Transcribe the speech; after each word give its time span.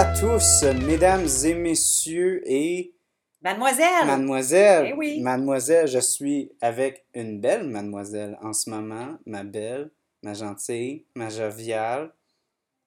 à 0.00 0.14
tous, 0.18 0.64
mesdames 0.86 1.26
et 1.44 1.52
messieurs 1.52 2.40
et 2.46 2.94
Mademoiselle! 3.42 4.06
mademoiselle. 4.06 4.86
Eh 4.88 4.92
oui. 4.94 5.20
Mademoiselle, 5.20 5.88
je 5.88 5.98
suis 5.98 6.50
avec 6.62 7.04
une 7.12 7.38
belle 7.38 7.64
mademoiselle 7.64 8.38
en 8.42 8.54
ce 8.54 8.70
moment, 8.70 9.18
ma 9.26 9.44
belle, 9.44 9.90
ma 10.22 10.32
gentille, 10.32 11.04
ma 11.14 11.28
joviale 11.28 12.14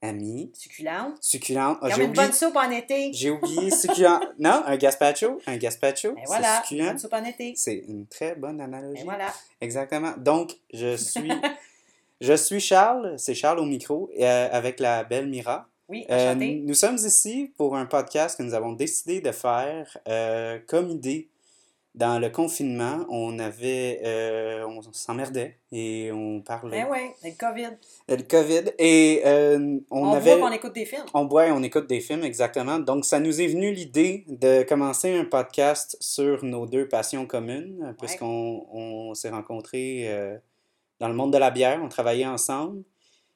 amie, 0.01 0.51
Succulente. 0.55 1.13
succulente. 1.21 1.77
Ah, 1.83 1.89
Comme 1.89 1.97
j'ai 1.97 2.03
une 2.05 2.09
oublié, 2.09 2.25
bonne 2.25 2.33
soupe 2.33 2.55
en 2.55 2.71
été. 2.71 3.11
j'ai 3.13 3.29
oublié 3.29 3.69
succulent. 3.69 4.19
non, 4.39 4.63
un 4.65 4.75
gazpacho, 4.75 5.37
un 5.45 5.57
gazpacho, 5.57 6.15
c'est 6.17 6.25
voilà, 6.25 6.61
succulent. 6.63 6.87
bonne 6.87 6.97
soupe 6.97 7.13
en 7.13 7.23
été. 7.25 7.53
C'est 7.55 7.83
une 7.87 8.07
très 8.07 8.33
bonne 8.33 8.59
analogie. 8.59 9.01
Et 9.01 9.05
voilà. 9.05 9.31
Exactement. 9.61 10.13
Donc, 10.17 10.57
je 10.73 10.95
suis, 10.97 11.31
je 12.21 12.33
suis 12.33 12.59
Charles, 12.59 13.13
c'est 13.19 13.35
Charles 13.35 13.59
au 13.59 13.65
micro, 13.65 14.09
euh, 14.19 14.49
avec 14.51 14.79
la 14.79 15.03
belle 15.03 15.27
Mira. 15.27 15.69
Oui, 15.93 16.07
Euh, 16.09 16.33
nous 16.33 16.73
sommes 16.73 16.95
ici 16.95 17.53
pour 17.55 17.75
un 17.75 17.85
podcast 17.85 18.35
que 18.35 18.41
nous 18.41 18.55
avons 18.55 18.71
décidé 18.73 19.21
de 19.21 19.31
faire 19.31 19.95
euh, 20.07 20.57
comme 20.67 20.89
idée. 20.89 21.29
Dans 21.93 22.17
le 22.17 22.31
confinement, 22.31 23.05
on 23.09 23.37
avait, 23.37 24.01
euh, 24.03 24.65
on 24.65 24.81
s'emmerdait 24.91 25.59
et 25.71 26.11
on 26.11 26.41
parlait 26.41 26.83
Eh 26.83 26.91
oui, 26.91 27.11
le 27.23 27.37
COVID. 27.37 27.77
le 28.09 28.23
COVID 28.23 28.71
et 28.79 29.21
on, 29.23 29.83
On, 29.91 30.13
avait, 30.13 30.37
voit 30.37 30.47
qu'on 30.49 30.55
écoute 30.55 30.73
des 30.73 30.85
films. 30.85 31.05
on 31.13 31.25
boit 31.25 31.45
et 31.45 31.51
on 31.51 31.61
écoute 31.61 31.85
des 31.85 31.99
films 31.99 32.23
exactement. 32.23 32.79
Donc, 32.79 33.05
ça 33.05 33.19
nous 33.19 33.39
est 33.39 33.45
venu 33.45 33.71
l'idée 33.71 34.25
de 34.27 34.63
commencer 34.63 35.15
un 35.15 35.25
podcast 35.25 35.95
sur 35.99 36.43
nos 36.43 36.65
deux 36.65 36.87
passions 36.87 37.27
communes, 37.27 37.95
puisqu'on 37.99 38.65
on 38.71 39.13
s'est 39.13 39.29
rencontrés 39.29 40.09
dans 40.99 41.07
le 41.09 41.13
monde 41.13 41.31
de 41.31 41.37
la 41.37 41.51
bière, 41.51 41.79
on 41.83 41.89
travaillait 41.89 42.25
ensemble 42.25 42.83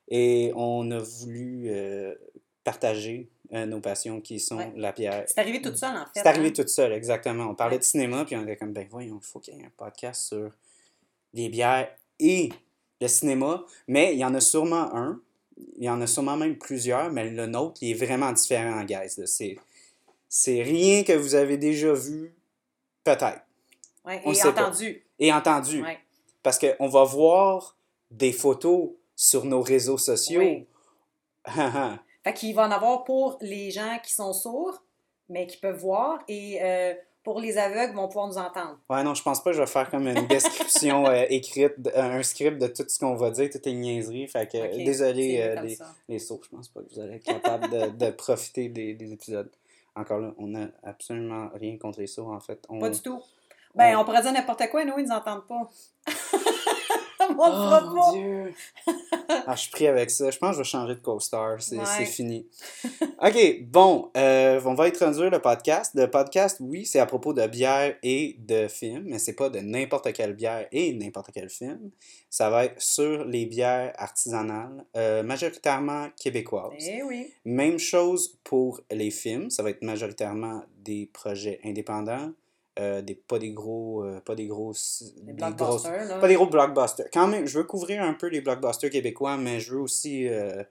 et 0.10 0.52
on 0.56 0.90
a 0.92 1.00
voulu 1.00 1.66
euh, 1.68 2.16
partager 2.72 3.30
euh, 3.54 3.66
nos 3.66 3.80
passions 3.80 4.20
qui 4.20 4.42
sont 4.42 4.58
Ouais. 4.58 4.74
la 4.76 4.92
bière. 4.92 5.24
C'est 5.26 5.40
arrivé 5.40 5.62
toute 5.62 5.78
seule, 5.78 5.96
en 5.96 6.04
fait. 6.04 6.12
C'est 6.20 6.28
arrivé 6.28 6.50
hein? 6.50 6.54
toute 6.54 6.68
seule, 6.68 6.92
exactement. 6.92 7.46
On 7.46 7.56
parlait 7.56 7.76
Ouais. 7.76 7.80
de 7.80 7.84
cinéma, 7.86 8.26
puis 8.26 8.36
on 8.36 8.44
était 8.44 8.58
comme, 8.58 8.74
ben 8.74 8.86
voyons, 8.92 9.20
il 9.22 9.26
faut 9.26 9.40
qu'il 9.40 9.56
y 9.56 9.62
ait 9.62 9.66
un 9.66 9.72
podcast 9.78 10.28
sur 10.28 10.52
les 11.34 11.48
bières 11.48 11.88
et 12.20 12.50
le 13.00 13.08
cinéma. 13.08 13.64
Mais 13.88 14.14
il 14.14 14.20
y 14.20 14.26
en 14.26 14.36
a 14.36 14.42
sûrement 14.42 14.94
un. 14.94 15.22
Il 15.78 15.86
y 15.86 15.90
en 15.90 16.02
a 16.02 16.08
sûrement 16.08 16.36
même 16.36 16.58
plusieurs, 16.58 17.10
mais 17.10 17.30
le 17.30 17.46
nôtre, 17.48 17.78
il 17.82 17.92
est 17.92 18.06
vraiment 18.06 18.34
différent, 18.34 18.84
guys. 18.84 19.16
C'est, 19.26 19.56
c'est 20.28 20.62
rien 20.62 21.04
que 21.06 21.14
vous 21.14 21.34
avez 21.36 21.58
déjà 21.58 21.94
vu, 21.94 22.36
peut-être, 23.06 23.40
Ouais, 24.06 24.22
On 24.26 24.34
et 24.34 24.40
pas. 24.40 24.50
entendu. 24.50 25.06
et 25.20 25.32
entendu. 25.34 25.84
Parce 26.44 26.60
qu'on 26.60 26.88
va 26.90 27.04
voir 27.06 27.78
des 28.12 28.34
photos 28.34 28.90
sur 29.16 29.46
nos 29.46 29.62
réseaux 29.62 29.98
sociaux. 29.98 30.42
Oui. 30.42 30.66
ouais, 32.28 32.34
Fait 32.34 32.40
qu'il 32.40 32.56
va 32.56 32.68
en 32.68 32.72
avoir 32.72 33.04
pour 33.04 33.38
les 33.42 33.72
gens 33.72 33.98
qui 34.04 34.14
sont 34.14 34.34
sourds, 34.34 34.84
mais 35.30 35.48
qui 35.48 35.58
peuvent 35.58 35.80
voir, 35.80 36.20
et 36.28 36.60
euh, 36.62 36.94
pour 37.24 37.42
les 37.42 37.58
aveugles, 37.58 37.94
vont 37.94 38.08
pouvoir 38.08 38.28
nous 38.28 38.38
entendre. 38.38 38.80
non, 39.04 39.14
je 39.14 39.22
pense 39.22 39.44
pas 39.44 39.50
que 39.52 39.58
je 39.58 39.62
vais 39.62 39.68
faire 39.68 39.90
comme 39.90 40.08
une 40.08 40.28
description 40.28 41.06
euh, 41.08 41.26
écrite, 41.30 41.74
de- 41.82 41.92
un 41.96 42.24
script 42.24 42.58
de 42.62 42.68
tout 42.68 42.86
ce 42.88 42.98
qu'on 43.00 43.16
va 43.16 43.32
dire, 43.32 43.50
toutes 43.52 43.66
les 43.66 43.74
niaiseries. 43.74 44.28
Fait 44.30 44.50
que, 44.50 44.58
désolé, 44.86 45.42
euh, 45.42 45.62
les, 45.62 45.76
ça. 45.76 45.94
les 46.08 46.20
sourds, 46.20 46.40
je 46.44 46.50
pense 46.56 46.70
pas 46.70 46.82
que 46.82 46.94
vous 46.94 47.00
allez 47.02 47.16
être 47.16 47.26
capable 47.26 47.70
de, 47.70 47.88
de 48.06 48.12
profiter 48.12 48.70
des, 48.70 48.94
des 48.94 49.12
épisodes. 49.12 49.52
Encore 49.96 50.20
là, 50.20 50.34
on 50.38 50.48
n'a 50.48 50.68
absolument 50.84 51.50
rien 51.56 51.78
contre 51.78 52.00
les 52.00 52.08
sourds, 52.08 52.30
en 52.30 52.40
fait. 52.40 52.64
On... 52.70 52.80
Pas 52.80 52.90
du 52.92 53.02
tout. 53.02 53.22
Ben, 53.76 53.96
on- 53.98 54.02
on 54.02 54.06
pourrait 54.06 54.22
dire 54.22 54.32
n'importe 54.32 54.70
quoi, 54.70 54.86
nous, 54.86 54.94
ils 54.98 55.06
nous 55.06 55.12
entendent 55.12 55.46
pas. 55.48 55.70
Oh 57.30 57.34
mon 57.34 58.02
pas. 58.02 58.12
Dieu! 58.14 58.54
ah, 59.46 59.54
je 59.56 59.62
suis 59.62 59.72
pris 59.72 59.88
avec 59.88 60.10
ça. 60.10 60.32
Je 60.32 60.38
pense 60.38 60.50
que 60.52 60.56
je 60.56 60.60
vais 60.60 60.64
changer 60.64 60.96
de 60.96 61.00
co-star. 61.00 61.62
C'est 61.62 61.78
Ouais. 61.78 61.84
c'est 61.98 62.06
fini. 62.06 62.48
OK, 63.22 63.62
bon. 63.64 64.12
euh, 64.18 64.60
on 64.66 64.74
va 64.74 64.86
introduire 64.86 65.30
le 65.30 65.40
podcast. 65.40 65.92
Le 65.96 66.10
podcast, 66.10 66.58
oui, 66.60 66.86
c'est 66.86 67.00
à 67.00 67.06
propos 67.06 67.34
de 67.34 67.46
bière 67.48 67.96
et 68.04 68.36
de 68.40 68.68
films, 68.68 69.04
mais 69.08 69.20
c'est 69.20 69.34
pas 69.34 69.50
de 69.50 69.60
n'importe 69.60 70.12
quelle 70.14 70.34
bière 70.34 70.68
et 70.72 70.94
n'importe 70.94 71.30
quel 71.34 71.50
film. 71.50 71.92
Ça 72.30 72.50
va 72.50 72.66
être 72.66 72.82
sur 72.82 73.26
les 73.26 73.46
bières 73.46 73.94
artisanales, 73.98 74.86
euh, 74.96 75.24
majoritairement 75.24 76.08
québécoises. 76.22 76.74
Eh 76.88 77.04
oui. 77.04 77.32
Même 77.46 77.78
chose 77.80 78.38
pour 78.44 78.82
les 78.92 79.12
films. 79.12 79.50
Ça 79.50 79.64
va 79.64 79.70
être 79.72 79.82
majoritairement 79.84 80.64
des 80.84 81.10
projets 81.12 81.60
indépendants. 81.66 82.32
Euh, 82.80 83.02
des, 83.02 83.16
pas 83.16 83.40
des 83.40 83.52
gros. 83.52 84.04
euh, 84.04 84.20
pas 84.22 84.36
des. 84.36 84.44
Les 84.44 84.48
des 84.48 84.52
grosses- 85.56 85.86
là. 85.86 86.20
pas 86.20 86.28
des 86.28 86.36
gros 86.36 86.48
blockbusters. 86.48 87.08
Quand 87.12 87.28
même, 87.28 87.46
je 87.48 87.58
veux 87.58 87.64
couvrir 87.64 88.04
un 88.04 88.14
peu 88.14 88.28
les 88.28 88.42
blockbusters 88.42 88.90
québécois, 88.90 89.38
mais 89.38 89.60
je 89.60 89.74
veux 89.74 89.80
aussi. 89.82 90.28
euh, 90.28 90.64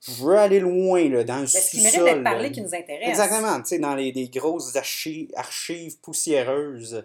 je 0.00 0.22
veux 0.24 0.36
aller 0.36 0.60
loin 0.60 1.08
là, 1.08 1.24
dans 1.24 1.36
le 1.36 1.40
Ben, 1.42 1.46
ce 1.48 1.70
qui 1.70 1.78
mérite 1.78 1.90
sous-sol, 1.98 2.04
d'être 2.04 2.22
parlé 2.22 2.52
qui 2.52 2.60
nous 2.62 2.72
intéresse. 2.74 3.08
Exactement, 3.08 3.58
tu 3.60 3.66
sais, 3.68 3.78
dans 3.80 3.96
les, 3.96 4.12
les 4.12 4.28
grosses 4.28 4.76
archives, 4.76 5.28
archives 5.34 5.98
poussiéreuses 6.00 7.04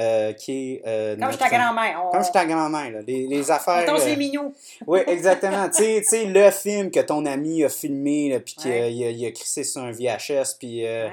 euh, 0.00 0.32
qui 0.32 0.72
est. 0.74 0.82
euh, 0.84 1.16
Comme 1.16 1.30
je 1.32 1.38
ta 1.38 1.48
grand-mère. 1.48 2.02
On... 2.04 2.10
Comme 2.10 2.24
je 2.24 2.32
ta 2.32 2.44
grand-mère, 2.44 2.90
là. 2.90 3.02
Les, 3.06 3.28
les 3.28 3.50
affaires. 3.50 3.84
on 3.86 3.92
tosse 3.92 4.02
euh, 4.04 4.08
les 4.08 4.16
mignons. 4.16 4.52
oui, 4.88 5.00
exactement. 5.06 5.68
tu 5.68 6.02
sais- 6.02 6.24
le 6.24 6.50
film 6.50 6.90
que 6.90 6.98
ton 7.00 7.24
ami 7.26 7.62
a 7.62 7.68
filmé, 7.68 8.40
puis 8.44 8.54
qu'il 8.56 8.72
a, 8.72 8.74
Ouais. 8.74 8.92
il 8.94 9.04
a, 9.04 9.10
il 9.10 9.24
a 9.26 9.30
crissé 9.30 9.62
sur 9.62 9.82
un 9.82 9.92
VHS, 9.92 10.56
puis 10.58 10.82
Ouais. 10.82 11.10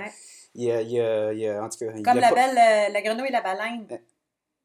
Il, 0.61 0.71
a, 0.71 0.81
il, 0.81 0.99
a, 1.01 1.33
il 1.33 1.47
a- 1.49 1.63
En 1.63 1.69
tout 1.69 1.77
cas. 1.79 1.85
il 1.95 2.03
Comme 2.03 2.19
la 2.19 2.29
pas- 2.29 2.35
belle, 2.35 2.57
euh, 2.57 2.89
la 2.93 3.01
grenouille 3.01 3.27
et 3.29 3.31
la 3.31 3.41
baleine. 3.41 3.87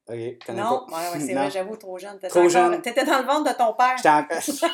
Ok, 0.06 0.16
connais 0.47 0.60
Non, 0.62 0.84
pas. 0.88 0.97
ouais, 0.97 1.09
ouais, 1.15 1.21
c'est 1.27 1.32
vrai, 1.34 1.50
j'avoue, 1.50 1.77
trop 1.77 1.99
jeune. 1.99 2.15
T'étais 2.16 2.28
Trop 2.28 2.41
encore- 2.41 2.50
jeune. 2.50 2.82
T'étais 2.82 3.05
dans 3.05 3.19
le 3.21 3.25
ventre 3.25 3.50
de 3.53 3.56
ton 3.56 3.72
père. 3.75 3.97
J'étais 3.97 4.09
en- 4.10 4.27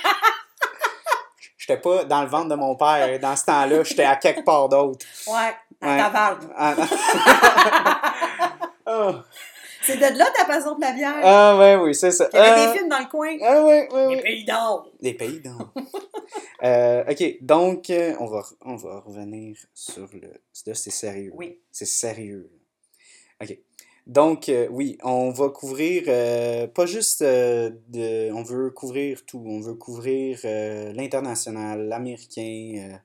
J'étais 1.58 1.76
pas 1.80 2.04
dans 2.04 2.22
le 2.22 2.28
ventre 2.28 2.48
de 2.48 2.54
mon 2.56 2.74
père 2.74 3.18
dans 3.20 3.36
ce 3.36 3.44
temps-là, 3.44 3.82
j'étais 3.84 4.04
à 4.04 4.16
quelque 4.16 4.42
part 4.44 4.68
d'autre. 4.68 5.04
Ouais, 5.28 5.54
à 5.82 5.88
Ouais. 5.88 5.98
ta 5.98 6.08
valve. 6.08 6.48
Ah, 6.56 6.74
oh. 8.86 9.12
C'est 9.82 9.96
de 9.96 10.18
là 10.18 10.26
ta 10.36 10.44
passion 10.44 10.76
de 10.76 10.80
la 10.80 10.92
bière. 10.92 11.20
Ah, 11.22 11.56
ouais, 11.58 11.76
oui, 11.76 11.94
c'est 11.94 12.10
ça. 12.10 12.28
Il 12.32 12.36
y 12.36 12.40
avait 12.40 12.66
des 12.72 12.78
films 12.78 12.88
dans 12.90 12.98
le 12.98 13.06
coin. 13.08 13.36
Ah, 13.42 13.64
ouais, 13.64 13.88
ouais, 13.92 14.16
Les 14.16 14.22
pays 14.22 14.44
d'or. 14.44 14.90
Les 15.00 15.14
pays 15.14 15.40
d'or. 15.40 15.72
Euh, 16.62 17.02
ok, 17.10 17.38
donc, 17.40 17.88
euh, 17.88 18.14
on, 18.20 18.26
va, 18.26 18.42
on 18.60 18.76
va 18.76 19.00
revenir 19.00 19.56
sur 19.72 20.06
le. 20.12 20.28
Là, 20.66 20.74
c'est 20.74 20.90
sérieux. 20.90 21.32
Oui. 21.34 21.58
C'est 21.72 21.86
sérieux. 21.86 22.50
OK. 23.42 23.56
Donc, 24.06 24.48
euh, 24.50 24.68
oui, 24.70 24.98
on 25.02 25.30
va 25.30 25.48
couvrir 25.48 26.04
euh, 26.08 26.66
pas 26.66 26.84
juste 26.84 27.22
euh, 27.22 27.70
de. 27.88 28.30
On 28.32 28.42
veut 28.42 28.68
couvrir 28.70 29.24
tout. 29.24 29.42
On 29.46 29.60
veut 29.60 29.74
couvrir 29.74 30.38
euh, 30.44 30.92
l'international, 30.92 31.88
l'américain. 31.88 32.74
euh, 32.76 32.96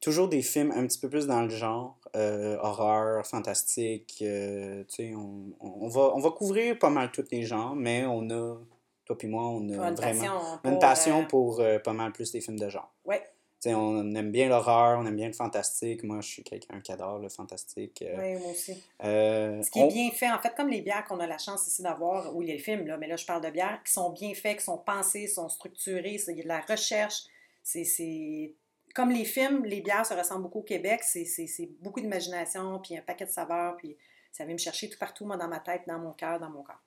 toujours 0.00 0.26
des 0.28 0.42
films 0.42 0.72
un 0.72 0.84
petit 0.86 0.98
peu 0.98 1.08
plus 1.08 1.26
dans 1.28 1.42
le 1.42 1.50
genre. 1.50 1.96
Euh, 2.16 2.56
horreur, 2.60 3.26
fantastique. 3.26 4.18
euh, 4.22 4.84
tu 4.88 4.94
sais, 4.94 5.14
on, 5.14 5.52
on, 5.60 5.88
va, 5.88 6.12
on 6.14 6.18
va 6.20 6.30
couvrir 6.30 6.78
pas 6.78 6.90
mal 6.90 7.10
tous 7.10 7.24
les 7.30 7.42
genres, 7.44 7.74
mais 7.74 8.04
on 8.06 8.28
a. 8.30 8.56
Toi 9.04 9.18
puis 9.18 9.26
moi, 9.28 9.44
on 9.48 9.68
a 9.68 9.88
Une 9.88 9.94
vraiment 9.94 9.96
passion 9.96 10.32
pour, 10.62 10.70
une 10.72 10.78
passion 10.78 11.20
euh, 11.20 11.26
pour 11.26 11.60
euh, 11.60 11.78
pas 11.80 11.92
mal 11.92 12.12
plus 12.12 12.30
des 12.30 12.40
films 12.40 12.58
de 12.58 12.68
genre. 12.68 12.92
Ouais. 13.04 13.20
Tu 13.60 13.68
sais, 13.68 13.74
on 13.74 14.14
aime 14.16 14.30
bien 14.32 14.48
l'horreur, 14.48 14.98
on 14.98 15.06
aime 15.06 15.14
bien 15.16 15.28
le 15.28 15.32
fantastique. 15.32 16.02
Moi, 16.02 16.20
je 16.20 16.28
suis 16.28 16.42
quelqu'un 16.42 16.80
qui 16.80 16.90
adore 16.92 17.18
le 17.18 17.28
fantastique. 17.28 18.02
euh, 18.02 18.16
Oui, 18.36 18.40
moi 18.42 18.50
aussi. 18.50 18.82
euh, 19.04 19.62
Ce 19.62 19.70
qui 19.70 19.80
est 19.80 19.86
bien 19.88 20.10
fait, 20.10 20.30
en 20.30 20.38
fait, 20.40 20.52
comme 20.56 20.68
les 20.68 20.80
bières 20.80 21.04
qu'on 21.04 21.20
a 21.20 21.26
la 21.28 21.38
chance 21.38 21.66
ici 21.68 21.80
d'avoir, 21.82 22.34
ou 22.34 22.40
les 22.40 22.58
films, 22.58 22.86
là, 22.86 22.96
mais 22.96 23.06
là, 23.06 23.16
je 23.16 23.24
parle 23.24 23.42
de 23.42 23.50
bières, 23.50 23.80
qui 23.84 23.92
sont 23.92 24.10
bien 24.10 24.34
faits, 24.34 24.58
qui 24.58 24.64
sont 24.64 24.78
pensées, 24.78 25.26
sont 25.28 25.48
structurées, 25.48 26.20
il 26.28 26.36
y 26.36 26.40
a 26.40 26.42
de 26.42 26.48
la 26.48 26.60
recherche. 26.60 27.24
C'est. 27.62 28.54
Comme 28.94 29.10
les 29.10 29.24
films, 29.24 29.64
les 29.64 29.80
bières 29.80 30.06
se 30.06 30.14
ressemblent 30.14 30.42
beaucoup 30.42 30.60
au 30.60 30.64
Québec. 30.64 31.02
C'est 31.02 31.70
beaucoup 31.80 32.00
d'imagination, 32.00 32.78
puis 32.80 32.96
un 32.96 33.02
paquet 33.02 33.26
de 33.26 33.30
saveurs, 33.30 33.76
puis 33.76 33.96
ça 34.32 34.44
vient 34.44 34.54
me 34.54 34.58
chercher 34.58 34.88
tout 34.88 34.98
partout, 34.98 35.26
moi, 35.26 35.36
dans 35.36 35.48
ma 35.48 35.60
tête, 35.60 35.82
dans 35.86 35.98
mon 35.98 36.12
cœur, 36.12 36.38
dans 36.40 36.50
mon 36.50 36.62
corps. 36.62 36.82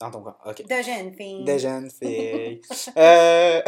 Dans 0.00 0.10
ton 0.10 0.22
corps, 0.22 0.40
ok. 0.46 0.62
De 0.66 0.82
jeunes 0.82 1.14
filles. 1.14 1.44
Des 1.44 1.58
jeunes 1.58 1.90
filles. 1.90 2.60
euh... 2.96 3.62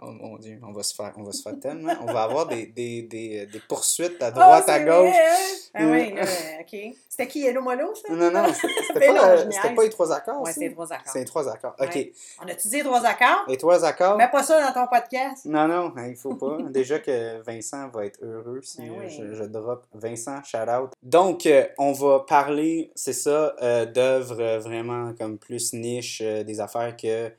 Oh 0.00 0.12
mon 0.12 0.36
dieu, 0.38 0.58
on 0.66 0.72
va 0.72 0.82
se 0.82 0.94
faire, 0.94 1.12
on 1.16 1.22
va 1.22 1.32
se 1.32 1.42
faire 1.42 1.58
tellement. 1.60 1.92
On 2.02 2.12
va 2.12 2.22
avoir 2.22 2.46
des, 2.46 2.66
des, 2.66 3.02
des, 3.02 3.46
des 3.46 3.60
poursuites 3.68 4.22
à 4.22 4.28
Oh, 4.28 4.32
droite, 4.32 4.68
à 4.68 4.80
gauche. 4.80 5.14
hein? 5.14 5.36
Ah 5.74 5.82
Mm. 5.84 5.90
oui, 5.92 6.14
OK. 6.60 6.94
C'était 7.08 7.26
qui, 7.28 7.46
Hello 7.46 7.60
Molo, 7.62 7.94
ça? 7.94 8.12
Non, 8.12 8.30
non, 8.30 8.44
c'était 8.86 9.06
pas, 9.06 9.12
non, 9.12 9.22
euh, 9.24 9.50
c'était 9.50 9.74
pas 9.74 9.82
les 9.82 9.90
trois 9.90 10.12
accords. 10.12 10.46
Ça? 10.46 10.52
c'est 10.52 10.70
trois 10.72 10.92
accords. 10.92 11.12
C'est 11.12 11.18
les 11.18 11.24
trois 11.24 11.48
accords. 11.48 11.74
Ok. 11.78 11.94
Ouais. 11.94 12.12
On 12.44 12.48
a-tu 12.48 12.68
dit 12.68 12.76
les 12.76 12.82
trois 12.84 13.04
accords? 13.04 13.44
Les 13.48 13.56
trois 13.56 13.84
accords. 13.84 14.16
Mets 14.16 14.30
pas 14.30 14.42
ça 14.42 14.60
dans 14.72 14.72
ton 14.72 14.86
podcast. 14.88 15.44
Non, 15.44 15.68
non, 15.68 15.92
il 16.08 16.16
faut 16.16 16.34
pas. 16.34 16.58
Déjà 16.70 16.98
que 17.00 17.40
Vincent 17.42 17.88
va 17.88 18.06
être 18.06 18.18
heureux 18.22 18.60
si 18.62 18.78
Ben 18.82 18.90
euh, 18.90 18.94
oui. 19.00 19.10
je, 19.10 19.34
je 19.34 19.44
drop 19.44 19.84
Vincent, 19.94 20.42
shout 20.44 20.58
out. 20.70 20.92
Donc, 21.02 21.44
euh, 21.46 21.66
on 21.78 21.92
va 21.92 22.20
parler, 22.20 22.90
c'est 22.94 23.12
ça, 23.12 23.54
euh, 23.62 23.84
d'œuvres 23.84 24.40
euh, 24.40 24.58
vraiment 24.58 25.12
comme 25.18 25.38
plus 25.38 25.72
niche, 25.74 26.20
euh, 26.24 26.42
des 26.44 26.60
affaires 26.60 26.96
que 26.96 27.30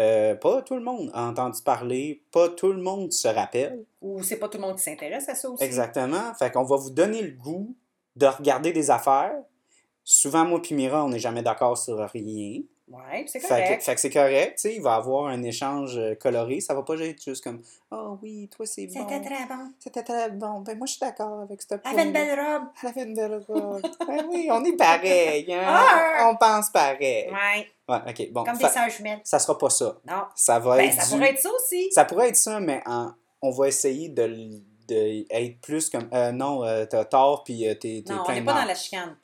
euh, 0.00 0.34
pas 0.34 0.62
tout 0.62 0.74
le 0.74 0.80
monde 0.80 1.10
a 1.12 1.28
entendu 1.28 1.60
parler, 1.62 2.22
pas 2.32 2.48
tout 2.48 2.72
le 2.72 2.80
monde 2.80 3.12
se 3.12 3.28
rappelle. 3.28 3.84
Ou 4.00 4.22
c'est 4.22 4.38
pas 4.38 4.48
tout 4.48 4.56
le 4.56 4.62
monde 4.62 4.76
qui 4.76 4.82
s'intéresse 4.82 5.28
à 5.28 5.34
ça 5.34 5.50
aussi. 5.50 5.62
Exactement. 5.62 6.32
Fait 6.38 6.50
qu'on 6.50 6.64
va 6.64 6.76
vous 6.76 6.90
donner 6.90 7.20
le 7.20 7.32
goût 7.32 7.76
de 8.16 8.26
regarder 8.26 8.72
des 8.72 8.90
affaires. 8.90 9.36
Souvent, 10.02 10.46
moi 10.46 10.62
puis 10.62 10.74
Mira, 10.74 11.04
on 11.04 11.10
n'est 11.10 11.18
jamais 11.18 11.42
d'accord 11.42 11.76
sur 11.76 11.98
rien. 11.98 12.62
Ouais, 12.90 13.24
c'est 13.28 13.38
Fait 13.38 13.46
correct. 13.48 13.78
que, 13.78 13.84
fait 13.84 13.94
que 13.94 14.00
c'est 14.00 14.10
correct, 14.10 14.54
tu 14.56 14.62
sais, 14.62 14.74
il 14.74 14.82
va 14.82 14.96
avoir 14.96 15.26
un 15.28 15.40
échange 15.44 15.96
euh, 15.96 16.16
coloré. 16.16 16.60
Ça 16.60 16.74
va 16.74 16.82
pas 16.82 16.94
être 16.96 17.22
juste 17.22 17.44
comme 17.44 17.62
Oh 17.92 18.18
oui, 18.20 18.48
toi 18.48 18.66
c'est 18.66 18.86
bon. 18.88 18.92
C'était 19.08 19.20
très 19.24 19.46
bon. 19.46 19.72
C'était 19.78 20.02
très 20.02 20.30
bon. 20.30 20.60
Ben 20.60 20.76
moi 20.76 20.86
je 20.88 20.92
suis 20.94 21.00
d'accord 21.00 21.40
avec 21.42 21.62
cette 21.62 21.80
Elle 21.84 21.92
avait 21.92 22.02
une 22.08 22.12
belle 22.12 22.38
robe. 22.40 22.62
Elle 22.82 22.88
avait 22.88 23.02
une 23.04 23.14
belle 23.14 23.44
robe. 23.48 23.82
ben 24.08 24.26
oui, 24.28 24.48
on 24.50 24.64
est 24.64 24.76
pareil. 24.76 25.46
Hein? 25.54 25.62
Ah! 25.68 26.28
On 26.32 26.36
pense 26.36 26.70
pareil. 26.70 27.30
Ouais, 27.30 27.66
Ouais, 27.88 27.98
ok, 28.08 28.32
bon. 28.32 28.44
comme 28.44 28.56
des 28.58 28.68
sœurs 28.68 28.90
jumelles. 28.90 29.20
ça 29.24 29.38
sera 29.38 29.56
pas 29.56 29.70
ça. 29.70 29.96
Non. 30.08 30.24
Ça 30.34 30.58
va 30.58 30.76
Ben, 30.76 30.88
être. 30.88 30.94
ça 31.00 31.04
du- 31.04 31.10
pourrait 31.10 31.30
être 31.30 31.40
ça 31.40 31.50
aussi. 31.52 31.92
Ça 31.92 32.04
pourrait 32.04 32.28
être 32.30 32.36
ça, 32.36 32.58
mais 32.60 32.82
en- 32.86 33.12
on 33.42 33.50
va 33.52 33.68
essayer 33.68 34.08
de, 34.08 34.24
de 34.90 35.24
être 35.30 35.60
plus 35.60 35.88
comme. 35.90 36.08
euh, 36.12 36.32
non, 36.32 36.64
euh, 36.64 36.84
t'as 36.86 37.04
tort, 37.04 37.44
puis 37.44 37.66
euh, 37.68 37.74
t'es 37.74 38.02
t'es 38.06 38.12
Non, 38.12 38.24
on 38.28 38.32
n'est 38.32 38.42
pas 38.44 38.60
dans 38.60 38.66
la 38.66 38.74
chicane. 38.74 39.16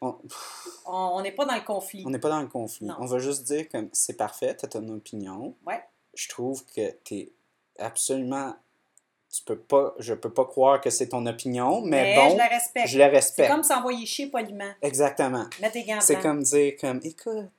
On- 0.86 1.20
n'est 1.20 1.32
pas 1.32 1.44
dans 1.44 1.54
le 1.54 1.60
conflit. 1.64 2.02
On 2.06 2.10
n'est 2.10 2.18
pas 2.18 2.28
dans 2.30 2.40
le 2.40 2.46
conflit. 2.48 2.86
Non. 2.86 2.94
On 3.00 3.06
va 3.06 3.18
juste 3.18 3.44
dire 3.44 3.68
comme 3.68 3.88
c'est 3.92 4.16
parfait, 4.16 4.54
t'as 4.54 4.68
ton 4.68 4.88
opinion. 4.88 5.54
Ouais. 5.66 5.82
Je 6.14 6.28
trouve 6.28 6.64
que 6.74 6.90
t'es 7.04 7.32
absolument. 7.78 8.54
Tu 9.34 9.42
peux 9.42 9.58
pas. 9.58 9.92
Je 9.98 10.14
peux 10.14 10.32
pas 10.32 10.44
croire 10.44 10.80
que 10.80 10.88
c'est 10.88 11.08
ton 11.08 11.26
opinion, 11.26 11.82
mais, 11.82 12.14
Mais 12.14 12.16
bon, 12.16 12.30
je 12.30 12.36
la 12.36 12.46
respecte. 12.46 12.88
je 12.88 12.98
la 12.98 13.06
C'est 13.06 13.10
respecte. 13.16 13.50
comme 13.50 13.62
s'envoyer 13.64 14.06
chier 14.06 14.28
poliment. 14.28 14.70
Exactement. 14.80 15.44
Tes 15.72 15.82
gants 15.84 16.00
C'est 16.00 16.14
blancs. 16.14 16.22
comme 16.22 16.42
dire 16.42 16.72
comme 16.80 17.00
écoute, 17.02 17.50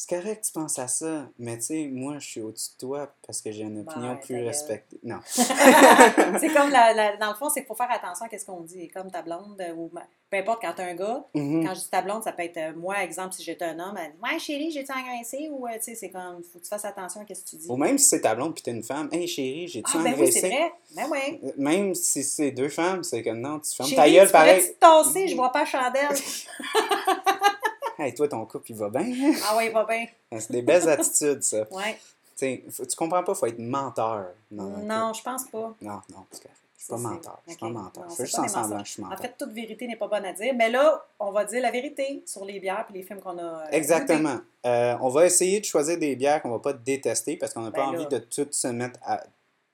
c'est 0.00 0.10
correct 0.16 0.42
que 0.42 0.46
tu 0.46 0.52
penses 0.52 0.78
à 0.78 0.86
ça, 0.86 1.26
mais 1.40 1.56
tu 1.58 1.64
sais, 1.64 1.88
moi 1.92 2.20
je 2.20 2.26
suis 2.28 2.40
au-dessus 2.40 2.70
de 2.74 2.78
toi 2.86 3.12
parce 3.26 3.40
que 3.42 3.50
j'ai 3.50 3.64
une 3.64 3.80
opinion 3.80 4.10
Ouais, 4.12 4.20
ta 4.20 4.26
plus 4.26 4.44
respectée. 4.46 4.96
Non. 5.02 5.18
c'est 5.26 6.52
comme, 6.54 6.70
la, 6.70 6.92
la- 6.94 7.16
dans 7.16 7.30
le 7.30 7.34
fond, 7.34 7.48
c'est 7.48 7.62
qu'il 7.62 7.66
faut 7.66 7.74
faire 7.74 7.90
attention 7.90 8.26
à 8.30 8.38
ce 8.38 8.44
qu'on 8.46 8.60
dit. 8.60 8.86
Comme 8.88 9.10
ta 9.10 9.22
blonde, 9.22 9.60
ou 9.76 9.90
peu 10.30 10.36
importe, 10.36 10.60
quand 10.62 10.72
t'es 10.74 10.82
un 10.84 10.94
gars, 10.94 11.24
Mhm. 11.34 11.66
quand 11.66 11.74
je 11.74 11.80
dis 11.80 11.88
ta 11.90 12.00
blonde, 12.02 12.22
ça 12.22 12.30
peut 12.30 12.44
être 12.44 12.56
euh, 12.58 12.72
moi, 12.76 13.02
exemple, 13.02 13.34
si 13.34 13.42
j'étais 13.42 13.64
un 13.64 13.78
homme, 13.80 13.96
elle 13.96 14.12
dit 14.12 14.18
Ouais, 14.22 14.38
chérie, 14.38 14.70
j'ai-tu 14.70 14.92
engraissé 14.92 15.48
Ou, 15.50 15.66
euh, 15.66 15.70
tu 15.78 15.82
sais, 15.82 15.94
c'est 15.96 16.10
comme, 16.10 16.44
faut 16.44 16.60
que 16.60 16.64
tu 16.64 16.68
fasses 16.68 16.84
attention 16.84 17.20
à 17.22 17.24
ce 17.34 17.42
que 17.42 17.48
tu 17.48 17.56
dis. 17.56 17.66
Ou 17.68 17.76
même 17.76 17.98
si 17.98 18.04
c'est 18.08 18.20
ta 18.20 18.36
blonde 18.36 18.54
puis 18.54 18.62
t'es 18.62 18.70
une 18.70 18.84
femme, 18.84 19.08
hey 19.10 19.26
chérie, 19.26 19.66
j'ai-tu 19.66 19.90
ah, 19.92 19.98
ben 19.98 20.04
oui, 20.10 20.12
engraissé? 20.12 20.40
c'est 20.40 20.48
vrai. 20.48 20.72
Ben 20.94 21.06
oui. 21.10 21.40
Euh, 21.42 21.50
Même 21.56 21.94
si 21.96 22.22
c'est 22.22 22.52
deux 22.52 22.68
femmes, 22.68 23.02
c'est 23.02 23.24
comme 23.24 23.40
non, 23.40 23.58
tu 23.58 23.74
fermes 23.74 23.90
ta 23.90 24.04
Chérie, 24.04 24.12
gueule 24.14 24.26
tu 24.26 24.32
pareil. 24.32 24.62
te 24.62 24.78
tasser, 24.78 25.26
je 25.26 25.34
vois 25.34 25.50
pas 25.50 25.64
chandelle. 25.64 26.06
Hey, 27.98 28.14
toi, 28.14 28.28
ton 28.28 28.44
couple, 28.46 28.70
il 28.70 28.76
va 28.76 28.88
bien. 28.90 29.32
ah 29.50 29.56
ouais, 29.56 29.66
il 29.66 29.72
va 29.72 29.84
bien. 29.84 30.06
c'est 30.38 30.52
des 30.52 30.62
belles 30.62 30.88
attitudes, 30.88 31.42
ça. 31.42 31.66
Ouais. 31.72 31.98
T'sais, 32.36 32.62
tu 32.88 32.96
comprends 32.96 33.24
pas, 33.24 33.34
faut 33.34 33.46
être 33.46 33.58
menteur. 33.58 34.26
Non, 34.52 35.12
je 35.12 35.22
pense 35.22 35.44
pas. 35.46 35.74
Non, 35.82 36.00
non, 36.10 36.24
c'est 36.30 36.42
correct. 36.42 36.54
Je 36.76 36.84
suis 36.84 36.90
pas 36.92 36.96
menteur. 37.10 37.38
Je 37.44 37.50
suis 37.50 37.58
pas 37.60 37.68
menteur. 37.68 38.04
Non, 38.04 38.10
Je 38.10 38.14
fais 38.14 38.24
juste 38.24 38.38
en 38.38 38.46
semblant 38.48 38.78
que 38.82 38.86
je 38.86 38.92
suis 38.92 39.02
En 39.04 39.16
fait, 39.16 39.34
toute 39.36 39.50
vérité 39.52 39.86
n'est 39.88 39.96
pas 39.96 40.06
bonne 40.06 40.24
à 40.24 40.32
dire. 40.32 40.54
Mais 40.56 40.70
là, 40.70 41.04
on 41.18 41.32
va 41.32 41.44
dire 41.44 41.60
la 41.60 41.72
vérité 41.72 42.22
sur 42.24 42.44
les 42.44 42.60
bières 42.60 42.86
et 42.88 42.92
les 42.92 43.02
films 43.02 43.18
qu'on 43.20 43.36
a. 43.36 43.42
euh, 43.42 43.66
Exactement. 43.72 44.38
Euh, 44.64 44.96
on 45.00 45.08
va 45.08 45.26
essayer 45.26 45.58
de 45.58 45.64
choisir 45.64 45.98
des 45.98 46.14
bières 46.14 46.40
qu'on 46.40 46.50
va 46.50 46.60
pas 46.60 46.72
détester 46.72 47.36
parce 47.36 47.52
qu'on 47.52 47.62
n'a 47.62 47.72
pas 47.72 47.86
Ben 47.86 47.92
là. 47.92 47.98
envie 47.98 48.06
de 48.06 48.18
tout 48.18 48.46
se 48.50 48.68
mettre 48.68 49.00
à 49.02 49.20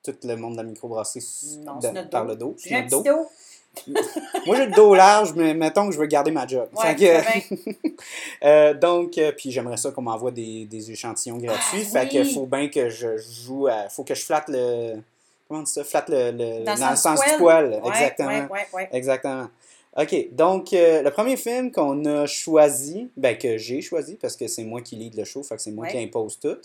tout 0.02 0.16
le 0.24 0.34
monde 0.36 0.52
de 0.52 0.56
la 0.58 0.62
microbrasserie 0.64 1.58
Non, 1.62 1.76
de- 1.78 2.08
par 2.08 2.24
dos. 2.24 2.30
le 2.30 2.36
dos. 2.36 2.56
J'ai 2.58 2.74
un 2.76 2.86
dos. 2.86 3.04
Moi, 4.46 4.56
j'ai 4.56 4.66
le 4.66 4.72
dos 4.72 4.94
large, 4.94 5.32
mais 5.34 5.54
mettons 5.54 5.86
que 5.88 5.94
je 5.94 5.98
veux 5.98 6.06
garder 6.06 6.30
ma 6.30 6.46
job. 6.46 6.68
Ouais, 6.74 6.94
que-. 6.96 7.22
Euh, 8.44 8.74
donc, 8.74 9.16
euh, 9.18 9.32
puis 9.36 9.50
j'aimerais 9.50 9.76
ça 9.76 9.90
qu'on 9.90 10.02
m'envoie 10.02 10.30
des, 10.30 10.66
des 10.66 10.90
échantillons 10.90 11.38
gratuits. 11.38 11.82
Ah, 11.82 12.00
fait 12.00 12.08
que 12.08 12.24
faut 12.24 12.46
bien 12.46 12.68
que 12.68 12.88
je 12.90 13.16
joue 13.16 13.66
à. 13.68 13.88
Faut 13.88 14.04
que 14.04 14.14
je 14.14 14.22
flatte 14.24 14.48
le. 14.48 14.96
Comment 15.48 15.60
on 15.60 15.62
dit 15.62 15.72
ça? 15.72 15.84
Flatte 15.84 16.08
le. 16.10 16.30
le- 16.32 16.64
Dans 16.64 16.90
le 16.90 16.96
sens 16.96 17.20
du 17.20 17.30
du 17.32 17.38
poil. 17.38 17.70
Ouais, 17.70 17.88
Exactement. 17.88 18.28
Ouais, 18.28 18.40
ouais, 18.50 18.66
ouais. 18.74 18.88
Exactement. 18.92 19.46
OK. 19.96 20.14
Donc, 20.32 20.72
euh, 20.72 21.02
le 21.02 21.10
premier 21.10 21.36
film 21.36 21.70
qu'on 21.70 22.04
a 22.04 22.26
choisi, 22.26 23.08
ben 23.16 23.38
que 23.38 23.56
j'ai 23.58 23.80
choisi 23.80 24.16
parce 24.16 24.36
que 24.36 24.46
c'est 24.48 24.64
moi 24.64 24.80
qui 24.80 24.96
lead 24.96 25.14
le 25.16 25.24
show, 25.24 25.42
fait 25.42 25.56
que 25.56 25.62
c'est 25.62 25.70
moi 25.70 25.86
qui 25.92 25.98
impose 26.02 26.38
tout. 26.38 26.56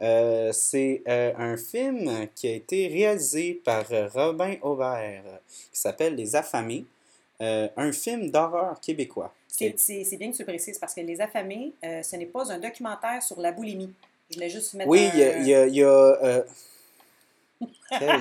Euh, 0.00 0.50
c'est 0.52 1.02
euh, 1.06 1.32
un 1.36 1.56
film 1.56 2.26
qui 2.34 2.48
a 2.48 2.52
été 2.52 2.88
réalisé 2.88 3.60
par 3.64 3.84
euh, 3.92 4.08
Robin 4.12 4.54
Aubert 4.62 5.22
qui 5.72 5.78
s'appelle 5.80 6.14
Les 6.14 6.34
Affamés. 6.34 6.84
Euh, 7.40 7.68
un 7.76 7.90
film 7.92 8.30
d'horreur 8.30 8.80
québécois. 8.80 9.34
C'est 9.48 9.74
bien 10.16 10.30
que 10.30 10.36
tu 10.36 10.44
précises 10.44 10.78
parce 10.78 10.94
que 10.94 11.00
Les 11.00 11.20
Affamés, 11.20 11.72
ce 11.82 12.16
n'est 12.16 12.26
pas 12.26 12.50
un 12.52 12.58
documentaire 12.58 13.22
sur 13.22 13.40
la 13.40 13.50
boulimie. 13.52 13.92
Je 14.30 14.36
voulais 14.36 14.48
juste 14.48 14.74
mettre 14.74 14.88
Oui, 14.88 15.00
un- 15.12 15.12
il 15.14 15.18
y 15.18 15.24
a. 15.24 15.36
il 15.38 15.46
y 15.46 15.54
a- 15.54 15.66
il 15.66 15.74
y 15.74 15.82
a, 15.84 16.44
quel- 17.98 18.20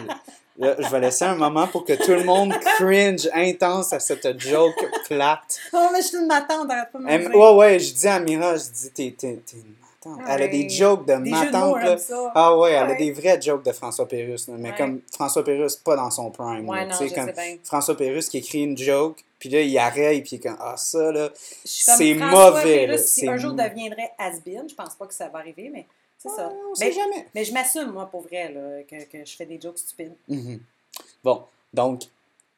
Là, 0.61 0.75
je 0.77 0.87
vais 0.89 0.99
laisser 0.99 1.25
un 1.25 1.35
moment 1.35 1.67
pour 1.67 1.83
que 1.83 1.93
tout 1.93 2.11
le 2.11 2.23
monde 2.23 2.53
cringe 2.77 3.27
intense 3.33 3.93
à 3.93 3.99
cette 3.99 4.39
joke 4.39 4.75
plate. 5.07 5.59
Oh, 5.73 5.87
mais 5.91 6.01
je 6.01 6.07
suis 6.07 6.17
une 6.17 6.27
matante, 6.27 6.69
arrête 6.69 6.91
pas 6.91 6.99
de 6.99 7.03
me 7.03 7.35
ouais, 7.35 7.55
ouais, 7.55 7.79
je 7.79 7.93
dis 7.93 8.07
à 8.07 8.19
Mira, 8.19 8.55
je 8.57 8.63
dis, 8.71 8.91
t'es, 8.91 9.15
t'es, 9.17 9.39
t'es 9.45 9.57
une 9.57 9.73
matante. 10.13 10.27
Elle 10.29 10.43
a 10.43 10.47
des 10.47 10.69
jokes 10.69 11.05
de 11.07 11.13
Des 11.15 11.29
jeux 11.31 11.45
de 11.51 11.57
mots, 11.57 11.75
matante, 11.75 11.99
ça. 11.99 12.31
Ah 12.35 12.55
ouais, 12.57 12.71
elle 12.73 12.91
a 12.91 12.95
des 12.95 13.11
vrais 13.11 13.41
jokes 13.41 13.63
de 13.65 13.71
François 13.71 14.07
Pérusse, 14.07 14.47
là. 14.47 14.53
mais 14.57 14.69
Ouais. 14.69 14.75
comme 14.77 15.01
François 15.13 15.43
Pérusse, 15.43 15.75
pas 15.77 15.95
dans 15.95 16.11
son 16.11 16.29
prime. 16.29 16.69
Ouais, 16.69 16.81
là. 16.81 16.85
non, 16.85 16.91
Tu 16.91 16.97
sais, 16.97 17.09
je 17.09 17.13
comme 17.15 17.25
sais 17.27 17.33
bien. 17.33 17.57
François 17.63 17.97
Pérusse 17.97 18.29
qui 18.29 18.37
écrit 18.37 18.61
une 18.63 18.77
joke, 18.77 19.17
puis 19.39 19.49
là, 19.49 19.61
il 19.61 19.77
arrête, 19.79 20.21
puis 20.23 20.35
il 20.35 20.35
est 20.35 20.47
comme, 20.47 20.57
ah, 20.59 20.75
ça, 20.77 21.11
là. 21.11 21.29
C'est 21.65 22.13
mauvais, 22.13 22.97
Si 22.99 23.27
un 23.27 23.37
jour 23.37 23.53
deviendrait 23.53 24.11
has-been, 24.19 24.69
je 24.69 24.75
pense 24.75 24.93
pas 24.95 25.07
que 25.07 25.13
ça 25.15 25.27
va 25.29 25.39
arriver, 25.39 25.71
mais 25.73 25.85
c'est 26.21 26.29
ça. 26.29 26.51
On 26.53 26.69
Mais, 26.71 26.75
sait 26.75 26.91
jamais. 26.99 27.27
mais 27.33 27.43
je 27.43 27.53
m'assume, 27.53 27.91
moi, 27.91 28.05
pour 28.05 28.21
vrai, 28.21 28.51
là, 28.51 28.83
que, 28.83 29.03
que 29.05 29.25
je 29.25 29.35
fais 29.35 29.45
des 29.45 29.59
jokes 29.59 29.79
stupides. 29.79 30.13
Mhm. 30.27 30.59
Bon, 31.23 31.43
donc, 31.73 32.03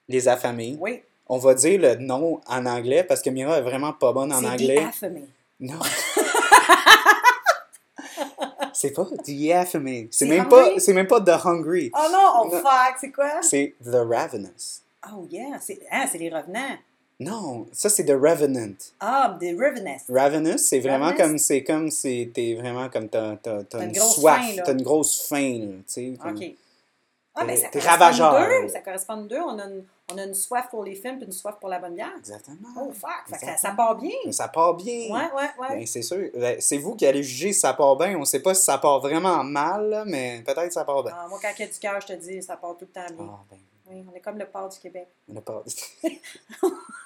Les 0.10 0.28
Affamés. 0.28 0.76
Oui, 0.80 1.02
On 1.30 1.38
va 1.38 1.54
dire 1.54 1.80
le 1.80 1.96
nom 1.96 2.42
en 2.48 2.66
anglais 2.66 3.04
parce 3.04 3.22
que 3.22 3.30
Mira 3.30 3.58
est 3.58 3.62
vraiment 3.62 3.94
pas 3.94 4.12
bonne 4.12 4.34
en 4.34 4.44
anglais. 4.44 4.76
The 4.84 4.88
Affamé. 4.90 5.24
Non. 5.60 5.80
c'est 8.74 8.92
pas 8.92 9.06
The 9.06 9.52
Affamé. 9.54 10.08
C'est 10.12 10.26
même 10.26 10.50
pas, 10.50 10.80
c'est 10.80 10.94
même 10.94 11.08
pas 11.08 11.22
The 11.22 11.46
Hungry. 11.46 11.92
Oh 11.96 12.08
non, 12.12 12.34
oh 12.42 12.46
Non. 12.52 12.62
fuck, 12.62 12.96
c'est 13.00 13.12
quoi? 13.12 13.42
C'est 13.42 13.76
The 13.84 13.96
Ravenous. 14.10 14.82
Oh 15.14 15.26
yeah, 15.30 15.60
c'est 15.60 15.80
ah, 15.92 16.06
c'est 16.12 16.18
les 16.18 16.30
revenants. 16.30 16.78
Non, 17.24 17.66
ça 17.72 17.90
c'est 17.90 18.06
The 18.06 18.12
Revenant. 18.12 18.74
Ah, 19.00 19.36
des 19.40 19.54
Revenants. 19.54 19.98
Ravenous, 20.10 20.58
c'est 20.58 20.80
vraiment 20.80 21.06
Ravenous? 21.06 21.18
comme 21.24 21.38
c'est 21.38 21.64
comme 21.64 21.92
c'est 21.92 22.32
t'es 22.34 22.56
vraiment 22.56 22.90
comme 22.90 23.10
t'as 23.10 23.36
t'as, 23.38 23.64
t'as 23.64 23.80
T'as 23.80 23.86
une, 23.86 23.96
soif, 23.96 24.46
t'as 24.64 24.72
une 24.74 24.82
grosse 24.84 25.28
faim 25.28 25.60
là, 25.60 25.68
tu 25.78 25.84
sais. 25.88 26.14
comme- 26.22 26.36
OK. 26.38 26.44
Ah, 27.36 27.46
T'es- 27.48 27.56
ça 27.58 27.68
t'es 27.70 27.80
correspond 27.80 27.90
ravageur. 28.06 28.62
deux. 28.62 28.68
Ça 28.70 28.80
correspond 28.82 29.18
deux. 29.24 29.40
On 29.40 29.58
a, 29.58 29.64
une, 29.66 29.84
on 30.14 30.18
a 30.20 30.24
une 30.26 30.36
soif 30.36 30.68
pour 30.70 30.84
les 30.84 30.94
films 30.94 31.18
puis 31.18 31.26
une 31.26 31.32
soif 31.32 31.56
pour 31.60 31.68
la 31.68 31.80
bonne 31.80 31.96
bière. 31.96 32.12
Exactement. 32.20 32.68
Oh 32.80 32.92
fuck, 32.92 33.40
ça, 33.40 33.58
ça 33.58 33.72
part 33.72 33.96
bien. 33.96 34.12
Mais 34.24 34.32
ça 34.32 34.48
part 34.50 34.76
bien. 34.76 35.10
Ouais, 35.12 35.32
ouais, 35.36 35.50
ouais. 35.60 35.68
Ben, 35.80 35.88
c'est 35.88 36.04
sûr. 36.04 36.30
Ben, 36.36 36.58
c'est 36.60 36.78
vous 36.78 36.94
qui 36.96 37.08
allez 37.08 37.24
juger 37.24 37.52
si 37.52 37.60
ça 37.62 37.74
part 37.74 37.96
bien. 37.96 38.16
On 38.20 38.24
sait 38.24 38.40
pas 38.40 38.54
si 38.54 38.62
ça 38.62 38.78
part 38.78 39.00
vraiment 39.00 39.44
mal, 39.44 39.90
là, 39.90 40.06
mais 40.06 40.44
peut-être 40.46 40.68
que 40.68 40.74
ça 40.74 40.86
part 40.86 41.02
bien. 41.02 41.14
Ah, 41.16 41.26
moi, 41.28 41.40
quand 41.42 41.50
il 41.58 41.62
y 41.62 41.66
a 41.66 41.72
du 41.72 41.80
cœur, 41.80 42.00
je 42.02 42.06
te 42.06 42.14
dis, 42.14 42.44
ça 42.44 42.56
part 42.56 42.78
tout 42.78 42.86
le 42.86 43.02
temps 43.02 43.16
bien. 43.16 43.28
Ah, 43.32 43.40
ben, 43.50 43.58
Oui, 43.90 44.06
on 44.12 44.16
est 44.16 44.20
comme 44.20 44.38
le 44.38 44.46
port 44.46 44.70
du 44.70 44.78
Québec. 44.78 45.08
on 45.28 45.36
a 45.38 45.42
pas. 45.42 45.64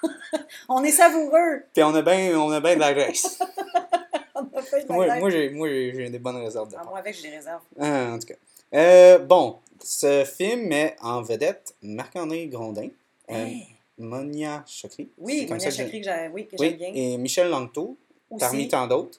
On 0.68 0.82
est 0.84 0.90
savoureux. 0.92 1.62
Puis 1.72 1.82
on 1.82 1.94
a 1.94 2.02
bien 2.02 2.38
on 2.38 2.50
a 2.50 2.60
bien 2.60 2.74
de 2.74 2.80
la 2.80 2.92
graisse. 2.94 3.38
On 4.34 4.56
a 4.56 4.62
fait 4.62 4.84
de 4.84 4.88
la 4.88 4.94
moi, 4.94 5.04
glace. 5.06 5.20
moi, 5.20 5.30
j'ai, 5.30 5.50
moi 5.50 5.68
j'ai, 5.68 5.92
j'ai 5.94 6.10
des 6.10 6.18
bonnes 6.20 6.36
réserves 6.36 6.70
de 6.70 6.76
Ah, 6.78 6.84
moi, 6.84 6.98
avec, 6.98 7.16
je 7.16 7.22
les 7.24 7.36
réserve. 7.36 7.60
Ah, 7.80 8.12
en 8.12 8.18
tout 8.20 8.26
cas. 8.28 8.34
Euh, 8.74 9.18
bon, 9.18 9.58
ce 9.82 10.24
film 10.24 10.68
met 10.68 10.94
en 11.00 11.22
vedette 11.22 11.74
Marc-André 11.82 12.46
Grondin, 12.46 12.88
euh, 13.30 13.34
Hey. 13.46 13.66
Monia 13.98 14.62
Chokri. 14.66 15.08
Oui, 15.18 15.46
Monia 15.50 15.68
que 15.70 15.74
Chakri, 15.74 16.00
que 16.00 16.04
j'ai- 16.06 16.28
oui, 16.32 16.46
que 16.46 16.54
Oui, 16.60 16.68
j'aime 16.68 16.76
bien. 16.78 16.90
et 16.94 17.16
Michel 17.16 17.48
Langto, 17.48 17.96
parmi 18.38 18.68
tant 18.68 18.86
d'autres. 18.86 19.18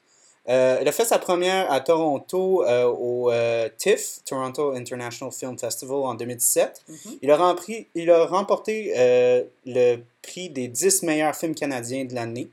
Euh, 0.49 0.77
elle 0.81 0.87
a 0.87 0.91
fait 0.91 1.05
sa 1.05 1.19
première 1.19 1.71
à 1.71 1.79
Toronto 1.79 2.63
euh, 2.63 2.85
au 2.85 3.31
euh, 3.31 3.69
TIFF, 3.77 4.19
Toronto 4.25 4.71
International 4.71 5.31
Film 5.31 5.57
Festival, 5.59 5.97
en 5.97 6.15
2017. 6.15 6.83
Mhm. 6.87 6.95
Il 7.21 7.29
a, 7.31 7.37
rempli- 7.37 7.85
il 7.93 8.09
a 8.09 8.25
remporté 8.25 8.93
euh, 8.97 9.43
le 9.65 9.97
prix 10.23 10.49
des 10.49 10.67
10 10.67 11.03
meilleurs 11.03 11.35
films 11.35 11.53
canadiens 11.55 12.05
de 12.05 12.15
l'année. 12.15 12.49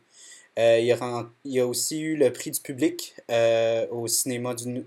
Il, 0.59 0.91
a 0.91 1.27
il 1.45 1.61
aussi 1.61 2.01
eu 2.01 2.17
le 2.17 2.33
prix 2.33 2.51
du 2.51 2.61
public 2.61 3.15
au 3.91 4.07
cinéma 4.09 4.55
du 4.55 4.85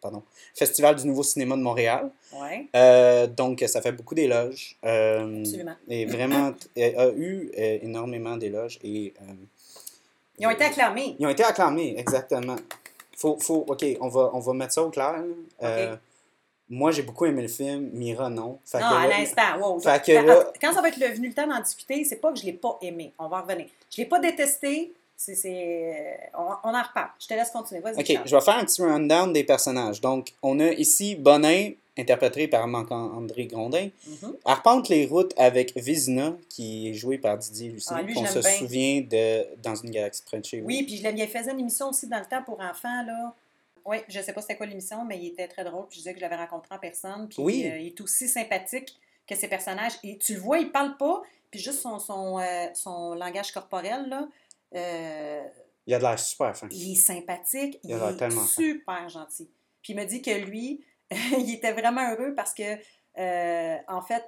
pardon, 0.00 0.22
Festival 0.54 0.94
du 0.96 1.06
Nouveau 1.06 1.22
Cinéma 1.24 1.56
de 1.56 1.62
Montréal. 1.62 2.10
Ouais, 2.32 2.66
Euh, 2.76 3.26
donc, 3.26 3.64
ça 3.66 3.80
fait 3.82 3.92
beaucoup 3.92 4.14
d'éloges. 4.14 4.76
Euh, 4.84 5.40
absolument. 5.40 5.74
et 5.88 6.04
vraiment, 6.06 6.52
elle 6.76 6.96
a 6.98 7.08
eu 7.10 7.50
énormément 7.82 8.36
d'éloges. 8.36 8.78
Et, 8.84 9.12
euh, 9.22 9.24
Ils 10.38 10.46
ont 10.46 10.50
été 10.50 10.64
acclamés. 10.64 11.16
ils 11.18 11.26
ont 11.26 11.30
été 11.30 11.42
acclamés, 11.44 11.94
exactement. 11.98 12.56
Faut, 13.16 13.36
faut, 13.40 13.64
OK, 13.68 13.84
on 14.00 14.08
va, 14.08 14.30
on 14.32 14.38
va 14.38 14.52
mettre 14.52 14.72
ça 14.74 14.82
au 14.82 14.90
clair. 14.90 15.22
Euh, 15.62 15.96
Moi, 16.68 16.90
j'ai 16.92 17.02
beaucoup 17.02 17.24
aimé 17.26 17.42
le 17.42 17.48
film. 17.48 17.90
Mira, 17.92 18.28
non. 18.30 18.58
Fait 18.64 18.78
non, 18.78 18.88
que 18.90 18.94
à 18.94 19.06
l'instant. 19.08 19.58
Wow. 19.58 19.80
Fait 19.80 20.02
que 20.04 20.12
quand, 20.12 20.22
là- 20.26 20.52
quand 20.60 20.72
ça 20.72 20.80
va 20.82 20.88
être 20.88 20.98
venu 20.98 21.28
le 21.28 21.34
temps 21.34 21.46
d'en 21.46 21.60
discuter, 21.60 22.04
c'est 22.04 22.16
pas 22.16 22.30
que 22.32 22.38
je 22.38 22.44
l'ai 22.44 22.52
pas 22.52 22.78
aimé. 22.82 23.12
On 23.18 23.26
va 23.28 23.38
en 23.38 23.42
revenir. 23.42 23.66
Je 23.90 23.96
l'ai 24.02 24.04
pas 24.06 24.20
détesté. 24.20 24.92
C'est, 25.16 25.34
c'est- 25.34 26.30
On, 26.38 26.44
on 26.62 26.74
en 26.74 26.82
reparle. 26.82 27.08
Je 27.18 27.26
te 27.26 27.34
laisse 27.34 27.50
continuer. 27.50 27.80
Vas-y. 27.80 27.98
OK, 28.00 28.06
Charles. 28.06 28.28
je 28.28 28.36
vais 28.36 28.42
faire 28.42 28.56
un 28.58 28.64
petit 28.64 28.82
rundown 28.82 29.32
des 29.32 29.42
personnages. 29.44 30.00
Donc, 30.00 30.32
on 30.42 30.60
a 30.60 30.68
ici 30.72 31.16
Bonin, 31.16 31.70
interprété 31.98 32.48
par 32.48 32.66
Marc-André 32.68 33.46
Grondin, 33.46 33.88
arpente 34.44 34.88
les 34.88 35.06
routes 35.06 35.34
avec 35.36 35.76
Vizina, 35.76 36.36
qui 36.48 36.88
est 36.90 36.94
joué 36.94 37.18
par 37.18 37.36
Didier 37.38 37.70
Lucien, 37.70 37.96
Ah, 37.98 38.02
lui, 38.02 38.14
qu'on 38.14 38.24
se 38.26 38.38
bien. 38.38 38.50
souvient 38.58 39.00
de 39.02 39.46
Dans 39.62 39.74
une 39.74 39.90
galaxie 39.90 40.22
près 40.24 40.40
de 40.40 40.44
chez 40.44 40.60
vous. 40.60 40.66
Oui, 40.66 40.84
puis 40.84 40.96
je 40.96 41.02
l'aimais. 41.02 41.20
Il 41.20 41.28
faisait 41.28 41.50
une 41.52 41.60
émission 41.60 41.88
aussi 41.90 42.06
dans 42.06 42.18
le 42.20 42.26
temps 42.26 42.42
pour 42.42 42.60
enfants, 42.60 43.02
là. 43.04 43.34
Oui, 43.84 43.98
je 44.08 44.20
sais 44.20 44.32
pas 44.32 44.42
c'était 44.42 44.56
quoi 44.56 44.66
l'émission, 44.66 45.04
mais 45.04 45.18
il 45.18 45.28
était 45.28 45.48
très 45.48 45.64
drôle. 45.64 45.86
Puis 45.88 45.96
je 45.96 46.00
disais 46.02 46.12
que 46.12 46.18
je 46.18 46.22
l'avais 46.22 46.36
rencontré 46.36 46.74
en 46.74 46.78
personne. 46.78 47.26
Puis 47.28 47.42
Oui. 47.42 47.66
euh, 47.66 47.78
il 47.78 47.86
est 47.88 48.00
aussi 48.02 48.28
sympathique 48.28 48.94
que 49.26 49.34
ses 49.34 49.48
personnages. 49.48 49.94
Et 50.04 50.18
tu 50.18 50.34
le 50.34 50.40
vois, 50.40 50.58
il 50.58 50.70
parle 50.70 50.96
pas. 50.98 51.22
Puis 51.50 51.60
juste 51.60 51.80
son, 51.80 51.98
son, 51.98 52.38
euh, 52.38 52.66
son 52.74 53.14
langage 53.14 53.50
corporel, 53.52 54.08
là. 54.10 54.28
euh, 54.74 55.42
Il 55.86 55.94
a 55.94 55.98
de 55.98 56.02
l'air 56.02 56.18
super 56.18 56.54
fin. 56.54 56.68
il 56.70 56.92
est 56.92 56.96
sympathique, 56.96 57.80
il, 57.82 57.90
Il 57.90 57.94
a 57.94 57.98
l'air 57.98 58.08
est 58.10 58.16
tellement 58.18 58.42
fin. 58.42 58.62
super 58.62 59.08
gentil. 59.08 59.48
Puis 59.82 59.94
il 59.94 59.96
me 59.96 60.04
dit 60.04 60.20
que 60.20 60.30
lui, 60.32 60.82
il 61.38 61.54
était 61.54 61.72
vraiment 61.72 62.10
heureux 62.10 62.34
parce 62.36 62.54
que, 62.54 62.62
euh, 63.18 63.76
en 63.88 64.02
fait, 64.02 64.24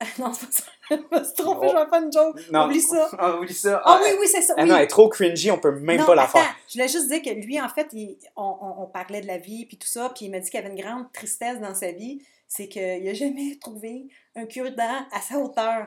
non, 0.18 0.32
c'est 0.32 0.46
pas 0.46 0.52
ça. 0.52 0.62
Je 0.90 1.18
me 1.18 1.24
suis 1.24 1.34
trompée, 1.34 1.68
je 1.68 1.76
vais 1.76 1.88
faire 1.90 2.02
une 2.02 2.12
joke. 2.12 2.40
Oublie 2.66 2.80
ça. 2.80 3.08
Ah, 3.18 3.36
oublie 3.36 3.54
ça. 3.54 3.80
Ah 3.84 4.00
oui, 4.02 4.08
oui, 4.18 4.26
c'est 4.26 4.42
ça. 4.42 4.54
Ah 4.56 4.62
oui. 4.62 4.68
non, 4.68 4.76
elle 4.76 4.84
est 4.84 4.88
trop 4.88 5.08
cringy, 5.08 5.50
on 5.52 5.58
peut 5.58 5.70
même 5.78 6.00
Non, 6.00 6.06
pas 6.06 6.14
la 6.16 6.22
attends, 6.22 6.38
faire. 6.40 6.56
Je 6.68 6.72
voulais 6.74 6.88
juste 6.88 7.08
dire 7.08 7.22
que 7.22 7.30
lui, 7.30 7.60
en 7.60 7.68
fait, 7.68 7.86
il- 7.92 8.18
on, 8.34 8.42
on- 8.60 8.82
on 8.82 8.86
parlait 8.86 9.20
de 9.20 9.26
la 9.26 9.38
vie 9.38 9.66
puis 9.66 9.76
tout 9.78 9.86
ça, 9.86 10.10
puis 10.14 10.24
il 10.24 10.30
m'a 10.30 10.40
dit 10.40 10.50
qu'il 10.50 10.58
avait 10.58 10.70
une 10.74 10.80
grande 10.80 11.12
tristesse 11.12 11.60
dans 11.60 11.74
sa 11.74 11.92
vie, 11.92 12.22
c'est 12.48 12.66
qu'il 12.68 13.04
n'a 13.04 13.14
jamais 13.14 13.56
trouvé 13.60 14.08
un 14.34 14.46
cure-dent 14.46 15.06
à 15.12 15.20
sa 15.20 15.38
hauteur. 15.38 15.86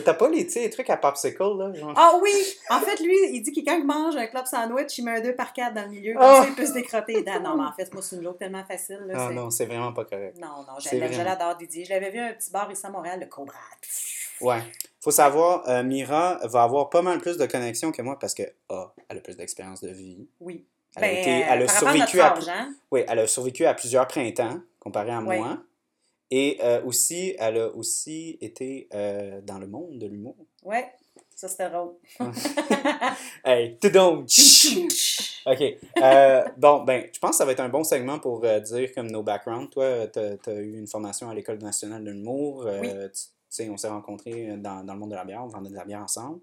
T'as 0.00 0.14
pas 0.14 0.28
les, 0.28 0.44
les 0.44 0.70
trucs 0.70 0.90
à 0.90 0.96
popsicle, 0.96 1.42
là? 1.56 1.72
Genre... 1.72 1.92
Ah 1.96 2.18
oui! 2.22 2.32
En 2.70 2.80
fait, 2.80 3.00
lui, 3.00 3.16
il 3.32 3.42
dit 3.42 3.52
que 3.52 3.60
quand 3.68 3.76
il 3.78 3.84
mange 3.86 4.16
un 4.16 4.26
club 4.26 4.46
sandwich, 4.46 4.96
il 4.98 5.04
met 5.04 5.18
un 5.18 5.20
2 5.20 5.34
par 5.34 5.52
4 5.52 5.74
dans 5.74 5.82
le 5.82 5.88
milieu, 5.88 6.14
comme 6.14 6.22
Ah! 6.24 6.42
ça, 6.42 6.48
il 6.48 6.54
peut 6.54 6.66
se 6.66 6.72
décrotter 6.72 7.22
dents. 7.22 7.40
Non, 7.40 7.56
mais 7.56 7.64
en 7.68 7.72
fait, 7.72 7.92
moi, 7.92 8.02
c'est 8.02 8.16
une 8.16 8.22
joke 8.22 8.38
tellement 8.38 8.64
facile. 8.64 9.00
Là, 9.06 9.14
Ah 9.28 9.32
non, 9.32 9.50
c'est 9.50 9.66
vraiment 9.66 9.92
pas 9.92 10.04
correct. 10.04 10.36
non, 10.38 10.64
non, 10.66 10.78
je 10.78 11.22
l'adore, 11.22 11.56
Didier. 11.56 11.84
Je 11.84 11.90
l'avais 11.90 12.10
vu 12.10 12.18
à 12.18 12.26
un 12.26 12.32
petit 12.32 12.50
bar 12.50 12.70
ici 12.70 12.84
à 12.86 12.90
Montréal, 12.90 13.20
le 13.20 13.26
Cobra. 13.26 13.54
Ouais. 14.40 14.60
Faut 15.00 15.10
savoir, 15.10 15.68
euh, 15.68 15.82
Mira 15.82 16.38
va 16.44 16.62
avoir 16.62 16.90
pas 16.90 17.02
mal 17.02 17.18
plus 17.18 17.36
de 17.36 17.46
connexions 17.46 17.92
que 17.92 18.02
moi 18.02 18.18
parce 18.18 18.34
que, 18.34 18.42
ah, 18.68 18.92
elle 19.08 19.18
a 19.18 19.20
plus 19.20 19.36
d'expérience 19.36 19.80
de 19.80 19.88
vie. 19.90 20.28
Oui. 20.40 20.64
Elle 20.96 21.04
a, 21.04 21.06
Ben, 21.06 21.16
été- 21.18 21.30
elle 21.48 21.62
a 21.62 21.68
survécu 21.68 22.20
à, 22.20 22.34
hein? 22.48 22.74
oui, 22.90 23.04
elle 23.06 23.18
a 23.18 23.26
survécu 23.26 23.64
à 23.66 23.74
plusieurs 23.74 24.06
printemps 24.08 24.58
comparé 24.80 25.10
à 25.10 25.20
moi. 25.20 25.58
Et 26.30 26.58
euh, 26.62 26.82
aussi, 26.84 27.34
elle 27.38 27.58
a 27.58 27.68
aussi 27.68 28.36
été 28.40 28.88
euh, 28.94 29.40
dans 29.42 29.58
le 29.58 29.66
monde 29.66 29.98
de 29.98 30.06
l'humour. 30.06 30.36
Ouais, 30.64 30.92
ça 31.34 31.48
c'était 31.48 31.70
drôle. 31.70 31.94
Hey, 33.44 33.78
tout 33.78 33.88
donc! 33.88 34.28
OK. 35.46 35.62
Euh, 36.02 36.44
bon, 36.58 36.84
ben, 36.84 37.06
je 37.12 37.18
pense 37.18 37.30
que 37.30 37.36
ça 37.36 37.44
va 37.46 37.52
être 37.52 37.60
un 37.60 37.70
bon 37.70 37.82
segment 37.82 38.18
pour 38.18 38.40
dire 38.40 38.92
comme 38.94 39.10
nos 39.10 39.22
backgrounds. 39.22 39.70
Toi, 39.70 40.06
tu 40.08 40.18
as, 40.18 40.54
eu 40.54 40.78
une 40.78 40.86
formation 40.86 41.30
à 41.30 41.34
l'École 41.34 41.58
nationale 41.58 42.04
de 42.04 42.10
l'humour. 42.10 42.66
Oui. 42.66 42.88
Tu 42.88 43.22
tu 43.50 43.64
sais, 43.64 43.70
on 43.70 43.78
s'est 43.78 43.88
rencontrés 43.88 44.58
dans, 44.58 44.84
dans 44.84 44.92
le 44.92 45.00
monde 45.00 45.12
de 45.12 45.14
la 45.14 45.24
bière. 45.24 45.42
On 45.42 45.48
vendait 45.48 45.70
de 45.70 45.74
la 45.74 45.86
bière 45.86 46.02
ensemble. 46.02 46.40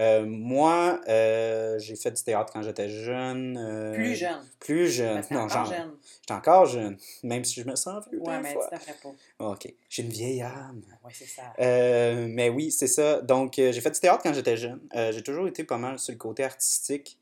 Euh, 0.00 0.24
moi, 0.24 0.98
euh, 1.08 1.78
j'ai 1.78 1.94
fait 1.94 2.10
du 2.10 2.22
théâtre 2.22 2.50
quand 2.54 2.62
j'étais 2.62 2.88
jeune. 2.88 3.56
euh, 3.58 3.92
Plus 3.94 4.14
jeune. 4.14 4.40
Plus 4.58 4.88
jeune. 4.88 5.22
Non, 5.30 5.40
encore 5.40 5.48
genre, 5.66 5.66
jeune. 5.66 5.90
j'étais 6.22 6.32
encore 6.34 6.66
jeune. 6.66 6.96
Même 7.22 7.44
si 7.44 7.60
je 7.60 7.66
me 7.68 7.76
sens 7.76 8.02
vieux 8.10 8.18
Ouais, 8.22 8.40
mais 8.40 8.54
fois. 8.54 8.70
tu 8.72 8.92
pas. 9.02 9.44
OK. 9.50 9.74
J'ai 9.90 10.02
une 10.02 10.08
vieille 10.08 10.40
âme. 10.40 10.82
Ouais, 11.04 11.12
c'est 11.12 11.26
ça. 11.26 11.52
Mais 11.58 12.48
oui, 12.48 12.70
c'est 12.70 12.86
ça. 12.86 13.20
Donc, 13.20 13.52
j'ai 13.56 13.72
fait 13.80 13.90
du 13.90 14.00
théâtre 14.00 14.22
quand 14.22 14.32
j'étais 14.32 14.56
jeune. 14.56 14.80
J'ai 14.94 15.22
toujours 15.22 15.46
été 15.48 15.64
pas 15.64 15.76
mal 15.78 15.98
sur 15.98 16.12
le 16.12 16.18
côté 16.18 16.44
artistique. 16.44 17.18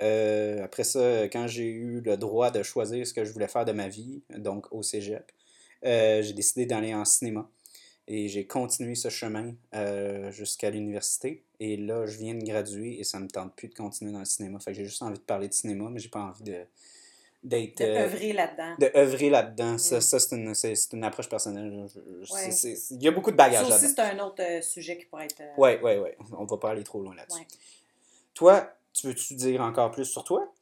Après 0.00 0.84
ça, 0.84 1.24
quand 1.24 1.46
j'ai 1.48 1.66
eu 1.68 2.00
le 2.00 2.16
droit 2.16 2.50
de 2.50 2.62
choisir 2.62 3.06
ce 3.06 3.12
que 3.12 3.24
je 3.26 3.32
voulais 3.32 3.48
faire 3.48 3.66
de 3.66 3.72
ma 3.72 3.88
vie, 3.88 4.22
donc 4.38 4.66
au 4.72 4.82
cégep, 4.82 5.30
j'ai 5.82 6.32
décidé 6.32 6.64
d'aller 6.64 6.94
en 6.94 7.04
cinéma. 7.04 7.46
Et 8.08 8.28
j'ai 8.28 8.46
continué 8.46 8.94
ce 8.96 9.10
chemin 9.10 9.54
jusqu'à 10.30 10.70
l'université. 10.70 11.44
Et 11.64 11.76
là, 11.76 12.06
je 12.06 12.18
viens 12.18 12.34
de 12.34 12.42
graduer 12.44 12.98
et 12.98 13.04
ça 13.04 13.20
me 13.20 13.28
tente 13.28 13.54
plus 13.54 13.68
de 13.68 13.74
continuer 13.74 14.10
dans 14.10 14.18
le 14.18 14.24
cinéma. 14.24 14.58
Fait 14.58 14.72
que 14.72 14.78
j'ai 14.78 14.84
juste 14.84 15.00
envie 15.02 15.18
de 15.18 15.22
parler 15.22 15.46
de 15.46 15.52
cinéma, 15.52 15.88
mais 15.90 16.00
j'ai 16.00 16.08
pas 16.08 16.20
envie 16.22 16.42
de 16.42 16.64
d'être 17.44 17.78
De 17.78 17.84
euh, 17.84 18.04
œuvrer 18.04 18.32
là-dedans. 18.32 18.74
de 18.78 18.90
œuvrer 18.96 19.28
là-dedans. 19.30 19.76
Ça, 19.78 19.96
Mm. 19.98 20.00
ça 20.00 20.18
c'est 20.20 20.36
une, 20.36 20.54
une 20.98 21.04
approche 21.04 21.28
personnelle. 21.28 21.86
Ouais. 22.32 22.50
Il 22.92 23.02
y 23.02 23.08
a 23.08 23.10
beaucoup 23.10 23.30
de 23.32 23.36
bagages 23.36 23.66
Ça 23.66 23.74
aussi, 23.76 23.84
là-dedans. 23.86 23.94
c'est 23.96 24.00
un 24.22 24.24
autre 24.26 24.42
euh, 24.42 24.60
sujet 24.62 24.96
qui 24.96 25.04
pourrait 25.06 25.24
être. 25.26 25.40
euh, 25.40 25.54
Ouais, 25.56 25.80
ouais, 25.82 25.98
ouais. 25.98 26.16
On 26.38 26.44
va 26.44 26.56
pas 26.56 26.70
aller 26.70 26.84
trop 26.84 27.00
loin 27.02 27.14
là-dessus. 27.16 27.40
Ouais. 27.40 27.46
Toi, 28.34 28.70
tu 28.92 29.06
veux-tu 29.08 29.34
dire 29.34 29.60
encore 29.60 29.90
plus 29.90 30.04
sur 30.04 30.22
toi? 30.24 30.52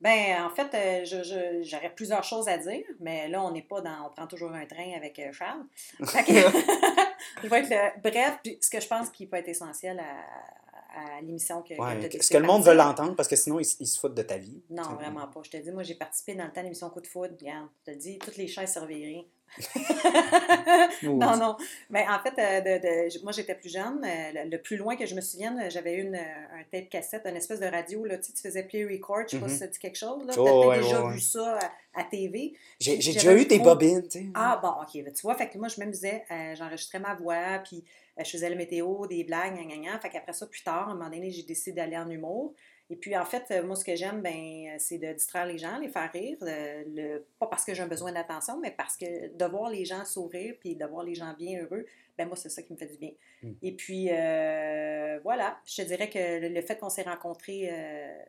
Ben, 0.00 0.44
en 0.44 0.50
fait, 0.50 0.72
euh, 0.74 1.62
j'aurais 1.64 1.90
plusieurs 1.94 2.22
choses 2.22 2.48
à 2.48 2.56
dire, 2.56 2.84
mais 3.00 3.28
là, 3.28 3.42
on 3.42 3.50
n'est 3.50 3.62
pas 3.62 3.80
dans. 3.80 4.06
On 4.06 4.10
prend 4.10 4.26
toujours 4.28 4.52
un 4.52 4.64
train 4.64 4.92
avec 4.96 5.18
euh, 5.18 5.32
Charles. 5.32 5.64
Que- 5.98 6.06
je 7.42 7.48
vais 7.48 7.58
être 7.60 7.70
le- 7.70 8.00
Bref, 8.10 8.38
puis 8.44 8.58
ce 8.60 8.70
que 8.70 8.80
je 8.80 8.86
pense 8.86 9.10
qui 9.10 9.26
peut 9.26 9.36
être 9.38 9.48
essentiel 9.48 9.98
à, 9.98 11.16
à 11.16 11.20
l'émission 11.20 11.62
que, 11.62 11.74
Ouais. 11.74 12.06
Est-ce 12.06 12.30
que 12.30 12.36
le 12.36 12.42
de 12.42 12.46
monde 12.46 12.62
veut 12.62 12.74
l'entendre? 12.74 13.16
Parce 13.16 13.28
que 13.28 13.36
sinon, 13.36 13.58
ils, 13.58 13.64
se 13.64 13.98
foutent 13.98 14.14
de 14.14 14.22
ta 14.22 14.36
vie. 14.36 14.62
Non, 14.70 14.82
vraiment 14.94 15.26
pas. 15.26 15.40
Je 15.44 15.50
te 15.50 15.56
dis, 15.56 15.70
moi, 15.72 15.82
j'ai 15.82 15.94
participé 15.96 16.34
dans 16.34 16.44
le 16.44 16.50
temps 16.52 16.60
de 16.60 16.66
l'émission 16.66 16.90
Coup 16.90 17.00
de 17.00 17.06
foudre. 17.08 17.34
Regarde, 17.40 17.68
je 17.86 17.92
te 17.92 17.96
dis, 17.98 18.18
toutes 18.18 18.36
les 18.36 18.46
chaises 18.46 18.72
surveillées. 18.72 19.28
non, 21.02 21.36
non. 21.36 21.56
Mais 21.90 22.04
en 22.08 22.18
fait, 22.20 22.34
euh, 22.38 22.60
de, 22.60 22.82
de- 23.18 23.22
moi, 23.22 23.32
j'étais 23.32 23.54
plus 23.54 23.72
jeune. 23.72 24.04
euh, 24.04 24.44
le, 24.44 24.50
le 24.50 24.58
plus 24.62 24.76
loin 24.76 24.96
que 24.96 25.06
je 25.06 25.14
me 25.14 25.20
souvienne, 25.20 25.58
euh, 25.60 25.70
j'avais 25.70 25.94
une, 25.96 26.14
euh, 26.14 26.58
un 26.60 26.62
tape 26.70 26.88
cassette, 26.88 27.22
une 27.26 27.36
espèce 27.36 27.60
de 27.60 27.66
radio. 27.66 28.04
Là, 28.04 28.18
tu, 28.18 28.24
sais, 28.24 28.32
tu 28.32 28.42
faisais 28.42 28.62
play 28.62 28.84
record. 28.84 29.22
Je 29.26 29.30
sais 29.32 29.38
pas 29.40 29.48
si 29.48 29.58
ça 29.58 29.66
dit 29.66 29.78
quelque 29.78 29.98
chose. 29.98 30.22
Oh, 30.36 30.68
ouais, 30.68 30.80
déjà 30.80 31.04
ouais, 31.04 31.12
vu 31.14 31.20
ça 31.20 31.58
à, 31.94 32.00
à 32.00 32.04
TV. 32.04 32.54
J'ai 32.80 32.96
déjà 32.96 33.34
eu 33.34 33.44
des 33.46 33.58
bobines, 33.58 34.02
tu 34.08 34.18
sais. 34.20 34.26
Ah, 34.34 34.58
bon, 34.62 34.68
OK. 34.82 35.02
ben, 35.04 35.12
tu 35.12 35.22
vois, 35.22 35.34
fait 35.34 35.48
que 35.48 35.58
moi, 35.58 35.68
je 35.68 35.80
m'amusais. 35.80 36.24
euh, 36.30 36.54
J'enregistrais 36.54 36.98
ma 37.00 37.14
voix, 37.14 37.58
puis 37.64 37.84
euh, 38.18 38.24
je 38.24 38.30
faisais 38.30 38.48
la 38.50 38.56
météo, 38.56 39.06
des 39.06 39.24
blagues, 39.24 39.54
gna, 39.54 39.64
gna, 39.64 39.76
gna. 39.76 39.98
Fait 39.98 40.10
qu'après 40.10 40.32
ça, 40.32 40.46
plus 40.46 40.62
tard, 40.62 40.88
à 40.88 40.92
un 40.92 40.94
moment 40.94 41.10
donné, 41.10 41.30
j'ai 41.30 41.42
décidé 41.42 41.72
d'aller 41.72 41.96
en 41.96 42.08
humour. 42.08 42.54
Et 42.90 42.96
puis, 42.96 43.16
en 43.16 43.24
fait, 43.24 43.44
euh, 43.50 43.62
moi, 43.64 43.76
ce 43.76 43.84
que 43.84 43.94
j'aime, 43.96 44.22
ben, 44.22 44.78
c'est 44.78 44.98
de 44.98 45.12
distraire 45.12 45.46
les 45.46 45.58
gens, 45.58 45.78
les 45.78 45.88
faire 45.88 46.10
rire. 46.10 46.38
euh, 46.42 46.84
le, 46.86 47.26
pas 47.38 47.46
parce 47.46 47.64
que 47.64 47.74
j'ai 47.74 47.82
un 47.82 47.88
besoin 47.88 48.12
d'attention, 48.12 48.58
mais 48.60 48.70
parce 48.70 48.96
que 48.96 49.36
de 49.36 49.44
voir 49.44 49.70
les 49.70 49.84
gens 49.84 50.04
sourire, 50.04 50.54
puis 50.60 50.74
de 50.74 50.86
voir 50.86 51.04
les 51.04 51.14
gens 51.14 51.34
bien 51.34 51.62
heureux, 51.62 51.84
ben 52.16 52.26
moi, 52.26 52.36
c'est 52.36 52.48
ça 52.48 52.62
qui 52.62 52.72
me 52.72 52.78
fait 52.78 52.86
du 52.86 52.96
bien. 52.96 53.12
Mm. 53.42 53.52
Et 53.62 53.72
puis, 53.76 54.08
euh, 54.10 55.20
voilà, 55.22 55.60
je 55.66 55.82
te 55.82 55.82
dirais 55.82 56.08
que 56.08 56.40
le, 56.40 56.48
le 56.48 56.62
fait 56.62 56.78
qu'on 56.78 56.88
s'est 56.88 57.02
rencontrés 57.02 57.68
euh, 57.70 58.22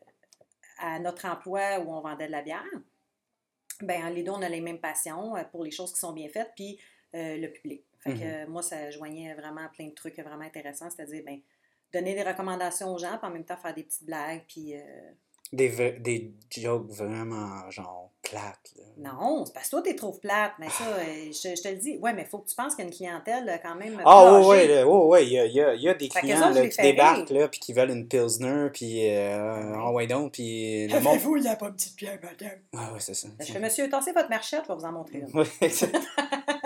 à 0.79 0.99
notre 0.99 1.25
emploi 1.25 1.79
où 1.79 1.91
on 1.91 2.01
vendait 2.01 2.27
de 2.27 2.31
la 2.31 2.41
bière, 2.41 2.63
ben 3.81 4.09
les 4.09 4.23
deux, 4.23 4.31
on 4.31 4.41
a 4.41 4.49
les 4.49 4.61
mêmes 4.61 4.79
passions 4.79 5.35
euh, 5.35 5.43
pour 5.45 5.63
les 5.63 5.71
choses 5.71 5.93
qui 5.93 5.99
sont 5.99 6.13
bien 6.13 6.27
faites, 6.29 6.51
puis 6.55 6.79
euh, 7.15 7.37
le 7.37 7.47
public. 7.51 7.83
Fait 8.01 8.13
que 8.13 8.23
euh, 8.23 8.47
moi, 8.47 8.61
ça 8.61 8.91
joignait 8.91 9.33
vraiment 9.33 9.67
plein 9.73 9.87
de 9.87 9.93
trucs 9.93 10.17
vraiment 10.19 10.45
intéressants, 10.45 10.89
c'est-à-dire, 10.89 11.23
ben, 11.25 11.39
donner 11.93 12.13
des 12.15 12.23
recommandations 12.23 12.93
aux 12.93 12.97
gens, 12.97 13.17
puis 13.17 13.27
en 13.27 13.31
même 13.31 13.45
temps 13.45 13.57
faire 13.57 13.73
des 13.73 13.83
petites 13.83 14.05
blagues, 14.05 14.43
puis... 14.47 14.75
euh, 14.75 14.79
Des, 15.51 15.69
des 15.99 16.31
jokes 16.55 16.89
vraiment, 16.91 17.69
genre, 17.71 18.11
plates. 18.21 18.71
là. 18.77 18.83
Non, 19.11 19.43
c'est 19.45 19.53
parce 19.53 19.65
que 19.67 19.71
toi, 19.71 19.81
tu 19.81 19.89
les 19.89 19.95
trouves 19.95 20.19
plates, 20.19 20.51
mais 20.59 20.69
ça, 20.69 20.83
euh, 20.83 21.31
je, 21.31 21.55
je 21.55 21.61
te 21.63 21.67
le 21.69 21.77
dis. 21.77 21.97
Ouais, 21.97 22.13
mais 22.13 22.21
il 22.23 22.27
faut 22.27 22.37
que 22.39 22.47
tu 22.49 22.55
penses 22.55 22.75
qu'il 22.75 22.83
y 22.83 22.87
a 22.87 22.89
une 22.91 22.95
clientèle 22.95 23.49
euh, 23.49 23.57
quand 23.63 23.73
même. 23.75 23.99
Ah, 24.05 24.25
là, 24.25 24.47
ouais, 24.47 24.83
ouais, 24.83 25.25
il 25.25 25.31
y 25.31 25.39
a, 25.39 25.45
il 25.45 25.53
y 25.53 25.61
a- 25.61 25.73
il 25.73 25.81
y 25.81 25.89
a 25.89 25.93
des 25.95 26.09
clients 26.09 26.49
là, 26.51 26.67
qui 26.67 26.81
débarquent, 26.81 27.29
rire. 27.29 27.39
là, 27.39 27.47
puis 27.47 27.59
qui 27.59 27.73
veulent 27.73 27.89
une 27.91 28.07
Pilsner, 28.07 28.67
puis 28.71 29.09
euh, 29.09 29.73
ah 29.75 29.91
ouais, 29.91 30.05
donc, 30.05 30.33
puis 30.33 30.85
le 30.87 30.99
monde... 30.99 31.07
Avez-vous 31.15 31.35
la 31.35 31.55
pomme 31.55 31.73
petite 31.73 31.95
pierre, 31.95 32.19
madame? 32.21 32.59
Ah 32.77 32.93
ouais, 32.93 32.99
c'est 32.99 33.15
ça. 33.15 33.29
Je 33.39 33.51
fais, 33.51 33.59
monsieur, 33.59 33.89
tassez 33.89 34.11
votre 34.11 34.29
marchette, 34.29 34.61
je 34.67 34.73
vais 34.73 34.77
vous 34.77 34.85
en 34.85 34.91
montrer 34.91 35.19
une. 35.19 35.43
Exact. 35.61 35.97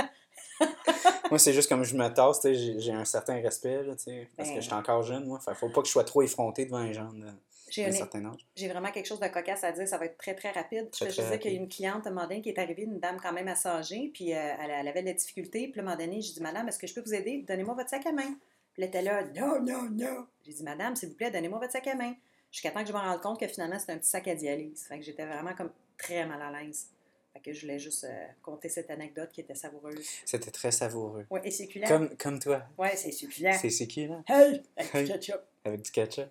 moi, 1.33 1.39
c'est 1.39 1.53
juste 1.53 1.67
comme 1.67 1.83
je 1.83 1.95
me 1.95 2.07
tasse, 2.09 2.41
j'ai- 2.43 2.91
un 2.91 3.05
certain 3.05 3.41
respect, 3.41 3.81
là, 3.81 3.93
parce 3.93 4.05
que 4.05 4.11
Ben. 4.37 4.55
je 4.55 4.61
suis 4.61 4.73
encore 4.73 5.01
jeune, 5.01 5.25
moi. 5.25 5.39
Fait, 5.39 5.55
faut 5.55 5.69
pas 5.69 5.81
que 5.81 5.87
je 5.87 5.91
sois 5.91 6.03
trop 6.03 6.21
effronté 6.21 6.65
devant 6.65 6.83
les 6.83 6.93
gens 6.93 7.11
d'un 7.11 7.27
un- 7.29 7.91
certain 7.91 8.23
âge. 8.25 8.45
J'ai 8.55 8.67
vraiment 8.69 8.91
quelque 8.91 9.07
chose 9.07 9.19
de 9.19 9.27
cocasse 9.29 9.63
à 9.63 9.71
dire, 9.71 9.87
ça 9.87 9.97
va 9.97 10.05
être 10.05 10.17
très 10.19 10.35
très 10.35 10.51
rapide. 10.51 10.91
Très, 10.91 11.09
je 11.09 11.21
disais 11.21 11.39
qu'il 11.39 11.53
y 11.53 11.55
a 11.55 11.59
une 11.59 11.67
cliente 11.67 12.05
à 12.05 12.09
un 12.11 12.13
moment 12.13 12.27
donné 12.27 12.41
qui 12.43 12.49
est 12.49 12.59
arrivée, 12.59 12.83
une 12.83 12.99
dame 12.99 13.17
quand 13.19 13.33
même 13.33 13.47
assez 13.47 13.67
âgée, 13.67 14.11
puis 14.13 14.31
euh, 14.31 14.37
elle, 14.61 14.69
elle 14.69 14.87
avait 14.87 15.01
de 15.01 15.07
la 15.07 15.13
difficulté. 15.13 15.67
Puis 15.69 15.79
à 15.79 15.83
un 15.83 15.85
moment 15.87 15.97
donné, 15.97 16.21
j'ai 16.21 16.33
dit 16.33 16.41
Madame, 16.41 16.67
est-ce 16.67 16.77
que 16.77 16.85
je 16.85 16.93
peux 16.93 17.01
vous 17.01 17.15
aider? 17.15 17.43
Donnez-moi 17.47 17.73
votre 17.73 17.89
sac 17.89 18.05
à 18.05 18.11
main. 18.11 18.35
Puis 18.73 18.83
elle 18.83 18.89
était 18.89 19.01
là, 19.01 19.23
non, 19.35 19.59
non, 19.59 19.89
non. 19.91 20.27
J'ai 20.45 20.53
dit 20.53 20.63
Madame, 20.63 20.95
s'il 20.95 21.09
vous 21.09 21.15
plaît, 21.15 21.31
donnez-moi 21.31 21.57
votre 21.57 21.71
sac 21.71 21.87
à 21.87 21.95
main. 21.95 22.13
Jusqu'à 22.51 22.69
temps 22.69 22.81
que 22.83 22.87
je 22.89 22.93
me 22.93 22.99
rende 22.99 23.21
compte 23.21 23.39
que 23.39 23.47
finalement, 23.47 23.79
c'était 23.79 23.93
un 23.93 23.97
petit 23.97 24.09
sac 24.09 24.27
à 24.27 24.35
dialyse. 24.35 24.83
Fait 24.87 24.99
que 24.99 25.03
j'étais 25.05 25.25
vraiment 25.25 25.55
comme 25.55 25.71
très 25.97 26.27
mal 26.27 26.39
à 26.43 26.51
l'aise. 26.61 26.89
Fait 27.33 27.39
que 27.39 27.51
je 27.53 27.61
voulais 27.61 27.79
juste 27.79 28.03
euh, 28.03 28.25
compter 28.43 28.69
cette 28.69 28.91
anecdote 28.91 29.29
qui 29.31 29.41
était 29.41 29.55
savoureuse. 29.55 30.05
C'était 30.23 30.51
très 30.51 30.71
savoureux. 30.71 31.25
Ouais, 31.31 31.41
et 31.43 31.49
succulent. 31.51 31.87
Comme, 31.87 32.15
comme 32.17 32.39
toi. 32.39 32.61
Ouais, 32.77 32.95
c'est 32.95 33.11
succulent. 33.11 33.51
C'est 33.59 33.97
là? 34.07 34.21
Hey! 34.27 34.61
Avec 34.77 34.93
Hey. 34.95 35.03
du 35.05 35.11
ketchup. 35.13 35.41
Avec 35.65 35.81
du 35.81 35.91
ketchup. 35.91 36.29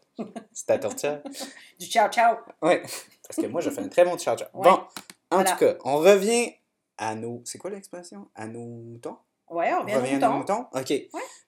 C'est 0.52 0.66
ta 0.66 0.78
tortilla. 0.78 1.20
Du 1.80 1.86
ciao 1.86 2.08
ciao. 2.10 2.36
Ouais. 2.62 2.82
Parce 3.26 3.36
que 3.40 3.46
moi, 3.46 3.60
je 3.60 3.70
fais 3.70 3.80
un 3.80 3.88
très 3.88 4.04
bon 4.04 4.16
ciao 4.16 4.36
ciao. 4.36 4.48
Ouais. 4.54 4.70
Bon, 4.70 4.76
en 4.76 4.86
Voilà. 5.32 5.50
tout 5.50 5.56
cas, 5.58 5.74
on 5.84 5.96
revient 5.98 6.52
à 6.98 7.14
nos. 7.16 7.42
C'est 7.44 7.58
quoi 7.58 7.70
l'expression? 7.70 8.28
À 8.36 8.46
nos 8.46 8.64
moutons? 8.64 9.16
Ouais, 9.50 9.72
on 9.72 9.78
On 9.78 9.82
revient 9.82 9.94
revient 9.96 10.12
au 10.14 10.24
à 10.24 10.28
nos 10.28 10.36
mouton. 10.38 10.66
moutons? 10.72 10.80
OK. 10.80 10.92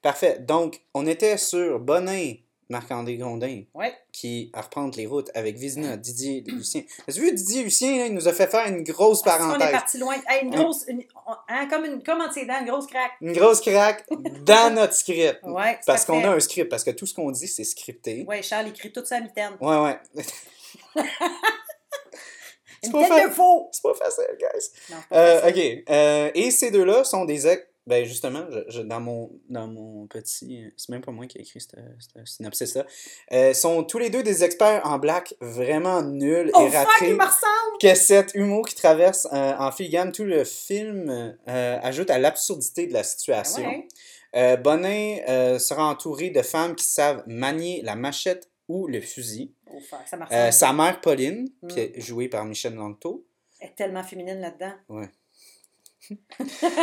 Parfait. 0.02 0.38
Donc, 0.40 0.82
on 0.94 1.06
était 1.06 1.36
sur 1.38 1.78
Bonin 1.78 2.32
Marc-André 2.68 3.16
Grondin, 3.16 3.62
Ouais. 3.74 3.94
qui 4.12 4.50
à 4.52 4.62
reprendre 4.62 4.96
les 4.96 5.06
routes 5.06 5.30
avec 5.34 5.56
Vizina, 5.56 5.96
Didier 5.96 6.42
Lucien. 6.46 6.82
As-tu 7.08 7.20
vu 7.20 7.32
Didier 7.32 7.62
Lucien, 7.62 7.98
là, 7.98 8.06
il 8.06 8.14
nous 8.14 8.26
a 8.28 8.32
fait 8.32 8.46
faire 8.46 8.66
une 8.66 8.82
grosse 8.82 9.22
Parce 9.22 9.38
qu'on 9.38 9.44
est 9.54 9.58
parenthèse. 9.58 9.72
parti 9.72 9.98
loin. 9.98 10.14
Hey, 10.28 10.44
une 10.44 10.50
grosse. 10.50 10.84
une- 10.88 11.04
hein, 11.48 11.66
comme, 11.70 11.84
une, 11.84 12.02
comme 12.02 12.20
entre 12.20 12.34
ses 12.34 12.46
dents, 12.46 12.60
une 12.60 12.66
grosse 12.66 12.86
craque. 12.86 13.12
Une 13.20 13.32
grosse 13.32 13.60
craque 13.60 14.04
dans 14.44 14.72
notre 14.74 14.94
script. 14.94 15.40
Ouais, 15.42 15.78
Parce 15.86 16.04
qu'on 16.04 16.22
a 16.24 16.28
un 16.28 16.40
script, 16.40 16.68
parce 16.70 16.84
que 16.84 16.90
tout 16.90 17.06
ce 17.06 17.14
qu'on 17.14 17.30
dit, 17.30 17.48
c'est 17.48 17.64
scripté. 17.64 18.24
Ouais, 18.28 18.42
Charles 18.42 18.68
écrit 18.68 18.92
toute 18.92 19.06
sa 19.06 19.20
mitaine. 19.20 19.52
Ouais, 19.60 19.76
ouais. 19.78 19.98
Une 22.84 22.92
pas 22.92 23.04
fa-! 23.06 23.66
C'est 23.72 23.82
pas 23.82 23.94
facile, 23.94 24.24
guys. 24.38 24.68
Non, 24.90 24.96
c'est 25.00 25.08
pas 25.08 25.16
Euh, 25.16 25.40
facile. 25.40 25.82
ok. 25.86 25.90
Euh, 25.90 26.30
et 26.34 26.50
ces 26.50 26.70
deux-là 26.70 27.04
sont 27.04 27.24
des 27.24 27.46
ex. 27.46 27.62
Ben 27.86 28.04
justement, 28.06 28.46
je, 28.50 28.60
je- 28.68 28.80
dans, 28.82 29.00
mon, 29.00 29.30
dans 29.50 29.66
mon 29.66 30.06
petit. 30.06 30.72
C'est 30.76 30.88
même 30.88 31.02
pas 31.02 31.12
moi 31.12 31.26
qui 31.26 31.36
ai 31.36 31.42
écrit 31.42 31.60
ce 31.60 31.68
ce 31.98 32.24
synopsis-là. 32.24 32.86
Euh, 33.32 33.52
sont 33.52 33.84
tous 33.84 33.98
les 33.98 34.08
deux 34.08 34.22
des 34.22 34.42
experts 34.42 34.80
en 34.86 34.98
black 34.98 35.34
vraiment 35.40 36.00
nuls 36.02 36.50
Oh 36.54 36.60
et 36.66 36.70
ratés. 36.74 37.08
il 37.10 37.14
me 37.14 37.22
ressemble! 37.24 37.78
Que 37.80 37.94
cet 37.94 38.34
humour 38.34 38.66
qui 38.66 38.74
traverse 38.74 39.26
euh, 39.32 39.52
en 39.58 39.70
filigrane 39.70 40.12
tout 40.12 40.24
le 40.24 40.44
film 40.44 41.10
euh, 41.46 41.78
ajoute 41.82 42.08
à 42.08 42.18
l'absurdité 42.18 42.86
de 42.86 42.94
la 42.94 43.02
situation. 43.02 43.66
Ouais. 43.66 43.86
Euh, 44.34 44.56
Bonin 44.56 45.18
euh, 45.28 45.58
sera 45.58 45.84
entouré 45.86 46.30
de 46.30 46.40
femmes 46.42 46.74
qui 46.74 46.86
savent 46.86 47.22
manier 47.26 47.82
la 47.82 47.96
machette 47.96 48.48
ou 48.66 48.86
le 48.86 49.00
fusil. 49.02 49.52
Oh 49.70 49.78
fuck, 49.80 50.00
ça 50.06 50.18
Euh, 50.32 50.50
sa 50.50 50.72
mère 50.72 51.00
Pauline, 51.02 51.48
Mm. 51.62 51.68
qui 51.68 51.80
est 51.80 52.00
jouée 52.00 52.28
par 52.28 52.44
Michel 52.46 52.74
Langto. 52.74 53.26
Elle 53.60 53.68
est 53.68 53.74
tellement 53.74 54.02
féminine 54.02 54.40
là-dedans. 54.40 54.72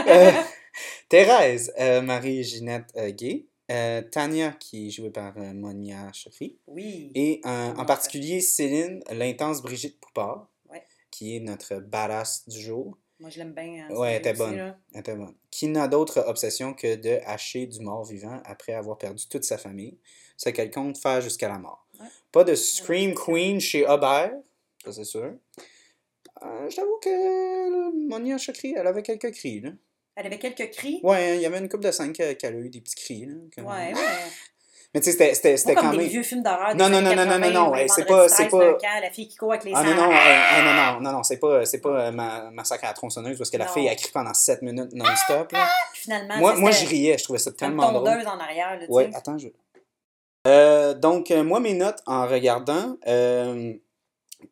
Euh, 0.07 0.31
Thérèse, 1.09 1.73
euh, 1.79 2.01
Marie-Ginette 2.01 2.91
euh, 2.97 3.11
Gay. 3.11 3.45
Euh, 3.71 4.01
Tania, 4.01 4.51
qui 4.59 4.87
est 4.87 4.91
jouée 4.91 5.11
par 5.11 5.33
euh, 5.37 5.53
Monia 5.53 6.11
Chokri. 6.11 6.57
Oui. 6.67 7.09
Et 7.15 7.39
en 7.45 7.85
particulier 7.85 8.41
Céline, 8.41 9.01
l'intense 9.11 9.61
Brigitte 9.61 9.97
Poupard, 10.01 10.49
Ouais. 10.69 10.83
qui 11.09 11.37
est 11.37 11.39
notre 11.39 11.75
badass 11.79 12.47
du 12.49 12.59
jour. 12.59 12.97
Moi, 13.21 13.29
je 13.29 13.37
l'aime 13.37 13.53
bien. 13.53 13.87
hein, 13.89 13.95
Ouais, 13.95 14.13
elle 14.13 14.17
était 14.19 14.33
bonne. 14.33 14.57
là. 14.57 14.77
Elle 14.93 14.99
était 15.01 15.15
bonne. 15.15 15.35
Qui 15.51 15.67
n'a 15.67 15.87
d'autre 15.87 16.21
obsession 16.27 16.73
que 16.73 16.95
de 16.95 17.19
hacher 17.25 17.65
du 17.67 17.79
mort 17.79 18.03
vivant 18.03 18.41
après 18.45 18.73
avoir 18.73 18.97
perdu 18.97 19.25
toute 19.29 19.43
sa 19.45 19.57
famille. 19.57 19.97
C'est 20.35 20.51
qu'elle 20.53 20.71
compte 20.71 20.97
faire 20.97 21.21
jusqu'à 21.21 21.47
la 21.47 21.59
mort. 21.59 21.87
Ouais. 21.99 22.07
Pas 22.31 22.43
de 22.43 22.55
Scream. 22.55 23.13
Queen 23.13 23.61
chez 23.61 23.87
Aubert, 23.87 24.33
ça 24.83 24.91
c'est 24.91 25.03
sûr. 25.05 25.33
Euh, 26.43 26.69
J'avoue 26.69 26.97
que 27.01 28.07
Monia 28.09 28.37
Chokri, 28.39 28.73
elle 28.75 28.87
avait 28.87 29.03
quelques 29.03 29.31
cris. 29.31 29.61
Là. 29.61 29.69
Elle 30.15 30.25
avait 30.27 30.39
quelques 30.39 30.69
cris. 30.71 30.99
Ouais, 31.03 31.35
il 31.37 31.41
y 31.41 31.45
avait 31.45 31.57
une 31.59 31.69
couple 31.69 31.83
de 31.85 31.89
que- 31.91 32.33
qu'elle 32.33 32.55
a 32.55 32.57
eu 32.57 32.69
des 32.69 32.81
petits 32.81 32.95
cris. 32.95 33.25
Là, 33.25 33.63
Ouais, 33.63 33.93
ouais. 33.93 33.99
Mais 34.93 34.99
tu 34.99 35.09
sais, 35.13 35.33
c'était- 35.33 35.73
quand 35.73 35.91
des 35.91 35.97
même. 35.99 36.07
vieux 36.07 36.21
films 36.23 36.43
d'horreur. 36.43 36.75
des 36.75 36.83
Non, 36.83 36.89
non, 36.89 37.01
non, 37.01 37.15
non, 37.15 37.23
non, 37.25 37.31
80, 37.39 37.51
non, 37.51 37.69
ou 37.69 37.71
ouais, 37.71 37.87
c'est 37.87 38.03
pas- 38.05 38.27
c'est 38.27 38.49
13 38.49 38.51
pas- 38.81 38.99
la 38.99 39.09
fille 39.09 39.29
qui 39.29 39.37
court 39.37 39.53
avec 39.53 39.63
les 39.63 39.71
Ah 39.73 39.83
non, 39.83 39.95
non, 39.95 40.09
ah, 40.11 40.61
non, 40.63 40.73
non, 40.73 41.01
non, 41.01 41.17
non, 41.17 41.23
c'est 41.23 41.37
pas, 41.37 41.65
c'est 41.65 41.79
pas 41.79 42.07
euh, 42.07 42.11
ma, 42.11 42.51
Massacre 42.51 42.83
à 42.83 42.87
la 42.87 42.93
tronçonneuse 42.93 43.37
parce 43.37 43.49
que 43.49 43.55
la 43.55 43.67
Non. 43.67 43.71
fille 43.71 43.87
a 43.87 43.95
crié 43.95 44.11
pendant 44.13 44.33
7 44.33 44.61
minutes 44.61 44.91
non-stop. 44.93 45.53
Finalement, 45.93 46.37
Moi, 46.39 46.55
moi, 46.55 46.71
je 46.71 46.85
riais, 46.85 47.17
je 47.17 47.23
trouvais 47.23 47.39
ça 47.39 47.51
une 47.51 47.55
tellement 47.55 47.89
drôle. 47.93 48.03
tondeuse 48.09 48.27
en 48.27 48.37
arrière. 48.37 48.77
Là, 48.77 48.85
Ouais, 48.89 49.09
attends, 49.13 49.37
je. 49.37 49.47
Euh, 50.45 50.93
donc, 50.93 51.31
euh, 51.31 51.41
moi, 51.43 51.61
mes 51.61 51.73
notes 51.73 51.99
en 52.05 52.27
regardant, 52.27 52.97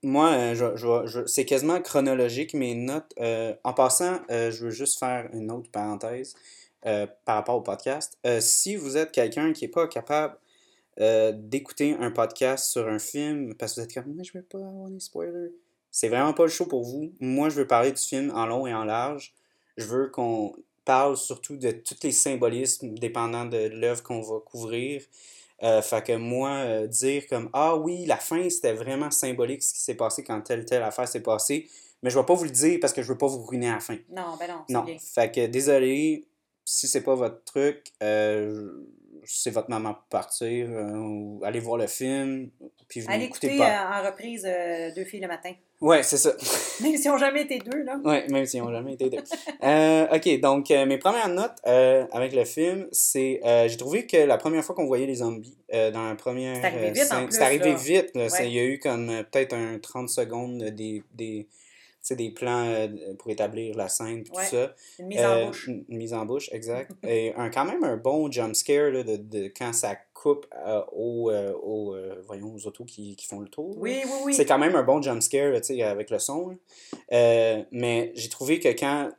moi, 0.03 0.31
euh, 0.31 0.55
je, 0.55 0.75
je- 0.77 1.07
je- 1.07 1.25
c'est 1.25 1.45
quasiment 1.45 1.81
chronologique, 1.81 2.53
mes 2.53 2.75
notes. 2.75 3.13
Euh, 3.19 3.53
en 3.63 3.73
passant, 3.73 4.19
euh, 4.31 4.51
je 4.51 4.65
veux 4.65 4.71
juste 4.71 4.99
faire 4.99 5.29
une 5.33 5.51
autre 5.51 5.69
parenthèse 5.71 6.35
euh, 6.85 7.07
par 7.25 7.35
rapport 7.35 7.55
au 7.57 7.61
podcast. 7.61 8.17
Si 8.39 8.75
vous 8.75 8.97
êtes 8.97 9.11
quelqu'un 9.11 9.53
qui 9.53 9.65
n'est 9.65 9.71
pas 9.71 9.87
capable 9.87 10.37
d'écouter 11.33 11.95
un 11.99 12.11
podcast 12.11 12.65
sur 12.71 12.87
un 12.89 12.99
film 12.99 13.53
parce 13.55 13.73
que 13.75 13.79
vous 13.81 13.85
êtes 13.85 13.93
comme, 13.93 14.13
moi, 14.13 14.23
je 14.23 14.33
veux 14.33 14.43
pas 14.43 14.57
avoir 14.57 14.89
des 14.89 14.99
spoilers, 14.99 15.51
c'est 15.91 16.09
vraiment 16.09 16.33
pas 16.33 16.43
le 16.43 16.49
show 16.49 16.65
pour 16.65 16.83
vous. 16.83 17.13
Moi, 17.21 17.49
je 17.49 17.55
veux 17.55 17.67
parler 17.67 17.91
du 17.93 18.01
film 18.01 18.31
en 18.35 18.45
long 18.45 18.67
et 18.67 18.73
en 18.73 18.83
large. 18.83 19.33
Je 19.77 19.85
veux 19.85 20.07
qu'on 20.09 20.53
parle 20.83 21.15
surtout 21.15 21.55
de 21.55 21.71
tous 21.71 21.95
les 22.03 22.11
symbolismes 22.11 22.95
dépendant 22.95 23.45
de 23.45 23.67
l'œuvre 23.69 24.03
qu'on 24.03 24.21
va 24.21 24.39
couvrir. 24.45 25.01
Euh, 25.63 25.81
fait 25.81 26.03
que 26.05 26.15
moi, 26.15 26.49
euh, 26.59 26.87
dire 26.87 27.23
comme 27.27 27.49
Ah 27.53 27.75
oui, 27.75 28.05
la 28.05 28.17
fin, 28.17 28.49
c'était 28.49 28.73
vraiment 28.73 29.11
symbolique 29.11 29.61
ce 29.63 29.73
qui 29.73 29.81
s'est 29.81 29.95
passé 29.95 30.23
quand 30.23 30.39
telle 30.41 30.65
telle 30.65 30.83
affaire 30.83 31.07
s'est 31.07 31.21
passée, 31.21 31.67
mais 32.01 32.09
je 32.09 32.17
vais 32.17 32.25
pas 32.25 32.33
vous 32.33 32.45
le 32.45 32.49
dire 32.49 32.77
parce 32.79 32.93
que 32.93 33.01
je 33.01 33.07
veux 33.09 33.17
pas 33.17 33.27
vous 33.27 33.43
ruiner 33.43 33.69
à 33.69 33.73
la 33.75 33.79
fin. 33.81 33.97
Non, 34.09 34.37
ben 34.39 34.47
non, 34.47 34.61
c'est 34.67 34.73
Non. 34.73 34.83
bien. 34.83 34.97
Fait 34.99 35.29
que 35.31 35.47
désolé, 35.47 36.25
si 36.63 36.87
c'est 36.87 37.01
pas 37.03 37.15
votre 37.15 37.43
truc, 37.43 37.91
euh, 38.01 38.71
c'est 39.31 39.51
votre 39.51 39.69
maman 39.69 39.93
pour 39.93 40.03
partir, 40.09 40.67
euh, 40.69 40.91
ou 40.95 41.41
allez 41.43 41.59
voir 41.59 41.77
le 41.77 41.87
film, 41.87 42.49
puis 42.87 43.01
vous 43.01 43.07
Allez 43.11 43.25
écouter 43.25 43.57
pas. 43.57 43.69
euh, 43.69 44.01
en 44.01 44.05
reprise 44.07 44.45
euh, 44.47 44.91
Deux 44.95 45.05
filles 45.05 45.19
le 45.21 45.27
matin. 45.27 45.51
Ouais, 45.81 46.03
c'est 46.03 46.17
ça. 46.17 46.31
Même 46.83 46.97
si 46.97 47.07
on 47.09 47.17
jamais 47.17 47.43
été 47.43 47.59
deux, 47.59 47.83
là. 47.83 47.97
Ouais, 48.03 48.25
même 48.29 48.45
s'ils 48.45 48.61
n'ont 48.61 48.71
jamais 48.71 48.93
été 48.93 49.09
deux. 49.09 49.19
Euh, 49.63 50.07
ok, 50.13 50.39
donc 50.41 50.69
mes 50.69 50.97
premières 50.97 51.29
notes 51.29 51.57
avec 51.63 52.33
le 52.33 52.43
film, 52.45 52.87
c'est. 52.91 53.39
J'ai 53.67 53.77
trouvé 53.77 54.05
que 54.05 54.17
la 54.17 54.37
première 54.37 54.63
fois 54.63 54.75
qu'on 54.75 54.85
voyait 54.87 55.05
les 55.05 55.15
zombies, 55.15 55.57
dans 55.71 56.09
la 56.09 56.15
première. 56.15 56.55
C'est 56.57 56.65
arrivé 56.65 56.91
vite, 56.91 57.05
C'est 57.29 57.41
arrivé 57.41 57.69
là. 57.71 57.75
vite. 57.75 58.09
là. 58.15 58.29
Ça- 58.29 58.39
Ouais. 58.41 58.47
Il 58.49 58.53
y 58.53 58.59
a 58.59 58.63
eu 58.65 58.79
comme 58.79 59.07
peut-être 59.31 59.53
un 59.53 59.79
30 59.79 60.09
secondes 60.09 60.63
des. 60.63 61.03
Des 62.15 62.31
plans 62.31 62.65
euh, 62.65 62.87
pour 63.17 63.29
établir 63.31 63.75
la 63.75 63.87
scène 63.89 64.23
Ouais. 64.33 64.43
tout 64.43 64.55
ça. 64.55 64.75
Une 64.99 65.07
mise 65.07 65.19
Euh, 65.19 65.43
en 65.43 65.47
bouche. 65.47 65.67
Une 65.67 65.85
une 65.89 65.97
mise 65.97 66.13
en 66.13 66.25
bouche, 66.25 66.49
exact. 66.51 66.91
Et 67.07 67.33
un, 67.35 67.49
quand 67.49 67.65
même 67.65 67.83
un 67.83 67.97
bon 67.97 68.31
jump 68.31 68.55
scare 68.55 68.89
là, 68.91 69.03
de, 69.03 69.17
de 69.17 69.47
quand 69.55 69.73
ça 69.73 69.95
coupe 70.13 70.45
euh, 70.65 70.81
aux, 70.91 71.29
euh, 71.31 71.53
aux, 71.61 71.93
euh, 71.95 72.21
voyons, 72.25 72.53
aux 72.53 72.67
autos 72.67 72.83
qui, 72.85 73.15
qui 73.15 73.25
font 73.27 73.39
le 73.39 73.47
tour. 73.47 73.75
Oui, 73.77 74.01
oui, 74.05 74.11
oui. 74.25 74.33
C'est 74.33 74.45
quand 74.45 74.57
même 74.59 74.75
un 74.75 74.83
bon 74.83 75.01
jump 75.01 75.21
scare, 75.21 75.53
tu 75.61 75.75
sais, 75.75 75.81
avec 75.83 76.09
le 76.09 76.19
son. 76.19 76.57
Euh, 77.11 77.63
mais 77.71 78.11
j'ai 78.15 78.29
trouvé 78.29 78.59
que 78.59 78.69
quand 78.69 79.09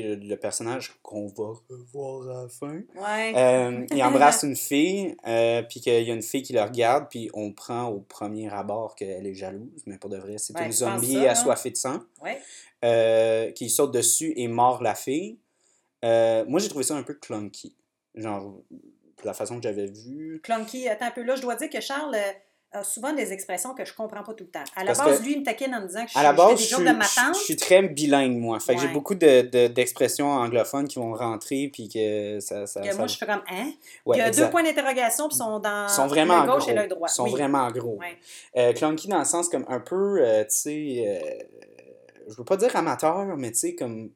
le, 0.00 0.14
le 0.14 0.36
personnage 0.36 0.94
qu'on 1.02 1.26
va 1.26 1.52
revoir 1.68 2.28
à 2.38 2.42
la 2.44 2.48
fin, 2.48 2.80
Ouais. 2.96 3.32
euh, 3.36 3.86
il 3.90 4.02
embrasse 4.04 4.44
une 4.44 4.56
fille, 4.56 5.16
euh, 5.26 5.62
puis 5.62 5.80
qu'il 5.80 5.92
y 6.02 6.10
a 6.10 6.14
une 6.14 6.22
fille 6.22 6.42
qui 6.42 6.52
le 6.54 6.62
regarde, 6.62 7.08
puis 7.10 7.28
on 7.34 7.52
prend 7.52 7.88
au 7.88 8.00
premier 8.00 8.48
abord 8.52 8.94
qu'elle 8.94 9.26
est 9.26 9.34
jalouse, 9.34 9.82
mais 9.86 9.98
pour 9.98 10.08
de 10.08 10.16
vrai, 10.16 10.38
c'est 10.38 10.56
Ouais, 10.56 10.66
une 10.66 10.72
zombie 10.72 11.14
ça, 11.24 11.30
assoiffée 11.32 11.70
de 11.70 11.76
sang, 11.76 11.98
Ouais. 12.22 12.40
euh, 12.84 13.50
qui 13.52 13.68
saute 13.68 13.92
dessus 13.92 14.32
et 14.36 14.48
mord 14.48 14.82
la 14.82 14.94
fille. 14.94 15.38
Moi, 16.02 16.58
j'ai 16.60 16.68
trouvé 16.68 16.84
ça 16.84 16.96
un 16.96 17.02
peu 17.02 17.14
clunky. 17.14 17.76
Genre, 18.14 18.54
la 19.24 19.34
façon 19.34 19.56
que 19.56 19.62
j'avais 19.62 19.86
vu. 19.86 20.40
Clunky, 20.42 20.88
attends 20.88 21.06
un 21.06 21.10
peu. 21.12 21.22
Là, 21.22 21.36
je 21.36 21.42
dois 21.42 21.54
dire 21.54 21.70
que 21.70 21.80
Charles 21.80 22.16
a 22.72 22.82
souvent 22.84 23.12
des 23.12 23.32
expressions 23.32 23.74
que 23.74 23.84
je 23.84 23.92
comprends 23.94 24.22
pas 24.22 24.32
tout 24.34 24.44
le 24.44 24.50
temps. 24.50 24.64
À 24.76 24.80
la 24.84 24.92
Parce 24.94 24.98
base, 25.06 25.22
lui, 25.22 25.32
il 25.34 25.40
me 25.40 25.44
taquine 25.44 25.74
en 25.74 25.80
me 25.82 25.86
disant 25.86 26.04
que 26.04 26.10
je, 26.12 26.18
À 26.18 26.22
la 26.22 26.32
je 26.32 26.36
base, 26.36 26.50
fais 26.50 26.56
je 26.56 26.62
des 26.62 26.68
jokes 26.68 26.80
de 26.92 26.98
ma 26.98 27.04
je- 27.04 27.14
tante. 27.14 27.34
je 27.34 27.40
suis 27.40 27.56
très 27.56 27.82
bilingue, 27.82 28.36
moi. 28.38 28.58
Fait 28.60 28.74
que 28.74 28.80
j'ai 28.80 28.88
beaucoup 28.88 29.14
de, 29.14 29.42
de- 29.42 29.66
d'expressions 29.68 30.30
anglophones 30.30 30.88
qui 30.88 30.98
vont 30.98 31.12
rentrer, 31.14 31.70
puis 31.72 31.88
que 31.88 32.40
ça... 32.40 32.66
ça, 32.66 32.80
Que 32.80 32.90
ça- 32.90 32.96
moi, 32.96 33.06
je 33.06 33.16
fais 33.18 33.26
comme 33.26 33.42
hein? 33.50 33.72
ouais, 34.06 34.16
il 34.16 34.18
y 34.20 34.22
a 34.22 34.28
exact. 34.28 34.44
deux 34.44 34.50
points 34.50 34.62
d'interrogation, 34.62 35.28
puis 35.28 35.36
sont 35.36 35.58
dans 35.58 35.86
Ils 35.86 35.90
sont 35.90 36.06
vraiment 36.06 36.38
l'œil 36.44 36.46
gauche 36.48 36.62
gros. 36.62 36.70
et 36.70 36.74
l'œil 36.74 36.88
droit. 36.88 37.08
Ils 37.10 37.14
sont 37.14 37.24
Oui. 37.24 37.30
vraiment 37.32 37.70
gros. 37.70 37.98
Ouais. 37.98 38.16
Euh, 38.56 38.72
clunky 38.72 39.08
dans 39.08 39.18
le 39.18 39.24
sens 39.24 39.48
comme 39.48 39.64
un 39.68 39.80
peu, 39.80 40.20
euh, 40.20 40.42
tu 40.44 40.50
sais... 40.50 41.04
euh, 41.06 41.44
je 42.28 42.34
veux 42.36 42.44
pas 42.44 42.56
dire 42.56 42.74
amateur, 42.76 43.24
mais 43.36 43.50
tu 43.50 43.58
sais, 43.58 43.74
comme... 43.74 44.10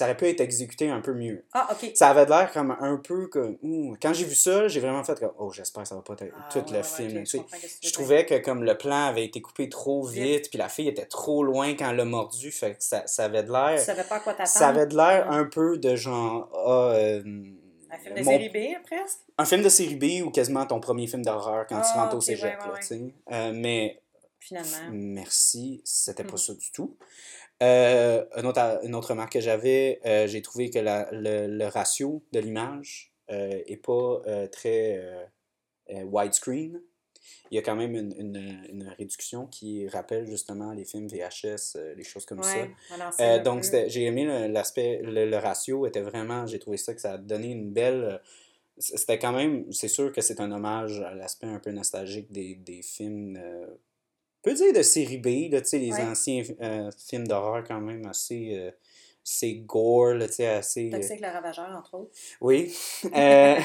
Ça 0.00 0.06
aurait 0.06 0.16
pu 0.16 0.26
être 0.28 0.40
exécuté 0.40 0.88
un 0.88 1.02
peu 1.02 1.12
mieux. 1.12 1.44
Ah, 1.52 1.68
OK. 1.72 1.90
Ça 1.94 2.08
avait 2.08 2.24
l'air 2.24 2.50
comme 2.52 2.70
un 2.80 2.96
peu 2.96 3.26
comme... 3.26 3.58
ouh, 3.62 3.94
quand 4.00 4.14
j'ai 4.14 4.24
vu 4.24 4.34
ça, 4.34 4.66
j'ai 4.66 4.80
vraiment 4.80 5.04
fait 5.04 5.20
comme... 5.20 5.32
Oh, 5.38 5.52
j'espère 5.52 5.82
que 5.82 5.88
ça 5.90 5.94
va 5.94 6.00
pas 6.00 6.14
être 6.14 6.32
Ah, 6.34 6.48
tout 6.50 6.60
ouais, 6.60 6.64
le 6.70 6.76
ouais, 6.78 6.82
film. 6.82 7.24
tu 7.24 7.26
sais. 7.26 7.42
Je 7.82 7.92
trouvais 7.92 8.24
que 8.24 8.38
comme 8.38 8.64
le 8.64 8.78
plan 8.78 9.08
avait 9.08 9.26
été 9.26 9.42
coupé 9.42 9.68
trop 9.68 10.02
Vite. 10.06 10.22
vite, 10.22 10.48
puis 10.48 10.58
la 10.58 10.70
fille 10.70 10.88
était 10.88 11.04
trop 11.04 11.44
loin 11.44 11.74
quand 11.74 11.90
elle 11.90 11.96
l'a 11.96 12.04
mordu, 12.06 12.50
fait 12.50 12.70
que 12.70 12.82
ça, 12.82 13.06
ça 13.06 13.24
avait 13.24 13.42
de 13.42 13.52
l'air... 13.52 13.78
Tu 13.78 13.84
savais 13.84 14.04
pas 14.04 14.16
à 14.16 14.20
quoi 14.20 14.32
t'attendre? 14.32 14.48
Ça 14.48 14.68
avait 14.68 14.86
de 14.86 14.96
l'air 14.96 15.30
un 15.30 15.44
peu 15.44 15.76
de 15.76 15.94
genre. 15.96 16.48
ah, 16.54 16.92
euh, 16.94 17.22
Un 17.90 17.98
film 17.98 18.14
de 18.14 18.22
mon- 18.22 18.30
série 18.30 18.48
B, 18.48 18.82
presque? 18.86 19.18
un 19.36 19.44
film 19.44 19.62
de 19.62 19.68
série 19.68 19.96
B 19.96 20.24
ou 20.26 20.30
quasiment 20.30 20.64
ton 20.64 20.80
premier 20.80 21.06
film 21.08 21.22
d'horreur 21.22 21.66
quand 21.68 21.80
tu 21.82 21.88
Ah, 21.94 22.04
rentres 22.04 22.16
au 22.16 22.20
cégep. 22.22 22.58
ouais, 22.58 22.96
là. 22.96 22.96
Euh, 23.32 23.52
mais 23.54 24.00
Finalement. 24.38 24.88
merci, 24.92 25.82
c'était 25.84 26.24
pas 26.24 26.30
Mhm. 26.32 26.36
ça 26.38 26.54
du 26.54 26.70
tout. 26.72 26.96
Euh, 27.62 28.24
une, 28.36 28.46
autre, 28.46 28.80
une 28.84 28.94
autre 28.94 29.10
remarque 29.10 29.32
que 29.34 29.40
j'avais, 29.40 30.00
euh, 30.06 30.26
j'ai 30.26 30.40
trouvé 30.42 30.70
que 30.70 30.78
la- 30.78 31.08
le, 31.12 31.46
le 31.46 31.66
ratio 31.66 32.22
de 32.32 32.40
l'image 32.40 33.12
euh, 33.30 33.60
est 33.66 33.76
pas 33.76 34.22
euh, 34.26 34.46
très 34.48 34.96
euh, 34.98 35.24
euh, 35.90 36.02
widescreen. 36.04 36.80
Il 37.50 37.56
y 37.56 37.58
a 37.58 37.62
quand 37.62 37.76
même 37.76 37.94
une, 37.94 38.14
une- 38.18 38.64
une 38.70 38.88
réduction 38.96 39.46
qui 39.46 39.86
rappelle 39.88 40.26
justement 40.26 40.72
les 40.72 40.84
films 40.84 41.06
VHS, 41.08 41.76
euh, 41.76 41.94
les 41.94 42.02
choses 42.02 42.24
comme 42.24 42.42
ça. 42.42 42.60
Ouais, 42.60 42.70
Euh, 43.20 43.42
donc, 43.42 43.62
j'ai 43.88 44.04
aimé 44.04 44.48
l'aspect, 44.48 45.00
le, 45.02 45.26
le 45.28 45.36
ratio 45.36 45.86
était 45.86 46.00
vraiment, 46.00 46.46
j'ai 46.46 46.58
trouvé 46.58 46.76
ça 46.78 46.94
que 46.94 47.00
ça 47.00 47.12
a 47.14 47.18
donné 47.18 47.48
une 47.50 47.70
belle. 47.72 48.02
euh, 48.04 48.18
C'était 48.78 49.18
quand 49.18 49.32
même, 49.32 49.70
c'est 49.72 49.88
sûr 49.88 50.10
que 50.12 50.22
c'est 50.22 50.40
un 50.40 50.50
hommage 50.50 50.98
à 51.00 51.14
l'aspect 51.14 51.46
un 51.46 51.58
peu 51.58 51.70
nostalgique 51.72 52.32
des, 52.32 52.54
des 52.54 52.80
films, 52.82 53.36
euh, 53.36 53.66
peut 54.42 54.54
dire 54.54 54.72
de 54.72 54.82
série 54.82 55.18
B, 55.18 55.50
là, 55.52 55.60
tu 55.60 55.68
sais, 55.68 55.78
les 55.78 55.92
Ouais. 55.92 56.02
anciens 56.02 56.42
euh, 56.60 56.90
films 57.06 57.26
d'horreur 57.28 57.62
quand 57.66 57.80
même 57.80 58.06
assez, 58.06 58.50
euh, 58.58 58.70
assez 59.24 59.56
gore, 59.66 60.14
là, 60.14 60.26
tu 60.28 60.34
sais, 60.36 60.46
assez. 60.46 60.88
euh, 60.88 60.96
Toxique 60.96 61.20
le 61.20 61.28
ravageur, 61.28 61.68
entre 61.76 61.94
autres. 61.94 62.10
oui. 62.40 62.74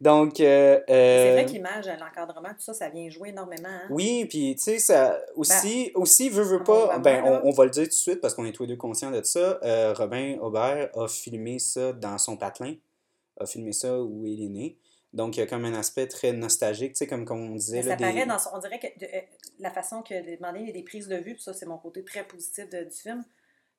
Donc, 0.00 0.40
euh, 0.40 0.80
C'est 0.88 1.30
vrai 1.30 1.46
que 1.46 1.52
l'image, 1.52 1.86
l'encadrement, 1.86 2.48
tout 2.48 2.58
ça, 2.58 2.74
ça 2.74 2.88
vient 2.88 3.08
jouer 3.08 3.28
énormément. 3.28 3.68
hein. 3.68 3.86
oui, 3.88 4.24
puis 4.28 4.56
tu 4.56 4.62
sais, 4.62 4.78
ça 4.80 5.20
aussi, 5.36 5.92
aussi 5.94 6.28
veut, 6.28 6.42
veut 6.42 6.60
on 6.60 6.64
pas, 6.64 6.98
ben, 6.98 7.20
moi, 7.20 7.30
là. 7.30 7.40
on, 7.44 7.48
on 7.50 7.52
va 7.52 7.64
le 7.66 7.70
dire 7.70 7.84
tout 7.84 7.90
de 7.90 7.94
suite 7.94 8.20
parce 8.20 8.34
qu'on 8.34 8.44
est 8.44 8.50
tous 8.50 8.64
les 8.64 8.70
deux 8.70 8.76
conscients 8.76 9.12
de 9.12 9.22
ça. 9.22 9.60
euh, 9.62 9.94
Robin 9.94 10.38
Aubert 10.40 10.90
a 10.98 11.06
filmé 11.06 11.60
ça 11.60 11.92
dans 11.92 12.18
son 12.18 12.36
patelin, 12.36 12.74
a 13.38 13.46
filmé 13.46 13.72
ça 13.72 13.96
où 14.02 14.26
il 14.26 14.42
est 14.44 14.48
né. 14.48 14.76
Donc, 15.12 15.36
il 15.36 15.40
y 15.40 15.42
a 15.42 15.46
comme 15.46 15.64
un 15.64 15.74
aspect 15.74 16.06
très 16.06 16.32
nostalgique, 16.32 16.92
tu 16.94 16.98
sais, 16.98 17.06
comme, 17.06 17.24
comme 17.24 17.40
on 17.42 17.54
disait. 17.54 17.82
Là, 17.82 17.90
ça 17.90 17.96
des- 17.96 18.04
paraît 18.04 18.26
dans 18.26 18.38
son- 18.38 18.50
On 18.54 18.58
dirait 18.58 18.78
que 18.78 18.86
de- 18.98 19.06
euh, 19.06 19.20
la 19.58 19.70
façon 19.70 20.02
que 20.02 20.14
il 20.14 20.66
y 20.66 20.70
a 20.70 20.72
des 20.72 20.82
prises 20.82 21.08
de 21.08 21.16
vue, 21.16 21.34
puis 21.34 21.42
ça, 21.42 21.52
c'est 21.52 21.66
mon 21.66 21.78
côté 21.78 22.02
très 22.04 22.24
positif 22.24 22.68
de- 22.70 22.84
du 22.84 22.96
film. 22.96 23.24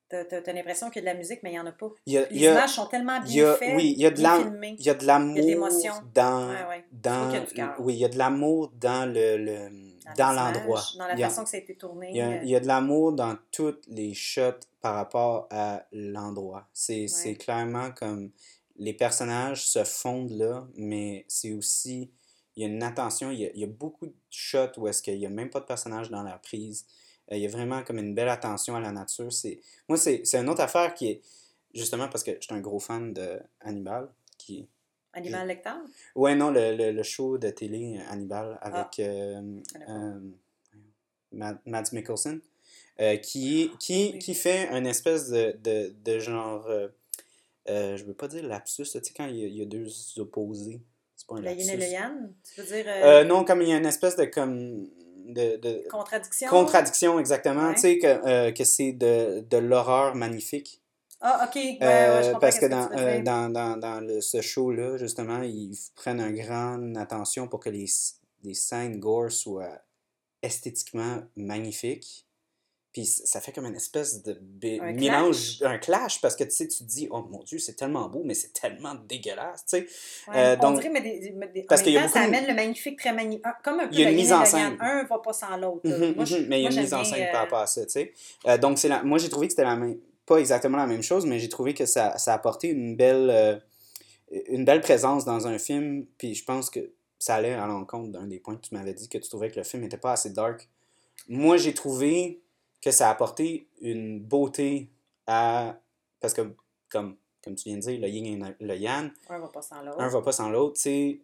T'as 0.10 0.26
t'as 0.26 0.54
l'impression 0.54 0.92
qu'il 0.92 1.04
y 1.04 1.08
a 1.08 1.10
de 1.10 1.14
la 1.16 1.18
musique, 1.20 1.40
mais 1.42 1.50
il 1.50 1.54
n'y 1.54 1.60
en 1.60 1.66
a 1.66 1.72
pas. 1.72 1.90
il 2.06 2.14
y 2.14 2.18
a, 2.20 2.30
Les 2.30 2.38
il 2.38 2.48
a- 2.48 2.52
images 2.52 2.70
sont 2.74 2.86
tellement 2.86 3.16
il 3.26 3.42
a- 3.42 3.46
bien 3.46 3.56
faites, 3.56 3.76
oui, 3.76 3.94
il 3.96 4.02
y 4.02 4.06
a 4.06 4.12
de 4.12 4.16
bien 4.18 4.44
filmées. 4.44 4.76
il 4.78 4.86
y 4.86 4.90
a 4.92 4.94
de 4.94 5.06
l'amour 5.08 5.70
dans, 6.14 6.50
Ouais, 6.50 6.68
ouais. 6.70 6.86
dans, 6.92 7.32
y 7.32 7.38
a 7.38 7.42
cœur. 7.42 7.76
oui, 7.80 7.94
il 7.96 8.00
y 8.00 8.06
a 8.06 8.10
de 8.10 8.18
l'amour 8.20 8.72
dans 8.76 9.12
le, 9.12 9.38
le- 9.38 9.70
Dans 10.18 10.34
l'endroit. 10.34 10.84
Dans 11.00 11.08
la 11.08 11.16
Il 11.16 11.24
façon 11.24 11.46
que 11.46 11.50
ça 11.50 11.58
a 11.58 11.62
été 11.62 11.76
tourné. 11.76 12.10
Il 12.12 12.18
y, 12.18 12.22
a, 12.22 12.28
euh, 12.30 12.40
il 12.44 12.50
y 12.50 12.56
a 12.56 12.60
de 12.60 12.68
l'amour 12.68 13.14
dans 13.14 13.36
toutes 13.52 13.86
les 13.88 14.14
shots 14.14 14.60
par 14.82 14.96
rapport 14.96 15.48
à 15.50 15.84
l'endroit. 15.94 16.68
C'est 16.74 17.08
c'est 17.08 17.36
clairement 17.36 17.90
comme 17.92 18.30
les 18.78 18.94
personnages 18.94 19.66
se 19.68 19.84
fondent 19.84 20.32
là, 20.32 20.68
mais 20.76 21.26
c'est 21.28 21.52
aussi, 21.54 22.10
il 22.56 22.64
y 22.64 22.66
a 22.66 22.70
une 22.70 22.82
attention, 22.84 23.32
il 23.32 23.40
y 23.40 23.46
a, 23.46 23.52
il 23.54 23.60
y 23.60 23.64
a 23.64 23.68
beaucoup 23.68 24.08
de 24.08 24.14
shots 24.30 24.78
où 24.78 24.88
est-ce 24.88 25.02
qu'il 25.04 25.18
n'y 25.18 25.26
a 25.26 25.30
même 25.30 25.50
pas 25.50 25.60
de 25.60 25.66
personnage 25.66 26.10
dans 26.10 26.24
la 26.24 26.38
prise. 26.38 26.86
Euh, 27.32 27.36
il 27.38 27.42
y 27.44 27.46
a 27.46 27.50
vraiment 27.50 27.84
comme 27.84 28.00
une 28.00 28.14
belle 28.16 28.30
attention 28.30 28.76
à 28.76 28.80
la 28.80 28.92
nature. 28.92 29.32
C'est, 29.32 29.60
moi, 29.88 29.98
c'est 29.98 30.26
c'est 30.26 30.38
une 30.40 30.50
autre 30.50 30.62
affaire 30.62 30.94
qui 30.94 31.08
est, 31.10 31.22
justement 31.74 32.08
parce 32.10 32.24
que 32.24 32.32
je 32.40 32.46
suis 32.46 32.54
un 32.54 32.60
gros 32.62 32.80
fan 32.80 33.14
de 33.14 33.40
Hannibal, 33.62 34.10
qui 34.38 34.68
Animal 35.16 35.48
lecteur. 35.48 35.78
Ouais, 36.16 36.34
non, 36.36 36.50
le, 36.50 36.76
le, 36.76 36.92
le 36.92 37.04
show 37.04 37.38
de 37.38 37.50
télé 37.52 37.98
euh, 38.00 38.12
Hannibal 38.12 38.58
Ah. 38.62 38.68
avec 38.68 39.00
euh, 39.00 39.60
euh, 39.88 40.20
Mads 41.32 41.92
Mikkelsen, 41.92 42.42
qui, 43.22 43.72
qui, 43.80 44.12
Oui. 44.14 44.20
qui 44.20 44.34
fait 44.34 44.68
une 44.76 44.88
espèce 44.88 45.30
de, 45.30 45.56
de, 45.64 45.94
de 46.04 46.20
genre. 46.20 46.68
Euh, 47.70 47.98
je 47.98 48.04
veux 48.04 48.14
pas 48.14 48.28
dire 48.28 48.44
lapsus, 48.48 48.84
tu 48.84 48.90
sais, 48.90 49.02
quand 49.16 49.26
il 49.26 49.36
y, 49.38 49.44
a, 49.44 49.48
il 49.48 49.56
y 49.58 49.62
a 49.62 49.66
deux 49.66 49.88
opposés. 50.18 50.82
C'est 51.16 51.28
pas 51.28 51.36
un 51.36 51.42
Le 51.42 51.52
yin 51.52 51.60
et 51.70 51.78
lapsus. 51.78 51.78
le 51.78 51.92
yang. 51.92 52.34
Tu 52.44 52.62
veux 52.62 52.68
dire 52.68 52.86
euh, 52.88 53.22
Euh, 53.22 53.24
non, 53.24 53.44
comme 53.46 53.62
il 53.62 53.70
y 53.70 53.74
a 53.74 53.78
une 53.78 53.86
espèce 53.86 54.16
de. 54.16 54.26
Comme, 54.26 54.90
de, 55.26 55.56
de 55.58 55.88
contradiction? 55.90 56.50
contradiction, 56.50 57.20
exactement. 57.20 57.70
Ouais. 57.70 57.76
Tu 57.76 57.80
sais, 57.82 57.98
que, 58.00 58.08
euh, 58.28 58.52
que 58.52 58.64
c'est 58.66 58.92
de, 58.92 59.40
de 59.50 59.58
l'horreur 59.58 60.16
magnifique. 60.16 60.82
Ah, 61.22 61.46
ok. 61.48 61.56
Ouais, 61.56 61.70
ouais, 61.80 61.80
je 61.80 62.26
comprends 62.26 62.40
parce 62.40 62.60
que 62.60 62.66
euh, 62.66 63.22
dans, 63.24 63.50
dans, 63.50 63.78
dans 63.78 64.02
le- 64.02 64.20
ce 64.20 64.42
show-là, 64.42 64.98
justement, 64.98 65.42
ils 65.42 65.78
prennent 65.96 66.20
une 66.20 66.36
grande 66.36 66.98
attention 66.98 67.48
pour 67.48 67.62
que 67.62 67.70
les, 67.70 67.86
les 68.44 68.54
scènes 68.54 69.00
gore 69.00 69.32
soient 69.32 69.80
esthétiquement 70.42 71.22
magnifiques. 71.38 72.28
Puis 72.94 73.06
ça 73.08 73.42
fait 73.42 73.52
comme 73.52 73.66
une 73.66 73.76
espèce 73.76 74.22
de 74.22 74.38
Un 74.80 74.94
mélange, 74.94 75.58
un 75.64 75.80
clash, 75.80 76.22
parce 76.22 76.36
que 76.36 76.44
tu 76.44 76.52
sais, 76.52 76.68
tu 76.68 76.78
te 76.78 76.84
dis, 76.84 77.08
oh 77.10 77.24
mon 77.30 77.42
Dieu, 77.42 77.58
c'est 77.58 77.74
tellement 77.74 78.08
beau, 78.08 78.22
mais 78.24 78.36
c'est 78.36 78.54
tellement 78.54 78.94
dégueulasse, 79.08 79.66
tu 79.66 79.78
sais. 79.78 79.88
Ouais, 80.28 80.36
euh, 80.38 80.56
on 80.60 80.62
donc- 80.62 80.76
dirait, 80.82 80.90
mais, 80.94 81.02
des, 81.02 81.34
mais 81.36 81.48
des- 81.48 81.64
parce 81.64 81.82
en 81.82 81.86
même 81.86 81.94
temps, 81.96 82.02
beaucoup 82.02 82.14
ça 82.14 82.22
amène 82.22 82.46
le 82.48 82.54
magnifique 82.54 83.00
très 83.00 83.12
magnifique. 83.12 83.44
Comme 83.64 83.80
un 83.80 83.88
peu 83.88 83.94
Il 83.96 84.00
y 84.00 84.06
a 84.06 84.10
une 84.12 84.16
mise 84.16 84.32
en 84.32 84.46
scène. 84.46 84.78
Un 84.80 85.04
va 85.06 85.18
pas 85.18 85.34
sans 85.34 85.58
l'autre. 85.58 85.82
Mhm, 85.90 86.24
je- 86.26 86.38
mhm, 86.38 86.46
mais 86.48 86.60
il 86.60 86.64
y 86.66 86.68
a 86.68 86.72
une 86.72 86.80
mise 86.82 86.94
en 86.94 87.04
scène 87.04 87.24
euh, 87.28 87.32
par 87.32 87.42
rapport 87.42 87.60
à 87.60 87.68
ça, 87.68 87.84
tu 87.84 87.92
sais. 87.92 88.14
Euh, 88.48 88.58
donc, 88.60 88.82
la... 88.84 89.02
moi, 89.04 89.18
j'ai 89.18 89.30
trouvé 89.30 89.48
que 89.48 89.54
c'était 89.54 89.64
la 89.64 89.76
même... 89.76 89.98
pas 90.28 90.38
exactement 90.38 90.78
la 90.78 90.86
même 90.88 91.02
chose, 91.04 91.26
mais 91.26 91.40
j'ai 91.40 91.50
trouvé 91.50 91.74
que 91.74 91.88
ça, 91.88 92.16
ça 92.20 92.36
apportait 92.36 92.70
une 92.70 92.96
belle, 92.96 93.30
euh, 93.32 93.56
une 94.50 94.66
belle 94.66 94.82
présence 94.82 95.26
dans 95.26 95.48
un 95.48 95.58
film, 95.58 96.06
puis 96.20 96.36
je 96.36 96.44
pense 96.46 96.70
que 96.70 96.92
ça 97.18 97.36
allait 97.36 97.54
à 97.54 97.66
l'encontre 97.66 98.12
d'un 98.12 98.28
des 98.28 98.38
points 98.40 98.56
que 98.56 98.68
tu 98.68 98.76
m'avais 98.76 98.94
dit, 98.94 99.10
que 99.10 99.18
tu 99.18 99.30
trouvais 99.30 99.50
que 99.50 99.58
le 99.58 99.64
film 99.64 99.82
n'était 99.82 99.98
pas 99.98 100.12
assez 100.12 100.30
dark. 100.30 100.70
Moi, 101.28 101.58
j'ai 101.58 101.74
trouvé 101.74 102.42
que 102.84 102.92
ça 102.92 103.10
apportait 103.10 103.66
une 103.80 104.20
beauté 104.20 104.90
à... 105.26 105.80
Parce 106.20 106.34
que, 106.34 106.54
comme, 106.90 107.16
comme 107.42 107.56
tu 107.56 107.70
viens 107.70 107.78
de 107.78 107.82
dire, 107.82 108.00
le 108.00 108.10
yin 108.10 108.46
et 108.46 108.56
le 108.60 108.76
yang, 108.76 109.10
Un 109.30 109.40
va 109.40 109.48
pas 109.48 109.62
sans 109.62 109.82
l'autre. 109.82 110.00
un 110.02 110.10
va 110.10 110.22
pas 110.22 110.32
sans 110.34 110.50
l'autre. 110.50 110.80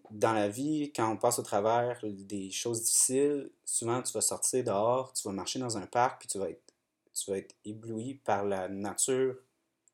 Dans 0.09 0.33
la 0.33 0.47
vie, 0.47 0.91
quand 0.95 1.11
on 1.11 1.17
passe 1.17 1.37
au 1.37 1.43
travers 1.43 1.99
des 2.03 2.49
choses 2.49 2.83
difficiles, 2.83 3.51
souvent 3.65 4.01
tu 4.01 4.13
vas 4.13 4.21
sortir 4.21 4.63
dehors, 4.63 5.11
tu 5.11 5.27
vas 5.27 5.33
marcher 5.33 5.59
dans 5.59 5.77
un 5.77 5.85
parc, 5.85 6.21
puis 6.21 6.29
tu 6.29 6.37
vas 6.39 6.49
être, 6.49 6.73
tu 7.13 7.29
vas 7.29 7.37
être 7.37 7.53
ébloui 7.65 8.15
par 8.23 8.45
la 8.45 8.69
nature, 8.69 9.35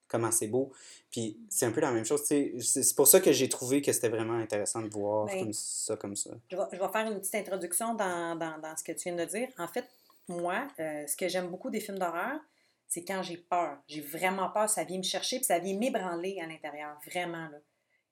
comment 0.08 0.32
c'est 0.32 0.48
beau. 0.48 0.72
Puis 1.10 1.40
c'est 1.50 1.66
un 1.66 1.72
peu 1.72 1.82
la 1.82 1.92
même 1.92 2.06
chose. 2.06 2.22
c'est 2.26 2.96
pour 2.96 3.08
ça 3.08 3.20
que 3.20 3.32
j'ai 3.32 3.50
trouvé 3.50 3.82
que 3.82 3.92
c'était 3.92 4.10
vraiment 4.10 4.38
intéressant 4.38 4.82
de 4.82 4.90
voir 4.90 5.26
Ben, 5.26 5.40
comme 5.40 5.54
ça, 5.54 5.96
comme 5.98 6.16
ça. 6.16 6.30
Je 6.52 6.58
vais, 6.58 6.64
je 6.74 6.78
vais 6.78 6.90
faire 6.90 7.12
une 7.12 7.20
petite 7.20 7.36
introduction 7.36 7.96
dans, 7.96 8.36
dans, 8.36 8.60
dans 8.60 8.78
ce 8.78 8.84
que 8.84 8.92
tu 8.92 9.10
viens 9.10 9.16
de 9.16 9.26
dire. 9.26 9.50
En 9.58 9.68
fait, 9.68 9.86
moi, 10.28 10.68
euh, 10.80 11.06
ce 11.08 11.16
que 11.16 11.28
j'aime 11.28 11.50
beaucoup 11.50 11.70
des 11.70 11.80
films 11.80 12.00
d'horreur, 12.00 12.40
c'est 12.88 13.04
quand 13.04 13.22
j'ai 13.24 13.38
peur. 13.38 13.78
J'ai 13.88 14.02
vraiment 14.02 14.50
peur, 14.50 14.70
ça 14.70 14.84
vient 14.84 14.98
me 14.98 15.04
chercher, 15.04 15.38
puis 15.38 15.46
ça 15.46 15.60
vient 15.60 15.78
m'ébranler 15.78 16.40
à 16.42 16.48
l'intérieur, 16.48 17.00
vraiment. 17.06 17.48
Là. 17.50 17.60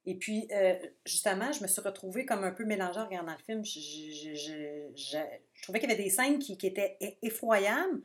Et 0.06 0.15
puis, 0.15 0.47
euh, 0.52 0.76
justement, 1.06 1.52
je 1.52 1.62
me 1.63 1.67
suis 1.67 1.82
retrouvée 1.82 2.26
comme 2.26 2.43
un 2.43 2.52
peu 2.52 2.65
mélangée 2.65 2.99
en 2.99 3.06
regardant 3.06 3.32
le 3.32 3.43
film. 3.43 3.63
Je, 3.63 5.17
trouvais 5.62 5.80
qu'il 5.80 5.89
y 5.89 5.93
avait 5.93 6.04
des 6.04 6.10
scènes 6.10 6.39
qui, 6.39 6.58
étaient 6.62 6.97
effroyables. 7.21 8.02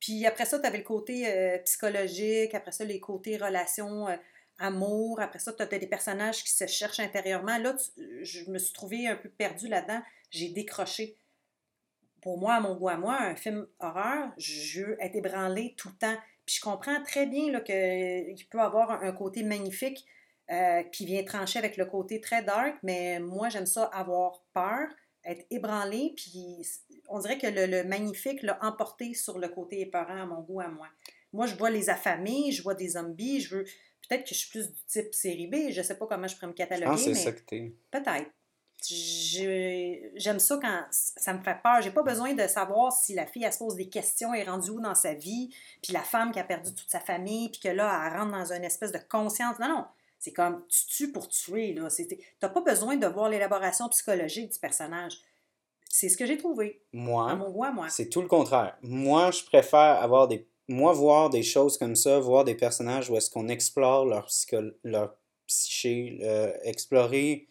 Puis 0.00 0.24
après 0.26 0.46
ça, 0.46 0.58
tu 0.58 0.66
avais 0.66 0.78
le 0.78 0.84
côté 0.84 1.28
euh, 1.28 1.58
psychologique, 1.58 2.54
après 2.54 2.72
ça, 2.72 2.84
les 2.84 3.00
côtés 3.00 3.36
relations, 3.36 4.06
amour. 4.58 5.20
Après 5.20 5.38
ça, 5.38 5.52
tu 5.52 5.62
as 5.62 5.66
des 5.66 5.86
personnages 5.86 6.42
qui 6.42 6.50
se 6.50 6.66
cherchent 6.66 7.00
intérieurement. 7.00 7.58
Là, 7.58 7.76
je 8.22 8.50
me 8.50 8.58
suis 8.58 8.72
trouvée 8.72 9.06
un 9.06 9.16
peu 9.16 9.28
perdue 9.28 9.68
là-dedans. 9.68 10.00
J'ai 10.30 10.48
décroché. 10.48 11.18
Pour 12.24 12.38
moi, 12.38 12.54
à 12.54 12.60
mon 12.60 12.74
goût 12.74 12.88
à 12.88 12.96
moi, 12.96 13.20
un 13.20 13.36
film 13.36 13.66
horreur, 13.80 14.32
je 14.38 14.80
veux 14.80 14.96
être 14.98 15.14
ébranlé 15.14 15.74
tout 15.76 15.90
le 15.90 15.94
temps. 15.94 16.16
Puis 16.46 16.56
je 16.56 16.60
comprends 16.62 17.02
très 17.02 17.26
bien 17.26 17.60
qu'il 17.60 18.48
peut 18.48 18.60
avoir 18.60 18.92
un, 18.92 19.12
côté 19.12 19.42
magnifique 19.42 20.06
euh, 20.50 20.82
qui 20.84 21.04
vient 21.04 21.22
trancher 21.22 21.58
avec 21.58 21.76
le 21.76 21.84
côté 21.84 22.22
très 22.22 22.42
dark, 22.42 22.76
mais 22.82 23.20
moi, 23.20 23.50
j'aime 23.50 23.66
ça 23.66 23.84
avoir 23.92 24.42
peur, 24.54 24.88
être 25.22 25.44
ébranlé, 25.50 26.14
puis 26.16 26.66
on 27.10 27.18
dirait 27.18 27.36
que 27.36 27.46
le, 27.46 27.66
le 27.66 27.84
magnifique 27.84 28.42
l'a 28.42 28.58
emporté 28.64 29.12
sur 29.12 29.38
le 29.38 29.48
côté 29.48 29.82
épeurant 29.82 30.22
à 30.22 30.24
mon 30.24 30.40
goût 30.40 30.60
à 30.62 30.68
moi. 30.68 30.88
Moi, 31.34 31.44
je 31.44 31.56
vois 31.56 31.68
les 31.68 31.90
affamés, 31.90 32.52
je 32.52 32.62
vois 32.62 32.74
des 32.74 32.88
zombies, 32.88 33.42
je 33.42 33.56
veux... 33.56 33.64
Peut-être 34.08 34.22
que 34.22 34.30
je 34.30 34.40
suis 34.40 34.48
plus 34.48 34.70
du 34.70 34.80
type 34.86 35.14
série 35.14 35.46
B, 35.46 35.70
je 35.70 35.82
sais 35.82 35.98
pas 35.98 36.06
comment 36.06 36.26
je 36.26 36.36
pourrais 36.36 36.46
me 36.46 36.52
cataloguer, 36.54 36.96
c'est 36.96 37.12
mais 37.50 37.74
peut-être. 37.90 38.30
J'aime 38.88 40.38
ça 40.38 40.58
quand 40.60 40.84
ça 40.90 41.32
me 41.34 41.42
fait 41.42 41.56
peur. 41.62 41.80
J'ai 41.82 41.90
pas 41.90 42.02
besoin 42.02 42.34
de 42.34 42.46
savoir 42.46 42.92
si 42.92 43.14
la 43.14 43.26
fille, 43.26 43.44
elle 43.44 43.52
se 43.52 43.58
pose 43.58 43.76
des 43.76 43.88
questions, 43.88 44.34
est 44.34 44.44
rendue 44.44 44.70
où 44.70 44.80
dans 44.80 44.94
sa 44.94 45.14
vie, 45.14 45.54
puis 45.82 45.92
la 45.92 46.02
femme 46.02 46.32
qui 46.32 46.38
a 46.38 46.44
perdu 46.44 46.72
toute 46.74 46.90
sa 46.90 47.00
famille, 47.00 47.48
puis 47.50 47.60
que 47.60 47.68
là, 47.68 48.02
elle 48.06 48.18
rentre 48.18 48.32
dans 48.32 48.52
une 48.52 48.64
espèce 48.64 48.92
de 48.92 48.98
conscience. 49.08 49.58
Non, 49.58 49.68
non. 49.68 49.84
C'est 50.18 50.32
comme, 50.32 50.64
tu 50.68 50.86
tues 50.86 51.12
pour 51.12 51.28
tuer. 51.28 51.76
C'est- 51.90 52.18
T'as 52.40 52.48
pas 52.48 52.62
besoin 52.62 52.96
de 52.96 53.06
voir 53.06 53.28
l'élaboration 53.28 53.88
psychologique 53.90 54.52
du 54.52 54.58
personnage. 54.58 55.18
C'est 55.88 56.08
ce 56.08 56.16
que 56.16 56.26
j'ai 56.26 56.38
trouvé, 56.38 56.82
Moi, 56.92 57.34
mon 57.36 57.50
goût, 57.50 57.64
à 57.64 57.70
moi. 57.70 57.88
c'est 57.88 58.08
tout 58.08 58.22
le 58.22 58.26
contraire. 58.26 58.76
Moi, 58.82 59.30
je 59.30 59.44
préfère 59.44 60.02
avoir 60.02 60.26
des. 60.26 60.46
Moi, 60.66 60.92
voir 60.94 61.28
des 61.30 61.42
choses 61.42 61.76
comme 61.76 61.94
ça, 61.94 62.18
voir 62.18 62.44
des 62.44 62.54
personnages 62.54 63.10
où 63.10 63.16
est-ce 63.16 63.30
qu'on 63.30 63.48
explore 63.48 64.06
leur, 64.06 64.24
psycho... 64.26 64.62
leur 64.82 65.14
psyché, 65.46 66.18
euh, 66.22 66.50
explorer 66.62 67.46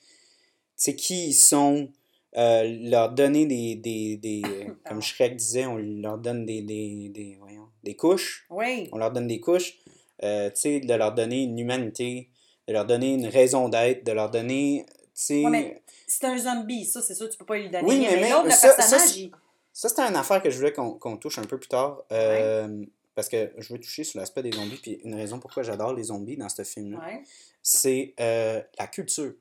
c'est 0.84 0.96
qui 0.96 1.28
ils 1.28 1.34
sont, 1.34 1.90
euh, 2.36 2.64
leur 2.82 3.10
donner 3.14 3.46
des. 3.46 3.76
des, 3.76 4.18
des 4.18 4.42
euh, 4.46 4.74
comme 4.86 5.02
Shrek 5.02 5.36
disait, 5.38 5.66
on 5.66 5.78
leur 5.78 6.18
donne 6.18 6.46
des, 6.46 6.62
des, 6.62 7.10
des, 7.10 7.38
voyons, 7.40 7.68
des 7.84 7.96
couches. 7.96 8.46
Oui. 8.50 8.90
On 8.92 8.98
leur 8.98 9.12
donne 9.12 9.28
des 9.28 9.40
couches. 9.40 9.76
euh, 10.24 10.50
tu 10.50 10.62
sais, 10.62 10.80
de 10.82 10.94
leur 10.94 11.14
donner 11.14 11.44
une 11.44 11.58
humanité, 11.60 12.30
de 12.68 12.74
leur 12.74 12.86
donner 12.86 13.14
une 13.14 13.28
raison 13.28 13.70
d'être, 13.70 14.06
de 14.06 14.12
leur 14.12 14.30
donner. 14.30 14.86
Tu 14.88 14.96
sais. 15.14 15.46
Ouais, 15.46 15.82
c'est 16.08 16.26
un 16.26 16.38
zombie, 16.38 16.86
ça, 16.86 17.02
c'est 17.02 17.16
sûr, 17.16 17.30
tu 17.30 17.38
peux 17.38 17.46
pas 17.46 17.58
lui 17.58 17.70
donner. 17.70 17.88
Oui, 17.88 18.00
mais 18.00 18.20
mais 18.22 18.30
l'autre, 18.32 18.46
le 18.46 18.52
ça- 18.52 18.70
ça, 18.70 18.76
personnage, 18.76 19.18
il- 19.18 19.32
Ça, 19.72 19.90
c'était 19.90 20.02
une 20.04 20.16
affaire 20.16 20.42
que 20.44 20.50
je 20.50 20.58
voulais 20.58 20.74
qu'on 20.74 20.92
qu'on 20.94 21.18
touche 21.18 21.38
un 21.40 21.44
peu 21.46 21.58
plus 21.60 21.70
tard. 21.70 22.04
euh, 22.12 22.86
Parce 23.16 23.30
que 23.30 23.52
je 23.60 23.72
veux 23.74 23.80
toucher 23.80 24.04
sur 24.04 24.20
l'aspect 24.20 24.42
des 24.44 24.52
zombies. 24.52 24.80
Puis 24.82 25.00
une 25.04 25.14
raison 25.16 25.40
pourquoi 25.40 25.62
j'adore 25.64 25.94
les 25.94 26.04
zombies 26.06 26.36
dans 26.38 26.50
ce 26.50 26.64
film-là, 26.64 26.98
Ouais. 27.00 27.22
c'est 27.62 28.14
euh, 28.20 28.60
la 28.80 28.88
culture 28.88 29.34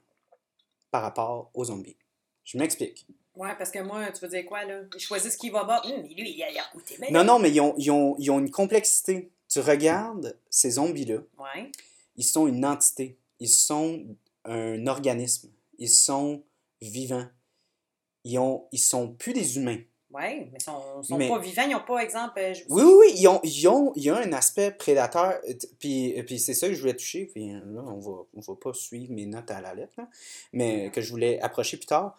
par 0.93 1.03
rapport 1.03 1.51
aux 1.55 1.65
zombies. 1.65 1.97
Je 2.45 2.57
m'explique. 2.59 3.07
Ouais, 3.35 3.55
parce 3.57 3.71
que 3.71 3.79
moi, 3.81 4.13
tu 4.13 4.21
veux 4.21 4.29
dire 4.29 4.45
quoi, 4.47 4.65
là? 4.65 4.83
Ils 4.95 5.01
choisissent 5.01 5.37
qui 5.37 5.49
va 5.51 5.65
battre. 5.65 5.91
Hum, 5.91 6.03
mais 6.03 6.15
lui, 6.15 6.31
il 6.37 6.43
a 6.45 6.51
l'air 6.53 6.71
goûté. 6.73 6.97
Mais 7.01 7.11
Non, 7.11 7.25
non, 7.25 7.39
mais 7.41 7.51
ils 7.51 7.61
ont, 7.61 7.75
ils 7.79 7.91
ont- 7.91 8.15
ils 8.19 8.31
ont 8.31 8.39
une 8.39 8.51
complexité. 8.51 9.31
Tu 9.49 9.59
regardes 9.61 10.39
ces 10.51 10.73
zombies-là, 10.73 11.19
Ouais. 11.39 11.73
ils 12.17 12.25
sont 12.25 12.47
une 12.47 12.65
entité. 12.65 13.17
Ils 13.41 13.49
sont 13.49 14.05
un 14.45 14.87
organisme. 14.87 15.51
Ils 15.79 15.89
sont 15.91 16.43
vivants. 16.81 17.27
Ils, 18.25 18.39
ont, 18.39 18.67
ils 18.71 18.79
sont 18.79 19.09
plus 19.15 19.33
des 19.33 19.57
humains. 19.57 19.81
Oui, 20.15 20.21
mais 20.53 20.59
ils 20.59 20.63
sont, 20.63 21.03
sont 21.03 21.17
Mais- 21.17 21.29
pas 21.29 21.39
vivants, 21.39 21.63
ils 21.67 21.73
n'ont 21.73 21.81
pas, 21.81 21.99
exemple. 22.03 22.39
euh, 22.39 22.53
je- 22.55 22.65
Oui, 22.69 22.83
oui, 22.83 22.93
oui, 22.99 23.13
ils 23.17 23.29
ont, 23.29 23.41
ils 23.45 23.69
ont, 23.69 23.93
a 24.15 24.19
un 24.21 24.33
aspect 24.33 24.71
prédateur, 24.71 25.39
euh, 25.49 25.55
puis, 25.79 26.23
puis 26.27 26.39
c'est 26.39 26.55
ça 26.55 26.69
que 26.69 26.75
je 26.75 26.81
voulais 26.81 26.95
toucher, 26.97 27.27
puis 27.27 27.53
euh, 27.55 27.61
là, 27.73 27.83
on 27.87 27.99
va, 27.99 28.23
on 28.35 28.41
va 28.41 28.55
pas 28.55 28.75
suivre 28.75 29.13
mes 29.13 29.25
notes 29.27 29.51
à 29.51 29.61
la 29.61 29.75
lettre, 29.75 29.95
là, 29.97 30.09
mais 30.53 30.91
que 30.91 31.01
je 31.01 31.11
voulais 31.11 31.41
approcher 31.41 31.77
plus 31.79 31.87
tard. 31.87 32.17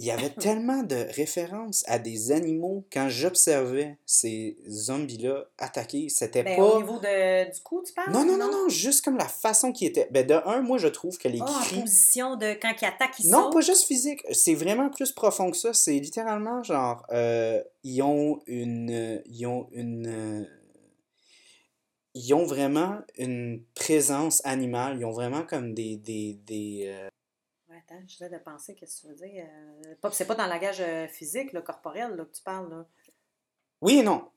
Il 0.00 0.06
y 0.06 0.10
avait 0.10 0.30
tellement 0.40 0.82
de 0.82 1.06
références 1.14 1.84
à 1.86 1.98
des 1.98 2.32
animaux 2.32 2.84
quand 2.92 3.08
j'observais 3.08 3.96
ces 4.04 4.56
zombies-là 4.68 5.44
attaquer, 5.58 6.08
c'était 6.08 6.42
Ben, 6.42 6.56
pas... 6.56 6.62
Au 6.64 6.80
niveau 6.80 6.98
de, 6.98 7.52
du 7.54 7.60
cou, 7.62 7.82
tu 7.86 7.92
parles? 7.92 8.12
Non, 8.12 8.24
non, 8.24 8.36
non, 8.36 8.50
non, 8.50 8.68
juste 8.68 9.04
comme 9.04 9.16
la 9.16 9.28
façon 9.28 9.70
qu'ils 9.72 9.88
étaient. 9.88 10.08
Ben, 10.10 10.26
de 10.26 10.34
un, 10.34 10.62
moi, 10.62 10.78
je 10.78 10.88
trouve 10.88 11.16
que 11.16 11.28
les 11.28 11.40
en 11.40 11.46
cris... 11.46 11.80
position 11.80 12.36
de 12.36 12.54
quand 12.60 12.72
ils 12.82 12.86
attaquent, 12.86 13.20
ils 13.20 13.30
Non, 13.30 13.50
pas 13.50 13.60
juste 13.60 13.84
physique. 13.86 14.20
C'est 14.32 14.54
vraiment 14.54 14.90
plus 14.90 15.12
profond 15.12 15.50
que 15.50 15.56
ça. 15.56 15.72
C'est 15.72 15.98
littéralement 15.98 16.62
genre, 16.64 17.06
euh, 17.12 17.62
ils 17.84 18.02
ont 18.02 18.40
une, 18.46 19.22
ils 19.26 19.46
ont 19.46 19.68
une, 19.72 20.48
ils 22.14 22.34
ont 22.34 22.44
vraiment 22.44 22.98
une 23.16 23.62
présence 23.74 24.44
animale. 24.44 24.96
Ils 24.98 25.04
ont 25.04 25.12
vraiment 25.12 25.42
comme 25.44 25.72
des, 25.74 25.96
des, 25.96 26.38
des. 26.46 26.84
euh, 26.88 27.08
Attends, 27.88 28.00
j'essaie 28.06 28.30
de 28.30 28.38
penser, 28.38 28.74
qu'est-ce 28.74 29.02
que 29.02 29.08
tu 29.08 29.12
veux 29.12 29.28
dire? 29.28 29.44
Euh, 29.86 29.94
pas- 30.00 30.10
c'est 30.10 30.26
pas 30.26 30.34
dans 30.34 30.44
le 30.46 30.50
langage 30.50 30.80
euh, 30.80 31.06
physique, 31.08 31.52
là, 31.52 31.60
corporel, 31.60 32.12
là, 32.16 32.24
que 32.24 32.34
tu 32.34 32.42
parles, 32.42 32.70
là. 32.70 32.86
Oui 33.82 33.98
et 33.98 34.02
non. 34.02 34.28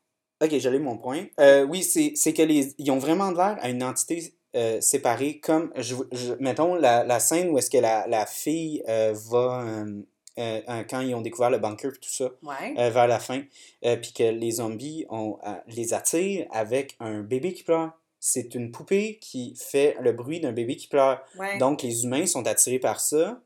Ok, 0.44 0.52
j'allais 0.58 0.80
mon 0.80 0.98
point. 0.98 1.26
Euh, 1.40 1.64
oui, 1.64 1.82
c'est 1.84 2.34
que 2.34 2.42
les, 2.42 2.74
ils 2.78 2.92
ont 2.92 3.00
vraiment 3.00 3.32
de 3.32 3.38
l'air 3.38 3.58
à 3.62 3.70
une 3.70 3.84
entité 3.84 4.34
euh, 4.56 4.82
séparée, 4.82 5.40
comme 5.40 5.72
je, 5.78 5.96
je- 6.12 6.34
mettons 6.40 6.76
la, 6.76 7.04
la 7.04 7.20
scène 7.20 7.50
où 7.50 7.58
est-ce 7.58 7.70
que 7.70 7.78
la, 7.78 8.06
la 8.08 8.26
fille 8.26 8.84
va 8.88 9.86
euh, 10.38 10.84
quand 10.90 11.00
ils 11.02 11.16
ont 11.16 11.22
découvert 11.22 11.50
le 11.50 11.58
bunker 11.58 11.92
et 11.96 12.00
tout 12.00 12.10
ça. 12.12 12.30
Ouais. 12.44 12.76
euh, 12.78 12.90
vers 12.92 13.08
la 13.08 13.20
fin, 13.20 13.42
euh, 13.86 13.96
puis 13.98 14.14
que 14.14 14.24
les 14.24 14.52
zombies 14.52 15.06
ont, 15.10 15.40
les 15.68 15.94
attirent 15.94 16.48
avec 16.52 16.96
un 17.00 17.22
bébé 17.22 17.54
qui 17.54 17.64
pleure. 17.64 17.98
C'est 18.20 18.56
une 18.56 18.72
poupée 18.72 19.20
qui 19.22 19.56
fait 19.56 19.96
le 20.02 20.12
bruit 20.12 20.40
d'un 20.40 20.52
bébé 20.52 20.76
qui 20.76 20.88
pleure. 20.88 21.24
ouais. 21.38 21.58
Donc, 21.60 21.84
les 21.84 22.04
humains 22.04 22.26
sont 22.26 22.46
attirés 22.48 22.80
par 22.80 23.00
ça. 23.00 23.42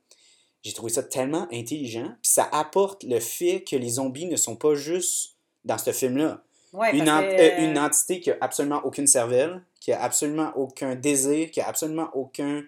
J'ai 0.63 0.73
trouvé 0.73 0.91
ça 0.91 1.03
tellement 1.03 1.47
intelligent. 1.51 2.07
Puis 2.21 2.31
ça 2.31 2.47
apporte 2.51 3.03
le 3.03 3.19
fait 3.19 3.63
que 3.63 3.75
les 3.75 3.89
zombies 3.89 4.27
ne 4.27 4.35
sont 4.37 4.55
pas 4.55 4.75
juste 4.75 5.35
dans 5.65 5.77
ce 5.77 5.91
film-là. 5.91 6.43
Ouais, 6.71 6.95
Une, 6.95 7.05
parce 7.05 7.25
ent- 7.25 7.27
que, 7.27 7.41
euh, 7.41 7.69
une 7.69 7.77
entité 7.77 8.19
qui 8.21 8.31
a 8.31 8.37
absolument 8.39 8.81
aucune 8.85 9.07
cervelle, 9.07 9.61
qui 9.79 9.91
a 9.91 10.01
absolument 10.01 10.51
aucun 10.55 10.95
désir, 10.95 11.51
qui 11.51 11.59
a 11.61 11.67
absolument 11.67 12.09
aucun... 12.13 12.63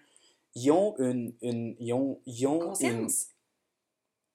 Ils 0.55 0.71
ont 0.71 0.95
une... 0.99 1.33
une 1.41 1.75
ils 1.79 1.93
ont, 1.93 2.19
ils 2.25 2.45
ont 2.47 2.55
une... 2.59 2.67
conscience? 2.67 3.27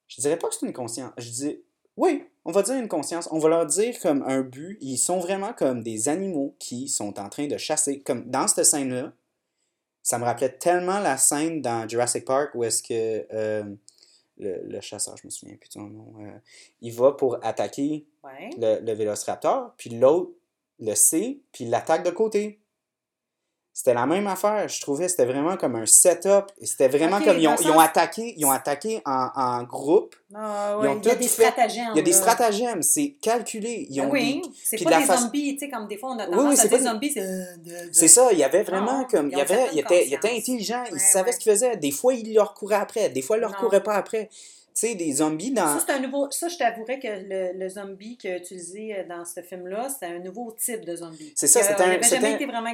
Je 0.06 0.20
dirais 0.22 0.38
pas 0.38 0.48
que 0.48 0.54
c'est 0.54 0.66
une 0.66 0.72
conscience. 0.72 1.12
Je 1.18 1.28
dis, 1.30 1.60
oui, 1.96 2.24
on 2.48 2.52
va 2.52 2.62
dire 2.62 2.76
une 2.76 2.88
conscience. 2.88 3.28
On 3.30 3.38
va 3.38 3.50
leur 3.50 3.66
dire 3.66 4.00
comme 4.00 4.22
un 4.22 4.40
but. 4.40 4.78
Ils 4.80 4.96
sont 4.96 5.18
vraiment 5.20 5.52
comme 5.52 5.82
des 5.82 6.08
animaux 6.08 6.56
qui 6.58 6.88
sont 6.88 7.20
en 7.20 7.28
train 7.28 7.46
de 7.46 7.58
chasser. 7.58 8.00
Comme 8.00 8.24
dans 8.30 8.48
cette 8.48 8.64
scène-là, 8.64 9.12
ça 10.02 10.18
me 10.18 10.24
rappelait 10.24 10.56
tellement 10.56 10.98
la 10.98 11.18
scène 11.18 11.60
dans 11.60 11.86
Jurassic 11.86 12.24
Park 12.24 12.54
où 12.54 12.64
est-ce 12.64 12.82
que 12.82 13.26
euh, 13.34 13.64
le, 14.38 14.62
le 14.64 14.80
chasseur, 14.80 15.14
je 15.18 15.26
me 15.26 15.30
souviens 15.30 15.56
plus 15.56 15.68
de 15.68 15.72
son 15.74 15.82
nom, 15.88 16.14
euh, 16.20 16.38
il 16.80 16.94
va 16.94 17.12
pour 17.12 17.38
attaquer 17.44 18.06
Ouais. 18.24 18.48
le, 18.58 18.80
le 18.84 18.92
vélociraptor, 18.94 19.74
puis 19.76 19.90
l'autre 19.90 20.32
le 20.80 20.94
sait, 20.94 21.40
puis 21.52 21.66
l'attaque 21.66 22.02
de 22.04 22.10
côté. 22.10 22.60
C'était 23.78 23.94
la 23.94 24.06
même 24.06 24.26
affaire, 24.26 24.66
je 24.68 24.80
trouvais, 24.80 25.06
c'était 25.08 25.24
vraiment 25.24 25.56
comme 25.56 25.76
un 25.76 25.86
setup. 25.86 26.46
et 26.60 26.66
C'était 26.66 26.88
vraiment 26.88 27.18
Ok, 27.18 27.26
comme 27.26 27.38
ils 27.38 27.46
ont, 27.46 27.52
le 27.52 27.62
ils 27.62 27.70
ont 27.70 27.74
sens- 27.74 27.84
attaqué, 27.84 28.34
ils 28.36 28.44
ont 28.44 28.50
attaqué 28.50 29.00
en, 29.06 29.28
en 29.36 29.62
groupe. 29.62 30.16
Ah, 30.34 30.72
Ils 30.72 30.82
ouais, 30.82 30.88
ont 30.88 31.00
il 31.00 31.06
y 31.06 31.10
a 31.12 31.14
des 31.14 31.28
fait- 31.28 31.44
stratagèmes. 31.44 31.90
Il 31.94 31.96
y 31.98 32.00
a 32.00 32.02
des 32.02 32.12
stratagèmes, 32.12 32.82
c'est 32.82 33.10
calculé. 33.22 33.86
Ils 33.88 34.00
ont 34.00 34.10
oui, 34.10 34.42
des- 34.42 34.50
c'est 34.64 34.82
pas 34.82 34.90
la 34.90 34.98
des 34.98 35.04
face- 35.04 35.20
zombies, 35.22 35.52
tu 35.56 35.66
sais, 35.66 35.70
comme 35.70 35.86
des 35.86 35.96
fois 35.96 36.10
on 36.10 36.18
a 36.18 36.24
Oui, 36.24 36.30
tendance 36.32 36.44
oui, 36.46 36.52
à 36.54 36.56
c'est 36.62 36.68
dire 36.70 36.78
pas- 36.78 36.84
zombies, 36.92 37.12
c'est... 37.12 37.20
euh, 37.22 37.56
de- 37.58 37.70
de- 37.88 37.92
C'est 37.92 38.08
ça, 38.08 38.28
il 38.32 38.38
y 38.38 38.42
avait 38.42 38.64
vraiment 38.64 38.98
Non, 38.98 39.04
comme. 39.08 39.28
ils 39.28 39.34
Il, 39.34 39.38
y 39.38 39.42
avait, 39.42 39.66
il, 39.72 39.78
était, 39.78 40.06
il 40.08 40.12
était 40.14 40.36
intelligent, 40.36 40.82
il 40.88 40.94
Ouais, 40.94 40.98
savait 40.98 41.26
ouais. 41.26 41.32
ce 41.34 41.38
qu'il 41.38 41.52
faisait. 41.52 41.76
Des 41.76 41.92
fois, 41.92 42.14
il 42.14 42.34
leur 42.34 42.54
courait 42.54 42.74
après, 42.74 43.10
des 43.10 43.22
fois, 43.22 43.36
il 43.36 43.42
leur 43.42 43.52
Non. 43.52 43.58
courait 43.58 43.84
pas 43.84 43.94
après. 43.94 44.28
Sais, 44.80 44.94
des 44.94 45.10
zombies 45.14 45.50
dans. 45.50 45.76
Ça, 45.78 45.84
c'est 45.86 45.92
un 45.92 45.98
nouveau... 45.98 46.30
Ça, 46.30 46.46
je 46.46 46.56
t'avouerais 46.56 47.00
que 47.00 47.08
le, 47.08 47.58
le 47.58 47.68
zombie 47.68 48.16
qu'il 48.16 48.30
a 48.30 48.36
utilisé 48.36 48.96
euh, 48.96 49.08
dans 49.08 49.24
ce 49.24 49.40
film-là, 49.42 49.88
c'est 49.88 50.06
un 50.06 50.20
nouveau 50.20 50.52
type 50.52 50.84
de 50.84 50.94
zombie. 50.94 51.32
C'est 51.34 51.48
ça, 51.48 51.62
c'était 51.64 51.82
un- 51.82 52.00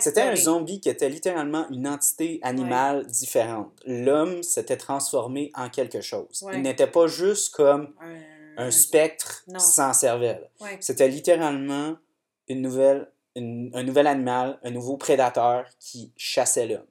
c'était- 0.03 0.21
un 0.21 0.37
zombie 0.37 0.81
qui 0.81 0.91
était 0.91 1.09
littéralement 1.09 1.67
une 1.71 1.89
entité 1.89 2.41
animale 2.43 3.07
différente. 3.07 3.73
L'homme 3.87 4.43
s'était 4.43 4.77
transformé 4.77 5.51
en 5.55 5.71
quelque 5.71 6.03
chose. 6.03 6.43
Ouais. 6.43 6.53
Il 6.57 6.63
n'était 6.63 6.89
pas 6.89 7.07
juste 7.07 7.55
comme 7.55 7.95
Un, 8.03 8.67
un 8.67 8.71
spectre 8.71 9.43
Non. 9.49 9.59
sans 9.59 9.95
cervelle. 9.95 10.51
Ouais. 10.61 10.77
C'était 10.81 11.09
littéralement 11.09 11.97
une 12.49 12.61
nouvelle, 12.61 13.11
une- 13.35 13.71
un 13.73 13.83
nouvel 13.83 14.07
animal, 14.09 14.59
un 14.63 14.71
nouveau 14.71 14.99
prédateur 14.99 15.65
qui 15.81 16.13
chassait 16.19 16.67
l'homme. 16.67 16.85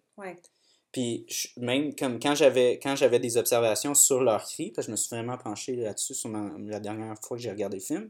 Puis 0.94 1.26
même 1.58 1.94
comme 1.96 2.20
quand 2.20 2.36
j'avais 2.36 2.80
quand 2.82 2.96
j'avais 2.96 3.20
des 3.20 3.36
observations 3.36 3.94
sur 3.96 4.24
leurs 4.24 4.46
cris, 4.46 4.72
parce 4.72 4.86
que 4.88 4.92
je 4.92 4.92
me 4.92 4.96
suis 4.98 5.10
vraiment 5.10 5.38
penché 5.38 5.76
là-dessus 5.76 6.14
sur 6.14 6.30
ma- 6.30 6.52
la 6.60 6.80
dernière 6.80 7.16
fois 7.22 7.36
que 7.36 7.44
j'ai 7.44 7.50
regardé 7.52 7.78
le 7.78 7.84
film, 7.84 8.10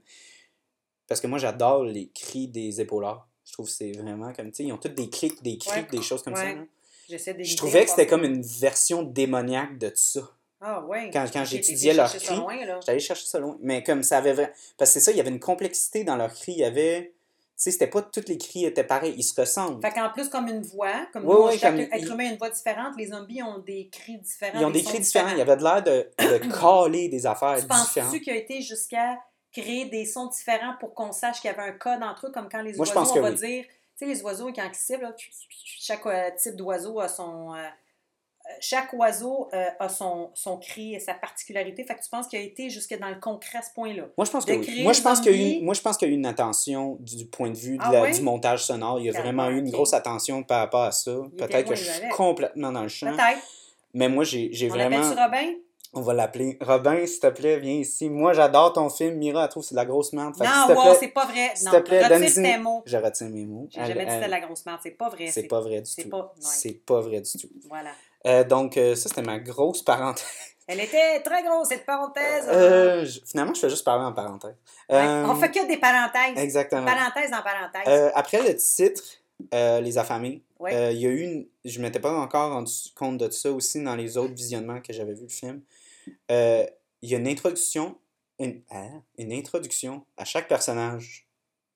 parce 1.07 1.19
que 1.21 1.27
moi 1.27 1.39
j'adore 1.39 1.85
les 1.85 2.09
cris 2.13 2.47
des 2.47 2.81
épaulards. 2.81 3.27
Je 3.45 3.53
trouve 3.53 3.65
que 3.67 3.71
c'est 3.71 3.91
vraiment 3.93 4.31
comme, 4.33 4.47
tu 4.51 4.57
sais, 4.57 4.63
ils 4.65 4.71
ont 4.73 4.77
tous 4.77 4.89
des 4.89 5.09
clics, 5.09 5.41
des 5.43 5.57
cris, 5.57 5.81
Ouais. 5.81 5.87
des 5.91 6.01
choses 6.01 6.21
comme 6.23 6.35
ça. 6.35 6.43
Ouais. 6.43 6.67
Je 7.09 7.55
trouvais 7.57 7.83
que 7.83 7.89
c'était 7.89 8.07
comme 8.07 8.23
une 8.23 8.41
version 8.41 9.03
démoniaque 9.03 9.77
de 9.77 9.91
ça. 9.95 10.21
Ah 10.61 10.81
ouais. 10.85 11.09
quand- 11.11 11.25
quand 11.31 11.43
j'étudiais 11.43 11.93
loin, 11.93 12.65
là. 12.65 12.79
J'allais 12.85 12.99
chercher 12.99 13.25
ça 13.25 13.37
loin. 13.39 13.57
Mais 13.61 13.83
comme 13.83 14.01
ça 14.01 14.19
avait 14.19 14.31
vraiment... 14.31 14.53
Parce 14.77 14.91
que 14.91 14.93
c'est 14.93 14.99
ça, 15.01 15.11
il 15.11 15.17
y 15.17 15.19
avait 15.19 15.29
une 15.29 15.41
complexité 15.41 16.05
dans 16.05 16.15
leurs 16.15 16.33
cris. 16.33 16.53
Il 16.53 16.59
y 16.59 16.63
avait... 16.63 17.13
Sais, 17.63 17.71
c'était 17.71 17.87
pas 17.87 18.01
tous 18.01 18.25
les 18.27 18.37
cris 18.37 18.65
étaient 18.65 18.83
pareils. 18.83 19.13
Ils 19.17 19.23
se 19.23 19.39
ressemblent. 19.39 19.81
Fait 19.81 19.93
qu'en 19.93 20.09
plus, 20.09 20.27
comme 20.27 20.47
une 20.49 20.61
voix, 20.63 21.07
comme 21.13 21.23
nous, 21.23 21.49
chaque 21.57 21.71
comme 21.71 21.79
être 21.79 22.11
humain 22.11 22.25
a 22.27 22.31
une 22.31 22.37
voix 22.37 22.49
différente, 22.49 22.93
les 22.97 23.07
zombies 23.07 23.41
ont 23.41 23.59
des 23.59 23.87
cris 23.89 24.17
différents. 24.17 24.59
Ils 24.59 24.65
ont 24.65 24.69
des 24.69 24.83
cris 24.83 24.99
différents. 24.99 25.29
Il 25.29 25.37
y 25.37 25.41
avait 25.41 25.55
de 25.55 25.63
l'air 25.63 25.81
de, 25.81 26.09
de 26.19 26.37
caler 26.61 27.07
des 27.07 27.25
affaires 27.25 27.57
Tu 27.59 27.65
penses-tu 27.67 27.99
différentes. 28.01 28.19
qu'il 28.21 28.33
a 28.33 28.35
été 28.35 28.61
jusqu'à 28.61 29.17
créer 29.53 29.85
des 29.85 30.05
sons 30.05 30.27
différents 30.27 30.75
pour 30.79 30.93
qu'on 30.93 31.11
sache 31.13 31.39
qu'il 31.39 31.49
y 31.49 31.53
avait 31.53 31.69
un 31.69 31.77
code 31.77 32.03
entre 32.03 32.27
eux, 32.27 32.31
comme 32.33 32.49
quand 32.49 32.61
les 32.61 32.73
Moi, 32.73 32.85
je 32.85 32.91
oiseaux, 32.91 32.99
pense 32.99 33.17
on 33.17 33.21
va 33.21 33.29
oui. 33.29 33.35
dire, 33.35 33.63
tu 33.65 33.69
sais, 33.95 34.05
les 34.07 34.21
oiseaux, 34.23 34.51
quand 34.53 34.67
ils 34.67 34.75
ciblent, 34.75 35.03
là, 35.03 35.15
chaque 35.79 36.05
euh, 36.05 36.29
type 36.37 36.55
d'oiseau 36.57 36.99
a 36.99 37.07
son... 37.07 37.53
euh, 37.55 37.59
chaque 38.59 38.91
oiseau 38.93 39.49
euh, 39.53 39.65
a 39.79 39.89
son, 39.89 40.29
son 40.33 40.57
cri 40.57 40.95
et 40.95 40.99
sa 40.99 41.13
particularité. 41.13 41.83
Fait 41.83 41.95
que 41.95 42.03
tu 42.03 42.09
penses 42.09 42.27
qu'il 42.27 42.39
a 42.39 42.41
été 42.41 42.69
jusque 42.69 42.97
dans 42.99 43.09
le 43.09 43.19
concret 43.19 43.59
à 43.59 43.61
ce 43.61 43.73
point-là? 43.73 44.03
Moi, 44.17 44.25
je 44.25 44.31
pense 44.31 44.45
que 44.45 44.51
de 44.51 44.57
oui. 44.57 44.83
Moi, 44.83 44.93
je 44.93 45.01
pense 45.01 45.21
qu'il 45.21 45.31
y 45.31 45.33
a 45.33 45.37
eu, 45.37 45.61
qu'il 45.97 46.07
y 46.09 46.11
a 46.11 46.13
une 46.15 46.25
attention 46.25 46.97
du 46.99 47.25
point 47.25 47.49
de 47.49 47.57
vue 47.57 47.77
de 47.77 47.83
Ah 47.85 47.91
la- 47.91 48.11
du 48.11 48.21
montage 48.21 48.63
sonore. 48.65 48.99
Il 48.99 49.05
y 49.05 49.09
a 49.09 49.21
vraiment 49.21 49.49
eu 49.49 49.59
une 49.59 49.69
grosse 49.71 49.93
attention 49.93 50.43
par 50.43 50.59
rapport 50.59 50.83
à 50.83 50.91
ça. 50.91 51.11
Peut-être 51.37 51.69
que 51.69 51.75
je 51.75 51.83
suis 51.83 52.09
complètement 52.09 52.71
dans 52.71 52.83
le 52.83 52.87
champ. 52.89 53.11
Peut-être. 53.11 53.39
Mais 53.93 54.09
moi, 54.09 54.23
j'ai 54.23 54.49
On 54.65 54.73
vraiment... 54.73 54.97
l'appelle-tu 54.97 55.21
Robin? 55.21 55.53
On 55.95 56.01
va 56.01 56.13
l'appeler. 56.15 56.57
Robin, 56.59 57.05
s'il 57.05 57.19
te 57.19 57.27
plaît, 57.27 57.59
viens 57.59 57.73
ici. 57.75 58.09
Moi, 58.09 58.33
j'adore 58.33 58.73
ton 58.73 58.89
film. 58.89 59.13
Mira, 59.17 59.43
elle 59.43 59.49
trouve 59.49 59.61
que 59.61 59.69
c'est 59.69 59.75
de 59.75 59.79
la 59.79 59.85
grosse 59.85 60.11
merde. 60.11 60.35
Fait 60.35 60.43
Non, 60.43 60.73
wow, 60.75 60.95
c'est 60.99 61.09
pas 61.09 61.27
vrai. 61.27 61.51
s'il 61.53 61.69
te 61.69 61.77
plaît, 61.81 62.03
retire 62.03 62.19
donne-y- 62.19 62.33
tes 62.33 62.57
mots. 62.57 62.81
Je 62.83 62.97
retiens 62.97 63.29
mes 63.29 63.45
mots. 63.45 63.67
J'ai 63.69 63.79
jamais 63.85 63.93
dit 63.99 64.05
que 64.07 64.11
c'était 64.11 64.25
de 64.25 64.31
la 64.31 64.39
grosse 64.39 64.65
merde. 64.65 64.79
C'est 64.81 64.91
pas 64.97 65.09
vrai. 65.09 65.27
C'est 65.27 65.43
pas 65.43 65.61
vrai 65.61 65.81
du 65.81 65.83
tout. 65.95 66.33
C'est 66.41 66.83
pas 66.83 66.99
vrai 67.01 67.21
du 67.21 67.31
tout. 67.39 67.49
Voilà. 67.69 67.91
Euh, 68.25 68.43
donc, 68.43 68.77
euh, 68.77 68.95
ça, 68.95 69.09
c'était 69.09 69.21
ma 69.21 69.39
grosse 69.39 69.81
parenthèse. 69.83 70.25
Elle 70.67 70.79
était 70.79 71.21
très 71.21 71.43
grosse, 71.43 71.67
cette 71.69 71.85
parenthèse. 71.85 72.45
Euh, 72.47 73.03
je- 73.03 73.19
finalement, 73.25 73.53
je 73.53 73.59
fais 73.59 73.69
juste 73.69 73.83
parler 73.83 74.05
en 74.05 74.13
parenthèse. 74.13 74.55
Ouais, 74.89 74.95
Euh, 74.95 75.25
On 75.27 75.35
fait 75.35 75.51
que 75.51 75.67
des 75.67 75.75
parenthèses. 75.77 76.37
Exactement. 76.41 76.85
Parenthèse 76.85 77.31
en 77.33 77.41
parenthèse. 77.41 77.81
Euh, 77.87 78.11
après 78.15 78.41
le 78.41 78.55
titre, 78.55 79.03
euh, 79.53 79.81
Les 79.81 79.97
Affamés, 79.97 80.41
Ouais. 80.59 80.73
euh, 80.73 80.91
il 80.93 80.99
y 80.99 81.05
a 81.05 81.09
eu 81.09 81.19
une. 81.21 81.47
Je 81.65 81.79
ne 81.79 81.83
m'étais 81.83 81.99
pas 81.99 82.13
encore 82.17 82.53
rendu 82.53 82.71
compte 82.95 83.17
de 83.17 83.29
ça 83.29 83.51
aussi 83.51 83.83
dans 83.83 83.95
les 83.97 84.17
autres 84.17 84.33
visionnements 84.33 84.79
que 84.79 84.93
j'avais 84.93 85.13
vu 85.13 85.23
le 85.23 85.27
film. 85.29 85.61
Euh, 86.31 86.65
il 87.01 87.09
y 87.09 87.15
a 87.15 87.17
une 87.17 87.27
introduction. 87.27 87.97
Une, 88.39 88.61
hein? 88.71 89.01
une 89.17 89.31
introduction 89.33 90.05
à 90.17 90.23
chaque 90.25 90.47
personnage. 90.47 91.22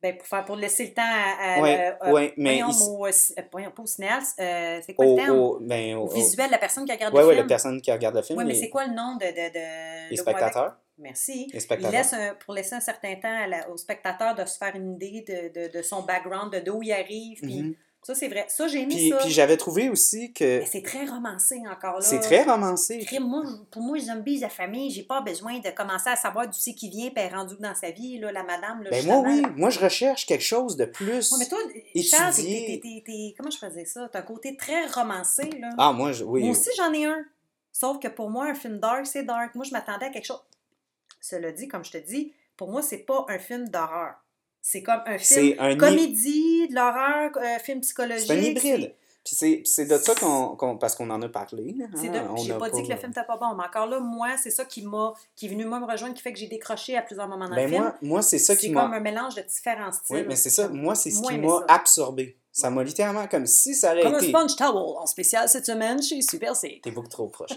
Ben, 0.02 0.16
pour, 0.16 0.28
faire, 0.28 0.46
pour 0.46 0.56
laisser 0.56 0.86
le 0.88 0.94
temps 0.94 1.02
à. 1.02 1.56
à- 1.58 1.62
Oui, 1.62 1.70
euh, 1.72 2.12
ouais, 2.14 2.34
mais. 2.38 2.60
voyons, 2.62 2.70
ici- 2.70 2.88
au, 2.88 3.06
euh, 3.08 3.70
pas 3.72 3.82
au 3.82 3.86
cinéaste, 3.88 4.40
euh, 4.40 4.80
c'est 4.86 4.94
quoi 4.94 5.06
au, 5.08 5.16
le 5.18 5.24
terme? 5.24 5.38
au- 5.40 5.60
ben, 5.60 5.96
au- 5.96 6.08
visuel, 6.08 6.52
la 6.52 6.60
personne 6.60 6.86
qui 6.86 6.92
regarde 6.92 7.14
Ouais, 7.16 7.22
le 7.22 7.28
ouais, 7.28 7.34
film. 7.34 7.46
la 7.46 7.50
personne 7.50 7.82
qui 7.82 7.92
regarde 7.92 8.16
le 8.16 8.22
film. 8.22 8.38
Oui, 8.38 8.46
mais 8.46 8.54
les, 8.54 8.60
c'est 8.60 8.70
quoi 8.70 8.86
le 8.86 8.94
nom 8.94 9.16
de. 9.16 9.26
de, 9.26 9.54
de 9.54 10.10
les 10.12 10.18
spectateurs? 10.18 10.76
Merci. 11.00 11.48
Les 11.52 11.58
Il 11.58 11.62
spectateurs. 11.62 11.92
laisse 12.00 12.14
un- 12.14 12.36
pour 12.36 12.54
laisser 12.54 12.76
un 12.76 12.80
certain 12.80 13.16
temps 13.16 13.36
à 13.44 13.48
la- 13.48 13.70
au 13.72 13.78
spectateur 13.78 14.36
de 14.36 14.46
se 14.46 14.58
faire 14.58 14.76
une 14.76 14.94
idée 14.94 15.24
de, 15.28 15.68
de, 15.68 15.78
de 15.78 15.82
son 15.82 16.04
background, 16.04 16.52
de 16.54 16.60
d'où 16.60 16.82
il 16.84 16.92
arrive. 16.92 17.40
Puis 17.42 17.64
Mhm. 17.64 17.76
Ça, 18.08 18.16
c'est 18.16 18.30
vrai. 18.30 18.46
Ça, 18.48 18.68
j'ai 18.70 18.84
aimé 18.84 18.96
Puis, 18.96 19.10
ça. 19.10 19.18
puis 19.18 19.32
j'avais 19.32 19.58
trouvé 19.58 19.90
aussi 19.90 20.32
que 20.32 20.60
Mais 20.60 20.66
c'est 20.66 20.82
très 20.82 21.06
romancé 21.06 21.62
encore 21.70 21.96
là. 21.96 22.02
c'est 22.02 22.20
très 22.22 22.44
romancé. 22.44 23.06
Moi, 23.20 23.44
pour 23.70 23.82
moi, 23.82 24.00
zombies 24.00 24.40
de 24.40 24.48
famille, 24.48 24.92
j'ai 24.92 25.04
pas 25.04 25.20
besoin 25.20 25.60
de 25.60 25.70
commencer 25.72 26.10
à 26.10 26.16
savoir 26.16 26.48
d'où 26.48 26.54
c'est 26.58 26.74
qui 26.74 26.90
vient 26.90 27.12
et 27.14 27.28
rendu 27.28 27.56
où 27.56 27.62
dans 27.62 27.76
sa 27.76 27.92
vie, 27.92 28.18
là, 28.18 28.32
la 28.32 28.44
madame. 28.44 28.84
Là, 28.84 28.92
Ben 28.92 29.06
moi, 29.06 29.24
oui. 29.28 29.42
là. 29.42 29.50
Moi, 29.58 29.70
je 29.72 29.80
recherche 29.82 30.26
quelque 30.26 30.44
chose 30.44 30.78
de 30.78 30.86
plus. 30.86 31.32
Ouais, 31.34 31.38
mais 31.40 31.48
toi, 31.50 31.58
Charles, 32.02 32.34
t'es- 32.36 33.36
comment 33.38 33.52
je 33.52 33.58
faisais 33.58 33.84
ça? 33.84 34.08
T'as 34.10 34.20
un 34.20 34.22
côté 34.22 34.56
très 34.56 34.86
romancé, 34.88 35.50
là. 35.60 35.70
Ah, 35.78 35.92
moi, 35.92 36.14
je- 36.14 36.24
oui. 36.24 36.44
Moi 36.44 36.52
aussi, 36.52 36.70
j'en 36.78 36.94
ai 36.94 37.06
un. 37.06 37.26
Sauf 37.74 38.00
que 38.00 38.08
pour 38.08 38.30
moi, 38.30 38.46
un 38.46 38.56
film 38.56 38.80
dark, 38.80 39.06
c'est 39.06 39.24
dark. 39.24 39.54
Moi, 39.54 39.66
je 39.66 39.72
m'attendais 39.72 40.06
à 40.06 40.10
quelque 40.10 40.26
chose. 40.26 40.42
Cela 41.20 41.52
dit, 41.52 41.68
comme 41.68 41.84
je 41.84 41.92
te 41.92 41.98
dis, 41.98 42.34
pour 42.56 42.70
moi, 42.72 42.82
c'est 42.82 43.00
pas 43.00 43.26
un 43.28 43.38
film 43.38 43.68
d'horreur. 43.70 44.16
C'est 44.70 44.84
comme 44.84 45.02
un 45.06 45.18
C'est 45.18 45.42
film 45.42 45.56
un 45.60 45.78
comédie, 45.78 46.68
de 46.68 46.76
l'horreur, 46.76 47.32
euh, 47.38 47.58
film 47.64 47.80
psychologique. 47.80 48.28
C'est 48.28 48.34
un 48.34 48.42
hybride. 48.42 48.94
Puis 49.24 49.36
c'est 49.36 49.62
c'est 49.66 49.86
de 49.86 49.98
ça 49.98 50.14
qu'on. 50.16 50.56
qu'on- 50.58 50.78
parce 50.78 50.94
qu'on 50.96 51.10
en 51.10 51.22
a 51.22 51.30
parlé. 51.30 51.76
hein, 51.82 51.88
C'est 51.96 52.10
de- 52.10 52.20
J'ai 52.44 52.52
a 52.52 52.58
pas 52.58 52.70
dit 52.70 52.84
que 52.84 52.90
le 52.90 52.98
film 52.98 53.12
était 53.12 53.24
pas 53.24 53.38
bon, 53.38 53.56
mais 53.56 53.64
encore 53.64 53.88
là, 53.88 54.00
moi, 54.02 54.30
c'est 54.42 54.50
ça 54.52 54.66
qui 54.66 54.82
m'a 54.82 55.14
qui 55.38 55.46
est 55.46 55.50
venu 55.50 55.64
moi 55.66 55.80
me 55.80 55.86
rejoindre, 55.86 56.16
qui 56.16 56.22
fait 56.22 56.34
que 56.34 56.40
j'ai 56.40 56.48
décroché 56.48 56.98
à 56.98 57.02
plusieurs 57.02 57.28
moments 57.30 57.48
dans 57.48 57.56
Ben 57.56 57.64
le 57.64 57.70
film. 57.70 57.82
moi, 57.82 57.96
moi 58.02 58.22
c'est 58.22 58.40
ça 58.40 58.56
qui 58.58 58.68
c'est 58.68 58.72
m'a. 58.74 58.82
comme 58.84 58.94
un 58.94 59.00
mélange 59.00 59.36
de 59.36 59.42
différents 59.42 59.92
styles. 59.94 60.16
Oui, 60.18 60.26
mais 60.28 60.36
c'est 60.36 60.50
ça. 60.50 60.68
Moi, 60.68 60.96
c'est 60.96 61.12
ce 61.12 61.22
Moi, 61.22 61.32
qui 61.32 61.38
m'a 61.40 61.64
absorbé. 61.70 62.38
Ça 62.60 62.72
m'a 62.72 62.84
littéralement 62.84 63.28
comme 63.28 63.46
si 63.46 63.76
ça 63.76 63.92
aurait 63.92 64.02
Comme 64.02 64.16
un 64.16 64.20
sponge 64.20 64.56
towel 64.56 64.96
en 64.98 65.06
spécial 65.06 65.48
cette 65.48 65.68
semaine 65.68 66.02
chez 66.02 66.24
Super 66.24 66.56
C. 66.56 66.80
T'es 66.82 66.90
beaucoup 66.90 67.08
trop 67.08 67.28
proche. 67.28 67.52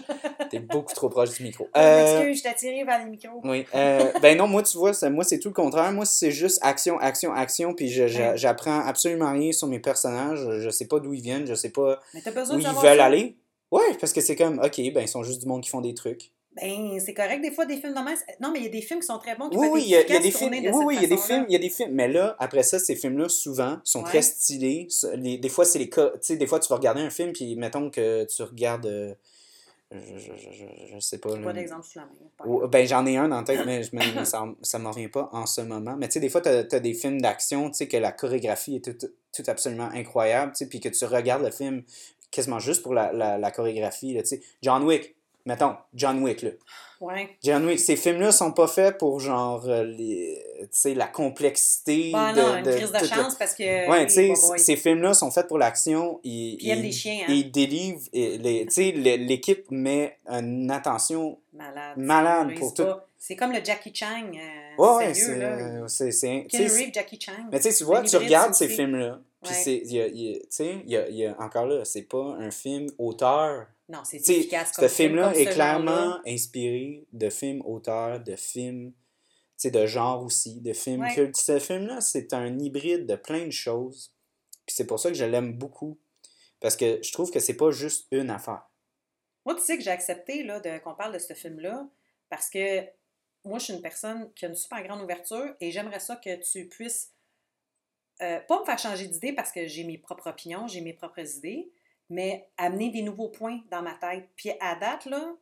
T'es 0.51 0.59
beaucoup 0.59 0.93
trop 0.93 1.09
proche 1.09 1.31
du 1.31 1.41
micro. 1.41 1.67
Euh, 1.75 2.19
Excuse, 2.19 2.37
je 2.37 2.43
t'ai 2.43 2.55
tiré 2.55 2.83
vers 2.83 2.99
les 3.03 3.09
micros. 3.09 3.41
oui. 3.43 3.65
euh, 3.73 4.11
ben 4.21 4.37
non, 4.37 4.47
moi, 4.47 4.61
tu 4.61 4.77
vois, 4.77 4.91
moi, 5.09 5.23
c'est 5.23 5.39
tout 5.39 5.47
le 5.47 5.53
contraire. 5.55 5.91
Moi, 5.91 6.05
c'est 6.05 6.29
juste 6.29 6.59
action, 6.61 6.99
action, 6.99 7.33
action. 7.33 7.73
Puis 7.73 7.89
j'apprends 7.89 8.81
absolument 8.85 9.31
rien 9.31 9.51
sur 9.51 9.67
mes 9.67 9.79
personnages. 9.79 10.47
Je 10.59 10.69
sais 10.69 10.85
pas 10.85 10.99
d'où 10.99 11.13
ils 11.13 11.21
viennent. 11.21 11.47
Je 11.47 11.55
sais 11.55 11.69
pas 11.71 11.99
Mais 12.13 12.21
t'as 12.21 12.29
besoin 12.31 12.57
où 12.57 12.59
de 12.59 12.63
ils 12.63 12.67
veulent 12.67 12.97
ça. 12.97 13.05
aller. 13.05 13.37
Ouais, 13.71 13.95
parce 13.99 14.13
que 14.13 14.21
c'est 14.21 14.35
comme, 14.35 14.59
OK, 14.59 14.77
ben, 14.93 15.01
ils 15.01 15.07
sont 15.07 15.23
juste 15.23 15.41
du 15.41 15.47
monde 15.47 15.61
qui 15.63 15.71
font 15.71 15.81
des 15.81 15.95
trucs. 15.95 16.31
Ben, 16.53 16.99
c'est 16.99 17.13
correct, 17.13 17.41
des 17.41 17.51
fois, 17.51 17.65
des 17.65 17.77
films 17.77 17.93
de 17.93 17.99
même. 17.99 18.17
Non, 18.41 18.51
mais 18.51 18.59
il 18.59 18.63
y 18.65 18.67
a 18.67 18.71
des 18.71 18.81
films 18.81 18.99
qui 18.99 19.05
sont 19.05 19.17
très 19.19 19.35
bons, 19.35 19.49
qui 19.49 19.57
Oui, 19.57 19.67
oui, 19.71 19.81
il 19.85 19.89
y 19.89 19.95
a, 19.95 20.03
des 20.03 20.31
films. 20.31 20.51
de 20.51 20.69
Oui, 20.69 20.83
oui, 20.85 20.95
il 20.97 21.01
y 21.01 21.05
a 21.05 21.07
des 21.07 21.17
films, 21.17 21.45
il 21.47 21.53
y 21.53 21.55
a 21.55 21.59
des 21.59 21.69
films. 21.69 21.91
Mais 21.93 22.09
là, 22.09 22.35
après 22.39 22.63
ça, 22.63 22.77
ces 22.77 22.95
films-là, 22.95 23.29
souvent, 23.29 23.79
sont 23.85 23.99
Ouais. 23.99 24.09
très 24.09 24.21
stylés. 24.21 24.87
Les- 25.15 25.37
des 25.37 25.47
fois, 25.49 25.63
c'est 25.63 25.79
les 25.79 25.89
cas. 25.89 26.09
Tu 26.09 26.17
sais, 26.21 26.35
des 26.35 26.47
fois, 26.47 26.59
tu 26.59 26.67
vas 26.67 26.75
regarder 26.75 27.01
un 27.01 27.09
film, 27.09 27.31
puis 27.31 27.55
mettons 27.55 27.89
que 27.89 28.25
tu 28.25 28.43
regardes. 28.43 28.85
euh, 28.85 29.13
je, 29.93 29.97
je, 30.17 30.31
je, 30.51 30.65
je, 30.93 30.99
sais 30.99 31.17
pas. 31.17 31.37
Pas 31.37 31.53
d'exemple 31.53 31.85
sous 31.85 31.99
la 31.99 32.05
main. 32.05 32.67
ben, 32.67 32.87
j'en 32.87 33.05
ai 33.05 33.17
un 33.17 33.31
en 33.31 33.43
tête, 33.43 33.65
mais, 33.65 33.81
mais 33.93 34.25
ça 34.25 34.45
ça 34.61 34.79
m'en 34.79 34.91
revient 34.91 35.09
pas 35.09 35.29
en 35.33 35.45
ce 35.45 35.61
moment. 35.61 35.95
Mais 35.97 36.07
tu 36.07 36.13
sais, 36.13 36.19
des 36.19 36.29
fois, 36.29 36.41
tu 36.41 36.49
as, 36.49 36.79
des 36.79 36.93
films 36.93 37.21
d'action, 37.21 37.69
tu 37.69 37.77
sais, 37.77 37.87
que 37.87 37.97
la 37.97 38.11
chorégraphie 38.11 38.75
est 38.77 38.83
tout, 38.85 39.07
tout 39.33 39.43
absolument 39.47 39.89
incroyable, 39.93 40.51
tu 40.53 40.59
sais, 40.59 40.69
puis 40.69 40.79
que 40.81 40.89
tu 40.89 41.05
regardes 41.05 41.43
le 41.43 41.51
film 41.51 41.83
quasiment 42.29 42.59
juste 42.59 42.83
pour 42.83 42.93
la, 42.93 43.11
la, 43.11 43.37
la 43.37 43.51
chorégraphie, 43.51 44.15
tu 44.19 44.25
sais. 44.25 44.41
John 44.61 44.83
Wick, 44.83 45.15
mettons, 45.45 45.75
John 45.93 46.21
Wick, 46.23 46.41
là. 46.41 46.51
Ouais. 46.99 47.35
John 47.43 47.65
Wick, 47.65 47.79
ces 47.79 47.95
films-là 47.95 48.31
sont 48.31 48.51
pas 48.51 48.67
faits 48.67 48.99
pour, 48.99 49.19
genre, 49.19 49.67
euh, 49.67 49.83
les, 49.83 50.39
tu 50.61 50.67
sais, 50.71 50.93
la 50.93 51.07
complexité 51.07 52.11
Ah 52.13 52.31
de... 52.31 52.39
non, 52.41 52.57
une 52.57 52.63
de 52.63 52.71
crise 52.75 52.91
de 52.91 53.05
chance 53.05 53.35
parce 53.35 53.55
que. 53.55 53.89
Ouais, 53.89 54.05
tu 54.05 54.13
sais, 54.13 54.33
ces 54.57 54.75
films-là 54.75 55.13
sont 55.15 55.31
faits 55.31 55.47
pour 55.47 55.57
l'action. 55.57 56.19
Ils, 56.23 56.57
ils 56.61 56.69
aiment 56.69 56.81
les 56.83 56.91
chiens, 56.91 57.21
hein. 57.27 57.31
Ils 57.33 57.51
délivrent. 57.51 58.07
Tu 58.13 58.65
sais, 58.69 58.91
l'équipe 58.91 59.65
met 59.71 60.17
une 60.29 60.69
attention 60.69 61.39
Malade. 61.53 61.97
malade 61.97 62.55
pour 62.59 62.73
tout. 62.73 62.83
C'est 63.17 63.35
comme 63.35 63.51
le 63.51 63.63
Jackie 63.63 63.93
Chan. 63.93 64.07
euh, 64.33 64.83
Ouais, 64.97 65.13
sérieux, 65.13 65.85
c'est. 65.87 66.13
euh, 66.23 66.37
c'est- 66.69 66.91
Jackie 66.93 67.19
Chan. 67.19 67.31
Mais 67.51 67.59
tu 67.59 67.71
sais, 67.71 67.77
tu 67.77 67.83
vois, 67.83 68.01
tu 68.01 68.15
regardes 68.17 68.53
ces 68.53 68.67
films-là, 68.67 69.19
puis 69.43 69.53
Tu 69.63 70.45
sais, 70.49 71.35
encore 71.39 71.65
là, 71.65 71.83
c'est 71.85 72.03
pas 72.03 72.35
un 72.39 72.51
film 72.51 72.87
auteur. 72.99 73.65
Non, 73.91 74.03
c'est 74.05 74.17
efficace 74.17 74.71
comme 74.71 74.87
ce 74.87 74.93
film, 74.93 75.09
film-là 75.09 75.35
est 75.35 75.45
clairement 75.45 76.19
inspiré 76.25 77.05
de 77.11 77.29
films 77.29 77.61
auteurs, 77.65 78.21
de 78.21 78.35
films, 78.37 78.93
tu 78.93 78.97
sais, 79.57 79.71
de 79.71 79.85
genre 79.85 80.23
aussi, 80.23 80.61
de 80.61 80.71
films 80.71 81.01
Ouais. 81.01 81.13
cultes. 81.13 81.35
Ce 81.35 81.59
film-là, 81.59 81.99
c'est 81.99 82.33
un 82.33 82.57
hybride 82.57 83.05
de 83.05 83.15
plein 83.15 83.45
de 83.45 83.51
choses. 83.51 84.13
Puis 84.65 84.75
c'est 84.75 84.87
pour 84.87 84.99
ça 84.99 85.09
que 85.09 85.15
je 85.15 85.25
l'aime 85.25 85.53
beaucoup. 85.53 85.99
Parce 86.61 86.77
que 86.77 87.01
je 87.03 87.11
trouve 87.11 87.31
que 87.31 87.39
c'est 87.39 87.57
pas 87.57 87.71
juste 87.71 88.07
une 88.11 88.29
affaire. 88.29 88.69
Moi, 89.45 89.55
tu 89.55 89.61
sais 89.61 89.77
que 89.77 89.83
j'ai 89.83 89.91
accepté 89.91 90.43
là, 90.43 90.59
de, 90.59 90.77
qu'on 90.77 90.93
parle 90.95 91.13
de 91.13 91.19
ce 91.19 91.33
film-là 91.33 91.87
parce 92.29 92.49
que 92.49 92.81
moi, 93.43 93.57
je 93.57 93.65
suis 93.65 93.73
une 93.73 93.81
personne 93.81 94.31
qui 94.35 94.45
a 94.45 94.49
une 94.49 94.55
super 94.55 94.81
grande 94.83 95.01
ouverture 95.01 95.55
et 95.59 95.71
j'aimerais 95.71 95.99
ça 95.99 96.15
que 96.15 96.35
tu 96.49 96.69
puisses 96.69 97.11
euh, 98.21 98.39
pas 98.41 98.59
me 98.61 98.65
faire 98.65 98.77
changer 98.77 99.07
d'idée 99.07 99.33
parce 99.33 99.51
que 99.51 99.65
j'ai 99.65 99.83
mes 99.83 99.97
propres 99.97 100.29
opinions, 100.29 100.67
j'ai 100.67 100.81
mes 100.81 100.93
propres 100.93 101.37
idées, 101.37 101.71
mais 102.11 102.49
amener 102.57 102.89
des 102.89 103.01
nouveaux 103.01 103.29
points 103.29 103.61
dans 103.71 103.81
ma 103.81 103.93
tête. 103.93 104.27
Puis 104.35 104.51
à 104.59 104.75
date, 104.75 105.05
là, 105.05 105.33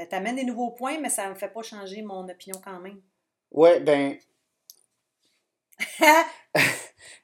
euh, 0.00 0.06
t'amènes 0.08 0.36
des 0.36 0.44
nouveaux 0.44 0.70
points, 0.70 0.98
mais 0.98 1.10
ça 1.10 1.28
me 1.28 1.34
fait 1.34 1.48
pas 1.48 1.62
changer 1.62 2.00
mon 2.00 2.26
opinion 2.26 2.58
quand 2.64 2.80
même. 2.80 3.00
Ouais, 3.50 3.78
ben. 3.80 4.16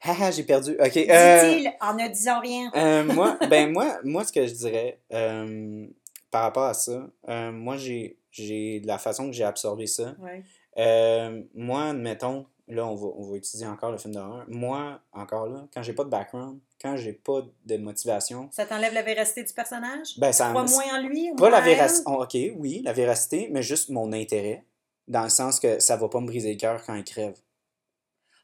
Haha, 0.02 0.30
j'ai 0.32 0.42
perdu. 0.42 0.76
Ok. 0.78 0.96
euh, 0.98 1.64
en 1.80 1.94
ne 1.94 2.08
disant 2.08 2.40
rien. 2.40 2.70
Euh, 2.76 3.04
moi, 3.04 3.38
ben 3.50 3.72
moi, 3.72 3.98
moi, 4.04 4.22
ce 4.22 4.32
que 4.32 4.46
je 4.46 4.52
dirais 4.52 5.00
euh, 5.14 5.86
par 6.30 6.42
rapport 6.42 6.64
à 6.64 6.74
ça, 6.74 7.08
moi, 7.26 7.78
j'ai, 7.78 8.18
j'ai 8.30 8.80
la 8.84 8.98
façon 8.98 9.28
que 9.28 9.32
j'ai 9.32 9.44
absorbé 9.44 9.86
ça. 9.86 10.14
Ouais. 10.18 11.46
Moi, 11.54 11.84
admettons, 11.84 12.46
là, 12.68 12.86
on 12.86 12.96
va, 12.96 13.06
on 13.16 13.30
va 13.30 13.36
étudier 13.38 13.66
encore 13.66 13.92
le 13.92 13.98
film 13.98 14.12
d'horreur. 14.12 14.44
Moi, 14.46 15.00
encore 15.12 15.46
là, 15.46 15.66
quand 15.72 15.82
j'ai 15.82 15.94
pas 15.94 16.04
de 16.04 16.10
background, 16.10 16.60
quand 16.80 16.96
j'ai 16.96 17.12
pas 17.12 17.40
de 17.64 17.76
motivation, 17.76 18.48
Ça 18.52 18.66
t'enlève 18.66 18.92
la 18.92 19.02
véracité 19.02 19.42
du 19.44 19.52
personnage? 19.52 20.18
ben 20.18 20.32
ça 20.32 20.48
me- 20.48 20.52
moins 20.54 20.94
en 20.98 21.02
lui? 21.06 21.30
Pas 21.36 21.50
la 21.50 21.60
en 21.60 21.64
véracité. 21.64 22.10
Ok, 22.10 22.36
oui, 22.58 22.82
la 22.84 22.92
véracité, 22.92 23.48
mais 23.50 23.62
juste 23.62 23.88
mon 23.90 24.12
intérêt. 24.12 24.64
Dans 25.08 25.22
le 25.22 25.28
sens 25.30 25.60
que 25.60 25.78
ça 25.78 25.96
va 25.96 26.08
pas 26.08 26.20
me 26.20 26.26
briser 26.26 26.52
le 26.52 26.58
cœur 26.58 26.82
quand 26.84 26.94
il 26.94 27.04
crève. 27.04 27.36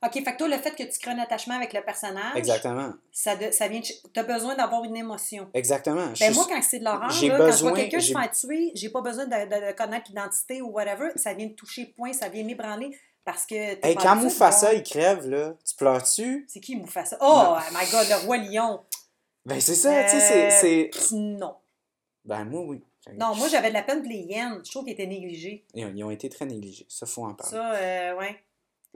OK, 0.05 0.15
fait 0.15 0.25
que 0.33 0.37
toi, 0.37 0.49
le 0.49 0.57
fait 0.57 0.73
que 0.75 0.83
tu 0.83 0.99
crées 0.99 1.13
un 1.13 1.19
attachement 1.21 1.55
avec 1.55 1.73
le 1.73 1.81
personnage, 1.81 2.35
Exactement. 2.37 2.93
ça, 3.13 3.37
de- 3.37 3.53
ça 3.53 3.69
vient 3.69 3.79
de... 3.79 3.87
T'as 4.13 4.25
besoin 4.25 4.57
d'avoir 4.57 4.83
une 4.83 4.97
émotion. 4.97 5.49
Exactement. 5.55 6.07
Ben 6.19 6.31
Je- 6.33 6.35
moi, 6.35 6.45
quand 6.49 6.61
c'est 6.63 6.81
de 6.81 6.85
l'horreur, 6.85 7.09
quand 7.09 7.53
je 7.53 7.61
vois 7.63 7.73
quelqu'un 7.73 8.01
se 8.01 8.13
faire 8.13 8.31
tuer, 8.33 8.73
j'ai 8.75 8.89
pas 8.91 9.01
besoin 9.01 9.27
de, 9.27 9.31
de- 9.31 9.67
de 9.71 9.77
connaître 9.77 10.07
l'identité 10.09 10.61
ou 10.61 10.71
whatever. 10.71 11.11
Ça 11.15 11.35
vient 11.35 11.47
de 11.47 11.53
toucher 11.53 11.87
point, 11.97 12.13
ça 12.13 12.29
vient 12.29 12.43
m'ébranler 12.43 12.91
parce 13.25 13.47
que... 13.47 13.55
Hey, 13.55 13.95
quand 13.97 14.17
voir- 14.17 14.75
il 14.75 14.83
crève, 14.83 15.29
là, 15.29 15.55
tu 15.65 15.75
pleures-tu? 15.77 16.47
C'est 16.49 16.61
qui 16.61 16.77
Mufasa? 16.77 17.17
Oh, 17.21 17.57
my 17.73 17.91
God, 17.91 18.07
le 18.09 18.27
roi 18.27 18.37
lion! 18.39 18.81
Ben 19.45 19.61
c'est 19.61 19.75
ça, 19.75 20.05
tu 20.05 20.11
sais, 20.11 20.51
c'est-. 20.51 20.91
Pff, 20.93 21.11
Non. 21.13 21.57
Ben 22.25 22.45
moi, 22.45 22.63
oui. 22.63 22.85
Non, 23.19 23.35
moi, 23.35 23.49
j'avais 23.49 23.71
de 23.71 23.75
la 23.75 23.83
peine 23.83 24.01
pour 24.01 24.11
les 24.11 24.19
hyènes. 24.19 24.61
Je 24.65 24.71
trouve 24.71 24.85
qu'ils 24.85 24.93
étaient 24.93 25.07
négligés. 25.07 25.67
Ils 25.75 25.85
ont, 25.85 25.93
ils 25.95 26.05
ont 26.05 26.11
été 26.11 26.29
très 26.29 26.47
négligés, 26.47 26.87
ça, 26.89 27.07
faut 27.07 27.25
en 27.25 27.35
parler. 27.35 27.51
Ça, 27.51 27.73
euh, 27.75 28.17
ouais. 28.17 28.37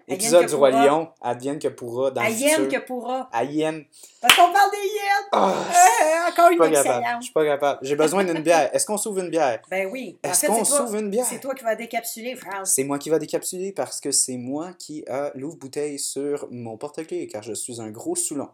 Épisode 0.09 0.47
du 0.47 0.55
Roi. 0.55 0.71
Lion, 0.71 1.09
advienne 1.21 1.59
que 1.59 1.69
pourra 1.69 2.11
dans 2.13 2.23
le 2.23 2.31
Hyène 2.31 2.65
futur. 2.65 2.81
que 2.81 2.87
pourra. 2.87 3.29
Hyène. 3.43 3.85
Parce 4.21 4.37
qu'on 4.37 4.53
parle 4.53 4.71
des 4.71 4.77
hyènes! 4.89 5.29
Ah, 5.33 5.49
Euh, 5.49 6.31
encore 6.31 6.47
je 6.51 6.55
suis 6.55 6.55
une 6.55 6.59
capable, 6.59 6.75
je 6.75 6.79
excellente. 7.01 7.23
suis 7.25 7.33
pas 7.33 7.45
capable. 7.45 7.79
J'ai 7.83 7.97
besoin 7.97 8.25
d'une 8.25 8.41
bière. 8.41 8.71
Est-ce 8.75 8.87
qu'on 8.87 8.97
s'ouvre 8.99 9.19
une 9.21 9.31
bière? 9.31 9.61
Ben 9.71 9.89
oui. 9.91 10.17
Est-ce 10.23 10.47
qu'on 10.47 10.65
s'ouvre 10.65 10.95
une 10.97 11.11
bière? 11.11 11.25
C'est 11.29 11.41
toi 11.41 11.55
qui 11.55 11.65
vas 11.65 11.75
décapsuler, 11.75 12.37
France. 12.37 12.71
C'est 12.75 12.85
moi 12.85 12.99
qui 12.99 13.11
va 13.11 13.19
décapsuler 13.19 13.73
parce 13.73 14.01
que 14.01 14.13
c'est 14.13 14.37
moi 14.37 14.71
qui 14.79 15.05
a 15.09 15.33
l'ouvre-bouteille 15.35 15.99
sur 15.99 16.47
mon 16.53 16.77
porte-clés 16.77 17.27
car 17.27 17.43
je 17.43 17.53
suis 17.55 17.81
un 17.81 17.91
gros 17.91 18.15
saoulon. 18.15 18.49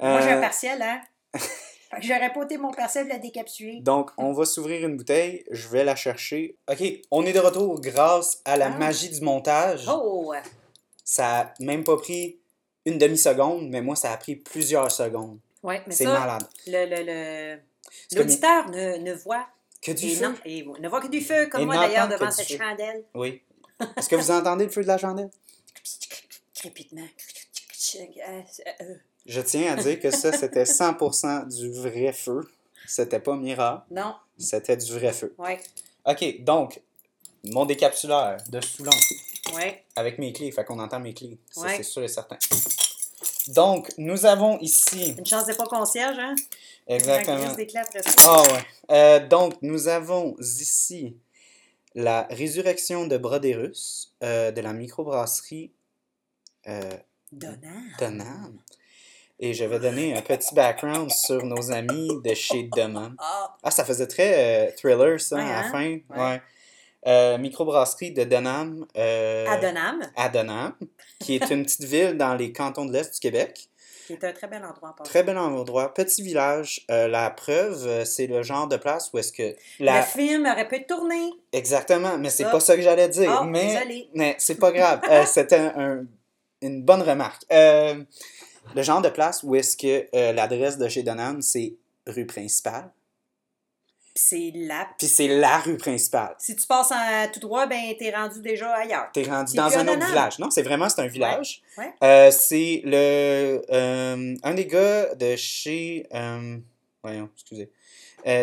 Moi, 0.00 0.20
j'ai 0.20 0.30
un 0.32 0.38
Euh, 0.38 0.40
partiel, 0.42 0.82
hein? 0.82 1.00
J'aurais 2.00 2.32
pas 2.34 2.42
été 2.42 2.58
mon 2.58 2.72
partiel 2.72 3.04
de 3.06 3.10
la 3.10 3.18
décapsuler. 3.18 3.78
Donc, 3.80 4.10
on 4.18 4.32
va 4.32 4.44
s'ouvrir 4.44 4.86
une 4.86 4.96
bouteille, 4.98 5.44
je 5.50 5.68
vais 5.68 5.84
la 5.84 5.96
chercher. 5.96 6.58
OK, 6.70 6.82
on 7.10 7.24
est 7.24 7.32
de 7.32 7.38
retour 7.40 7.80
grâce 7.80 8.42
à 8.44 8.58
la 8.58 8.66
Ah. 8.66 8.70
magie 8.78 9.08
du 9.08 9.20
montage. 9.22 9.86
Oh! 9.88 10.34
Ça 11.08 11.38
a 11.40 11.54
même 11.60 11.84
pas 11.84 11.96
pris 11.96 12.36
une 12.84 12.98
demi-seconde, 12.98 13.68
mais 13.70 13.80
moi, 13.80 13.94
ça 13.94 14.10
a 14.12 14.16
pris 14.16 14.34
plusieurs 14.34 14.90
secondes. 14.90 15.38
Ouais, 15.62 15.80
mais 15.86 15.94
C'est 15.94 16.02
ça, 16.04 16.18
malade. 16.18 16.42
le, 16.66 17.56
l'auditeur 18.16 18.68
ne, 18.70 18.98
ne 18.98 19.12
voit 19.14 19.46
Que 19.80 19.92
du 19.92 20.06
et 20.06 20.14
feu. 20.16 20.24
non, 20.26 20.34
et 20.44 20.66
ne 20.80 20.88
voit 20.88 21.00
que 21.00 21.06
du 21.08 21.20
feu, 21.20 21.46
comme 21.46 21.60
Et 21.62 21.64
moi 21.64 21.76
d'ailleurs 21.76 22.08
devant 22.08 22.30
cette 22.32 22.48
feu. 22.48 22.58
chandelle. 22.58 23.04
Oui. 23.14 23.40
Est-ce 23.96 24.08
que 24.08 24.16
vous 24.16 24.30
entendez 24.32 24.64
le 24.64 24.70
feu 24.70 24.82
de 24.82 24.88
la 24.88 24.98
chandelle? 24.98 25.30
Crépitement. 26.54 27.06
Euh, 27.96 28.42
Je 29.26 29.40
tiens 29.42 29.76
à 29.76 29.82
dire 29.82 30.00
que 30.00 30.10
ça, 30.10 30.32
c'était 30.32 30.64
100% 30.64 31.46
du 31.48 31.70
vrai 31.70 32.12
feu. 32.12 32.40
C'était 32.86 33.20
pas 33.20 33.36
miracle, 33.36 33.82
Non, 33.90 34.14
c'était 34.38 34.76
du 34.76 34.92
vrai 34.92 35.12
feu. 35.12 35.34
ouais, 35.38 35.60
OK, 36.04 36.42
donc, 36.44 36.80
mon 37.44 37.64
décapsuleur 37.64 38.36
de 38.48 38.60
Soulon 38.60 38.90
ouais. 39.54 39.84
avec 39.96 40.18
mes 40.18 40.32
clés, 40.32 40.50
fait 40.52 40.64
qu'on 40.64 40.78
entend 40.78 41.00
mes 41.00 41.14
clés. 41.14 41.38
Ça, 41.50 41.62
Ouais. 41.62 41.76
c'est 41.76 41.82
sûr 41.82 42.02
et 42.02 42.08
certain. 42.08 42.36
Donc, 43.48 43.90
nous 43.98 44.26
avons 44.26 44.58
ici. 44.58 45.14
Une 45.16 45.24
chance 45.26 45.46
d'être 45.46 45.58
pas 45.58 45.66
concierge, 45.66 46.18
hein? 46.18 46.34
Exactement. 46.88 47.54
Ah 48.24 48.42
ouais. 48.42 48.66
Euh, 48.90 49.26
donc, 49.26 49.54
nous 49.62 49.88
avons 49.88 50.36
ici 50.40 51.16
la 51.94 52.26
résurrection 52.30 53.06
de 53.06 53.16
Brodérus 53.16 54.12
euh, 54.22 54.50
de 54.50 54.60
la 54.60 54.72
microbrasserie 54.72 55.70
euh, 56.68 56.96
Donnant. 57.32 57.56
Donham. 57.98 58.58
Et 59.38 59.52
je 59.54 59.64
vais 59.64 59.78
donner 59.78 60.16
un 60.16 60.22
petit 60.22 60.54
background 60.54 61.10
sur 61.10 61.44
nos 61.44 61.70
amis 61.70 62.08
de 62.24 62.34
chez 62.34 62.64
Demon. 62.74 63.12
Ah! 63.18 63.56
Ah, 63.62 63.70
ça 63.70 63.84
faisait 63.84 64.06
très 64.06 64.68
euh, 64.68 64.72
thriller, 64.76 65.20
ça, 65.20 65.36
Ouais, 65.36 65.42
à 65.42 65.44
la 65.44 65.58
hein? 65.66 65.70
fin. 65.70 65.78
Ouais. 65.80 66.02
Ouais. 66.16 66.42
Euh, 67.06 67.38
microbrasserie 67.38 68.10
de 68.12 68.24
Denham. 68.24 68.84
euh, 68.96 69.46
À 69.48 69.58
Donham. 69.58 70.00
à 70.16 70.28
Denham, 70.28 70.74
qui 71.20 71.36
est 71.36 71.50
une 71.50 71.64
petite 71.64 71.84
ville 71.84 72.16
dans 72.16 72.34
les 72.34 72.52
cantons 72.52 72.84
de 72.84 72.92
l'Est 72.92 73.14
du 73.14 73.20
Québec. 73.20 73.68
Qui 74.06 74.12
est 74.14 74.24
un 74.24 74.32
très 74.32 74.46
bel 74.46 74.64
endroit 74.64 74.90
en 74.90 74.92
passant. 74.92 75.04
Très 75.10 75.22
bel 75.24 75.36
endroit. 75.38 75.92
Petit 75.92 76.22
village. 76.22 76.84
Euh, 76.90 77.08
la 77.08 77.28
preuve, 77.30 78.04
c'est 78.04 78.26
le 78.28 78.42
genre 78.44 78.66
de 78.68 78.76
place 78.76 79.10
où 79.12 79.18
est-ce 79.18 79.32
que... 79.32 79.54
La... 79.80 79.98
Le 80.00 80.04
film 80.06 80.46
aurait 80.46 80.66
pu 80.68 80.76
être 80.76 80.86
tourné. 80.86 81.32
Exactement, 81.52 82.16
mais 82.18 82.30
c'est 82.30 82.44
Ça. 82.44 82.50
pas 82.50 82.60
ça 82.60 82.76
que 82.76 82.82
j'allais 82.82 83.08
dire. 83.08 83.30
Ah, 83.40 83.44
mais 83.44 84.06
mais 84.14 84.36
c'est 84.38 84.56
pas 84.60 84.70
grave. 84.72 85.00
C'était 85.26 85.56
un- 85.58 85.74
un- 85.76 86.06
une 86.62 86.82
bonne 86.82 87.02
remarque. 87.02 87.42
Le 87.50 88.82
genre 88.82 89.00
de 89.02 89.08
place 89.10 89.42
où 89.44 89.54
est-ce 89.54 89.76
que 89.76 90.06
l'adresse 90.32 90.78
de 90.78 90.88
chez 90.88 91.02
Donham, 91.02 91.40
c'est 91.42 91.74
rue 92.06 92.26
principale. 92.26 92.90
Puis 94.16 94.24
c'est 94.26 94.52
là. 94.54 94.88
Puis 94.98 95.06
c'est 95.08 95.28
la 95.28 95.58
rue 95.58 95.76
principale. 95.76 96.34
Si 96.38 96.56
tu 96.56 96.66
passes 96.66 96.90
en 96.90 97.30
tout 97.30 97.40
droit, 97.40 97.66
ben 97.66 97.94
t'es 97.98 98.10
rendu 98.10 98.40
déjà 98.40 98.72
ailleurs. 98.74 99.10
T'es 99.12 99.24
rendu 99.24 99.54
dans 99.54 99.68
un 99.76 99.86
autre 99.86 100.06
village. 100.06 100.38
Non, 100.38 100.50
c'est 100.50 100.62
vraiment, 100.62 100.88
c'est 100.88 101.02
un 101.02 101.06
village. 101.06 101.62
ouais. 101.76 101.92
Euh, 102.02 102.30
c'est 102.30 102.80
le... 102.84 103.60
euh, 103.70 104.34
un 104.42 104.54
des 104.54 104.66
gars 104.66 105.14
de 105.14 105.36
chez... 105.36 106.06
euh, 106.14 106.56
voyons, 107.02 107.28
excusez. 107.34 107.70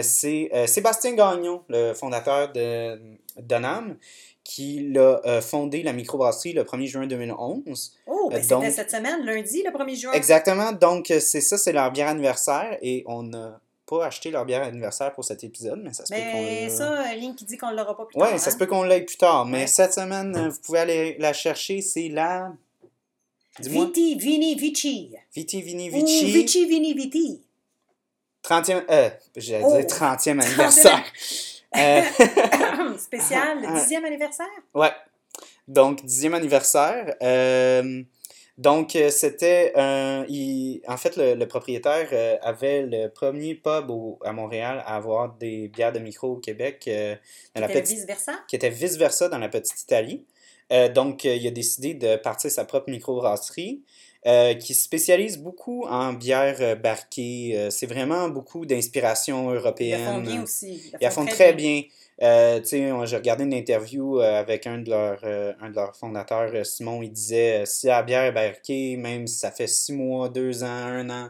C'est 0.03 0.49
Sébastien 0.67 1.13
Gagnon, 1.13 1.63
le 1.69 1.93
fondateur 1.93 2.51
de 2.53 3.17
Donham, 3.41 3.97
qui 4.43 4.91
l'a 4.91 5.21
euh, 5.25 5.41
fondé 5.41 5.81
la 5.83 5.93
microbrasserie 5.93 6.53
le 6.53 6.63
1er 6.63 6.85
juin 6.85 7.07
2011. 7.07 7.93
Oh, 8.07 8.29
ben 8.29 8.37
Euh, 8.37 8.41
c'était 8.41 8.71
cette 8.71 8.91
semaine, 8.91 9.25
lundi, 9.25 9.63
le 9.63 9.71
1er 9.71 9.95
juin. 9.99 10.11
Exactement. 10.11 10.71
Donc, 10.73 11.07
c'est 11.07 11.41
ça, 11.41 11.57
c'est 11.57 11.71
leur 11.71 11.91
bière 11.91 12.09
anniversaire. 12.09 12.77
Et 12.81 13.03
on 13.07 13.23
n'a 13.23 13.59
pas 13.85 14.05
acheté 14.05 14.31
leur 14.31 14.45
bière 14.45 14.63
anniversaire 14.63 15.13
pour 15.13 15.25
cet 15.25 15.43
épisode, 15.43 15.81
mais 15.83 15.91
ça 15.93 16.05
se 16.05 16.13
peut 16.13 16.19
qu'on... 16.19 16.41
Mais 16.41 16.63
l'a- 16.63 16.69
ça, 16.69 17.03
qui 17.35 17.45
dit 17.45 17.57
qu'on 17.57 17.71
l'aura 17.71 17.95
pas 17.97 18.05
plus 18.05 18.17
tard. 18.17 18.31
Ouais, 18.31 18.37
ça 18.37 18.49
hein. 18.49 18.53
se 18.53 18.57
peut 18.57 18.65
qu'on 18.65 18.83
l'aille 18.83 19.05
plus 19.05 19.17
tard. 19.17 19.45
Mais 19.45 19.61
Ouais. 19.61 19.67
cette 19.67 19.93
semaine, 19.93 20.35
euh, 20.35 20.49
vous 20.49 20.59
pouvez 20.63 20.79
aller 20.79 21.15
la 21.19 21.33
chercher. 21.33 21.81
C'est 21.81 22.07
la... 22.09 22.51
Dis-moi. 23.59 23.85
Viti, 23.85 24.15
Vini, 24.15 24.55
Vici. 24.55 25.15
Viti 25.35 25.61
Vini 25.61 25.89
Ou 25.89 25.93
Vici. 26.05 26.25
Vici, 26.31 26.65
Vini, 26.65 26.93
Viti. 26.93 27.41
30e... 28.43 28.83
Euh, 28.89 29.09
j'allais 29.35 29.63
Oh. 29.65 29.75
dire 29.77 29.85
30e 29.85 30.39
anniversaire. 30.45 31.03
Euh, 31.75 32.01
Spécial, 32.97 33.61
le 33.61 33.67
Ah, 33.67 33.71
ah. 33.75 33.79
dixième 33.79 34.05
anniversaire? 34.05 34.47
ouais. 34.73 34.91
Donc, 35.67 36.03
10e 36.03 36.33
anniversaire. 36.33 37.15
Euh, 37.21 38.03
donc, 38.57 38.95
euh, 38.95 39.09
c'était... 39.09 39.71
un- 39.75 40.25
il- 40.29 40.81
en 40.87 40.97
fait, 40.97 41.15
le, 41.17 41.33
le 41.33 41.47
propriétaire 41.47 42.07
euh, 42.11 42.37
avait 42.41 42.83
le 42.83 43.07
premier 43.09 43.55
pub 43.55 43.89
au- 43.89 44.19
à 44.23 44.31
Montréal 44.31 44.83
à 44.85 44.95
avoir 44.95 45.33
des 45.35 45.67
bières 45.69 45.91
de 45.91 45.99
micro 45.99 46.27
au 46.33 46.37
Québec 46.37 46.83
euh, 46.87 47.15
dans 47.55 47.61
la 47.61 47.67
petite 47.67 47.97
vice-versa? 47.97 48.33
qui 48.47 48.55
était 48.55 48.69
vice-versa 48.69 49.29
dans 49.29 49.39
la 49.39 49.49
petite 49.49 49.81
Italie. 49.81 50.25
Euh, 50.71 50.87
donc, 50.89 51.23
il 51.23 51.45
a 51.47 51.51
décidé 51.51 51.93
de 51.93 52.15
partir 52.15 52.49
sa 52.51 52.63
propre 52.65 52.89
microbrasserie 52.89 53.81
euh, 54.25 54.53
qui 54.53 54.73
se 54.73 54.83
spécialise 54.83 55.37
beaucoup 55.37 55.85
en 55.87 56.13
bières 56.13 56.77
barquées. 56.77 57.67
C'est 57.71 57.85
vraiment 57.87 58.29
beaucoup 58.29 58.65
d'inspiration 58.65 59.51
Ils 59.51 59.57
européenne. 59.57 60.05
font 60.05 60.21
bien 60.21 60.43
aussi. 60.43 60.91
Ils 61.01 61.09
font 61.11 61.25
très 61.25 61.53
bien. 61.53 61.81
Euh, 62.21 62.63
sais, 62.63 62.91
j'ai 63.05 63.15
regardé 63.15 63.43
une 63.43 63.53
interview 63.53 64.19
euh, 64.19 64.39
avec 64.39 64.67
un 64.67 64.77
de 64.77 64.89
leurs, 64.89 65.19
euh, 65.23 65.53
un 65.61 65.69
de 65.71 65.75
leurs 65.75 65.95
fondateurs, 65.95 66.51
euh, 66.53 66.63
Simon. 66.63 67.01
Il 67.01 67.11
disait 67.11 67.65
si 67.65 67.87
la 67.87 68.03
bière 68.03 68.23
est 68.25 68.31
barquée, 68.31 68.97
même 68.97 69.25
si 69.27 69.39
ça 69.39 69.51
fait 69.51 69.67
six 69.67 69.93
mois, 69.93 70.29
deux 70.29 70.63
ans, 70.63 70.67
un 70.67 71.09
an, 71.09 71.29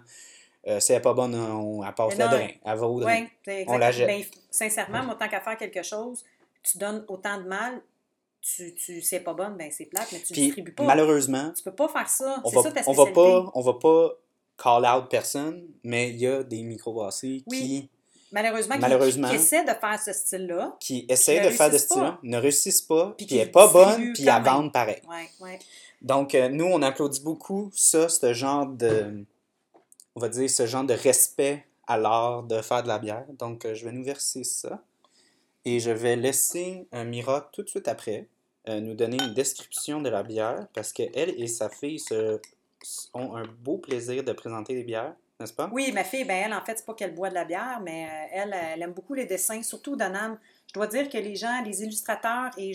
euh, 0.68 0.80
si 0.80 0.92
elle 0.92 0.98
n'est 0.98 1.02
pas 1.02 1.14
bonne, 1.14 1.36
on, 1.36 1.84
elle 1.84 1.94
passe 1.94 2.18
le 2.18 2.26
drain. 2.26 2.48
Elle 2.66 2.78
va 2.78 2.88
au 2.88 3.00
drain. 3.00 3.26
On 3.68 3.78
la 3.78 3.92
jette. 3.92 4.08
Ben, 4.08 4.24
sincèrement, 4.52 5.04
moi, 5.04 5.16
tant 5.16 5.30
qu'à 5.30 5.40
faire 5.42 5.58
quelque 5.58 5.84
chose, 5.84 6.24
tu 6.62 6.78
donnes 6.78 7.06
autant 7.08 7.38
de 7.42 7.48
mal, 7.48 7.82
tu, 8.42 8.74
tu 8.76 9.02
c'est 9.02 9.22
pas 9.22 9.34
bonne, 9.34 9.56
ben 9.56 9.70
c'est 9.72 9.86
plate, 9.86 10.10
mais 10.12 10.20
tu 10.20 10.34
Puis, 10.34 10.42
distribues 10.48 10.74
pas. 10.74 10.84
malheureusement, 10.84 11.52
Tu 11.56 11.64
peux 11.64 11.72
pas 11.74 11.88
faire 11.88 12.10
ça. 12.10 12.42
on 12.44 12.50
va, 12.50 12.62
ça 12.62 12.72
ta 12.74 12.82
on 12.88 12.92
va 12.94 13.04
spécialité. 13.04 13.14
pas 13.14 13.52
on 13.56 13.62
va 13.62 13.74
pas 13.74 14.10
call 14.62 14.86
out 14.86 15.10
personne 15.10 15.64
mais 15.84 16.10
il 16.10 16.18
y 16.18 16.28
a 16.28 16.44
des 16.44 16.62
microbrasseries 16.62 17.44
Oui. 17.48 17.58
qui 17.60 17.90
Malheureusement, 18.34 18.76
qui- 18.76 18.82
Malheureusement. 18.82 19.30
qui, 19.30 19.36
essaient 19.36 19.64
de 19.64 19.70
faire 19.74 20.00
ce 20.04 20.12
style-là. 20.12 20.76
qui 20.82 21.06
essayent 21.08 21.40
ne 21.40 21.46
de 21.46 21.50
faire 21.52 21.68
de 21.68 21.72
réussissent 21.72 21.86
style 21.86 22.02
pas. 22.02 22.20
ne 22.24 22.38
réussissent 22.38 22.82
pas 22.82 23.06
Puis 23.16 23.16
puis 23.16 23.26
qui 23.28 23.38
elle 23.38 23.48
est 23.48 23.52
pas 23.52 23.68
bonne 23.72 24.14
puis 24.14 24.26
même. 24.26 24.44
vendent 24.44 24.74
pareil 24.74 25.02
Ouais, 25.08 25.30
ouais. 25.40 25.60
donc 26.02 26.36
euh, 26.36 26.50
nous 26.50 26.66
on 26.66 26.82
applaudit 26.82 27.22
beaucoup 27.22 27.70
ça 27.74 28.10
ce 28.10 28.34
genre 28.34 28.66
de 28.66 29.24
on 30.16 30.20
va 30.20 30.30
dire 30.30 30.50
ce 30.50 30.66
genre 30.66 30.84
de 30.84 30.94
respect 30.94 31.66
à 31.88 31.98
l'art 31.98 32.44
de 32.44 32.62
faire 32.62 32.84
de 32.84 32.88
la 32.90 33.00
bière 33.00 33.26
donc 33.40 33.66
euh, 33.66 33.74
je 33.76 33.86
vais 33.86 33.92
nous 33.92 34.04
verser 34.04 34.44
ça 34.44 34.82
et 35.66 35.80
je 35.80 35.92
vais 35.92 36.16
laisser 36.16 36.88
euh, 36.94 37.04
Mira 37.06 37.50
tout 37.54 37.62
de 37.64 37.70
suite 37.70 37.88
après 37.88 38.28
euh, 38.68 38.80
nous 38.80 38.94
donner 38.96 39.18
une 39.22 39.34
description 39.34 40.02
de 40.02 40.10
la 40.10 40.24
bière 40.24 40.68
parce 40.74 40.92
que 40.94 41.04
elle 41.14 41.30
et 41.42 41.48
sa 41.48 41.70
fille 41.70 42.00
se, 42.00 42.40
ont 43.14 43.36
un 43.36 43.46
beau 43.46 43.78
plaisir 43.78 44.24
de 44.24 44.32
présenter 44.34 44.74
des 44.74 44.84
bières 44.84 45.14
Oui, 45.72 45.92
ma 45.92 46.04
fille, 46.04 46.26
ben 46.26 46.46
elle, 46.46 46.54
en 46.54 46.64
fait, 46.64 46.78
c'est 46.78 46.86
pas 46.86 46.94
qu'elle 46.94 47.14
boit 47.14 47.30
de 47.30 47.34
la 47.36 47.46
bière, 47.46 47.82
mais 47.84 48.06
euh, 48.06 48.28
elle, 48.32 48.54
elle 48.54 48.82
aime 48.82 48.94
beaucoup 48.94 49.14
les 49.14 49.26
dessins, 49.26 49.62
surtout 49.64 49.96
Donham. 49.96 50.38
Je 50.68 50.74
dois 50.74 50.88
dire 50.88 51.10
que 51.10 51.18
les 51.18 51.36
gens, 51.36 51.62
les 51.64 51.84
illustrateurs, 51.84 52.52
et 52.58 52.74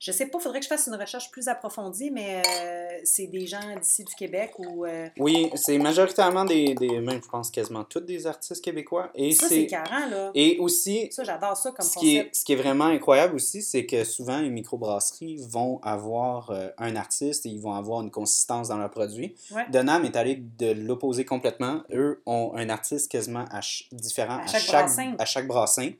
je, 0.00 0.12
sais 0.12 0.26
pas, 0.26 0.38
il 0.38 0.42
faudrait 0.42 0.60
que 0.60 0.64
je 0.64 0.68
fasse 0.68 0.86
une 0.86 0.94
recherche 0.94 1.30
plus 1.30 1.46
approfondie, 1.46 2.10
mais 2.10 2.40
euh, 2.40 3.00
c'est 3.04 3.26
des 3.26 3.46
gens 3.46 3.60
d'ici 3.80 4.02
du 4.02 4.14
Québec 4.14 4.52
ou 4.58 4.86
euh, 4.86 5.08
Oui, 5.18 5.50
c'est 5.54 5.78
majoritairement 5.78 6.44
des, 6.46 6.74
des 6.74 7.00
même 7.00 7.20
je 7.22 7.28
pense 7.28 7.50
quasiment 7.50 7.84
tous 7.84 8.00
des 8.00 8.26
artistes 8.26 8.64
québécois. 8.64 9.10
Et 9.14 9.32
ça, 9.32 9.46
c'est 9.48 9.66
carrant, 9.66 10.06
là. 10.08 10.30
et 10.34 10.58
aussi 10.58 11.08
Ça, 11.12 11.22
j'adore 11.22 11.56
ça 11.56 11.70
comme 11.72 11.86
ce 11.86 11.98
qui, 11.98 12.16
est, 12.16 12.18
concept. 12.20 12.36
ce 12.36 12.44
qui 12.46 12.52
est 12.54 12.56
vraiment 12.56 12.86
incroyable 12.86 13.34
aussi, 13.34 13.60
c'est 13.62 13.84
que 13.84 14.04
souvent 14.04 14.40
les 14.40 14.48
microbrasseries 14.50 15.36
vont 15.48 15.78
avoir 15.82 16.50
euh, 16.50 16.68
un 16.78 16.96
artiste 16.96 17.44
et 17.44 17.50
ils 17.50 17.60
vont 17.60 17.74
avoir 17.74 18.00
une 18.00 18.10
consistance 18.10 18.68
dans 18.68 18.78
leurs 18.78 18.90
produits. 18.90 19.36
Ouais. 19.50 19.66
Est 19.70 20.16
allé 20.16 20.42
de 20.58 20.72
l'opposé 20.72 21.24
complètement. 21.24 21.82
Eux 21.92 22.22
ont 22.24 22.52
un 22.54 22.70
artiste 22.70 23.10
quasiment 23.10 23.44
à 23.50 23.60
différent 23.92 24.38
À 24.38 24.44
à 24.44 24.46
chaque 24.46 24.62
chaque, 24.62 24.86
brassin. 24.86 25.14
à 25.18 25.24
chaque 25.24 25.46
brassin. 25.46 25.90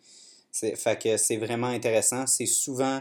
C'est, 0.50 0.74
fait 0.76 1.00
que 1.00 1.16
c'est 1.16 1.36
vraiment 1.36 1.66
intéressant. 1.66 2.26
C'est 2.26 2.46
souvent 2.46 3.00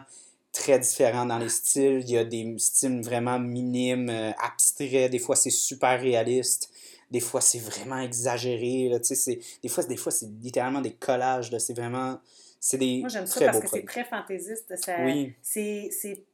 très 0.52 0.80
différent 0.80 1.26
dans 1.26 1.38
les 1.38 1.50
styles. 1.50 2.02
Il 2.02 2.12
y 2.12 2.18
a 2.18 2.24
des 2.24 2.56
styles 2.58 3.02
vraiment 3.02 3.40
minimes, 3.40 4.10
euh, 4.10 4.32
abstraits. 4.40 5.12
Des 5.12 5.20
fois, 5.20 5.36
c'est 5.36 5.50
super 5.50 6.00
réaliste. 6.00 6.72
Des 7.12 7.20
fois, 7.20 7.42
c'est 7.42 7.60
vraiment 7.60 8.00
exagéré. 8.00 8.90
Là, 8.90 9.00
tu 9.00 9.16
sais, 9.16 9.40
des, 9.64 9.70
fois, 9.70 9.84
des 9.84 9.98
fois, 9.98 10.12
c'est 10.12 10.30
littéralement 10.42 10.82
des 10.82 10.94
collages. 10.94 11.56
C'est 11.58 11.76
vraiment... 11.76 12.20
C'est 12.60 12.78
des 12.78 13.00
Moi, 13.00 13.10
j'aime 13.10 13.26
ça 13.26 13.46
parce 13.46 13.60
que 13.62 13.68
c'est 13.68 13.86
très 13.86 14.04
fantaisiste. 14.04 14.76
Ça, 14.76 14.98
Oui. 15.06 15.34
c'est, 15.42 15.90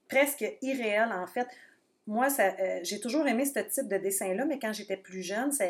presque 0.08 0.46
irréel, 0.62 1.12
en 1.12 1.28
fait. 1.28 1.48
Moi, 2.08 2.28
euh, 2.40 2.80
j'ai 2.84 3.00
toujours 3.00 3.26
aimé 3.28 3.46
ce 3.46 3.60
type 3.60 3.88
de 3.88 3.98
dessin-là, 3.98 4.46
mais 4.46 4.60
quand 4.60 4.72
j'étais 4.74 4.98
plus 4.98 5.24
jeune, 5.24 5.52
ça, 5.52 5.66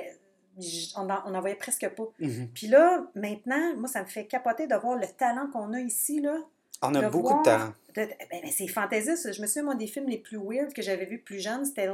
on 0.98 1.06
n'en 1.06 1.40
voyait 1.40 1.56
presque 1.56 1.88
pas. 1.90 2.08
Mhm. 2.20 2.50
Puis 2.54 2.68
là, 2.68 3.06
maintenant, 3.16 3.76
moi, 3.78 3.88
ça 3.88 4.02
me 4.02 4.08
fait 4.08 4.26
capoter 4.26 4.68
de 4.68 4.76
voir 4.76 4.98
le 4.98 5.08
talent 5.08 5.50
qu'on 5.52 5.74
a 5.74 5.80
ici, 5.80 6.20
là. 6.20 6.38
On 6.82 6.94
a 6.96 7.02
de 7.04 7.08
beaucoup 7.10 7.28
voir- 7.30 7.40
de 7.40 7.44
talent. 7.46 7.74
de- 7.96 8.02
de- 8.02 8.08
ben, 8.30 8.42
ben, 8.44 8.52
c'est 8.52 8.68
fantaisiste. 8.68 9.32
Je 9.34 9.42
me 9.42 9.48
souviens, 9.48 9.64
moi, 9.64 9.76
des 9.76 9.88
films 9.88 10.08
les 10.10 10.18
plus 10.18 10.38
weird 10.38 10.74
que 10.74 10.82
j'avais 10.82 11.06
vus 11.06 11.20
plus 11.20 11.40
jeune, 11.40 11.66
c'était 11.66 11.88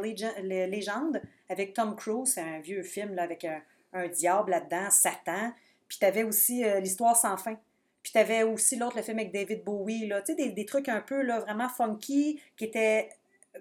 Légende 0.68 1.22
avec 1.50 1.74
Tom 1.74 1.96
Cruise. 1.96 2.34
C'est 2.34 2.42
un 2.42 2.60
vieux 2.60 2.84
film 2.84 3.14
là, 3.16 3.24
avec 3.24 3.46
un, 3.46 3.62
un 3.94 4.08
diable 4.08 4.52
là-dedans, 4.52 4.90
Satan. 4.90 5.54
Puis 5.88 6.00
t'avais 6.00 6.24
aussi 6.24 6.64
euh, 6.66 6.80
L'Histoire 6.80 7.16
sans 7.16 7.38
fin. 7.38 7.58
Puis 8.04 8.12
t'avais 8.14 8.44
aussi 8.44 8.78
l'autre, 8.78 8.98
le 8.98 9.04
film 9.04 9.20
avec 9.20 9.32
David 9.32 9.64
Bowie, 9.64 10.08
là. 10.08 10.22
Tu 10.22 10.34
sais, 10.34 10.36
des, 10.36 10.50
des 10.50 10.66
trucs 10.66 10.90
un 10.90 11.02
peu 11.02 11.22
là, 11.22 11.40
vraiment 11.40 11.70
funky, 11.70 12.40
qui 12.58 12.66
étaient, 12.66 13.10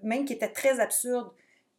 même 0.03 0.25
qui 0.25 0.33
étaient 0.33 0.49
très 0.49 0.81
absurdes. 0.81 1.31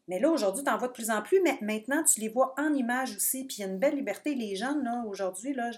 Mais 0.08 0.20
là, 0.20 0.30
aujourd'hui, 0.30 0.64
tu 0.64 0.70
en 0.70 0.78
vois 0.78 0.90
de 0.90 0.94
plus 0.94 1.10
en 1.10 1.22
plus, 1.22 1.42
mais 1.42 1.58
maintenant, 1.62 2.04
tu 2.04 2.20
les 2.20 2.28
vois 2.30 2.54
en 2.60 2.74
images 2.74 3.16
aussi. 3.16 3.46
Puis 3.46 3.58
il 3.58 3.62
y 3.62 3.64
a 3.64 3.68
une 3.68 3.80
belle 3.80 3.96
liberté. 3.96 4.36
Les 4.36 4.56
jeunes, 4.56 4.84
là, 4.84 5.04
aujourd'hui, 5.08 5.54
là, 5.54 5.72
je- 5.72 5.78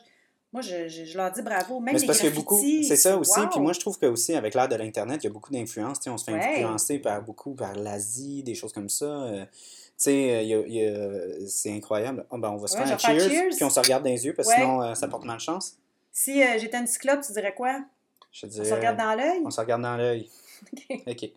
moi, 0.54 0.62
je, 0.62 0.88
je- 0.88 1.04
je 1.06 1.18
leur 1.18 1.32
dis 1.32 1.42
bravo. 1.42 1.80
Même 1.80 1.94
Mais 1.96 2.00
c'est 2.00 2.06
les 2.06 2.30
parce 2.30 2.36
beaucoup, 2.36 2.62
c'est 2.62 2.96
ça 2.96 3.18
aussi. 3.18 3.40
wow! 3.40 3.50
Puis 3.50 3.60
moi, 3.60 3.74
je 3.74 3.80
trouve 3.80 3.98
que 4.00 4.06
aussi 4.06 4.34
avec 4.36 4.54
l'ère 4.54 4.70
de 4.70 4.76
l'Internet, 4.76 5.20
il 5.24 5.28
y 5.28 5.30
a 5.30 5.34
beaucoup 5.34 5.52
d'influence. 5.52 6.00
On 6.08 6.18
se 6.18 6.24
fait 6.26 6.34
Ouais. 6.34 6.46
influencer 6.54 7.00
par 7.00 7.22
beaucoup 7.24 7.54
par 7.56 7.74
l'Asie, 7.76 8.44
des 8.44 8.56
choses 8.56 8.72
comme 8.72 8.90
ça. 8.90 9.06
Euh, 9.06 9.46
tu 9.46 9.52
sais, 9.98 10.36
euh, 10.36 10.42
il 10.44 10.48
y 10.48 10.54
a- 10.54 10.60
il 10.68 10.74
y 10.74 10.86
a- 10.86 11.48
c'est 11.48 11.72
incroyable. 11.74 12.26
Ah, 12.32 12.38
ben, 12.38 12.50
on 12.52 12.58
va 12.58 12.68
se 12.68 12.78
Ouais, 12.78 12.86
faire 12.86 12.94
un 12.94 12.98
cheers, 12.98 13.30
cheers. 13.30 13.50
puis 13.56 13.64
on 13.64 13.70
se 13.70 13.80
regarde 13.80 14.04
dans 14.04 14.10
les 14.10 14.26
yeux, 14.26 14.34
parce 14.34 14.48
que 14.48 14.54
Ouais. 14.54 14.60
sinon, 14.62 14.82
euh, 14.82 14.94
ça 14.96 15.08
porte 15.08 15.26
malchance. 15.26 15.78
Si 16.12 16.42
euh, 16.44 16.58
j'étais 16.60 16.78
un 16.78 16.86
cyclope, 16.86 17.22
tu 17.26 17.32
dirais 17.34 17.54
quoi? 17.56 17.84
Je 18.32 18.46
On 18.46 18.50
se 18.64 18.74
regarde 18.74 18.98
dans 18.98 19.16
l'œil? 19.16 19.42
on 19.46 19.50
se 19.52 19.60
regarde 19.60 19.82
dans 19.82 19.98
l'œil. 19.98 20.30
Ok. 20.72 21.02
OK. 21.08 21.32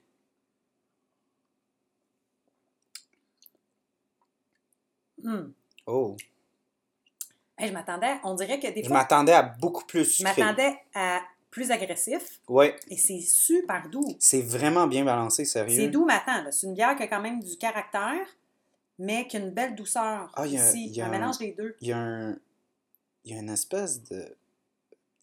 Hmm. 5.22 5.52
Oh. 5.86 6.16
Hey, 7.58 7.68
je 7.68 7.72
m'attendais, 7.72 8.16
on 8.22 8.34
dirait 8.34 8.60
que 8.60 8.66
des 8.72 8.82
Je 8.82 8.88
fois, 8.88 8.98
m'attendais 8.98 9.32
à 9.32 9.42
beaucoup 9.42 9.84
plus 9.86 10.04
je 10.04 10.10
sucré. 10.16 10.42
m'attendais 10.42 10.76
à 10.94 11.20
plus 11.50 11.70
agressif 11.70 12.40
Ouais, 12.48 12.76
et 12.90 12.98
c'est 12.98 13.20
super 13.20 13.88
doux. 13.88 14.04
c'est 14.18 14.42
vraiment 14.42 14.86
bien 14.86 15.04
balancé, 15.04 15.44
sérieux. 15.46 15.74
C'est 15.84 15.88
doux, 15.88 16.06
là, 16.06 16.22
c'est 16.50 16.66
une 16.66 16.74
bière 16.74 16.94
qui 16.96 17.02
a 17.04 17.06
quand 17.08 17.20
même 17.22 17.40
du 17.42 17.56
caractère, 17.56 18.26
mais 18.98 19.26
qui 19.26 19.38
a 19.38 19.40
une 19.40 19.52
belle 19.52 19.74
douceur 19.74 20.30
Ah, 20.34 20.46
il 20.46 20.52
y 20.52 20.58
a- 20.58 20.68
ici. 20.68 20.86
il 20.88 20.96
y 20.96 21.00
a 21.00 21.06
un 21.06 21.08
un- 21.08 21.12
mélange 21.12 21.38
des 21.38 21.52
deux. 21.52 21.74
Il 21.80 21.88
y 21.88 21.92
a 21.92 21.98
un... 21.98 22.36
Il 23.24 23.34
y 23.34 23.36
a 23.36 23.40
une 23.40 23.50
espèce 23.50 24.02
de 24.04 24.36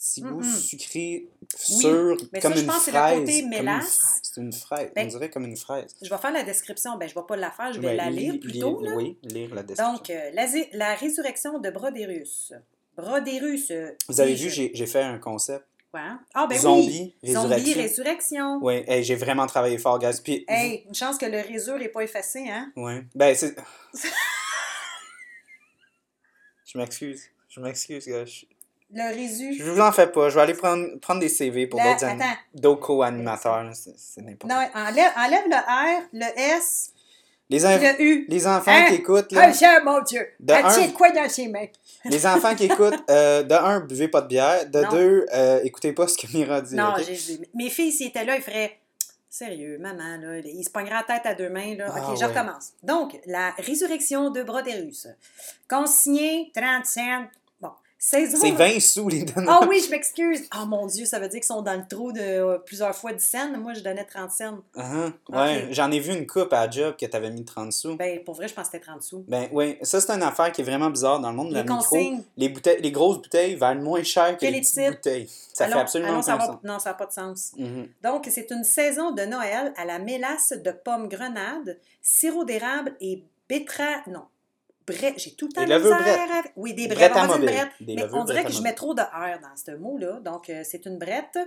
petit 0.05 0.21
goût 0.21 0.41
Mm-mm. 0.41 0.55
sucré, 0.59 1.27
Oui, 1.69 1.75
sûr, 1.81 2.17
mais 2.33 2.39
comme 2.41 2.51
ça, 2.51 2.57
je 2.57 2.61
une 2.63 2.67
pense 2.67 2.77
que 2.79 2.83
c'est 2.85 2.91
le 2.91 2.97
fraise. 2.97 3.19
côté 3.19 3.31
comme 3.31 3.43
une 3.43 3.49
mélasse. 3.49 3.97
fraise. 3.97 4.19
C'est 4.23 4.41
une 4.41 4.53
fraise. 4.53 4.91
Ben, 4.95 5.05
On 5.05 5.09
dirait 5.09 5.29
comme 5.29 5.45
une 5.45 5.57
fraise. 5.57 5.95
Je 6.01 6.09
vais 6.09 6.17
faire 6.17 6.31
la 6.33 6.43
description. 6.43 6.97
Ben, 6.97 7.07
je 7.07 7.15
ne 7.15 7.21
vais 7.21 7.25
pas 7.27 7.35
la 7.37 7.51
faire, 7.51 7.71
je 7.73 7.79
vais 7.79 7.87
Ben, 7.95 7.97
la 7.97 8.09
lire 8.09 8.33
li- 8.33 8.39
plutôt. 8.39 8.79
li- 8.81 8.87
là. 8.89 8.95
Oui, 8.95 9.17
lire 9.23 9.55
la 9.55 9.63
description. 9.63 9.93
Donc, 9.93 10.09
euh, 10.09 10.31
la, 10.33 10.45
la 10.73 10.95
résurrection 10.95 11.59
de 11.59 11.69
Brodérus. 11.69 12.53
Brodérus. 12.97 13.71
euh, 13.71 13.91
Vous 14.09 14.19
avez 14.21 14.35
vu, 14.35 14.49
j'ai 14.49 14.85
fait 14.85 15.01
un 15.01 15.17
concept. 15.19 15.65
Ouais. 15.93 16.01
Ah, 16.33 16.47
ben 16.47 16.57
Zombie, 16.59 17.13
oui. 17.23 17.31
Zombie, 17.31 17.53
résurrection. 17.53 17.81
résurrection. 17.83 18.59
Oui, 18.63 18.83
hey, 18.87 19.03
j'ai 19.03 19.15
vraiment 19.15 19.45
travaillé 19.45 19.77
fort, 19.77 19.99
guys. 19.99 20.19
Puis, 20.23 20.43
Hey, 20.47 20.83
une 20.87 20.95
chance 20.95 21.19
que 21.19 21.25
le 21.27 21.39
résur 21.39 21.77
n'est 21.77 21.87
pas 21.89 22.01
effacé, 22.01 22.49
hein? 22.49 22.71
Ouais. 22.75 23.03
Ben, 23.13 23.35
c'est. 23.35 23.55
je 26.65 26.77
m'excuse. 26.77 27.23
Je 27.49 27.59
m'excuse, 27.59 28.07
gars. 28.07 28.25
Je, 28.25 28.45
Le 28.93 29.13
résu. 29.13 29.55
je 29.57 29.63
vous 29.63 29.79
en 29.79 29.91
fais 29.91 30.07
pas. 30.07 30.29
Je 30.29 30.35
vais 30.35 30.41
aller 30.41 30.53
prendre, 30.53 30.99
prendre 30.99 31.19
des 31.19 31.29
CV 31.29 31.67
pour 31.67 31.79
La- 31.79 31.93
d'autres 31.93 32.05
attends. 32.05 32.37
d'autres 32.53 32.81
co-animateurs. 32.81 33.69
C'est 33.73 34.21
n'importe 34.21 34.51
Non, 34.51 34.59
quoi. 34.71 34.81
enlève, 34.81 35.11
enlève 35.17 35.43
le 35.49 35.55
R, 35.55 36.01
le 36.13 36.39
S, 36.59 36.91
Les, 37.49 37.59
le 37.59 38.01
U. 38.01 38.25
les 38.29 38.47
enfants 38.47 38.71
Hein? 38.71 38.85
qui 38.87 38.95
écoutent, 38.95 39.33
Ah, 39.35 39.47
là, 39.49 39.81
mon 39.83 40.01
Dieu! 40.01 40.25
De 40.39 40.53
un- 40.53 40.87
quoi 40.89 41.11
dans 41.11 41.27
ses 41.29 41.47
mains? 41.47 41.65
les 42.05 42.25
enfants 42.25 42.55
qui 42.55 42.65
écoutent, 42.65 43.03
euh, 43.09 43.43
de 43.43 43.53
un, 43.53 43.79
buvez 43.81 44.07
pas 44.07 44.21
de 44.21 44.27
bière. 44.27 44.69
De 44.69 44.81
Non. 44.81 44.89
deux, 44.89 45.25
euh, 45.33 45.59
écoutez 45.63 45.91
pas 45.93 46.07
ce 46.07 46.17
que 46.17 46.27
Mira 46.35 46.61
dit. 46.61 46.75
Non, 46.75 46.93
ok? 46.97 47.03
j'ai 47.05 47.39
Mes 47.53 47.69
filles, 47.69 47.91
s'ils 47.91 48.07
étaient 48.07 48.25
là, 48.25 48.35
ils 48.35 48.41
feraient. 48.41 48.77
Sérieux, 49.29 49.79
maman, 49.79 50.17
là, 50.21 50.37
ils 50.45 50.63
se 50.63 50.69
pogneraient 50.69 51.03
la 51.07 51.15
tête 51.15 51.25
à 51.25 51.33
deux 51.33 51.49
mains. 51.49 51.75
Là. 51.75 51.91
Ah, 51.91 52.11
OK, 52.11 52.15
je 52.15 52.21
ouais. 52.21 52.25
recommence. 52.27 52.73
Donc, 52.83 53.19
la 53.25 53.49
résurrection 53.57 54.29
de 54.29 54.43
Brodérus. 54.43 55.07
Consigné 55.67 56.51
30 56.55 56.85
cents. 56.85 57.25
Bon, 58.11 58.17
saison. 58.19 58.37
C'est 58.41 58.51
20 58.51 58.79
sous, 58.81 59.07
les 59.07 59.23
donneurs. 59.23 59.59
Ah 59.63 59.67
oui, 59.67 59.81
je 59.85 59.89
m'excuse. 59.89 60.41
Oh 60.55 60.65
mon 60.65 60.85
Dieu, 60.87 61.05
ça 61.05 61.19
veut 61.19 61.27
dire 61.29 61.39
qu'ils 61.39 61.47
sont 61.47 61.61
dans 61.61 61.75
le 61.75 61.87
trou 61.87 62.11
de 62.11 62.19
euh, 62.19 62.57
plusieurs 62.59 62.93
fois 62.95 63.13
10 63.13 63.23
cents. 63.23 63.57
Moi, 63.57 63.73
je 63.73 63.79
donnais 63.79 64.03
30 64.03 64.29
cents. 64.31 64.57
Uh-huh. 64.75 65.11
Ouais, 65.29 65.63
Ok. 65.63 65.67
j'en 65.71 65.89
ai 65.91 65.99
vu 65.99 66.13
une 66.13 66.27
coupe 66.27 66.51
à 66.51 66.69
job 66.69 66.95
que 66.99 67.05
t'avais 67.05 67.31
mis 67.31 67.45
30 67.45 67.71
sous. 67.71 67.95
Ben, 67.95 68.23
pour 68.23 68.35
vrai, 68.35 68.47
je 68.47 68.53
pense 68.53 68.65
que 68.67 68.73
c'était 68.73 68.85
30 68.85 69.01
sous. 69.01 69.23
Ben 69.27 69.47
oui, 69.51 69.77
ça 69.81 70.01
c'est 70.01 70.11
une 70.11 70.23
affaire 70.23 70.51
qui 70.51 70.61
est 70.61 70.65
vraiment 70.65 70.89
bizarre 70.89 71.19
dans 71.21 71.29
le 71.31 71.35
monde 71.37 71.49
de 71.49 71.55
la 71.55 71.63
micro. 71.63 71.97
Les, 72.37 72.49
bouteilles, 72.49 72.81
les 72.81 72.91
grosses 72.91 73.19
bouteilles 73.21 73.55
valent 73.55 73.81
moins 73.81 74.03
cher 74.03 74.35
que 74.35 74.41
Que 74.41 74.45
les 74.47 74.51
les 74.51 74.61
petites 74.61 74.89
bouteilles. 74.89 75.29
Ça 75.53 75.65
Allons- 75.65 75.75
fait 75.75 75.81
absolument 75.81 76.11
allons, 76.13 76.21
ça 76.21 76.35
va- 76.35 76.45
sens. 76.47 76.55
Non, 76.63 76.79
ça 76.79 76.89
n'a 76.89 76.93
pas 76.95 77.05
de 77.05 77.11
sens. 77.13 77.51
Mhm. 77.57 77.87
Donc, 78.03 78.27
c'est 78.29 78.49
une 78.51 78.63
saison 78.63 79.11
de 79.11 79.21
Noël 79.23 79.73
à 79.77 79.85
la 79.85 79.99
mélasse 79.99 80.51
de 80.51 80.71
pommes 80.71 81.07
grenades, 81.07 81.79
sirop 82.01 82.43
d'érable 82.43 82.95
et 82.99 83.23
betterave. 83.47 84.01
Non. 84.07 84.23
Brette. 84.87 85.15
J'ai 85.17 85.31
tout 85.35 85.47
le 85.47 85.53
temps 85.53 85.65
Des 85.65 85.77
misère 85.77 85.97
avec- 86.39 86.51
Oui, 86.55 86.73
des 86.73 86.87
Brette 86.87 87.11
brettes. 87.11 87.11
On 87.15 87.19
va 87.19 87.25
dire 87.27 87.35
une 87.35 87.41
mobile. 87.41 87.55
brette. 87.55 87.71
Des 87.81 87.95
Mais 87.95 88.03
on 88.13 88.23
dirait 88.25 88.43
que 88.43 88.51
je 88.51 88.61
mets 88.61 88.73
trop 88.73 88.93
de 88.93 89.01
R 89.01 89.39
dans 89.41 89.55
ce 89.55 89.71
mot-là. 89.77 90.19
Donc, 90.19 90.49
euh, 90.49 90.61
c'est 90.63 90.85
une 90.85 90.97
brette 90.97 91.37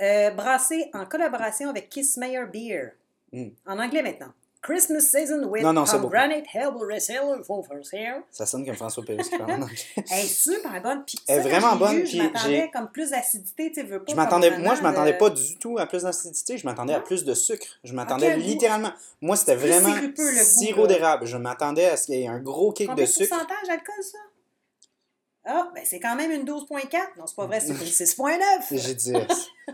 euh, 0.00 0.30
brassée 0.30 0.90
en 0.92 1.06
collaboration 1.06 1.70
avec 1.70 1.88
Kissmeyer 1.88 2.44
Beer. 2.52 2.90
Mm. 3.32 3.48
En 3.66 3.78
anglais 3.78 4.02
maintenant. 4.02 4.32
Christmas 4.64 5.00
season 5.02 5.44
with 5.44 5.62
Non, 5.62 5.74
non, 5.74 5.84
pomegranate. 5.84 6.46
Ça 8.30 8.46
sonne 8.46 8.64
comme 8.64 8.74
François 8.76 9.04
Pérusse 9.04 9.28
qui 9.28 9.36
parle 9.36 9.50
en 9.60 9.62
anglais. 9.62 9.76
Elle 10.10 10.24
est 10.24 10.26
super 10.26 10.80
bonne. 10.82 11.04
Puis 11.06 11.18
Elle 11.28 11.40
est 11.40 11.42
vraiment 11.50 11.76
bonne, 11.76 12.02
puis 12.02 12.12
Je 12.12 12.22
m'attendais 12.22 12.70
comme 12.72 12.88
plus 12.90 13.10
d'acidité, 13.10 13.70
tu 13.72 13.82
veux 13.82 13.98
pas. 14.02 14.10
Je 14.10 14.16
m'attendais, 14.16 14.56
moi, 14.56 14.74
je 14.74 14.80
m'attendais 14.82 15.12
de- 15.12 15.18
pas 15.18 15.28
du 15.28 15.58
tout 15.58 15.78
à 15.78 15.84
plus 15.84 16.04
d'acidité, 16.04 16.56
je 16.56 16.66
m'attendais 16.66 16.94
à 16.94 17.00
plus 17.00 17.24
de 17.24 17.34
sucre. 17.34 17.66
Je 17.84 17.92
m'attendais 17.92 18.34
goût? 18.36 18.40
littéralement. 18.40 18.92
Moi, 19.20 19.36
c'était 19.36 19.56
vraiment 19.56 19.94
sirop 20.42 20.86
d'érable. 20.86 21.26
Je 21.26 21.36
m'attendais 21.36 21.84
à 21.84 21.98
ce 21.98 22.06
qu'il 22.06 22.14
y 22.16 22.22
ait 22.22 22.26
un 22.28 22.40
gros 22.40 22.72
kick 22.72 22.88
Combien 22.88 23.04
de 23.04 23.08
de 23.08 23.12
sucre. 23.12 23.28
pourcentage 23.36 23.68
d'alcool, 23.68 24.02
ça? 24.02 24.18
Ah, 25.46 25.68
ben 25.74 25.82
c'est 25.84 26.00
quand 26.00 26.16
même 26.16 26.30
une 26.30 26.44
12.4. 26.44 27.18
Non, 27.18 27.26
c'est 27.26 27.36
pas 27.36 27.46
vrai, 27.46 27.60
c'est 27.60 27.68
une 27.68 27.74
6.9. 27.76 28.38
J'ai 28.70 28.94
dit, 28.94 29.12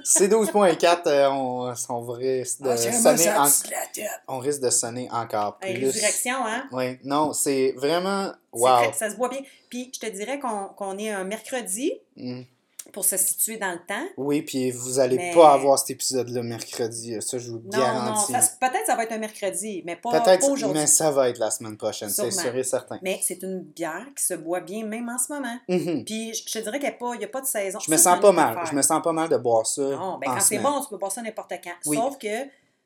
c'est 0.02 0.26
12.4, 0.28 1.06
euh, 1.06 1.28
on, 1.30 1.72
on 1.88 2.00
risque 2.12 2.60
de 2.62 2.68
Ah, 2.70 2.74
moi, 2.74 3.16
sonner 3.16 3.30
en- 3.30 3.44
de 3.44 4.02
on 4.28 4.38
risque 4.38 4.60
de 4.60 4.70
sonner 4.70 5.08
encore 5.12 5.58
plus. 5.58 5.70
résurrection, 5.72 6.44
hein? 6.44 6.64
Oui, 6.72 6.98
non, 7.04 7.32
c'est 7.32 7.72
vraiment. 7.76 8.32
Wow. 8.52 8.92
ça 8.92 9.10
se 9.10 9.16
voit 9.16 9.28
bien. 9.28 9.40
Puis, 9.68 9.92
je 9.94 10.00
te 10.00 10.06
dirais 10.10 10.40
qu'on 10.40 10.66
qu'on 10.76 10.98
est 10.98 11.10
un 11.10 11.22
mercredi 11.24 11.92
Mm. 12.16 12.42
Pour 12.92 13.04
se 13.04 13.16
situer 13.16 13.56
dans 13.56 13.72
le 13.72 13.78
temps. 13.86 14.06
Oui, 14.16 14.42
puis 14.42 14.70
vous 14.70 14.98
allez 14.98 15.16
Mais- 15.16 15.34
pas 15.34 15.52
avoir 15.52 15.78
cet 15.78 15.90
épisode-là 15.90 16.42
mercredi. 16.42 17.16
Ça, 17.20 17.38
je 17.38 17.50
vous 17.50 17.58
Non, 17.58 17.78
non, 17.78 17.78
garantis. 17.78 18.32
ça 18.32 18.40
se- 18.40 18.50
peut-être 18.58 18.86
ça 18.86 18.96
va 18.96 19.04
être 19.04 19.12
un 19.12 19.18
mercredi, 19.18 19.82
mais 19.86 19.96
pas, 19.96 20.10
pas 20.10 20.20
Peut-être, 20.22 20.48
aujourd'hui. 20.50 20.80
mais 20.80 20.86
ça 20.86 21.10
va 21.10 21.28
être 21.28 21.38
la 21.38 21.50
semaine 21.50 21.76
prochaine, 21.76 22.08
c'est 22.08 22.30
sûr 22.30 22.54
et 22.56 22.64
certain. 22.64 22.98
Mais 23.02 23.20
c'est 23.22 23.42
une 23.42 23.60
bière 23.62 24.06
qui 24.16 24.24
se 24.24 24.34
boit 24.34 24.60
bien 24.60 24.84
même 24.84 25.08
en 25.08 25.18
ce 25.18 25.32
moment. 25.32 25.56
Mhm. 25.68 26.04
Puis, 26.04 26.34
je 26.34 26.42
je 26.46 26.52
te 26.52 26.58
dirais 26.64 26.78
qu'il 26.80 26.88
n'y 27.18 27.24
a, 27.24 27.28
pas 27.28 27.40
de 27.40 27.46
saison. 27.46 27.78
Je 27.80 27.90
me 27.90 27.96
sens 27.96 28.14
c'est 28.16 28.20
pas 28.22 28.32
mal. 28.32 28.58
Je 28.68 28.74
me 28.74 28.82
sens 28.82 29.02
pas 29.02 29.12
mal 29.12 29.28
de 29.28 29.36
boire 29.36 29.66
ça. 29.66 29.82
Non, 29.82 30.18
ben 30.18 30.30
en 30.30 30.34
quand 30.34 30.40
c'est 30.40 30.58
bon, 30.58 30.80
tu 30.82 30.88
peux 30.88 30.96
boire 30.98 31.12
ça 31.12 31.22
n'importe 31.22 31.52
quand. 31.62 31.74
Oui. 31.86 31.96
Sauf 31.96 32.18
que 32.18 32.26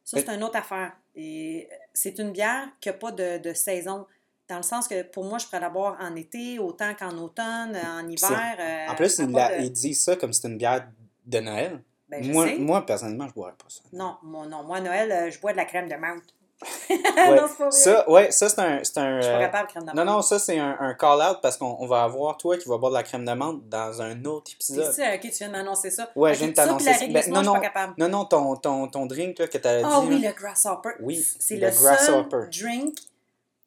ça, 0.05 0.19
c'est 0.19 0.27
Mais- 0.29 0.35
une 0.35 0.45
autre 0.45 0.57
affaire. 0.57 0.93
Et 1.17 1.69
c'est 1.93 2.19
une 2.19 2.33
bière 2.33 2.67
qui 2.81 2.89
n'a 2.89 2.93
pas 2.95 3.13
de, 3.13 3.39
de 3.39 3.55
saison. 3.55 4.07
Dans 4.49 4.57
le 4.59 4.63
sens 4.63 4.87
que 4.89 5.03
pour 5.03 5.25
moi, 5.25 5.39
je 5.39 5.47
pourrais 5.47 5.61
la 5.61 5.71
boire 5.71 5.97
en 6.01 6.15
été, 6.17 6.59
autant 6.59 6.93
qu'en 6.95 7.17
automne, 7.17 7.77
en 7.77 8.07
hiver. 8.09 8.57
euh, 8.59 8.93
En 8.93 8.95
plus, 8.95 9.19
ils, 9.19 9.27
de- 9.27 9.63
ils 9.63 9.73
disent 9.73 10.05
ça 10.05 10.17
comme 10.17 10.33
si 10.33 10.41
c'était 10.41 10.53
une 10.53 10.59
bière 10.59 10.87
de 11.25 11.41
Noël. 11.41 11.83
Ben, 12.11 12.23
je 12.23 12.31
moi, 12.31 12.47
sais. 12.47 12.57
moi, 12.59 12.85
personnellement, 12.85 13.27
je 13.29 13.33
boirais 13.33 13.53
pas 13.59 13.65
ça. 13.69 13.81
Non, 13.93 14.17
moi, 14.23 14.47
non, 14.47 14.63
moi, 14.63 14.81
Noël, 14.81 15.11
euh, 15.11 15.31
je 15.31 15.41
bois 15.41 15.53
de 15.53 15.57
la 15.57 15.65
crème 15.65 15.89
de 15.89 15.95
menthe. 15.95 16.23
Ouais. 16.91 17.37
non, 17.37 17.47
c'est 17.49 17.57
pas 17.59 17.65
vrai. 17.65 17.71
Ça, 17.71 18.11
ouais, 18.11 18.31
ça 18.31 18.49
c'est 18.49 18.59
un. 18.61 18.81
c'est 18.85 18.99
un, 18.99 19.17
je 19.21 19.23
suis 19.23 19.33
pas 19.33 19.39
euh, 19.39 19.41
capable 19.41 19.67
de 19.67 19.73
crème 19.73 19.83
de 19.85 19.87
menthe. 19.89 19.97
non, 19.97 20.05
non, 20.05 20.23
ça 20.23 20.39
c'est 20.39 20.59
un, 20.59 20.77
un 20.79 20.95
call-out 20.95 21.39
parce 21.43 21.57
qu'on 21.57 21.77
on 21.81 21.87
va 21.87 22.03
avoir 22.05 22.37
toi 22.37 22.57
qui 22.59 22.69
va 22.69 22.77
boire 22.79 22.91
de 22.93 22.97
la 22.97 23.03
crème 23.03 23.25
de 23.25 23.33
menthe 23.33 23.69
dans 23.69 24.01
un 24.03 24.25
autre 24.25 24.51
C'est 24.59 24.75
épisode. 24.75 24.93
ça, 24.93 25.15
ok, 25.15 25.21
tu 25.23 25.29
viens 25.31 25.49
de 25.49 25.53
m'annoncer 25.53 25.91
ça. 25.91 26.11
Ouais, 26.15 26.31
Ok, 26.31 26.35
je 26.37 26.39
viens 26.41 26.49
de 26.49 26.55
t'annoncer 26.55 26.93
ça. 26.93 27.07
Ben, 27.09 27.31
non, 27.33 27.43
non. 27.43 27.55
Non, 27.99 28.09
non, 28.09 28.25
ton, 28.27 28.57
ton, 28.57 28.89
ton 28.89 29.07
drink 29.07 29.39
là, 29.39 29.49
que 29.49 29.59
tu 29.59 29.67
as 29.67 29.81
Ah 29.87 30.01
dit. 30.03 30.07
oui, 30.09 30.21
là. 30.21 30.29
le 30.31 30.35
grasshopper. 30.35 30.91
Oui, 31.01 31.27
C'est 31.39 31.57
le 31.57 31.67
le, 31.69 31.73
grasshopper. 31.73 32.47
drink 32.61 32.95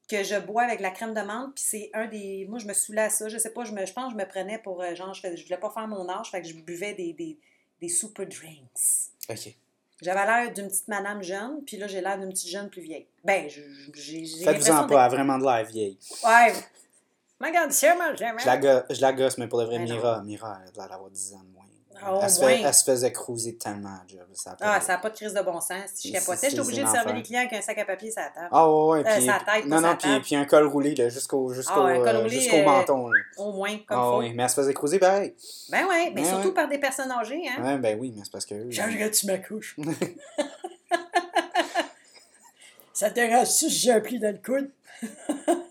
que 0.07 0.23
je 0.23 0.39
bois 0.39 0.63
avec 0.63 0.79
la 0.79 0.91
crème 0.91 1.13
de 1.13 1.21
menthe, 1.21 1.53
puis 1.55 1.63
c'est 1.67 1.89
un 1.93 2.07
des... 2.07 2.45
Moi, 2.49 2.59
je 2.59 2.65
me 2.65 2.73
saoulais 2.73 3.01
à 3.03 3.09
ça, 3.09 3.27
je 3.27 3.37
sais 3.37 3.51
pas, 3.51 3.65
je, 3.65 3.71
me... 3.73 3.85
je 3.85 3.91
pense 3.93 4.13
que 4.13 4.19
je 4.19 4.23
me 4.23 4.27
prenais 4.29 4.57
pour, 4.59 4.81
euh, 4.81 4.95
genre, 4.95 5.13
je, 5.13 5.19
fais... 5.21 5.35
je 5.35 5.43
voulais 5.43 5.57
pas 5.57 5.69
faire 5.69 5.87
mon 5.87 6.07
âge, 6.09 6.31
fait 6.31 6.41
que 6.41 6.47
je 6.47 6.53
buvais 6.53 6.93
des, 6.93 7.13
des, 7.13 7.37
des 7.81 7.89
super 7.89 8.25
drinks. 8.25 9.11
Ok. 9.29 9.53
J'avais 10.01 10.25
l'air 10.25 10.53
d'une 10.53 10.67
petite 10.67 10.87
madame 10.87 11.23
jeune, 11.23 11.63
puis 11.65 11.75
là, 11.77 11.87
j'ai 11.87 12.01
l'air 12.01 12.17
d'une 12.19 12.29
petite 12.29 12.49
jeune 12.49 12.69
plus 12.69 12.81
vieille. 12.81 13.07
Ben, 13.23 13.49
j'ai 13.49 14.25
Faites-vous-en 14.43 14.87
pas, 14.87 14.93
elle 14.93 14.99
a 15.01 15.09
vraiment 15.09 15.37
de 15.39 15.43
l'air 15.43 15.65
vieille. 15.65 15.97
Ouais. 16.23 16.53
Moi, 17.39 17.51
j'aime. 18.15 18.39
Je 18.39 18.45
la, 18.45 18.57
go- 18.57 18.85
je 18.89 19.01
la 19.01 19.13
gosse, 19.13 19.37
mais 19.37 19.47
pour 19.47 19.59
de 19.59 19.65
vrai, 19.65 19.77
Ben. 19.79 19.85
Mira, 19.95 20.21
Mira, 20.23 20.59
elle 20.63 20.69
a 20.69 20.73
l'air 20.83 20.89
d'avoir 20.89 21.09
10 21.09 21.33
ans. 21.33 21.41
Ah, 22.03 22.19
elle, 22.23 22.29
se 22.29 22.39
fait- 22.39 22.61
elle 22.61 22.73
se 22.73 22.83
faisait 22.83 23.11
cruiser 23.11 23.55
tellement 23.57 23.89
à 23.89 24.01
job. 24.07 24.19
Ça 24.33 24.51
a 24.51 24.55
pas 24.55 24.65
Ah, 24.73 24.79
de- 24.79 24.83
ça 24.83 24.93
n'a 24.93 24.99
pas 24.99 25.09
de 25.09 25.15
crise 25.15 25.33
de 25.33 25.41
bon 25.41 25.59
sens. 25.59 25.81
Si 25.95 26.07
je 26.09 26.13
capotais, 26.13 26.37
c'est- 26.37 26.49
j'étais 26.51 26.61
obligée 26.61 26.83
de 26.83 26.87
servir 26.87 27.15
les 27.15 27.23
clients 27.23 27.39
avec 27.41 27.53
un 27.53 27.61
sac 27.61 27.77
à 27.77 27.85
papier 27.85 28.11
sur 28.11 28.21
la 28.21 28.29
table. 28.29 28.47
Ah 28.51 28.69
ouais, 28.71 28.87
ouais. 29.01 29.07
Euh, 29.07 29.15
Puis, 29.17 29.25
sa 29.25 29.39
tête, 29.39 29.65
non, 29.65 29.77
sa 29.81 29.81
non, 29.89 29.95
puis, 29.95 30.09
table. 30.09 30.21
puis 30.23 30.35
un 30.35 30.45
col 30.45 30.67
roulé 30.67 30.95
là, 30.95 31.09
jusqu'au 31.09 31.51
Ah, 31.67 31.79
euh, 31.89 32.05
euh, 32.05 32.63
menton. 32.65 33.07
là. 33.09 33.19
Au 33.37 33.51
moins, 33.51 33.77
comme 33.87 33.97
Ah 33.99 34.03
faut. 34.11 34.19
oui, 34.19 34.33
mais 34.33 34.43
elle 34.43 34.49
se 34.49 34.55
faisait 34.55 34.73
cruiser 34.73 34.99
pareil. 34.99 35.33
Ben 35.69 35.85
oui, 35.89 36.11
mais 36.13 36.23
surtout 36.25 36.49
ouais. 36.49 36.53
par 36.53 36.67
des 36.67 36.77
personnes 36.77 37.11
âgées, 37.11 37.41
hein. 37.49 37.63
Ouais, 37.63 37.77
ben 37.77 37.97
oui, 37.99 38.13
mais 38.15 38.21
c'est 38.23 38.31
parce 38.31 38.45
que. 38.45 38.55
eux, 38.55 38.71
Changerais-tu 38.71 39.25
ma 39.27 39.37
couche? 39.39 39.75
Ça 42.93 43.09
te 43.09 43.15
dérange-tu 43.15 43.53
si 43.53 43.69
j'ai 43.69 43.91
un 43.91 43.99
pli 43.99 44.19
dans 44.19 44.31
le 44.31 44.39
coude? 44.43 44.71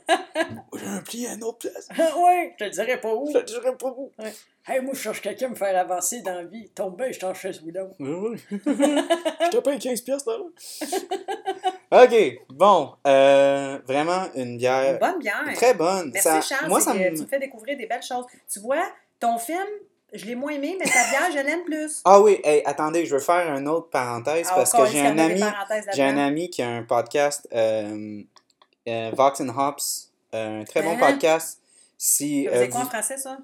J'ai 0.74 0.87
un 0.87 1.01
pli 1.03 1.26
à 1.26 1.34
une 1.34 1.45
autre 1.45 1.59
place. 1.70 1.89
oui, 1.99 2.51
je 2.59 2.64
te 2.64 2.70
dirais 2.70 3.01
pas 3.01 3.14
où. 3.14 3.28
Je 3.32 3.39
te 3.39 3.45
dirais 3.45 3.76
pas 3.76 3.89
où. 3.89 4.11
Hey, 4.68 4.80
moi, 4.80 4.95
je 4.95 5.01
cherche 5.01 5.20
quelqu'un 5.22 5.47
à 5.47 5.49
me 5.51 5.55
faire 5.55 5.78
avancer 5.78 6.22
dans 6.22 6.34
la 6.34 6.45
vie. 6.45 6.68
Tombe 6.70 6.97
bien, 6.97 7.11
je 7.12 7.18
t'en 7.20 7.32
chaise 7.34 7.61
boulot. 7.61 7.89
Ouais, 8.01 8.30
ouais. 8.30 8.37
Je 9.47 9.51
t'ai 9.51 9.61
payé 9.62 9.78
15 9.78 10.01
piastres 10.01 10.28
là. 11.91 12.03
ok, 12.05 12.39
bon. 12.51 12.93
Euh, 13.07 13.78
vraiment 13.87 14.24
une 14.34 14.57
bière 14.59 14.95
Une 14.95 14.99
bonne 14.99 15.18
bière. 15.20 15.45
très 15.55 15.74
bonne. 15.74 16.11
Merci, 16.12 16.28
Ça- 16.28 16.41
Charles. 16.41 16.68
moi, 16.68 16.80
ça 16.80 16.95
me. 16.95 17.14
Tu 17.14 17.22
me 17.22 17.26
fais 17.26 17.39
découvrir 17.39 17.76
des 17.76 17.87
belles 17.87 18.03
choses. 18.03 18.24
Tu 18.53 18.59
vois, 18.59 18.82
ton 19.20 19.39
film, 19.39 19.64
je 20.12 20.24
l'ai 20.24 20.34
moins 20.34 20.51
aimé, 20.53 20.76
mais 20.78 20.84
ta 20.84 21.09
bière, 21.11 21.30
je 21.32 21.47
l'aime 21.47 21.62
plus. 21.64 22.01
Ah 22.05 22.20
oui, 22.20 22.41
hey, 22.43 22.62
attendez, 22.64 23.07
je 23.07 23.14
veux 23.14 23.20
faire 23.20 23.55
une 23.57 23.68
autre 23.68 23.89
parenthèse 23.91 24.49
Ah, 24.51 24.55
parce 24.57 24.72
que 24.72 24.87
j'ai 24.87 25.01
un 25.07 25.16
ami. 25.18 25.41
J'ai 25.95 26.03
un 26.03 26.18
ami 26.18 26.51
qui 26.51 26.62
a 26.62 26.68
un 26.70 26.82
podcast, 26.82 27.47
euh, 27.55 28.20
euh, 28.89 29.11
Vox 29.14 29.41
and 29.41 29.51
Hops, 29.57 30.06
un 30.37 30.64
très 30.64 30.82
bon 30.82 30.93
Hein? 30.97 30.99
podcast. 31.12 31.61
Si, 31.99 32.47
euh, 32.49 32.68
quoi 32.68 32.80
en 32.82 32.87
français, 32.87 33.16
ça? 33.18 33.39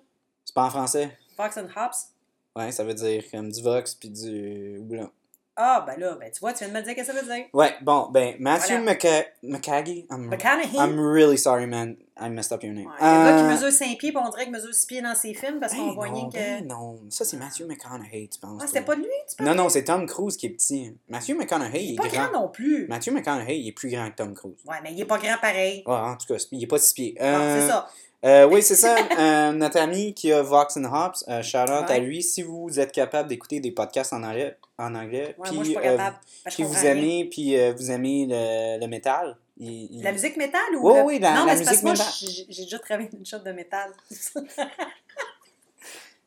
C'est 0.45 0.55
pas 0.55 0.64
en 0.66 0.70
français? 0.70 1.16
Fox 1.36 1.57
and 1.57 1.68
Hops? 1.74 2.09
Ouais, 2.55 2.70
ça 2.72 2.84
veut 2.84 2.95
dire 2.95 3.24
comme 3.30 3.51
du 3.51 3.62
Vox 3.62 3.95
puis 3.95 4.11
du 4.11 4.78
Houblon. 4.80 5.11
Ah, 5.55 5.84
ben 5.86 5.98
là, 6.00 6.16
ben 6.18 6.30
tu 6.32 6.40
vois, 6.40 6.55
tu 6.55 6.64
viens 6.64 6.68
de 6.68 6.78
me 6.78 6.82
dire 6.82 6.92
ce 6.96 7.00
que 7.00 7.05
ça 7.07 7.12
veut 7.12 7.26
dire. 7.30 7.44
Ouais, 7.53 7.74
bon, 7.82 8.09
ben, 8.11 8.36
Matthew 8.40 8.78
Voilà. 8.82 8.94
McCa- 8.94 9.26
McCaggy, 9.42 10.07
I'm, 10.11 10.28
McConaughey. 10.30 10.76
I'm 10.78 10.98
really 10.98 11.36
sorry, 11.36 11.66
man. 11.66 11.96
I 12.18 12.30
messed 12.30 12.53
up 12.53 12.62
your 12.62 12.72
name. 12.72 12.86
Ouais, 12.86 12.92
le 13.00 13.24
gars 13.24 13.36
qui 13.36 13.42
Euh, 13.44 13.50
mesure 13.55 13.70
5 13.70 13.98
pieds, 13.98 14.12
puis 14.12 14.22
on 14.24 14.30
dirait 14.30 14.44
qu'il 14.44 14.53
mesure 14.53 14.72
6 14.74 14.86
pieds 14.86 15.03
dans 15.03 15.14
ses 15.14 15.34
films 15.34 15.61
parce 15.61 15.74
qu'on 15.74 15.88
ben 15.88 15.94
voyait 15.94 16.12
non, 16.22 16.30
que. 16.30 16.34
ben 16.36 16.66
non, 16.66 17.00
ça 17.11 17.26
c'est 17.26 17.36
Matthew 17.36 17.64
McConaughey, 17.66 18.28
tu 18.32 18.38
penses? 18.40 18.62
Ah, 18.64 18.66
c'était 18.66 18.80
pas 18.82 18.94
de 18.96 19.00
lui, 19.03 19.09
tu 19.28 19.36
penses? 19.36 19.46
Non, 19.46 19.55
non, 19.55 19.68
c'est 19.68 19.84
Tom 19.84 20.07
Cruise 20.07 20.36
qui 20.38 20.46
est 20.46 20.50
petit. 20.50 20.96
Matthew 21.09 21.34
McConaughey, 21.36 21.84
il 21.84 21.92
est 21.94 21.96
Pas 21.96 22.09
grand. 22.09 22.28
grand 22.30 22.40
non 22.42 22.48
plus. 22.48 22.86
Matthew 22.88 23.11
McConaughey, 23.12 23.59
il 23.59 23.68
est 23.68 23.72
plus 23.72 23.90
grand 23.90 24.09
que 24.11 24.16
Tom 24.16 24.32
Cruise. 24.34 24.55
Ouais, 24.66 24.76
mais 24.82 24.92
il 24.92 25.00
est 25.00 25.05
pas 25.05 25.18
grand 25.18 25.36
pareil. 25.40 25.82
Ouais, 25.86 25.94
en 25.94 26.16
tout 26.16 26.32
cas, 26.32 26.42
il 26.50 26.62
est 26.62 26.66
pas 26.66 26.78
six 26.78 26.94
pieds. 26.94 27.14
Bon, 27.18 27.24
Euh, 27.26 27.61
c'est 27.61 27.68
ça. 27.68 27.88
Euh, 28.25 28.47
oui, 28.47 28.62
c'est 28.62 28.77
ça. 28.77 28.97
euh, 29.18 29.53
notre 29.53 29.79
ami 29.79 30.14
qui 30.14 30.33
a 30.33 30.43
Vox 30.43 30.77
and 30.77 30.85
Hops, 30.85 31.25
euh, 31.29 31.43
shout 31.43 31.59
out 31.59 31.91
à 31.91 31.99
lui. 31.99 32.23
Si 32.23 32.43
vous 32.43 32.79
êtes 32.79 32.93
capable 32.93 33.29
d'écouter 33.29 33.59
des 33.59 33.73
podcasts 33.73 34.12
en 34.12 34.23
anglais, 34.23 34.57
en 34.79 34.95
anglais 34.95 35.35
Ouais, 35.39 35.49
puis, 35.51 35.77
euh, 35.77 35.99
puis 36.47 36.62
vous 36.62 36.87
aimez, 36.87 37.25
puis 37.31 37.59
euh, 37.59 37.73
vous 37.77 37.91
aimez 37.91 38.27
le, 38.29 38.79
le 38.81 38.87
métal, 38.87 39.37
il- 39.59 39.89
il- 39.91 40.03
La 40.05 40.12
musique 40.12 40.37
métal 40.37 40.61
ou. 40.77 40.89
Oui, 40.89 40.97
le- 40.99 41.03
oui, 41.05 41.18
la- 41.18 41.35
non, 41.35 41.47
la 41.47 41.55
mais 41.55 41.61
musique 41.61 41.83
métal. 41.83 42.07
j'ai 42.49 42.62
déjà 42.64 42.79
travaillé 42.79 43.09
une 43.12 43.27
shot 43.27 43.39
de 43.41 43.51
métal. 43.53 43.91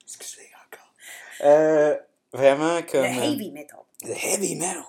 Excusez 0.04 0.50
encore. 0.68 2.00
Vraiment 2.34 2.82
comme... 2.92 3.04
le 3.04 3.08
heavy 3.24 3.52
metal. 3.52 3.80
The 4.06 4.14
heavy 4.16 4.56
metal. 4.56 4.84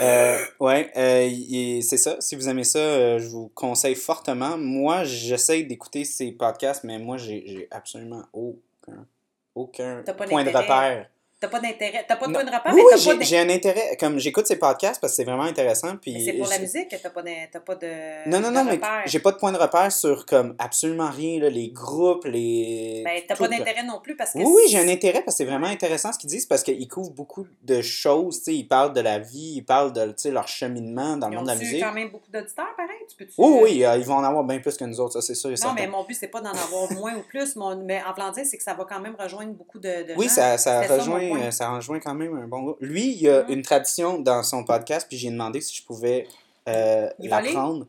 Euh, 0.00 0.38
ouais, 0.60 0.90
euh, 0.96 1.26
il- 1.26 1.82
c'est 1.82 1.96
ça. 1.96 2.16
Si 2.20 2.36
vous 2.36 2.48
aimez 2.48 2.64
ça, 2.64 2.78
euh, 2.78 3.18
je 3.18 3.26
vous 3.26 3.48
conseille 3.54 3.94
fortement. 3.96 4.56
Moi, 4.56 5.04
j'essaie 5.04 5.62
d'écouter 5.64 6.04
ces 6.04 6.32
podcasts, 6.32 6.84
mais 6.84 6.98
moi, 6.98 7.16
j'ai 7.16 7.66
absolument 7.70 8.22
aucun, 8.32 9.06
aucun 9.54 10.02
point 10.34 10.44
de 10.44 10.50
repère. 10.62 11.10
T'as 11.40 11.48
pas 11.48 11.58
d'intérêt. 11.60 12.04
T'as 12.06 12.16
pas 12.16 12.26
de 12.26 12.32
point 12.32 12.44
de 12.44 12.50
rapport, 12.50 12.72
Oui, 12.74 12.82
j'ai 13.22 13.38
un 13.38 13.48
intérêt. 13.48 13.96
Comme 13.98 14.18
j'écoute 14.18 14.46
ces 14.46 14.56
podcasts 14.56 15.00
parce 15.00 15.12
que 15.14 15.16
c'est 15.16 15.24
vraiment 15.24 15.44
intéressant. 15.44 15.96
Puis 15.96 16.12
Mais 16.12 16.24
c'est 16.24 16.32
pour 16.34 16.48
la 16.48 16.58
musique 16.58 16.88
que 16.90 16.96
t'as 16.96 17.08
pas 17.08 17.22
de. 17.22 17.30
T'as 17.50 17.60
pas 17.60 17.74
de 17.76 18.28
Non, 18.28 18.40
non, 18.40 18.50
de 18.50 18.54
non, 18.54 18.64
mais 18.64 18.78
j'ai 19.06 19.20
pas 19.20 19.32
de 19.32 19.38
point 19.38 19.50
de 19.50 19.56
repère 19.56 19.90
sur 19.90 20.26
comme 20.26 20.54
absolument 20.58 21.08
rien, 21.10 21.40
là, 21.40 21.48
les 21.48 21.70
groupes, 21.70 22.26
les. 22.26 23.02
Ben, 23.04 23.22
t'as 23.26 23.36
pas 23.36 23.48
d'intérêt 23.48 23.82
non 23.84 24.00
plus 24.02 24.16
parce 24.16 24.32
que. 24.34 24.38
Oui, 24.38 24.44
oui, 24.54 24.62
j'ai 24.68 24.78
un 24.78 24.88
intérêt 24.88 25.22
parce 25.22 25.36
que 25.38 25.44
c'est 25.44 25.50
vraiment 25.50 25.68
intéressant 25.68 26.12
ce 26.12 26.18
qu'ils 26.18 26.28
disent 26.30 26.44
parce 26.46 26.62
qu'ils 26.62 26.88
couvrent 26.88 27.12
beaucoup 27.12 27.46
de 27.62 27.80
choses. 27.80 28.42
Ils 28.46 28.68
parlent 28.68 28.92
de 28.92 29.00
la 29.00 29.18
vie, 29.18 29.54
ils 29.56 29.64
parlent 29.64 29.92
de 29.94 30.14
leur 30.30 30.46
cheminement 30.48 31.16
dans 31.16 31.28
le 31.28 31.32
Ils 31.32 31.36
monde 31.36 31.46
de 31.46 31.52
la 31.52 31.56
musique. 31.58 31.82
quand 31.82 31.92
même 31.94 32.10
beaucoup 32.10 32.30
d'auditeurs, 32.30 32.74
pareil? 32.76 32.98
Tu 33.08 33.16
peux 33.16 33.30
Oui, 33.38 33.58
oui, 33.62 33.84
euh, 33.86 33.96
ils 33.96 34.04
vont 34.04 34.16
en 34.16 34.24
avoir 34.24 34.44
bien 34.44 34.58
plus 34.58 34.76
que 34.76 34.84
nous 34.84 35.00
autres, 35.00 35.14
ça 35.14 35.22
c'est 35.22 35.34
sûr 35.34 35.48
et 35.48 35.52
Non, 35.52 35.56
certain. 35.56 35.74
mais 35.74 35.86
mon 35.86 36.04
but, 36.04 36.14
c'est 36.14 36.28
pas 36.28 36.40
d'en 36.42 36.50
avoir 36.52 36.92
moins 36.92 37.14
ou 37.16 37.22
plus. 37.22 37.56
Mon... 37.56 37.76
Mais 37.82 38.02
en 38.06 38.30
dire, 38.32 38.44
c'est 38.44 38.56
que 38.58 38.62
ça 38.62 38.74
va 38.74 38.84
quand 38.84 39.00
même 39.00 39.16
rejoindre 39.18 39.52
beaucoup 39.54 39.78
de, 39.78 40.06
de 40.08 40.14
Oui, 40.16 40.26
gens. 40.26 40.34
ça, 40.34 40.58
ça, 40.58 40.82
mon 41.06 41.29
rejoint, 41.34 41.46
euh, 41.48 41.50
ça 41.50 41.70
rejoint 41.70 42.00
quand 42.00 42.14
même 42.14 42.36
un 42.36 42.46
bon 42.46 42.62
groupe. 42.62 42.78
Lui, 42.80 43.12
il 43.12 43.22
y 43.22 43.28
a 43.28 43.44
une 43.48 43.62
tradition 43.62 44.18
dans 44.18 44.42
son 44.42 44.64
podcast, 44.64 45.06
puis 45.08 45.18
j'ai 45.18 45.30
demandé 45.30 45.60
si 45.60 45.76
je 45.76 45.84
pouvais 45.84 46.26
euh, 46.68 47.08
la 47.18 47.38
voler? 47.40 47.52
prendre. 47.52 47.86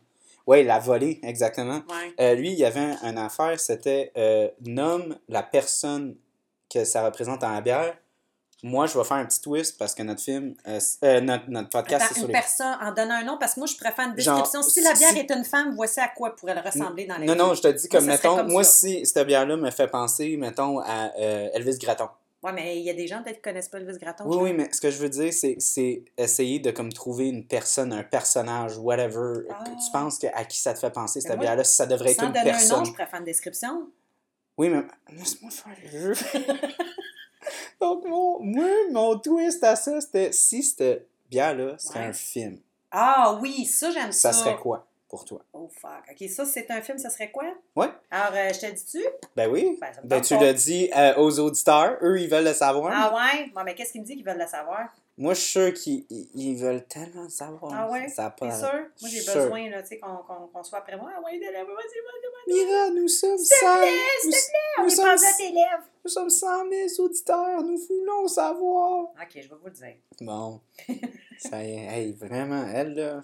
Oui, 0.47 0.63
la 0.63 0.79
voler, 0.79 1.19
exactement. 1.23 1.81
Ouais. 1.89 2.13
Euh, 2.19 2.33
lui, 2.35 2.51
il 2.51 2.57
y 2.57 2.65
avait 2.65 2.79
un, 2.79 2.97
une 3.11 3.17
affaire, 3.17 3.59
c'était 3.59 4.11
euh, 4.17 4.47
nomme 4.65 5.15
la 5.29 5.43
personne 5.43 6.15
que 6.69 6.83
ça 6.83 7.03
représente 7.05 7.43
en 7.43 7.51
la 7.51 7.61
bière. 7.61 7.95
Moi, 8.63 8.85
je 8.85 8.95
vais 8.97 9.03
faire 9.03 9.17
un 9.17 9.25
petit 9.25 9.41
twist 9.41 9.77
parce 9.79 9.95
que 9.95 10.03
notre 10.03 10.21
film, 10.21 10.53
euh, 10.67 11.21
notre, 11.21 11.49
notre 11.49 11.69
podcast, 11.69 12.03
Attends, 12.05 12.07
c'est 12.09 12.19
sur 12.19 12.23
une 12.23 12.27
les. 12.27 12.33
personne, 12.33 12.77
en 12.79 12.91
donnant 12.91 13.15
un 13.15 13.23
nom, 13.23 13.37
parce 13.39 13.55
que 13.55 13.59
moi, 13.59 13.67
je 13.67 13.75
préfère 13.75 14.07
une 14.09 14.19
Genre, 14.19 14.35
description. 14.37 14.61
si 14.61 14.81
la 14.83 14.93
bière 14.93 15.09
si- 15.09 15.17
est 15.19 15.31
une 15.31 15.43
femme, 15.45 15.73
voici 15.75 15.99
à 15.99 16.07
quoi 16.09 16.35
pourrait 16.35 16.59
ressembler 16.59 17.05
dans 17.07 17.17
la 17.17 17.25
Non, 17.25 17.35
non, 17.35 17.53
je 17.55 17.61
te 17.63 17.67
dis 17.69 17.87
comme, 17.89 18.01
ça 18.05 18.07
mettons, 18.11 18.35
comme 18.37 18.51
moi, 18.51 18.63
ça. 18.63 18.71
si 18.71 19.03
cette 19.05 19.25
bière-là 19.25 19.57
me 19.57 19.71
fait 19.71 19.87
penser, 19.87 20.37
mettons, 20.37 20.79
à 20.79 21.11
Elvis 21.17 21.77
Gratton. 21.79 22.09
Ouais, 22.43 22.51
mais 22.53 22.77
il 22.79 22.83
y 22.83 22.89
a 22.89 22.93
des 22.93 23.05
gens 23.05 23.21
peut-être 23.21 23.35
qui 23.37 23.41
connaissent 23.43 23.69
pas 23.69 23.77
Elvis 23.79 23.99
Gratton. 23.99 24.23
Oui, 24.25 24.37
oui, 24.41 24.53
mais 24.53 24.67
ce 24.73 24.81
que 24.81 24.89
je 24.89 24.97
veux 24.97 25.09
dire, 25.09 25.31
c'est, 25.31 26.03
essayer 26.17 26.59
de 26.59 26.71
comme 26.71 26.91
trouver 26.91 27.27
une 27.29 27.45
personne, 27.45 27.93
un 27.93 28.01
personnage, 28.03 28.77
whatever. 28.77 29.45
Ah. 29.49 29.63
que 29.63 29.69
Tu 29.69 29.91
penses 29.93 30.17
que, 30.17 30.27
à 30.33 30.43
qui 30.45 30.57
ça 30.59 30.73
te 30.73 30.79
fait 30.79 30.89
penser, 30.91 31.21
cette 31.21 31.37
bière-là, 31.39 31.63
si 31.63 31.75
ça 31.75 31.85
devrait 31.85 32.11
être 32.13 32.19
Sans 32.19 32.27
une 32.27 32.33
donner 32.33 32.49
un 32.49 32.53
personne. 32.53 32.79
nom, 32.79 32.85
je 32.85 32.93
préfère 32.93 33.19
une 33.19 33.25
description. 33.25 33.87
Oui, 34.57 34.69
mais 34.69 34.81
laisse-moi 35.15 35.51
faire 35.51 35.75
le 35.83 36.13
jeu. 36.13 36.25
Donc, 37.79 38.05
mon, 38.05 38.39
moi, 38.39 38.65
mon 38.91 39.17
twist 39.19 39.63
à 39.63 39.75
ça, 39.75 39.99
c'était 40.01 40.31
si 40.31 40.61
cette 40.63 41.07
bière-là 41.29 41.77
serait 41.77 41.99
Ouais. 41.99 42.05
un 42.07 42.13
film, 42.13 42.57
Ah 42.91 43.37
oui, 43.41 43.65
ça, 43.65 43.91
j'aime 43.91 44.11
ça. 44.11 44.33
ça 44.33 44.39
serait 44.39 44.57
quoi? 44.57 44.87
Pour 45.11 45.25
toi? 45.25 45.41
Oh 45.51 45.69
fuck. 45.69 46.05
Ok, 46.09 46.29
ça, 46.29 46.45
c'est 46.45 46.71
un 46.71 46.81
film, 46.81 46.97
ça 46.97 47.09
serait 47.09 47.31
quoi? 47.31 47.43
Ouais. 47.75 47.89
Alors, 48.09 48.33
euh, 48.33 48.53
je 48.53 48.59
te 48.61 48.65
dis-tu? 48.71 49.03
Ben 49.35 49.49
oui. 49.51 49.77
Ben, 49.81 49.91
Ben, 50.05 50.21
tu 50.21 50.37
l'as 50.37 50.53
dit 50.53 50.89
euh, 50.95 51.15
aux 51.17 51.37
auditeurs, 51.39 51.97
eux, 52.01 52.17
ils 52.17 52.29
veulent 52.29 52.45
le 52.45 52.53
savoir. 52.53 52.93
Ah 52.95 53.13
ouais? 53.13 53.49
Bon, 53.53 53.61
mais 53.65 53.75
qu'est-ce 53.75 53.91
qu'il 53.91 53.99
me 54.01 54.05
dit 54.05 54.15
qu'ils 54.15 54.25
veulent 54.25 54.39
le 54.39 54.47
savoir? 54.47 54.87
Moi, 55.17 55.33
je 55.33 55.41
suis 55.41 55.49
sûr 55.51 55.73
qu'ils 55.73 56.05
ils- 56.09 56.29
ils 56.33 56.55
veulent 56.55 56.85
tellement 56.87 57.23
le 57.23 57.29
savoir. 57.29 57.73
Ah 57.75 57.89
ouais? 57.91 58.07
Ça 58.07 58.33
T'es 58.39 58.49
sûr? 58.49 58.71
Moi, 59.01 59.09
j'ai 59.09 59.19
besoin, 59.19 59.69
là, 59.69 59.81
tu 59.81 59.89
sais, 59.89 59.99
qu'on 59.99 60.47
qu'on- 60.47 60.63
soit 60.63 60.77
après 60.79 60.95
moi. 60.95 61.11
Ah 61.13 61.19
ouais, 61.21 61.37
vas-y, 61.37 61.51
vas-y, 61.51 61.65
vas-y. 61.65 62.65
Mira, 62.65 62.89
nous 62.91 63.07
sommes 63.09 63.37
S'il 63.37 63.49
te 63.49 63.53
100 63.65 63.77
plaît, 63.77 63.91
nous, 64.25 64.31
s'il 64.31 64.41
te 64.41 64.79
On 64.79 64.83
nous 64.83 64.87
est 64.87 64.95
sommes, 64.95 65.05
pas 65.05 65.11
à 65.11 65.33
tes 65.37 65.49
lèvres. 65.51 65.83
nous 66.05 66.09
sommes 66.09 66.29
100 66.29 66.69
000 66.69 66.87
auditeurs, 67.05 67.61
nous 67.63 67.77
voulons 67.77 68.27
savoir. 68.29 69.01
Ok, 69.21 69.31
je 69.35 69.39
vais 69.41 69.47
vous 69.61 69.65
le 69.65 69.71
dire. 69.71 69.95
Bon, 70.21 70.61
ça 71.37 71.61
y 71.63 71.71
est, 71.73 71.85
hey, 71.99 72.13
vraiment, 72.13 72.65
elle, 72.73 72.93
là, 72.95 73.21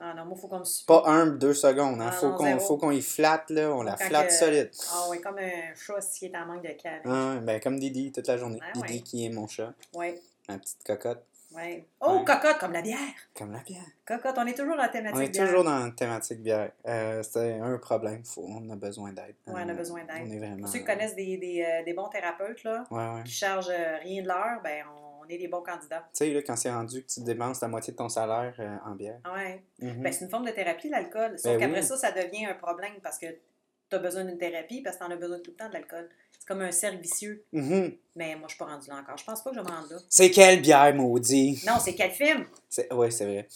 Ah 0.00 0.14
non, 0.14 0.24
moi, 0.26 0.34
il 0.36 0.40
faut 0.40 0.48
qu'on 0.48 0.60
me 0.60 0.64
suive. 0.64 0.86
pas 0.86 1.02
un, 1.06 1.26
deux 1.26 1.54
secondes, 1.54 2.00
hein, 2.00 2.06
Ah 2.10 2.12
faut 2.12 2.30
qu'on 2.32 2.44
zéro. 2.44 2.60
faut 2.60 2.76
qu'on 2.76 2.90
y 2.92 3.02
flatte, 3.02 3.50
là, 3.50 3.70
on 3.72 3.82
la 3.82 3.92
Quand 3.96 4.04
flatte 4.06 4.28
que- 4.28 4.32
solide. 4.32 4.70
Ah 4.92 5.08
ouais, 5.10 5.20
comme 5.20 5.38
un 5.38 5.74
chat 5.74 6.00
qui 6.16 6.26
est 6.26 6.36
en 6.36 6.46
manque 6.46 6.62
de 6.62 6.72
calme. 6.80 7.02
Ah, 7.04 7.34
ouais, 7.34 7.40
ben, 7.40 7.60
comme 7.60 7.78
Didi, 7.80 8.12
toute 8.12 8.26
la 8.28 8.36
journée. 8.36 8.60
Ah, 8.62 8.72
Didi 8.74 8.94
ouais. 8.94 9.00
qui 9.00 9.26
est 9.26 9.30
mon 9.30 9.46
chat, 9.48 9.72
Ouais, 9.94 10.20
ma 10.48 10.58
petite 10.58 10.84
cocotte, 10.84 11.24
ouais. 11.56 11.84
Oh, 12.00 12.18
Ouais. 12.18 12.24
cocotte, 12.24 12.58
comme 12.58 12.72
la 12.72 12.82
bière. 12.82 12.96
comme 13.36 13.50
la 13.52 13.58
bière. 13.58 13.82
Cocotte, 14.06 14.36
on 14.38 14.46
est 14.46 14.54
toujours 14.54 14.76
dans 14.76 14.82
la 14.82 14.88
thématique 14.88 15.16
On 15.18 15.20
est 15.20 15.28
bière. 15.30 15.46
toujours 15.46 15.64
dans 15.64 15.78
la 15.86 15.90
thématique 15.90 16.42
bière. 16.42 16.70
Euh, 16.86 17.22
c'est 17.24 17.58
un 17.58 17.76
problème, 17.78 18.24
faut, 18.24 18.44
on 18.48 18.70
a 18.70 18.76
besoin 18.76 19.12
d'aide. 19.12 19.34
Ouais, 19.48 19.62
on 19.64 19.68
a 19.68 19.72
Euh, 19.72 19.74
besoin 19.74 20.00
d'aide. 20.04 20.22
On 20.26 20.30
est 20.30 20.38
vraiment... 20.38 20.58
Pour 20.58 20.68
ceux 20.68 20.78
qui 20.78 20.84
connaissent 20.84 21.16
des, 21.16 21.36
des, 21.38 21.64
euh, 21.68 21.84
des 21.84 21.92
bons 21.92 22.08
thérapeutes, 22.08 22.62
là, 22.62 22.84
Ouais, 22.92 22.98
ouais. 23.16 23.22
qui 23.24 23.32
chargent 23.32 23.72
rien 24.02 24.22
de 24.22 24.28
l'heure, 24.28 24.60
ben, 24.62 24.84
on 24.96 25.07
est 25.30 25.38
des 25.38 25.48
bons 25.48 25.62
candidats. 25.62 26.08
Tu 26.14 26.24
sais, 26.24 26.42
quand 26.42 26.56
c'est 26.56 26.70
rendu 26.70 27.02
que 27.02 27.08
tu 27.08 27.20
dépenses 27.22 27.60
la 27.60 27.68
moitié 27.68 27.92
de 27.92 27.98
ton 27.98 28.08
salaire 28.08 28.54
euh, 28.58 28.76
en 28.90 28.94
bière. 28.94 29.20
Ouais. 29.32 29.62
Mhm. 29.80 30.02
Ben, 30.02 30.12
c'est 30.12 30.24
une 30.24 30.30
forme 30.30 30.46
de 30.46 30.50
thérapie, 30.52 30.88
l'alcool. 30.88 31.38
Sauf 31.38 31.52
Ben 31.52 31.60
qu'après 31.60 31.80
oui. 31.80 31.86
ça, 31.86 31.96
ça 31.96 32.12
devient 32.12 32.46
un 32.46 32.54
problème 32.54 32.94
parce 33.02 33.18
que 33.18 33.26
tu 33.26 33.96
as 33.96 33.98
besoin 33.98 34.24
d'une 34.24 34.38
thérapie 34.38 34.82
parce 34.82 34.96
que 34.96 35.04
tu 35.04 35.10
en 35.10 35.14
as 35.14 35.16
besoin 35.16 35.38
tout 35.38 35.50
le 35.50 35.56
temps 35.56 35.68
de 35.68 35.72
l'alcool. 35.74 36.08
C'est 36.38 36.46
comme 36.46 36.60
un 36.62 36.70
cercle 36.70 36.98
vicieux. 36.98 37.44
Mhm. 37.52 37.96
Mais 38.16 38.34
moi, 38.36 38.44
je 38.48 38.54
suis 38.54 38.58
pas 38.58 38.66
rendue 38.66 38.88
là 38.88 38.96
encore. 38.96 39.16
Je 39.16 39.24
pense 39.24 39.42
pas 39.42 39.50
que 39.50 39.56
je 39.56 39.60
vais 39.60 39.66
me 39.70 39.74
rendre 39.74 39.92
là. 39.92 39.98
C'est 40.08 40.30
quelle 40.30 40.60
bière, 40.60 40.94
maudit? 40.94 41.62
Non, 41.66 41.74
c'est 41.80 41.94
quel 41.94 42.10
film? 42.10 42.46
C'est... 42.68 42.92
Ouais, 42.92 43.10
c'est 43.10 43.24
vrai. 43.24 43.48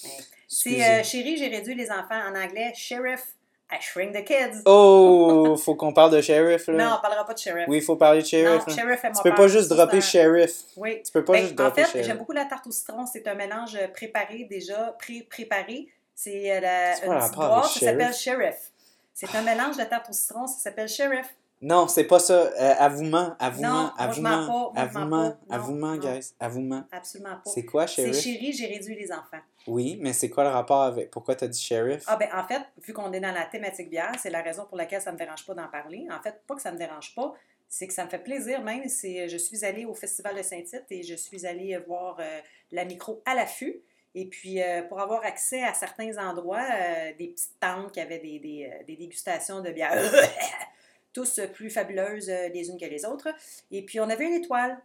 C'est 0.49 0.83
euh, 0.83 1.03
Chérie, 1.03 1.37
j'ai 1.37 1.49
réduit 1.49 1.75
les 1.75 1.91
enfants 1.91 2.21
en 2.31 2.35
anglais. 2.35 2.73
Sheriff, 2.75 3.35
I 3.75 3.81
shrink 3.81 4.13
the 4.13 4.23
kids. 4.25 4.61
Oh, 4.67 5.57
faut 5.57 5.75
qu'on 5.75 5.93
parle 5.95 6.11
de 6.13 6.21
sheriff, 6.21 6.67
là. 6.67 6.75
Non, 6.75 6.97
on 6.99 7.01
parlera 7.01 7.25
pas 7.25 7.33
de 7.33 7.39
Sheriff. 7.39 7.65
Oui, 7.69 7.79
il 7.79 7.83
faut 7.83 7.97
parler 7.97 8.21
de 8.21 8.27
sheriff. 8.27 8.67
non. 8.67 8.75
Sheriff 8.75 9.03
est 9.05 9.13
Tu 9.13 9.23
peux 9.23 9.35
pas 9.35 9.49
juste 9.49 9.71
dropper 9.71 10.01
c'est 10.03 10.19
sheriff. 10.19 10.53
Oui. 10.77 11.01
Tu 11.05 11.11
peux 11.11 11.25
pas 11.25 11.33
Ben, 11.33 11.43
juste 11.43 11.53
en 11.59 11.65
dropper 11.65 11.83
fait, 11.85 11.89
sheriff. 11.93 12.07
j'aime 12.07 12.19
beaucoup 12.19 12.33
la 12.33 12.45
tarte 12.45 12.67
au 12.67 12.71
citron. 12.71 13.07
C'est 13.07 13.27
un 13.27 13.35
mélange 13.35 13.79
préparé 13.95 14.47
déjà, 14.51 14.95
pré-préparé. 14.99 15.89
C'est 16.15 16.53
euh, 16.57 16.61
la, 16.61 16.95
C'est 16.97 17.07
une 17.07 17.19
petite 17.19 17.35
boîte, 17.37 17.65
ça 17.65 17.81
s'appelle 17.81 18.13
Sheriff? 18.15 18.71
C'est 19.15 19.35
un 19.35 19.43
mélange 19.43 19.77
de 19.79 19.85
tarte 19.85 20.11
au 20.11 20.13
citron, 20.13 20.47
ça 20.47 20.59
s'appelle 20.59 20.89
Sheriff. 20.89 21.35
Non, 21.63 21.87
c'est 21.89 22.05
pas 22.05 22.19
ça. 22.19 22.35
Euh, 22.35 22.75
avouement, 22.79 23.35
avouement, 23.39 23.93
avouement, 23.97 24.73
avouement, 24.75 25.37
avouement, 25.49 25.97
guys. 25.97 26.33
Avouement. 26.41 26.83
Absolument 26.93 27.37
pas. 27.45 27.51
C'est 27.51 27.65
quoi, 27.65 27.87
C'est 27.87 28.03
sheriff? 28.03 28.21
chérie, 28.21 28.53
j'ai 28.53 28.67
réduit 28.67 28.97
les 28.97 29.11
enfants. 29.13 29.39
Oui, 29.67 29.99
mais 30.01 30.13
c'est 30.13 30.29
quoi 30.29 30.45
le 30.45 30.51
rapport 30.51 30.83
avec... 30.83 31.11
Pourquoi 31.11 31.35
t'as 31.35 31.49
dit 31.49 31.61
sheriff? 31.61 32.05
Ah 32.07 32.17
ben 32.17 32.29
en 32.35 32.45
fait, 32.47 32.63
vu 32.85 32.93
qu'on 32.93 33.13
est 33.13 33.21
dans 33.21 33.33
la 33.33 33.45
thématique 33.45 33.91
bière, 33.91 34.13
c'est 34.19 34.31
la 34.31 34.43
raison 34.43 34.65
pour 34.67 34.77
laquelle 34.77 35.01
ça 35.01 35.11
ne 35.11 35.15
me 35.15 35.19
dérange 35.19 35.47
pas 35.47 35.55
d'en 35.55 35.69
parler. 35.69 36.07
En 36.11 36.21
fait, 36.21 36.43
pas 36.47 36.55
que 36.55 36.63
ça 36.63 36.73
me 36.73 36.79
dérange 36.79 37.15
pas, 37.15 37.33
c'est 37.69 37.87
que 37.87 37.95
ça 37.95 38.05
me 38.05 38.11
fait 38.11 38.23
plaisir 38.23 38.63
même. 38.63 38.89
C'est, 38.89 39.29
je 39.29 39.37
suis 39.37 39.65
allée 39.65 39.85
au 39.85 39.95
Festival 39.95 40.37
de 40.37 40.43
Saint-Tite 40.43 40.87
et 40.91 41.03
je 41.03 41.15
suis 41.15 41.47
allée 41.47 41.77
voir 41.87 42.17
euh, 42.21 42.41
la 42.71 42.85
micro 42.85 43.23
à 43.25 43.35
l'affût. 43.35 43.83
Et 44.15 44.27
puis, 44.27 44.63
euh, 44.63 44.83
pour 44.83 45.01
avoir 45.01 45.25
accès 45.25 45.63
à 45.63 45.73
certains 45.73 46.19
endroits, 46.19 46.61
euh, 46.61 47.13
des 47.19 47.29
petites 47.29 47.59
tentes 47.59 47.93
qui 47.93 48.01
avaient 48.01 48.19
des, 48.19 48.39
des, 48.39 48.71
euh, 48.71 48.85
des 48.85 48.97
dégustations 48.97 49.63
de 49.63 49.71
bière, 49.71 49.93
tous 51.15 51.41
plus 51.55 51.71
fabuleuses 51.71 52.29
euh, 52.29 52.49
les 52.49 52.69
unes 52.69 52.79
que 52.79 52.85
les 52.85 53.07
autres. 53.07 53.29
Et 53.71 53.83
puis, 53.85 54.01
on 54.01 54.11
avait 54.11 54.27
une 54.27 54.35
étoile, 54.35 54.79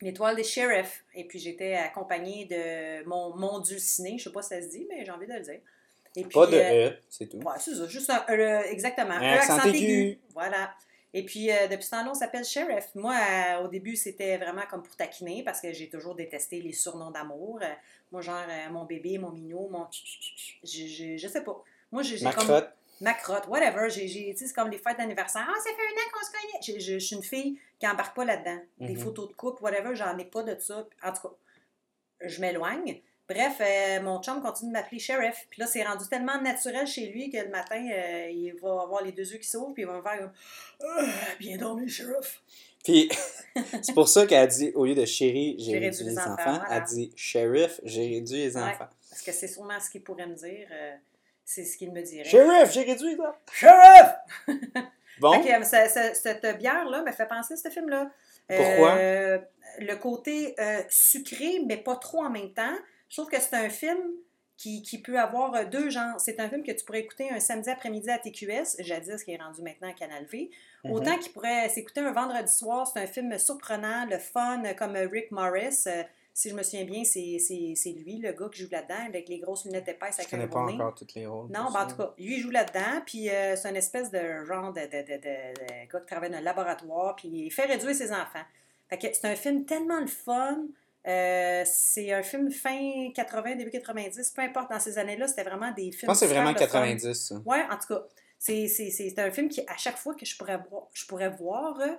l'étoile 0.00 0.36
des 0.36 0.44
sheriffs. 0.44 1.04
Et 1.14 1.24
puis, 1.24 1.38
j'étais 1.38 1.74
accompagnée 1.74 2.44
de 2.46 3.04
mon, 3.06 3.36
mon 3.36 3.58
dulciné, 3.60 4.18
je 4.18 4.24
sais 4.24 4.32
pas 4.32 4.42
si 4.42 4.48
ça 4.50 4.62
se 4.62 4.68
dit, 4.68 4.86
mais 4.88 5.04
j'ai 5.04 5.10
envie 5.10 5.26
de 5.26 5.32
le 5.34 5.40
dire. 5.40 5.60
Et 6.16 6.22
puis, 6.24 6.32
Pas 6.32 6.46
de 6.46 6.56
euh, 6.56 6.90
E, 6.90 6.96
c'est 7.08 7.28
tout. 7.28 7.36
Ouais, 7.38 7.54
c'est 7.58 7.74
ça, 7.74 7.86
juste 7.86 8.10
un, 8.10 8.24
un- 8.28 8.62
exactement. 8.64 9.12
Un 9.12 9.20
Un 9.22 9.32
accent, 9.34 9.56
accent 9.56 9.68
aigu. 9.68 9.78
aigu. 9.78 10.18
Voilà. 10.34 10.72
Et 11.12 11.24
puis, 11.24 11.50
euh, 11.50 11.66
depuis 11.68 11.84
ce 11.84 11.90
temps-là, 11.90 12.10
on 12.10 12.14
s'appelle 12.14 12.44
Sheriff. 12.44 12.88
Moi, 12.94 13.14
euh, 13.14 13.64
au 13.64 13.68
début, 13.68 13.96
c'était 13.96 14.36
vraiment 14.38 14.62
comme 14.70 14.82
pour 14.82 14.94
taquiner 14.96 15.42
parce 15.44 15.60
que 15.60 15.72
j'ai 15.72 15.88
toujours 15.88 16.14
détesté 16.14 16.60
les 16.60 16.72
surnoms 16.72 17.10
d'amour. 17.10 17.58
Euh, 17.62 17.66
moi, 18.12 18.22
genre, 18.22 18.42
mon 18.70 18.84
bébé, 18.84 19.18
mon 19.18 19.30
mignot, 19.30 19.68
mon... 19.70 19.86
Je, 20.64 20.86
je, 20.86 21.16
je 21.16 21.28
sais 21.28 21.42
pas. 21.44 21.62
Moi, 21.92 22.02
j'ai 22.02 22.18
comme... 22.18 22.62
Ma 23.00 23.14
crotte, 23.14 23.46
whatever. 23.48 23.88
J'ai, 23.88 24.34
c'est 24.36 24.52
comme 24.52 24.70
les 24.70 24.78
fêtes 24.78 24.98
d'anniversaire. 24.98 25.46
Ah, 25.48 25.54
ça 25.58 25.70
fait 25.70 25.82
un 25.82 25.96
an 25.96 26.10
qu'on 26.12 26.26
se 26.26 26.30
connaît. 26.70 26.80
Je, 26.80 26.98
suis 26.98 27.16
une 27.16 27.22
fille 27.22 27.58
qui 27.78 27.88
embarque 27.88 28.14
pas 28.14 28.24
là-dedans. 28.24 28.58
Des 28.78 28.92
Mhm. 28.94 28.98
photos 29.00 29.28
de 29.28 29.32
couple, 29.34 29.62
whatever, 29.62 29.94
j'en 29.94 30.16
ai 30.18 30.24
pas 30.26 30.42
de 30.42 30.58
ça. 30.60 30.86
En 31.02 31.12
tout 31.12 31.28
cas, 31.28 31.34
je 32.20 32.40
m'éloigne. 32.40 33.00
Bref, 33.28 33.58
euh, 33.60 34.02
mon 34.02 34.20
chum 34.20 34.42
continue 34.42 34.70
de 34.70 34.76
m'appeler 34.76 34.98
Sheriff. 34.98 35.46
Puis 35.50 35.60
là, 35.60 35.66
c'est 35.66 35.82
rendu 35.84 36.04
tellement 36.08 36.40
naturel 36.42 36.86
chez 36.86 37.06
lui 37.06 37.30
que 37.30 37.36
le 37.38 37.48
matin, 37.48 37.80
euh, 37.90 38.28
il 38.28 38.52
va 38.60 38.82
avoir 38.82 39.02
les 39.04 39.12
deux 39.12 39.32
yeux 39.32 39.38
qui 39.38 39.48
s'ouvrent, 39.48 39.72
puis 39.72 39.84
il 39.84 39.86
va 39.86 39.96
me 39.96 40.02
faire 40.02 40.18
comme 40.18 40.32
Ah, 40.82 41.04
Bien 41.38 41.56
dormi, 41.56 41.88
Sheriff. 41.88 42.42
Puis, 42.84 43.08
c'est 43.82 43.94
pour 43.94 44.08
ça 44.08 44.26
qu'elle 44.26 44.42
a 44.42 44.46
dit, 44.48 44.72
au 44.74 44.84
lieu 44.84 44.94
de 44.96 45.04
chérie, 45.04 45.54
j'ai 45.60 45.78
réduit 45.78 46.04
les 46.04 46.18
enfants, 46.18 46.34
voilà. 46.36 46.66
elle 46.70 46.82
dit 46.84 47.12
sheriff, 47.14 47.80
j'ai 47.84 48.08
réduit 48.08 48.38
les 48.38 48.56
Ouais. 48.56 48.62
enfants. 48.62 48.88
Parce 49.10 49.22
que 49.22 49.32
c'est 49.32 49.48
sûrement 49.48 49.78
ce 49.78 49.90
qu'il 49.90 50.02
pourrait 50.02 50.26
me 50.26 50.34
dire. 50.34 50.66
C'est 51.52 51.64
ce 51.64 51.76
qu'il 51.76 51.92
me 51.92 52.00
dirait. 52.02 52.24
Sheriff, 52.28 52.70
j'ai 52.72 52.82
réduit 52.82 53.16
ça. 53.16 53.36
Sheriff! 53.52 54.60
Bon, 55.20 55.32
ce- 55.42 56.14
cette 56.14 56.58
bière-là 56.58 57.02
me 57.02 57.10
fait 57.12 57.26
penser 57.26 57.54
à 57.54 57.56
ce 57.56 57.68
film-là. 57.68 58.10
Pourquoi? 58.48 58.94
Euh, 58.96 59.38
le 59.80 59.94
côté 59.96 60.54
euh, 60.60 60.82
sucré, 60.88 61.60
mais 61.66 61.76
pas 61.76 61.96
trop 61.96 62.24
en 62.24 62.30
même 62.30 62.52
temps. 62.52 62.76
Je 63.08 63.16
trouve 63.16 63.28
que 63.30 63.40
c'est 63.40 63.54
un 63.56 63.68
film 63.68 63.98
qui, 64.56 64.82
qui 64.82 65.02
peut 65.02 65.18
avoir 65.18 65.54
euh, 65.54 65.64
deux 65.64 65.90
genres. 65.90 66.20
C'est 66.20 66.38
un 66.40 66.48
film 66.48 66.62
que 66.62 66.72
tu 66.72 66.84
pourrais 66.84 67.00
écouter 67.00 67.28
un 67.30 67.40
samedi 67.40 67.68
après-midi 67.68 68.10
à 68.10 68.18
TQS, 68.18 68.76
jadis 68.80 69.22
qui 69.24 69.32
est 69.32 69.36
rendu 69.42 69.62
maintenant 69.62 69.90
à 69.90 69.92
Canal 69.92 70.24
V. 70.26 70.50
Mhm. 70.84 70.92
Autant 70.92 71.18
qu'il 71.18 71.32
pourrait 71.32 71.68
s'écouter 71.68 72.00
un 72.00 72.12
vendredi 72.12 72.52
soir. 72.52 72.86
C'est 72.92 73.00
un 73.00 73.06
film 73.06 73.36
surprenant, 73.38 74.06
le 74.06 74.18
fun, 74.18 74.62
comme 74.78 74.96
Rick 74.96 75.32
Morris. 75.32 75.84
Si 76.32 76.48
je 76.48 76.54
me 76.54 76.62
souviens 76.62 76.84
bien, 76.84 77.04
c'est 77.04 77.92
lui, 77.92 78.18
le 78.18 78.32
gars 78.32 78.48
qui 78.52 78.62
joue 78.62 78.68
là-dedans, 78.70 79.06
avec 79.06 79.28
les 79.28 79.38
grosses 79.38 79.64
lunettes 79.64 79.88
épaisses 79.88 80.16
je 80.16 80.20
avec 80.20 80.30
connais 80.30 80.44
un 80.44 80.48
pas 80.48 80.60
encore 80.60 80.94
tous 80.94 81.14
les 81.14 81.26
rôles. 81.26 81.50
Non, 81.50 81.70
ben, 81.72 81.84
en 81.84 81.86
tout 81.86 81.96
cas, 81.96 82.14
lui, 82.18 82.36
il 82.36 82.40
joue 82.40 82.50
là-dedans, 82.50 83.02
puis 83.04 83.28
euh, 83.28 83.56
c'est 83.56 83.68
une 83.68 83.76
espèce 83.76 84.10
de 84.10 84.44
genre 84.44 84.72
de, 84.72 84.80
de, 84.80 85.16
de, 85.16 85.92
gars 85.92 86.00
qui 86.00 86.06
travaille 86.06 86.30
dans 86.30 86.38
un 86.38 86.42
laboratoire, 86.42 87.16
puis 87.16 87.28
il 87.28 87.50
fait 87.50 87.66
réduire 87.66 87.94
ses 87.94 88.12
enfants. 88.12 88.44
Fait 88.88 88.98
que 88.98 89.06
c'est 89.12 89.26
un 89.26 89.36
film 89.36 89.64
tellement 89.64 90.00
le 90.00 90.06
fun. 90.06 90.64
Euh, 91.06 91.62
c'est 91.64 92.12
un 92.12 92.22
film 92.22 92.50
fin 92.50 93.10
80, 93.14 93.56
début 93.56 93.70
90, 93.70 94.30
peu 94.30 94.42
importe, 94.42 94.70
dans 94.70 94.80
ces 94.80 94.98
années-là, 94.98 95.28
c'était 95.28 95.44
vraiment 95.44 95.72
des 95.72 95.90
films. 95.92 96.00
Je 96.02 96.06
pense 96.06 96.20
que 96.20 96.26
c'est 96.26 96.34
vraiment 96.34 96.50
le 96.50 96.58
fun. 96.58 96.66
90, 96.66 97.12
ça. 97.14 97.34
Ouais, 97.44 97.64
en 97.70 97.76
tout 97.76 97.94
cas, 97.94 98.06
c'est, 98.38 99.18
un 99.18 99.30
film 99.30 99.48
qui, 99.48 99.62
à 99.66 99.76
chaque 99.76 99.96
fois 99.96 100.14
que 100.14 100.24
je 100.24 100.36
pourrais 100.36 100.58
voir, 100.70 100.88
je 100.92 101.06
pourrais 101.06 101.28
voir 101.28 101.78
euh, 101.80 101.94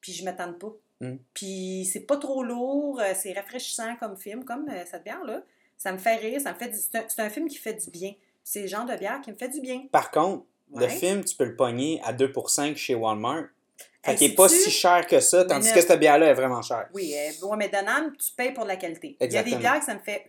puis 0.00 0.12
je 0.12 0.24
m'attends 0.24 0.52
pas. 0.52 0.72
Mm. 1.02 1.16
Puis 1.34 1.84
c'est 1.92 2.00
pas 2.06 2.16
trop 2.16 2.42
lourd, 2.44 3.00
euh, 3.00 3.12
c'est 3.14 3.32
rafraîchissant 3.32 3.96
comme 3.96 4.16
film, 4.16 4.44
comme 4.44 4.68
euh, 4.70 4.84
cette 4.88 5.02
bière-là. 5.02 5.42
Ça 5.76 5.92
me 5.92 5.98
fait 5.98 6.14
rire, 6.16 6.40
ça 6.40 6.52
me 6.52 6.58
fait 6.58 6.68
du- 6.68 6.78
c'est, 6.78 7.20
un, 7.20 7.28
film 7.28 7.48
qui 7.48 7.56
fait 7.56 7.74
du 7.74 7.90
bien. 7.90 8.14
C'est 8.44 8.62
le 8.62 8.66
genre 8.68 8.84
de 8.86 8.94
bière 8.96 9.20
qui 9.20 9.32
me 9.32 9.36
fait 9.36 9.48
du 9.48 9.60
bien. 9.60 9.82
Par 9.90 10.12
contre, 10.12 10.44
le 10.74 10.86
film, 10.88 11.24
tu 11.24 11.34
peux 11.36 11.44
le 11.44 11.56
pogner 11.56 12.00
à 12.04 12.12
2 12.12 12.30
pour 12.30 12.50
5 12.50 12.76
chez 12.76 12.94
Walmart. 12.94 13.46
Fait 14.04 14.12
Hey, 14.12 14.16
qu'il 14.16 14.28
n'est 14.30 14.34
pas 14.36 14.48
si 14.48 14.70
cher 14.70 15.06
que 15.06 15.20
ça, 15.20 15.44
tandis 15.44 15.72
que 15.72 15.80
cette 15.80 15.98
bière-là 16.00 16.26
est 16.26 16.34
vraiment 16.34 16.62
chère. 16.62 16.88
Oui, 16.94 17.14
euh, 17.14 17.46
ouais, 17.46 17.56
mais 17.56 17.68
Donham, 17.68 18.16
tu 18.16 18.32
payes 18.36 18.52
pour 18.52 18.64
la 18.64 18.76
qualité. 18.76 19.16
Il 19.20 19.32
y 19.32 19.36
a 19.36 19.42
des 19.42 19.56
bières 19.56 19.78
que 19.80 19.84
ça 19.84 19.94
me 19.94 20.00
fait 20.00 20.24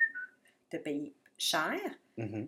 te 0.70 0.78
payer 0.78 1.14
cher. 1.38 1.80
Mhm. 2.18 2.48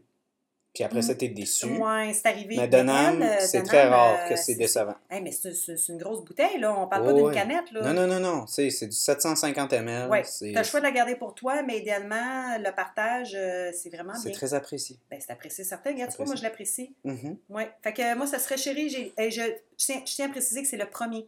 Puis 0.76 0.84
après 0.84 1.01
ça, 1.01 1.15
t'es 1.15 1.30
déçu. 1.30 1.65
Ouais, 1.65 2.11
c'est 2.13 2.28
arrivé. 2.28 2.57
Mais 2.57 2.67
Donham, 2.67 3.21
euh, 3.21 3.38
c'est 3.39 3.63
très 3.63 3.88
rare 3.88 4.17
euh, 4.26 4.30
que 4.30 4.36
c'est 4.36 4.55
décevant. 4.55 4.93
Hey, 5.09 5.21
mais 5.21 5.32
c'est, 5.32 5.53
c'est- 5.53 5.78
c'est 5.78 5.93
une 5.93 5.97
grosse 5.97 6.23
bouteille, 6.23 6.59
là. 6.59 6.78
On 6.78 6.86
parle 6.88 7.05
pas 7.05 7.11
Oh, 7.13 7.15
d'une 7.15 7.26
ouais. 7.28 7.34
canette, 7.34 7.71
là. 7.71 7.82
Non, 7.82 7.93
non, 7.93 8.07
non, 8.07 8.19
non. 8.19 8.45
C'est 8.45 8.69
c'est 8.69 8.88
du 8.88 8.95
750 8.95 9.71
ml. 9.73 10.09
Oui, 10.11 10.19
c'est 10.26 10.51
tu 10.51 10.57
as 10.57 10.61
le 10.61 10.67
choix 10.67 10.82
de 10.82 10.86
la 10.86 10.91
garder 10.91 11.15
pour 11.15 11.34
toi, 11.34 11.63
mais 11.63 11.80
idéalement, 11.80 12.57
le 12.59 12.76
partage, 12.76 13.34
euh, 13.36 13.71
c'est 13.73 13.89
vraiment 13.89 14.13
c'est 14.13 14.30
bien. 14.30 14.38
très 14.38 14.53
apprécié. 14.53 14.97
Ben, 15.09 15.17
c'est 15.19 15.32
apprécié, 15.32 15.63
certain. 15.63 15.91
Regarde, 15.93 16.11
tu 16.11 16.17
vois, 16.17 16.26
moi, 16.26 16.36
je 16.36 16.43
l'apprécie. 16.43 16.93
Mhm. 17.05 17.38
Oui. 17.49 17.63
Fait 17.82 17.93
que 17.93 18.01
euh, 18.01 18.15
moi, 18.17 18.28
ça 18.28 18.38
serait 18.38 18.57
chéri. 18.57 18.89
J'ai, 18.89 19.13
je, 19.17 19.32
je, 19.32 19.41
tiens, 19.78 20.01
je 20.05 20.13
tiens 20.13 20.26
à 20.28 20.30
préciser 20.30 20.61
que 20.61 20.67
c'est 20.67 20.78
le 20.78 20.86
premier 20.89 21.26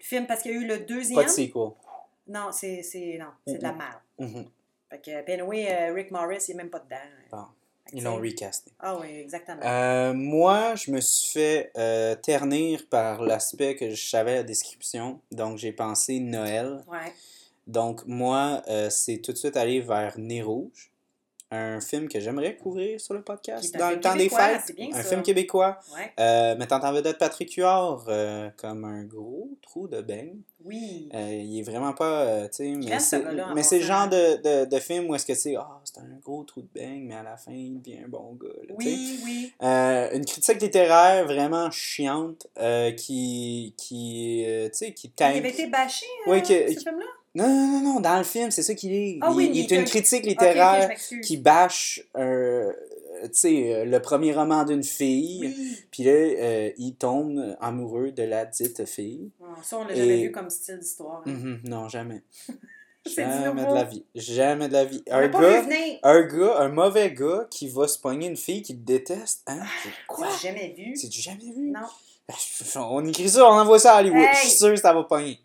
film 0.00 0.26
parce 0.26 0.42
qu'il 0.42 0.50
y 0.50 0.54
a 0.54 0.58
eu 0.58 0.66
le 0.66 0.80
deuxième. 0.80 1.16
Pas 1.20 1.24
de 1.24 1.28
sequel. 1.30 1.70
Non, 2.26 2.50
c'est, 2.50 2.82
c'est, 2.82 3.16
non, 3.20 3.26
c'est 3.46 3.58
de 3.58 3.62
la 3.62 3.72
merde. 3.72 4.00
Mhm. 4.18 4.44
Fait 4.90 4.98
que, 5.00 5.24
ben, 5.26 5.40
euh, 5.40 5.94
Rick 5.94 6.10
Morris, 6.10 6.44
il 6.48 6.56
n'est 6.56 6.62
même 6.64 6.70
pas 6.70 6.80
dedans. 6.80 6.96
Bon. 7.30 7.44
Ils 7.92 8.04
l'ont 8.04 8.16
recasté. 8.16 8.72
Ah 8.80 8.98
oui, 8.98 9.08
exactement. 9.08 9.60
Euh, 9.62 10.14
moi, 10.14 10.74
je 10.76 10.90
me 10.90 11.00
suis 11.00 11.32
fait 11.32 11.72
euh, 11.76 12.14
ternir 12.14 12.86
par 12.88 13.22
l'aspect 13.22 13.76
que 13.76 13.90
je 13.90 14.08
savais 14.08 14.36
la 14.36 14.42
description. 14.42 15.20
Donc, 15.30 15.58
j'ai 15.58 15.72
pensé 15.72 16.20
Noël. 16.20 16.84
ouais. 16.88 17.12
Donc, 17.66 18.04
moi, 18.06 18.62
euh, 18.68 18.90
c'est 18.90 19.18
tout 19.18 19.32
de 19.32 19.36
suite 19.36 19.56
aller 19.56 19.80
vers 19.80 20.18
Nez 20.18 20.42
Rouge, 20.42 20.91
un 21.54 21.80
film 21.80 22.08
que 22.08 22.18
j'aimerais 22.18 22.56
couvrir 22.56 23.00
sur 23.00 23.14
le 23.14 23.20
Qui 23.20 23.24
podcast 23.24 23.76
dans 23.76 23.90
le 23.90 24.00
temps 24.00 24.16
des 24.16 24.28
fêtes. 24.28 24.74
bien 24.74 24.88
un 24.92 25.02
ça. 25.02 25.02
film 25.04 25.22
québécois, 25.22 25.78
Ouais. 25.94 26.10
euh, 26.18 26.56
mettant 26.56 26.80
en 26.80 26.92
vedette 26.92 27.18
Patrick 27.18 27.52
Huard 27.54 28.06
euh, 28.08 28.48
comme 28.56 28.84
un 28.84 29.04
gros 29.04 29.50
trou 29.62 29.86
de 29.86 30.00
beigne. 30.00 30.38
Oui. 30.64 31.08
Euh, 31.12 31.28
il 31.44 31.58
est 31.58 31.62
vraiment 31.62 31.92
pas, 31.92 32.22
euh, 32.22 32.48
sais, 32.52 32.72
mais 32.76 32.98
ce 33.00 33.16
c'est, 33.62 33.78
le 33.80 33.84
genre 33.84 34.08
de, 34.08 34.36
de, 34.42 34.64
de 34.64 34.78
film 34.78 35.10
où 35.10 35.14
est-ce 35.14 35.26
que 35.26 35.34
c'est, 35.34 35.56
ah, 35.56 35.80
c'est 35.84 35.98
un 35.98 36.18
gros 36.22 36.44
trou 36.44 36.62
de 36.62 36.68
beigne, 36.72 37.02
mais 37.08 37.16
à 37.16 37.22
la 37.24 37.36
fin, 37.36 37.52
il 37.52 37.82
devient 37.82 37.98
un 38.04 38.08
bon 38.08 38.38
gars, 38.40 38.48
là. 38.68 38.74
Oui, 38.78 39.20
oui. 39.24 39.52
Une 39.60 40.24
critique 40.24 40.62
littéraire 40.62 41.24
vraiment 41.26 41.70
chiante 41.70 42.46
qui, 42.96 43.74
qui, 43.76 44.44
tu 44.46 44.70
sais, 44.72 44.92
qui 44.94 45.12
Il 45.18 45.22
avait 45.24 45.50
été 45.50 45.66
bâché, 45.66 46.06
Oui, 46.26 46.38
euh, 46.38 46.40
que- 46.40 46.72
ce 46.74 46.80
film-là? 46.80 47.04
Non, 47.34 47.48
non, 47.48 47.66
non, 47.80 47.94
non, 47.94 48.00
dans 48.00 48.18
le 48.18 48.24
film, 48.24 48.50
c'est 48.50 48.62
ça 48.62 48.74
qu'il 48.74 48.92
est. 48.92 49.18
Ah 49.22 49.28
il, 49.30 49.36
oui, 49.36 49.50
il 49.52 49.56
il 49.56 49.60
est 49.64 49.70
une 49.74 49.80
un- 49.82 49.84
critique 49.84 50.26
littéraire 50.26 50.90
qui 51.22 51.36
bâche, 51.38 52.00
euh, 52.16 52.70
sais, 53.32 53.72
euh, 53.74 53.84
le 53.86 54.02
premier 54.02 54.32
roman 54.34 54.64
d'une 54.64 54.82
fille. 54.84 55.40
Oui. 55.42 55.78
Puis 55.90 56.02
là, 56.04 56.10
euh, 56.12 56.70
il 56.76 56.94
tombe 56.94 57.56
amoureux 57.60 58.10
de 58.10 58.22
la 58.22 58.44
dite 58.44 58.84
fille. 58.86 59.30
Ah, 59.42 59.54
Ça, 59.62 59.78
on 59.78 59.84
l'a 59.84 59.94
jamais 59.94 60.24
vu 60.24 60.32
comme 60.32 60.50
style 60.50 60.78
d'histoire. 60.78 61.22
hein. 61.26 61.30
Mhm, 61.30 61.60
non, 61.68 61.88
jamais. 61.88 62.22
C'est 63.04 63.24
Jamais 63.24 63.62
de 63.62 63.66
nouveau. 63.66 63.74
la 63.74 63.82
vie. 63.84 64.04
Jamais 64.14 64.68
de 64.68 64.72
la 64.74 64.84
vie. 64.84 65.02
On 65.10 65.14
Un 65.16 65.26
gars, 65.28 65.64
un 66.04 66.22
gars, 66.22 66.56
un 66.58 66.68
mauvais 66.68 67.10
gars 67.12 67.48
qui 67.50 67.68
va 67.68 67.88
se 67.88 67.98
pogner 67.98 68.28
une 68.28 68.36
fille 68.36 68.62
qu'il 68.62 68.84
déteste. 68.84 69.42
Hein? 69.48 69.58
Quoi? 70.06 70.28
J'ai 70.40 70.48
jamais 70.50 70.72
vu? 70.76 70.94
C'est 70.94 71.08
du 71.08 71.20
jamais 71.20 71.50
vu? 71.52 71.70
Non. 71.72 71.80
Ben, 72.28 72.34
On 72.80 73.04
écrit 73.04 73.28
ça, 73.28 73.44
on 73.44 73.54
envoie 73.58 73.80
ça 73.80 73.94
à 73.96 74.00
Hollywood. 74.00 74.20
Hey! 74.20 74.28
Je 74.34 74.38
suis 74.46 74.56
sûr 74.56 74.70
que 74.70 74.76
ça 74.80 74.92
va 74.94 75.02
pogner. 75.02 75.40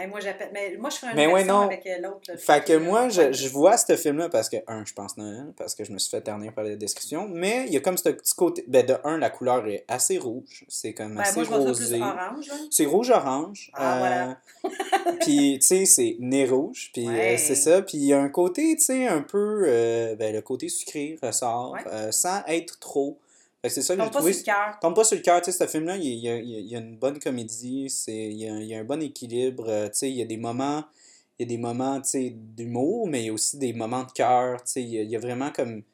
Hey, 0.00 0.06
moi, 0.08 0.20
j'appelle. 0.20 0.50
Mais 0.52 0.76
moi, 0.78 0.90
je 0.90 0.96
ferais 0.96 1.10
une 1.10 1.16
Mais 1.16 1.26
ouais, 1.26 1.34
version 1.44 1.54
non. 1.58 1.60
avec 1.66 1.86
euh, 1.86 1.98
l'autre. 2.00 2.36
Fait 2.38 2.64
que 2.64 2.72
le- 2.72 2.80
moi, 2.80 3.08
je, 3.08 3.32
je 3.32 3.48
vois 3.48 3.76
ce 3.76 3.96
film-là 3.96 4.28
parce 4.28 4.48
que, 4.48 4.56
un, 4.66 4.84
je 4.84 4.92
pense 4.94 5.16
Noël, 5.16 5.52
parce 5.56 5.74
que 5.74 5.84
je 5.84 5.92
me 5.92 5.98
suis 5.98 6.10
fait 6.10 6.20
ternir 6.22 6.52
par 6.54 6.64
la 6.64 6.76
description, 6.76 7.28
mais 7.28 7.64
il 7.66 7.72
y 7.74 7.76
a 7.76 7.80
comme 7.80 7.98
ce 7.98 8.08
petit 8.08 8.34
côté. 8.34 8.64
Ben, 8.66 8.86
de 8.86 8.94
un, 9.04 9.18
la 9.18 9.30
couleur 9.30 9.66
est 9.66 9.84
assez 9.88 10.18
rouge. 10.18 10.64
C'est 10.68 10.94
comme 10.94 11.14
Ben, 11.14 11.20
assez 11.20 11.34
moi, 11.34 11.44
je 11.44 11.50
rosé. 11.68 11.94
plus 11.98 12.02
orange. 12.02 12.50
C'est 12.70 12.86
rouge-orange. 12.86 13.70
Ah, 13.74 13.96
voilà. 13.98 14.38
puis, 15.20 15.58
tu 15.60 15.66
sais, 15.66 15.84
c'est 15.86 16.16
nez 16.18 16.46
rouge. 16.46 16.90
Puis, 16.92 17.06
euh, 17.06 17.36
c'est 17.36 17.54
ça. 17.54 17.82
Puis, 17.82 17.98
il 17.98 18.04
y 18.06 18.12
a 18.12 18.20
un 18.20 18.28
côté, 18.28 18.76
tu 18.76 18.84
sais, 18.84 19.06
un 19.06 19.22
peu. 19.22 19.64
euh, 19.66 20.14
ben, 20.16 20.34
le 20.34 20.40
côté 20.42 20.68
sucré 20.68 21.18
ressort, 21.22 21.72
Ouais. 21.72 21.80
euh, 21.92 22.10
sans 22.12 22.42
être 22.48 22.78
trop. 22.78 23.18
C'est 23.68 23.82
ça 23.82 23.94
que 23.94 24.00
j'ai 24.00 24.04
Tombe 24.06 24.12
pas 24.12 24.18
trouvé. 24.20 24.32
sur 24.32 24.40
le 24.40 24.44
cœur. 24.46 24.78
Tombe 24.80 24.94
pas 24.94 25.04
sur 25.04 25.16
le 25.16 25.22
cœur, 25.22 25.42
tu 25.42 25.52
sais, 25.52 25.58
ce 25.58 25.70
film-là, 25.70 25.96
il 25.96 26.04
y 26.04 26.28
a, 26.28 26.36
il 26.36 26.48
y 26.48 26.54
a- 26.56 26.58
il 26.60 26.68
y 26.68 26.76
a 26.76 26.78
une 26.78 26.96
bonne 26.96 27.18
comédie, 27.18 27.90
c'est, 27.90 28.12
il, 28.30 28.38
y 28.38 28.48
a, 28.48 28.58
il 28.58 28.66
y 28.66 28.74
a 28.74 28.78
un 28.80 28.84
bon 28.84 29.02
équilibre, 29.02 29.68
euh, 29.68 29.86
tu 29.88 29.98
sais, 29.98 30.10
il 30.10 30.16
y 30.16 30.22
a 30.22 30.24
des 30.24 30.38
moments, 30.38 30.84
il 31.38 31.42
y 31.42 31.44
a 31.44 31.48
des 31.48 31.58
moments, 31.58 32.00
tu 32.00 32.08
sais, 32.08 32.30
d'humour, 32.30 33.06
mais 33.08 33.22
il 33.22 33.26
y 33.26 33.28
a 33.28 33.32
aussi 33.34 33.58
des 33.58 33.72
moments 33.74 34.04
de 34.04 34.12
cœur, 34.12 34.64
tu 34.64 34.72
sais, 34.72 34.82
il 34.82 34.88
y 34.88 34.98
a, 34.98 35.02
il 35.02 35.10
y 35.10 35.16
a 35.16 35.18
vraiment 35.18 35.50
comme, 35.50 35.82
tu 35.82 35.84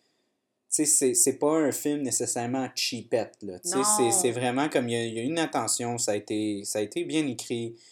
sais, 0.69 0.85
c'est, 0.85 1.15
c'est 1.15 1.39
pas 1.39 1.57
un 1.57 1.73
film 1.73 2.03
nécessairement 2.03 2.69
cheapette, 2.77 3.39
là, 3.43 3.59
tu 3.59 3.83
sais, 3.85 4.11
c'est, 4.13 4.31
vraiment 4.31 4.69
comme, 4.69 4.89
il 4.89 4.93
y 4.93 4.97
a, 4.97 5.05
il 5.05 5.15
y 5.15 5.19
a 5.19 5.23
une 5.23 5.39
attention, 5.41 5.99
ça 5.99 6.13
a 6.13 6.17
été, 6.17 6.63
ça 6.65 6.79
a 6.79 6.83
été 6.83 7.05
bien 7.05 7.27
écrit, 7.27 7.75
tu 7.75 7.83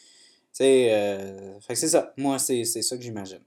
sais, 0.52 0.92
euh, 0.92 1.58
fait 1.60 1.72
que 1.74 1.78
c'est 1.80 1.88
ça, 1.88 2.12
moi, 2.16 2.38
c'est, 2.38 2.64
c'est 2.64 2.82
ça 2.82 2.96
que 2.96 3.02
j'imagine. 3.02 3.40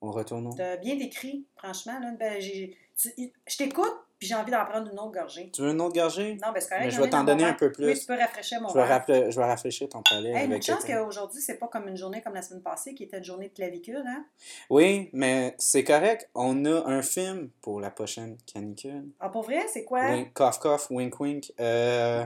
On 0.00 0.12
retourne 0.12 0.46
au... 0.46 0.52
T'as 0.54 0.76
bien 0.76 0.94
décrit, 0.94 1.44
franchement. 1.56 1.98
Là, 1.98 2.12
ben, 2.12 2.40
je 2.40 3.56
t'écoute, 3.56 3.96
puis 4.18 4.28
j'ai 4.28 4.34
envie 4.34 4.50
d'en 4.50 4.64
prendre 4.64 4.90
une 4.90 4.98
autre 4.98 5.12
gorgée. 5.12 5.50
Tu 5.52 5.62
veux 5.62 5.70
une 5.70 5.80
autre 5.80 5.94
gorgée? 5.94 6.34
Non, 6.42 6.52
ben 6.52 6.60
c'est 6.60 6.68
correct. 6.68 6.84
Mais 6.86 6.90
je 6.90 7.00
vais 7.00 7.06
ai 7.06 7.10
t'en 7.10 7.18
dans 7.18 7.24
donner 7.24 7.44
un 7.44 7.52
peu 7.54 7.70
plus. 7.72 7.86
Oui, 7.86 7.98
tu 7.98 8.06
peux 8.06 8.14
rafraîchir 8.18 8.60
mon 8.60 8.68
Je 8.68 8.74
vais, 8.74 8.80
verre. 8.80 8.88
rappel- 8.88 9.30
je 9.30 9.38
vais 9.40 9.44
rafraîchir 9.46 9.88
ton 9.88 10.02
palais 10.02 10.30
Hey, 10.30 10.44
une 10.46 10.52
avec... 10.52 10.62
chance 10.62 10.84
euh, 10.88 11.04
qu'aujourd'hui, 11.04 11.40
c'est 11.40 11.58
pas 11.58 11.68
comme 11.68 11.88
une 11.88 11.96
journée 11.96 12.22
comme 12.22 12.34
la 12.34 12.42
semaine 12.42 12.62
passée, 12.62 12.94
qui 12.94 13.02
était 13.04 13.18
une 13.18 13.24
journée 13.24 13.48
de 13.48 13.54
clavicule, 13.54 14.04
hein? 14.06 14.24
Oui, 14.70 15.10
mais 15.12 15.54
c'est 15.58 15.84
correct. 15.84 16.30
On 16.34 16.64
a 16.64 16.86
un 16.88 17.02
film 17.02 17.50
pour 17.60 17.80
la 17.80 17.90
prochaine 17.90 18.36
canicule. 18.52 19.04
Ah, 19.20 19.28
pour 19.28 19.42
vrai, 19.42 19.66
c'est 19.72 19.84
quoi? 19.84 20.00
Wink, 20.10 20.32
cough, 20.34 20.58
cough, 20.60 20.90
wink, 20.90 21.20
wink. 21.20 21.52
Euh, 21.60 22.24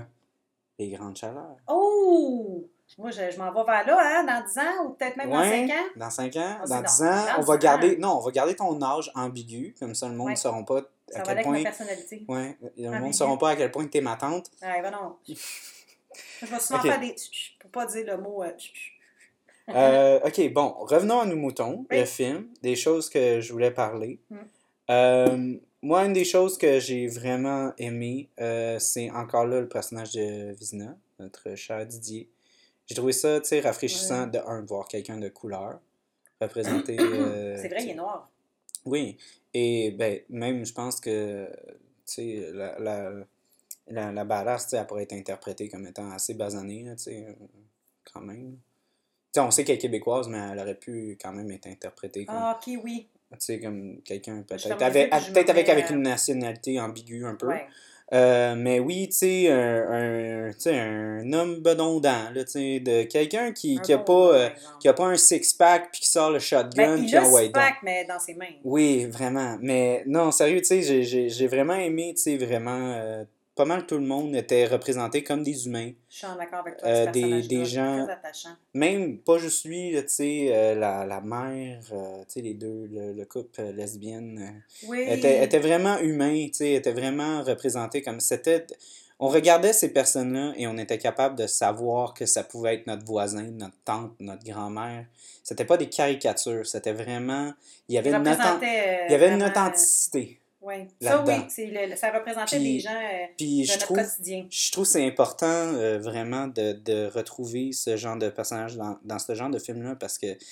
les 0.79 0.91
grandes 0.91 1.17
chaleurs. 1.17 1.57
Oh! 1.69 2.67
Moi, 2.99 3.11
je, 3.13 3.31
je 3.31 3.39
m'en 3.39 3.53
vais 3.53 3.63
vers 3.65 3.87
là, 3.87 3.99
hein, 4.03 4.25
dans 4.25 4.45
10 4.47 4.59
ans, 4.59 4.85
ou 4.87 4.91
peut-être 4.91 5.17
même 5.17 5.31
dans 5.31 5.39
Ouais, 5.39 5.67
5 5.69 5.71
ans? 5.71 5.85
Dans 5.97 6.11
5 6.11 6.37
ans, 6.37 6.41
Ah, 6.45 6.61
c'est 6.65 6.71
dans 6.71 6.77
dans- 6.77 6.83
10 6.83 7.03
ans, 7.03 7.07
dans 7.37 7.39
on 7.39 7.43
va 7.43 7.57
10 7.57 7.65
garder. 7.65 7.91
ans. 7.93 7.99
Non, 8.01 8.17
on 8.17 8.21
va 8.21 8.31
garder 8.33 8.57
ton 8.57 8.83
âge 8.83 9.13
ambigu, 9.15 9.75
comme 9.79 9.95
ça 9.95 10.09
le 10.09 10.15
monde 10.15 10.27
ne 10.27 10.33
Ouais. 10.33 10.37
saura 10.37 10.63
pas 10.65 10.83
Ça 11.11 11.21
à 11.21 11.23
va 11.23 11.27
quel 11.27 11.33
avec 11.33 11.47
ma 11.47 11.53
point. 11.53 11.63
personnalité. 11.63 12.25
Ouais, 12.29 12.57
le 12.77 12.91
monde 12.91 13.09
ne 13.09 13.13
saura 13.13 13.39
pas 13.39 13.51
à 13.51 13.57
quel 13.57 13.71
point 13.71 13.87
t'es 13.87 14.01
ma 14.01 14.17
tante. 14.17 14.51
Ouais, 14.63 14.81
va 14.81 14.91
non. 14.91 15.17
je 15.27 16.47
vais 16.47 16.61
souvent 16.61 16.81
faire 16.81 17.01
des 17.01 17.15
pour 17.59 17.71
pas 17.71 17.87
dire 17.87 18.07
le 18.07 18.17
mot 18.23 18.43
euh. 18.43 18.51
Euh, 19.69 20.21
ok, 20.25 20.53
bon, 20.53 20.75
revenons 20.81 21.21
à 21.21 21.27
nos 21.27 21.37
moutons, 21.37 21.87
Oui. 21.91 21.99
le 21.99 22.05
film, 22.05 22.49
des 22.63 22.75
choses 22.75 23.09
que 23.09 23.41
je 23.41 23.53
voulais 23.53 23.71
parler. 23.71 24.19
Mm. 24.31 24.37
Euh, 24.91 25.57
moi, 25.83 26.05
une 26.05 26.13
des 26.13 26.25
choses 26.25 26.59
que 26.59 26.81
j'ai 26.81 27.07
vraiment 27.07 27.73
aimé, 27.79 28.29
c'est 28.79 29.11
encore 29.11 29.47
là 29.47 29.61
le 29.61 29.69
personnage 29.69 30.13
de 30.13 30.53
Vizina, 30.55 30.97
notre 31.19 31.55
cher 31.55 31.87
Didier. 31.87 32.29
J'ai 32.87 32.97
trouvé 32.97 33.13
ça, 33.13 33.41
tu 33.41 33.49
sais, 33.49 33.61
rafraîchissant 33.61 34.27
de 34.27 34.39
un, 34.39 34.65
voir 34.65 34.89
quelqu'un 34.89 35.19
de 35.19 35.29
couleur 35.29 35.79
représenter. 36.41 36.97
euh, 37.01 37.57
C'est 37.61 37.69
vrai, 37.69 37.83
il 37.85 37.91
est 37.91 37.95
noir. 37.95 38.31
Oui, 38.85 39.19
et 39.55 39.91
ben, 39.93 40.21
même, 40.29 40.65
je 40.65 40.73
pense 40.73 41.01
que, 41.01 41.49
tu 42.07 42.15
sais, 42.15 42.51
la, 42.53 42.79
la, 42.79 43.13
la, 43.89 44.13
la 44.13 44.25
badass, 44.25 44.73
elle 44.73 44.87
pourrait 44.87 45.03
être 45.05 45.13
interprétée 45.13 45.69
comme 45.69 45.87
étant 45.87 46.11
assez 46.11 46.35
basanée, 46.35 46.85
là, 46.85 46.97
tu 46.97 47.05
sais, 47.05 47.27
euh, 47.29 47.33
quand 48.13 48.21
même. 48.21 48.53
Tu 48.53 48.59
sais, 49.35 49.41
on 49.41 49.51
sait 49.51 49.65
qu'elle 49.65 49.77
est 49.77 49.79
québécoise, 49.79 50.29
mais 50.29 50.39
elle 50.39 50.59
aurait 50.59 50.79
pu 50.79 51.17
quand 51.21 51.33
même 51.33 51.51
être 51.51 51.67
interprétée 51.67 52.25
comme, 52.25 52.37
Ah, 52.39 52.59
ok, 52.61 52.81
oui. 52.85 53.09
tu 53.33 53.37
sais, 53.39 53.61
comme 53.61 54.01
quelqu'un 54.03 54.43
peut-être 54.43 54.83
avec, 54.83 55.11
peut-être 55.11 55.51
avec, 55.51 55.69
euh, 55.69 55.95
une 55.95 56.03
nationalité 56.03 56.81
ambiguë 56.81 57.25
un 57.27 57.35
peu. 57.35 57.49
Ouais. 57.49 57.67
Euh, 58.13 58.55
mais 58.57 58.81
oui, 58.81 59.09
tu 59.09 59.17
sais, 59.19 59.49
un, 59.51 60.47
un, 60.49 60.53
tu 60.53 60.61
sais, 60.61 60.77
un 60.79 61.33
homme 61.33 61.61
bedondant, 61.61 62.31
là, 62.35 62.45
tu 62.45 62.51
sais, 62.51 62.81
de 62.81 63.05
quelqu'un 63.05 63.53
qui, 63.53 63.77
Un 63.79 63.81
qui 63.83 63.93
a 63.93 63.99
bon 63.99 64.05
pas, 64.05 64.35
euh, 64.37 64.49
qui 64.81 64.89
a 64.89 64.93
pas 64.93 65.05
un 65.07 65.17
six-pack 65.17 65.93
puis 65.93 66.01
qui 66.01 66.09
sort 66.09 66.31
le 66.33 66.41
shotgun 66.41 66.97
Ben, 66.97 67.03
il 67.03 67.07
puis 67.07 67.17
a 67.17 67.23
en 67.23 67.27
six 67.27 67.35
white 67.35 67.55
donc. 67.55 67.63
pack, 67.63 67.75
mais 67.85 68.05
dans 68.05 68.19
ses 68.19 68.35
mains. 68.35 68.47
Oui, 68.65 69.05
vraiment. 69.07 69.57
Mais 69.61 70.03
non, 70.07 70.33
sérieux, 70.33 70.59
tu 70.59 70.65
sais, 70.67 70.83
j'ai- 70.83 71.05
j'ai 71.05 71.29
j'ai 71.29 71.47
vraiment 71.47 71.75
aimé, 71.75 72.13
tu 72.17 72.23
sais, 72.23 72.37
vraiment, 72.37 72.95
euh, 72.97 73.25
pas 73.61 73.67
mal 73.67 73.85
tout 73.85 73.97
le 73.99 74.07
monde 74.07 74.35
était 74.35 74.65
représenté 74.65 75.23
comme 75.23 75.43
des 75.43 75.67
humains. 75.67 75.91
Je 76.09 76.17
suis 76.17 76.27
en 76.27 76.39
accord 76.39 76.61
avec 76.61 76.79
toi. 76.79 76.89
Euh, 76.89 77.07
ce 77.07 77.11
des- 77.11 77.43
des 77.43 77.65
gens-. 77.67 78.07
Même, 78.73 79.19
pas 79.19 79.37
juste 79.37 79.67
lui, 79.67 79.93
tu 80.01 80.05
sais, 80.09 80.49
euh, 80.51 80.75
la, 80.75 81.05
la 81.05 81.21
mère, 81.21 81.81
euh, 81.93 82.21
tu 82.21 82.25
sais, 82.29 82.41
les 82.41 82.55
deux, 82.55 82.89
le, 82.91 83.13
le 83.13 83.25
couple 83.27 83.61
euh, 83.61 83.73
lesbienne, 83.73 84.63
Oui. 84.89 85.05
était, 85.07 85.45
était 85.45 85.59
vraiment 85.59 85.99
humain, 85.99 86.47
tu 86.47 86.55
sais, 86.55 86.73
était 86.73 86.93
vraiment 86.93 87.43
représenté 87.43 88.01
comme 88.01 88.19
c'était. 88.21 88.67
On 89.19 89.29
regardait 89.29 89.75
ces 89.75 89.93
personnes-là 89.93 90.55
et 90.57 90.67
on 90.67 90.79
était 90.79 90.97
capable 90.97 91.37
de 91.37 91.47
savoir 91.47 92.15
que 92.15 92.25
ça 92.25 92.43
pouvait 92.43 92.77
être 92.77 92.87
notre 92.87 93.05
voisin, 93.05 93.43
notre 93.53 93.77
tante, 93.85 94.13
notre 94.21 94.43
grand-mère. 94.45 95.05
C'était 95.45 95.67
pas 95.67 95.77
des 95.77 95.91
caricatures, 95.91 96.65
c'était 96.67 96.93
vraiment. 96.95 97.53
Il 97.91 97.95
y 97.95 97.99
avait, 97.99 98.09
une, 98.09 98.17
authen- 98.17 98.31
représentait, 98.31 99.01
il 99.09 99.13
y 99.13 99.15
avait 99.15 99.29
une 99.29 99.41
vraiment, 99.41 99.51
authenticité. 99.51 100.40
Oui. 100.63 100.75
Ça, 101.01 101.25
oui. 101.27 101.33
le- 101.71 101.97
ça 101.97 102.13
représentait 102.13 102.57
Puis- 102.59 102.75
des 102.75 102.81
gens 102.81 102.91
euh, 102.95 103.27
Puis 103.39 103.61
de 103.61 103.65
je 103.67 103.73
notre 103.73 103.85
trouve, 103.87 103.97
quotidien. 103.97 104.47
je 104.51 104.73
trouve 104.73 104.85
que 104.85 104.91
c'est 104.91 105.07
important 105.07 105.47
euh, 105.47 105.99
vraiment 105.99 106.47
de, 106.49 106.73
de 106.73 107.07
retrouver 107.07 107.73
ce 107.73 107.97
genre 107.97 108.17
de 108.19 108.29
personnage 108.29 108.77
dans, 108.77 108.99
dans 109.05 109.19
ce 109.19 109.35
genre 109.35 109.49
de 109.51 109.59
film-là 109.59 109.97
parce 109.97 110.19
que, 110.19 110.35
tu 110.35 110.45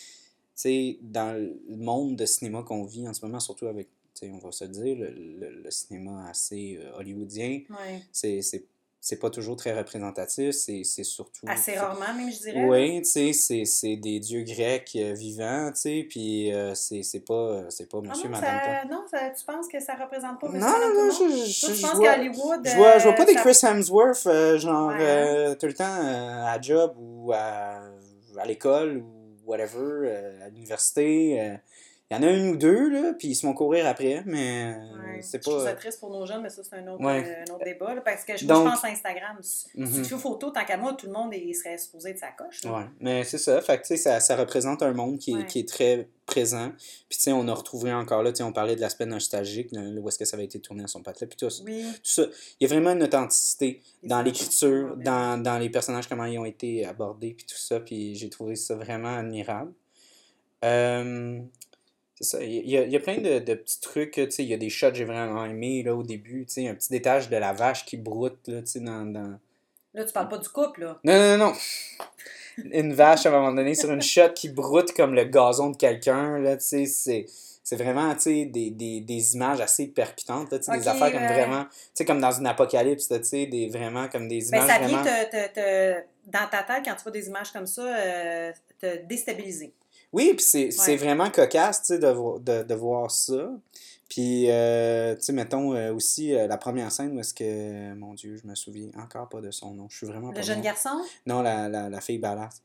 sais, 0.54 0.98
dans 1.02 1.36
le 1.36 1.76
monde 1.76 2.16
de 2.16 2.24
cinéma 2.26 2.62
qu'on 2.62 2.84
vit 2.84 3.06
en 3.06 3.12
ce 3.12 3.24
moment, 3.24 3.38
surtout 3.38 3.66
avec, 3.66 3.88
tu 4.14 4.26
sais, 4.26 4.30
on 4.32 4.38
va 4.38 4.50
se 4.50 4.64
le 4.64 4.70
dire, 4.70 4.96
le, 4.96 5.10
le- 5.10 5.62
le 5.62 5.70
cinéma 5.70 6.26
assez 6.30 6.78
euh, 6.82 6.96
hollywoodien, 6.98 7.60
Oui. 7.68 8.02
c'est 8.10 8.40
c'est- 9.00 9.18
pas 9.18 9.30
toujours 9.30 9.56
très 9.56 9.72
représentatif, 9.76 10.52
c'est 10.54 10.82
surtout... 10.84 11.46
Assez 11.48 11.76
rarement, 11.76 12.14
même, 12.14 12.30
je 12.30 12.38
dirais. 12.38 12.64
Oui, 12.64 13.02
tu 13.02 13.32
sais, 13.32 13.64
c'est- 13.64 13.96
des 13.96 14.20
dieux 14.20 14.42
grecs 14.42 14.90
euh, 14.96 15.12
vivants, 15.12 15.70
tu 15.74 15.80
sais, 15.80 16.06
puis 16.08 16.52
euh, 16.52 16.74
c'est 16.74 17.24
pas, 17.26 17.34
euh, 17.34 17.62
pas 17.90 17.98
Ah 17.98 18.08
monsieur, 18.08 18.28
non, 18.28 18.40
madame. 18.40 18.60
ça, 18.64 18.84
non 18.88 19.04
ça, 19.10 19.30
tu 19.30 19.44
penses 19.44 19.68
que 19.68 19.80
ça 19.80 19.94
représente 19.94 20.40
pas 20.40 20.48
Non, 20.48 20.54
monsieur, 20.54 20.68
tout 20.72 20.94
non, 20.96 21.04
le 21.04 21.10
je, 21.10 21.46
je, 21.46 21.60
Toi, 21.60 21.68
je 21.70 21.74
tu 21.74 21.82
penses 21.82 21.94
vois, 21.96 22.12
Hollywood, 22.14 22.60
je 22.64 22.76
vois, 22.76 22.98
je 22.98 23.04
vois 23.04 23.14
pas 23.14 23.24
des 23.24 23.34
Chris 23.34 23.58
Hemsworth, 23.62 24.26
euh, 24.26 24.58
genre, 24.58 24.88
Ouais, 24.88 25.46
hein? 25.48 25.54
tout 25.58 25.66
le 25.66 25.74
temps 25.74 25.84
à 25.84 26.60
job 26.60 26.94
ou 26.98 27.32
à, 27.32 27.80
à 28.38 28.46
l'école 28.46 28.98
ou 28.98 29.36
whatever, 29.46 30.10
à 30.44 30.48
l'université. 30.48 31.56
Il 32.10 32.16
y 32.16 32.20
en 32.20 32.22
a 32.22 32.26
un 32.30 32.48
ou 32.48 32.56
deux, 32.56 32.88
là, 32.88 33.12
puis 33.18 33.28
ils 33.28 33.34
se 33.34 33.42
font 33.44 33.52
courir 33.52 33.86
après, 33.86 34.22
mais 34.24 34.72
euh, 34.74 34.98
Ouais. 35.14 35.20
c'est 35.20 35.36
Je 35.44 35.50
trouve 35.50 35.62
ça 35.62 35.72
pas... 35.72 35.76
triste 35.76 36.00
pour 36.00 36.08
nos 36.10 36.24
jeunes, 36.24 36.40
mais 36.40 36.48
ça, 36.48 36.62
c'est 36.64 36.76
un 36.76 36.86
autre, 36.88 37.04
Ouais. 37.04 37.22
euh, 37.22 37.44
un 37.46 37.54
autre 37.54 37.64
débat. 37.66 37.94
là, 37.94 38.00
parce 38.00 38.24
que 38.24 38.34
je, 38.34 38.46
Donc- 38.46 38.64
je 38.66 38.70
pense 38.72 38.82
à 38.84 38.88
Instagram. 38.88 39.36
Si 39.42 39.68
Mhm. 39.74 39.92
tu 40.02 40.04
fais 40.04 40.16
photo, 40.16 40.50
tant 40.50 40.64
qu'à 40.64 40.78
moi, 40.78 40.94
tout 40.94 41.04
le 41.04 41.12
monde 41.12 41.34
il 41.34 41.54
serait 41.54 41.76
supposé 41.76 42.14
de 42.14 42.18
sa 42.18 42.28
coche. 42.28 42.62
Ouais, 42.64 42.86
mais 43.00 43.24
c'est 43.24 43.36
ça. 43.36 43.60
Fait 43.60 43.76
que, 43.76 43.82
tu 43.82 43.88
sais, 43.88 43.96
ça, 43.98 44.20
ça 44.20 44.36
représente 44.36 44.82
un 44.82 44.94
monde 44.94 45.18
qui 45.18 45.34
Ouais. 45.36 45.44
qui 45.44 45.58
est 45.58 45.68
très 45.68 46.08
présent. 46.24 46.70
Puis, 47.10 47.18
tu 47.18 47.24
sais, 47.24 47.32
on 47.32 47.46
a 47.46 47.52
retrouvé 47.54 47.92
encore 47.92 48.22
là, 48.22 48.32
tu 48.32 48.38
sais, 48.38 48.42
on 48.42 48.52
parlait 48.52 48.76
de 48.76 48.80
l'aspect 48.80 49.04
nostalgique, 49.06 49.68
là, 49.72 49.82
où 49.82 50.08
est-ce 50.08 50.18
que 50.18 50.24
ça 50.24 50.36
avait 50.36 50.44
été 50.46 50.60
tourné 50.60 50.84
à 50.84 50.86
son 50.86 51.02
patelet, 51.02 51.26
puis 51.26 51.36
tout, 51.36 51.50
ça. 51.50 51.62
Oui. 51.64 51.84
tout 51.96 52.00
ça. 52.10 52.22
Il 52.58 52.66
y 52.68 52.70
a 52.70 52.74
vraiment 52.74 52.92
une 52.92 53.02
authenticité 53.02 53.82
Les 54.02 54.08
dans 54.08 54.22
l'écriture, 54.22 54.96
dans, 54.96 55.42
dans 55.42 55.58
les 55.58 55.68
personnages, 55.68 56.08
comment 56.08 56.24
ils 56.24 56.38
ont 56.38 56.44
été 56.46 56.86
abordés, 56.86 57.34
puis 57.34 57.44
tout 57.46 57.56
ça. 57.58 57.80
Puis 57.80 58.14
j'ai 58.14 58.30
trouvé 58.30 58.56
ça 58.56 58.74
vraiment 58.76 59.14
admirable. 59.16 59.72
Euh, 60.64 61.38
c'est 62.20 62.24
ça. 62.24 62.42
Il 62.42 62.68
y 62.68 62.76
a, 62.76 62.82
il 62.82 62.90
y 62.90 62.96
a 62.96 63.00
plein 63.00 63.18
de, 63.18 63.38
de 63.38 63.54
petits 63.54 63.80
trucs. 63.80 64.12
Tu 64.12 64.30
sais, 64.30 64.42
il 64.42 64.48
y 64.48 64.54
a 64.54 64.56
des 64.56 64.70
shots 64.70 64.90
que 64.90 64.96
j'ai 64.96 65.04
vraiment 65.04 65.44
aimés 65.44 65.82
là, 65.82 65.94
au 65.94 66.02
début. 66.02 66.44
Tu 66.46 66.54
sais, 66.54 66.68
un 66.68 66.74
petit 66.74 66.90
détache 66.90 67.28
de 67.28 67.36
la 67.36 67.52
vache 67.52 67.84
qui 67.84 67.96
broute 67.96 68.48
là, 68.48 68.60
tu 68.60 68.66
sais, 68.66 68.80
dans, 68.80 69.04
dans... 69.04 69.38
Là, 69.94 70.04
tu 70.04 70.12
parles 70.12 70.28
pas 70.28 70.38
du 70.38 70.48
couple, 70.48 70.82
là. 70.82 70.98
Non, 71.04 71.14
non, 71.14 71.38
non, 71.38 71.46
non. 71.46 71.52
Une 72.72 72.92
vache, 72.92 73.24
à 73.26 73.28
un 73.28 73.32
moment 73.32 73.52
donné, 73.52 73.74
sur 73.74 73.90
une 73.90 74.02
shot 74.02 74.30
qui 74.34 74.48
broute 74.48 74.92
comme 74.92 75.14
le 75.14 75.24
gazon 75.24 75.70
de 75.70 75.76
quelqu'un. 75.76 76.38
Là, 76.38 76.56
tu 76.56 76.64
sais, 76.64 76.86
c'est... 76.86 77.26
C'est 77.64 77.76
vraiment, 77.76 78.14
tu 78.14 78.20
sais, 78.22 78.44
des, 78.46 78.70
des, 78.70 79.02
des 79.02 79.34
images 79.34 79.60
assez 79.60 79.88
percutantes, 79.88 80.50
là, 80.50 80.58
tu 80.58 80.64
sais, 80.64 80.72
Ok, 80.72 80.78
des 80.78 80.88
affaires 80.88 81.12
comme 81.12 81.26
vraiment, 81.26 81.64
tu 81.64 81.70
sais, 81.92 82.06
comme 82.06 82.18
dans 82.18 82.32
une 82.32 82.46
apocalypse, 82.46 83.10
là, 83.10 83.18
tu 83.18 83.26
sais, 83.26 83.44
des, 83.44 83.68
vraiment 83.68 84.08
comme 84.08 84.26
des 84.26 84.38
Ben, 84.50 84.62
images 84.62 84.70
ça 84.70 84.78
vient 84.78 85.02
vraiment... 85.02 85.04
te, 85.04 85.30
te, 85.30 85.54
te- 85.54 86.02
dans 86.24 86.48
ta 86.50 86.62
tête, 86.62 86.82
quand 86.82 86.94
tu 86.94 87.02
vois 87.02 87.12
des 87.12 87.26
images 87.26 87.52
comme 87.52 87.66
ça, 87.66 87.82
euh, 87.82 88.52
te 88.80 89.04
déstabiliser. 89.04 89.74
Oui, 90.12 90.32
puis 90.34 90.44
c'est 90.44 90.70
c'est 90.70 90.92
Ouais. 90.92 90.96
vraiment 90.96 91.30
cocasse, 91.30 91.82
tu 91.82 91.86
sais, 91.94 91.98
de, 91.98 92.38
de, 92.40 92.62
de 92.62 92.74
voir 92.74 93.10
ça. 93.10 93.50
Puis, 94.08 94.50
euh, 94.50 95.14
tu 95.16 95.22
sais, 95.22 95.32
mettons 95.34 95.74
euh, 95.74 95.92
aussi 95.92 96.34
euh, 96.34 96.46
la 96.46 96.56
première 96.56 96.90
scène 96.90 97.14
où 97.14 97.20
est-ce 97.20 97.34
que, 97.34 97.92
mon 97.94 98.14
Dieu, 98.14 98.36
je 98.42 98.48
me 98.48 98.54
souviens 98.54 98.88
encore 98.98 99.28
pas 99.28 99.42
de 99.42 99.50
son 99.50 99.74
nom. 99.74 99.86
Je 99.90 99.98
suis 99.98 100.06
vraiment 100.06 100.30
pas 100.32 100.38
Le 100.40 100.42
jeune 100.46 100.62
garçon? 100.62 101.02
Non, 101.26 101.42
la, 101.42 101.68
la, 101.68 101.90
la 101.90 102.00
fille 102.00 102.18
badass. 102.18 102.62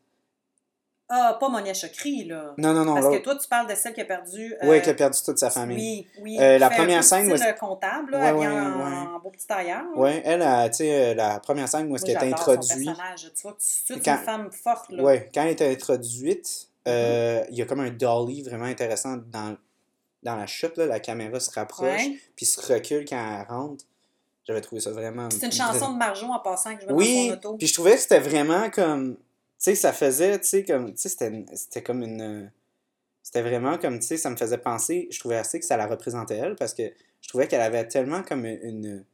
Ah, 1.10 1.36
pas 1.38 1.50
Monia 1.50 1.74
Chokri, 1.74 2.24
là. 2.24 2.54
Non, 2.58 2.74
non, 2.74 2.86
non, 2.86 2.94
Parce 2.96 3.14
que 3.18 3.22
toi, 3.22 3.36
tu 3.36 3.46
parles 3.50 3.70
de 3.70 3.76
celle 3.76 3.94
qui 3.94 4.00
a 4.02 4.06
perdu. 4.06 4.56
Oui, 4.64 4.78
euh, 4.78 4.80
qui 4.80 4.90
a 4.90 4.94
perdu 4.94 5.20
toute 5.24 5.38
sa 5.38 5.50
famille. 5.50 6.08
Oui, 6.18 6.22
oui. 6.38 6.38
Euh, 6.42 6.58
la 6.58 6.70
première 6.70 7.04
scène 7.04 7.30
où 7.30 7.36
style 7.36 7.46
est-ce- 7.50 7.60
comptable, 7.60 8.12
là, 8.14 8.20
Ouais, 8.20 8.28
habillée 8.30 8.48
ouais, 8.48 8.54
en, 8.62 9.14
ouais. 9.16 9.20
beau 9.22 9.30
petit 9.30 9.46
tailleur. 9.46 9.84
Ouais, 9.98 10.22
elle, 10.26 10.42
tu 10.72 10.78
sais, 10.78 11.14
la 11.14 11.40
première 11.42 11.68
scène 11.68 11.92
où 11.92 11.96
est-ce 11.98 12.06
qu'elle 12.06 12.16
est 12.24 12.32
introduite. 12.34 12.90
Tu 13.36 13.42
vois, 13.44 13.58
tu- 13.60 13.94
tu- 13.94 14.00
Quand- 14.02 14.16
une 14.18 14.24
femme 14.24 14.52
forte, 14.52 14.92
là. 14.92 15.04
Ouais, 15.04 15.30
quand 15.34 15.42
elle 15.44 15.50
est 15.50 15.74
introduite, 15.74 16.70
euh, 16.88 17.44
il 17.50 17.56
y 17.56 17.62
a 17.62 17.66
comme 17.66 17.80
un 17.80 17.90
dolly 17.90 18.42
vraiment 18.44 18.66
intéressant 18.66 19.18
dans, 19.18 19.56
dans 20.24 20.36
la 20.36 20.46
chute, 20.48 20.78
là, 20.78 20.86
la 20.86 21.00
caméra 21.00 21.40
se 21.40 21.52
rapproche, 21.52 21.88
Ouais. 21.88 22.20
puis 22.36 22.46
se 22.46 22.60
recule 22.74 23.06
quand 23.06 23.40
elle 23.42 23.48
rentre. 23.48 23.86
J'avais 24.46 24.62
trouvé 24.62 24.82
ça 24.82 24.92
vraiment... 24.92 25.30
C'est 25.30 25.46
une 25.46 25.52
chanson 25.54 25.94
de 25.94 25.98
Marjon 25.98 26.32
en 26.34 26.40
passant 26.40 26.76
que 26.76 26.82
je 26.84 26.94
Oui, 26.94 27.30
dans 27.30 27.36
auto. 27.36 27.58
puis 27.58 27.68
je 27.68 27.74
trouvais 27.74 27.94
que 27.94 28.00
c'était 28.02 28.20
vraiment 28.20 28.70
comme... 28.70 29.16
Tu 29.16 29.20
sais, 29.58 29.76
ça 29.76 29.94
faisait, 29.94 30.38
tu 30.40 30.48
sais, 30.48 30.64
comme... 30.66 30.94
Tu 30.94 31.02
sais, 31.02 31.10
c'était 31.10 31.46
c'était 31.56 31.82
comme 31.84 32.04
une... 32.04 32.52
C'était 33.22 33.42
vraiment 33.42 33.78
comme, 33.78 34.00
tu 34.00 34.08
sais, 34.08 34.18
ça 34.18 34.30
me 34.30 34.36
faisait 34.36 34.58
penser... 34.58 35.08
Je 35.12 35.20
trouvais 35.20 35.38
assez 35.38 35.60
que 35.62 35.66
ça 35.66 35.78
la 35.78 35.88
représentait 35.88 36.36
elle, 36.36 36.56
parce 36.56 36.74
que 36.74 36.84
je 37.22 37.30
trouvais 37.30 37.48
qu'elle 37.48 37.62
avait 37.62 37.88
tellement 37.88 38.22
comme 38.22 38.46
une... 38.46 39.06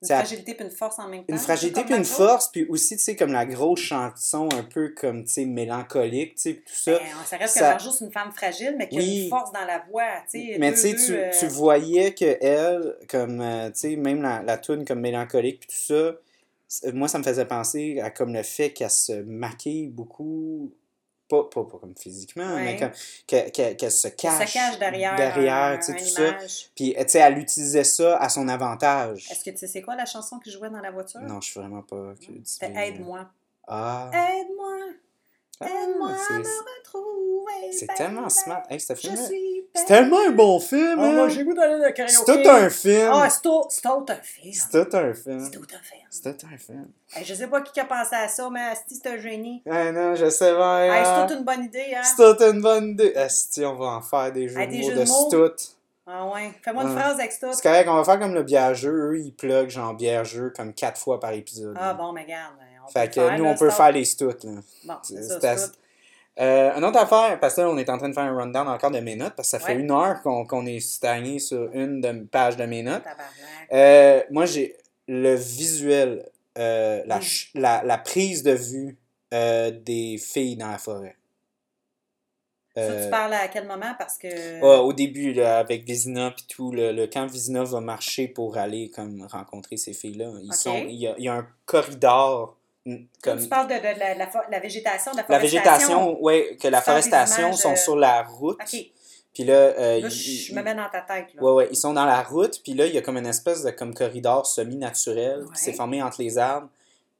Une 0.00 0.08
fragilité 0.08 0.54
puis 0.54 0.64
une 0.64 0.70
force 0.70 0.98
en 1.00 1.08
même 1.08 1.24
temps. 1.24 1.32
Une 1.32 1.38
fragilité 1.40 1.82
puis 1.84 1.94
une 1.94 2.04
force, 2.04 2.48
puis 2.52 2.66
aussi, 2.68 2.96
tu 2.96 3.02
sais, 3.02 3.16
comme 3.16 3.32
la 3.32 3.44
grosse 3.44 3.80
chanson 3.80 4.48
un 4.52 4.62
peu 4.62 4.90
comme, 4.90 5.24
tu 5.24 5.32
sais, 5.32 5.44
mélancolique, 5.44 6.36
tu 6.36 6.40
sais, 6.42 6.54
tout 6.54 6.72
ça. 6.74 6.92
Ben, 6.92 7.04
ça 7.26 7.36
reste 7.36 7.54
que 7.54 7.60
ça- 7.60 7.70
Marjo, 7.70 7.90
c'est 7.90 8.04
une 8.04 8.12
femme 8.12 8.30
fragile, 8.32 8.76
mais 8.78 8.88
qui 8.88 8.96
a 8.96 9.00
Oui. 9.00 9.24
une 9.24 9.28
force 9.28 9.50
dans 9.52 9.64
la 9.64 9.84
voix. 9.90 10.04
tu 10.30 10.40
sais, 10.52 10.56
Mais 10.58 10.70
deux- 10.70 10.76
tu 10.76 10.98
sais, 10.98 11.12
euh, 11.26 11.30
tu 11.38 11.46
voyais 11.48 12.14
que 12.14 12.36
elle, 12.40 12.96
comme, 13.08 13.40
euh, 13.40 13.70
tu 13.70 13.80
sais, 13.80 13.96
même 13.96 14.22
la, 14.22 14.42
la 14.42 14.56
tune 14.58 14.84
comme 14.84 15.00
mélancolique 15.00 15.60
puis 15.60 15.68
tout 15.68 15.94
ça, 15.94 16.90
moi, 16.92 17.08
ça 17.08 17.18
me 17.18 17.24
faisait 17.24 17.46
penser 17.46 17.98
à 18.00 18.10
comme 18.10 18.32
le 18.32 18.42
fait 18.44 18.70
qu'elle 18.70 18.90
se 18.90 19.12
maquille 19.22 19.88
beaucoup, 19.88 20.72
pas, 21.28 21.44
pas, 21.44 21.64
pas 21.64 21.78
comme 21.78 21.94
physiquement, 21.96 22.54
Ouais. 22.54 22.64
mais 22.64 22.76
comme 22.78 22.90
qu'elle 23.26 23.52
qu'elle- 23.52 23.76
qu'elle 23.76 23.90
se 23.90 24.08
cache, 24.08 24.48
se 24.48 24.52
cache 24.52 24.78
derrière, 24.78 25.78
tu 25.78 25.92
sais, 25.92 25.98
tout 25.98 26.04
ça. 26.04 26.36
Puis, 26.74 26.94
tu 26.98 27.04
sais, 27.08 27.18
elle 27.18 27.38
utilisait 27.38 27.84
ça 27.84 28.16
à 28.16 28.28
son 28.28 28.48
avantage. 28.48 29.30
Est-ce 29.30 29.44
que 29.44 29.50
tu 29.50 29.58
sais 29.58 29.66
c'est 29.66 29.82
quoi 29.82 29.94
la 29.96 30.06
chanson 30.06 30.38
qui 30.38 30.50
jouait 30.50 30.70
dans 30.70 30.80
la 30.80 30.90
voiture? 30.90 31.20
Non, 31.20 31.40
je 31.40 31.50
suis 31.50 31.60
vraiment 31.60 31.82
pas... 31.82 32.14
C'était 32.44 32.72
Aide-moi. 32.88 33.26
Ah, 33.66 34.10
Aide-moi, 34.12 34.76
Ah, 35.60 35.66
aide-moi 35.66 36.10
à 36.10 36.16
c'est- 36.16 36.34
me 36.34 36.44
retrouver. 36.78 37.72
c'est 37.72 37.86
baby. 37.86 37.98
tellement 37.98 38.28
smart. 38.28 38.62
Hey, 38.70 38.78
ce 38.80 38.94
film 38.94 39.16
C'est 39.74 39.84
tellement 39.86 40.18
un 40.26 40.30
bon 40.30 40.58
film, 40.60 40.96
Oh, 40.98 41.12
moi, 41.12 41.24
hein? 41.24 41.28
j'ai 41.28 41.44
goût 41.44 41.54
d'aller 41.54 41.74
au 41.74 41.82
C'est 41.84 41.92
karaoké. 41.94 42.42
tout 42.42 42.48
un 42.48 42.70
film! 42.70 43.10
Ah, 43.12 43.28
c'est 43.30 43.42
tout, 43.42 43.64
c'est 43.68 43.82
tout 43.82 44.06
un 44.08 44.14
film. 44.22 44.52
C'est 44.54 44.70
tout 44.70 44.96
un 44.96 45.14
film. 45.14 45.40
C'est 45.44 45.50
tout 45.50 45.66
un 45.74 45.82
film. 45.82 46.02
C'est 46.10 46.36
tout 46.38 46.46
un 46.52 46.56
film. 46.58 46.88
Hey, 47.14 47.24
je 47.24 47.34
sais 47.34 47.46
pas 47.48 47.60
qui 47.60 47.78
a 47.80 47.84
pensé 47.84 48.14
à 48.16 48.28
ça, 48.28 48.48
mais 48.50 48.60
Asti, 48.60 49.00
c'est 49.02 49.10
un 49.10 49.18
génie. 49.18 49.62
Ah 49.70 49.92
non, 49.92 50.14
je 50.14 50.28
sais 50.30 50.54
bien. 50.54 50.78
Hey, 50.84 50.90
hein. 50.90 51.04
c'est 51.04 51.26
toute 51.26 51.38
une 51.38 51.44
bonne 51.44 51.64
idée, 51.64 51.94
hein? 51.94 52.02
C'est 52.02 52.16
toute 52.16 52.40
une 52.42 52.60
bonne 52.60 52.88
idée. 52.90 53.12
Esti, 53.16 53.64
on 53.64 53.74
va 53.76 53.86
en 53.86 54.00
faire 54.02 54.32
des 54.32 54.48
jeux 54.48 54.58
Hey, 54.60 54.66
de 54.68 54.72
des 54.72 54.78
mots 54.80 54.88
jeux 54.88 54.94
de 54.94 55.02
de 55.04 55.08
mots. 55.08 55.28
stout. 55.28 55.74
Ah 56.10 56.26
ouais. 56.28 56.52
Fais-moi 56.64 56.84
une 56.84 56.96
phrase 56.98 57.18
avec 57.20 57.32
ça. 57.32 57.52
C'est 57.52 57.62
correct, 57.62 57.86
on 57.88 57.94
va 57.96 58.04
faire 58.04 58.18
comme 58.18 58.32
le 58.34 58.42
bière-jeu. 58.42 58.90
Eux, 59.12 59.18
ils 59.20 59.32
plug 59.34 59.68
genre 59.68 59.92
bière-jeu 59.92 60.50
comme 60.56 60.72
quatre 60.72 60.98
fois 60.98 61.20
par 61.20 61.32
épisode. 61.32 61.76
Ah 61.78 61.88
là. 61.88 61.94
bon, 61.94 62.12
mais 62.12 62.22
regarde. 62.22 62.54
On 62.88 62.90
Fait 62.90 63.10
que 63.12 63.36
nous, 63.36 63.44
on 63.44 63.56
peut 63.56 63.70
faire 63.70 63.92
les 63.92 64.04
stouts. 64.04 64.32
Bon. 64.84 64.94
Euh, 66.40 66.72
une 66.76 66.84
autre 66.84 66.98
affaire, 66.98 67.38
parce 67.40 67.56
que 67.56 67.62
là, 67.62 67.68
on 67.68 67.76
est 67.78 67.88
en 67.90 67.98
train 67.98 68.08
de 68.08 68.14
faire 68.14 68.22
un 68.22 68.36
rundown 68.36 68.68
encore 68.68 68.92
de 68.92 69.00
mes 69.00 69.16
notes, 69.16 69.34
parce 69.36 69.50
que 69.50 69.58
ça 69.58 69.64
fait 69.64 69.74
une 69.74 69.90
heure 69.90 70.22
qu'on 70.22 70.66
est 70.66 70.78
stagné 70.80 71.40
sur 71.40 71.68
une 71.72 72.00
de, 72.00 72.24
page 72.26 72.56
de 72.56 72.64
mes 72.64 72.82
notes. 72.82 73.02
Euh, 73.72 74.22
moi, 74.30 74.46
j'ai 74.46 74.76
le 75.08 75.34
visuel, 75.34 76.28
euh, 76.56 77.02
la, 77.06 77.18
la, 77.54 77.82
la 77.82 77.98
prise 77.98 78.42
de 78.44 78.52
vue 78.52 78.96
des 79.32 80.16
filles 80.18 80.56
dans 80.56 80.70
la 80.70 80.78
forêt. 80.78 81.16
Ça, 82.76 83.04
tu 83.04 83.10
parles 83.10 83.34
à 83.34 83.48
quel 83.48 83.66
moment? 83.66 83.94
Parce 83.98 84.16
que... 84.18 84.62
ah, 84.62 84.82
au 84.82 84.92
début, 84.92 85.32
là, 85.32 85.58
avec 85.58 85.84
Vizina 85.84 86.30
puis 86.30 86.46
tout, 86.48 86.70
le, 86.70 86.92
le- 86.92 87.08
quand 87.08 87.26
Vizina 87.26 87.64
va 87.64 87.80
marcher 87.80 88.28
pour 88.28 88.56
aller 88.56 88.88
comme 88.90 89.26
rencontrer 89.28 89.76
ces 89.76 89.92
filles-là, 89.92 90.30
ils 90.42 90.50
Ok. 90.50 90.54
sont, 90.54 90.84
il, 90.86 90.94
y 90.94 91.08
a, 91.08 91.14
il 91.18 91.24
y 91.24 91.28
a 91.28 91.34
un 91.34 91.46
corridor 91.66 92.56
comme 93.22 93.40
tu 93.40 93.48
parles 93.48 93.68
de, 93.68 93.74
de 93.74 93.98
la, 93.98 94.14
la 94.14 94.30
la 94.50 94.58
végétation, 94.60 95.12
de 95.12 95.16
la 95.18 95.22
la 95.28 95.38
forestation. 95.38 95.40
végétation, 95.40 96.22
ouais, 96.22 96.56
que 96.60 96.68
la 96.68 96.80
forestation 96.82 97.52
sont 97.52 97.76
sur 97.76 97.96
la 97.96 98.22
route. 98.22 98.58
Puis 99.34 99.44
là, 99.44 99.54
euh, 99.54 100.00
Là, 100.00 100.08
je 100.08 100.50
ils- 100.50 100.54
me 100.54 100.62
mets 100.62 100.74
dans 100.74 100.88
ta 100.90 101.00
tête. 101.02 101.26
Là. 101.34 101.42
Ouais, 101.42 101.52
ouais, 101.52 101.68
ils 101.70 101.76
sont 101.76 101.92
dans 101.92 102.06
la 102.06 102.22
route, 102.22 102.60
puis 102.62 102.74
là, 102.74 102.86
il 102.86 102.94
y 102.94 102.98
a 102.98 103.02
comme 103.02 103.16
une 103.18 103.26
espèce 103.26 103.62
de 103.62 103.70
comme 103.70 103.94
corridor 103.94 104.44
semi-naturel 104.46 105.44
qui 105.54 105.60
s'est 105.62 105.70
Ouais. 105.70 105.76
formé 105.76 106.02
entre 106.02 106.20
les 106.22 106.38
arbres, 106.38 106.68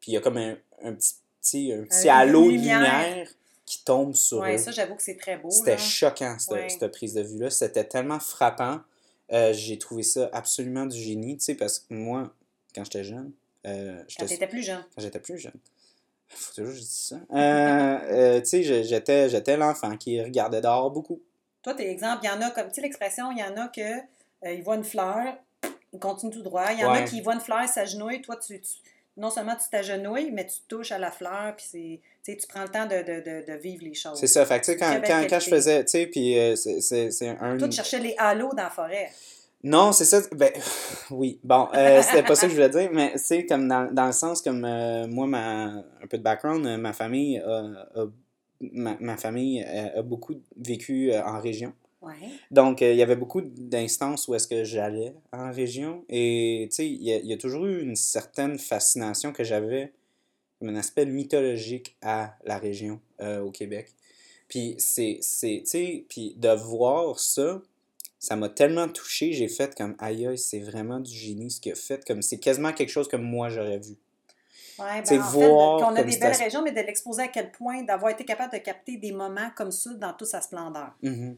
puis 0.01 0.13
il 0.13 0.15
y 0.15 0.17
a 0.17 0.21
comme 0.21 0.37
un, 0.37 0.57
un 0.83 0.93
petit, 0.95 1.15
petit, 1.41 1.73
un 1.73 1.83
petit 1.85 2.09
Euh, 2.09 2.13
halo 2.13 2.49
lumière. 2.49 2.79
lumière 2.81 3.29
qui 3.65 3.85
tombe 3.85 4.15
sur 4.15 4.39
Ouais, 4.39 4.55
eux. 4.55 4.59
ça, 4.59 4.71
j'avoue 4.73 4.95
que 4.97 5.03
c'est 5.03 5.17
très 5.17 5.37
beau. 5.37 5.51
C'était 5.51 5.79
choquant, 5.79 6.37
cette, 6.39 6.51
Ouais. 6.53 6.69
cette 6.69 6.91
prise 6.93 7.15
de 7.15 7.23
vue-là. 7.23 7.51
C'était 7.51 7.85
tellement 7.85 8.19
frappant. 8.19 8.81
Euh, 9.33 9.53
J'ai 9.53 9.79
trouvé 9.79 10.03
ça 10.03 10.29
absolument 10.33 10.87
du 10.87 10.99
génie, 10.99 11.37
tu 11.37 11.45
sais, 11.45 11.55
parce 11.55 11.79
que 11.79 11.93
moi, 11.95 12.33
quand 12.75 12.83
j'étais 12.85 13.05
jeune, 13.05 13.31
euh, 13.69 13.97
Quand 13.99 14.05
j'étais 14.09 14.27
t'étais 14.35 14.47
plus 14.47 14.63
jeune. 14.63 14.85
quand 14.95 15.03
j'étais 15.03 15.21
plus 15.21 15.39
jeune. 15.39 15.53
Faut 16.29 16.53
toujours 16.55 16.73
que 16.73 16.77
je 16.77 16.81
dise 16.83 16.91
ça. 16.91 17.17
Euh, 17.33 17.99
euh, 18.13 18.41
tu 18.41 18.47
sais, 18.47 18.85
j'étais 18.85 19.29
j'étais 19.31 19.57
l'enfant 19.57 19.97
qui 19.97 20.21
regardait 20.23 20.61
dehors 20.61 20.91
beaucoup. 20.91 21.21
Toi, 21.63 21.75
t'es 21.75 21.91
exemple, 21.91 22.21
il 22.23 22.27
y 22.27 22.31
en 22.31 22.41
a, 22.43 22.51
comme 22.51 22.69
tu 22.69 22.75
sais, 22.75 22.81
l'expression, 22.83 23.31
il 23.33 23.39
y 23.39 23.43
en 23.43 23.57
a 23.57 23.69
que 23.69 23.81
euh, 23.81 24.53
ils 24.53 24.63
voient 24.63 24.77
une 24.77 24.85
fleur, 24.85 25.35
ils 25.93 25.99
continuent 25.99 26.33
tout 26.33 26.43
droit. 26.43 26.67
Il 26.73 26.81
y 26.81 26.85
en 26.85 26.93
a 26.93 27.03
qui 27.03 27.21
voient 27.21 27.35
une 27.35 27.41
fleur, 27.41 27.67
s'agenouillent. 27.69 28.23
Toi, 28.23 28.37
tu, 28.37 28.61
tu- 28.61 28.69
non 29.17 29.31
seulement 29.31 29.57
tu 29.57 29.69
t'agenouilles, 29.71 30.31
mais 30.31 30.47
tu 30.47 30.59
touches 30.69 30.93
à 30.93 30.99
la 30.99 31.11
fleur, 31.11 31.57
puis 31.57 31.67
c'est, 32.23 32.37
tu 32.37 32.47
prends 32.47 32.63
le 32.63 32.69
temps 32.69 32.87
de, 32.87 32.99
de, 32.99 33.21
de, 33.21 33.47
de 33.53 33.59
vivre 33.59 33.83
les 33.85 33.95
choses. 33.95 34.19
C'est 34.21 34.29
ça. 34.29 34.45
Fait 34.47 34.61
que, 34.61 34.67
tu 34.67 34.73
sais, 34.73 34.77
quand, 34.77 35.01
quand, 35.05 35.27
quand 35.29 35.41
je 35.41 35.49
faisais, 35.51 35.85
tu 35.85 35.91
sais, 35.91 36.07
puis 36.07 36.39
euh, 36.39 36.55
c'est- 36.57 36.81
c'est 36.81 37.11
c'est 37.11 37.29
un. 37.41 37.57
Toi, 37.57 37.69
tu 37.69 37.75
cherchais 37.77 37.99
les 37.99 38.15
halos 38.19 38.51
dans 38.51 38.63
la 38.65 38.71
forêt. 38.71 39.11
Non, 39.65 39.93
c'est 39.93 40.05
ça. 40.05 40.21
Ben, 40.37 40.53
oui. 41.11 41.41
Bon, 41.43 41.69
euh, 41.75 42.01
c'était 42.03 42.23
pas 42.23 42.35
ça 42.37 42.43
que 42.47 42.51
je 42.51 42.55
voulais 42.55 42.69
dire, 42.71 42.91
mais 42.93 43.13
c'est 43.17 43.45
comme 43.47 43.67
dans, 43.69 43.93
dans 43.93 44.07
le 44.07 44.13
sens 44.13 44.41
comme 44.43 44.65
euh, 44.65 45.07
moi, 45.09 45.27
ma, 45.27 45.65
un 46.03 46.07
peu 46.09 46.19
de 46.19 46.23
background, 46.23 46.65
euh, 46.67 46.77
ma 46.77 46.93
famille 46.93 47.39
a, 47.39 47.65
a- 47.97 48.07
ma, 48.61 48.97
ma 49.01 49.17
famille 49.17 49.63
a 49.65 50.03
beaucoup 50.03 50.35
vécu 50.57 51.13
en 51.15 51.41
région. 51.41 51.73
Ouais. 52.01 52.13
Donc, 52.53 52.81
il 52.81 52.95
y 52.95 53.03
avait 53.03 53.17
beaucoup 53.17 53.41
d'instances 53.41 54.29
où 54.29 54.35
est-ce 54.35 54.47
que 54.47 54.63
j'allais 54.63 55.15
en 55.33 55.51
région. 55.53 56.05
Et, 56.09 56.69
tu 56.71 56.77
sais, 56.77 56.89
il 56.89 57.03
y, 57.03 57.13
a- 57.13 57.19
il 57.19 57.27
y 57.27 57.33
a 57.33 57.37
toujours 57.37 57.67
eu 57.67 57.83
une 57.83 57.97
certaine 57.97 58.59
fascination 58.59 59.33
que 59.33 59.43
j'avais, 59.43 59.93
un 60.63 60.75
aspect 60.77 61.07
mythologique 61.07 61.97
à 62.03 62.35
la 62.45 62.59
région 62.59 63.01
au 63.21 63.51
Québec. 63.51 63.89
Puis, 64.49 64.75
c'est, 64.79 65.19
c'est, 65.21 65.61
tu 65.65 65.71
sais, 65.71 66.05
puis 66.09 66.35
de 66.37 66.49
voir 66.51 67.19
ça, 67.21 67.61
ça 68.19 68.37
m'a 68.37 68.49
tellement 68.49 68.89
touché, 68.89 69.33
j'ai 69.33 69.49
fait 69.49 69.75
comme, 69.77 69.95
aïe, 69.99 70.27
aïe, 70.27 70.39
c'est 70.39 70.61
vraiment 70.61 71.01
du 71.01 71.15
génie 71.15 71.51
ce 71.51 71.61
qu'il 71.61 71.73
a 71.73 71.75
fait. 71.77 72.05
Comme, 72.05 72.23
c'est 72.23 72.39
quasiment 72.39 72.73
quelque 72.73 72.91
chose 72.91 73.09
que 73.09 73.17
moi, 73.17 73.49
j'aurais 73.49 73.79
vu. 73.79 73.97
Ouais, 74.79 75.03
ben, 75.09 75.21
en 75.21 75.29
voir 75.31 75.79
fait, 75.81 75.85
qu'on 75.87 75.97
a 75.97 76.03
des 76.05 76.17
belles 76.19 76.37
régions, 76.37 76.63
mais 76.63 76.71
de 76.71 76.81
l'exposer 76.81 77.23
à 77.23 77.29
quel 77.29 77.51
point, 77.51 77.83
d'avoir 77.83 78.13
été 78.13 78.25
capable 78.25 78.53
de 78.53 78.59
capter 78.59 78.97
des 78.97 79.11
moments 79.13 79.51
comme 79.57 79.73
ça 79.73 79.93
dans 79.95 80.13
toute 80.13 80.29
sa 80.29 80.41
splendeur. 80.41 80.93
Mhm. 81.03 81.37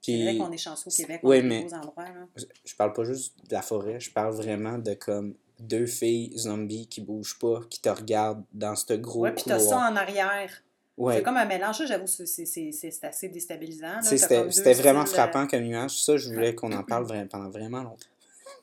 C'est 0.00 0.22
vrai 0.22 0.30
Puis, 0.30 0.38
qu'on 0.38 0.52
est 0.52 0.56
chanceux 0.58 0.88
au 0.88 0.94
Québec, 0.94 1.20
Oui, 1.22 1.36
on 1.36 1.38
a 1.38 1.42
des 1.42 1.48
mais- 1.48 1.64
beaux 1.64 1.74
endroits. 1.74 2.04
Là. 2.04 2.26
je 2.64 2.74
parle 2.76 2.92
pas 2.94 3.04
juste 3.04 3.34
de 3.48 3.52
la 3.54 3.62
forêt, 3.62 4.00
je 4.00 4.10
parle 4.10 4.32
vraiment 4.34 4.78
de 4.78 4.94
comme 4.94 5.34
deux 5.58 5.86
filles 5.86 6.32
zombies 6.38 6.86
qui 6.86 7.00
bougent 7.00 7.38
pas, 7.38 7.60
qui 7.68 7.80
te 7.82 7.88
regardent 7.88 8.44
dans 8.54 8.76
ce 8.76 8.94
gros 8.94 9.22
Ouais, 9.22 9.32
puis 9.34 9.42
t'as 9.44 9.58
couloir. 9.58 9.80
ça 9.86 9.90
en 9.92 9.96
arrière. 9.96 10.62
Ouais. 10.98 11.16
C'est 11.16 11.22
comme 11.22 11.36
un 11.36 11.44
mélange, 11.44 11.82
j'avoue, 11.86 12.06
c'est- 12.06 13.04
assez 13.04 13.28
déstabilisant. 13.28 14.02
C'était 14.02 14.42
vraiment 14.74 15.06
styles, 15.06 15.14
euh, 15.18 15.22
frappant 15.22 15.46
comme 15.46 15.64
image. 15.64 16.02
Ça, 16.02 16.16
je 16.16 16.28
voulais 16.28 16.54
qu'on 16.54 16.72
en 16.72 16.82
parle 16.82 17.06
vra- 17.06 17.26
pendant 17.28 17.50
vraiment 17.50 17.82
longtemps. 17.82 18.06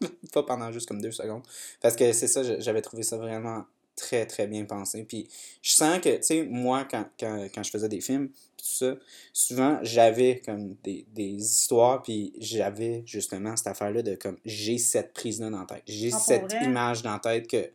pas 0.33 0.43
pendant 0.43 0.71
juste 0.71 0.87
comme 0.87 1.01
deux 1.01 1.11
secondes. 1.11 1.43
Parce 1.81 1.95
que 1.95 2.11
c'est 2.11 2.27
ça, 2.27 2.41
j'avais 2.59 2.81
trouvé 2.81 3.03
ça 3.03 3.17
vraiment 3.17 3.63
très, 3.95 4.25
très 4.25 4.47
bien 4.47 4.65
pensé. 4.65 5.03
Puis 5.03 5.29
je 5.61 5.71
sens 5.71 5.99
que, 5.99 6.17
tu 6.17 6.23
sais, 6.23 6.43
moi, 6.43 6.85
quand, 6.89 7.05
quand, 7.19 7.47
quand 7.53 7.63
je 7.63 7.71
faisais 7.71 7.87
des 7.87 8.01
films, 8.01 8.27
tout 8.57 8.65
ça, 8.65 8.95
souvent, 9.31 9.79
j'avais 9.83 10.41
comme 10.43 10.75
des, 10.83 11.05
des 11.13 11.31
histoires, 11.35 12.01
puis 12.01 12.33
j'avais 12.39 13.03
justement 13.05 13.55
cette 13.55 13.67
affaire-là 13.67 14.01
de 14.01 14.15
comme, 14.15 14.37
j'ai 14.43 14.77
cette 14.77 15.13
prise-là 15.13 15.49
dans 15.49 15.59
la 15.59 15.65
tête. 15.65 15.83
J'ai 15.87 16.11
cette 16.11 16.51
vrai? 16.51 16.65
image 16.65 17.03
dans 17.03 17.13
la 17.13 17.19
tête 17.19 17.47
que 17.47 17.69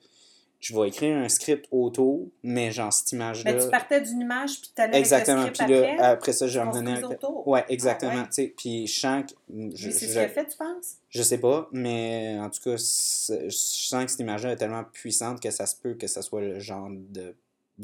je 0.60 0.78
vais 0.78 0.88
écrire 0.88 1.16
un 1.16 1.28
script 1.28 1.66
autour, 1.70 2.28
mais 2.42 2.70
genre, 2.70 2.92
cette 2.92 3.12
image-là... 3.12 3.52
Mais 3.52 3.62
tu 3.64 3.70
partais 3.70 4.00
d'une 4.00 4.20
image, 4.20 4.60
puis 4.60 4.70
t'allais 4.74 4.98
Exactement. 4.98 5.42
avec 5.42 5.58
le 5.58 5.64
Puis 5.64 5.74
là, 5.74 5.92
après. 5.92 6.04
après 6.06 6.32
ça, 6.32 6.46
je 6.46 6.60
tu 6.60 6.66
revenais. 6.66 7.00
Ouais, 7.46 7.64
exactement. 7.68 8.12
Ah 8.14 8.18
ouais. 8.18 8.26
tu 8.26 8.32
sais, 8.34 8.54
Puis 8.56 8.86
je 8.86 9.00
sens 9.00 9.24
que. 9.24 9.30
Je, 9.74 9.86
Mais 9.86 9.92
c'est 9.92 10.06
je, 10.06 10.06
ce 10.06 10.06
qu'il 10.06 10.18
a 10.18 10.28
fait, 10.28 10.46
tu 10.46 10.56
penses? 10.58 10.96
je 11.08 11.22
sais 11.22 11.38
pas, 11.38 11.68
mais 11.72 12.38
en 12.40 12.50
tout 12.50 12.60
cas, 12.62 12.76
je 12.76 13.48
sens 13.50 14.04
que 14.04 14.10
cette 14.10 14.20
image-là 14.20 14.52
est 14.52 14.56
tellement 14.56 14.84
puissante 14.84 15.40
que 15.40 15.50
ça 15.50 15.66
se 15.66 15.76
peut 15.76 15.94
que 15.94 16.06
ça 16.06 16.22
soit 16.22 16.42
le 16.42 16.60
genre 16.60 16.88
de 16.90 17.34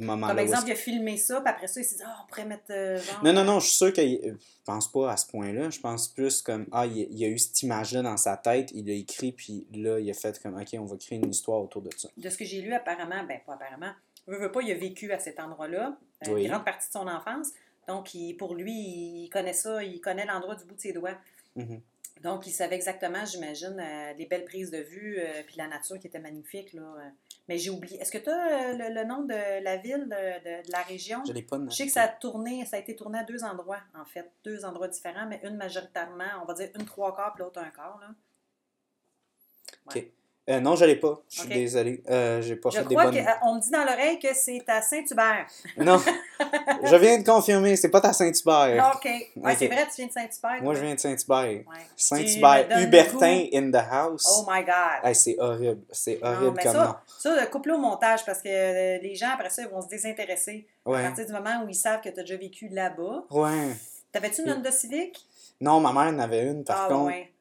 moment 0.04 0.26
Comme 0.28 0.38
exemple, 0.38 0.68
il 0.68 0.72
a 0.72 0.76
filmé 0.76 1.16
ça, 1.16 1.40
puis 1.40 1.50
après 1.50 1.66
ça, 1.68 1.80
il 1.80 1.84
s'est 1.84 1.96
dit, 1.96 2.02
ah, 2.04 2.22
on 2.24 2.28
pourrait 2.28 2.44
mettre 2.44 2.70
euh, 2.70 2.98
genre. 2.98 3.22
Non, 3.24 3.32
non, 3.32 3.44
non, 3.44 3.60
je 3.60 3.66
suis 3.68 3.76
sûr 3.76 3.92
que. 3.92 4.00
Je 4.02 4.34
pense 4.64 4.90
pas 4.90 5.12
à 5.12 5.16
ce 5.16 5.26
point-là. 5.28 5.70
Je 5.70 5.78
pense 5.80 6.08
plus 6.08 6.42
comme. 6.42 6.66
Ah, 6.72 6.86
il, 6.86 6.96
il 6.98 7.18
y 7.18 7.24
a 7.24 7.28
eu 7.28 7.38
cette 7.38 7.62
image-là 7.62 8.02
dans 8.02 8.16
sa 8.16 8.36
tête, 8.36 8.70
il 8.74 8.86
l'a 8.86 8.94
écrit, 8.94 9.32
puis 9.32 9.66
là, 9.72 9.98
il 10.00 10.10
a 10.10 10.14
fait 10.14 10.40
comme. 10.42 10.56
Ok, 10.60 10.68
on 10.78 10.84
va 10.84 10.96
créer 10.96 11.18
une 11.18 11.30
histoire 11.30 11.60
autour 11.62 11.82
de 11.82 11.90
ça. 11.96 12.08
De 12.16 12.28
ce 12.28 12.36
que 12.36 12.44
j'ai 12.44 12.60
lu, 12.60 12.72
apparemment, 12.74 13.22
ben 13.28 13.38
pas 13.46 13.54
apparemment, 13.54 13.92
veut, 14.26 14.38
veut 14.38 14.52
pas, 14.52 14.60
il 14.62 14.72
a 14.72 14.74
vécu 14.74 15.12
à 15.12 15.18
cet 15.18 15.38
endroit-là, 15.40 15.96
euh, 16.26 16.32
Oui. 16.32 16.42
une 16.44 16.50
grande 16.50 16.64
partie 16.64 16.88
de 16.88 16.92
son 16.92 17.06
enfance. 17.06 17.48
Donc, 17.88 18.12
il- 18.14 18.34
pour 18.36 18.54
lui, 18.56 18.72
il 18.74 19.28
connaît 19.32 19.52
ça, 19.52 19.82
il 19.84 20.00
connaît 20.00 20.26
l'endroit 20.26 20.56
du 20.56 20.64
bout 20.64 20.74
de 20.74 20.80
ses 20.80 20.92
doigts. 20.92 21.16
Mhm. 21.54 21.80
Donc, 22.22 22.46
il 22.46 22.52
savait 22.52 22.76
exactement, 22.76 23.24
j'imagine, 23.24 23.78
euh, 23.78 24.12
les 24.14 24.26
belles 24.26 24.44
prises 24.46 24.70
de 24.70 24.78
vue, 24.78 25.16
euh, 25.18 25.42
puis 25.46 25.56
la 25.56 25.68
nature 25.68 25.98
qui 25.98 26.06
était 26.06 26.18
magnifique. 26.18 26.72
Là, 26.72 26.82
euh. 26.82 27.08
Mais 27.48 27.58
j'ai 27.58 27.70
oublié. 27.70 28.00
Est-ce 28.00 28.10
que 28.10 28.18
tu 28.18 28.30
as 28.30 28.72
le, 28.72 28.94
le 28.94 29.04
nom 29.04 29.22
de 29.22 29.62
la 29.62 29.76
ville, 29.76 30.04
de, 30.04 30.08
de- 30.08 30.66
de 30.66 30.72
la 30.72 30.82
région? 30.82 31.22
Je 31.26 31.32
l'ai 31.32 31.42
pas 31.42 31.58
Je 31.68 31.74
sais 31.76 31.86
que 31.86 31.92
ça 31.92 32.02
a 32.02 32.08
tourné, 32.08 32.64
ça 32.64 32.76
a 32.76 32.80
été 32.80 32.96
tourné 32.96 33.18
à 33.18 33.24
deux 33.24 33.44
endroits, 33.44 33.82
en 33.94 34.04
fait. 34.04 34.30
Deux 34.44 34.64
endroits 34.64 34.88
différents, 34.88 35.26
mais 35.26 35.40
une 35.44 35.56
majoritairement, 35.56 36.24
on 36.42 36.46
va 36.46 36.54
dire 36.54 36.70
une 36.74 36.84
trois 36.86 37.14
quarts, 37.14 37.34
puis 37.34 37.44
l'autre 37.44 37.60
un 37.60 37.70
quart. 37.70 37.98
Là. 38.00 38.08
Ok. 39.86 40.06
Euh, 40.48 40.60
non, 40.60 40.76
je 40.76 40.84
l'ai 40.84 40.94
pas. 40.94 41.20
Je 41.28 41.40
suis 41.40 41.48
Ok. 41.48 41.54
désolé. 41.54 42.02
Euh, 42.08 42.40
J'ai 42.40 42.54
pas 42.54 42.70
Je 42.70 42.78
fait 42.78 42.84
des 42.84 42.94
bonnes. 42.94 43.06
qu'on 43.42 43.54
me 43.56 43.60
dit 43.60 43.70
dans 43.70 43.84
l'oreille 43.84 44.18
que 44.20 44.32
c'est 44.32 44.62
à 44.68 44.80
Saint-Hubert. 44.80 45.46
Non, 45.76 45.98
je 46.84 46.96
viens 46.96 47.18
de 47.18 47.24
confirmer, 47.24 47.74
c'est 47.74 47.88
pas 47.88 48.00
ta 48.00 48.12
Saint-Hubert. 48.12 48.92
OK. 48.94 49.04
Ouais, 49.04 49.26
Ok. 49.52 49.56
c'est 49.58 49.66
vrai, 49.66 49.86
tu 49.86 49.96
viens 49.96 50.06
de 50.06 50.12
Saint-Hubert. 50.12 50.62
Moi, 50.62 50.74
je 50.74 50.80
viens 50.82 50.94
de 50.94 51.00
Saint-Hubert. 51.00 51.44
Ouais. 51.44 51.64
Saint-Hubert, 51.96 52.68
Hubertin 52.80 53.46
in 53.52 53.70
the 53.72 53.84
house. 53.90 54.24
Oh 54.38 54.44
my 54.48 54.62
God. 54.64 55.04
Hey, 55.04 55.14
c'est 55.16 55.36
horrible. 55.40 55.82
C'est 55.90 56.20
Non, 56.22 56.28
horrible 56.30 56.52
mais 56.56 56.62
comme 56.62 56.72
ça, 56.72 57.02
ça, 57.18 57.46
coupe-le 57.46 57.74
au 57.74 57.78
montage 57.78 58.24
parce 58.24 58.40
que 58.40 58.48
euh, 58.48 58.98
les 59.02 59.16
gens, 59.16 59.30
après 59.34 59.50
ça, 59.50 59.62
ils 59.62 59.68
vont 59.68 59.82
se 59.82 59.88
désintéresser. 59.88 60.64
nom. 60.86 60.94
À 60.94 61.02
partir 61.02 61.26
du 61.26 61.32
moment 61.32 61.64
où 61.64 61.68
ils 61.68 61.74
savent 61.74 62.00
que 62.00 62.08
tu 62.08 62.20
as 62.20 62.22
déjà 62.22 62.36
vécu 62.36 62.68
là-bas. 62.68 63.24
Ouais. 63.30 63.74
T'avais-tu 64.12 64.42
une 64.42 64.52
Honda 64.52 64.70
Civic? 64.70 65.26
Non, 65.60 65.80
ma 65.80 65.92
mère 65.92 66.14
en 66.14 66.18
avait 66.20 66.44
une, 66.44 66.62
par 66.64 66.84
ah, 66.84 66.88
contre. 66.88 67.06
ouais. 67.06 67.32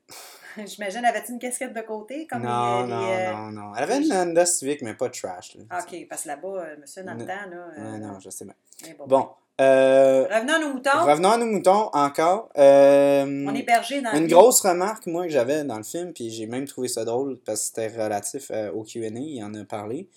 J'imagine, 0.65 1.05
avais-tu 1.05 1.31
une 1.33 1.39
casquette 1.39 1.73
de 1.73 1.81
côté? 1.81 2.27
Comme 2.27 2.43
non, 2.43 2.83
les, 2.83 2.89
non, 2.89 3.03
euh, 3.11 3.31
non, 3.33 3.51
non. 3.51 3.71
Elle 3.75 3.83
avait 3.83 4.01
une 4.03 4.11
Honda 4.13 4.45
Civic, 4.45 4.81
mais 4.81 4.93
pas 4.93 5.09
trash. 5.09 5.55
Là. 5.55 5.63
ah, 5.69 5.79
OK, 5.81 6.07
parce 6.09 6.23
que 6.23 6.27
là-bas, 6.29 6.47
euh, 6.47 6.75
monsieur, 6.81 7.03
dans 7.03 7.13
le 7.13 7.25
temps, 7.25 7.49
là. 7.49 7.67
euh, 7.77 7.97
non, 7.97 8.19
je 8.19 8.29
sais 8.29 8.45
bien. 8.45 8.53
mais 8.83 8.95
bon. 8.97 9.05
Bon. 9.07 9.27
Euh, 9.61 10.25
Revenons 10.29 10.53
à 10.53 10.59
nos 10.59 10.73
moutons. 10.73 11.05
revenons 11.05 11.31
à 11.31 11.37
nos 11.37 11.45
moutons 11.45 11.89
encore. 11.93 12.49
Euh, 12.57 13.45
On 13.47 13.55
est 13.55 13.63
bergers 13.63 14.01
dans 14.01 14.11
Une 14.11 14.27
grosse 14.27 14.59
remarque, 14.59 15.05
moi, 15.07 15.23
que 15.23 15.29
j'avais 15.31 15.63
dans 15.63 15.77
le 15.77 15.83
film, 15.83 16.11
puis 16.11 16.29
j'ai 16.29 16.45
même 16.45 16.65
trouvé 16.65 16.89
ça 16.89 17.05
drôle 17.05 17.37
parce 17.45 17.61
que 17.61 17.65
c'était 17.67 18.03
relatif 18.03 18.51
euh, 18.51 18.69
au 18.73 18.83
QA, 18.83 19.07
il 19.07 19.41
en 19.43 19.53
a 19.53 19.63
parlé. 19.63 20.09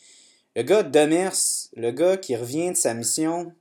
Le 0.57 0.63
gars 0.63 0.83
Demers, 0.83 1.37
le 1.77 1.91
gars 1.93 2.17
qui 2.17 2.35
revient 2.35 2.71
de 2.73 2.77
sa 2.77 2.95
mission, 2.95 3.53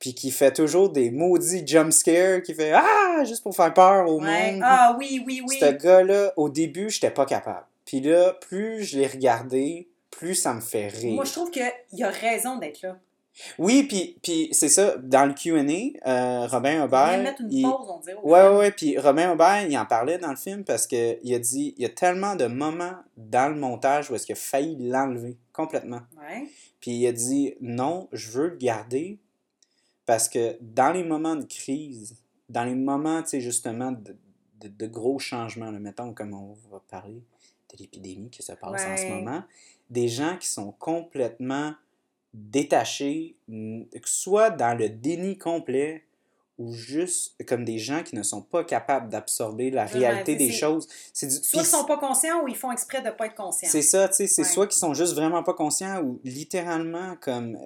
puis 0.00 0.14
qui 0.14 0.30
fait 0.32 0.52
toujours 0.52 0.88
des 0.90 1.10
maudits 1.12 1.62
jump 1.64 1.92
scares, 1.92 2.42
qui 2.42 2.54
fait 2.54 2.72
Ah 2.72 3.22
juste 3.24 3.42
pour 3.44 3.54
faire 3.54 3.72
peur 3.72 4.08
au 4.08 4.20
Ouais. 4.20 4.52
monde. 4.52 4.62
Ah 4.64 4.96
oui, 4.98 5.22
oui, 5.24 5.42
oui. 5.46 5.56
Ce 5.60 5.66
gars-là, 5.70 6.32
au 6.36 6.48
début, 6.48 6.90
j'étais 6.90 7.10
pas 7.10 7.26
capable. 7.26 7.66
Puis 7.84 8.00
là, 8.00 8.32
plus 8.48 8.82
je 8.82 8.98
l'ai 8.98 9.06
regardé, 9.06 9.88
plus 10.10 10.34
ça 10.34 10.52
me 10.54 10.60
fait 10.60 10.88
rire. 10.88 11.14
Moi, 11.14 11.24
je 11.24 11.32
trouve 11.32 11.50
qu'il 11.50 12.02
a 12.02 12.08
raison 12.08 12.56
d'être 12.58 12.82
là. 12.82 12.98
Oui, 13.58 13.84
puis, 13.84 14.18
puis 14.22 14.48
c'est 14.52 14.68
ça, 14.68 14.96
dans 14.98 15.24
le 15.24 15.32
Q&A, 15.32 15.62
euh, 16.08 16.46
Robin 16.46 16.72
Il 16.74 16.80
Aubert... 16.82 17.16
de 17.18 17.22
mettre 17.22 17.40
une 17.40 17.52
il- 17.52 17.62
pause, 17.62 17.86
on 17.88 17.98
dirait. 18.00 18.16
Ouais, 18.22 18.48
ouais, 18.48 18.56
ouais. 18.58 18.70
Puis 18.72 18.98
Robin 18.98 19.32
Aubert, 19.32 19.64
il 19.66 19.78
en 19.78 19.86
parlait 19.86 20.18
dans 20.18 20.30
le 20.30 20.36
film 20.36 20.64
parce 20.64 20.86
qu'il 20.86 21.34
a 21.34 21.38
dit 21.38 21.74
il 21.78 21.82
y 21.82 21.86
a 21.86 21.88
tellement 21.88 22.34
de 22.36 22.46
moments 22.46 22.96
dans 23.16 23.48
le 23.48 23.54
montage 23.54 24.10
où 24.10 24.14
est-ce 24.14 24.26
qu'il 24.26 24.34
a 24.34 24.36
failli 24.36 24.76
l'enlever 24.80 25.36
complètement. 25.52 26.00
Ouais. 26.18 26.48
Puis 26.80 26.90
il 26.92 27.06
a 27.06 27.12
dit 27.12 27.54
non, 27.60 28.08
je 28.12 28.30
veux 28.30 28.48
le 28.48 28.56
garder 28.56 29.18
parce 30.10 30.28
que 30.28 30.56
dans 30.60 30.90
les 30.92 31.04
moments 31.04 31.36
de 31.36 31.44
crise, 31.44 32.16
dans 32.48 32.64
les 32.64 32.74
moments, 32.74 33.22
tu 33.22 33.28
sais, 33.28 33.40
justement, 33.40 33.92
de, 33.92 34.16
de- 34.60 34.66
de 34.66 34.86
gros 34.88 35.20
changements, 35.20 35.70
là, 35.70 35.78
mettons, 35.78 36.12
comme 36.12 36.34
on 36.34 36.54
va 36.68 36.80
parler 36.88 37.22
de 37.72 37.76
l'épidémie 37.78 38.28
qui 38.28 38.42
se 38.42 38.50
passe 38.54 38.82
en 38.88 38.96
ce 38.96 39.04
moment, 39.12 39.44
des 39.88 40.08
gens 40.08 40.36
qui 40.36 40.48
sont 40.48 40.72
complètement 40.72 41.74
détachés, 42.34 43.36
soit 44.04 44.50
dans 44.50 44.76
le 44.76 44.88
déni 44.88 45.38
complet 45.38 46.04
ou 46.60 46.72
juste 46.72 47.34
comme 47.48 47.64
des 47.64 47.78
gens 47.78 48.02
qui 48.02 48.14
ne 48.14 48.22
sont 48.22 48.42
pas 48.42 48.62
capables 48.64 49.08
d'absorber 49.08 49.70
la 49.70 49.86
Ouais, 49.86 49.92
réalité 49.92 50.36
des 50.36 50.52
choses. 50.52 50.86
Du- 51.20 51.30
Soit 51.30 51.62
ils 51.62 51.66
sont 51.66 51.84
pas 51.84 51.96
conscients 51.96 52.42
ou 52.44 52.48
ils 52.48 52.56
font 52.56 52.70
exprès 52.70 53.00
de 53.00 53.10
pas 53.10 53.26
être 53.26 53.34
conscients. 53.34 53.68
c'est 53.72 53.82
ça, 53.82 54.08
tu 54.08 54.16
sais, 54.16 54.26
c'est 54.26 54.42
Ouais. 54.42 54.48
soit 54.48 54.66
qu'ils 54.66 54.78
sont 54.78 54.92
juste 54.94 55.14
vraiment 55.14 55.42
pas 55.42 55.54
conscients 55.54 56.02
ou 56.02 56.20
littéralement 56.22 57.16
comme, 57.20 57.56
euh, 57.56 57.58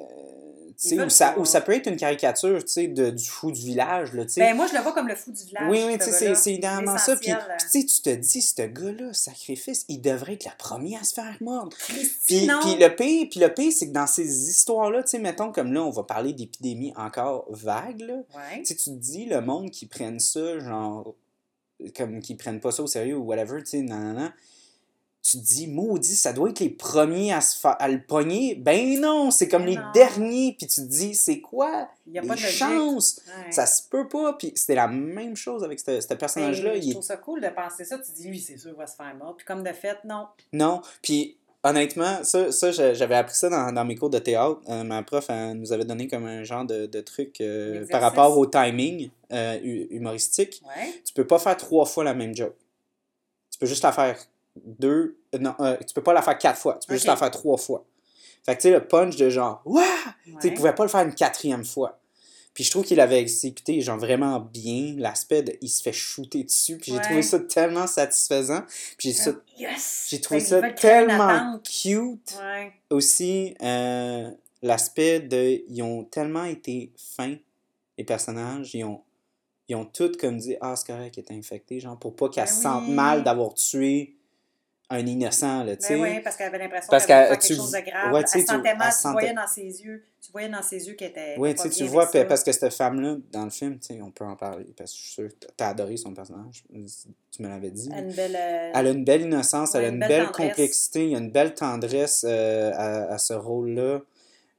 tu 0.77 0.89
sais, 0.89 0.97
veulent 0.97 1.07
ou 1.07 1.11
ça, 1.11 1.39
ou 1.39 1.45
ça 1.45 1.61
peut 1.61 1.73
être 1.73 1.87
une 1.89 1.97
caricature, 1.97 2.59
tu 2.65 2.73
sais, 2.73 2.89
de- 2.89 3.11
du 3.11 3.25
fou 3.25 3.53
du 3.53 3.61
village, 3.61 4.13
là. 4.13 4.25
Ben, 4.37 4.57
moi, 4.57 4.67
je 4.67 4.75
le 4.77 4.81
vois 4.83 4.91
comme 4.93 5.07
le 5.07 5.15
fou 5.15 5.31
du 5.31 5.45
village. 5.45 5.69
oui, 5.71 5.85
oui, 5.87 5.97
c'est- 6.01 6.53
idéalement 6.53 6.99
ça. 6.99 7.15
Puis, 7.17 7.33
puis, 7.33 7.57
tu 7.61 7.69
sais, 7.81 7.87
tu 7.87 8.03
te 8.03 8.11
dis, 8.11 8.43
ce 8.43 8.63
gars-là, 8.63 9.13
sacrifice, 9.13 9.85
il 9.89 10.01
devrait 10.01 10.35
être 10.35 10.47
le 10.47 10.51
premier 10.59 10.97
à 10.97 11.05
se 11.05 11.15
faire 11.15 11.37
mordre. 11.41 11.77
Puis, 11.87 12.11
puis 12.27 12.47
le 12.47 12.89
pire, 12.97 13.29
puis 13.31 13.39
le 13.41 13.55
pire, 13.55 13.73
c'est 13.73 13.87
que 13.89 13.93
dans 13.93 14.09
ces 14.09 14.51
histoires-là, 14.51 15.05
tu 15.05 15.11
sais, 15.11 15.19
mettons 15.21 15.53
comme 15.53 15.73
là, 15.73 15.81
on 15.85 15.91
va 15.91 16.03
parler 16.03 16.33
d'épidémies 16.33 16.93
encore 16.97 17.47
vagues, 17.51 18.01
là. 18.01 18.15
Ouais. 18.35 18.63
Tu 18.65 18.75
tu 18.85 18.91
te 18.91 18.97
dis, 18.97 19.27
le 19.27 19.41
monde 19.41 19.71
qui 19.71 19.87
prennent 19.87 20.21
ça, 20.21 20.59
genre, 20.61 21.15
comme 21.97 22.21
qui 22.21 22.35
prennent 22.35 22.61
pas 22.61 22.71
ça 22.71 22.83
au 22.83 22.87
sérieux 22.87 23.17
ou 23.17 23.25
whatever, 23.25 23.63
tu 23.63 23.71
sais, 23.71 23.83
non. 23.83 24.31
Tu 25.23 25.39
te 25.39 25.43
dis, 25.43 25.67
maudit, 25.69 26.17
ça 26.17 26.35
doit 26.35 26.51
être 26.51 26.61
les 26.61 26.69
premiers 26.69 27.33
à, 27.33 27.41
se 27.41 27.59
fa- 27.59 27.71
à 27.73 27.89
le 27.89 28.03
pogner. 28.03 28.57
Ben 28.57 29.01
non, 29.01 29.31
c'est 29.31 29.49
comme 29.49 29.63
Ben 29.65 29.71
les 29.71 29.77
non. 29.77 29.91
derniers. 29.95 30.55
Puis 30.59 30.67
tu 30.67 30.83
te 30.83 30.87
dis, 30.87 31.15
c'est 31.15 31.41
quoi 31.41 31.89
Il 32.07 32.13
n'y 32.13 32.19
a 32.19 32.23
les 32.23 32.29
pas 32.29 32.35
de? 32.37 32.41
Ouais. 33.27 33.51
Ça 33.51 33.65
se 33.65 33.89
peut 33.89 34.07
pas. 34.07 34.35
Puis 34.35 34.53
c'était 34.55 34.75
la 34.75 34.87
même 34.87 35.35
chose 35.35 35.65
avec 35.65 35.81
ce, 35.81 35.99
ce 36.03 36.13
personnage-là. 36.13 36.73
Ben, 36.73 36.77
Il 36.77 36.83
Je 36.83 36.89
est 36.89 36.93
trouve 36.93 37.05
ça 37.05 37.17
cool 37.17 37.41
de 37.41 37.49
penser 37.49 37.87
ça. 37.87 37.99
Tu 37.99 38.13
dis, 38.13 38.29
lui, 38.29 38.39
c'est 38.39 38.59
sûr, 38.59 38.73
il 38.73 38.77
va 38.77 38.87
se 38.87 38.97
faire 38.97 39.15
mort. 39.15 39.35
Puis 39.35 39.47
comme 39.47 39.63
de 39.63 39.73
fait, 39.73 39.97
non. 40.05 40.27
Non, 40.53 40.83
puis 41.01 41.39
honnêtement, 41.65 42.23
ça, 42.23 42.53
ça 42.53 42.71
j'a- 42.71 42.95
j'avais 42.95 43.15
appris 43.17 43.35
ça 43.35 43.49
dans, 43.49 43.73
dans 43.73 43.85
mes 43.85 43.97
cours 43.97 44.11
de 44.11 44.19
théâtre. 44.19 44.61
Euh, 44.69 44.85
ma 44.85 45.03
prof 45.03 45.27
elle 45.31 45.55
nous 45.55 45.73
avait 45.73 45.85
donné 45.85 46.07
comme 46.09 46.25
un 46.27 46.45
genre 46.45 46.65
de, 46.65 46.87
de 46.87 47.01
truc 47.01 47.41
euh, 47.41 47.81
par 47.91 48.01
rapport 48.03 48.39
au 48.39 48.47
timing 48.47 49.11
euh, 49.33 49.59
hu- 49.63 49.87
humoristique. 49.91 50.63
Ouais. 50.65 50.93
Tu 51.05 51.13
peux 51.15 51.27
pas 51.27 51.39
faire 51.39 51.57
trois 51.57 51.87
fois 51.87 52.05
la 52.05 52.15
même 52.15 52.35
joke. 52.35 52.55
Tu 53.51 53.59
peux 53.59 53.67
juste 53.67 53.83
la 53.85 53.93
faire 53.93 54.17
deux. 54.57 55.17
non, 55.39 55.55
euh, 55.61 55.77
tu 55.87 55.95
peux 55.95 56.03
pas 56.03 56.13
la 56.13 56.23
faire 56.23 56.39
quatre 56.39 56.59
fois. 56.59 56.75
Tu 56.81 56.87
peux 56.87 56.95
juste 56.95 57.07
la 57.07 57.17
faire 57.17 57.31
trois 57.31 57.57
fois. 57.57 57.85
Fait 58.45 58.55
que 58.57 58.61
tu 58.61 58.69
sais, 58.69 58.75
le 58.75 58.87
punch 58.87 59.17
de 59.17 59.31
genre, 59.31 59.63
Ouah! 59.65 59.83
Tu 60.43 60.49
pouvait 60.55 60.75
pas 60.75 60.83
le 60.85 60.89
faire 60.91 61.01
une 61.03 61.15
quatrième 61.15 61.65
fois. 61.65 61.99
Puis 62.55 62.63
je 62.65 62.71
trouve 62.71 62.85
qu'il 62.85 63.01
avait 63.01 63.21
exécuté 63.21 63.81
genre 63.81 63.99
vraiment 63.99 64.39
bien 64.41 64.95
l'aspect 64.97 65.43
de 65.43 65.53
il 65.61 65.69
se 65.69 65.83
fait 65.83 65.93
shooter 65.93 66.45
dessus. 66.45 66.79
Puis 66.79 66.93
j'ai 66.93 66.99
Ouais. 66.99 67.03
trouvé 67.05 67.23
ça 67.23 67.41
tellement 67.41 67.87
satisfaisant. 67.89 68.63
Puis 68.97 69.09
j'ai 69.09 69.13
ça 69.13 69.33
Yes! 69.59 70.07
j'ai 70.09 70.21
trouvé 70.21 70.41
ça 70.41 70.63
tellement 70.73 71.59
cute. 71.65 72.35
Ouais. 72.41 72.73
Aussi, 72.91 73.55
euh, 73.63 74.31
l'aspect 74.63 75.19
de. 75.21 75.63
Ils 75.69 75.83
ont 75.83 76.05
tellement 76.05 76.45
été 76.45 76.93
fins, 76.97 77.35
les 77.99 78.05
personnages. 78.05 78.75
Ils 78.75 78.85
ont, 78.85 79.01
ils 79.69 79.75
ont 79.75 79.85
tous 79.87 80.17
comme 80.17 80.39
dit 80.39 80.57
Ah, 80.61 80.77
c'est 80.77 80.87
correct, 80.87 81.19
elle 81.19 81.37
est 81.37 81.39
infectée, 81.39 81.81
genre, 81.81 81.99
pour 81.99 82.15
pas 82.15 82.29
qu'elle 82.29 82.45
Ben 82.45 82.51
se 82.53 82.63
sente 82.63 82.89
mal 82.89 83.25
d'avoir 83.25 83.55
tué 83.55 84.15
un 84.91 85.07
innocent, 85.07 85.65
là, 85.65 85.77
tu 85.77 85.87
sais. 85.87 85.95
Ben 85.97 86.03
oui, 86.03 86.21
parce 86.23 86.37
qu'elle 86.37 86.49
avait 86.49 86.59
l'impression 86.59 86.89
qu'elle 86.91 87.11
allait 87.13 87.25
que 87.25 87.31
faire 87.31 87.39
tu- 87.41 87.49
quelque 87.49 87.57
chose 87.57 87.73
de 87.73 87.81
grave. 87.91 88.13
ouais, 88.13 88.25
tu 88.25 88.31
sais, 88.31 88.39
elle 88.41 88.45
tu- 88.45 88.53
sentait 88.53 88.75
mal, 88.75 88.89
elle 88.89 88.95
tu 88.95 89.01
sentait- 89.01 89.13
voyais 89.13 89.33
dans 89.35 89.47
ses 89.47 89.63
yeux. 89.83 90.05
Tu 90.21 90.31
voyais 90.33 90.49
dans 90.49 90.63
ses 90.63 90.87
yeux 90.89 90.95
qu'elle 90.95 91.11
était. 91.11 91.35
Oui, 91.39 91.55
tu 91.55 91.63
sais, 91.63 91.71
tu 91.71 91.85
vois, 91.85 92.07
parce 92.29 92.43
que 92.45 92.53
cette 92.53 92.73
femme-là, 92.73 93.17
dans 93.33 93.45
le 93.45 93.51
film, 93.51 93.79
tu 93.79 93.95
sais, 93.95 94.01
on 94.03 94.11
peut 94.11 94.25
en 94.25 94.37
parler, 94.37 94.67
parce 94.77 94.93
que 94.93 94.97
je 94.99 95.03
suis 95.03 95.13
sûr 95.13 95.29
que 95.29 95.47
t'as 95.57 95.69
adoré 95.69 95.97
son 95.97 96.13
personnage. 96.15 96.65
Tu 97.31 97.43
me 97.43 97.49
l'avais 97.49 97.71
dit. 97.71 97.89
Elle 97.93 97.99
a 97.99 98.01
une 98.09 98.13
belle. 98.15 98.37
euh, 98.37 98.71
Elle 98.75 98.87
a 98.87 98.91
une 98.91 99.05
belle 99.05 99.23
innocence, 99.23 99.75
elle 99.75 99.85
a 99.85 99.89
une 99.89 99.95
une 99.95 100.01
belle 100.09 100.31
complexité, 100.33 101.05
il 101.05 101.11
y 101.11 101.15
a 101.15 101.19
une 101.19 101.31
belle 101.31 101.55
tendresse 101.55 102.25
euh, 102.29 102.71
à, 102.75 103.13
à 103.15 103.19
ce 103.19 103.33
rôle-là. 103.35 104.01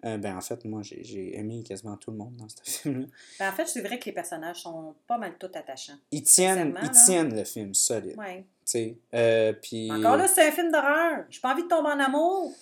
Euh, 0.06 0.18
ben, 0.18 0.38
en 0.38 0.42
fait, 0.42 0.64
moi, 0.66 0.82
j'ai- 0.84 1.38
aimé 1.38 1.64
quasiment 1.68 1.98
tout 1.98 2.12
le 2.12 2.18
monde 2.18 2.36
dans 2.38 2.48
ce 2.48 2.56
film-là. 2.82 3.08
Ben, 3.40 3.50
en 3.50 3.52
fait, 3.54 3.68
c'est 3.68 3.82
vrai 3.82 3.98
que 3.98 4.06
les 4.06 4.12
personnages 4.12 4.62
sont 4.62 4.94
pas 5.08 5.18
mal 5.18 5.34
tous 5.40 5.50
attachants. 5.54 5.98
Ils 6.12 6.24
tiennent, 6.24 6.78
ils 6.84 6.92
tiennent 6.92 7.36
le 7.36 7.44
film 7.44 7.74
solide, 7.74 8.16
Ouais. 8.18 8.42
tu 8.42 8.46
sais. 8.66 8.98
Euh, 9.16 9.54
puis... 9.54 9.92
Encore 9.92 10.18
là, 10.18 10.28
c'est 10.28 10.48
un 10.48 10.52
film 10.52 10.72
d'horreur. 10.72 11.26
J'ai 11.30 11.40
pas 11.40 11.54
envie 11.54 11.64
de 11.64 11.68
tomber 11.68 11.90
en 11.90 12.00
amour. 12.00 12.54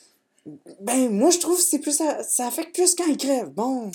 Ben, 0.82 1.10
moi, 1.10 1.30
je 1.32 1.40
trouve 1.40 1.58
que 1.58 1.64
c'est 1.64 1.80
plus... 1.80 1.92
Ça, 1.98 2.24
ça 2.24 2.48
affecte 2.48 2.74
plus 2.76 2.96
quand 2.96 3.06
ils 3.08 3.18
crèvent. 3.18 3.50
Bon, 3.52 3.92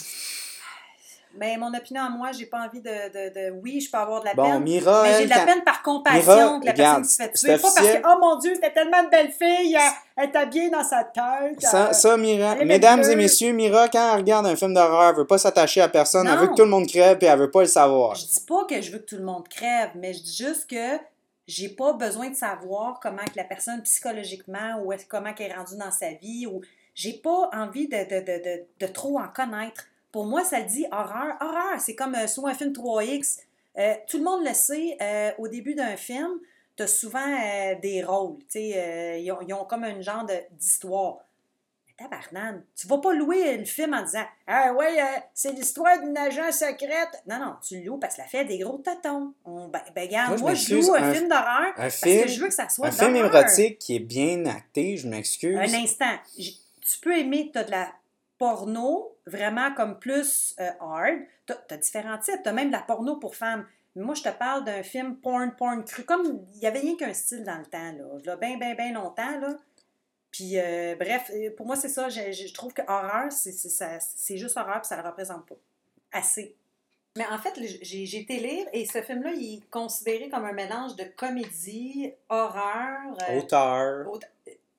Mais 1.39 1.57
mon 1.57 1.73
opinion 1.73 2.03
à 2.03 2.09
moi, 2.11 2.33
j'ai 2.33 2.47
pas 2.47 2.67
envie 2.67 2.81
de, 2.81 2.89
de, 2.91 3.35
de- 3.35 3.61
Oui, 3.63 3.81
je 3.81 3.91
peux 3.91 3.97
avoir 3.99 4.21
de 4.21 4.27
la 4.27 4.35
bon 4.35 4.43
peine. 4.51 4.63
Mira, 4.63 5.03
Mais 5.05 5.19
j'ai 5.19 5.25
de 5.25 5.31
la 5.31 5.37
quand- 5.41 5.47
peine 5.47 5.63
par 5.65 5.83
compassion 5.83 6.21
Mira, 6.25 6.59
que 6.61 6.67
la 6.67 6.73
regarde, 6.73 6.77
personne 6.77 7.03
qui 7.05 7.09
se 7.11 7.23
fait 7.23 7.33
tuer. 7.33 7.63
Pas 7.63 7.69
parce 7.75 7.87
que, 7.89 8.03
oh 8.05 8.19
mon 8.21 8.39
Dieu, 8.39 8.55
c'était 8.55 8.73
tellement 8.73 9.03
de 9.05 9.09
belle 9.09 9.31
fille, 9.31 9.75
elle, 9.75 9.93
elle 10.17 10.29
était 10.31 10.47
bien 10.47 10.69
dans 10.71 10.83
sa 10.85 11.05
tête. 11.05 11.61
Ça, 11.61 11.89
euh, 11.89 11.93
ça, 11.93 12.17
Mira, 12.17 12.55
mesdames 12.57 13.03
et 13.05 13.17
messieurs, 13.17 13.53
Mira, 13.53 13.89
quand 13.89 14.11
elle 14.13 14.21
regarde 14.21 14.47
un 14.47 14.57
film 14.57 14.75
d'horreur, 14.75 15.11
elle 15.11 15.17
veut 15.17 15.27
pas 15.27 15.39
s'attacher 15.39 15.81
à 15.81 15.89
personne, 15.89 16.27
elle 16.27 16.39
veut 16.39 16.49
que 16.49 16.55
tout 16.55 16.63
le 16.65 16.69
monde 16.71 16.87
crève, 16.89 17.19
puis 17.19 17.27
elle 17.27 17.39
veut 17.39 17.51
pas 17.51 17.61
le 17.61 17.67
savoir. 17.69 18.15
Je 18.17 18.27
dis 18.27 18.41
pas 18.47 18.65
que 18.65 18.81
je 18.83 18.91
veux 18.93 18.99
que 18.99 19.07
tout 19.07 19.17
le 19.17 19.25
monde 19.25 19.49
crève, 19.49 19.91
mais 19.95 20.13
je 20.13 20.23
dis 20.23 20.37
juste 20.37 20.69
que 20.69 20.99
j'ai 21.47 21.69
pas 21.71 21.93
besoin 21.95 22.29
de 22.31 22.35
savoir 22.37 22.99
comment 23.01 23.25
que 23.25 23.37
la 23.37 23.45
personne 23.45 23.81
psychologiquement 23.83 24.83
ou 24.85 24.93
comment 25.09 25.33
qu'elle 25.33 25.51
est 25.53 25.55
rendue 25.57 25.77
dans 25.79 25.91
sa 25.91 26.11
vie 26.11 26.47
ou 26.47 26.61
j'ai 26.95 27.13
pas 27.15 27.49
envie 27.55 27.87
de, 27.89 27.97
de, 27.97 28.21
de, 28.21 28.45
de, 28.45 28.65
de 28.81 28.93
trop 28.93 29.19
en 29.19 29.29
connaître. 29.29 29.85
Pour 30.13 30.25
moi, 30.27 30.45
ça 30.45 30.61
dit 30.63 30.87
horreur. 30.91 31.37
Horreur, 31.41 31.81
c'est 31.81 31.95
comme 31.95 32.15
euh, 32.15 32.27
soit 32.27 32.51
un 32.51 32.55
film 32.55 32.73
3X. 32.73 33.41
Euh, 33.79 33.95
tout 34.09 34.19
le 34.19 34.25
monde 34.25 34.45
le 34.47 34.55
sait, 34.55 34.97
euh, 35.01 35.31
au 35.39 35.49
début 35.49 35.75
d'un 35.75 35.97
film, 35.97 36.31
tu 36.77 36.83
as 36.83 36.87
souvent 36.89 37.19
euh, 37.21 37.75
des 37.81 38.03
rôles. 38.03 38.39
ils, 38.55 39.31
ont, 39.33 39.39
ils 39.47 39.53
ont 39.55 39.65
comme 39.65 39.85
un 39.85 40.01
genre 40.01 40.27
d'histoire. 40.53 41.19
Mais 41.87 41.95
tabarnane, 42.09 42.65
tu 42.77 42.87
vas 42.87 42.99
pas 42.99 43.13
louer 43.13 43.57
le 43.59 43.65
film 43.65 43.93
en 43.95 44.03
disant 44.03 44.25
Ah 44.47 44.73
ouais, 44.73 44.97
c'est 45.35 45.53
l'histoire 45.53 46.01
d'une 46.01 46.17
agent 46.17 46.51
secrète. 46.53 47.23
Non, 47.27 47.39
non, 47.39 47.55
tu 47.67 47.79
le 47.79 47.85
loues 47.87 47.99
parce 47.99 48.17
que 48.17 48.23
la 48.23 48.27
fait 48.29 48.45
des 48.45 48.59
gros 48.59 48.79
tâtons. 48.79 49.33
On, 49.45 49.69
ben, 49.69 49.81
ben, 49.95 50.07
regarde, 50.07 50.29
Moi, 50.29 50.37
je 50.39 50.43
moi, 50.43 50.55
je 50.55 50.75
m'excuse, 50.75 50.89
loue 50.89 50.95
un, 50.95 51.03
un- 51.03 51.15
film 51.15 51.29
d'horreur 51.29 51.67
Un 51.69 51.73
parce 51.77 51.97
film, 52.01 52.23
que 52.25 52.29
je 52.31 52.41
veux 52.41 52.49
que 52.49 52.55
ça 52.55 52.69
soit 52.69 52.87
un 52.89 52.91
film 52.93 53.15
d'horreur. 53.15 53.35
érotique 53.43 53.79
qui 53.79 53.97
est 53.97 54.01
bien 54.01 54.47
acté, 54.47 54.97
je 54.97 55.07
m'excuse. 55.09 55.57
Un 55.57 55.75
instant. 55.75 56.15
J- 56.39 56.59
Tu 56.81 56.99
peux 57.01 57.17
aimer, 57.19 57.51
tu 57.53 57.59
as 57.59 57.65
de 57.65 57.71
la 57.71 57.93
porno, 58.39 59.17
vraiment 59.27 59.73
comme 59.75 59.99
plus 59.99 60.55
euh, 60.61 60.71
hard. 60.81 61.19
Tu 61.47 61.53
as, 61.71 61.77
différents 61.77 62.19
types. 62.19 62.43
Tu 62.43 62.49
as 62.49 62.53
même 62.53 62.69
de 62.69 62.73
la 62.73 62.83
porno 62.83 63.17
pour 63.17 63.35
femmes. 63.37 63.67
Mais 63.97 64.05
moi, 64.05 64.15
je 64.15 64.23
te 64.23 64.29
parle 64.29 64.65
d'un 64.65 64.83
film 64.83 65.17
porn, 65.17 65.55
porn 65.57 65.85
cru. 65.85 66.05
Comme 66.05 66.45
il 66.55 66.61
n'y 66.61 66.67
avait 66.67 66.79
rien 66.81 66.97
qu'un 66.97 67.13
style 67.15 67.45
dans 67.45 67.59
le 67.59 67.67
temps, 67.67 67.93
là. 67.93 68.05
Là, 68.25 68.37
bien, 68.37 68.57
bien, 68.57 68.75
bien 68.75 68.93
longtemps, 68.93 69.41
là. 69.41 69.57
Puis, 70.31 70.59
euh, 70.59 70.95
bref, 70.99 71.31
euh, 71.35 71.51
pour 71.57 71.67
moi, 71.67 71.75
c'est 71.75 71.89
ça. 71.89 72.09
Je, 72.09 72.53
trouve 72.53 72.73
que 72.73 72.83
horreur, 72.87 73.33
c'est 73.33 74.37
juste 74.37 74.57
horreur, 74.57 74.81
puis 74.83 74.89
ça 74.89 74.97
ne 74.97 75.03
le 75.03 75.09
représente 75.09 75.47
pas. 75.47 75.57
Assez. 76.13 76.55
Mais 77.17 77.27
en 77.27 77.39
fait, 77.39 77.55
j'ai 77.83 78.21
été 78.21 78.39
lire 78.39 78.67
et 78.73 78.87
ce 78.87 79.03
film-là, 79.03 79.33
il 79.33 79.57
est 79.59 79.71
considéré 79.71 80.29
comme 80.29 80.45
un 80.45 80.53
mélange 80.53 80.95
de 80.95 81.05
comédie, 81.05 82.13
horreur. 82.29 83.17
euh, 83.29 83.39
Auteur. 83.41 84.09
aute- 84.13 84.31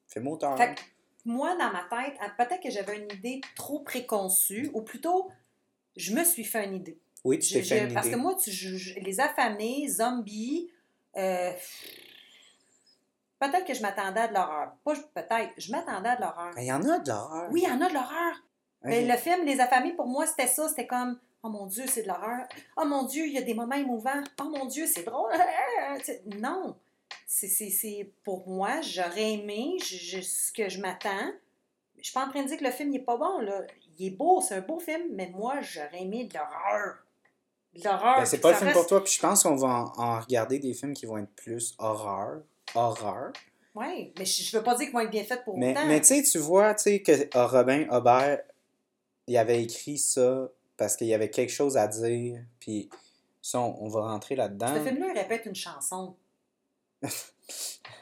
Film 0.07 0.27
auteur. 0.29 0.57
fait 0.57 0.75
que 0.75 0.81
moi, 1.25 1.55
dans 1.57 1.71
ma 1.71 1.83
tête, 1.89 2.17
peut-être 2.37 2.61
que 2.61 2.69
j'avais 2.69 2.97
une 2.97 3.11
idée 3.11 3.41
trop 3.55 3.79
préconçue, 3.79 4.69
ou 4.73 4.81
plutôt, 4.81 5.29
je 5.95 6.13
me 6.13 6.23
suis 6.23 6.43
fait 6.43 6.65
une 6.65 6.75
idée. 6.75 6.97
Oui, 7.23 7.37
tu 7.39 7.53
t'es 7.53 7.61
fait 7.61 7.85
une 7.85 7.93
parce 7.93 8.07
idée. 8.07 8.15
que 8.15 8.21
moi, 8.21 8.35
tu, 8.41 8.51
je- 8.51 8.77
je- 8.77 8.99
les 8.99 9.19
affamés, 9.19 9.87
zombies, 9.89 10.69
euh, 11.17 11.51
peut-être 13.39 13.65
que 13.65 13.73
je 13.73 13.81
m'attendais 13.81 14.21
à 14.21 14.27
de 14.27 14.33
l'horreur. 14.33 14.71
Pas 14.83 14.93
peut-être, 14.95 15.51
je 15.57 15.71
m'attendais 15.71 16.09
à 16.09 16.15
de 16.15 16.21
l'horreur. 16.21 16.51
Mais 16.55 16.63
il 16.65 16.67
y 16.67 16.73
en 16.73 16.87
a 16.87 16.99
de 16.99 17.09
l'horreur. 17.09 17.49
Oui, 17.51 17.61
il 17.65 17.69
y 17.69 17.71
en 17.71 17.81
a 17.81 17.89
de 17.89 17.93
l'horreur. 17.93 18.35
Mais 18.83 19.05
le 19.05 19.17
film 19.17 19.43
Les 19.45 19.59
affamés, 19.59 19.91
pour 19.93 20.07
moi, 20.07 20.25
c'était 20.25 20.47
ça. 20.47 20.69
C'était 20.69 20.87
comme, 20.87 21.19
oh 21.43 21.49
mon 21.49 21.65
Dieu, 21.65 21.83
c'est 21.87 22.03
de 22.03 22.07
l'horreur. 22.07 22.47
Oh 22.77 22.85
mon 22.85 23.03
Dieu, 23.03 23.25
il 23.25 23.33
y 23.33 23.37
a 23.37 23.41
des 23.41 23.53
moments 23.53 23.75
émouvants. 23.75 24.23
Oh 24.41 24.45
mon 24.45 24.65
Dieu, 24.65 24.85
c'est 24.87 25.03
drôle. 25.03 25.31
Non. 26.39 26.77
C'est, 27.27 28.11
pour 28.23 28.47
moi, 28.47 28.81
j'aurais 28.81 29.33
aimé 29.33 29.77
je, 29.79 29.95
je- 29.95 30.21
ce 30.21 30.51
que 30.51 30.67
je 30.69 30.79
m'attends. 30.81 31.31
Je 31.97 32.03
suis 32.05 32.13
pas 32.13 32.25
en 32.25 32.29
train 32.29 32.43
de 32.43 32.47
dire 32.47 32.57
que 32.57 32.63
le 32.63 32.71
film 32.71 32.89
n'est 32.91 32.99
pas 33.03 33.17
bon. 33.17 33.39
Là. 33.39 33.61
Il 33.97 34.07
est 34.07 34.11
beau, 34.11 34.41
c'est 34.41 34.55
un 34.55 34.61
beau 34.61 34.79
film, 34.79 35.03
mais 35.13 35.29
moi, 35.35 35.61
j'aurais 35.61 36.01
aimé 36.01 36.25
de 36.25 36.33
l'horreur. 36.33 36.95
De 37.75 37.83
l'horreur. 37.83 38.17
Ben, 38.19 38.25
c'est 38.25 38.39
pas 38.39 38.51
le 38.51 38.55
film 38.57 38.67
reste- 38.67 38.79
pour 38.79 38.87
toi, 38.87 39.03
puis 39.03 39.13
je 39.13 39.19
pense 39.19 39.43
qu'on 39.43 39.55
va 39.55 39.67
en, 39.67 40.01
en 40.01 40.19
regarder 40.21 40.59
des 40.59 40.73
films 40.73 40.93
qui 40.93 41.05
vont 41.05 41.17
être 41.17 41.33
plus 41.35 41.75
horreur. 41.77 42.41
Horreur. 42.73 43.31
Oui, 43.75 44.13
mais 44.17 44.25
je, 44.25 44.43
je 44.43 44.57
veux 44.57 44.63
pas 44.63 44.75
dire 44.75 44.85
qu'ils 44.87 44.93
vont 44.93 45.01
être 45.01 45.11
bien 45.11 45.23
faits 45.23 45.43
pour 45.43 45.57
Mais, 45.57 45.71
autant. 45.71 45.85
mais 45.85 45.99
tu 46.01 46.07
sais, 46.07 46.23
tu 46.23 46.37
vois, 46.39 46.73
tu 46.73 46.83
sais, 46.83 47.01
que 47.01 47.11
euh, 47.37 47.45
Robin 47.47 47.87
Aubert, 47.91 48.41
il 49.27 49.37
avait 49.37 49.61
écrit 49.61 49.97
ça 49.97 50.49
parce 50.77 50.95
qu'il 50.95 51.07
y 51.07 51.13
avait 51.13 51.29
quelque 51.29 51.51
chose 51.51 51.77
à 51.77 51.87
dire, 51.87 52.41
puis 52.59 52.89
ça, 53.41 53.59
on, 53.59 53.75
on 53.83 53.87
va 53.89 54.01
rentrer 54.01 54.35
là-dedans. 54.35 54.73
Ce 54.75 54.83
film-là, 54.87 55.07
il 55.13 55.19
répète 55.19 55.45
une 55.45 55.55
chanson. 55.55 56.15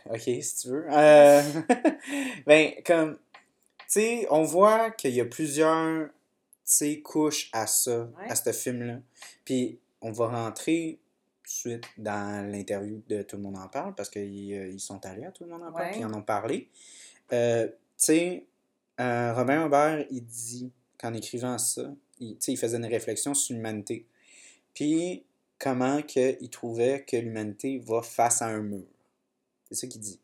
Ok, 0.09 0.21
si 0.21 0.55
tu 0.61 0.69
veux. 0.69 0.87
Euh, 0.89 1.41
ben, 2.45 2.71
comme, 2.85 3.15
tu 3.15 3.83
sais, 3.87 4.27
on 4.29 4.43
voit 4.43 4.91
qu'il 4.91 5.13
y 5.13 5.19
a 5.19 5.25
plusieurs, 5.25 6.07
tu 6.07 6.13
sais, 6.63 6.99
couches 7.01 7.49
à 7.51 7.67
ça, 7.67 8.09
Ouais. 8.17 8.29
à 8.29 8.35
ce 8.35 8.51
film-là. 8.53 8.99
Puis, 9.43 9.79
on 10.01 10.11
va 10.13 10.27
rentrer 10.27 10.99
tout 11.43 11.49
de 11.49 11.49
suite 11.49 11.83
dans 11.97 12.49
l'interview 12.49 13.01
de 13.09 13.21
Tout 13.23 13.35
le 13.35 13.41
monde 13.43 13.57
en 13.57 13.67
parle, 13.67 13.95
parce 13.95 14.09
qu'ils 14.09 14.53
euh, 14.53 14.67
ils 14.69 14.79
sont 14.79 15.05
allés 15.05 15.25
à 15.25 15.31
Tout 15.31 15.43
le 15.43 15.49
monde 15.49 15.63
en 15.63 15.71
parle, 15.73 15.85
Ouais. 15.87 15.91
puis 15.91 15.99
ils 16.01 16.05
en 16.05 16.13
ont 16.13 16.21
parlé. 16.21 16.69
Euh, 17.33 17.67
tu 17.67 17.73
sais, 17.97 18.45
euh, 19.01 19.33
Robin 19.33 19.65
Aubert, 19.65 20.05
il 20.09 20.23
dit, 20.25 20.71
qu'en 20.97 21.13
écrivant 21.13 21.57
ça, 21.57 21.93
il, 22.19 22.37
il 22.47 22.57
faisait 22.57 22.77
une 22.77 22.85
réflexion 22.85 23.33
sur 23.33 23.55
l'humanité. 23.55 24.05
puis 24.73 25.25
comment 25.59 26.01
que 26.01 26.41
il 26.41 26.49
trouvait 26.49 27.03
que 27.03 27.17
l'humanité 27.17 27.79
va 27.79 28.01
face 28.01 28.41
à 28.41 28.47
un 28.47 28.61
mur. 28.61 28.87
C'est 29.69 29.75
ça 29.75 29.87
qu'il 29.87 30.01
dit. 30.01 30.19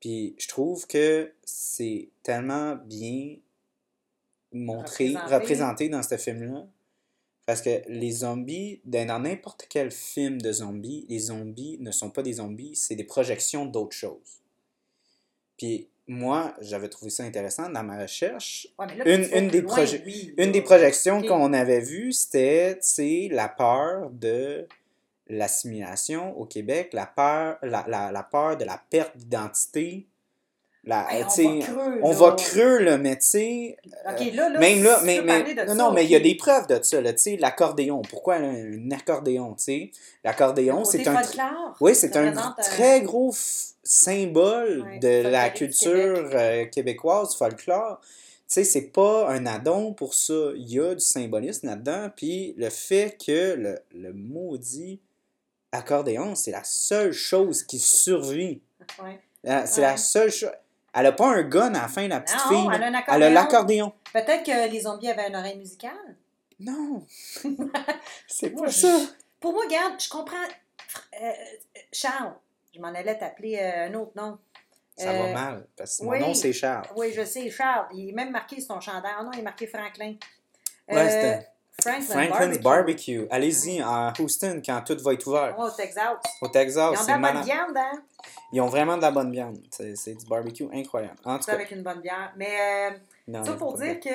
Puis 0.00 0.34
je 0.38 0.48
trouve 0.48 0.86
que 0.86 1.32
c'est 1.44 2.08
tellement 2.22 2.76
bien 2.76 3.36
montré, 4.52 5.08
Représenté. 5.08 5.34
représenté 5.34 5.88
dans 5.88 6.02
ce 6.02 6.16
film-là. 6.16 6.66
Parce 7.46 7.62
que 7.62 7.82
les 7.88 8.12
zombies, 8.12 8.80
dans 8.84 9.18
n'importe 9.18 9.66
quel 9.68 9.90
film 9.90 10.40
de 10.40 10.52
zombies, 10.52 11.04
les 11.08 11.18
zombies 11.18 11.78
ne 11.80 11.90
sont 11.90 12.10
pas 12.10 12.22
des 12.22 12.34
zombies, 12.34 12.76
c'est 12.76 12.94
des 12.94 13.04
projections 13.04 13.66
d'autres 13.66 13.96
choses. 13.96 14.40
Puis 15.56 15.88
moi, 16.12 16.54
j'avais 16.60 16.88
trouvé 16.88 17.10
ça 17.10 17.22
intéressant 17.22 17.68
dans 17.70 17.82
ma 17.84 18.02
recherche. 18.02 18.66
Ouais, 18.78 18.86
mais 18.88 18.96
là, 18.96 19.04
Une- 19.16 19.44
une 19.44 19.48
des 19.48 19.60
loin, 19.60 19.76
proje- 19.76 20.02
oui, 20.04 20.34
Une 20.36 20.50
des 20.50 20.60
projections 20.62 21.22
qu'on 21.22 21.52
avait 21.52 21.80
vues, 21.80 22.12
c'était 22.12 22.78
la 23.30 23.48
peur 23.48 24.10
de 24.10 24.66
l'assimilation 25.28 26.36
au 26.38 26.44
Québec, 26.44 26.90
la 26.92 27.06
peur, 27.06 27.58
la, 27.62 27.84
la, 27.88 28.10
la 28.12 28.22
peur 28.22 28.56
de 28.56 28.64
la 28.64 28.82
perte 28.90 29.16
d'identité. 29.16 30.06
La, 30.84 31.06
Hey, 31.14 31.24
tu 31.34 31.46
on 31.46 31.58
va 31.58 31.60
creux, 31.66 32.00
on 32.02 32.10
là. 32.10 32.16
va 32.16 32.32
creux, 32.32 32.78
là, 32.78 32.96
mais 32.96 33.16
tu 33.18 33.26
sais, 33.26 33.76
OK, 34.08 34.32
là, 34.32 34.48
là, 34.48 34.58
même 34.58 34.82
là, 34.82 34.98
si 35.00 35.04
mais, 35.04 35.20
mais, 35.22 35.54
de 35.54 35.60
non, 35.60 35.66
ça, 35.68 35.74
non, 35.74 35.92
mais 35.92 36.04
il 36.04 36.10
y 36.10 36.16
a 36.16 36.20
des 36.20 36.34
preuves 36.36 36.66
de 36.68 36.80
ça, 36.82 37.00
là, 37.02 37.12
tu 37.12 37.18
sais, 37.22 37.36
l'accordéon. 37.36 38.00
Pourquoi 38.08 38.36
un 38.36 38.90
accordéon, 38.90 39.52
tu 39.54 39.64
sais? 39.64 39.90
L'accordéon, 40.24 40.84
c'est 40.86 41.06
un, 41.06 41.20
oui, 41.80 41.94
c'est 41.94 42.16
un 42.16 42.32
très 42.58 43.02
gros 43.02 43.34
symbole 43.84 44.82
Ouais, 44.82 44.98
de 45.00 45.28
la 45.28 45.50
culture 45.50 46.30
euh, 46.32 46.64
québécoise, 46.66 47.36
folklore. 47.36 48.00
Tu 48.02 48.06
sais, 48.54 48.64
c'est 48.64 48.88
pas 48.88 49.28
un 49.28 49.44
addon 49.46 49.92
pour 49.92 50.14
ça. 50.14 50.50
Il 50.56 50.68
y 50.72 50.80
a 50.80 50.94
du 50.94 51.04
symbolisme 51.04 51.66
là-dedans. 51.68 52.08
Puis 52.16 52.54
le 52.56 52.68
fait 52.70 53.16
que 53.24 53.54
le, 53.54 53.78
le 53.94 54.12
maudit 54.12 54.98
accordéon, 55.72 56.34
c'est 56.34 56.50
la 56.50 56.64
seule 56.64 57.12
chose 57.12 57.62
qui 57.64 57.78
survit. 57.78 58.60
Ouais. 59.02 59.20
La- 59.44 59.66
C'est 59.66 59.82
Ouais. 59.82 59.86
la 59.88 59.96
seule 59.96 60.30
chose. 60.32 60.50
Elle 60.92 61.06
a 61.06 61.12
pas 61.12 61.26
un 61.28 61.42
gun 61.42 61.74
à 61.74 61.82
la 61.82 61.88
fin, 61.88 62.08
la 62.08 62.20
petite 62.20 62.36
Non, 62.36 62.48
fille. 62.50 62.68
elle 62.74 62.82
a 62.82 62.86
un 62.86 62.88
Elle 62.88 62.94
a 62.94 62.98
accordéon. 62.98 63.30
l'accordéon. 63.34 63.92
Peut-être 64.12 64.42
que 64.44 64.70
les 64.70 64.80
zombies 64.80 65.08
avaient 65.08 65.28
une 65.28 65.36
oreille 65.36 65.58
musicale. 65.58 66.16
Non. 66.58 67.06
c'est 68.26 68.50
pas 68.50 68.70
ça. 68.70 68.98
Pour 69.38 69.52
moi, 69.52 69.64
regarde, 69.64 69.94
je 70.00 70.08
comprends. 70.08 70.36
Euh, 71.22 71.30
Charles, 71.92 72.34
je 72.74 72.80
m'en 72.80 72.88
allais 72.88 73.16
t'appeler 73.16 73.58
euh, 73.60 73.86
un 73.88 73.94
autre 73.94 74.12
nom. 74.16 74.38
Ça 74.96 75.12
va 75.12 75.18
Euh, 75.28 75.32
mal. 75.32 75.66
Parce 75.76 75.98
que 75.98 76.04
mon 76.04 76.10
oui. 76.10 76.20
nom, 76.20 76.34
c'est 76.34 76.52
Charles. 76.52 76.86
Oui, 76.96 77.12
je 77.14 77.24
sais, 77.24 77.48
Charles. 77.50 77.86
Il 77.94 78.10
est 78.10 78.12
même 78.12 78.30
marqué 78.32 78.60
sur 78.60 78.74
ton 78.74 78.80
chandail. 78.80 79.12
Ah 79.18 79.22
non, 79.22 79.30
il 79.32 79.38
est 79.38 79.42
marqué 79.42 79.66
Franklin. 79.66 80.14
Ouais, 80.88 81.08
c'était 81.08 81.48
Franklin 81.80 82.02
Franklin's 82.02 82.58
Barbecue. 82.58 83.18
Barbecue. 83.18 83.26
Allez-y 83.30 83.82
en 83.82 84.12
Houston 84.18 84.62
quand 84.64 84.82
tout 84.82 84.98
va 85.02 85.12
être 85.14 85.26
ouvert. 85.26 85.54
Oh, 85.58 85.64
au 85.64 85.70
Texas. 85.70 86.18
Au 86.40 86.46
Ils 86.46 86.50
Texas, 86.50 87.00
ont 87.00 87.04
de 87.04 87.08
la 87.08 87.32
bonne 87.32 87.42
viande, 87.42 87.76
hein? 87.76 88.02
Ils 88.52 88.60
ont 88.60 88.66
vraiment 88.66 88.96
de 88.96 89.02
la 89.02 89.10
bonne 89.10 89.30
viande. 89.30 89.58
C'est 89.70 90.14
du 90.14 90.26
barbecue 90.26 90.68
incroyable. 90.72 91.18
En 91.24 91.38
tout 91.38 91.44
cas, 91.44 91.54
avec 91.54 91.70
une 91.70 91.82
bonne 91.82 92.00
bière. 92.00 92.32
Mais 92.36 92.90
euh, 92.92 92.98
non, 93.28 93.44
ça 93.44 93.52
pour 93.54 93.76
dire 93.78 94.00
que 94.00 94.08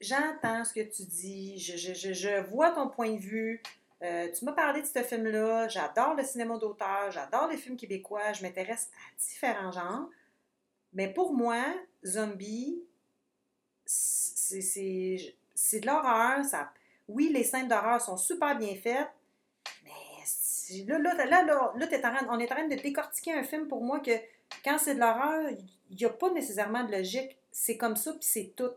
j'entends 0.00 0.64
ce 0.64 0.72
que 0.72 0.80
tu 0.80 1.02
dis, 1.04 1.58
je, 1.58 1.76
je, 1.76 1.92
je, 1.94 2.12
je 2.12 2.40
vois 2.50 2.70
ton 2.70 2.88
point 2.88 3.10
de 3.10 3.18
vue. 3.18 3.62
Euh, 4.02 4.28
tu 4.32 4.46
m'as 4.46 4.52
parlé 4.52 4.80
de 4.80 4.86
ce 4.86 5.02
film-là. 5.02 5.68
J'adore 5.68 6.14
le 6.14 6.24
cinéma 6.24 6.56
d'auteur, 6.56 7.10
j'adore 7.10 7.48
les 7.48 7.58
films 7.58 7.76
québécois, 7.76 8.32
je 8.32 8.42
m'intéresse 8.42 8.88
à 8.94 9.20
différents 9.20 9.72
genres. 9.72 10.08
Mais 10.94 11.12
pour 11.12 11.34
moi, 11.34 11.62
Zombie, 12.04 12.82
c'est 13.84 15.34
c'est- 15.60 15.80
de 15.80 15.86
l'horreur. 15.86 16.44
Ça... 16.44 16.70
Oui, 17.08 17.30
les 17.32 17.44
scènes 17.44 17.68
d'horreur 17.68 18.00
sont 18.00 18.16
super 18.16 18.56
bien 18.56 18.74
faites, 18.82 19.08
mais 19.84 20.84
là, 20.86 20.98
là, 20.98 21.14
là, 21.26 21.42
là, 21.42 21.72
là, 21.76 21.86
t'es 21.86 21.98
en 22.06 22.14
train- 22.14 22.26
on 22.30 22.38
est 22.38 22.50
en 22.50 22.54
train 22.54 22.68
de 22.68 22.74
décortiquer 22.76 23.32
un 23.34 23.42
film 23.42 23.66
pour 23.68 23.82
moi 23.82 24.00
que 24.00 24.12
quand 24.64 24.78
c'est 24.78 24.94
de 24.94 25.00
l'horreur, 25.00 25.50
il 25.90 25.96
n'y 25.96 26.04
a 26.04 26.10
pas 26.10 26.30
nécessairement 26.30 26.84
de 26.84 26.92
logique. 26.92 27.36
C'est 27.50 27.76
comme 27.76 27.96
ça, 27.96 28.12
puis 28.12 28.20
c'est 28.22 28.52
tout. 28.56 28.70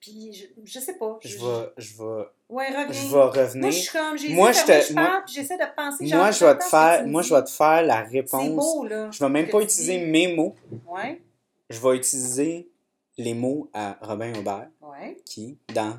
Puis 0.00 0.32
je, 0.32 0.46
je 0.64 0.78
sais 0.80 0.94
pas. 0.96 1.18
Je 1.22 1.36
vais, 1.36 1.68
je 1.76 1.96
vais, 1.98 2.24
Ouais, 2.48 2.68
reviens. 2.68 2.92
je 2.92 3.02
vais 3.08 3.14
Moi, 3.14 3.30
revenir. 3.30 3.70
je 3.72 3.78
suis 3.78 3.92
comme, 3.92 4.16
j'ai 4.16 4.28
Moi, 4.34 4.52
je 4.52 4.60
te- 4.64 4.92
moi- 4.94 5.22
puis 5.26 5.34
j'essaie 5.34 5.58
de 5.58 5.74
penser. 5.76 6.06
Moi, 6.14 6.30
je 6.30 6.44
vais 6.44 6.56
te 6.58 6.64
faire, 6.64 7.06
moi, 7.06 7.22
je 7.22 7.34
vais 7.34 7.42
te 7.44 7.50
faire 7.50 7.82
la 7.82 8.02
réponse. 8.02 8.48
beau, 8.48 8.86
là. 8.86 9.10
Je 9.10 9.18
vais 9.22 9.28
même 9.30 9.48
pas 9.50 9.60
utiliser 9.60 9.98
dis. 9.98 10.06
mes 10.06 10.34
mots. 10.34 10.54
Ouais, 10.86 11.20
Je 11.68 11.78
vais 11.80 11.96
utiliser 11.96 12.70
les 13.18 13.34
mots 13.34 13.68
à 13.74 13.98
Robin 14.00 14.32
Aubert, 14.38 14.68
ouais, 14.82 15.18
qui, 15.24 15.58
dans 15.74 15.98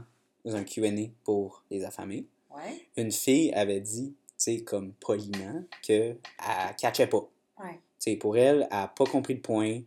un 0.56 0.64
Q&A 0.64 0.90
pour 1.24 1.64
les 1.70 1.84
affamés, 1.84 2.26
ouais. 2.56 2.88
une 2.98 3.12
fille 3.12 3.52
avait 3.54 3.82
dit, 3.82 4.16
tu 4.30 4.34
sais, 4.38 4.60
comme 4.62 4.94
poliment, 4.94 5.64
qu'elle 5.82 6.18
ne 6.40 6.74
catchait 6.80 7.08
pas. 7.08 7.28
Ouais. 7.60 7.74
Tu 8.00 8.12
sais, 8.12 8.16
pour 8.16 8.38
elle, 8.38 8.68
elle 8.72 8.78
n'a 8.78 8.88
pas 8.88 9.06
compris 9.06 9.34
le 9.34 9.42
point. 9.42 9.80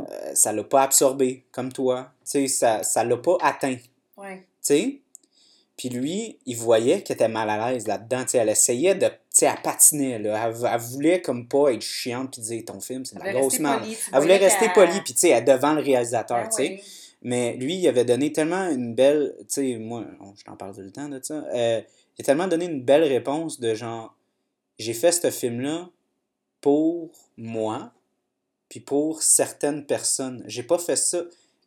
Euh, 0.00 0.34
ça 0.34 0.52
l'a 0.52 0.64
pas 0.64 0.82
absorbé, 0.82 1.44
comme 1.52 1.72
toi. 1.72 2.12
Tu 2.24 2.30
sais, 2.30 2.48
ça 2.48 2.82
ça 2.82 3.04
l'a 3.04 3.16
pas 3.16 3.36
atteint. 3.42 3.76
Tu 3.76 4.44
sais? 4.60 5.00
Puis 5.76 5.90
lui, 5.90 6.38
il 6.44 6.56
voyait 6.56 7.02
qu'elle 7.02 7.14
était 7.14 7.28
mal 7.28 7.48
à 7.48 7.70
l'aise 7.70 7.86
là-dedans. 7.86 8.22
Tu 8.22 8.30
sais, 8.30 8.38
elle 8.38 8.48
essayait 8.48 8.96
de... 8.96 9.06
Tu 9.06 9.14
sais, 9.30 9.46
elle 9.46 9.62
patinait, 9.62 10.18
là. 10.18 10.48
Elle, 10.48 10.56
elle 10.66 10.80
voulait 10.80 11.22
comme 11.22 11.46
pas 11.46 11.72
être 11.72 11.82
chiante 11.82 12.32
puis 12.32 12.42
dire 12.42 12.64
ton 12.66 12.80
film, 12.80 13.04
c'est 13.04 13.16
de 13.16 13.22
la 13.22 13.32
grosse 13.32 13.60
merde. 13.60 13.84
Elle 14.12 14.20
voulait 14.20 14.38
rester 14.38 14.68
polie, 14.74 15.00
puis 15.02 15.12
tu 15.12 15.20
sais, 15.20 15.28
elle 15.28 15.48
est 15.48 15.52
devant 15.54 15.74
le 15.74 15.80
réalisateur, 15.80 16.42
Ben 16.42 16.48
tu 16.48 16.56
sais. 16.56 16.68
oui. 16.70 16.82
Mais 17.22 17.56
lui, 17.56 17.74
il 17.76 17.88
avait 17.88 18.04
donné 18.04 18.32
tellement 18.32 18.68
une 18.70 18.94
belle. 18.94 19.34
Tu 19.40 19.44
sais, 19.48 19.76
moi, 19.78 20.04
on- 20.20 20.34
je 20.36 20.44
t'en 20.44 20.56
parle 20.56 20.74
tout 20.74 20.80
le 20.82 20.92
temps 20.92 21.08
de 21.08 21.20
ça. 21.22 21.44
euh, 21.54 21.80
il 22.16 22.22
a 22.22 22.24
tellement 22.24 22.48
donné 22.48 22.64
une 22.66 22.82
belle 22.82 23.04
réponse 23.04 23.60
de 23.60 23.74
genre 23.74 24.14
j'ai 24.78 24.92
fait 24.94 25.12
ce 25.12 25.30
film-là 25.30 25.88
pour 26.60 27.10
moi, 27.36 27.92
puis 28.68 28.80
pour 28.80 29.22
certaines 29.22 29.86
personnes. 29.86 30.42
J'ai 30.46 30.62
pas 30.62 30.78
fait 30.78 30.96
ça. 30.96 31.22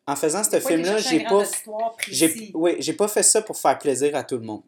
En 0.07 0.15
faisant 0.15 0.43
ce 0.43 0.59
film-là, 0.59 0.97
j'ai 0.97 1.19
pas. 1.23 1.43
J'ai, 2.09 2.51
oui, 2.53 2.75
j'ai 2.79 2.93
pas 2.93 3.07
fait 3.07 3.23
ça 3.23 3.41
pour 3.41 3.57
faire 3.57 3.77
plaisir 3.77 4.15
à 4.15 4.23
tout 4.23 4.37
le 4.37 4.43
monde. 4.45 4.63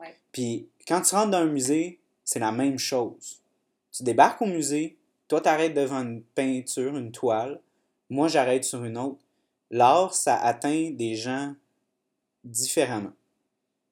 Ouais. 0.00 0.14
Puis 0.32 0.68
quand 0.86 1.00
tu 1.02 1.14
rentres 1.14 1.30
dans 1.30 1.38
un 1.38 1.46
musée, 1.46 1.98
c'est 2.24 2.38
la 2.38 2.52
même 2.52 2.78
chose. 2.78 3.40
Tu 3.92 4.02
débarques 4.02 4.40
au 4.42 4.46
musée, 4.46 4.96
toi 5.26 5.40
t'arrêtes 5.40 5.74
devant 5.74 6.00
une 6.02 6.22
peinture, 6.22 6.96
une 6.96 7.10
toile, 7.12 7.60
moi 8.08 8.28
j'arrête 8.28 8.64
sur 8.64 8.84
une 8.84 8.96
autre. 8.96 9.20
L'art, 9.70 10.14
ça 10.14 10.36
atteint 10.36 10.90
des 10.92 11.14
gens 11.14 11.54
différemment. 12.44 13.10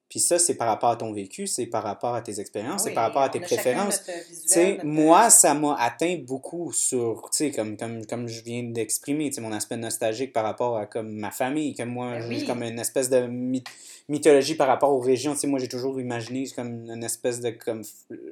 Puis 0.08 0.20
ça, 0.20 0.38
c'est 0.38 0.54
par 0.54 0.68
rapport 0.68 0.90
à 0.90 0.96
ton 0.96 1.12
vécu, 1.12 1.48
c'est 1.48 1.66
par 1.66 1.82
rapport 1.82 2.14
à 2.14 2.22
tes 2.22 2.38
expériences, 2.38 2.84
c'est 2.84 2.92
par 2.94 3.02
rapport 3.02 3.22
à 3.22 3.28
tes 3.28 3.40
préférences. 3.40 4.02
visuel, 4.30 4.74
notre- 4.76 4.84
moi, 4.86 5.30
ça 5.30 5.52
m'a 5.52 5.74
atteint 5.80 6.16
beaucoup 6.24 6.72
sur, 6.72 7.28
comme, 7.56 7.76
comme, 7.76 8.06
comme 8.06 8.28
je 8.28 8.40
viens 8.42 8.62
d'exprimer, 8.62 9.30
mon 9.40 9.50
aspect 9.50 9.76
nostalgique 9.76 10.32
par 10.32 10.44
rapport 10.44 10.76
à 10.76 10.86
comme 10.86 11.10
ma 11.10 11.32
famille, 11.32 11.74
comme 11.74 11.88
moi, 11.88 12.18
Ben 12.20 12.28
oui. 12.28 12.46
comme 12.46 12.62
une 12.62 12.78
espèce 12.78 13.10
de 13.10 13.26
my- 13.26 13.64
mythologie 14.08 14.54
par 14.54 14.68
rapport 14.68 14.92
aux 14.92 15.00
régions, 15.00 15.32
tu 15.32 15.40
sais, 15.40 15.46
moi, 15.48 15.58
j'ai 15.58 15.66
toujours 15.68 16.00
imaginé 16.00 16.46
comme 16.54 16.88
une 16.88 17.02
espèce 17.02 17.40
de, 17.40 17.50
comme, 17.50 17.82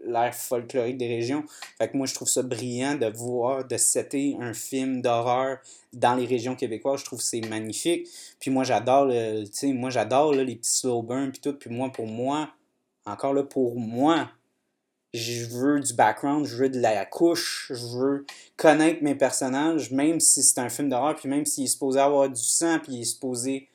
l'air 0.07 0.33
folklorique 0.33 0.97
des 0.97 1.09
régions. 1.09 1.43
Fait 1.79 1.89
que 1.91 1.97
moi, 1.97 2.07
je 2.07 2.15
trouve 2.15 2.29
ça 2.29 2.43
brillant 2.45 2.95
de 2.95 3.07
voir, 3.07 3.65
de 3.67 3.77
setter 3.77 4.37
un 4.41 4.55
film 4.55 5.03
d'horreur 5.03 5.59
dans 5.95 6.15
les 6.15 6.27
régions 6.27 6.55
québécoises, 6.57 7.01
je 7.01 7.05
trouve 7.05 7.19
que 7.21 7.25
c'est 7.25 7.41
magnifique. 7.49 8.09
Puis 8.41 8.51
moi, 8.51 8.65
j'adore, 8.65 9.07
le- 9.07 9.45
tu 9.45 9.51
sais, 9.53 9.73
moi, 9.73 9.91
j'adore, 9.91 10.33
les 10.33 10.57
petits 10.57 10.71
slow 10.79 11.03
burns, 11.03 11.33
puis 11.33 11.41
tout, 11.41 11.53
puis 11.55 11.71
moi, 11.71 11.91
pour 11.91 12.07
moi, 12.07 12.51
encore 13.07 13.35
là, 13.35 13.43
pour 13.43 13.79
moi, 13.79 14.31
je 15.13 15.45
veux 15.47 15.81
du 15.81 15.95
background, 15.95 16.45
je 16.45 16.57
veux 16.57 16.69
de 16.69 16.81
la 16.81 17.05
couche, 17.07 17.71
je 17.73 17.87
veux 17.97 18.27
connaître 18.57 19.03
mes 19.03 19.15
personnages, 19.15 19.91
même 19.93 20.19
si 20.19 20.43
c'est 20.43 20.59
un 20.59 20.69
film 20.69 20.89
d'horreur, 20.89 21.15
puis 21.15 21.29
même 21.29 21.47
s'il 21.47 21.65
est 21.65 21.69
supposé 21.69 22.01
avoir 22.01 22.29
du 22.29 22.43
sang, 22.43 22.79
puis 22.83 22.95
il 22.95 23.01
est 23.03 23.05
supposé 23.05 23.69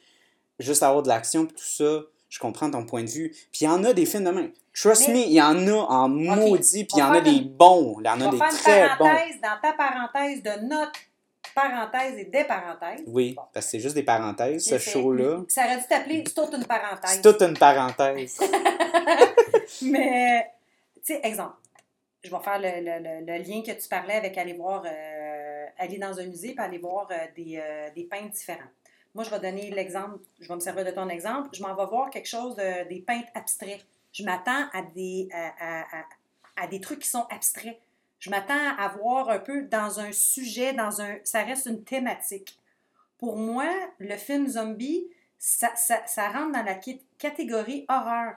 juste 0.60 0.84
avoir 0.84 1.02
de 1.02 1.08
l'action, 1.08 1.46
puis 1.46 1.56
tout 1.56 1.64
ça, 1.64 2.02
je 2.28 2.40
comprends 2.40 2.70
ton 2.70 2.86
point 2.86 3.04
de 3.04 3.10
vue. 3.10 3.30
Puis 3.52 3.62
il 3.62 3.64
y 3.64 3.68
en 3.70 3.84
a 3.86 3.94
des 3.94 4.06
films 4.06 4.26
de 4.26 4.32
même. 4.32 4.52
Trust 4.74 5.08
Mais- 5.08 5.14
me, 5.14 5.20
il 5.22 5.32
y 5.34 5.42
en 5.42 5.68
a 5.68 5.74
en 5.74 6.10
maudit, 6.10 6.84
puis 6.84 6.98
il 6.98 7.00
y 7.00 7.04
en 7.04 7.12
a 7.12 7.22
des 7.22 7.42
bons, 7.42 7.98
il 8.02 8.06
y 8.06 8.10
en 8.10 8.20
a 8.22 8.30
des 8.30 8.38
très 8.38 8.90
bons. 8.98 9.06
dans 9.42 9.60
ta 9.62 9.74
parenthèse 9.74 10.44
de 10.44 10.68
notre 10.68 10.92
parenthèse 11.62 12.18
et 12.18 12.26
des 12.26 12.44
parenthèses. 12.44 13.02
Oui, 13.08 13.34
Bon. 13.36 13.44
parce 13.54 13.66
que 13.66 13.72
c'est 13.72 13.80
juste 13.80 13.96
des 13.96 14.04
parenthèses, 14.04 14.66
ce 14.66 14.78
show-là. 14.78 15.42
Ça 15.48 15.66
aurait 15.66 15.78
dû 15.78 15.84
t'appeler 15.88 16.24
C'est 16.26 16.34
toute 16.34 16.54
une 16.56 16.66
parenthèse. 16.66 17.12
C'est 17.12 17.22
toute 17.22 17.42
une 17.42 17.58
parenthèse. 17.58 18.40
Mais, 19.82 20.52
tu 20.96 21.14
sais, 21.14 21.20
exemple, 21.24 21.56
je 22.24 22.30
vais 22.30 22.40
faire 22.44 22.60
le, 22.60 22.70
le- 22.82 23.04
le- 23.04 23.26
le 23.26 23.44
lien 23.44 23.62
que 23.62 23.72
tu 23.80 23.88
parlais 23.90 24.16
avec 24.16 24.38
aller 24.38 24.54
voir, 24.54 24.84
euh, 24.86 25.66
aller 25.78 25.98
dans 25.98 26.20
un 26.20 26.26
musée 26.26 26.54
et 26.54 26.60
aller 26.60 26.78
voir 26.78 27.08
euh, 27.12 27.16
des, 27.36 27.58
euh, 27.58 27.90
des 27.96 28.04
peintres 28.04 28.32
différents. 28.34 28.60
Moi, 29.16 29.24
je 29.24 29.30
vais 29.30 29.40
donner 29.40 29.72
l'exemple, 29.72 30.20
je 30.40 30.48
vais 30.48 30.56
me 30.56 30.60
servir 30.60 30.86
de 30.86 30.92
ton 30.92 31.10
exemple. 31.10 31.50
Je 31.54 31.62
m'en 31.64 31.74
vais 31.76 31.86
voir 31.86 32.10
quelque 32.10 32.28
chose 32.28 32.56
de, 32.56 32.88
des 32.90 33.00
peintres 33.02 33.30
abstraits. 33.34 33.80
Je 34.12 34.24
m'attends 34.24 34.66
à 34.74 34.82
des, 34.96 35.28
à, 35.34 35.48
à- 35.60 35.82
à- 36.00 36.64
à 36.64 36.68
des 36.68 36.82
trucs 36.82 37.00
qui 37.00 37.10
sont 37.10 37.26
abstraits. 37.30 37.78
Je 38.20 38.30
m'attends 38.30 38.76
à 38.78 38.88
voir 38.90 39.30
un 39.30 39.40
peu 39.40 39.64
dans 39.64 40.00
un 40.00 40.12
sujet, 40.12 40.74
dans 40.74 41.02
un. 41.02 41.18
Ça 41.24 41.44
reste 41.44 41.66
une 41.68 41.84
thématique. 41.84 42.58
Pour 43.18 43.38
moi, 43.38 43.70
le 44.00 44.16
film 44.18 44.48
zombie, 44.48 45.08
ça, 45.38 45.74
ça, 45.76 46.06
ça 46.06 46.30
rentre 46.30 46.52
dans 46.54 46.64
la 46.64 46.78
catégorie 47.18 47.86
horreur. 47.90 48.36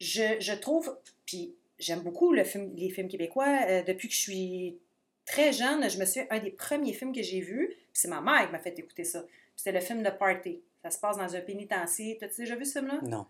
je, 0.00 0.36
je 0.40 0.52
trouve, 0.52 0.96
puis 1.26 1.54
j'aime 1.78 2.00
beaucoup 2.00 2.32
le 2.32 2.44
film, 2.44 2.72
les 2.76 2.90
films 2.90 3.08
québécois. 3.08 3.46
Euh, 3.68 3.82
depuis 3.82 4.08
que 4.08 4.14
je 4.14 4.20
suis 4.20 4.78
très 5.26 5.52
jeune, 5.52 5.88
je 5.88 5.98
me 5.98 6.04
suis 6.04 6.20
un 6.30 6.38
des 6.38 6.50
premiers 6.50 6.92
films 6.92 7.12
que 7.14 7.22
j'ai 7.22 7.40
vus, 7.40 7.68
puis 7.68 7.78
c'est 7.92 8.08
ma 8.08 8.20
mère 8.20 8.46
qui 8.46 8.52
m'a 8.52 8.58
fait 8.58 8.78
écouter 8.78 9.04
ça. 9.04 9.24
C'était 9.56 9.72
le 9.72 9.80
film 9.80 10.02
de 10.02 10.10
Party. 10.10 10.60
Ça 10.82 10.90
se 10.90 10.98
passe 10.98 11.16
dans 11.16 11.34
un 11.34 11.40
pénitencier. 11.40 12.18
T'as-tu 12.18 12.42
déjà 12.42 12.56
vu 12.56 12.64
ce 12.64 12.78
film-là? 12.78 13.00
Non. 13.02 13.26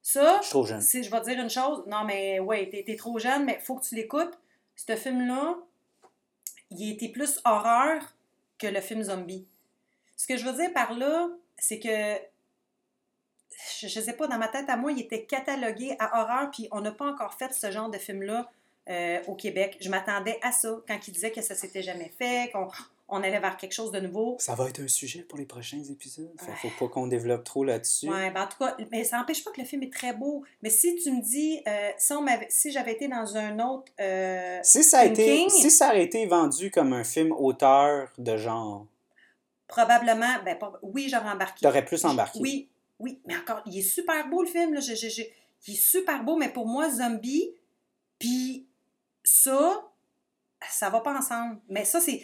Ça, 0.00 0.38
Je 0.38 0.44
suis 0.44 0.50
trop 0.50 0.64
jeune. 0.64 0.80
si 0.80 1.02
je 1.02 1.10
vais 1.10 1.20
te 1.20 1.24
dire 1.28 1.40
une 1.42 1.50
chose, 1.50 1.82
non, 1.86 2.04
mais 2.04 2.38
t'es, 2.70 2.84
t'es 2.86 2.96
trop 2.96 3.18
jeune, 3.18 3.44
mais 3.44 3.58
faut 3.58 3.74
que 3.76 3.84
tu 3.84 3.94
l'écoutes. 3.96 4.38
Ce 4.76 4.94
film-là, 4.94 5.56
il 6.70 6.92
était 6.92 7.08
plus 7.08 7.40
horreur 7.44 8.14
que 8.58 8.66
le 8.66 8.80
film 8.80 9.02
zombie. 9.02 9.46
Ce 10.16 10.26
que 10.26 10.36
je 10.36 10.44
veux 10.44 10.54
dire 10.54 10.72
par 10.72 10.92
là, 10.94 11.28
c'est 11.58 11.80
que, 11.80 12.16
je, 13.80 13.88
je 13.88 14.00
sais 14.00 14.14
pas, 14.14 14.26
dans 14.26 14.38
ma 14.38 14.48
tête 14.48 14.68
à 14.68 14.76
moi, 14.76 14.92
il 14.92 15.00
était 15.00 15.24
catalogué 15.24 15.96
à 15.98 16.22
horreur, 16.22 16.50
puis 16.50 16.68
on 16.72 16.80
n'a 16.80 16.92
pas 16.92 17.06
encore 17.06 17.34
fait 17.34 17.52
ce 17.52 17.70
genre 17.70 17.90
de 17.90 17.98
film-là 17.98 18.50
euh, 18.88 19.22
au 19.26 19.34
Québec. 19.34 19.76
Je 19.80 19.88
m'attendais 19.88 20.38
à 20.42 20.52
ça 20.52 20.76
quand 20.86 21.08
il 21.08 21.12
disait 21.12 21.32
que 21.32 21.42
ça 21.42 21.54
s'était 21.54 21.82
jamais 21.82 22.12
fait, 22.18 22.50
on 23.08 23.22
allait 23.22 23.38
vers 23.38 23.56
quelque 23.56 23.72
chose 23.72 23.92
de 23.92 24.00
nouveau. 24.00 24.36
Ça 24.40 24.54
va 24.56 24.68
être 24.68 24.80
un 24.80 24.88
sujet 24.88 25.22
pour 25.22 25.38
les 25.38 25.46
prochains 25.46 25.82
épisodes. 25.90 26.34
Ouais. 26.42 26.54
faut 26.56 26.86
pas 26.86 26.92
qu'on 26.92 27.06
développe 27.06 27.44
trop 27.44 27.62
là-dessus. 27.64 28.08
Ouais, 28.08 28.30
ben 28.32 28.42
en 28.42 28.46
tout 28.48 28.58
cas, 28.58 28.76
mais 28.90 29.04
ça 29.04 29.18
n'empêche 29.18 29.44
pas 29.44 29.52
que 29.52 29.60
le 29.60 29.66
film 29.66 29.82
est 29.84 29.92
très 29.92 30.12
beau. 30.12 30.44
Mais 30.62 30.70
si 30.70 30.96
tu 30.96 31.12
me 31.12 31.22
dis, 31.22 31.60
euh, 31.68 31.90
si, 31.98 32.12
on 32.14 32.22
m'avait- 32.22 32.48
si 32.50 32.72
j'avais 32.72 32.92
été 32.94 33.06
dans 33.08 33.36
un 33.36 33.58
autre. 33.60 33.92
euh, 34.00 34.58
Si 34.62 34.82
ça, 34.82 35.00
a 35.00 35.04
été, 35.04 35.24
Thinking. 35.24 35.50
si 35.50 35.70
ça 35.70 35.88
aurait 35.88 36.02
été 36.04 36.26
vendu 36.26 36.70
comme 36.72 36.92
un 36.92 37.04
film 37.04 37.30
auteur 37.32 38.12
de 38.18 38.36
genre, 38.36 38.86
probablement, 39.68 40.42
ben, 40.44 40.58
oui, 40.82 41.08
j'aurais 41.10 41.30
embarqué. 41.30 41.60
t'aurais 41.62 41.84
plus 41.84 42.04
embarqué. 42.04 42.38
Oui, 42.40 42.68
oui, 42.98 43.20
mais 43.26 43.36
encore, 43.36 43.62
il 43.66 43.78
est 43.78 43.82
super 43.82 44.28
beau 44.28 44.42
le 44.42 44.48
film. 44.48 44.74
Là. 44.74 44.80
Je- 44.80 44.94
je- 44.94 45.08
je- 45.08 45.22
il 45.68 45.74
est 45.74 45.76
super 45.76 46.22
beau, 46.24 46.36
mais 46.36 46.48
pour 46.48 46.66
moi, 46.66 46.90
zombie, 46.90 47.52
puis 48.18 48.66
ça, 49.24 49.82
ça 50.70 50.90
va 50.90 51.00
pas 51.00 51.16
ensemble. 51.16 51.58
Mais 51.68 51.84
ça, 51.84 52.00
c'est. 52.00 52.22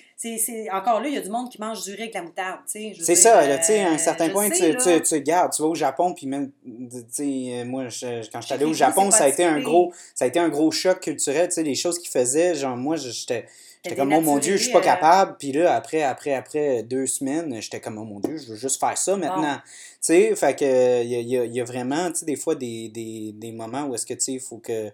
Encore 0.70 1.00
là, 1.00 1.08
il 1.08 1.14
y 1.14 1.18
a 1.18 1.20
du 1.20 1.30
monde 1.30 1.50
qui 1.50 1.60
mange 1.60 1.82
du 1.82 1.92
riz 1.92 2.02
avec 2.02 2.14
la 2.14 2.22
moutarde. 2.22 2.60
C'est 2.66 3.14
ça, 3.14 3.46
là, 3.46 3.58
tu 3.58 3.64
sais, 3.64 3.80
à 3.80 3.88
un 3.90 3.94
euh, 3.94 3.98
certain 3.98 4.26
je 4.26 4.32
point, 4.32 4.48
tu, 4.50 4.56
sais, 4.56 5.00
tu, 5.02 5.02
tu 5.02 5.20
gardes, 5.22 5.52
tu 5.52 5.62
vas 5.62 5.68
au 5.68 5.74
Japon, 5.74 6.14
puis 6.14 6.26
même, 6.26 6.50
tu 6.64 6.98
sais, 7.10 7.24
euh, 7.24 7.64
moi, 7.64 7.88
je- 7.88 8.28
quand 8.30 8.40
je 8.40 8.46
suis 8.46 8.54
allé 8.54 8.64
au 8.64 8.72
Japon, 8.74 9.10
ça 9.10 9.24
a 9.24 9.28
été 9.28 9.44
un 9.44 9.60
gros, 9.60 9.92
ça 10.14 10.24
a 10.24 10.28
été 10.28 10.38
un 10.38 10.48
gros 10.48 10.70
choc 10.70 11.00
culturel, 11.00 11.48
tu 11.48 11.54
sais, 11.54 11.62
les 11.62 11.74
choses 11.74 11.98
qu'ils 11.98 12.10
faisaient, 12.10 12.54
genre, 12.54 12.76
moi, 12.76 12.96
j'étais, 12.96 13.46
j'étais 13.84 13.96
comme, 13.96 14.12
oh 14.12 14.20
mon 14.20 14.38
Dieu, 14.38 14.56
je 14.56 14.62
suis 14.64 14.72
pas 14.72 14.78
euh, 14.78 14.82
capable, 14.82 15.36
puis 15.38 15.52
là, 15.52 15.74
après, 15.74 16.02
après, 16.02 16.34
après 16.34 16.82
deux 16.82 17.06
semaines, 17.06 17.60
j'étais 17.60 17.80
comme, 17.80 17.98
oh 17.98 18.04
mon 18.04 18.20
Dieu, 18.20 18.36
je 18.36 18.50
veux 18.50 18.56
juste 18.56 18.78
faire 18.78 18.96
ça 18.96 19.16
maintenant, 19.16 19.56
tu 19.56 19.70
sais, 20.00 20.36
fait 20.36 20.56
que, 20.58 21.02
il 21.02 21.10
y 21.28 21.36
a, 21.38 21.44
y 21.44 21.60
a 21.60 21.64
vraiment, 21.64 22.10
tu 22.12 22.20
sais, 22.20 22.24
des 22.26 22.36
fois, 22.36 22.54
des, 22.54 22.88
des, 22.88 23.32
des 23.34 23.52
moments 23.52 23.84
où 23.84 23.94
est-ce 23.94 24.06
que, 24.06 24.14
tu 24.14 24.20
sais, 24.20 24.32
il 24.32 24.40
faut 24.40 24.58
que, 24.58 24.90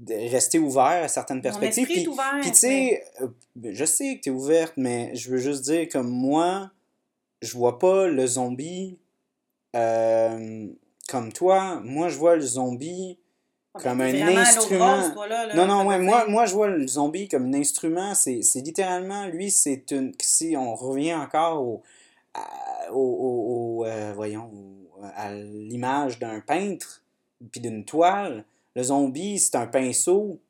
de 0.00 0.14
rester 0.30 0.58
ouvert 0.58 0.82
à 1.04 1.08
certaines 1.08 1.36
Mon 1.38 1.42
perspectives, 1.42 1.82
esprit 1.84 1.94
puis 1.94 2.04
est 2.04 2.08
ouvert. 2.08 2.38
puis 2.40 2.50
tu 2.50 2.56
sais, 2.58 3.04
euh, 3.20 3.28
je 3.72 3.84
sais 3.84 4.16
que 4.16 4.20
tu 4.22 4.28
es 4.30 4.32
ouverte, 4.32 4.72
mais 4.76 5.14
je 5.14 5.30
veux 5.30 5.38
juste 5.38 5.62
dire 5.64 5.88
que 5.88 5.98
moi, 5.98 6.70
je 7.42 7.56
vois 7.56 7.78
pas 7.78 8.06
le 8.08 8.26
zombie 8.26 8.98
euh, 9.76 10.68
comme 11.08 11.32
toi. 11.32 11.80
Moi, 11.84 12.08
je 12.08 12.16
vois 12.18 12.36
le 12.36 12.42
zombie 12.42 13.18
comme 13.74 14.00
un 14.00 14.36
instrument. 14.36 14.96
rose, 15.02 15.12
toi, 15.12 15.28
là, 15.28 15.46
là, 15.46 15.54
Non, 15.54 15.66
non, 15.66 15.86
ouais, 15.86 15.98
moi, 15.98 16.26
moi, 16.28 16.46
je 16.46 16.54
vois 16.54 16.68
le 16.68 16.86
zombie 16.86 17.28
comme 17.28 17.46
un 17.46 17.54
instrument. 17.54 18.14
C'est 18.14 18.40
littéralement, 18.56 19.26
lui, 19.26 19.50
c'est 19.50 19.90
une. 19.90 20.12
Si 20.20 20.56
on 20.56 20.74
revient 20.74 21.14
encore 21.14 21.62
au. 21.62 21.82
à- 22.34 22.92
au, 22.92 23.80
au- 23.80 23.84
euh, 23.86 24.12
voyons, 24.14 24.50
à 25.14 25.32
l'image 25.32 26.18
d'un 26.18 26.40
peintre, 26.40 27.02
puis 27.52 27.60
d'une 27.60 27.84
toile, 27.84 28.44
le 28.80 28.84
zombie, 28.84 29.38
c'est 29.38 29.56
un 29.56 29.66
pinceau, 29.66 30.42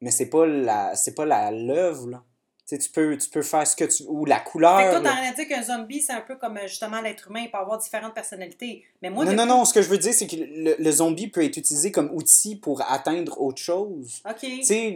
mais 0.00 0.10
c'est 0.10 0.30
pas 0.30 0.46
la 0.46 0.94
c'est 0.96 1.14
pas 1.14 1.26
la 1.26 1.50
l'œuvre, 1.50 2.24
là. 2.72 2.78
Tu 2.78 2.88
peux, 2.90 3.16
tu 3.16 3.28
peux 3.30 3.42
faire 3.42 3.66
ce 3.66 3.74
que 3.76 3.84
tu... 3.84 4.04
Ou 4.08 4.24
la 4.24 4.38
Fait 4.38 4.44
que 4.44 4.48
couleur, 4.50 4.90
toi, 4.90 5.00
t'as 5.02 5.14
rien 5.14 5.30
à 5.30 5.34
dire 5.34 5.48
qu'un 5.48 5.62
zombie, 5.62 6.00
c'est 6.02 6.12
un 6.12 6.20
peu 6.20 6.36
comme 6.36 6.56
euh, 6.56 6.66
justement 6.66 7.00
l'être 7.00 7.28
humain, 7.28 7.40
il 7.44 7.50
peut 7.50 7.58
avoir 7.58 7.78
différentes 7.78 8.14
personnalités. 8.14 8.84
Mais 9.02 9.10
moi, 9.10 9.24
Non, 9.24 9.32
depuis- 9.32 9.46
non, 9.46 9.56
non, 9.58 9.64
ce 9.64 9.72
que 9.74 9.82
je 9.82 9.88
veux 9.88 9.98
dire, 9.98 10.12
c'est 10.12 10.26
que 10.26 10.36
le, 10.36 10.74
le 10.78 10.90
zombie 10.90 11.28
peut 11.28 11.44
être 11.44 11.56
utilisé 11.56 11.92
comme 11.92 12.10
outil 12.12 12.56
pour 12.56 12.82
atteindre 12.90 13.40
autre 13.40 13.60
chose. 13.62 14.22
OK. 14.28 14.36
Tu 14.40 14.64
sais, 14.64 14.90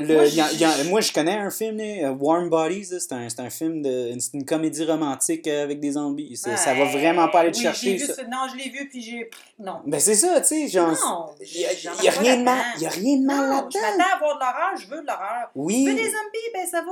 Moi, 0.00 0.24
je- 0.26 0.88
moi, 0.88 1.00
je 1.00 1.12
connais 1.12 1.36
un 1.36 1.50
film, 1.50 1.76
là, 1.78 2.08
euh, 2.08 2.14
Warm 2.18 2.48
Bodies, 2.50 2.84
c'est 2.86 3.12
un, 3.12 3.26
un 3.38 3.50
film 3.50 3.82
de. 3.82 4.12
C'est 4.18 4.34
une 4.34 4.44
comédie 4.44 4.84
romantique 4.84 5.46
euh, 5.48 5.62
avec 5.64 5.80
des 5.80 5.92
zombies. 5.92 6.36
C'est- 6.36 6.56
ça 6.56 6.74
va 6.74 6.84
Ouais, 6.84 6.92
vraiment 6.92 7.28
pas 7.28 7.40
aller 7.40 7.50
te 7.52 7.56
oui, 7.56 7.62
chercher. 7.62 7.94
vu 7.96 8.06
ça. 8.06 8.22
Non, 8.24 8.46
je 8.52 8.56
l'ai 8.56 8.70
vu, 8.70 8.88
puis 8.88 9.00
j'ai. 9.02 9.30
Non. 9.58 9.80
Ben, 9.86 9.98
c'est 10.00 10.14
ça, 10.14 10.40
tu 10.40 10.46
sais, 10.48 10.68
genre. 10.68 10.90
Non, 10.90 11.26
Il 11.40 11.60
y 11.60 11.64
a, 11.66 11.72
y 11.72 11.86
a 11.88 11.92
là-dedans. 12.22 12.56
y 12.80 12.86
a 12.86 12.90
rien 12.90 13.16
de 13.16 13.24
mal 13.24 13.50
Non, 13.50 13.68
je 13.72 13.78
là-dedans. 13.78 13.96
m'attends 13.98 14.10
à 14.12 14.16
avoir 14.16 14.34
de 14.34 14.40
l'horreur, 14.40 14.76
je 14.76 14.86
veux 14.88 15.00
de 15.02 15.06
l'horreur. 15.06 15.50
Tu 15.52 15.58
veux 15.58 15.64
Oui. 15.64 15.84
des 15.84 16.02
zombies, 16.04 16.50
ben 16.54 16.66
ça 16.70 16.82
va. 16.82 16.91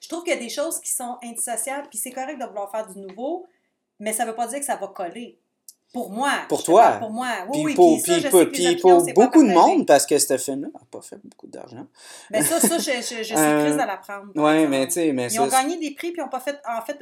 Je 0.00 0.08
trouve 0.08 0.22
qu'il 0.24 0.32
y 0.34 0.36
a 0.36 0.40
des 0.40 0.48
choses 0.48 0.80
qui 0.80 0.92
sont 0.92 1.18
indissociables, 1.22 1.88
puis 1.88 1.98
c'est 1.98 2.10
correct 2.12 2.38
de 2.40 2.44
vouloir 2.46 2.70
faire 2.70 2.86
du 2.86 2.98
nouveau, 2.98 3.46
mais 3.98 4.12
ça 4.12 4.24
veut 4.24 4.34
pas 4.34 4.46
dire 4.46 4.58
que 4.60 4.64
ça 4.64 4.76
va 4.76 4.88
coller. 4.88 5.38
Pour 5.92 6.10
moi. 6.10 6.30
Pour 6.48 6.62
toi. 6.62 6.98
Pour 7.00 7.10
moi. 7.10 7.26
Oui, 7.48 7.50
Puis 7.52 7.62
oui, 7.64 7.74
pour, 7.74 7.94
puis 8.00 8.12
ça, 8.12 8.12
puis 8.12 8.22
je 8.22 8.28
pour- 8.28 8.40
sais 9.00 9.12
que 9.12 9.14
beaucoup 9.14 9.42
de 9.42 9.52
monde, 9.52 9.86
parce 9.88 10.06
que 10.06 10.16
ce 10.18 10.38
film-là 10.38 10.68
n'a 10.72 10.80
pas 10.88 11.00
fait 11.02 11.18
beaucoup 11.24 11.48
d'argent. 11.48 11.84
Ben 12.30 12.44
ça, 12.44 12.60
ça, 12.60 12.78
je, 12.78 12.92
je, 13.02 13.16
je 13.18 13.22
suis 13.24 13.34
Euh, 13.36 13.60
triste 13.64 13.76
de 13.76 13.86
l'apprendre. 13.86 14.30
exemple. 14.32 14.68
mais 14.68 14.86
tu 14.86 14.92
sais, 14.92 15.12
mais 15.12 15.26
Ils 15.32 15.40
ont 15.40 15.48
gagné 15.48 15.76
des 15.78 15.90
prix, 15.96 16.12
puis 16.12 16.18
ils 16.20 16.22
n'ont 16.22 16.28
pas 16.28 16.38
fait. 16.38 16.56
En 16.68 16.80
fait, 16.82 16.96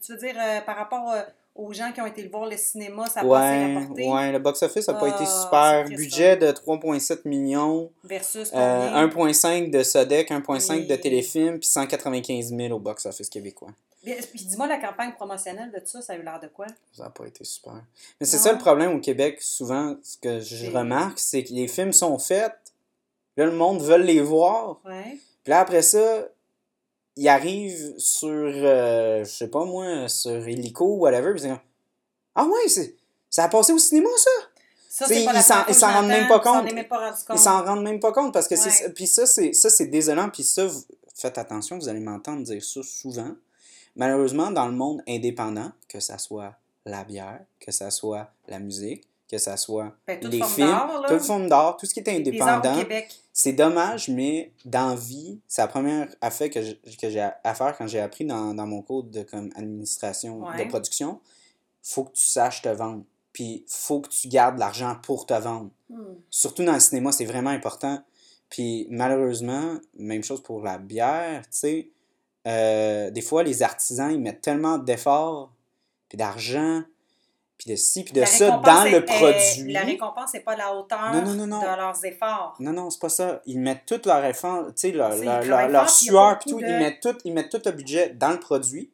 tu 0.00 0.12
veux 0.12 0.18
dire, 0.18 0.36
euh, 0.38 0.60
par 0.60 0.76
rapport 0.76 1.10
euh, 1.10 1.22
aux 1.58 1.72
gens 1.72 1.92
qui 1.92 2.00
ont 2.00 2.06
été 2.06 2.22
le 2.22 2.30
voir 2.30 2.46
le 2.46 2.56
cinéma, 2.56 3.06
ça 3.06 3.20
a 3.20 3.24
Ouais, 3.24 3.74
rapporté. 3.74 4.08
ouais, 4.08 4.32
le 4.32 4.38
box-office 4.38 4.88
n'a 4.88 4.94
pas 4.94 5.08
été 5.08 5.24
Ah, 5.26 5.42
super. 5.42 5.84
Budget 5.96 6.36
de 6.36 6.50
3,7 6.52 7.26
millions, 7.28 7.90
Versus 8.04 8.50
euh, 8.54 8.86
combien? 9.10 9.32
1,5 9.32 9.70
de 9.70 9.82
Sodec, 9.82 10.30
1,5 10.30 10.86
de. 10.86 10.96
Téléfilm, 10.96 11.58
puis 11.58 11.68
195 11.68 12.54
000 12.56 12.74
au 12.74 12.78
box-office 12.78 13.28
québécois. 13.28 13.70
Puis 14.02 14.44
dis-moi, 14.44 14.66
la 14.68 14.78
campagne 14.78 15.12
promotionnelle 15.12 15.70
de 15.72 15.78
tout 15.80 15.86
ça, 15.86 16.00
ça 16.00 16.12
a 16.14 16.16
eu 16.16 16.22
l'air 16.22 16.40
de 16.40 16.46
quoi? 16.46 16.66
Ça 16.92 17.04
n'a 17.04 17.10
pas 17.10 17.26
été 17.26 17.44
super. 17.44 17.74
Mais 18.20 18.26
c'est 18.26 18.38
ça 18.38 18.52
le 18.52 18.58
problème 18.58 18.94
au 18.94 19.00
Québec, 19.00 19.42
souvent, 19.42 19.96
ce 20.02 20.16
que 20.16 20.40
je 20.40 20.70
remarque, 20.70 21.18
c'est 21.18 21.42
que 21.44 21.52
les 21.52 21.68
films 21.68 21.92
sont 21.92 22.18
faits, 22.18 22.54
là, 23.36 23.44
le 23.46 23.52
monde 23.52 23.82
veut 23.82 23.98
les 23.98 24.20
voir, 24.20 24.80
Ouais. 24.86 25.18
puis 25.44 25.50
là, 25.50 25.60
après 25.60 25.82
ça, 25.82 26.28
ils 27.20 27.28
arrivent 27.28 27.94
sur, 27.98 28.28
euh, 28.30 29.24
je 29.24 29.30
sais 29.30 29.48
pas 29.48 29.64
moi, 29.64 30.08
sur 30.08 30.48
Illico 30.48 30.84
ou 30.86 30.98
whatever, 31.00 31.34
disent 31.34 31.56
Ah 32.34 32.44
ouais, 32.46 32.68
c'est- 32.68 32.94
ça 33.28 33.44
a 33.44 33.48
passé 33.48 33.72
au 33.72 33.78
cinéma, 33.78 34.08
ça? 34.16 34.30
Ça, 34.88 35.06
c'est 35.06 35.24
pas 35.24 35.32
ils 35.68 35.74
s'en- 35.74 35.92
rendent 35.92 36.06
même 36.08 36.28
pas 36.28 36.38
compte. 36.40 36.64
Ils 37.34 37.38
s'en 37.38 37.64
rendent 37.64 37.82
même 37.82 38.00
pas 38.00 38.12
compte, 38.12 38.32
parce 38.32 38.48
que 38.48 38.54
Ouais. 38.54 38.90
Puis 38.94 39.06
ça, 39.06 39.26
c'est 39.26 39.52
ça, 39.52 39.68
c'est 39.70 39.86
désolant, 39.86 40.28
puis 40.30 40.42
ça, 40.44 40.66
vous- 40.66 40.82
faites 41.14 41.38
attention, 41.38 41.78
vous 41.78 41.88
allez 41.88 42.00
m'entendre 42.00 42.42
dire 42.42 42.62
ça 42.64 42.80
souvent. 42.82 43.30
Malheureusement, 43.96 44.50
dans 44.50 44.66
le 44.66 44.72
monde 44.74 45.02
indépendant, 45.08 45.72
que 45.88 46.00
ça 46.00 46.18
soit 46.18 46.54
la 46.84 47.04
bière, 47.04 47.40
que 47.60 47.70
ça 47.72 47.90
soit 47.90 48.30
la 48.48 48.58
musique, 48.60 49.06
que 49.30 49.38
ça 49.38 49.56
soit 49.56 49.92
Ben, 50.06 50.18
les 50.22 50.42
films, 50.42 50.78
toute 51.06 51.20
forme 51.20 51.48
d'art, 51.48 51.76
tout 51.76 51.86
ce 51.86 51.92
qui 51.94 52.00
est 52.00 52.08
indépendant, 52.08 52.76
c'est 53.32 53.52
dommage, 53.52 54.08
mais 54.08 54.52
dans 54.64 54.94
vie, 54.94 55.38
c'est 55.46 55.62
la 55.62 55.68
première 55.68 56.08
affaire 56.20 56.50
que 56.50 56.60
j'ai 56.62 57.20
à 57.44 57.54
faire 57.54 57.76
quand 57.76 57.86
j'ai 57.86 58.00
appris 58.00 58.24
dans, 58.24 58.54
dans 58.54 58.66
mon 58.66 58.82
cours 58.82 59.04
de 59.04 59.22
comme 59.22 59.50
administration 59.54 60.40
Ouais. 60.40 60.64
de 60.64 60.68
production. 60.68 61.20
faut 61.82 62.04
que 62.04 62.12
tu 62.12 62.24
saches 62.24 62.62
te 62.62 62.68
vendre. 62.68 63.04
Puis 63.32 63.64
faut 63.68 64.00
que 64.00 64.08
tu 64.08 64.28
gardes 64.28 64.58
l'argent 64.58 64.96
pour 65.02 65.24
te 65.26 65.34
vendre. 65.34 65.70
Hmm. 65.90 66.14
Surtout 66.30 66.64
dans 66.64 66.72
le 66.74 66.80
cinéma, 66.80 67.12
c'est 67.12 67.24
vraiment 67.24 67.50
important. 67.50 68.02
Puis 68.50 68.86
malheureusement, 68.90 69.78
même 69.96 70.24
chose 70.24 70.42
pour 70.42 70.62
la 70.62 70.78
bière, 70.78 71.42
tu 71.42 71.48
sais, 71.50 71.90
euh, 72.46 73.10
des 73.10 73.20
fois 73.20 73.42
les 73.42 73.62
artisans, 73.62 74.10
ils 74.10 74.18
mettent 74.20 74.40
tellement 74.40 74.78
d'efforts, 74.78 75.52
puis 76.08 76.16
d'argent, 76.18 76.82
puis 77.58 77.70
de 77.72 77.76
ci, 77.76 78.04
puis 78.04 78.12
de 78.12 78.20
La 78.20 78.26
ça 78.26 78.50
dans 78.58 78.84
est- 78.84 78.92
le 78.92 79.04
produit. 79.04 79.72
La 79.72 79.80
récompense 79.80 80.32
n'est 80.32 80.40
pas 80.40 80.52
à 80.52 80.56
la 80.56 80.74
hauteur 80.74 81.12
Non, 81.12 81.22
non, 81.22 81.34
non, 81.34 81.46
non. 81.48 81.60
de 81.60 81.66
leurs 81.66 82.04
efforts. 82.04 82.54
Non, 82.60 82.72
non, 82.72 82.88
c'est 82.90 83.00
pas 83.00 83.08
ça. 83.08 83.42
Ils 83.46 83.58
mettent 83.58 83.84
tout 83.86 84.00
leur 84.06 84.24
effort, 84.24 84.66
tu 84.68 84.72
sais, 84.76 84.90
leur, 84.92 85.16
leur, 85.16 85.68
leur, 85.68 85.90
sueur, 85.90 86.38
puis 86.38 86.50
tout, 86.52 86.60
ils, 86.60 86.66
de- 86.66 86.72
mettent 86.78 87.00
tout, 87.02 87.16
ils 87.24 87.32
mettent 87.32 87.50
tout 87.50 87.60
le 87.64 87.72
budget 87.72 88.10
dans 88.10 88.30
le 88.30 88.38
produit. 88.38 88.92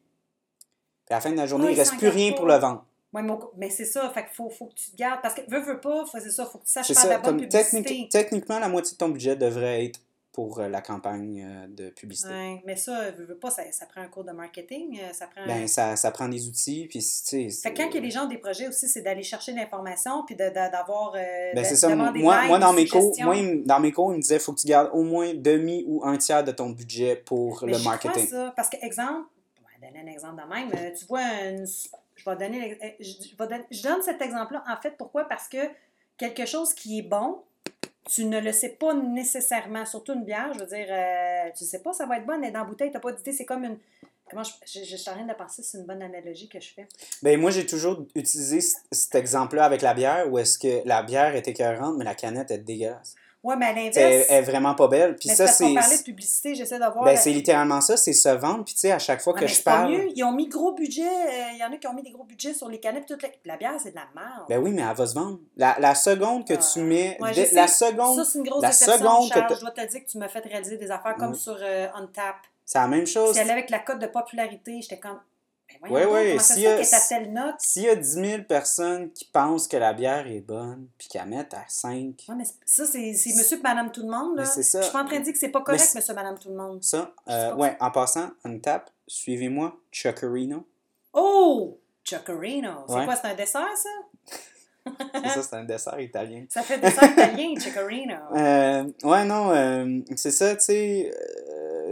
Puis 1.05 1.13
à 1.13 1.15
la 1.15 1.21
fin 1.21 1.31
de 1.31 1.37
la 1.37 1.45
journée, 1.45 1.65
Ah, 1.67 1.71
il 1.71 1.75
ils 1.75 1.79
reste 1.79 1.97
plus 1.97 2.09
rien 2.09 2.31
pas. 2.31 2.37
pour 2.37 2.45
le 2.47 2.55
vendre. 2.55 2.83
Ouais, 3.13 3.21
mais, 3.55 3.69
c'est 3.69 3.85
ça, 3.85 4.09
fait 4.09 4.23
qu'il 4.25 4.33
faut, 4.33 4.49
faut 4.49 4.65
que 4.65 4.73
tu 4.73 4.91
te 4.91 4.97
gardes. 4.97 5.21
Parce 5.21 5.35
que 5.35 5.41
veux, 5.47 5.61
veux 5.61 5.79
pas, 5.79 6.03
c'est 6.11 6.31
ça, 6.31 6.45
faut 6.45 6.57
que 6.57 6.65
tu 6.65 6.71
saches 6.71 6.87
faire 6.87 6.95
de 6.95 6.99
ça, 7.01 7.07
la 7.09 7.19
bonne 7.19 7.37
publicité. 7.39 7.81
technique- 7.83 8.11
techniquement, 8.11 8.59
la 8.59 8.67
moitié 8.67 8.93
de 8.93 8.97
ton 8.97 9.07
budget 9.09 9.35
devrait 9.37 9.85
être 9.85 9.99
pour 10.35 10.59
euh, 10.59 10.67
la 10.67 10.81
campagne 10.81 11.41
euh, 11.47 11.67
de 11.69 11.89
publicité. 11.91 12.27
Ouais, 12.29 12.61
mais 12.65 12.75
ça, 12.75 13.09
veux, 13.11 13.23
veux 13.23 13.37
pas, 13.37 13.49
ça, 13.49 13.63
ça 13.71 13.85
prend 13.85 14.01
un 14.01 14.07
cours 14.09 14.25
de 14.25 14.33
marketing, 14.33 14.99
euh, 15.01 15.13
ça 15.13 15.27
prend... 15.27 15.45
Ben, 15.47 15.65
ça, 15.65 15.95
ça 15.95 16.11
prend 16.11 16.27
des 16.27 16.45
outils, 16.49 16.87
puis 16.89 16.99
tu 16.99 17.49
sais... 17.49 17.73
Quand 17.73 17.83
il 17.89 17.95
y 17.95 17.97
a 17.97 18.01
des 18.01 18.11
gens 18.11 18.25
des 18.25 18.37
projets 18.37 18.67
aussi, 18.67 18.89
c'est 18.89 19.01
d'aller 19.01 19.23
chercher 19.23 19.53
l'information 19.53 20.25
puis 20.25 20.35
de- 20.35 20.43
de- 20.49 20.53
d'avoir... 20.71 21.13
euh, 21.15 21.53
Ben, 21.55 21.61
de- 21.61 21.65
c'est 21.65 21.77
ça. 21.77 21.87
d'avoir 21.87 22.13
Moi, 22.13 22.47
moi, 22.47 22.59
dans, 22.59 22.73
mes 22.73 22.85
cours, 22.85 23.15
moi, 23.21 23.37
il 23.37 23.47
me- 23.59 23.65
dans 23.65 23.79
mes 23.79 23.93
cours, 23.93 24.11
il 24.11 24.17
me 24.17 24.21
disait 24.21 24.37
faut 24.39 24.51
que 24.51 24.59
tu 24.59 24.67
gardes 24.67 24.89
au 24.93 25.03
moins 25.03 25.33
demi 25.33 25.85
ou 25.87 26.03
un 26.03 26.17
tiers 26.17 26.43
de 26.43 26.51
ton 26.51 26.69
budget 26.69 27.15
pour 27.15 27.63
Mais 27.63 27.71
le 27.71 27.77
crois, 27.79 27.91
marketing. 27.91 28.27
ça, 28.27 28.51
parce 28.57 28.69
que, 28.69 28.75
exemple, 28.85 29.29
je 29.55 29.79
vais 29.81 29.87
donner 29.87 30.01
un 30.09 30.11
exemple 30.13 30.43
de 30.43 30.49
même. 30.53 30.69
euh, 30.75 30.91
Tu 30.99 31.05
vois, 31.05 31.23
une- 31.45 31.65
je 32.15 32.29
vais 32.29 32.35
donner, 32.35 32.73
euh, 32.83 32.87
je, 32.99 33.05
je 33.05 33.37
vais 33.37 33.47
donner- 33.47 33.65
je 33.71 33.83
donne 33.83 34.01
cet 34.01 34.21
exemple-là, 34.21 34.65
en 34.67 34.81
fait, 34.81 34.95
pourquoi? 34.97 35.23
Parce 35.29 35.47
que 35.47 35.57
quelque 36.17 36.45
chose 36.45 36.73
qui 36.73 36.99
est 36.99 37.03
bon, 37.03 37.41
tu 38.09 38.25
ne 38.25 38.39
le 38.39 38.51
sais 38.51 38.69
pas 38.69 38.93
nécessairement, 38.93 39.85
surtout 39.85 40.13
une 40.13 40.23
bière, 40.23 40.53
je 40.53 40.59
veux 40.59 40.65
dire, 40.67 40.87
euh, 40.89 41.49
tu 41.57 41.65
sais 41.65 41.79
pas, 41.79 41.93
ça 41.93 42.05
va 42.05 42.17
être 42.17 42.25
bon, 42.25 42.39
elle 42.41 42.49
est 42.49 42.51
dans 42.51 42.59
la 42.59 42.65
bouteille, 42.65 42.89
tu 42.89 42.95
n'as 42.95 42.99
pas 42.99 43.11
d'idée, 43.11 43.31
c'est 43.31 43.45
comme 43.45 43.63
une... 43.63 43.77
Comment 44.29 44.43
je, 44.43 44.53
je, 44.65 44.83
je 44.83 44.95
suis 44.95 45.09
en 45.09 45.13
train 45.13 45.25
de 45.25 45.33
penser, 45.33 45.61
c'est 45.61 45.77
une 45.77 45.85
bonne 45.85 46.01
analogie 46.01 46.49
que 46.49 46.59
je 46.59 46.69
fais. 46.73 46.87
Ben, 47.21 47.39
moi, 47.39 47.51
j'ai 47.51 47.65
toujours 47.65 48.05
utilisé 48.15 48.59
cet 48.91 49.13
exemple-là 49.13 49.65
avec 49.65 49.83
la 49.83 49.93
bière, 49.93 50.31
où 50.31 50.39
est-ce 50.39 50.57
que 50.57 50.87
la 50.87 51.03
bière 51.03 51.35
est 51.35 51.47
écœurante, 51.47 51.95
mais 51.97 52.05
la 52.05 52.15
canette 52.15 52.49
est 52.49 52.57
dégueulasse. 52.57 53.15
Ouais, 53.45 53.55
mais 53.55 53.67
à 53.67 53.73
l'inverse, 53.73 53.95
elle 53.97 54.25
est 54.29 54.41
vraiment 54.41 54.73
pas 54.75 54.87
belle. 54.87 55.15
Puis 55.15 55.29
mais 55.29 55.35
ça, 55.35 55.45
c'est 55.47 55.73
parlait 55.73 55.97
de 55.97 56.03
publicité, 56.03 56.55
j'essaie 56.55 56.79
d'avoir... 56.79 57.05
Ben, 57.05 57.11
la- 57.11 57.17
c'est 57.17 57.31
littéralement 57.31 57.79
ça, 57.79 57.95
c'est 57.95 58.11
se 58.13 58.29
vendre. 58.29 58.65
Puis 58.65 58.73
tu 58.73 58.79
sais, 58.81 58.91
à 58.91 58.99
chaque 58.99 59.21
fois 59.21 59.33
Ouais, 59.33 59.41
que 59.41 59.47
je 59.47 59.61
parle... 59.61 59.91
mieux. 59.91 60.07
Ils 60.15 60.23
ont 60.23 60.31
mis 60.31 60.47
gros 60.47 60.73
budget. 60.73 61.03
euh, 61.03 61.51
Il 61.53 61.57
y 61.59 61.63
en 61.63 61.71
a 61.71 61.77
qui 61.77 61.85
ont 61.87 61.93
mis 61.93 62.01
des 62.03 62.11
gros 62.11 62.23
budgets 62.23 62.53
sur 62.53 62.67
les 62.67 62.79
canettes. 62.79 63.05
Toute 63.05 63.21
la... 63.21 63.29
la 63.45 63.57
bière, 63.57 63.73
c'est 63.81 63.91
de 63.91 63.95
la 63.95 64.07
merde. 64.15 64.45
Ben 64.49 64.57
oui, 64.57 64.71
mais 64.71 64.81
elle 64.81 64.95
va 64.95 65.05
se 65.05 65.13
vendre. 65.13 65.39
La, 65.55 65.75
la 65.79 65.93
seconde 65.95 66.47
que 66.47 66.53
Ah. 66.55 66.57
tu 66.73 66.79
mets... 66.79 67.17
Ouais, 67.21 67.33
sais. 67.33 67.53
la 67.53 67.67
seconde, 67.67 68.15
Ça, 68.17 68.25
c'est 68.25 68.39
une 68.39 68.45
grosse 68.45 68.63
la 68.63 68.71
seconde 68.71 69.29
que 69.29 69.35
Charles. 69.39 69.55
Je 69.55 69.61
dois 69.61 69.71
te 69.71 69.85
dire 69.87 70.03
que 70.03 70.09
tu 70.09 70.17
m'as 70.17 70.27
fait 70.27 70.39
réaliser 70.39 70.77
des 70.77 70.89
affaires 70.91 71.15
comme 71.15 71.35
sur 71.35 71.57
euh, 71.61 71.87
Untap. 71.95 72.35
c'est 72.65 72.79
la 72.79 72.87
même 72.87 73.05
chose. 73.05 73.33
Si 73.35 73.39
elle 73.39 73.51
avec 73.51 73.69
la 73.69 73.79
cote 73.79 73.99
de 73.99 74.07
popularité, 74.07 74.79
j'étais 74.81 74.97
comme. 74.99 75.19
Ben 75.81 75.89
voyons 75.89 76.05
donc, 76.07 76.13
ouais, 76.15 76.39
s'il 76.39 76.59
y? 76.63 76.85
S'il 77.59 77.83
y 77.83 77.89
a 77.89 77.95
10 77.95 78.07
000 78.13 78.43
personnes 78.43 79.11
qui 79.11 79.25
pensent 79.25 79.67
que 79.67 79.77
la 79.77 79.93
bière 79.93 80.27
est 80.27 80.41
bonne, 80.41 80.87
puis 80.97 81.07
qu'elle 81.07 81.25
mettent 81.27 81.53
à 81.53 81.63
5, 81.67 81.93
Ouais, 82.29 82.35
mais 82.37 82.43
ça, 82.65 82.85
c'est 82.85 82.99
monsieur 83.35 83.57
et 83.57 83.61
madame 83.61 83.91
tout 83.91 84.01
le 84.01 84.09
monde. 84.09 84.35
Là. 84.37 84.43
Mais 84.43 84.49
c'est 84.49 84.63
ça. 84.63 84.79
Je 84.79 84.85
suis 84.85 84.93
pas 84.93 85.01
en 85.03 85.05
train 85.05 85.19
de 85.19 85.23
dire 85.23 85.33
que 85.33 85.39
c'est 85.39 85.49
pas 85.49 85.61
correct, 85.61 85.91
monsieur 85.95 86.13
madame 86.13 86.37
tout 86.39 86.49
le 86.49 86.55
monde. 86.55 86.83
ça, 86.83 87.13
euh, 87.29 87.53
ouais, 87.55 87.75
en 87.79 87.91
passant, 87.91 88.29
on 88.43 88.59
tape, 88.59 88.89
suivez-moi, 89.07 89.75
Chuckerino. 89.91 90.65
Oh! 91.13 91.79
Chuckerino. 92.03 92.85
C'est 92.87 92.93
Ouais. 92.95 93.05
quoi, 93.05 93.15
c'est 93.15 93.27
un 93.27 93.35
dessert, 93.35 93.67
ça? 93.75 93.89
C'est 95.15 95.29
ça, 95.29 95.41
c'est 95.41 95.55
un 95.55 95.63
dessert 95.63 95.99
italien. 95.99 96.45
Ça 96.47 96.61
fait 96.61 96.77
dessert 96.77 97.11
italien, 97.11 97.55
Chuckerino. 97.59 98.13
Euh, 98.35 98.83
ouais, 99.03 99.25
non, 99.25 99.51
euh, 99.51 99.99
c'est 100.15 100.29
ça, 100.29 100.55
tu 100.55 100.63
sais. 100.65 101.11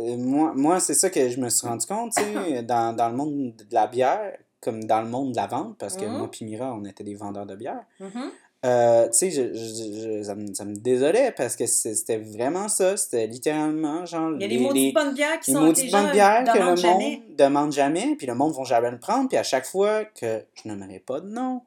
Euh, 0.03 0.17
moi, 0.17 0.53
moi 0.55 0.79
c'est 0.79 0.93
ça 0.93 1.09
que 1.09 1.29
je 1.29 1.39
me 1.39 1.49
suis 1.49 1.67
rendu 1.67 1.85
compte, 1.85 2.13
tu 2.15 2.23
sais, 2.23 2.63
dans, 2.63 2.95
dans 2.95 3.09
le 3.09 3.15
monde 3.15 3.53
de 3.55 3.73
la 3.73 3.87
bière, 3.87 4.37
comme 4.61 4.83
dans 4.85 5.01
le 5.01 5.07
monde 5.09 5.31
de 5.31 5.37
la 5.37 5.47
vente, 5.47 5.77
parce 5.77 5.95
que 5.97 6.05
Mhm. 6.05 6.17
moi 6.17 6.29
et 6.39 6.45
Mira, 6.45 6.73
on 6.73 6.85
était 6.85 7.03
des 7.03 7.15
vendeurs 7.15 7.45
de 7.45 7.55
bière. 7.55 7.83
Mhm. 7.99 8.31
Euh, 8.65 9.07
tu 9.07 9.17
sais, 9.17 9.29
je, 9.31 9.53
je- 9.53 10.19
je- 10.19 10.23
ça, 10.23 10.35
me, 10.35 10.53
ça 10.53 10.63
me 10.63 10.75
désolait 10.77 11.33
parce 11.35 11.57
que 11.57 11.65
c'était 11.65 12.15
vraiment 12.17 12.69
ça. 12.69 12.95
C'était 12.95 13.27
littéralement 13.27 14.05
genre. 14.05 14.31
Il 14.35 14.41
y 14.41 14.45
a 14.45 14.47
les- 14.47 14.57
des 14.57 14.63
maudites 14.63 14.83
les- 14.85 14.91
bonnes 14.93 15.13
bières 15.13 15.39
qui 15.41 15.51
les 15.51 15.55
sont 15.57 15.65
maudites 15.65 15.83
les 15.83 15.89
gens 15.89 16.01
bonnes 16.03 16.11
bières 16.13 16.43
que 16.45 16.47
le 16.47 16.53
demandent 16.53 16.69
monde 16.69 16.77
jamais. 16.77 17.21
demande 17.37 17.71
jamais, 17.73 18.15
puis 18.17 18.25
le 18.25 18.35
monde 18.35 18.53
va 18.55 18.63
jamais 18.63 18.91
le 18.91 18.99
prendre, 18.99 19.27
puis 19.27 19.37
à 19.37 19.43
chaque 19.43 19.65
fois 19.65 20.05
que 20.05 20.43
je 20.53 20.69
n'aimerais 20.69 20.99
pas 20.99 21.19
de 21.19 21.27
nom, 21.27 21.61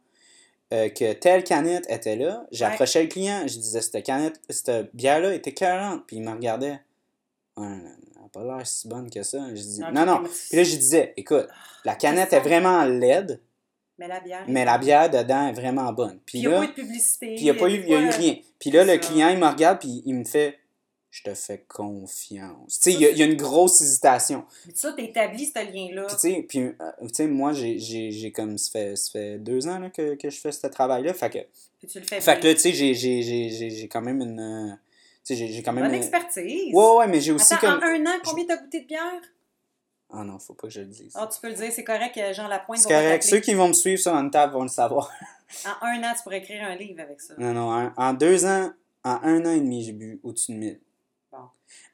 euh, 0.72 0.88
que 0.88 1.12
telle 1.12 1.44
canette 1.44 1.84
était 1.90 2.16
là, 2.16 2.46
j'approchais 2.50 3.02
le 3.02 3.08
client, 3.08 3.42
je 3.46 3.58
disais 3.58 3.82
cette 3.82 4.02
canette, 4.02 4.40
cette 4.48 4.94
bière-là 4.96 5.34
était 5.34 5.52
40, 5.52 6.02
puis 6.06 6.16
il 6.16 6.22
me 6.22 6.30
regardait. 6.32 6.80
Ouais, 7.58 7.66
n'a 8.26 8.30
pas 8.32 8.56
l'air 8.56 8.66
si 8.66 8.88
bonne 8.88 9.10
que 9.10 9.22
ça. 9.22 9.38
Je 9.54 9.60
dis, 9.62 9.80
non, 9.80 10.04
non. 10.06 10.22
Puis 10.48 10.56
là, 10.56 10.64
je 10.64 10.76
disais, 10.76 11.14
écoute, 11.16 11.46
la 11.84 11.94
canette 11.94 12.32
est 12.32 12.40
vraiment 12.40 12.84
laide, 12.84 13.40
Mais 13.98 14.08
la 14.08 14.20
bière. 14.20 14.44
mais 14.48 14.64
la 14.64 14.78
bière 14.78 15.10
dedans 15.10 15.48
est 15.48 15.52
vraiment 15.52 15.92
bonne. 15.92 16.18
Puis 16.26 16.38
il 16.38 16.48
n'y 16.48 16.54
a 16.54 16.58
pas 16.58 16.64
eu 16.64 16.68
de 16.68 16.72
publicité. 16.72 17.26
puis 17.34 17.38
il 17.38 17.44
n'y 17.44 17.50
a 17.50 17.54
pas 17.54 17.68
eu, 17.70 17.80
il 17.82 17.88
y 17.88 17.94
a 17.94 18.00
eu 18.00 18.08
rien. 18.10 18.36
Puis 18.58 18.70
là, 18.70 18.84
le 18.84 18.98
client, 18.98 19.28
il 19.30 19.38
me 19.38 19.46
regarde, 19.46 19.78
puis 19.80 20.02
il 20.04 20.14
me 20.14 20.24
fait 20.24 20.58
Je 21.10 21.22
te 21.22 21.32
fais 21.34 21.64
confiance. 21.66 22.78
Tu 22.80 22.90
sais, 22.90 22.92
il 22.92 23.00
y, 23.00 23.18
y 23.18 23.22
a 23.22 23.26
une 23.26 23.36
grosse 23.36 23.80
hésitation. 23.80 24.44
Mais 24.66 24.72
ça, 24.74 24.92
tu 24.92 25.02
établis 25.02 25.46
ce 25.46 25.58
lien-là. 25.72 26.06
Puis 26.08 26.16
tu 26.16 26.20
sais, 26.20 26.42
puis, 26.46 26.58
euh, 26.60 26.72
tu 27.02 27.08
sais, 27.14 27.26
moi, 27.26 27.52
j'ai- 27.54 28.32
comme. 28.32 28.58
Ça 28.58 28.70
fait, 28.70 28.96
ça 28.96 29.10
fait 29.12 29.38
deux 29.38 29.66
ans 29.66 29.78
là, 29.78 29.88
que, 29.88 30.14
que 30.16 30.28
je 30.28 30.38
fais 30.38 30.52
ce 30.52 30.66
travail-là. 30.66 31.14
Fait 31.14 31.30
que, 31.30 31.38
Puis 31.78 31.88
tu 31.88 32.00
le 32.00 32.04
fais 32.04 32.20
fait 32.20 32.32
bien. 32.32 32.40
que 32.42 32.46
là, 32.48 32.54
tu 32.54 32.60
sais, 32.60 32.72
j'ai- 32.74 33.88
quand 33.88 34.02
même 34.02 34.20
une. 34.20 34.78
J'ai- 35.34 35.62
quand 35.62 35.72
même. 35.72 35.84
Bonne 35.84 35.94
une- 35.94 36.00
expertise. 36.02 36.72
Ouais, 36.74 36.96
ouais, 36.98 37.06
mais 37.08 37.20
j'ai 37.20 37.32
aussi 37.32 37.54
Attends, 37.54 37.78
comme. 37.78 37.82
en 37.82 37.86
un 37.86 38.06
an, 38.06 38.18
combien 38.24 38.44
t'as 38.46 38.56
goûté 38.58 38.82
de 38.82 38.86
bière? 38.86 39.02
Ah 40.12 40.22
non, 40.22 40.38
faut 40.38 40.54
pas 40.54 40.68
que 40.68 40.72
je 40.72 40.80
le 40.80 40.86
dise. 40.86 41.12
Ah, 41.16 41.28
tu 41.32 41.40
peux 41.40 41.48
le 41.48 41.54
dire, 41.54 41.72
c'est 41.72 41.82
correct, 41.82 42.16
euh, 42.16 42.32
Jean 42.32 42.46
Lapointe 42.46 42.78
C'est 42.78 42.88
correct. 42.88 43.22
Ceux 43.24 43.40
qui 43.40 43.54
vont 43.54 43.68
me 43.68 43.72
suivre 43.72 43.98
sur 44.00 44.14
une 44.14 44.30
table 44.30 44.52
vont 44.52 44.62
le 44.62 44.68
savoir. 44.68 45.10
En 45.64 45.86
un 45.86 46.02
an, 46.02 46.12
tu 46.16 46.24
pourrais 46.24 46.38
écrire 46.38 46.64
un 46.64 46.74
livre 46.74 47.00
avec 47.00 47.20
ça. 47.20 47.34
Non, 47.38 47.52
non, 47.52 47.70
en, 47.72 47.92
en 47.96 48.12
deux 48.14 48.44
ans, 48.44 48.68
en 49.04 49.18
un 49.22 49.46
an 49.46 49.50
et 49.52 49.60
demi, 49.60 49.84
j'ai 49.84 49.92
bu 49.92 50.18
au-dessus 50.24 50.52
de 50.52 50.56
1000. 50.58 50.80
Bon. 51.30 51.38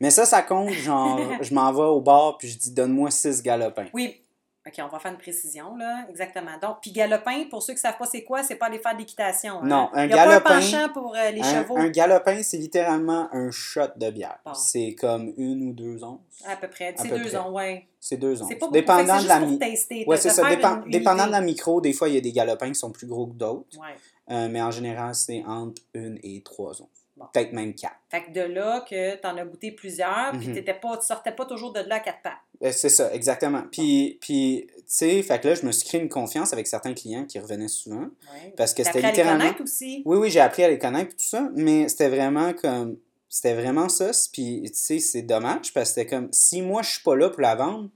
Mais 0.00 0.10
ça, 0.10 0.24
ça 0.24 0.40
compte, 0.40 0.70
genre, 0.70 1.20
je 1.42 1.52
m'en 1.54 1.70
vais 1.70 1.82
au 1.82 2.00
bar 2.00 2.38
puis 2.38 2.48
je 2.48 2.56
dis 2.59 2.70
donne-moi 2.72 3.10
six 3.10 3.42
galopins. 3.42 3.88
Oui. 3.92 4.22
OK, 4.64 4.74
on 4.78 4.86
va 4.86 4.98
faire 5.01 5.10
une 5.10 5.18
précision, 5.18 5.76
là. 5.76 6.06
Exactement. 6.09 6.52
Donc, 6.62 6.76
puis 6.80 6.93
galopin, 6.93 7.44
pour 7.51 7.62
ceux 7.64 7.72
qui 7.72 7.78
ne 7.78 7.80
savent 7.80 7.98
pas 7.98 8.06
c'est 8.06 8.22
quoi, 8.22 8.44
c'est 8.44 8.55
pas 8.55 8.66
aller 8.66 8.78
faire 8.78 8.93
de 8.94 8.98
l'équitation. 9.01 9.55
hein. 9.60 9.64
Non, 9.66 9.89
un 9.93 10.05
Il 10.05 10.10
y 10.10 10.12
a 10.12 10.16
pas 10.16 10.24
galopin- 10.24 10.36
un 10.36 10.40
penchant 10.60 10.89
pour 10.93 11.16
euh, 11.16 11.30
les 11.32 11.40
Un, 11.40 11.62
chevaux. 11.62 11.76
un 11.76 11.89
galopin, 11.89 12.43
c'est 12.44 12.59
littéralement 12.59 13.28
un 13.32 13.51
shot 13.51 13.89
de 13.97 14.10
bière. 14.10 14.39
Bon. 14.44 14.55
C'est 14.55 14.94
comme 14.94 15.32
une 15.36 15.68
ou 15.68 15.72
deux 15.72 16.05
onces. 16.05 16.20
À 16.47 16.55
peu 16.55 16.68
près. 16.68 16.94
C'est 16.97 17.09
deux 17.09 17.34
ans, 17.34 17.51
ouais. 17.51 17.89
C'est 17.98 18.16
deux 18.16 18.40
onces. 18.40 18.48
C'est 18.48 18.55
pas 18.55 18.66
beaucoup. 18.66 18.72
Dépendant 18.74 19.20
de 19.20 19.26
la 19.26 19.40
pour 19.40 19.59
tester, 19.59 20.05
Ouais, 20.06 20.16
te- 20.16 20.22
c'est 20.22 20.30
ça. 20.30 20.48
Dépend- 20.48 20.82
dépendant 20.86 21.26
de 21.26 21.32
la 21.32 21.40
micro, 21.40 21.80
des 21.80 21.93
fois, 21.93 22.09
il 22.09 22.14
y 22.14 22.18
a 22.18 22.20
des 22.20 22.32
galopins 22.32 22.68
qui 22.68 22.74
sont 22.76 22.93
plus 22.93 23.06
gros 23.09 23.26
que 23.26 23.34
d'autres. 23.34 23.78
Ouais. 23.80 23.97
Euh, 24.30 24.48
mais 24.48 24.62
en 24.62 24.70
général, 24.70 25.14
c'est 25.16 25.43
entre 25.44 25.82
une 25.94 26.18
et 26.22 26.40
trois 26.44 26.80
onces. 26.80 26.89
Bon. 27.23 27.28
Peut-être 27.32 27.53
même 27.53 27.74
quatre. 27.74 27.97
Fait 28.11 28.24
que 28.24 28.31
de 28.32 28.40
là 28.40 28.85
que 28.89 29.16
tu 29.20 29.27
en 29.27 29.36
as 29.36 29.44
goûté 29.44 29.73
plusieurs, 29.73 30.32
puis 30.39 30.49
Mhm. 30.49 30.55
t'étais 30.55 30.74
pas, 30.74 30.97
tu 30.99 31.07
sortais 31.07 31.32
pas 31.32 31.44
toujours 31.47 31.73
de 31.73 31.81
là 31.81 31.97
à 31.97 32.01
quatre 32.01 32.20
pattes. 32.23 32.32
Euh, 32.62 32.70
C'est 32.73 32.89
ça, 32.89 33.12
exactement. 33.15 33.62
Puis, 33.70 34.19
puis 34.20 34.66
tu 34.77 34.82
sais, 34.86 35.23
fait 35.23 35.40
que 35.40 35.49
là, 35.49 35.55
je 35.55 35.65
me 35.66 35.73
suis 35.73 35.86
créé 35.89 36.01
une 36.01 36.09
confiance 36.09 36.53
avec 36.53 36.66
certains 36.66 36.94
clients 36.94 37.24
qui 37.24 37.39
revenaient 37.39 37.69
souvent. 37.69 38.03
Ouais. 38.32 38.53
Parce 38.57 38.74
que 38.74 38.85
c'était 38.85 38.99
à 38.99 39.03
les 39.03 39.09
littéralement. 39.09 39.39
connaître 39.44 39.62
aussi. 39.62 40.03
Oui, 40.05 40.16
oui, 40.19 40.31
j'ai 40.31 40.40
appris 40.40 40.65
à 40.65 40.69
les 40.69 40.78
connaître 40.78 41.11
et 41.12 41.16
tout 41.16 41.24
ça, 41.24 41.49
mais 41.55 41.89
c'était 41.89 42.09
vraiment 42.09 42.53
comme. 42.53 42.99
C'était 43.28 43.55
vraiment 43.55 43.89
ça. 43.89 44.11
Puis, 44.32 44.62
tu 44.66 44.74
sais, 44.74 44.99
c'est 44.99 45.23
dommage 45.23 45.73
parce 45.73 45.90
que 45.94 46.01
c'était 46.01 46.07
comme 46.07 46.28
si 46.32 46.61
moi 46.61 46.82
je 46.82 46.90
suis 46.90 47.03
pas 47.03 47.16
là 47.16 47.31
pour 47.31 47.40
la 47.40 47.55
vendre, 47.55 47.89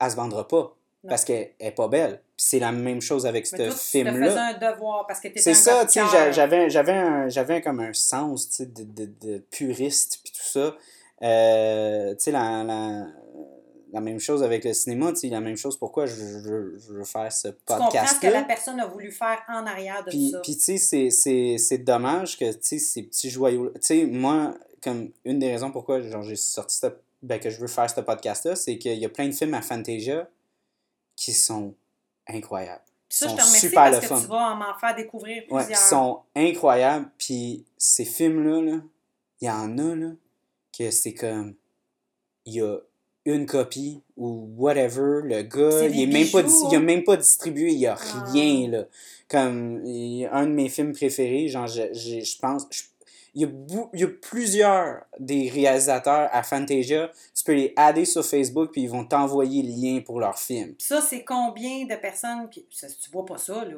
elle 0.00 0.10
se 0.10 0.16
vendra 0.16 0.46
pas. 0.46 0.76
Non. 1.04 1.10
Parce 1.10 1.24
qu'elle 1.24 1.50
est 1.60 1.70
pas 1.70 1.86
belle. 1.88 2.20
C'est 2.36 2.58
la 2.58 2.72
même 2.72 3.00
chose 3.00 3.26
avec 3.26 3.46
ce 3.46 3.70
film-là. 3.70 4.48
un 4.48 4.72
devoir 4.72 5.06
parce 5.06 5.20
que 5.20 5.28
C'est 5.36 5.54
ça, 5.54 5.84
tu 5.86 6.00
sais, 6.00 6.32
j'avais, 6.32 6.68
j'avais, 6.70 7.30
j'avais 7.30 7.60
comme 7.62 7.78
un 7.80 7.92
sens, 7.92 8.48
tu 8.48 8.54
sais, 8.56 8.66
de, 8.66 8.82
de, 8.82 9.10
de 9.20 9.38
puriste, 9.50 10.20
puis 10.24 10.32
tout 10.32 10.42
ça. 10.48 10.74
Euh, 11.22 12.14
tu 12.14 12.24
sais, 12.24 12.30
la, 12.32 12.64
la, 12.64 13.06
la 13.92 14.00
même 14.00 14.18
chose 14.18 14.42
avec 14.42 14.64
le 14.64 14.72
cinéma, 14.74 15.12
tu 15.12 15.20
sais, 15.20 15.28
la 15.28 15.40
même 15.40 15.56
chose 15.56 15.78
pourquoi 15.78 16.06
je, 16.06 16.14
je, 16.14 16.76
je 16.78 16.92
veux 16.92 17.04
faire 17.04 17.32
ce 17.32 17.48
Tu 17.48 17.54
comprends 17.66 18.06
ce 18.06 18.18
que 18.20 18.26
la 18.26 18.42
personne 18.42 18.80
a 18.80 18.86
voulu 18.86 19.12
faire 19.12 19.42
en 19.48 19.64
arrière 19.66 20.02
de 20.04 20.10
Puis, 20.10 20.30
ça. 20.32 20.40
puis 20.40 20.56
tu 20.56 20.78
sais, 20.78 21.10
c'est- 21.58 21.78
dommage 21.78 22.38
que, 22.38 22.50
tu 22.52 22.58
sais, 22.62 22.78
ces 22.78 23.02
petits 23.04 23.30
joyaux... 23.30 23.70
Tu 23.74 23.80
sais, 23.82 24.04
moi, 24.06 24.54
comme 24.82 25.10
une 25.24 25.38
des 25.38 25.50
raisons 25.52 25.70
pourquoi 25.70 26.00
genre, 26.00 26.22
j'ai 26.22 26.36
sorti 26.36 26.76
ce- 26.78 26.86
ben, 27.22 27.38
que 27.38 27.48
je 27.48 27.58
veux 27.60 27.68
faire 27.68 27.88
ce 27.88 28.00
podcast-là, 28.00 28.56
c'est 28.56 28.76
qu'il 28.76 28.98
y 28.98 29.04
a 29.06 29.08
plein 29.08 29.26
de 29.28 29.32
films 29.32 29.54
à 29.54 29.62
Fantasia 29.62 30.28
qui 31.16 31.32
sont 31.32 31.74
incroyables. 32.28 32.82
Puis 33.08 33.18
ça, 33.18 33.26
je 33.26 33.30
sont 33.30 33.36
te 33.36 33.42
remercie 33.42 33.60
super 33.68 33.90
parce 33.90 34.00
que 34.00 34.06
fun. 34.06 34.20
tu 34.20 34.26
vas 34.28 34.54
m'en 34.54 34.78
faire 34.78 34.94
découvrir 34.96 35.42
Ouais, 35.50 35.66
qui 35.66 35.76
sont 35.76 36.20
incroyables. 36.34 37.10
Puis 37.18 37.64
ces 37.76 38.04
films-là, 38.04 38.60
là, 38.62 38.80
il 39.40 39.46
y 39.46 39.50
en 39.50 39.78
a, 39.78 39.94
là, 39.94 40.10
que 40.76 40.90
c'est 40.90 41.14
comme... 41.14 41.54
Il 42.46 42.54
y 42.54 42.60
a 42.60 42.76
une 43.26 43.46
copie 43.46 44.02
ou 44.18 44.50
whatever, 44.58 45.20
le 45.24 45.42
gars, 45.42 45.86
il 45.88 46.02
est 46.02 46.06
même 46.06 46.28
pas, 46.30 46.42
bijoux, 46.42 46.68
il 46.70 46.76
a 46.76 46.80
même 46.80 47.04
pas 47.04 47.16
distribué, 47.16 47.72
il 47.72 47.78
y 47.78 47.86
a 47.86 47.96
Ah. 47.98 48.24
rien, 48.32 48.68
là. 48.68 48.84
Comme, 49.28 49.76
un 49.78 50.46
de 50.46 50.52
mes 50.52 50.68
films 50.68 50.92
préférés, 50.92 51.48
genre, 51.48 51.66
je, 51.66 51.92
je, 51.94 52.20
je 52.20 52.38
pense... 52.38 52.66
je- 52.70 52.82
il 53.34 53.42
y, 53.42 53.44
a 53.44 53.48
bou- 53.48 53.90
il 53.92 54.00
y 54.00 54.04
a 54.04 54.08
plusieurs 54.08 55.02
des 55.18 55.48
réalisateurs 55.50 56.28
à 56.32 56.42
Fantasia. 56.42 57.10
Tu 57.36 57.44
peux 57.44 57.54
les 57.54 57.72
adder 57.76 58.04
sur 58.04 58.24
Facebook, 58.24 58.70
puis 58.72 58.82
ils 58.82 58.90
vont 58.90 59.04
t'envoyer 59.04 59.62
le 59.62 59.70
lien 59.70 60.00
pour 60.00 60.20
leur 60.20 60.38
film. 60.38 60.74
Ça, 60.78 61.00
c'est 61.00 61.24
combien 61.24 61.84
de 61.86 61.94
personnes 61.96 62.48
qui. 62.50 62.66
ça, 62.70 62.86
tu 62.88 63.10
vois 63.10 63.24
pas 63.26 63.38
ça, 63.38 63.64
là? 63.64 63.76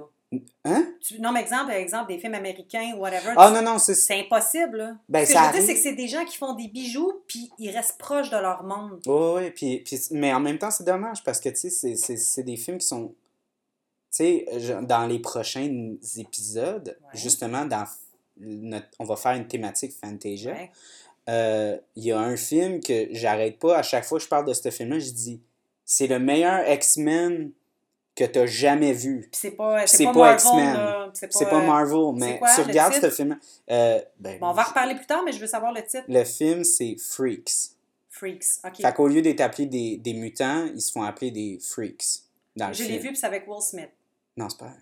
Hein? 0.64 0.92
Tu... 1.00 1.20
Non, 1.20 1.30
mais 1.32 1.40
exemple, 1.40 1.70
exemple, 1.70 2.08
des 2.12 2.18
films 2.18 2.34
américains 2.34 2.92
ou 2.96 3.00
whatever. 3.00 3.32
Ah 3.36 3.48
tu- 3.48 3.54
non, 3.54 3.72
non, 3.72 3.78
c'est... 3.78 3.94
C'est 3.94 4.18
impossible, 4.20 4.76
là. 4.78 4.96
Ben, 5.08 5.24
Ce 5.24 5.32
que 5.32 5.38
ça 5.38 5.42
je 5.44 5.46
veux 5.46 5.58
dire, 5.58 5.66
c'est 5.68 5.74
que 5.74 5.80
c'est 5.80 5.94
des 5.94 6.08
gens 6.08 6.24
qui 6.24 6.36
font 6.36 6.52
des 6.54 6.66
bijoux, 6.68 7.22
puis 7.28 7.50
ils 7.58 7.70
restent 7.70 7.96
proches 7.96 8.28
de 8.30 8.36
leur 8.36 8.64
monde. 8.64 9.00
Oui, 9.06 9.30
oui, 9.44 9.50
puis, 9.52 9.78
puis, 9.84 9.98
mais 10.10 10.34
en 10.34 10.40
même 10.40 10.58
temps, 10.58 10.70
c'est 10.72 10.84
dommage 10.84 11.22
parce 11.22 11.38
que, 11.40 11.48
tu 11.50 11.70
sais, 11.70 11.94
c'est- 11.96 12.42
des 12.42 12.56
films 12.56 12.78
qui 12.78 12.86
sont. 12.86 13.14
Tu 14.10 14.24
sais, 14.24 14.46
dans 14.82 15.06
les 15.06 15.20
prochains 15.20 15.94
épisodes, 16.16 16.96
Ouais. 17.00 17.08
justement, 17.18 17.64
dans 17.64 17.84
notre, 18.38 18.88
on 18.98 19.04
va 19.04 19.16
faire 19.16 19.32
une 19.32 19.46
thématique 19.46 19.92
Fantasia. 19.92 20.52
Ouais. 20.52 20.70
Euh, 21.28 21.76
Il 21.96 22.04
y 22.04 22.12
a 22.12 22.18
un 22.18 22.36
film 22.36 22.80
que 22.80 23.08
j'arrête 23.12 23.58
pas, 23.58 23.78
à 23.78 23.82
chaque 23.82 24.04
fois 24.04 24.18
que 24.18 24.24
je 24.24 24.28
parle 24.28 24.46
de 24.46 24.52
ce 24.54 24.70
film-là, 24.70 24.98
je 24.98 25.10
dis 25.10 25.40
c'est 25.84 26.06
le 26.06 26.18
meilleur 26.18 26.68
X-Men 26.68 27.52
que 28.14 28.24
tu 28.24 28.38
as 28.38 28.46
jamais 28.46 28.92
vu. 28.92 29.28
C'est 29.32 29.50
pas, 29.52 29.86
C'est 29.86 30.04
pas, 30.04 30.34
X-Men. 30.34 31.10
C'est 31.12 31.28
pas, 31.28 31.50
pas 31.50 31.60
Marvel, 31.60 32.14
mais 32.14 32.38
quoi, 32.38 32.48
tu 32.54 32.62
regardes 32.62 32.94
ce 32.94 33.10
film. 33.10 33.38
Euh, 33.70 34.00
ben, 34.18 34.38
Bon, 34.38 34.48
on 34.48 34.52
va 34.52 34.64
reparler 34.64 34.94
plus 34.94 35.06
tard, 35.06 35.22
mais 35.24 35.32
je 35.32 35.38
veux 35.38 35.46
savoir 35.46 35.72
le 35.72 35.82
titre. 35.82 36.04
Le 36.08 36.24
film, 36.24 36.64
c'est 36.64 36.96
Freaks. 36.98 37.72
Freaks. 38.08 38.44
OK. 38.64 38.76
Fait 38.80 38.94
qu'au 38.94 39.08
lieu 39.08 39.20
d'être 39.20 39.42
appelés 39.42 39.66
des, 39.66 39.98
des 39.98 40.14
mutants, 40.14 40.66
ils 40.74 40.80
se 40.80 40.90
font 40.90 41.02
appeler 41.02 41.30
des 41.30 41.58
freaks. 41.60 42.22
Dans 42.56 42.68
le 42.68 42.72
Je 42.72 42.84
l'ai 42.84 42.98
vu, 42.98 43.08
puis 43.08 43.16
c'est 43.16 43.26
avec 43.26 43.46
Will 43.46 43.60
Smith. 43.60 43.90
Non, 44.36 44.48
c'est 44.48 44.58
pas 44.58 44.66
avec. 44.66 44.80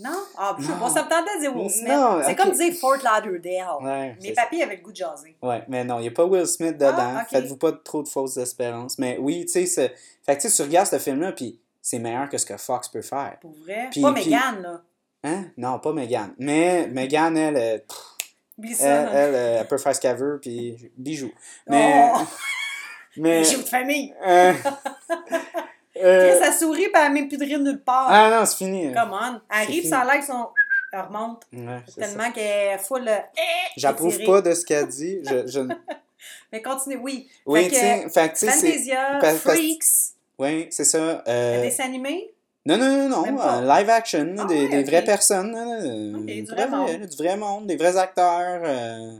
Non? 0.00 0.24
Ah, 0.36 0.56
je 0.58 0.66
me 0.66 0.78
tentait 1.08 1.36
de 1.36 1.40
dire 1.40 1.56
Will 1.56 1.70
Smith. 1.70 1.92
C'est 2.26 2.34
comme 2.34 2.50
dire 2.50 2.74
Fort 2.74 2.96
Lauderdale. 2.96 3.66
Ouais, 3.80 4.16
Mes 4.20 4.32
papis 4.32 4.62
avaient 4.62 4.76
le 4.76 4.82
goût 4.82 4.90
de 4.90 4.96
jaser. 4.96 5.36
Ouais, 5.40 5.62
mais 5.68 5.84
non, 5.84 5.98
il 5.98 6.02
n'y 6.02 6.08
a 6.08 6.10
pas 6.10 6.24
Will 6.24 6.46
Smith 6.46 6.76
dedans. 6.76 7.14
Ah. 7.18 7.24
Faites-vous 7.30 7.56
pas 7.56 7.72
trop 7.72 8.02
de 8.02 8.08
fausses 8.08 8.36
espérances. 8.36 8.98
Mais 8.98 9.16
oui, 9.20 9.46
tu 9.46 9.66
sais, 9.66 9.94
fait 10.22 10.36
que 10.36 10.48
tu 10.56 10.62
regardes 10.62 10.88
ce 10.88 10.98
film-là, 10.98 11.32
puis 11.32 11.60
c'est 11.80 12.00
meilleur 12.00 12.28
que 12.28 12.38
ce 12.38 12.46
que 12.46 12.56
Fox 12.56 12.88
peut 12.88 13.02
faire. 13.02 13.36
Pour 13.40 13.52
vrai? 13.64 13.88
Puis- 13.92 14.02
pas 14.02 14.12
puis- 14.12 14.24
Megan, 14.24 14.62
là. 14.62 14.82
Hein? 15.22 15.44
Non, 15.56 15.78
pas 15.78 15.92
Megan. 15.92 16.34
Mais 16.38 16.86
Megan, 16.88 17.36
elle, 17.36 17.82
pff, 17.86 18.80
elle, 18.80 19.08
elle, 19.12 19.34
elle 19.34 19.68
peut 19.68 19.78
faire 19.78 19.94
ce 19.94 20.00
qu'elle 20.00 20.16
veut, 20.16 20.38
puis 20.40 20.90
bijou. 20.96 21.30
Mais. 21.68 22.10
Oh! 22.14 22.18
mais 23.16 23.40
Bijoux 23.42 23.62
de 23.62 23.68
famille. 23.68 24.12
euh, 24.26 24.52
euh, 26.02 26.40
elle 26.42 26.52
sourit, 26.52 26.88
puis 26.88 27.02
elle 27.04 27.12
met 27.12 27.26
plus 27.26 27.36
de 27.38 27.44
rire 27.44 27.58
nulle 27.60 27.82
part. 27.82 28.08
ah 28.10 28.30
non, 28.30 28.46
c'est 28.46 28.56
fini. 28.56 28.92
Come 28.92 29.12
on. 29.12 29.40
Elle 29.50 29.62
arrive 29.62 29.88
sans 29.88 30.04
l'air, 30.04 30.22
son... 30.22 30.48
Elle 30.92 31.00
remonte. 31.00 31.42
Ouais, 31.52 31.80
ça. 31.88 32.06
Tellement 32.06 32.30
qu'elle 32.30 32.74
est 32.74 32.78
full... 32.78 33.08
euh, 33.08 33.16
J'approuve 33.76 34.14
étirée. 34.14 34.26
pas 34.26 34.42
de 34.42 34.54
ce 34.54 34.64
qu'elle 34.64 34.86
dit. 34.86 35.18
Je, 35.24 35.46
je... 35.48 35.60
Mais 36.52 36.62
continue, 36.62 36.96
oui. 37.02 37.28
Oui, 37.46 37.68
c'est. 37.72 38.08
Fantasia, 38.10 39.20
Freaks, 39.38 39.84
Oui, 40.38 40.68
c'est 40.70 40.84
ça. 40.84 40.98
un 41.26 41.30
euh, 41.30 41.62
dessin 41.62 41.84
animé? 41.84 42.32
Non, 42.64 42.78
non, 42.78 43.08
non, 43.08 43.32
non. 43.32 43.60
live 43.62 43.90
action, 43.90 44.34
Ah 44.38 44.44
des, 44.44 44.54
ouais, 44.62 44.68
des 44.68 44.78
ok. 44.80 44.86
vraies 44.86 45.04
personnes. 45.04 45.52
là, 45.52 45.80
euh, 45.84 46.12
du 46.24 46.42
du 46.42 46.46
vrai 46.50 46.68
monde. 46.68 47.06
du 47.06 47.16
vrai 47.16 47.36
monde, 47.36 47.66
des 47.66 47.76
vrais 47.76 47.96
acteurs. 47.96 48.62
euh, 48.64 49.16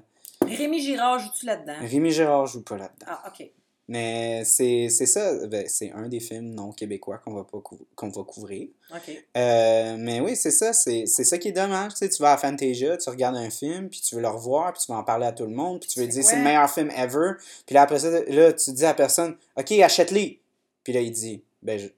Rémi 0.46 0.80
Girard 0.80 1.18
joue-tu 1.18 1.44
là-dedans? 1.46 1.74
Rémi 1.80 2.10
Gérard 2.12 2.46
joue 2.46 2.62
pas 2.62 2.76
là-dedans. 2.76 3.06
Ah, 3.08 3.22
OK. 3.28 3.46
Mais 3.86 4.44
c'est 4.46 4.88
ça, 4.88 5.46
ben, 5.46 5.66
c'est 5.68 5.92
un 5.92 6.08
des 6.08 6.20
films 6.20 6.54
non 6.54 6.72
québécois 6.72 7.18
qu'on 7.18 7.34
va, 7.34 7.44
pas 7.44 7.60
cou- 7.60 7.86
qu'on 7.94 8.08
va 8.08 8.22
couvrir. 8.22 8.68
Euh, 9.36 9.96
mais 9.98 10.20
oui, 10.20 10.36
c'est 10.36 10.50
ça, 10.50 10.72
c'est 10.72 11.06
ça 11.06 11.36
qui 11.36 11.48
est 11.48 11.52
dommage. 11.52 11.92
Tu 11.92 11.98
sais, 11.98 12.08
tu 12.08 12.22
vas 12.22 12.32
à 12.32 12.38
Fantasia, 12.38 12.96
tu 12.96 13.10
regardes 13.10 13.36
un 13.36 13.50
film, 13.50 13.90
puis 13.90 14.00
tu 14.00 14.14
veux 14.14 14.22
le 14.22 14.28
revoir, 14.28 14.72
puis 14.72 14.82
tu 14.86 14.90
vas 14.90 14.98
en 14.98 15.04
parler 15.04 15.26
à 15.26 15.32
tout 15.32 15.44
le 15.44 15.50
monde, 15.54 15.80
puis 15.80 15.88
tu 15.90 16.00
veux 16.00 16.06
dire 16.06 16.24
c'est 16.24 16.36
le 16.36 16.42
meilleur 16.44 16.70
film 16.70 16.90
ever. 16.96 17.32
Puis 17.66 17.74
là, 17.74 17.82
après 17.82 17.98
ça, 17.98 18.08
là, 18.10 18.52
tu 18.54 18.72
dis 18.72 18.84
à 18.84 18.88
la 18.88 18.94
personne, 18.94 19.36
OK, 19.56 19.72
achète-les. 19.72 20.40
Puis 20.82 20.92
là, 20.94 21.00
il 21.00 21.12
dit, 21.12 21.42
ben, 21.62 21.78
je- 21.78 21.88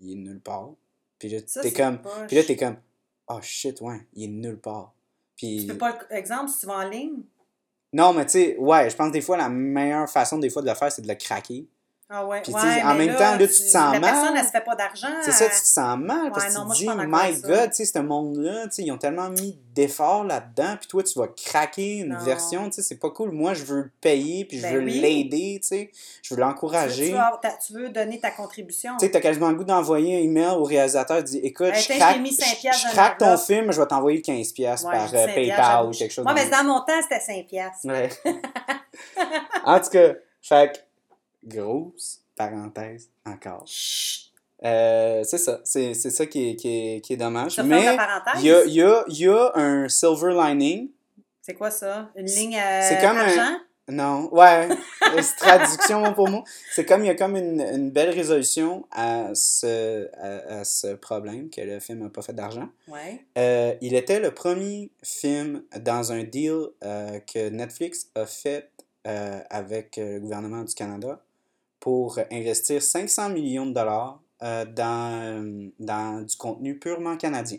il 0.00 0.12
est 0.12 0.16
nulle 0.16 0.40
part. 0.40 0.70
Puis 1.18 1.28
là, 1.30 1.40
t'es 1.62 1.72
comme, 1.72 2.00
poche. 2.00 2.12
puis 2.28 2.36
là, 2.36 2.44
t'es 2.44 2.56
comme, 2.56 2.76
oh 3.26 3.38
shit, 3.42 3.80
ouais, 3.80 4.06
il 4.14 4.24
est 4.24 4.28
nulle 4.28 4.58
part. 4.60 4.94
Puis, 5.36 5.62
Tu 5.62 5.66
peux 5.72 5.78
pas, 5.78 5.98
exemple, 6.10 6.48
si 6.50 6.60
tu 6.60 6.66
vas 6.66 6.78
en 6.86 6.88
ligne. 6.88 7.22
Non, 7.92 8.12
mais 8.12 8.26
tu 8.26 8.32
sais, 8.32 8.56
ouais, 8.58 8.90
je 8.90 8.96
pense 8.96 9.08
que 9.08 9.12
des 9.14 9.20
fois, 9.22 9.36
la 9.36 9.48
meilleure 9.48 10.08
façon, 10.08 10.38
des 10.38 10.50
fois, 10.50 10.62
de 10.62 10.68
le 10.68 10.74
faire, 10.74 10.92
c'est 10.92 11.02
de 11.02 11.08
le 11.08 11.14
craquer. 11.14 11.68
Ah 12.10 12.24
ouais, 12.24 12.40
Puis, 12.40 12.54
ouais, 12.54 12.82
en 12.82 12.94
même 12.94 13.14
temps, 13.16 13.32
là, 13.32 13.38
tu 13.38 13.46
te 13.48 13.52
sens 13.52 13.92
La 13.92 14.00
mal. 14.00 14.12
personne, 14.12 14.34
elle 14.34 14.44
se 14.46 14.50
fait 14.50 14.64
pas 14.64 14.74
d'argent. 14.74 15.08
C'est 15.22 15.30
ça, 15.30 15.44
tu 15.44 15.60
te 15.60 15.66
sens 15.66 15.98
mal 15.98 16.32
parce 16.32 16.46
que 16.46 16.52
tu 16.52 16.68
te 16.68 16.74
dis, 16.74 16.88
my. 16.88 17.40
God, 17.42 17.68
tu 17.70 17.76
sais, 17.76 17.84
ce 17.84 17.98
monde-là, 17.98 18.62
tu 18.64 18.68
sais, 18.76 18.82
ils 18.82 18.90
ont 18.92 18.96
tellement 18.96 19.28
mis 19.28 19.58
d'efforts 19.74 20.24
là-dedans, 20.24 20.76
puis 20.80 20.88
toi, 20.88 21.02
tu 21.02 21.18
vas 21.18 21.28
craquer 21.28 21.98
une 21.98 22.14
Non. 22.14 22.24
version, 22.24 22.64
tu 22.70 22.76
sais, 22.76 22.82
c'est 22.82 22.96
pas 22.96 23.10
cool. 23.10 23.30
Moi, 23.32 23.52
je 23.52 23.62
veux 23.64 23.76
le 23.82 23.90
payer, 24.00 24.46
puis 24.46 24.56
je 24.56 24.62
Ben 24.62 24.76
veux 24.76 24.84
oui. 24.84 25.00
l'aider, 25.00 25.58
tu 25.60 25.68
sais, 25.68 25.90
je 26.22 26.34
veux 26.34 26.40
l'encourager. 26.40 27.14
tu 27.66 27.72
veux 27.74 27.84
tu 27.88 27.90
donner 27.92 28.18
ta 28.18 28.30
contribution. 28.30 28.92
Tu 28.98 29.04
sais, 29.04 29.12
t'as 29.12 29.20
quasiment 29.20 29.50
le 29.50 29.56
goût 29.56 29.64
d'envoyer 29.64 30.16
un 30.16 30.22
email 30.22 30.56
au 30.56 30.64
réalisateur, 30.64 31.22
dis 31.22 31.40
écoute, 31.40 31.66
Hey, 31.74 31.82
je 31.82 31.92
craque, 31.98 32.20
mis 32.20 32.30
je- 32.30 32.36
je 32.72 33.18
ton 33.18 33.36
film, 33.36 33.70
je 33.70 33.78
vais 33.82 33.86
t'envoyer 33.86 34.22
15$ 34.22 34.54
piastres 34.54 34.88
Ouais, 34.88 34.96
par 34.96 35.12
euh, 35.14 35.26
PayPal 35.26 35.86
ou 35.86 35.90
quelque 35.90 36.10
chose 36.12 36.24
Moi, 36.24 36.32
mais 36.32 36.48
dans 36.48 36.64
mon 36.64 36.80
temps, 36.80 37.02
c'était 37.02 37.20
5 37.20 37.46
piastres. 37.46 37.86
Ouais. 37.86 38.08
en 39.64 39.78
tout 39.80 39.90
cas, 39.90 40.14
fait 40.40 40.72
que, 40.72 40.78
grosse 41.48 42.20
parenthèse 42.36 43.08
encore. 43.26 43.64
Chut! 43.66 44.26
Euh, 44.64 45.22
c'est 45.24 45.38
ça, 45.38 45.60
c'est 45.64 45.94
c'est 45.94 46.10
ça 46.10 46.26
qui 46.26 46.50
est, 46.50 46.56
qui 46.56 46.68
est, 46.68 47.00
qui 47.00 47.12
est 47.12 47.16
dommage. 47.16 47.54
Ça 47.56 47.62
Mais 47.62 47.78
il 48.38 48.44
y 48.44 48.50
a, 48.52 48.64
y, 48.66 48.82
a, 48.82 49.04
y 49.06 49.26
a 49.28 49.52
un 49.54 49.88
silver 49.88 50.34
lining. 50.34 50.90
C'est 51.42 51.54
quoi 51.54 51.70
ça? 51.70 52.10
Une 52.16 52.26
ligne 52.26 52.56
euh, 52.56 52.80
C'est 52.88 52.98
comme 53.00 53.16
un- 53.16 53.20
argent? 53.20 53.58
Non, 53.90 54.28
ouais, 54.34 54.68
traduction 55.38 56.00
mot 56.02 56.12
pour 56.12 56.28
mot. 56.28 56.44
C'est 56.74 56.84
comme 56.84 57.04
il 57.04 57.06
y 57.06 57.10
a 57.10 57.14
comme 57.14 57.36
une, 57.36 57.60
une 57.62 57.90
belle 57.90 58.10
résolution 58.10 58.84
à 58.90 59.30
ce, 59.34 60.10
à, 60.20 60.58
à 60.58 60.64
ce 60.64 60.88
problème 60.94 61.48
que 61.48 61.62
le 61.62 61.80
film 61.80 62.00
n'a 62.00 62.10
pas 62.10 62.20
fait 62.20 62.34
d'argent. 62.34 62.68
Ouais. 62.88 63.24
Euh, 63.38 63.74
il 63.80 63.94
était 63.94 64.20
le 64.20 64.32
premier 64.32 64.90
film 65.02 65.62
dans 65.80 66.12
un 66.12 66.22
deal 66.24 66.66
euh, 66.84 67.18
que 67.20 67.48
Netflix 67.48 68.08
a 68.14 68.26
fait 68.26 68.70
avec 69.48 69.96
le 69.96 70.18
gouvernement 70.20 70.64
du 70.64 70.74
Canada 70.74 71.18
pour 71.80 72.18
investir 72.30 72.82
500 72.82 73.30
millions 73.30 73.66
de 73.66 73.72
dollars 73.72 74.20
euh, 74.42 74.64
dans, 74.64 75.70
dans 75.78 76.22
du 76.22 76.36
contenu 76.36 76.78
purement 76.78 77.16
canadien. 77.16 77.58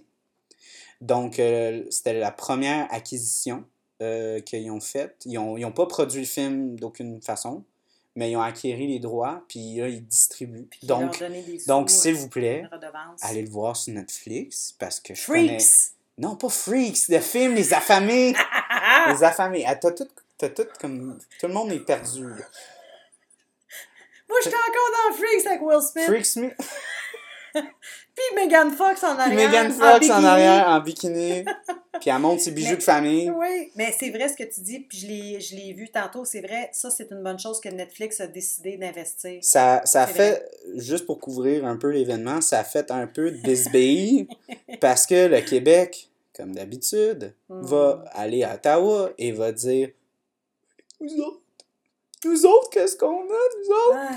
Donc, 1.02 1.40
euh, 1.40 1.84
c'était 1.90 2.20
la 2.20 2.32
première 2.32 2.88
acquisition 2.94 3.64
euh, 4.02 4.40
qu'ils 4.42 4.70
ont 4.72 4.82
faite. 4.82 5.24
Ils 5.26 5.34
n'ont 5.34 5.58
ils 5.58 5.66
ont 5.66 5.72
pas 5.72 5.86
produit 5.86 6.22
le 6.22 6.26
film 6.26 6.78
d'aucune 6.78 7.22
façon, 7.22 7.64
mais 8.16 8.32
ils 8.32 8.36
ont 8.38 8.42
acquéri 8.42 8.88
les 8.88 9.00
droits, 9.00 9.44
puis 9.48 9.76
là, 9.76 9.88
ils 9.88 10.06
distribuent. 10.06 10.68
Puis 10.70 10.88
Donc, 10.88 11.22
donc 11.68 11.90
s'il 11.90 12.16
vous 12.16 12.30
plaît, 12.30 12.64
allez 13.22 13.44
le 13.44 13.50
voir 13.50 13.76
sur 13.76 13.94
Netflix, 13.94 14.76
parce 14.78 15.00
que 15.00 15.14
je 15.14 15.26
connais... 15.26 15.60
Freaks! 15.60 15.94
Non, 16.18 16.36
pas 16.36 16.50
Freaks, 16.50 17.08
le 17.08 17.20
film 17.20 17.56
Les 17.56 17.74
Affamés. 17.74 18.34
Les 19.08 19.24
Affamés. 19.24 19.64
Ah, 19.66 19.76
t'as 19.76 19.92
tout, 19.92 20.08
t'as 20.38 20.50
tout 20.50 20.68
comme... 20.80 21.18
Tout 21.40 21.48
le 21.48 21.54
monde 21.54 21.72
est 21.72 21.80
perdu. 21.80 22.24
là. 22.24 22.46
Moi, 24.30 24.38
j'étais 24.44 24.56
encore 24.56 25.10
dans 25.10 25.16
Freaks 25.18 25.46
avec 25.48 25.62
Will 25.62 25.82
Smith. 25.82 26.06
Freaks 26.06 26.36
Me. 26.36 26.50
Puis 28.16 28.36
Megan 28.36 28.72
Fox 28.72 29.04
en 29.04 29.16
Puis 29.16 29.24
arrière. 29.24 29.50
Megan 29.50 29.72
Fox 29.72 29.84
en 29.92 30.00
bikini. 30.00 30.26
arrière, 30.28 30.68
en 30.68 30.80
bikini. 30.82 31.46
Puis 32.00 32.10
elle 32.10 32.20
monte 32.20 32.40
ses 32.42 32.52
bijoux 32.52 32.72
Mais- 32.72 32.78
de 32.78 32.84
famille. 32.84 33.30
Oui, 33.32 33.72
mais 33.76 33.94
c'est 33.98 34.10
vrai 34.12 34.30
ce 34.30 34.36
que 34.36 34.44
tu 34.44 34.62
dis, 34.62 34.80
puis 34.82 35.40
je 35.42 35.56
l'ai, 35.56 35.74
vu 35.74 35.90
tantôt, 35.90 36.24
c'est 36.24 36.40
vrai, 36.42 36.70
ça 36.72 36.90
c'est 36.90 37.12
une 37.12 37.22
bonne 37.24 37.40
chose 37.40 37.60
que 37.60 37.68
Netflix 37.70 38.22
a 38.22 38.28
décidé 38.28 38.78
d'investir. 38.78 39.40
Ça, 39.42 39.82
ça 39.84 40.08
fait, 40.08 40.50
juste 40.76 41.06
pour 41.06 41.20
couvrir 41.20 41.66
un 41.66 41.76
peu 41.76 41.90
l'événement, 41.90 42.40
ça 42.40 42.64
fait 42.64 42.90
un 42.92 43.06
peu 43.08 43.32
de 43.32 43.38
bisbille 43.38 44.28
parce 44.80 45.06
que 45.06 45.28
le 45.28 45.42
Québec, 45.42 46.10
comme 46.36 46.54
d'habitude, 46.54 47.34
Hmm. 47.50 47.62
va 47.66 48.06
aller 48.14 48.44
à 48.44 48.54
Ottawa 48.56 49.10
et 49.18 49.32
va 49.34 49.52
dire 49.52 49.90
Nous 51.02 51.14
autres, 51.22 51.42
nous 52.26 52.46
autres, 52.46 52.70
qu'est-ce 52.72 52.96
qu'on 52.98 53.22
a, 53.22 53.24
nous 53.24 53.74
autres? 53.76 53.96
Ah, 53.96 54.10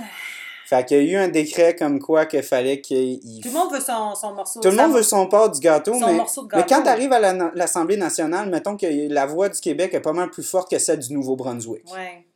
Fait 0.66 0.84
qu'il 0.86 0.96
y 0.96 1.00
a 1.00 1.12
eu 1.12 1.16
un 1.16 1.28
décret 1.28 1.76
comme 1.76 1.98
quoi 2.00 2.24
qu'il 2.26 2.42
fallait 2.42 2.80
qu'il. 2.80 3.20
tout 3.42 3.48
le 3.48 3.54
monde 3.54 3.72
veut 3.72 3.80
son, 3.80 4.14
son 4.14 4.32
morceau. 4.34 4.60
Tout 4.60 4.70
le 4.70 4.76
monde 4.76 4.92
veut 4.92 5.02
son 5.02 5.26
part 5.26 5.50
du 5.50 5.60
gâteau, 5.60 5.92
son 5.94 6.06
mais, 6.06 6.14
morceau 6.14 6.42
de 6.42 6.48
mais 6.52 6.62
gâteau. 6.62 6.74
quand 6.74 6.82
tu 6.82 6.88
arrives 6.88 7.12
à 7.12 7.18
la- 7.18 7.50
l'Assemblée 7.54 7.96
nationale, 7.96 8.48
mettons 8.48 8.76
que 8.76 8.86
la 9.12 9.26
voix 9.26 9.48
du 9.48 9.60
Québec 9.60 9.92
est 9.94 10.00
pas 10.00 10.12
mal 10.14 10.30
plus 10.30 10.42
forte 10.42 10.70
que 10.70 10.78
celle 10.78 10.98
du 11.00 11.12
Nouveau-Brunswick. 11.12 11.84
Ouais, 11.92 12.26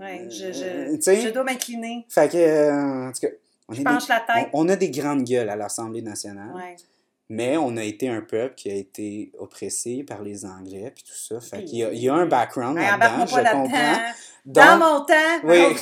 ouais, 0.00 0.26
je, 0.30 0.46
Euh, 0.46 0.96
je, 1.00 1.20
je 1.20 1.28
dois 1.30 1.44
m'incliner. 1.44 2.04
Fait 2.08 2.30
que, 2.30 2.36
euh, 2.36 3.08
en 3.08 3.12
tout 3.12 3.20
cas, 3.20 3.28
on, 3.68 3.74
Je 3.74 3.82
penche 3.82 4.06
des- 4.06 4.12
la 4.12 4.20
tête. 4.20 4.48
on, 4.52 4.66
on 4.66 4.68
a 4.68 4.76
des 4.76 4.90
grandes 4.90 5.22
gueules 5.24 5.48
à 5.48 5.56
l'Assemblée 5.56 6.02
nationale, 6.02 6.52
Ouais. 6.54 6.76
mais 7.28 7.56
on 7.56 7.76
a 7.76 7.84
été 7.84 8.08
un 8.08 8.20
peuple 8.20 8.54
qui 8.56 8.70
a 8.70 8.74
été 8.74 9.30
oppressé 9.38 10.02
par 10.02 10.22
les 10.22 10.44
Anglais 10.44 10.92
puis 10.94 11.04
tout 11.04 11.14
ça. 11.16 11.40
Fait 11.40 11.62
qu'il 11.64 11.78
y 11.78 11.98
y 12.00 12.08
a 12.08 12.14
un 12.14 12.26
background 12.26 12.76
Hey, 12.78 12.84
là-dedans, 12.84 13.26
je 13.26 13.32
pas 13.34 13.42
là-dedans. 13.42 13.98
Dans 14.44 14.76
mon 14.76 15.00
temps, 15.06 15.14
oui, 15.44 15.58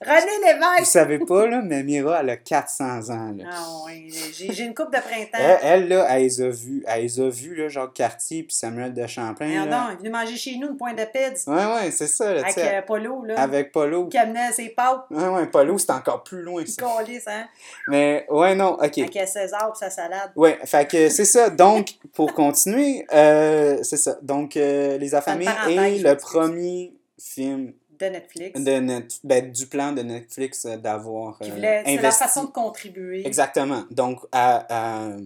René 0.00 0.20
vous 0.38 0.60
Lévesque. 0.76 0.86
savez 0.86 1.18
pas, 1.18 1.46
là, 1.46 1.60
mais 1.62 1.82
Mira, 1.82 2.20
elle 2.20 2.30
a 2.30 2.36
400 2.36 3.10
ans. 3.10 3.32
Là. 3.36 3.44
Ah 3.52 3.64
oui, 3.84 4.10
j'ai, 4.32 4.62
une 4.62 4.74
coupe 4.74 4.92
de 4.94 5.00
printemps. 5.00 5.38
Elle, 5.38 5.58
elle, 5.62 5.88
là, 5.88 6.06
elle 6.10 6.22
les 6.22 6.40
a 6.40 6.48
vus. 6.48 6.84
Elle 6.86 7.02
les 7.02 7.20
a 7.20 7.28
vus, 7.28 7.54
là, 7.56 7.68
Jacques 7.68 7.94
Cartier 7.94 8.44
puis 8.44 8.54
Samuel 8.54 8.94
de 8.94 9.06
Champlain. 9.06 9.66
Là. 9.66 9.66
donc, 9.66 9.88
il 9.90 9.92
est 9.92 9.98
venu 9.98 10.10
manger 10.10 10.36
chez 10.36 10.56
nous 10.56 10.68
une 10.68 10.76
pointe 10.76 10.96
de 10.96 11.04
pizza 11.04 11.50
Ouais, 11.50 11.74
ouais, 11.84 11.90
c'est 11.90 12.06
ça, 12.06 12.32
là, 12.32 12.40
avec 12.42 12.58
euh, 12.58 12.82
Polo, 12.82 13.24
là, 13.24 13.40
Avec 13.40 13.72
Polo. 13.72 14.06
qui 14.06 14.16
amenait 14.18 14.52
ses 14.52 14.68
pâtes. 14.70 15.04
Ouais, 15.10 15.28
ouais, 15.28 15.46
Polo, 15.46 15.76
c'est 15.78 15.90
encore 15.90 16.22
plus 16.22 16.42
loin, 16.42 16.64
ça. 16.64 16.86
hein, 17.28 17.44
Mais, 17.88 18.24
ouais, 18.30 18.54
non, 18.54 18.74
ok. 18.74 18.98
avec 18.98 19.16
euh, 19.16 19.26
César 19.26 19.72
et 19.74 19.78
sa 19.78 19.90
salade. 19.90 20.30
Ouais, 20.36 20.58
fait 20.64 20.88
que 20.88 21.08
c'est 21.08 21.24
ça. 21.24 21.50
Donc, 21.50 21.88
pour 22.14 22.32
continuer, 22.34 23.04
euh, 23.12 23.78
c'est 23.82 23.96
ça. 23.96 24.16
Donc, 24.22 24.56
euh, 24.56 24.96
Les 24.96 25.14
Affamés 25.14 25.44
je 25.66 26.04
le 26.06 26.16
premier 26.16 26.94
film 27.18 27.72
De 27.98 28.06
Netflix. 28.06 28.60
de 28.60 28.70
Net, 28.72 29.18
ben, 29.24 29.50
du 29.52 29.66
plan 29.66 29.92
de 29.92 30.02
Netflix 30.02 30.64
euh, 30.64 30.76
d'avoir 30.76 31.38
euh, 31.42 31.48
voulait, 31.50 31.82
c'est 31.84 31.98
investi. 31.98 32.18
façon 32.22 32.44
de 32.44 32.50
contribuer. 32.50 33.26
Exactement. 33.26 33.84
Donc, 33.90 34.20
à, 34.32 34.66
à, 35.08 35.16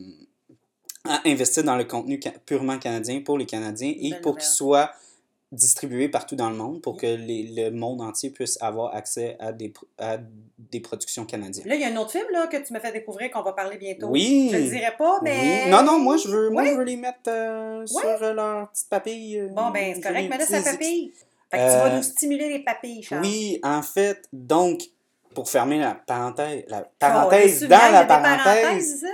à 1.05 1.21
investir 1.27 1.65
dans 1.65 1.77
le 1.77 1.85
contenu 1.85 2.19
ca- 2.23 2.33
purement 2.47 2.79
canadien 2.79 3.21
pour 3.21 3.37
les 3.39 3.47
Canadiens 3.47 3.93
et 3.99 4.15
pour 4.23 4.37
qu'il 4.37 4.49
soit 4.49 4.91
distribué 5.51 6.09
partout 6.09 6.35
dans 6.35 6.49
le 6.49 6.57
monde 6.57 6.81
pour 6.81 6.97
que 6.97 7.05
les- 7.07 7.43
le 7.55 7.71
monde 7.71 8.01
entier 8.01 8.31
puisse 8.31 8.57
avoir 8.63 8.95
accès 8.95 9.37
à 9.39 9.53
des, 9.53 9.71
à 9.99 10.17
des 10.59 10.81
productions 10.81 11.27
canadiennes. 11.27 11.69
Là, 11.69 11.75
il 11.75 11.81
y 11.83 11.85
a 11.85 11.89
un 11.89 11.97
autre 11.99 12.13
film 12.13 12.25
là, 12.33 12.47
que 12.47 12.57
tu 12.57 12.73
me 12.73 12.79
fais 12.81 12.91
découvrir 12.91 13.31
qu'on 13.31 13.43
va 13.43 13.53
parler 13.53 13.77
bientôt. 13.77 14.07
Oui. 14.07 14.49
Je 14.51 14.57
le 14.57 14.63
dirai 14.71 14.93
pas, 14.97 15.21
mais. 15.23 15.65
Oui. 15.67 15.71
Non, 15.71 15.83
non, 15.83 15.99
moi 15.99 16.17
je 16.17 16.29
veux, 16.29 16.49
moi, 16.49 16.63
Oui. 16.63 16.71
je 16.71 16.75
veux 16.77 16.85
les 16.85 16.97
mettre 16.97 17.29
euh, 17.29 17.85
sur 17.85 18.01
euh, 18.23 18.33
leur 18.33 18.71
petite 18.71 18.89
papille. 18.89 19.41
euh, 19.41 19.49
Bon, 19.49 19.71
ben, 19.71 19.93
c'est 19.95 20.01
correct, 20.01 20.29
mais 20.31 20.39
là, 20.39 20.47
ça 20.47 20.63
papille. 20.63 21.13
Fait 21.53 21.59
que 21.59 21.63
tu 21.63 21.69
Euh, 21.69 21.83
vas 21.89 21.97
nous 21.97 22.03
stimuler 22.03 22.49
les 22.49 22.65
papilles, 22.65 23.03
Charles. 23.03 23.23
Oui, 23.23 23.61
en 23.63 23.83
fait, 23.83 24.23
donc, 24.33 24.81
pour 25.35 25.49
fermer 25.49 25.79
la 25.79 25.95
parenthèse, 25.95 26.65
la 26.67 26.81
Oh, 26.85 26.91
parenthèse 26.99 27.63
dans 27.63 27.93
la 27.93 28.05
parenthèse? 28.05 29.05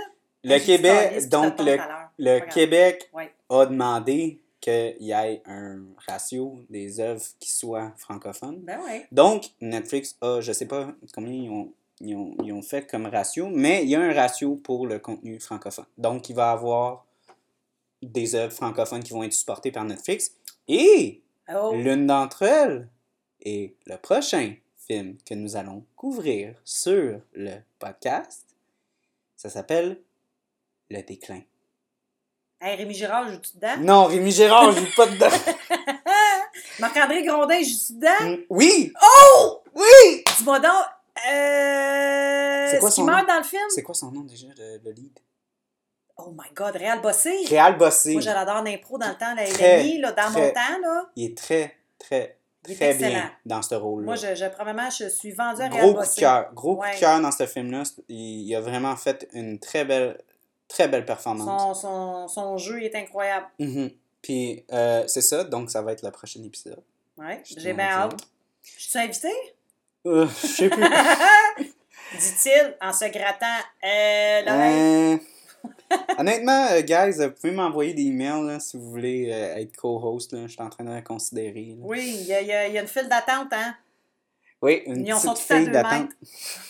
Le 0.43 0.57
J'ai 0.57 0.63
Québec, 0.63 1.27
donc 1.29 1.55
le. 1.59 2.39
Québec 2.49 3.09
Ouais. 3.13 3.31
a 3.49 3.65
demandé 3.65 4.39
qu'il 4.61 4.95
y 5.01 5.11
ait 5.11 5.41
un 5.45 5.81
ratio 6.07 6.59
des 6.69 6.99
œuvres 7.01 7.21
qui 7.41 7.49
soient 7.51 7.91
francophones. 7.97 8.59
Ben 8.61 8.79
oui. 8.85 9.01
Donc, 9.11 9.43
Netflix 9.61 10.17
a, 10.21 10.39
je 10.41 10.51
sais 10.53 10.65
pas 10.65 10.87
combien 11.13 11.33
ils 11.33 11.49
ont, 11.49 11.73
ils 12.01 12.15
ont, 12.15 12.35
ils 12.43 12.53
ont 12.53 12.61
fait 12.61 12.89
comme 12.89 13.05
ratio, 13.05 13.47
mais 13.51 13.83
il 13.83 13.89
y 13.89 13.95
a 13.95 14.01
un 14.01 14.13
ratio 14.13 14.55
pour 14.55 14.87
le 14.87 14.99
contenu 14.99 15.39
francophone. 15.41 15.85
Donc, 15.97 16.29
il 16.29 16.35
va 16.35 16.51
y 16.51 16.53
avoir 16.53 17.05
des 18.01 18.35
œuvres 18.35 18.53
francophones 18.53 19.03
qui 19.03 19.11
vont 19.11 19.23
être 19.23 19.33
supportées 19.33 19.71
par 19.73 19.83
Netflix. 19.83 20.31
Et 20.69 21.21
Oh. 21.53 21.73
l'une 21.73 22.05
d'entre 22.05 22.43
elles 22.43 22.87
est 23.41 23.73
le 23.87 23.97
prochain 23.97 24.53
film 24.77 25.17
que 25.25 25.33
nous 25.33 25.55
allons 25.55 25.83
couvrir 25.95 26.55
sur 26.63 27.19
le 27.33 27.55
podcast. 27.79 28.45
Ça 29.35 29.49
s'appelle 29.49 29.99
Le 30.89 31.01
déclin. 31.01 31.41
Hey, 32.61 32.75
Rémi 32.75 32.93
Girard, 32.93 33.29
joue-tu 33.29 33.55
dedans? 33.55 33.77
Non, 33.79 34.05
Rémi 34.05 34.31
Gérard, 34.31 34.71
je 34.73 34.81
joue 34.81 34.95
pas 34.95 35.07
dedans. 35.07 35.29
Marc-André 36.79 37.23
Grondin, 37.23 37.61
joue-tu 37.63 37.93
dedans? 37.93 38.29
Mm, 38.31 38.37
oui! 38.49 38.93
Oh! 39.01 39.63
Oui! 39.75 40.23
Dis-moi 40.37 40.59
donc, 40.59 40.85
euh... 41.31 42.67
C'est 42.69 42.79
quoi 42.79 42.91
son 42.91 43.05
meurt 43.05 43.21
nom? 43.21 43.33
dans 43.33 43.37
le 43.39 43.45
film? 43.45 43.63
C'est 43.69 43.83
quoi 43.83 43.95
son 43.95 44.11
nom 44.11 44.21
déjà, 44.21 44.47
le, 44.57 44.79
le 44.83 44.91
lead? 44.91 45.17
Oh 46.21 46.31
my 46.31 46.49
God, 46.53 46.75
Réal 46.75 47.01
Bossé. 47.01 47.45
Réal 47.47 47.77
Bossé. 47.77 48.11
Moi, 48.13 48.21
je 48.21 48.29
l'adore 48.29 48.61
d'impro 48.63 48.97
dans 48.97 49.07
le 49.09 49.15
temps, 49.15 49.33
la 49.35 49.45
Très, 49.45 49.83
LNI, 49.83 49.99
là, 49.99 50.11
dans 50.11 50.31
très- 50.31 50.41
mon 50.47 50.49
temps, 50.53 50.79
là. 50.83 51.09
Il 51.15 51.25
est 51.31 51.37
très, 51.37 51.75
très, 51.97 52.37
Il 52.67 52.73
est 52.73 52.75
très 52.75 52.89
excellent. 52.91 53.09
bien 53.11 53.31
dans 53.45 53.61
ce 53.61 53.75
rôle-là. 53.75 54.05
Moi, 54.05 54.15
je, 54.15 54.35
je, 54.35 54.45
premièrement, 54.49 54.89
je 54.89 55.07
suis 55.09 55.31
vendue 55.31 55.61
à 55.61 55.67
Réal 55.67 55.79
Gros 55.81 55.87
coup 55.93 55.93
de 55.93 56.05
Bossé. 56.05 56.19
cœur. 56.21 56.49
Gros 56.53 56.75
coup 56.75 56.85
de 56.85 56.99
cœur 56.99 57.19
dans 57.21 57.31
ce 57.31 57.45
film-là. 57.45 57.83
Il, 58.09 58.47
il 58.47 58.55
a 58.55 58.61
vraiment 58.61 58.95
fait 58.95 59.27
une 59.33 59.59
très 59.59 59.85
belle, 59.85 60.19
très 60.67 60.87
belle 60.87 61.05
performance. 61.05 61.47
Son, 61.47 61.73
son, 61.73 62.27
son 62.27 62.57
jeu 62.57 62.81
est 62.83 62.95
incroyable. 62.95 63.47
Mhm. 63.59 63.89
Puis, 64.21 64.65
euh, 64.73 65.03
c'est 65.07 65.21
ça. 65.21 65.43
Donc, 65.45 65.71
ça 65.71 65.81
va 65.81 65.93
être 65.93 66.03
le 66.03 66.11
prochain 66.11 66.43
épisode. 66.43 66.81
Je 67.17 67.59
j'ai 67.59 67.73
bien 67.73 67.85
hâte. 67.89 68.17
Je 68.63 68.83
suis 68.89 68.99
invité? 68.99 69.31
Euh, 70.05 70.27
je 70.41 70.47
sais 70.47 70.69
plus. 70.69 70.83
Dit-il 72.19 72.75
en 72.81 72.91
se 72.91 73.05
grattant 73.05 73.45
euh, 73.83 74.41
l'oreille. 74.45 75.19
Honnêtement, 76.17 76.67
euh, 76.71 76.81
guys, 76.81 77.17
vous 77.17 77.31
pouvez 77.31 77.51
m'envoyer 77.51 77.93
des 77.93 78.03
emails 78.07 78.45
là, 78.45 78.59
si 78.59 78.77
vous 78.77 78.89
voulez 78.89 79.29
euh, 79.31 79.55
être 79.57 79.75
co-host. 79.77 80.35
Je 80.43 80.47
suis 80.47 80.61
en 80.61 80.69
train 80.69 80.83
de 80.83 80.99
considérer. 81.03 81.75
là. 81.77 81.83
Oui, 81.85 82.17
il 82.21 82.25
y, 82.27 82.33
a- 82.33 82.67
y 82.67 82.73
y 82.73 82.77
une 82.79 82.87
file 82.87 83.07
d'attente, 83.09 83.47
hein? 83.51 83.75
Oui, 84.61 84.83
une 84.85 85.05
Ils 85.07 85.13
petite 85.13 85.23
tous 85.23 85.53
à 85.53 85.57
file 85.57 85.71
d'attente. 85.71 86.09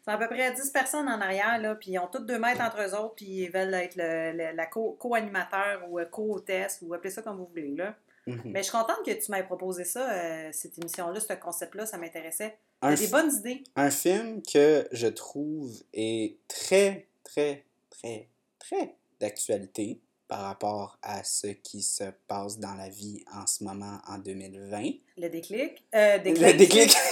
C'est 0.03 0.11
à 0.13 0.17
peu 0.19 0.27
près 0.29 0.53
10 0.53 0.71
personnes 0.71 1.09
en 1.09 1.21
arrière, 1.21 1.59
là, 1.61 1.75
puis 1.75 1.93
ils 1.93 1.99
ont 1.99 2.09
tous 2.13 2.21
deux 2.25 2.39
mètres 2.39 2.61
entre 2.63 2.81
eux 2.83 2.95
autres, 2.95 3.15
puis 3.17 3.27
ils 3.45 3.51
veulent 3.51 3.75
être 3.75 3.97
le, 3.97 4.33
le- 4.33 4.57
la 4.57 4.67
co- 4.67 4.97
co-animateur 4.99 5.83
ou 5.89 5.99
euh, 5.99 6.05
co-hôtesse, 6.07 6.79
ou 6.83 6.95
appelez 6.95 7.11
ça 7.11 7.23
comme 7.23 7.37
vous 7.37 7.47
voulez, 7.47 7.75
là. 7.77 7.95
Mhm. 8.27 8.41
Mais 8.47 8.61
je 8.61 8.65
suis 8.65 8.73
contente 8.73 8.99
que 9.05 9.11
tu 9.13 9.31
m'aies 9.31 9.43
proposé 9.43 9.85
ça, 9.85 10.11
euh, 10.11 10.49
cette 10.53 10.79
émission-là, 10.79 11.21
ce 11.21 11.33
concept-là, 11.35 11.87
ça 11.87 11.97
m'intéressait. 11.99 12.57
T'as 12.81 12.95
des 12.97 13.09
bonnes 13.09 13.31
idées. 13.35 13.63
un 13.77 13.91
film 13.91 14.41
que 14.43 14.87
je 14.93 15.07
trouve 15.07 15.71
est 15.93 16.37
très, 16.49 17.07
très, 17.25 17.65
très, 18.03 18.29
très 18.59 18.97
d'actualité 19.21 20.01
par 20.29 20.41
rapport 20.43 20.99
à 21.03 21.25
ce 21.25 21.49
qui 21.49 21.83
se 21.83 22.05
passe 22.29 22.59
dans 22.59 22.75
la 22.75 22.89
vie 22.89 23.25
en 23.35 23.47
ce 23.47 23.65
moment 23.65 23.99
en 24.07 24.19
2020. 24.19 24.83
Le 25.19 25.29
déclic? 25.29 25.85
Euh, 25.95 26.19
déclic. 26.19 26.47
Le 26.47 26.53
déclic, 26.55 26.97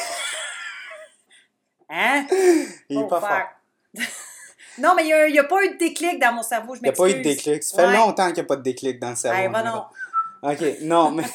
Hein? 1.91 2.27
il 2.31 2.99
est 2.99 3.03
Oh, 3.03 3.07
pas 3.07 3.21
fuck. 3.21 3.29
fort. 3.31 4.05
non, 4.79 4.95
mais 4.95 5.05
il 5.09 5.33
n'y 5.33 5.39
a, 5.39 5.45
pas 5.45 5.65
eu 5.65 5.71
de 5.73 5.79
déclic 5.79 6.21
dans 6.21 6.33
mon 6.35 6.43
cerveau, 6.43 6.75
je 6.75 6.81
Il 6.81 6.83
n'y 6.85 6.89
a 6.91 6.93
pas 6.93 7.09
eu 7.09 7.13
de 7.15 7.19
m'excuse. 7.19 7.45
déclic. 7.45 7.63
Ça 7.63 7.77
fait 7.77 7.87
Ouais. 7.89 7.97
longtemps 7.97 8.27
qu'il 8.27 8.35
n'y 8.35 8.41
a 8.41 8.45
pas 8.45 8.57
de 8.57 8.63
déclic 8.63 8.99
dans 9.01 9.11
le 9.11 9.17
cerveau. 9.17 9.39
Hey, 9.41 9.49
va 9.49 9.63
mais 9.63 9.71
non. 9.71 9.85
Ok, 10.43 10.81
non, 10.83 11.11
mais. 11.13 11.25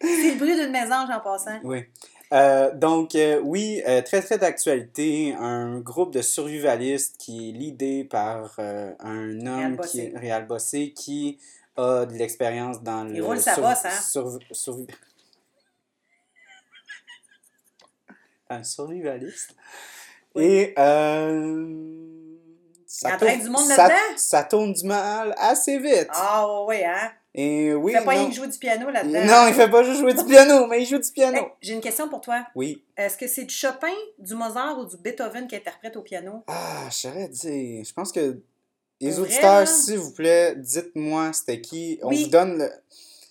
C'est 0.00 0.30
le 0.32 0.38
bruit 0.38 0.54
d'une 0.54 0.70
mésange 0.70 1.10
en 1.10 1.20
passant. 1.20 1.58
Oui. 1.64 1.84
Euh, 2.32 2.74
donc, 2.74 3.14
euh, 3.14 3.40
oui, 3.42 3.82
euh, 3.86 4.00
très, 4.00 4.22
très 4.22 4.38
d'actualité. 4.38 5.34
Un 5.38 5.80
groupe 5.80 6.12
de 6.12 6.22
survivalistes 6.22 7.16
qui 7.18 7.50
est 7.50 7.52
l'idée 7.52 8.04
par 8.04 8.58
un 8.58 9.46
homme 9.46 9.78
qui 9.80 10.00
est 10.00 10.12
Réal 10.16 10.46
Bossé 10.46 10.92
qui 10.92 11.38
a 11.76 12.06
de 12.06 12.14
l'expérience 12.14 12.82
dans 12.82 13.04
le. 13.04 13.16
Il 13.16 13.22
roule 13.22 13.38
sa 13.38 13.56
bosse, 13.56 13.84
hein? 13.84 13.90
un 18.48 18.64
survivaliste. 18.64 19.54
Et. 20.36 20.74
Ça 22.94 23.16
tourne- 23.16 23.38
du 23.40 23.48
monde 23.48 23.68
ça-? 23.68 23.90
Ça 24.16 24.44
tourne 24.44 24.72
du 24.74 24.84
mal 24.86 25.34
assez 25.38 25.78
vite. 25.78 26.08
Ah, 26.10 26.62
ouais, 26.64 26.84
hein? 26.84 27.10
Et 27.34 27.72
oui. 27.72 27.92
Il 27.94 27.98
fait 27.98 28.04
pas 28.04 28.10
rien 28.10 28.22
non. 28.24 28.28
que 28.28 28.34
jouer 28.34 28.48
du 28.48 28.58
piano 28.58 28.90
là-dedans. 28.90 29.24
Non, 29.24 29.48
il 29.48 29.54
fait 29.54 29.70
pas 29.70 29.82
juste 29.82 30.00
jouer 30.00 30.12
du 30.12 30.24
piano, 30.26 30.66
mais 30.66 30.82
il 30.82 30.86
joue 30.86 30.98
du 30.98 31.10
piano. 31.10 31.38
Hey, 31.38 31.46
J'ai 31.62 31.72
une 31.72 31.80
question 31.80 32.06
pour 32.10 32.20
toi. 32.20 32.44
Oui. 32.54 32.84
Est-ce 32.94 33.16
que 33.16 33.26
c'est 33.26 33.44
du 33.44 33.54
Chopin, 33.54 33.94
du 34.18 34.34
Mozart 34.34 34.78
ou 34.78 34.84
du 34.84 34.98
Beethoven 34.98 35.46
qui 35.48 35.56
interprète 35.56 35.96
au 35.96 36.02
piano? 36.02 36.42
Ah, 36.46 36.88
je 36.90 37.26
dire. 37.28 37.84
Je 37.86 37.92
pense 37.94 38.12
que 38.12 38.38
les 39.00 39.18
auditeurs, 39.18 39.66
s'il 39.66 39.96
vous 39.98 40.12
plaît, 40.12 40.54
dites-moi 40.58 41.32
c'était 41.32 41.62
qui. 41.62 41.98
On 42.02 42.08
Oui. 42.08 42.24
vous 42.24 42.30
donne 42.30 42.58
le- 42.58 42.70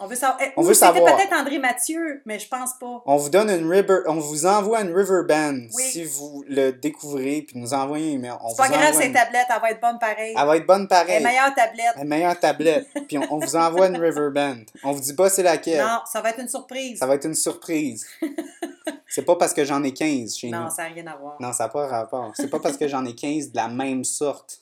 On 0.02 0.08
veut 0.08 0.16
savoir. 0.16 0.40
Eh, 0.42 0.52
On 0.58 0.62
ou 0.62 0.66
veut 0.66 0.74
savoir. 0.74 1.16
peut-être 1.16 1.34
André 1.34 1.60
Mathieu, 1.60 2.22
mais 2.26 2.40
je 2.40 2.48
pense 2.48 2.74
pas. 2.80 3.02
on 3.06 3.16
vous 3.18 3.30
donne 3.30 3.50
une 3.50 3.70
river, 3.70 4.00
on 4.08 4.16
vous 4.16 4.46
envoie 4.46 4.82
une 4.82 4.96
river 4.96 5.22
band 5.28 5.58
Oui. 5.76 5.84
si 5.84 6.04
vous 6.04 6.44
le 6.48 6.72
découvrez 6.72 7.44
puis 7.48 7.60
nous 7.60 7.74
envoyez 7.74 8.12
un 8.12 8.16
email. 8.16 8.34
On 8.42 8.50
C'est 8.50 8.58
pas 8.58 8.70
grave, 8.70 8.94
c'est 8.98 9.08
une- 9.08 9.14
tablette, 9.14 9.46
elle 9.54 9.62
va 9.62 9.72
être 9.72 9.82
bonne 9.82 10.00
pareil. 10.00 10.36
Elle 10.38 10.48
va 10.48 10.58
être 10.58 10.66
bonne 10.68 10.88
pareil. 10.88 11.24
meilleure 11.24 11.54
tablette. 11.54 11.94
La 11.98 12.04
meilleure 12.04 12.40
tablette. 12.40 12.88
puis 13.08 13.18
on, 13.18 13.28
on 13.34 13.38
vous 13.40 13.56
envoie 13.56 13.88
une 13.88 13.98
river 13.98 14.30
band. 14.34 14.58
On 14.84 14.92
vous 14.92 15.02
dit 15.02 15.14
pas 15.14 15.30
c'est 15.30 15.44
laquelle. 15.44 15.84
Non, 15.84 16.00
ça 16.12 16.22
va 16.22 16.32
être 16.32 16.40
une 16.40 16.50
surprise. 16.50 17.00
Ça 17.00 17.06
va 17.06 17.16
être 17.16 17.26
une 17.26 17.36
surprise. 17.36 18.06
c'est 19.08 19.24
pas 19.24 19.36
parce 19.36 19.54
que 19.54 19.64
j'en 19.66 19.84
ai 19.84 19.94
15 19.94 20.36
chez 20.36 20.50
Non, 20.50 20.64
nous. 20.64 20.70
ça 20.70 20.84
n'a 20.84 20.90
rien 20.96 21.08
à 21.08 21.16
voir. 21.16 21.36
Non, 21.40 21.54
ça 21.54 21.66
n'a 21.66 21.70
pas 21.70 21.88
rapport. 21.88 22.32
C'est 22.36 22.50
pas 22.50 22.60
parce 22.60 22.78
que 22.78 22.88
j'en 22.88 23.06
ai 23.06 23.14
15 23.16 23.52
de 23.52 23.56
la 23.58 23.68
même 23.68 24.04
sorte. 24.04 24.62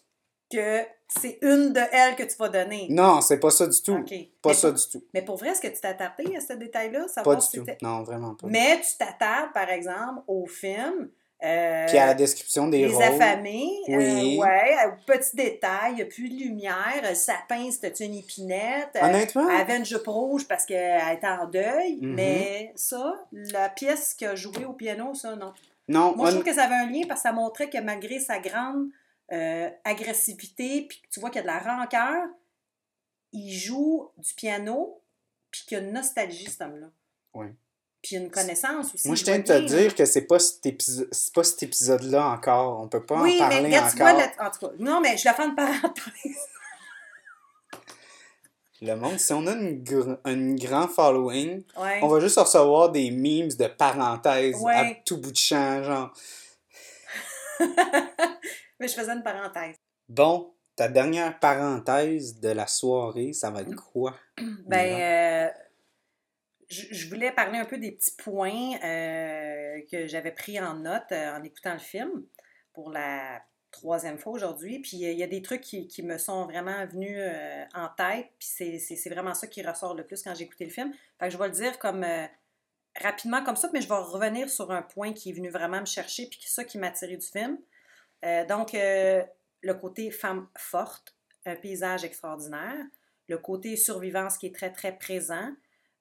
Que 0.52 0.82
c'est 1.20 1.40
une 1.42 1.74
de 1.74 1.82
elles 1.92 2.16
que 2.16 2.24
tu 2.24 2.36
vas 2.38 2.50
donner. 2.50 2.88
Non, 2.90 3.22
c'est 3.22 3.40
pas 3.40 3.50
ça 3.52 3.66
du 3.68 3.82
tout. 3.82 4.04
Pas 4.42 4.50
mais, 4.50 4.54
ça 4.54 4.70
pour, 4.70 4.78
du 4.80 4.88
tout. 4.92 5.04
mais 5.14 5.22
pour 5.22 5.38
vrai, 5.38 5.50
est-ce 5.50 5.62
que 5.62 5.68
tu 5.68 5.80
t'es 5.82 5.88
attardé 5.88 6.36
à 6.36 6.40
ce 6.42 6.54
détail-là? 6.54 7.06
Pas 7.24 7.36
du 7.36 7.42
si 7.42 7.58
tout. 7.58 7.66
Non, 7.82 8.04
vraiment 8.04 8.36
pas. 8.36 8.48
Mais 8.48 8.80
tu 8.82 8.98
t'attardes, 8.98 9.52
par 9.54 9.70
exemple, 9.70 10.22
au 10.28 10.46
film. 10.46 11.10
euh, 11.44 11.86
Puis 11.88 11.98
à 11.98 12.06
la 12.08 12.14
description 12.16 12.68
des 12.68 12.80
les 12.80 12.94
rôles. 12.94 13.02
affamés, 13.04 13.70
euh, 13.90 13.96
Oui. 13.98 14.38
ouais, 14.40 14.76
au 14.88 14.92
petit 15.12 15.36
détail, 15.38 15.92
il 15.92 15.96
n'y 15.96 16.02
a 16.02 16.06
plus 16.06 16.28
de 16.30 16.36
lumière, 16.36 17.02
le 17.02 17.16
sapin, 17.16 17.70
c'était 17.72 18.06
une 18.06 18.16
épinette. 18.16 18.90
euh, 18.98 19.06
Honnêtement, 19.08 19.50
Elle 19.50 19.62
avait 19.62 19.78
une 19.78 19.86
jupe 19.86 20.06
rouge 20.08 20.46
parce 20.48 20.66
qu'elle 20.66 21.02
était 21.14 21.28
en 21.28 21.48
deuil, 21.48 21.98
Mhm. 22.02 22.14
mais 22.14 22.72
ça, 22.76 23.16
la 23.32 23.70
pièce 23.70 24.14
qui 24.14 24.26
a 24.26 24.36
joué 24.36 24.66
au 24.66 24.74
piano, 24.74 25.14
ça, 25.14 25.36
non. 25.38 25.54
non, 25.88 26.14
Moi, 26.16 26.28
je 26.28 26.32
trouve 26.36 26.44
que 26.46 26.54
ça 26.54 26.66
avait 26.66 26.76
un 26.76 26.88
lien 26.90 27.04
parce 27.08 27.22
que 27.22 27.30
ça 27.30 27.34
montrait 27.34 27.70
que 27.70 27.78
malgré 27.80 28.20
sa 28.20 28.40
grande 28.40 28.90
euh, 29.32 29.70
agressivité, 29.84 30.86
puis 30.88 31.02
tu 31.12 31.20
vois 31.20 31.30
qu'il 31.30 31.38
y 31.38 31.40
a 31.40 31.44
de 31.44 31.48
la 31.48 31.60
rancœur, 31.60 32.26
il 33.32 33.52
joue 33.54 34.10
du 34.18 34.34
piano, 34.34 35.02
puis 35.52 35.62
qu'il 35.68 35.78
y 35.78 35.82
a 35.82 35.84
une 35.84 35.94
nostalgie, 35.94 36.50
cet 36.50 36.62
homme-là. 36.62 36.88
Ouais. 37.34 37.54
Puis 38.02 38.16
une 38.16 38.32
connaissance 38.32 38.94
aussi. 38.96 39.08
moi 39.08 39.16
je 39.18 39.26
tiens 39.26 39.40
de 39.40 39.44
te 39.44 39.60
dire 39.66 39.94
que 39.94 40.06
c'est 40.06 40.26
pas 40.26 40.40
cet 40.40 40.66
épisode, 40.66 41.10
pas 41.36 41.44
cet 41.44 41.64
épisode-là 41.64 42.28
encore. 42.30 42.80
On 42.82 42.88
peut 42.88 43.06
pas 43.06 43.22
oui, 43.22 43.36
en 43.36 43.40
parler 43.40 43.62
mais 43.62 43.68
regarde, 43.78 43.96
vois, 43.98 44.08
encore. 44.12 44.20
là- 44.20 44.32
en 44.48 44.52
tout 44.52 44.60
cas, 44.68 44.74
non, 44.80 45.02
mais 45.02 45.18
je 45.18 45.26
la 45.26 45.34
fais 45.34 45.44
une 45.46 45.56
parenthèse. 45.56 46.14
Le 48.82 48.96
monde, 48.96 49.20
si 49.20 49.34
on 49.34 49.46
a 49.48 49.52
une 49.52 49.84
gr- 49.84 50.18
un 50.24 50.56
grand 50.56 50.88
following, 50.88 51.64
Ouais. 51.78 52.00
on 52.02 52.08
va 52.08 52.22
juste 52.22 52.40
recevoir 52.40 52.90
des 52.90 53.12
memes 53.12 53.50
de 53.50 53.68
parenthèses 53.68 54.56
à 54.56 54.60
Ouais. 54.60 55.04
tout 55.06 55.18
bout 55.18 55.32
de 55.34 55.38
champ, 55.38 55.84
genre. 55.84 56.14
mais 58.80 58.88
je 58.88 58.94
faisais 58.94 59.12
une 59.12 59.24
parenthèse. 59.24 59.76
Bon, 60.08 60.54
ta 60.76 60.88
dernière 60.88 61.40
parenthèse 61.40 62.40
de 62.40 62.50
la 62.50 62.68
soirée, 62.68 63.34
ça 63.34 63.52
va 63.52 63.62
être 63.62 63.76
quoi? 63.76 64.16
Ben, 64.66 65.50
euh, 65.50 65.50
je, 66.70 66.84
je 66.92 67.10
voulais 67.10 67.32
parler 67.32 67.60
un 67.60 67.66
peu 67.66 67.78
des 67.78 67.92
petits 67.92 68.16
points 68.16 68.76
euh, 68.84 69.82
que 69.92 70.08
j'avais 70.08 70.32
pris 70.32 70.60
en 70.60 70.76
note 70.76 71.12
euh, 71.12 71.36
en 71.38 71.44
écoutant 71.44 71.74
le 71.74 71.80
film 71.80 72.26
pour 72.74 72.92
la 72.92 73.42
troisième 73.72 74.18
fois 74.18 74.34
aujourd'hui. 74.34 74.80
Puis 74.80 74.98
il 74.98 75.18
y 75.18 75.24
a 75.24 75.28
des 75.28 75.42
trucs 75.42 75.62
qui, 75.62 75.88
qui 75.88 76.02
me 76.02 76.18
sont 76.18 76.46
vraiment 76.46 76.86
venus 76.88 77.20
en 77.76 77.88
tête. 77.98 78.28
Puis 78.40 78.48
c'est- 78.48 78.80
c'est 78.80 78.96
c'est 78.96 79.10
vraiment 79.10 79.34
ça 79.36 79.46
qui 79.48 79.62
ressort 79.62 79.94
le 79.96 80.06
plus 80.06 80.24
quand 80.24 80.34
j'ai 80.34 80.46
écouté 80.46 80.66
le 80.66 80.72
film. 80.72 80.92
Fait 81.20 81.28
que 81.28 81.34
je 81.34 81.38
vais 81.38 81.48
le 81.48 81.54
dire 81.54 81.78
comme 81.78 82.04
rapidement 83.00 83.44
comme 83.44 83.56
ça, 83.56 83.70
mais 83.74 83.82
je 83.82 83.88
vais 83.88 83.96
revenir 83.96 84.50
sur 84.50 84.72
un 84.72 84.82
point 84.82 85.14
qui 85.14 85.30
est 85.30 85.34
venu 85.34 85.50
vraiment 85.50 85.80
me 85.82 85.86
chercher, 85.86 86.26
puis 86.28 86.40
ça 86.46 86.64
qui 86.64 86.78
m'a 86.80 86.90
tiré 86.92 87.16
du 87.18 87.26
film. 87.28 87.60
Euh, 88.26 88.46
donc, 88.46 88.74
euh, 88.74 89.24
le 89.62 89.74
côté 89.76 90.12
femme 90.12 90.48
forte, 90.58 91.16
un 91.46 91.56
paysage 91.56 92.04
extraordinaire, 92.04 92.86
le 93.28 93.38
côté 93.38 93.76
survivance 93.78 94.38
qui 94.38 94.48
est 94.48 94.56
très, 94.56 94.72
très 94.72 94.98
présent. 94.98 95.50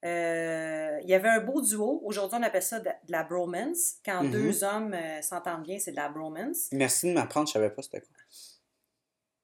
Euh, 0.04 0.98
il 1.02 1.08
y 1.08 1.14
avait 1.14 1.28
un 1.28 1.40
beau 1.40 1.60
duo. 1.60 2.00
Aujourd'hui, 2.04 2.38
on 2.40 2.42
appelle 2.44 2.62
ça 2.62 2.78
de, 2.78 2.84
de 2.88 3.12
la 3.12 3.24
bromance. 3.24 3.94
Quand 4.04 4.22
Mhm. 4.24 4.30
deux 4.30 4.64
hommes 4.64 4.96
s'entendent 5.22 5.62
bien, 5.64 5.78
c'est 5.78 5.90
de 5.92 5.96
la 5.96 6.08
bromance. 6.08 6.68
Merci 6.72 7.08
de 7.08 7.12
m'apprendre, 7.14 7.48
je 7.48 7.52
savais 7.54 7.70
pas 7.70 7.82
c'était 7.82 8.00
quoi. 8.00 8.10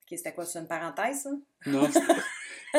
Ok, 0.06 0.16
c'était 0.18 0.32
quoi, 0.32 0.44
c'est 0.44 0.58
une 0.60 0.68
parenthèse, 0.68 1.22
ça? 1.22 1.30
Non, 1.66 1.88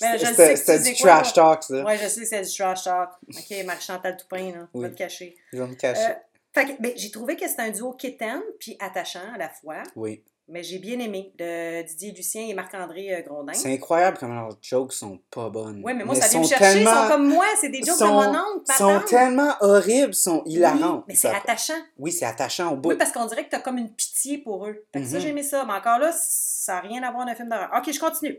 ben, 0.00 0.18
c'était 0.18 0.78
du 0.80 0.94
quoi, 1.00 1.10
trash 1.20 1.32
talk, 1.34 1.62
ça. 1.62 1.84
Ouais, 1.84 1.98
je 1.98 2.08
sais 2.08 2.20
que 2.22 2.26
c'est 2.26 2.42
du 2.42 2.52
trash 2.52 2.84
talk. 2.84 3.10
Ok, 3.28 3.64
Marie-Chantal 3.66 4.16
Toupin, 4.16 4.52
là, 4.52 4.68
Oui. 4.74 4.82
va 4.86 4.90
te 4.90 4.96
cacher. 4.96 5.36
Je 5.52 5.58
vais 5.62 5.66
me 5.68 5.74
cacher. 5.74 6.14
Fait 6.54 6.66
que, 6.66 6.82
ben, 6.82 6.92
j'ai 6.96 7.10
trouvé 7.10 7.36
que 7.36 7.48
c'était 7.48 7.62
un 7.62 7.70
duo 7.70 7.92
quétaine 7.92 8.42
puis 8.60 8.76
attachant 8.78 9.20
à 9.34 9.38
la 9.38 9.48
fois, 9.48 9.82
Oui. 9.96 10.22
mais 10.48 10.62
j'ai 10.62 10.78
bien 10.78 10.98
aimé 10.98 11.32
de 11.38 11.82
Didier 11.82 12.12
Lucien 12.12 12.42
et 12.46 12.52
Marc-André 12.52 13.14
euh, 13.14 13.22
Grondin. 13.22 13.54
C'est 13.54 13.72
incroyable 13.72 14.18
comment 14.20 14.34
leurs 14.42 14.58
jokes 14.60 14.92
sont 14.92 15.18
pas 15.30 15.48
bonnes. 15.48 15.80
Oui, 15.82 15.94
mais 15.94 16.04
moi, 16.04 16.14
Mais 16.14 16.20
ça 16.20 16.28
vient 16.28 16.40
me 16.40 16.44
sont 16.44 16.50
chercher. 16.56 16.80
Ils 16.82 16.86
sont 16.86 17.08
comme 17.08 17.26
moi, 17.28 17.46
c'est 17.58 17.70
des 17.70 17.78
jokes 17.82 17.96
sont- 17.96 18.06
de 18.06 18.26
mon 18.26 18.38
oncle, 18.38 18.72
sont 18.76 18.86
patente. 18.88 19.06
tellement 19.06 19.52
horribles, 19.60 20.12
sont 20.14 20.42
hilarants. 20.44 20.96
Oui, 20.98 21.02
mais 21.08 21.14
c'est 21.14 21.28
attachant. 21.28 21.72
Oui, 21.98 22.12
c'est 22.12 22.26
attachant 22.26 22.72
au 22.72 22.76
bout. 22.76 22.90
Oui, 22.90 22.96
parce 22.98 23.12
qu'on 23.12 23.24
dirait 23.26 23.44
que 23.44 23.50
tu 23.50 23.56
as 23.56 23.60
comme 23.60 23.78
une 23.78 23.90
pitié 23.90 24.36
pour 24.38 24.66
eux. 24.66 24.84
Fait 24.92 25.00
que 25.00 25.06
ça, 25.06 25.16
Mhm. 25.16 25.20
j'ai 25.22 25.28
aimé 25.30 25.42
ça. 25.42 25.64
Mais 25.64 25.72
encore 25.72 25.98
là, 26.00 26.12
ça 26.14 26.74
n'a 26.74 26.80
rien 26.80 27.02
à 27.02 27.10
voir 27.12 27.24
d'un 27.24 27.34
film 27.34 27.48
d'horreur. 27.48 27.70
OK, 27.74 27.90
je 27.90 27.98
continue. 27.98 28.38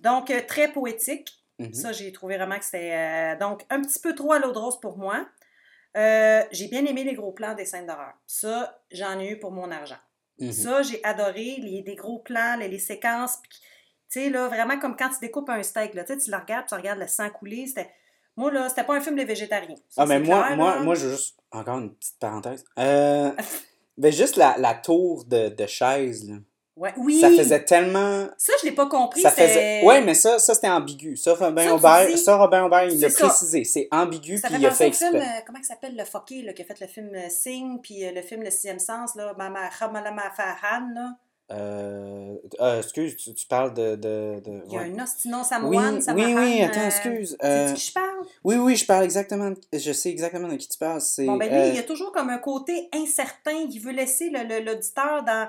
Donc, 0.00 0.30
euh, 0.30 0.40
très 0.46 0.68
poétique. 0.70 1.32
Mhm. 1.58 1.72
Ça, 1.72 1.90
j'ai 1.92 2.12
trouvé 2.12 2.36
vraiment 2.36 2.58
que 2.58 2.64
c'était. 2.66 2.92
euh, 2.92 3.38
donc, 3.38 3.64
un 3.70 3.80
petit 3.80 3.98
peu 3.98 4.14
trop 4.14 4.32
à 4.34 4.38
l'eau 4.38 4.52
de 4.52 4.58
rose 4.58 4.78
pour 4.78 4.98
moi. 4.98 5.26
Euh, 5.96 6.42
j'ai 6.52 6.68
bien 6.68 6.84
aimé 6.84 7.04
les 7.04 7.14
gros 7.14 7.32
plans 7.32 7.54
des 7.54 7.64
scènes 7.64 7.86
d'horreur. 7.86 8.12
Ça, 8.26 8.82
j'en 8.90 9.18
ai 9.18 9.30
eu 9.30 9.38
pour 9.38 9.50
mon 9.50 9.70
argent. 9.70 9.96
Mhm. 10.38 10.52
Ça, 10.52 10.82
j'ai 10.82 11.02
adoré 11.04 11.56
les, 11.58 11.82
les 11.86 11.94
gros 11.94 12.18
plans, 12.18 12.56
les, 12.58 12.68
les 12.68 12.78
séquences. 12.78 13.38
Tu 14.10 14.20
sais, 14.20 14.30
là, 14.30 14.48
vraiment 14.48 14.78
comme 14.78 14.96
quand 14.96 15.08
tu 15.08 15.18
découpes 15.20 15.48
un 15.48 15.62
steak, 15.62 15.94
là, 15.94 16.04
tu 16.04 16.12
le 16.14 16.36
regardes, 16.36 16.66
tu 16.68 16.74
regardes 16.74 16.98
le 16.98 17.06
sang 17.08 17.30
couler. 17.30 17.66
Moi, 18.36 18.52
là, 18.52 18.68
c'était 18.68 18.84
pas 18.84 18.94
un 18.94 19.00
film 19.00 19.16
de 19.16 19.22
végétariens. 19.24 19.76
Ça, 19.88 20.02
Ah, 20.02 20.06
mais 20.06 20.20
moi, 20.20 20.44
clair, 20.44 20.56
moi, 20.56 20.74
là. 20.76 20.80
moi, 20.82 20.94
je 20.94 21.06
veux 21.06 21.12
juste. 21.16 21.38
Encore 21.50 21.78
une 21.78 21.94
petite 21.94 22.18
parenthèse. 22.18 22.64
Euh, 22.78 23.30
ben, 23.96 24.12
juste 24.12 24.36
la, 24.36 24.56
la 24.58 24.74
tour 24.74 25.24
de, 25.24 25.48
de 25.48 25.66
chaise, 25.66 26.28
là. 26.28 26.36
Ouais, 26.76 26.92
oui! 26.98 27.20
Ça 27.20 27.30
faisait 27.30 27.64
tellement. 27.64 28.26
Ça, 28.36 28.52
je 28.60 28.66
l'ai 28.66 28.72
pas 28.72 28.86
compris. 28.86 29.22
Ça 29.22 29.30
c'est- 29.30 29.48
faisait. 29.48 29.82
Ouais, 29.84 30.02
mais 30.02 30.12
ça, 30.12 30.38
ça 30.38 30.54
c'était 30.54 30.68
ambigu. 30.68 31.16
Ça, 31.16 31.32
Robin 31.34 31.64
Ça, 31.64 31.74
Aubert, 31.74 32.06
dis- 32.06 32.18
ça, 32.18 32.36
Robin 32.36 32.64
Aubert, 32.64 32.84
il 32.84 33.00
l'a 33.00 33.08
C'est 33.08 33.22
précisé. 33.24 33.64
C'est 33.64 33.88
ambigu, 33.90 34.36
Ça 34.36 34.48
puis 34.48 34.58
il 34.60 34.66
a 34.66 34.70
fait 34.70 34.88
au 34.88 34.92
film, 34.92 35.14
exprès. 35.16 35.38
euh, 35.38 35.40
comment 35.46 35.58
il 35.58 35.64
s'appelle 35.64 35.96
le 35.96 36.04
fucké, 36.04 36.42
là, 36.42 36.52
qui 36.52 36.60
a 36.60 36.64
fait 36.66 36.78
le 36.80 36.86
film 36.86 37.10
euh, 37.14 37.28
Sing, 37.30 37.80
puis 37.80 38.04
euh, 38.04 38.12
le 38.12 38.20
film 38.20 38.42
Le 38.42 38.50
Sixième 38.50 38.78
Sens, 38.78 39.14
là, 39.14 39.32
Mama 39.38 39.60
Ramalama 39.78 40.30
Fahan, 40.36 40.88
là. 40.94 41.12
Euh, 41.52 42.34
excuse, 42.78 43.16
tu, 43.16 43.32
tu 43.32 43.46
parles 43.46 43.72
de. 43.72 43.94
de, 43.96 44.40
de- 44.44 44.62
Il 44.66 44.72
y 44.72 44.76
a 44.76 44.80
un 44.80 44.98
Ostino 45.02 45.38
Oui, 45.38 45.44
Samoan, 45.44 45.94
oui, 45.96 46.02
Samahan, 46.02 46.34
oui, 46.44 46.62
attends, 46.62 46.80
euh, 46.80 46.86
excuse. 46.86 47.36
C'est 47.40 47.46
euh, 47.46 47.70
de 47.70 47.74
qui 47.76 47.86
je 47.86 47.92
parle? 47.92 48.26
oui, 48.44 48.56
oui, 48.56 48.76
je 48.76 48.84
parle 48.84 49.04
exactement. 49.04 49.50
de- 49.50 49.56
Je 49.72 49.92
sais 49.92 50.10
exactement 50.10 50.48
de 50.48 50.56
qui 50.56 50.68
tu 50.68 50.76
parles. 50.76 51.00
C'est. 51.00 51.24
Bon, 51.24 51.36
ben 51.36 51.48
lui, 51.50 51.68
il 51.70 51.74
y 51.76 51.78
a 51.78 51.84
toujours 51.84 52.10
comme 52.12 52.30
un 52.30 52.38
côté 52.38 52.88
incertain. 52.92 53.66
Il 53.70 53.78
veut 53.78 53.92
laisser 53.92 54.28
le- 54.28 54.42
le- 54.42 54.64
l'auditeur 54.64 55.22
dans 55.24 55.48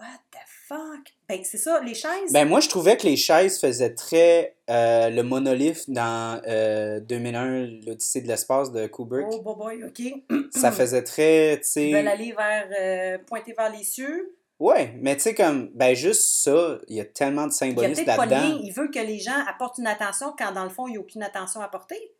What 0.00 0.20
the 0.30 0.38
fuck? 0.66 1.12
Ben, 1.28 1.40
c'est 1.44 1.58
ça, 1.58 1.78
les 1.80 1.92
chaises? 1.92 2.32
Ben 2.32 2.48
moi, 2.48 2.60
je 2.60 2.70
trouvais 2.70 2.96
que 2.96 3.06
les 3.06 3.16
chaises 3.16 3.60
faisaient 3.60 3.94
très 3.94 4.56
euh, 4.70 5.10
le 5.10 5.22
monolithe 5.22 5.90
dans 5.90 6.40
euh, 6.48 7.00
2001, 7.00 7.66
l'Odyssée 7.86 8.22
de 8.22 8.28
l'espace 8.28 8.72
de 8.72 8.86
Kubrick. 8.86 9.26
oh, 9.30 9.42
boy, 9.42 9.78
boy, 9.78 9.84
OK. 9.84 10.48
Ça 10.52 10.72
faisait 10.72 11.04
très, 11.04 11.60
tu 11.60 11.80
Ils 11.80 11.92
veulent 11.92 12.04
sais... 12.04 12.10
aller 12.10 12.32
vers, 12.32 12.68
euh, 12.80 13.18
pointer 13.26 13.52
vers 13.52 13.70
les 13.70 13.84
cieux. 13.84 14.38
Ouais, 14.58 14.94
mais 15.00 15.16
tu 15.16 15.22
sais, 15.22 15.34
comme, 15.34 15.68
ben 15.74 15.94
juste 15.94 16.42
ça, 16.44 16.78
il 16.88 16.96
y 16.96 17.00
a 17.00 17.04
tellement 17.04 17.46
de 17.46 17.52
symbolisme 17.52 18.04
là-dedans. 18.06 18.58
Il 18.62 18.72
veut 18.72 18.88
que 18.88 18.98
les 19.00 19.18
gens 19.18 19.44
apportent 19.46 19.78
une 19.78 19.86
attention 19.86 20.32
quand, 20.38 20.52
dans 20.52 20.64
le 20.64 20.70
fond, 20.70 20.86
il 20.86 20.92
n'y 20.92 20.96
a 20.96 21.00
aucune 21.00 21.22
attention 21.22 21.60
à 21.60 21.68
porter. 21.68 22.12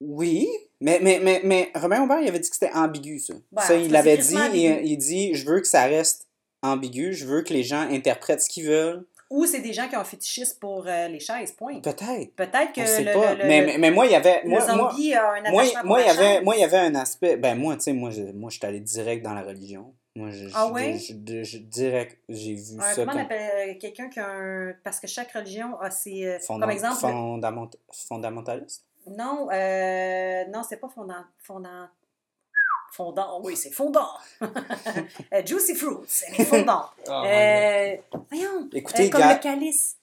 Oui, 0.00 0.46
mais, 0.80 1.00
mais, 1.02 1.18
mais, 1.20 1.40
mais 1.44 1.72
Robin 1.74 2.02
Aubert, 2.04 2.20
il 2.20 2.28
avait 2.28 2.38
dit 2.38 2.48
que 2.48 2.54
c'était 2.54 2.72
ambigu, 2.72 3.18
ça. 3.18 3.34
Ouais, 3.34 3.62
ça, 3.62 3.74
il 3.74 3.90
l'avait 3.90 4.18
dit, 4.18 4.36
il 4.84 4.96
dit, 4.96 5.34
je 5.34 5.46
veux 5.46 5.60
que 5.60 5.66
ça 5.66 5.84
reste 5.84 6.27
ambigu, 6.62 7.12
je 7.12 7.26
veux 7.26 7.42
que 7.42 7.52
les 7.52 7.62
gens 7.62 7.82
interprètent 7.90 8.42
ce 8.42 8.48
qu'ils 8.48 8.66
veulent. 8.66 9.04
Ou 9.30 9.44
c'est 9.44 9.60
des 9.60 9.74
gens 9.74 9.86
qui 9.88 9.94
ont 9.96 10.00
un 10.00 10.04
fétichisme 10.04 10.58
pour 10.58 10.86
euh, 10.86 11.08
les 11.08 11.20
chaises, 11.20 11.52
point. 11.52 11.80
Peut-être, 11.80 12.34
Peut-être 12.34 12.72
que 12.72 12.80
on 12.80 12.86
sait 12.86 13.04
le, 13.04 13.12
pas. 13.12 13.34
le- 13.34 13.42
le- 13.42 13.46
mais, 13.46 13.76
mais, 13.78 13.90
moi, 13.90 14.06
il 14.06 14.12
y 14.12 14.14
avait... 14.14 14.42
Moi, 14.44 14.60
moi, 14.74 14.90
a 14.90 15.34
un 15.34 15.50
Moi, 15.50 15.64
moi, 15.84 16.00
y 16.00 16.08
avait, 16.08 16.40
moi, 16.40 16.56
il 16.56 16.60
y 16.60 16.64
avait 16.64 16.78
un 16.78 16.94
aspect. 16.94 17.36
Ben, 17.36 17.54
moi, 17.54 17.74
tu 17.76 17.82
sais, 17.82 17.92
moi, 17.92 18.08
je, 18.10 18.22
moi, 18.22 18.48
je 18.48 18.56
suis 18.56 18.66
allé 18.66 18.80
direct 18.80 19.22
dans 19.22 19.34
la 19.34 19.42
religion. 19.42 19.92
Moi, 20.16 20.30
je, 20.30 20.48
Ah 20.54 20.72
je- 20.74 21.14
je- 21.26 21.42
je- 21.44 21.58
direct, 21.58 22.18
j'ai 22.30 22.54
vu 22.54 22.78
Euh, 22.78 22.82
ça 22.82 22.94
comment 23.04 23.12
on 23.18 23.22
appelle 23.22 23.70
euh, 23.70 23.78
quelqu'un 23.78 24.08
qui 24.08 24.18
a 24.18 24.28
un... 24.28 24.72
Parce 24.82 24.98
que 24.98 25.06
chaque 25.06 25.30
religion 25.32 25.78
a 25.78 25.90
ses... 25.90 26.24
euh, 26.26 26.38
fonda- 26.40 26.62
comme 26.62 26.70
exemple... 26.70 26.96
fondament- 26.98 27.70
fondamentaliste? 27.92 28.84
Non, 29.06 29.48
euh, 29.52 30.44
non, 30.52 30.62
c'est 30.66 30.78
pas 30.78 30.88
fondant... 30.88 31.22
Fondant... 31.38 31.86
Fondant, 33.02 33.40
oui, 33.44 33.56
c'est 33.56 33.70
fondant. 33.70 34.08
Euh, 35.32 35.46
Juicy 35.46 35.76
Fruits, 35.76 36.04
c'est 36.08 36.44
fondant. 36.44 36.86
Euh, 37.08 37.96
voyons, 38.28 38.68
Écoutez, 38.72 39.06
euh, 39.06 39.10
comme 39.10 39.20
gars- 39.20 39.34
le 39.34 39.40
calice. 39.40 39.96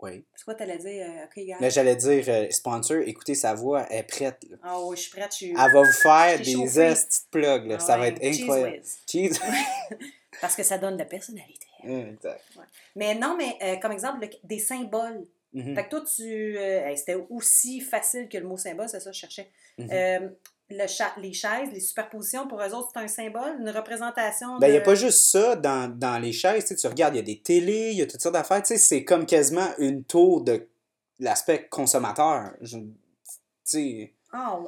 Oui. 0.00 0.24
C'est 0.34 0.44
quoi 0.44 0.54
t'allais 0.54 0.78
dire? 0.78 1.06
euh, 1.08 1.24
ok, 1.26 1.44
gars? 1.46 1.56
Là, 1.60 1.68
j'allais 1.68 1.94
dire, 1.94 2.24
euh, 2.26 2.46
sponsor, 2.50 2.96
écoutez 3.06 3.36
sa 3.36 3.54
voix, 3.54 3.86
elle 3.90 3.98
est 4.00 4.02
prête. 4.02 4.44
Ah 4.62 4.80
oui, 4.80 4.96
je 4.96 5.02
suis 5.02 5.10
prête, 5.12 5.30
je 5.30 5.36
suis... 5.36 5.50
Elle 5.50 5.56
va 5.72 5.82
vous 5.82 5.92
faire 5.92 6.38
des 6.38 6.54
de 6.54 7.30
plugs, 7.30 7.66
là. 7.66 7.76
Ah 7.76 7.78
ça 7.78 7.96
va 7.96 8.08
être 8.08 8.20
cheese 8.20 8.42
incroyable. 8.42 8.76
whiz. 8.78 8.98
Cheese. 9.08 9.40
Parce 10.40 10.56
que 10.56 10.62
ça 10.64 10.78
donne 10.78 10.94
de 10.94 10.98
la 11.00 11.04
personnalité. 11.04 11.66
exact. 11.84 12.42
Mais 12.96 13.14
non, 13.14 13.36
mais 13.36 13.78
comme 13.80 13.92
exemple, 13.92 14.22
le- 14.22 14.30
des 14.48 14.58
symboles. 14.58 15.26
Mhm, 15.52 15.74
Fait 15.76 15.84
que 15.84 15.90
toi, 15.90 16.00
tu. 16.02 16.58
euh, 16.58 16.86
hey, 16.88 16.96
C'était 16.98 17.16
aussi 17.28 17.80
facile 17.80 18.28
que 18.28 18.38
le 18.38 18.46
mot 18.48 18.56
symbole, 18.56 18.88
c'est 18.88 18.98
ça 19.00 19.10
que 19.10 19.14
je 19.14 19.20
cherchais. 19.20 19.48
Euh, 19.80 20.28
le 20.70 20.86
cha- 20.86 21.14
les 21.18 21.32
chaises, 21.32 21.70
les 21.72 21.80
superpositions, 21.80 22.46
pour 22.48 22.60
eux 22.62 22.72
autres, 22.74 22.90
c'est 22.94 23.00
un 23.00 23.08
symbole, 23.08 23.56
une 23.60 23.70
représentation. 23.70 24.58
Ben, 24.58 24.66
il 24.66 24.70
de... 24.70 24.72
n'y 24.74 24.78
a 24.78 24.82
pas 24.84 24.94
juste 24.94 25.22
ça 25.30 25.56
dans, 25.56 25.88
dans 25.94 26.18
les 26.18 26.32
chaises. 26.32 26.64
Tu, 26.64 26.68
sais, 26.68 26.76
tu 26.76 26.86
regardes, 26.86 27.14
il 27.14 27.18
y 27.18 27.20
a 27.20 27.24
des 27.24 27.40
télés, 27.40 27.90
il 27.92 27.98
y 27.98 28.02
a 28.02 28.06
toutes 28.06 28.20
sortes 28.20 28.34
d'affaires. 28.34 28.62
Tu 28.62 28.68
sais, 28.68 28.78
c'est 28.78 29.04
comme 29.04 29.26
quasiment 29.26 29.68
une 29.78 30.04
tour 30.04 30.42
de 30.42 30.68
l'aspect 31.18 31.66
consommateur. 31.68 32.52
Je- 32.60 32.78
Tu 32.78 32.86
sais. 33.64 34.14
Ah, 34.32 34.58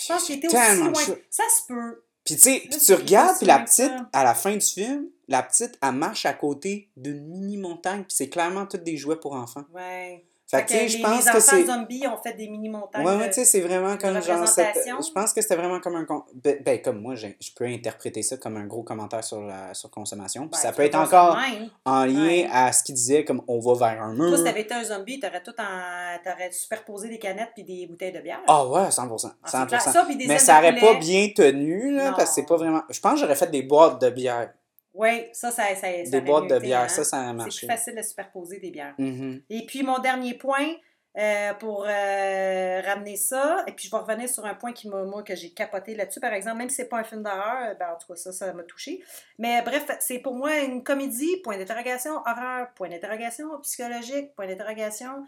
je 0.00 0.08
pense 0.12 0.24
qu'il 0.24 0.36
était 0.36 0.46
aussi 0.46 0.56
de 0.56 0.80
loin. 0.90 1.16
Ça 1.30 1.42
se 1.56 1.66
peut. 1.68 2.02
Puis 2.24 2.36
tu 2.36 2.40
sais, 2.40 2.62
tu 2.84 2.94
regardes, 2.94 3.36
puis 3.36 3.46
la 3.46 3.58
petite, 3.58 3.90
ça. 3.90 4.08
à 4.14 4.24
la 4.24 4.34
fin 4.34 4.56
du 4.56 4.64
film, 4.64 5.08
la 5.28 5.42
petite, 5.42 5.78
elle 5.82 5.92
marche 5.92 6.24
à 6.24 6.32
côté 6.32 6.88
d'une 6.96 7.22
mini-montagne, 7.26 8.04
puis 8.04 8.14
c'est 8.16 8.30
clairement 8.30 8.64
toutes 8.64 8.82
des 8.82 8.96
jouets 8.96 9.16
pour 9.20 9.34
enfants. 9.34 9.64
Ouais. 9.74 10.24
Fait 10.58 10.66
Fait 10.68 10.78
que 10.78 10.82
les, 10.82 10.88
je 10.88 11.02
pense 11.02 11.24
que 11.24 11.30
enfants 11.30 11.40
c'est... 11.40 11.64
zombies 11.66 12.06
ont 12.06 12.16
fait 12.22 12.32
des 12.34 12.48
mini-montagnes. 12.48 13.04
Ouais, 13.06 13.14
ouais, 13.16 13.22
de- 13.24 13.28
tu 13.28 13.32
sais, 13.34 13.44
c'est 13.44 13.60
vraiment 13.60 13.96
comme 13.96 14.20
genre 14.22 14.46
cette... 14.48 14.76
Je 14.86 15.10
pense 15.12 15.32
que 15.32 15.42
c'était 15.42 15.56
vraiment 15.56 15.80
comme 15.80 15.96
un... 15.96 16.06
Ben, 16.34 16.62
ben, 16.64 16.80
comme 16.82 17.00
moi, 17.00 17.14
je 17.14 17.28
peux 17.56 17.64
interpréter 17.66 18.22
ça 18.22 18.36
comme 18.36 18.56
un 18.56 18.66
gros 18.66 18.82
commentaire 18.82 19.22
sur 19.24 19.40
la 19.42 19.74
sur 19.74 19.90
consommation. 19.90 20.42
Puis 20.42 20.50
Ben, 20.52 20.58
ça 20.58 20.72
peut 20.72 20.82
être 20.82 20.94
encore 20.96 21.36
même. 21.36 21.68
en 21.84 22.04
lien 22.04 22.24
Ouais. 22.26 22.48
à 22.52 22.72
ce 22.72 22.82
qu'il 22.84 22.94
disait, 22.94 23.24
comme 23.24 23.42
on 23.48 23.58
va 23.60 23.74
vers 23.92 24.02
un 24.02 24.14
Toi, 24.16 24.28
mur. 24.30 24.38
si 24.38 24.44
t'avais 24.44 24.60
été 24.62 24.74
un 24.74 24.84
zombie, 24.84 25.18
t'aurais 25.20 25.42
tout 25.42 25.54
en... 25.58 26.18
T'aurais 26.24 26.50
superposé 26.52 27.08
des 27.08 27.18
canettes 27.18 27.50
puis 27.54 27.64
des 27.64 27.86
bouteilles 27.86 28.12
de 28.12 28.20
bière. 28.20 28.40
Ah 28.46 28.66
ouais, 28.66 28.88
100%. 28.88 29.30
Ah, 29.42 29.46
c'est 29.46 29.56
100%. 29.56 29.66
clair. 29.66 29.80
Ça, 29.82 30.04
puis 30.04 30.16
des 30.16 30.26
Mais 30.26 30.38
ça 30.38 30.58
aurait 30.58 30.78
pas 30.78 30.94
bien 30.94 31.28
tenu, 31.34 31.92
là, 31.94 32.12
parce 32.12 32.30
que 32.30 32.34
c'est 32.36 32.46
pas 32.46 32.56
vraiment... 32.56 32.82
Je 32.90 33.00
pense 33.00 33.14
que 33.14 33.20
j'aurais 33.20 33.34
fait 33.36 33.50
des 33.50 33.62
boîtes 33.62 34.00
de 34.00 34.10
bière. 34.10 34.50
Oui, 34.94 35.26
ça, 35.32 35.50
ça, 35.50 35.74
ça, 35.74 35.88
ça 36.04 36.10
Des 36.10 36.20
boîtes 36.20 36.48
de 36.48 36.58
bière, 36.58 36.82
hein. 36.82 36.88
ça, 36.88 37.04
ça 37.04 37.18
a 37.20 37.26
C'est 37.28 37.32
marché. 37.34 37.66
plus 37.66 37.74
facile 37.74 37.96
de 37.96 38.02
superposer 38.02 38.58
des 38.60 38.70
bières. 38.70 38.94
Mhm. 38.98 39.42
Et 39.50 39.66
puis, 39.66 39.82
mon 39.82 39.98
dernier 39.98 40.34
point, 40.34 40.68
euh, 41.16 41.52
pour 41.54 41.84
euh, 41.86 42.80
ramener 42.84 43.16
ça, 43.16 43.64
et 43.66 43.72
puis 43.72 43.86
je 43.86 43.90
vais 43.90 43.98
revenir 44.02 44.28
sur 44.28 44.44
un 44.46 44.54
point 44.54 44.72
qui 44.72 44.88
m'a, 44.88 45.02
moi, 45.04 45.22
que 45.22 45.34
j'ai 45.34 45.50
capoté 45.50 45.94
là-dessus, 45.94 46.20
par 46.20 46.32
exemple, 46.32 46.58
même 46.58 46.68
si 46.70 46.76
c'est 46.76 46.88
pas 46.88 46.98
un 46.98 47.04
film 47.04 47.22
d'horreur, 47.22 47.70
euh, 47.70 47.74
ben, 47.74 47.88
en 47.94 47.98
tout 47.98 48.06
cas, 48.08 48.16
ça, 48.16 48.32
ça 48.32 48.52
m'a 48.52 48.62
touché. 48.62 49.02
Mais 49.38 49.62
bref, 49.62 49.84
c'est 50.00 50.18
pour 50.18 50.34
moi 50.34 50.58
une 50.60 50.82
comédie, 50.82 51.36
point 51.42 51.56
d'interrogation, 51.58 52.16
horreur, 52.26 52.68
point 52.74 52.88
d'interrogation, 52.88 53.46
psychologique, 53.62 54.34
point 54.34 54.46
d'interrogation, 54.46 55.24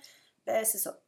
ben, 0.47 0.65
c'est 0.65 0.79
ça. 0.79 0.99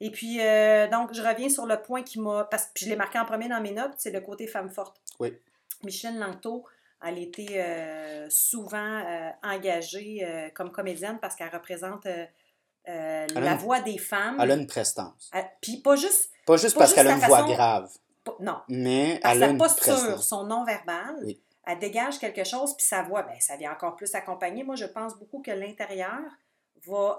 Et 0.00 0.10
puis, 0.10 0.40
euh, 0.40 0.86
donc, 0.88 1.12
je 1.12 1.22
reviens 1.22 1.48
sur 1.48 1.66
le 1.66 1.80
point 1.82 2.02
qui 2.02 2.20
m'a. 2.20 2.44
Parce 2.44 2.66
que 2.66 2.70
je 2.80 2.88
l'ai 2.88 2.94
marqué 2.96 3.18
en 3.18 3.24
premier 3.24 3.48
dans 3.48 3.60
mes 3.60 3.72
notes, 3.72 3.94
c'est 3.96 4.12
le 4.12 4.20
côté 4.20 4.46
femme 4.46 4.70
forte. 4.70 5.00
Oui. 5.18 5.36
Micheline 5.82 6.18
Langto, 6.18 6.64
elle 7.06 7.18
était 7.18 7.58
euh, 7.60 8.26
souvent 8.30 8.78
euh, 9.04 9.30
engagée 9.42 10.24
euh, 10.24 10.48
comme 10.54 10.70
comédienne 10.72 11.18
parce 11.20 11.34
qu'elle 11.36 11.50
représente 11.50 12.06
la 12.86 13.26
une- 13.34 13.58
voix 13.58 13.80
des 13.80 13.98
femmes. 13.98 14.38
Elle 14.40 14.50
a 14.50 14.54
une 14.54 14.66
prestance. 14.66 15.30
Puis 15.60 15.78
pas 15.78 15.96
juste. 15.96 16.30
Pas 16.46 16.56
juste 16.56 16.74
Pas 16.74 16.80
parce 16.80 16.94
qu'elle 16.94 17.08
a 17.08 17.12
une 17.12 17.20
voix 17.20 17.42
grave, 17.42 17.90
pas- 18.24 18.36
non. 18.40 18.60
mais 18.68 19.18
Parce 19.22 19.36
elle 19.36 19.42
a 19.42 19.46
une 19.48 19.58
posture, 19.58 19.82
prestance. 19.94 20.26
son 20.28 20.44
non-verbal, 20.44 21.16
Oui. 21.22 21.38
elle 21.66 21.78
dégage 21.78 22.18
quelque 22.18 22.44
chose, 22.44 22.74
puis 22.76 22.86
sa 22.86 23.02
voix, 23.02 23.22
ben, 23.22 23.36
ça 23.40 23.56
vient 23.56 23.72
encore 23.72 23.94
plus 23.96 24.14
accompagner. 24.14 24.64
Moi, 24.64 24.74
je 24.76 24.86
pense 24.86 25.14
beaucoup 25.18 25.42
que 25.42 25.50
l'intérieur 25.50 26.20
va, 26.86 27.16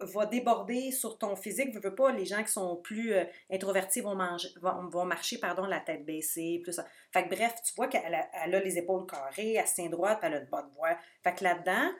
va 0.00 0.26
déborder 0.26 0.90
sur 0.92 1.18
ton 1.18 1.36
physique. 1.36 1.74
Veux, 1.74 1.80
veux 1.80 1.94
pas, 1.94 2.12
les 2.12 2.24
gens 2.24 2.42
qui 2.42 2.50
sont 2.52 2.76
plus 2.76 3.12
euh, 3.14 3.24
introvertis 3.50 4.00
vont, 4.00 4.14
manger, 4.14 4.48
vont, 4.60 4.88
vont 4.88 5.04
marcher 5.04 5.38
pardon, 5.38 5.66
la 5.66 5.80
tête 5.80 6.04
baissée, 6.04 6.60
plus 6.62 6.72
ça. 6.72 6.84
Fait 7.12 7.24
que 7.24 7.34
bref, 7.34 7.54
tu 7.64 7.72
vois 7.74 7.88
qu'elle 7.88 8.14
a, 8.14 8.28
elle 8.44 8.54
a 8.54 8.60
les 8.60 8.78
épaules 8.78 9.06
carrées, 9.06 9.54
elle 9.54 9.66
se 9.66 9.74
tient 9.74 9.88
droite, 9.88 10.18
puis 10.20 10.28
elle 10.28 10.34
a 10.36 10.40
une 10.40 10.48
bonne 10.48 10.70
voix. 10.76 10.96
Fait 11.22 11.34
que 11.34 11.44
là-dedans, 11.44 11.90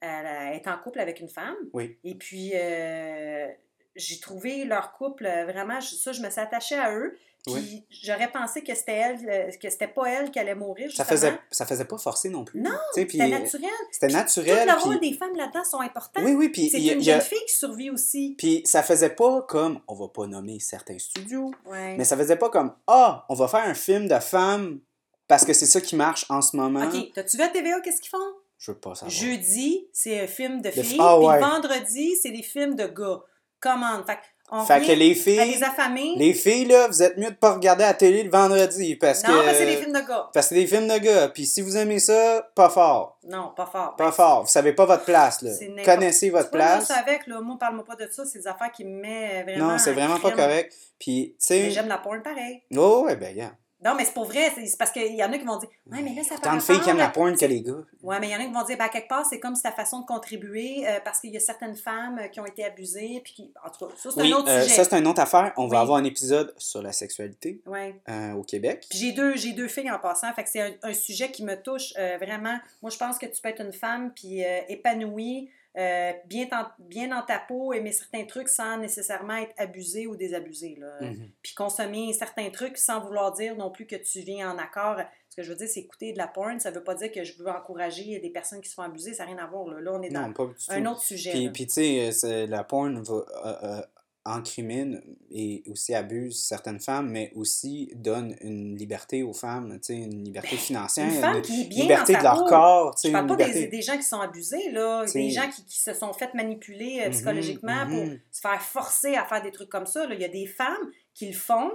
elle 0.00 0.54
est 0.56 0.66
en 0.68 0.78
couple 0.78 1.00
avec 1.00 1.20
une 1.20 1.28
femme. 1.28 1.56
Oui. 1.72 1.98
Et 2.04 2.14
puis, 2.14 2.52
euh, 2.54 3.48
j'ai 3.96 4.20
trouvé 4.20 4.64
leur 4.64 4.92
couple 4.92 5.26
euh, 5.26 5.44
vraiment, 5.44 5.80
je- 5.80 5.96
ça, 5.96 6.12
je 6.12 6.22
me 6.22 6.30
suis 6.30 6.40
attachée 6.40 6.76
à 6.78 6.94
eux. 6.94 7.16
Puis 7.54 7.62
Oui. 7.70 7.84
j'aurais 8.04 8.30
pensé 8.30 8.62
que 8.62 8.74
c'était 8.74 8.92
elle, 8.94 9.28
euh, 9.28 9.50
que 9.60 9.70
c'était 9.70 9.88
pas 9.88 10.06
elle 10.06 10.30
qui 10.30 10.38
allait 10.38 10.54
mourir. 10.54 10.90
Ça 10.92 11.04
faisait, 11.04 11.38
ça 11.50 11.66
faisait 11.66 11.84
pas 11.84 11.98
forcer 11.98 12.28
non 12.28 12.44
plus. 12.44 12.60
Non, 12.60 12.70
C'était 12.94 13.26
naturel. 13.28 13.70
C'était 13.90 14.08
naturel. 14.08 14.66
Tout 14.66 14.72
le 14.72 14.76
puis- 14.76 14.84
rôle 14.84 15.00
des 15.00 15.12
femmes 15.14 15.36
là-dedans 15.36 15.64
sont 15.64 15.80
importants. 15.80 16.22
Oui, 16.24 16.32
oui, 16.32 16.48
puis 16.50 16.68
C'est 16.70 16.80
une 16.82 17.00
a- 17.00 17.02
jeune 17.02 17.20
fille 17.20 17.44
qui 17.46 17.54
survit 17.54 17.90
aussi. 17.90 18.34
Puis 18.38 18.62
ça 18.64 18.82
faisait 18.82 19.10
pas 19.10 19.42
comme, 19.42 19.80
on 19.88 19.94
va 19.94 20.08
pas 20.08 20.26
nommer 20.26 20.60
certains 20.60 20.98
studios, 20.98 21.50
Ouais. 21.66 21.96
mais 21.96 22.04
ça 22.04 22.16
faisait 22.16 22.36
pas 22.36 22.50
comme, 22.50 22.74
ah, 22.86 23.24
on 23.28 23.34
va 23.34 23.48
faire 23.48 23.64
un 23.64 23.74
film 23.74 24.08
de 24.08 24.18
femmes 24.18 24.80
parce 25.26 25.44
que 25.44 25.52
c'est 25.52 25.66
ça 25.66 25.80
qui 25.80 25.96
marche 25.96 26.24
en 26.30 26.40
ce 26.42 26.56
moment. 26.56 26.86
OK, 26.88 27.12
t'as-tu 27.14 27.36
vu 27.36 27.42
à 27.42 27.48
TVA, 27.48 27.80
qu'est-ce 27.80 28.00
qu'ils 28.00 28.10
font? 28.10 28.18
Je 28.58 28.72
veux 28.72 28.78
pas 28.78 28.94
savoir. 28.96 29.10
Jeudi, 29.10 29.86
c'est 29.92 30.20
un 30.20 30.26
film 30.26 30.60
de 30.62 30.68
De- 30.70 30.82
filles. 30.82 30.98
Ah, 31.00 31.16
puis 31.18 31.26
ouais. 31.28 31.38
vendredi, 31.38 32.16
c'est 32.20 32.30
des 32.32 32.42
films 32.42 32.74
de 32.74 32.86
gars. 32.86 33.20
Commande. 33.60 34.04
Fait, 34.06 34.18
on 34.50 34.64
Fait 34.64 34.80
que 34.80 34.92
les 34.92 35.12
à 35.12 35.14
filles, 35.14 35.62
affamés. 35.62 36.14
les 36.16 36.32
filles, 36.34 36.66
là, 36.66 36.88
vous 36.88 37.02
êtes 37.02 37.16
mieux 37.18 37.30
de 37.30 37.36
pas 37.36 37.52
regarder 37.52 37.84
la 37.84 37.94
télé 37.94 38.22
le 38.22 38.30
vendredi 38.30 38.96
parce 38.96 39.22
non, 39.24 39.40
que... 39.40 39.46
mais 39.46 39.54
c'est 39.54 39.66
des 39.66 39.76
films 39.76 39.92
de 39.92 40.00
gars. 40.06 40.30
Parce 40.32 40.48
que 40.48 40.54
c'est 40.54 40.60
des 40.60 40.66
films 40.66 40.88
de 40.88 40.98
gars. 40.98 41.28
Puis 41.28 41.46
si 41.46 41.60
vous 41.60 41.76
aimez 41.76 41.98
ça, 41.98 42.48
pas 42.54 42.70
fort. 42.70 43.18
Non, 43.24 43.52
pas 43.56 43.66
fort. 43.66 43.94
Pas 43.96 44.06
Ben, 44.06 44.12
fort. 44.12 44.42
Vous 44.42 44.48
savez 44.48 44.72
pas 44.72 44.86
votre 44.86 45.04
place, 45.04 45.42
là. 45.42 45.50
Connaissez 45.84 46.30
votre 46.30 46.50
place. 46.50 46.86
ça 46.86 46.96
avec, 46.96 47.26
là, 47.26 47.40
moi, 47.40 47.56
parle-moi 47.58 47.84
pas 47.84 47.96
de 47.96 48.10
ça, 48.10 48.24
c'est 48.24 48.38
des 48.38 48.46
affaires 48.46 48.72
qui 48.72 48.84
me 48.84 49.00
mettent 49.00 49.44
vraiment. 49.46 49.72
Non, 49.72 49.78
c'est 49.78 49.90
en 49.90 49.94
vraiment 49.94 50.18
pas 50.18 50.30
correct. 50.32 50.74
Puis, 50.98 51.36
tu 51.38 51.52
Mais 51.54 51.64
sais... 51.64 51.70
j'aime 51.70 51.88
la 51.88 51.98
porn 51.98 52.22
pareil. 52.22 52.62
Oh, 52.76 53.04
ouais, 53.06 53.16
ben, 53.16 53.36
yeah. 53.36 53.52
Non, 53.84 53.94
mais 53.94 54.04
c'est 54.04 54.12
pour 54.14 54.24
vrai, 54.24 54.52
c'est 54.56 54.76
parce 54.76 54.90
qu'il 54.90 55.14
y 55.14 55.22
en 55.22 55.32
a 55.32 55.38
qui 55.38 55.44
vont 55.44 55.56
dire 55.56 55.68
Ouais, 55.90 56.02
mais 56.02 56.12
là, 56.14 56.24
ça 56.24 56.36
Tant 56.36 56.50
fait 56.52 56.56
de 56.56 56.62
filles 56.62 56.80
qui 56.80 56.90
aiment 56.90 56.96
la 56.98 57.10
porn 57.10 57.36
que 57.36 57.44
les 57.44 57.62
gars. 57.62 57.74
Ouais, 58.02 58.18
mais 58.18 58.28
il 58.28 58.32
y 58.32 58.34
en 58.36 58.40
a 58.40 58.44
qui 58.44 58.52
vont 58.52 58.64
dire, 58.64 58.76
ben, 58.76 58.88
quelque 58.88 59.06
part, 59.08 59.24
c'est 59.24 59.38
comme 59.38 59.54
ta 59.56 59.70
façon 59.70 60.00
de 60.00 60.06
contribuer 60.06 60.84
euh, 60.88 60.98
parce 61.04 61.20
qu'il 61.20 61.30
y 61.30 61.36
a 61.36 61.40
certaines 61.40 61.76
femmes 61.76 62.18
euh, 62.18 62.26
qui 62.28 62.40
ont 62.40 62.46
été 62.46 62.64
abusées, 62.64 63.20
puis 63.22 63.32
qui. 63.34 63.52
En 63.64 63.70
tout 63.70 63.86
cas, 63.86 63.94
ça, 63.96 64.10
c'est 64.10 64.20
Oui, 64.20 64.32
un 64.32 64.36
autre 64.36 64.50
euh, 64.50 64.62
sujet. 64.62 64.74
ça, 64.74 64.84
c'est 64.84 64.98
une 64.98 65.06
autre 65.06 65.20
affaire. 65.20 65.52
On 65.56 65.68
va 65.68 65.76
Oui. 65.76 65.82
avoir 65.82 65.98
un 65.98 66.04
épisode 66.04 66.52
sur 66.58 66.82
la 66.82 66.90
sexualité 66.92 67.60
euh, 68.08 68.32
au 68.32 68.42
Québec. 68.42 68.84
Puis 68.90 68.98
j'ai 68.98 69.12
deux, 69.12 69.36
j'ai 69.36 69.52
deux 69.52 69.68
filles 69.68 69.90
en 69.92 69.98
passant, 70.00 70.32
fait 70.34 70.42
que 70.42 70.50
c'est 70.50 70.60
un, 70.60 70.72
un 70.82 70.92
sujet 70.94 71.30
qui 71.30 71.44
me 71.44 71.54
touche 71.54 71.94
vraiment. 72.20 72.58
Moi, 72.82 72.90
je 72.90 72.96
pense 72.96 73.16
que 73.18 73.26
tu 73.26 73.40
peux 73.40 73.48
être 73.48 73.62
une 73.64 73.72
femme 73.72 74.10
puis 74.14 74.42
épanouie, 74.68 75.50
euh, 75.76 76.12
bien, 76.26 76.46
dans- 76.50 76.66
bien 76.78 77.08
dans 77.08 77.22
ta 77.22 77.38
peau, 77.38 77.72
aimer 77.72 77.92
certains 77.92 78.24
trucs 78.24 78.48
sans 78.48 78.78
nécessairement 78.78 79.36
être 79.36 79.54
abusée 79.58 80.06
ou 80.06 80.16
désabusée. 80.16 80.76
Là. 80.78 80.96
Mhm. 81.00 81.30
Puis 81.42 81.54
consommer 81.54 82.12
certains 82.12 82.50
trucs 82.50 82.78
sans 82.78 83.00
vouloir 83.00 83.32
dire 83.32 83.54
non 83.56 83.70
plus 83.70 83.86
que 83.86 83.96
tu 83.96 84.20
viens 84.20 84.50
en 84.50 84.58
accord. 84.58 84.96
Ce 85.28 85.36
que 85.36 85.42
je 85.42 85.50
veux 85.50 85.56
dire, 85.56 85.68
c'est 85.68 85.80
écouter 85.80 86.12
de 86.12 86.18
la 86.18 86.26
porn. 86.26 86.58
Ça 86.58 86.70
veut 86.70 86.82
pas 86.82 86.94
dire 86.94 87.12
que 87.12 87.22
je 87.22 87.36
veux 87.38 87.48
encourager 87.48 88.18
des 88.18 88.30
personnes 88.30 88.60
qui 88.60 88.68
se 88.68 88.74
font 88.74 88.82
abuser. 88.82 89.14
Ça 89.14 89.24
n'a 89.24 89.32
rien 89.34 89.38
à 89.44 89.46
voir. 89.46 89.66
Là, 89.68 89.80
Là, 89.80 89.92
on 89.94 90.02
est 90.02 90.08
dans 90.08 90.26
Non, 90.26 90.32
tout. 90.32 90.50
un 90.70 90.86
autre 90.86 91.02
sujet. 91.02 91.30
Puis, 91.32 91.50
puis 91.50 91.66
tu 91.66 91.74
sais, 91.74 92.08
euh, 92.08 92.10
c'est- 92.10 92.46
la 92.46 92.64
porn 92.64 93.00
va, 93.02 93.24
euh, 93.44 93.82
encrimine 94.24 95.00
et 95.30 95.62
aussi 95.70 95.94
abuse 95.94 96.44
certaines 96.44 96.80
femmes, 96.80 97.08
mais 97.10 97.32
aussi 97.34 97.90
donne 97.94 98.36
une 98.42 98.76
liberté 98.76 99.22
aux 99.22 99.32
femmes, 99.32 99.78
une 99.88 100.24
liberté 100.24 100.56
financière, 100.56 101.08
Ben, 101.20 101.32
une 101.48 101.60
est 101.60 101.64
bien 101.68 101.82
liberté 101.82 102.14
de 102.14 102.22
leur 102.22 102.34
peau. 102.44 102.44
corps, 102.50 102.94
Je 103.02 103.10
parle 103.10 103.24
une 103.24 103.28
pas 103.36 103.36
liberté. 103.36 103.60
des, 103.62 103.68
des 103.68 103.82
gens 103.82 103.96
qui 103.96 104.02
sont 104.02 104.20
abusés, 104.20 104.70
là, 104.72 105.04
T'sais. 105.06 105.20
des 105.20 105.30
gens 105.30 105.48
qui, 105.48 105.64
qui 105.64 105.78
se 105.80 105.94
sont 105.94 106.12
fait 106.12 106.34
manipuler 106.34 107.00
euh, 107.00 107.06
Mhm, 107.06 107.12
psychologiquement 107.12 107.86
pour 107.86 108.04
mhm. 108.04 108.20
se 108.30 108.40
faire 108.40 108.60
forcer 108.62 109.14
à 109.16 109.24
faire 109.24 109.42
des 109.42 109.50
trucs 109.50 109.70
comme 109.70 109.86
ça. 109.86 110.06
là. 110.06 110.14
Il 110.14 110.20
y 110.20 110.24
a 110.24 110.28
des 110.28 110.46
femmes 110.46 110.90
qui 111.14 111.26
le 111.28 111.32
font 111.36 111.70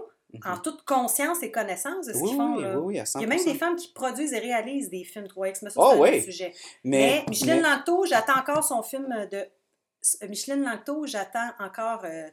en 0.46 0.58
toute 0.58 0.84
conscience 0.86 1.44
et 1.44 1.52
connaissance 1.52 2.08
de 2.08 2.14
ce. 2.14 2.18
Oui, 2.18 2.30
qu'ils 2.30 2.38
font. 2.38 2.56
oui, 2.58 2.64
là. 2.64 2.80
oui, 2.80 2.84
oui, 2.96 3.00
à 3.00 3.04
100%. 3.04 3.20
Il 3.20 3.22
y 3.22 3.26
a 3.26 3.28
même 3.28 3.46
des 3.46 3.54
femmes 3.54 3.76
qui 3.76 3.92
produisent 3.94 4.34
et 4.34 4.40
réalisent 4.40 4.90
des 4.90 5.04
films 5.04 5.26
3X, 5.28 5.60
mais 5.64 5.70
ça, 5.70 5.76
Oh, 5.80 6.04
c'est 6.06 6.18
un 6.18 6.22
sujet. 6.22 6.54
Mais, 6.84 7.22
Mais, 7.24 7.26
Micheline 7.30 7.62
mais- 7.62 7.70
Langto, 7.70 8.06
j'attends 8.06 8.40
encore 8.40 8.64
son 8.64 8.82
film 8.84 9.08
de... 9.32 9.46
euh, 10.22 10.28
Micheline 10.28 10.64
Langto, 10.64 11.06
j'attends 11.06 11.50
encore 11.60 12.04
euh, 12.06 12.28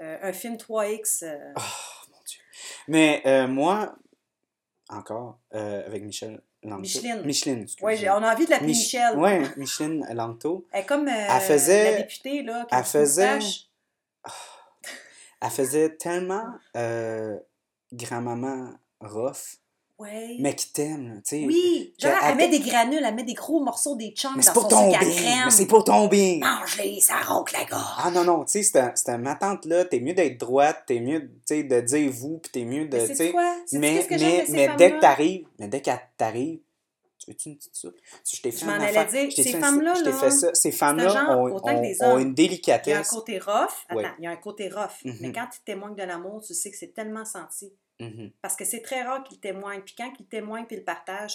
euh, 0.00 0.18
un 0.22 0.32
film 0.32 0.56
3X. 0.56 1.24
euh, 1.24 1.52
Oh, 1.56 1.60
mon 2.10 2.18
Dieu. 2.26 2.40
Mais 2.88 3.46
moi, 3.48 3.94
encore, 4.88 5.38
avec 5.52 6.02
Michel 6.04 6.40
Langto. 6.62 6.80
Micheline. 6.82 7.22
Micheline, 7.22 7.66
j'ai- 7.96 8.10
on 8.10 8.22
a 8.22 8.32
envie 8.32 8.44
de 8.46 8.50
l'appeler 8.50 8.68
Mich- 8.72 8.76
Michel. 8.94 9.16
Ouais, 9.18 9.42
Micheline 9.56 10.06
Langto. 10.14 10.66
Elle 10.72 10.82
est 10.82 10.86
comme 10.86 11.08
Elle 11.08 11.40
faisait- 11.40 11.92
la 11.92 11.96
députée, 11.98 12.42
là, 12.42 12.66
elle 12.70 12.84
faisait- 12.84 13.34
moustache. 13.36 13.68
Elle 15.42 15.50
faisait 15.50 15.96
tellement 15.96 16.54
grand-maman 17.92 18.72
rough, 19.00 19.58
Ouais. 19.98 20.36
mais 20.40 20.54
qui 20.54 20.72
t'aime, 20.72 21.22
tu 21.26 21.38
sais. 21.40 21.44
Oui, 21.46 21.94
genre, 21.98 22.12
elle, 22.22 22.30
elle 22.32 22.36
met 22.36 22.48
des 22.48 22.60
granules, 22.60 23.02
elle 23.02 23.14
met 23.14 23.22
des 23.24 23.32
gros 23.32 23.60
morceaux, 23.64 23.96
des 23.96 24.10
chunks 24.14 24.32
Mais 24.36 24.42
dans 24.42 24.46
c'est 24.48 24.52
pour 24.52 24.62
son 24.64 24.68
ton 24.68 24.88
bien. 24.90 24.98
crème. 24.98 25.42
Mais 25.46 25.50
c'est 25.50 25.66
pour 25.66 25.84
ton 25.84 26.06
bien. 26.08 26.38
Mange-les, 26.40 27.00
ça 27.00 27.16
ronque 27.22 27.52
la 27.52 27.64
gorge. 27.64 27.94
Ah 28.04 28.10
non, 28.10 28.22
non, 28.24 28.44
tu 28.44 28.52
sais, 28.52 28.62
c'était- 28.62 28.92
c'était 28.94 29.16
ma 29.16 29.36
tante-là, 29.36 29.86
t'es 29.86 30.00
mieux 30.00 30.12
d'être 30.12 30.38
droite, 30.38 30.82
t'es 30.86 31.00
mieux, 31.00 31.22
tu 31.22 31.30
sais, 31.46 31.62
de 31.64 31.80
dire 31.80 32.10
vous, 32.12 32.38
puis 32.38 32.52
t'es 32.52 32.64
mieux 32.66 32.86
de, 32.88 32.96
Mais 32.96 33.06
tu 33.08 33.14
sais 33.14 33.32
Mais, 33.32 33.78
mais, 33.78 34.02
ces 34.02 34.52
mais 34.52 34.68
dès 34.76 34.92
que 34.92 35.00
t'arrives, 35.00 35.46
mais 35.58 35.68
dès 35.68 35.80
qu'elle 35.80 35.98
t'arrive, 36.18 36.60
tu 37.18 37.30
veux-tu 37.30 37.48
une 37.48 37.56
petite 37.56 37.74
soupe? 37.74 37.96
Je 38.30 38.42
t'ai 38.42 38.50
fait 38.50 38.66
t'ai 39.30 39.30
ces 39.42 39.52
fait- 39.52 39.58
femmes-là, 39.60 39.94
je 39.94 40.02
t'ai 40.04 40.12
fait 40.12 40.30
ça. 40.30 40.54
Ces 40.54 40.72
femmes-là 40.72 41.38
ont, 41.38 41.48
une 41.48 41.54
Il 41.82 41.96
y 41.96 42.02
a 42.02 42.08
un 42.14 42.24
délicatesse. 42.26 43.08
côté 43.08 43.38
rough. 43.38 43.70
Attends, 43.88 43.96
Ouais. 43.96 44.04
il 44.18 44.24
y 44.24 44.26
a 44.26 44.30
un 44.30 44.36
côté 44.36 44.68
rough. 44.68 44.90
Mais 45.04 45.28
Mhm. 45.28 45.32
quand 45.32 45.46
ils 45.56 45.64
témoignent 45.64 45.94
de 45.96 46.02
l'amour, 46.02 46.42
tu 46.46 46.52
sais 46.52 46.70
que 46.70 46.76
c'est 46.76 46.92
tellement 46.94 47.24
senti. 47.24 47.72
Mhm. 48.00 48.32
Parce 48.42 48.56
que 48.56 48.64
c'est 48.64 48.82
très 48.82 49.02
rare 49.02 49.24
qu'ils 49.24 49.40
témoignent. 49.40 49.82
Puis 49.82 49.94
quand 49.96 50.12
ils 50.18 50.26
témoignent 50.26 50.66
puis 50.66 50.76
le 50.76 50.84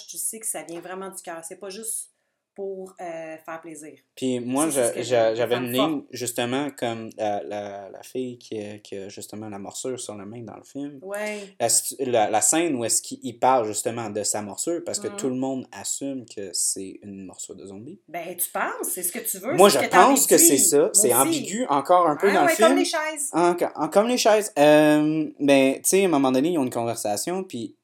tu 0.06 0.18
sais 0.18 0.38
que 0.38 0.46
ça 0.46 0.62
vient 0.62 0.80
vraiment 0.80 1.10
du 1.10 1.20
cœur. 1.22 1.44
C'est 1.44 1.58
pas 1.58 1.70
juste 1.70 2.11
pour 2.54 2.92
euh, 3.00 3.36
faire 3.44 3.60
plaisir. 3.62 3.92
Puis 4.14 4.40
moi, 4.40 4.68
j'avais 4.70 5.56
une 5.56 5.72
ligne, 5.72 6.02
justement, 6.10 6.68
comme 6.76 7.08
la, 7.16 7.42
la, 7.42 7.88
la 7.90 8.02
fille 8.02 8.38
qui 8.38 8.60
a, 8.60 8.78
qui 8.78 8.96
a 8.96 9.08
justement 9.08 9.48
la 9.48 9.58
morsure 9.58 9.98
sur 9.98 10.16
la 10.16 10.24
main 10.26 10.42
dans 10.42 10.56
le 10.56 10.64
film. 10.64 10.98
Ouais. 11.02 11.54
La, 12.00 12.30
la, 12.30 12.40
scène 12.42 12.76
où 12.76 12.84
est-ce 12.84 13.00
qu'il 13.00 13.38
parle 13.38 13.66
justement 13.66 14.10
de 14.10 14.22
sa 14.22 14.42
morsure, 14.42 14.82
parce 14.84 14.98
que 15.00 15.08
Mhm. 15.08 15.16
tout 15.16 15.28
le 15.28 15.36
monde 15.36 15.66
assume 15.72 16.24
que 16.26 16.50
c'est 16.52 16.98
une 17.02 17.24
morsure 17.24 17.54
de 17.54 17.64
zombie. 17.66 18.00
Ben, 18.08 18.36
tu 18.36 18.50
penses, 18.50 18.88
c'est 18.92 19.02
ce 19.02 19.12
que 19.12 19.18
tu 19.20 19.38
veux. 19.38 19.54
Moi, 19.54 19.68
je 19.68 19.78
que 19.78 19.86
pense 19.88 20.26
que 20.26 20.36
c'est 20.38 20.58
ça. 20.58 20.90
C'est 20.92 21.14
ambigu 21.14 21.66
encore 21.68 22.06
un 22.06 22.16
peu 22.16 22.28
Ah 22.30 22.34
dans 22.34 22.40
ouais, 22.44 22.50
le 22.50 22.54
film. 22.56 22.68
comme 22.68 22.78
les 22.78 22.84
chaises. 22.84 23.30
En- 23.32 23.56
en- 23.76 23.88
comme 23.88 24.08
les 24.08 24.18
chaises. 24.18 24.52
Euh, 24.58 25.30
ben, 25.40 25.74
tu 25.76 25.80
sais, 25.84 26.02
à 26.02 26.06
un 26.06 26.08
moment 26.08 26.32
donné, 26.32 26.50
ils 26.50 26.58
ont 26.58 26.64
une 26.64 26.70
conversation, 26.70 27.44
puis 27.44 27.76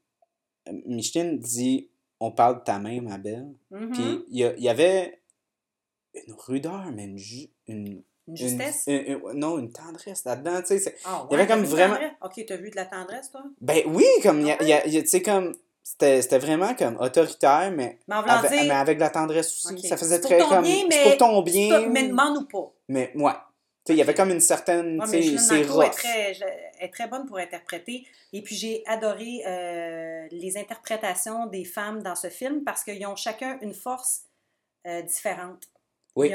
euh, 0.68 0.72
Micheline 0.86 1.38
dit 1.38 1.88
On 2.20 2.32
parle 2.32 2.58
de 2.60 2.64
ta 2.64 2.78
main, 2.78 3.00
ma 3.00 3.18
belle. 3.18 3.48
Mhm. 3.70 3.90
Puis 3.92 4.24
il 4.30 4.38
y, 4.38 4.68
avait 4.68 5.20
une 6.14 6.34
rudeur, 6.46 6.84
mais 6.92 7.04
une. 7.04 7.18
ju- 7.18 7.50
une 7.68 8.02
Une 8.26 8.36
justesse? 8.36 8.82
une- 8.88 9.20
non, 9.34 9.58
une 9.58 9.70
tendresse 9.72 10.24
là-dedans, 10.24 10.60
tu 10.60 10.78
sais. 10.78 10.96
Ah, 11.04 11.26
il 11.30 11.32
y 11.32 11.40
avait 11.40 11.46
comme 11.46 11.64
vraiment-? 11.64 11.98
Ok, 12.22 12.44
t'as 12.46 12.56
vu 12.56 12.70
de 12.70 12.76
la 12.76 12.86
tendresse, 12.86 13.30
toi? 13.30 13.42
Ben 13.60 13.82
oui, 13.86 14.04
comme, 14.22 14.40
y 14.42 14.50
a- 14.52 14.82
tu 14.82 15.06
sais, 15.06 15.22
comme. 15.22 15.54
C'était 15.82 16.38
vraiment 16.38 16.74
comme 16.74 16.96
autoritaire, 17.00 17.72
mais 17.74 17.98
Mais 18.08 18.16
avec, 18.16 18.50
dire, 18.50 18.60
mais 18.64 18.70
avec 18.74 18.98
de 18.98 19.00
la 19.00 19.08
tendresse 19.08 19.64
aussi. 19.64 19.88
Ça 19.88 19.96
faisait 19.96 20.20
très 20.20 20.36
ton 20.36 20.48
comme. 20.48 20.62
bien, 20.64 20.84
mais- 20.86 21.02
pour 21.04 21.16
ton 21.16 21.40
bien. 21.40 21.88
mais 21.88 22.08
demande 22.08 22.36
ou 22.36 22.44
pas. 22.44 22.70
Mais 22.88 23.10
ouais. 23.14 23.32
Il 23.89 23.97
y 23.97 24.02
avait 24.02 24.15
comme 24.15 24.31
une 24.31 24.40
certaine. 24.40 25.01
Ouais, 25.01 25.06
c'est 25.06 25.32
Marco 25.56 25.82
est 25.82 25.86
rough. 25.86 25.90
très, 25.93 26.39
est 26.81 26.93
très 26.93 27.06
bonne 27.09 27.27
pour 27.27 27.39
interpréter. 27.39 28.06
Et 28.32 28.43
puis, 28.43 28.55
j'ai 28.55 28.82
adoré 28.86 29.43
euh, 29.47 30.27
les 30.31 30.56
interprétations 30.56 31.47
des 31.47 31.65
femmes 31.65 32.02
dans 32.02 32.15
ce 32.16 32.28
film 32.28 32.65
parce 32.65 32.85
qu'ils 32.85 33.06
ont 33.06 33.16
chacun 33.16 33.59
une 33.62 33.74
force 33.74 34.23
euh, 34.86 35.02
différente. 35.02 35.65
Oui. 36.16 36.31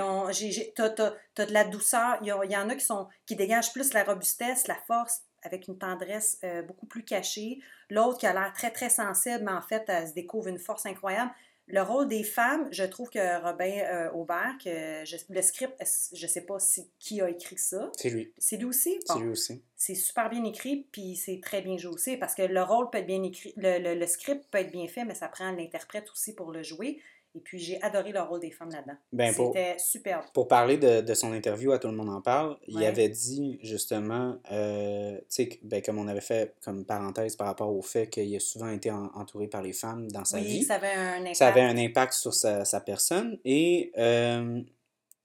T'as 0.75 0.89
t'as 0.89 1.45
de 1.45 1.51
la 1.53 1.63
douceur. 1.65 2.17
Il 2.21 2.27
y, 2.27 2.31
a- 2.31 2.39
il 2.45 2.51
y 2.51 2.57
en 2.57 2.69
a 2.69 2.75
qui, 2.75 2.85
sont, 2.85 3.07
qui 3.25 3.35
dégagent 3.35 3.73
plus 3.73 3.93
la 3.93 4.03
robustesse, 4.03 4.67
la 4.67 4.77
force, 4.87 5.21
avec 5.43 5.67
une 5.67 5.77
tendresse 5.77 6.37
euh, 6.43 6.61
beaucoup 6.61 6.85
plus 6.85 7.03
cachée. 7.03 7.59
L'autre 7.89 8.17
qui 8.19 8.25
a 8.25 8.33
l'air 8.33 8.53
très, 8.53 8.71
très 8.71 8.89
sensible, 8.89 9.43
mais 9.43 9.51
en 9.51 9.61
fait, 9.61 9.83
elle 9.87 10.07
se 10.07 10.13
découvre 10.13 10.47
une 10.47 10.59
force 10.59 10.85
incroyable. 10.85 11.31
Le 11.67 11.81
rôle 11.81 12.07
des 12.09 12.23
femmes, 12.23 12.67
je 12.71 12.83
trouve 12.83 13.09
que 13.09 13.41
Robin 13.41 13.71
euh, 13.89 14.11
Aubert, 14.11 14.55
que 14.63 15.05
je- 15.05 15.15
le 15.29 15.41
script, 15.41 15.73
je 16.13 16.25
ne 16.25 16.29
sais 16.29 16.41
pas 16.41 16.59
si, 16.59 16.89
qui 16.99 17.21
a 17.21 17.29
écrit 17.29 17.57
ça. 17.57 17.89
C'est 17.97 18.09
lui. 18.09 18.33
C'est 18.37 18.57
lui 18.57 18.65
aussi? 18.65 18.99
C'est 19.05 19.19
lui 19.19 19.29
aussi. 19.29 19.63
c'est 19.75 19.95
super 19.95 20.29
bien 20.29 20.43
écrit, 20.45 20.87
puis 20.91 21.15
c'est 21.15 21.39
très 21.41 21.61
bien 21.61 21.77
joué 21.77 21.93
aussi, 21.93 22.17
parce 22.17 22.35
que 22.35 22.41
le 22.43 22.61
rôle 22.63 22.89
peut 22.89 22.97
être 22.99 23.05
bien 23.07 23.23
écrit, 23.23 23.53
le, 23.57 23.79
le- 23.79 23.95
le 23.99 24.07
script 24.07 24.45
peut 24.51 24.57
être 24.59 24.71
bien 24.71 24.87
fait, 24.87 25.03
mais 25.05 25.15
ça 25.15 25.27
prend 25.29 25.51
l'interprète 25.51 26.09
aussi 26.11 26.33
pour 26.35 26.51
le 26.51 26.63
jouer. 26.63 27.01
Et 27.35 27.39
puis 27.39 27.57
j'ai 27.57 27.81
adoré 27.81 28.11
le 28.11 28.21
rôle 28.21 28.39
des 28.39 28.51
femmes 28.51 28.69
là-dedans. 28.69 28.95
Ben, 29.11 29.33
C'était 29.33 29.77
superbe. 29.79 30.23
pour 30.35 30.47
parler 30.47 30.77
de, 30.77 31.01
de 31.01 31.13
son 31.15 31.33
interview 31.33 31.71
à 31.71 31.79
Tout 31.79 31.87
le 31.87 31.95
monde 31.95 32.09
en 32.09 32.21
parle, 32.21 32.57
il 32.67 32.83
avait 32.85 33.09
dit 33.09 33.57
justement, 33.63 34.37
euh, 34.51 35.17
tu 35.17 35.25
sais, 35.29 35.47
que- 35.49 35.57
ben, 35.63 35.81
comme 35.81 35.97
on 35.97 36.07
avait 36.07 36.21
fait 36.21 36.53
comme 36.63 36.85
parenthèse 36.85 37.35
par 37.35 37.47
rapport 37.47 37.75
au 37.75 37.81
fait 37.81 38.07
qu'il 38.07 38.35
a 38.35 38.39
souvent 38.39 38.69
été 38.69 38.91
en- 38.91 39.09
entouré 39.15 39.47
par 39.47 39.63
les 39.63 39.73
femmes 39.73 40.11
dans 40.11 40.25
sa 40.25 40.37
Oui, 40.37 40.43
vie. 40.43 40.63
ça 40.63 40.75
avait 40.75 40.91
un 40.93 41.21
impact. 41.21 41.35
ça 41.35 41.47
avait 41.47 41.61
un 41.61 41.77
impact 41.77 42.13
sur 42.13 42.33
sa, 42.35 42.65
sa 42.65 42.79
personne 42.81 43.39
et 43.45 43.91
euh, 43.97 44.61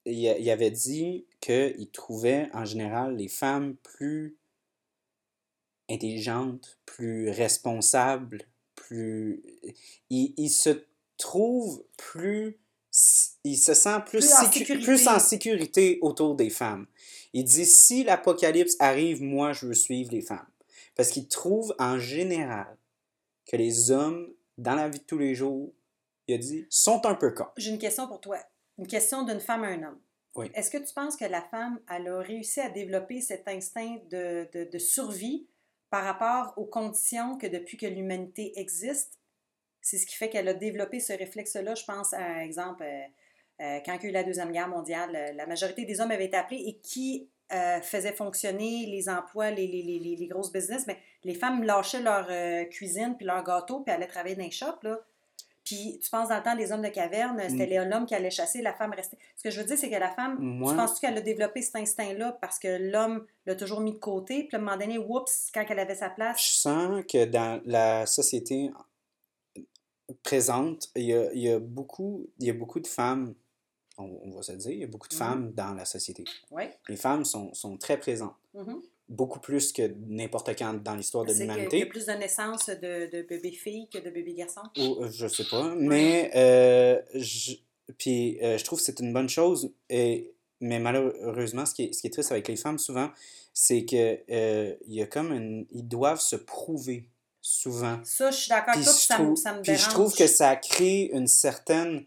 il, 0.06 0.35
il 0.40 0.51
avait 0.51 0.70
dit 0.70 1.26
qu'il 1.43 1.90
trouvait 1.93 2.48
en 2.55 2.64
général 2.64 3.16
les 3.16 3.28
femmes 3.28 3.76
plus 3.82 4.39
intelligentes, 5.90 6.78
plus 6.86 7.30
responsables, 7.30 8.43
plus... 8.74 9.43
Il, 10.10 10.35
il 10.36 10.48
se 10.51 10.85
trouve 11.19 11.85
plus... 11.99 12.59
Il 13.45 13.57
se 13.57 13.74
sent 13.74 14.01
plus, 14.07 14.19
Plus 14.20 14.32
en 14.32 14.45
sécu- 14.45 14.59
sécurité. 14.61 14.85
plus 14.85 15.09
en 15.09 15.19
sécurité 15.19 15.99
autour 16.01 16.35
des 16.35 16.51
femmes. 16.51 16.86
Il 17.32 17.45
dit, 17.45 17.66
si 17.66 18.03
l'apocalypse 18.03 18.77
arrive, 18.81 19.23
moi, 19.23 19.53
je 19.53 19.66
veux 19.66 19.74
suivre 19.74 20.11
les 20.11 20.23
femmes. 20.23 20.49
Parce 20.97 21.11
qu'il 21.11 21.28
trouve 21.28 21.74
en 21.78 21.99
général 21.99 22.77
que 23.47 23.57
les 23.57 23.90
hommes, 23.90 24.32
dans 24.57 24.74
la 24.74 24.89
vie 24.89 24.99
de 24.99 25.05
tous 25.05 25.19
les 25.19 25.35
jours, 25.35 25.73
il 26.27 26.35
a 26.35 26.39
dit, 26.39 26.66
sont 26.70 27.05
un 27.07 27.15
peu 27.15 27.31
cons. 27.31 27.47
J'ai 27.57 27.70
une 27.70 27.78
question 27.78 28.09
pour 28.09 28.20
toi. 28.20 28.39
Une 28.78 28.86
question 28.86 29.23
d'une 29.23 29.40
femme 29.40 29.65
à 29.65 29.69
un 29.69 29.82
homme. 29.82 30.01
Oui. 30.35 30.51
Est-ce 30.55 30.70
que 30.70 30.78
tu 30.78 30.93
penses 30.95 31.16
que 31.16 31.24
la 31.27 31.43
femme, 31.43 31.78
elle 31.95 32.09
a 32.09 32.19
réussi 32.20 32.61
à 32.61 32.70
développer 32.70 33.20
cet 33.20 33.47
instinct 33.49 33.99
de, 34.11 34.49
de, 34.53 34.65
de 34.70 34.78
survie 34.78 35.47
par 35.90 36.05
rapport 36.05 36.55
aux 36.57 36.66
conditions 36.66 37.36
que 37.39 37.47
depuis 37.47 37.77
que 37.77 37.86
l'humanité 37.86 38.53
existe, 38.59 39.18
c'est 39.90 39.98
ce 39.98 40.06
qui 40.06 40.15
fait 40.16 40.28
qu'elle 40.28 40.48
a 40.48 40.55
développé 40.55 41.01
ce 41.01 41.12
réflexe-là. 41.12 41.74
Je 41.74 41.85
pense 41.85 42.12
à 42.15 42.19
un 42.23 42.40
exemple, 42.40 42.82
euh, 42.82 43.01
euh, 43.65 43.78
quand 43.85 43.94
il 43.94 44.02
y 44.02 44.06
a 44.06 44.09
eu 44.10 44.12
la 44.12 44.23
Deuxième 44.24 44.52
Guerre 44.52 44.69
mondiale, 44.69 45.10
euh, 45.15 45.32
la 45.35 45.47
majorité 45.47 45.85
des 45.85 46.01
hommes 46.01 46.10
avaient 46.10 46.27
été 46.27 46.36
appelés 46.36 46.62
et 46.66 46.74
qui 46.82 47.28
euh, 47.52 47.81
faisait 47.81 48.12
fonctionner 48.12 48.85
les 48.86 49.09
emplois, 49.09 49.51
les, 49.51 49.66
les, 49.66 49.82
les, 49.82 50.16
les 50.16 50.27
grosses 50.27 50.52
business, 50.52 50.85
mais 50.86 50.98
les 51.24 51.35
femmes 51.35 51.62
lâchaient 51.65 52.02
leur 52.02 52.27
euh, 52.31 52.65
cuisine 52.65 53.15
puis 53.16 53.24
leur 53.27 53.43
gâteau 53.43 53.81
puis 53.81 53.93
allaient 53.94 54.06
travailler 54.06 54.36
dans 54.36 54.44
les 54.44 54.51
shops. 54.51 54.82
Là. 54.82 54.98
Puis 55.65 55.98
tu 56.02 56.09
penses 56.10 56.28
dans 56.28 56.36
le 56.36 56.43
temps 56.43 56.56
des 56.56 56.73
hommes 56.73 56.82
de 56.82 56.89
caverne, 56.89 57.39
c'était 57.48 57.78
Mm. 57.85 57.89
l'homme 57.90 58.06
qui 58.06 58.15
allait 58.15 58.31
chasser, 58.31 58.62
la 58.62 58.73
femme 58.73 58.93
restait. 58.93 59.19
Ce 59.36 59.43
que 59.43 59.51
je 59.51 59.60
veux 59.60 59.66
dire, 59.66 59.77
c'est 59.78 59.90
que 59.90 59.97
la 59.97 60.10
femme, 60.10 60.36
Moi- 60.39 60.70
tu 60.73 60.77
penses 60.78 60.98
qu'elle 61.01 61.16
a 61.16 61.20
développé 61.20 61.60
cet 61.62 61.77
instinct-là 61.77 62.39
parce 62.40 62.59
que 62.59 62.90
l'homme 62.90 63.27
l'a 63.47 63.55
toujours 63.55 63.81
mis 63.81 63.93
de 63.93 63.98
côté, 63.98 64.44
puis 64.44 64.56
à 64.56 64.59
un 64.59 64.62
moment 64.62 64.77
donné, 64.78 64.97
oups, 64.98 65.51
quand 65.52 65.65
elle 65.69 65.78
avait 65.78 65.94
sa 65.94 66.09
place, 66.10 66.39
Je 66.43 66.52
sens 66.52 67.05
que 67.10 67.24
dans 67.27 67.60
la 67.66 68.06
société 68.06 68.70
présente, 70.22 70.89
il 70.97 71.05
y 71.05 71.12
a, 71.14 71.32
il 71.32 71.40
y 71.43 71.51
a 71.51 71.59
beaucoup, 71.59 72.28
il 72.39 72.47
y 72.47 72.51
a 72.51 72.55
beaucoup 72.55 72.80
de 72.80 72.86
femmes, 72.86 73.35
on, 73.98 74.05
on 74.24 74.30
va 74.30 74.43
se 74.43 74.52
le 74.52 74.59
dire, 74.59 74.70
il 74.72 74.78
y 74.80 74.85
a 74.85 74.86
beaucoup 74.86 75.09
de 75.09 75.14
Mhm. 75.14 75.18
femmes 75.18 75.52
dans 75.52 75.74
la 75.74 75.85
société. 75.85 76.24
Les 76.89 76.97
femmes 76.97 77.24
sont, 77.24 77.52
sont 77.55 77.76
très 77.76 77.98
présentes, 77.98 78.36
mhm. 78.55 78.80
beaucoup 79.09 79.40
plus 79.40 79.72
que 79.72 79.82
n'importe 80.06 80.56
quand 80.59 80.74
dans 80.82 80.94
l'histoire 80.94 81.24
de 81.24 81.30
a- 81.30 81.35
il 81.35 81.39
y 81.39 81.43
a 81.43 81.55
l'humanité. 81.55 81.86
plus 81.86 82.06
de 82.06 82.12
naissances 82.12 82.68
de, 82.68 83.10
de 83.10 83.22
bébés 83.22 83.52
filles 83.52 83.89
que 83.93 83.98
de 83.98 84.10
bébés 84.10 84.35
garçons? 84.35 84.62
Ou, 84.76 85.02
euh, 85.05 85.10
je 85.10 85.26
sais 85.26 85.44
pas, 85.44 85.74
mais 85.74 86.30
euh, 86.35 87.02
je, 87.14 87.55
puis, 87.97 88.39
euh, 88.43 88.59
je 88.59 88.64
trouve 88.64 88.78
que 88.78 88.85
c'est 88.85 89.01
une 89.01 89.12
bonne 89.12 89.28
chose, 89.28 89.72
et, 89.90 90.35
mais 90.60 90.78
malheureusement, 90.78 91.64
ce 91.66 91.74
qui, 91.74 91.85
est, 91.85 91.93
ce 91.93 92.01
qui 92.01 92.06
est 92.09 92.10
triste 92.10 92.32
avec 92.32 92.48
les 92.48 92.56
femmes 92.56 92.78
souvent, 92.78 93.10
c'est 93.52 93.85
que 93.85 94.18
euh, 94.30 94.76
il 94.86 94.94
y 94.94 95.02
a 95.02 95.06
comme 95.06 95.32
une, 95.32 95.66
ils 95.70 95.86
doivent 95.89 96.20
se 96.20 96.36
prouver 96.36 97.09
souvent. 97.49 97.99
Ça, 98.05 98.31
je 98.31 98.37
suis 98.37 98.49
d'accord 98.49 98.75
Puis 98.75 98.83
avec 98.83 98.85
toi, 98.85 98.93
puis 98.95 99.03
je, 99.03 99.07
ça, 99.07 99.19
me- 99.19 99.25
trouve, 99.25 99.37
ça 99.37 99.53
me 99.55 99.62
puis 99.62 99.73
dérange. 99.73 99.85
je 99.85 99.91
trouve 99.91 100.15
que 100.15 100.27
ça 100.27 100.57
crée 100.57 101.11
une 101.12 101.27
certaine. 101.27 102.05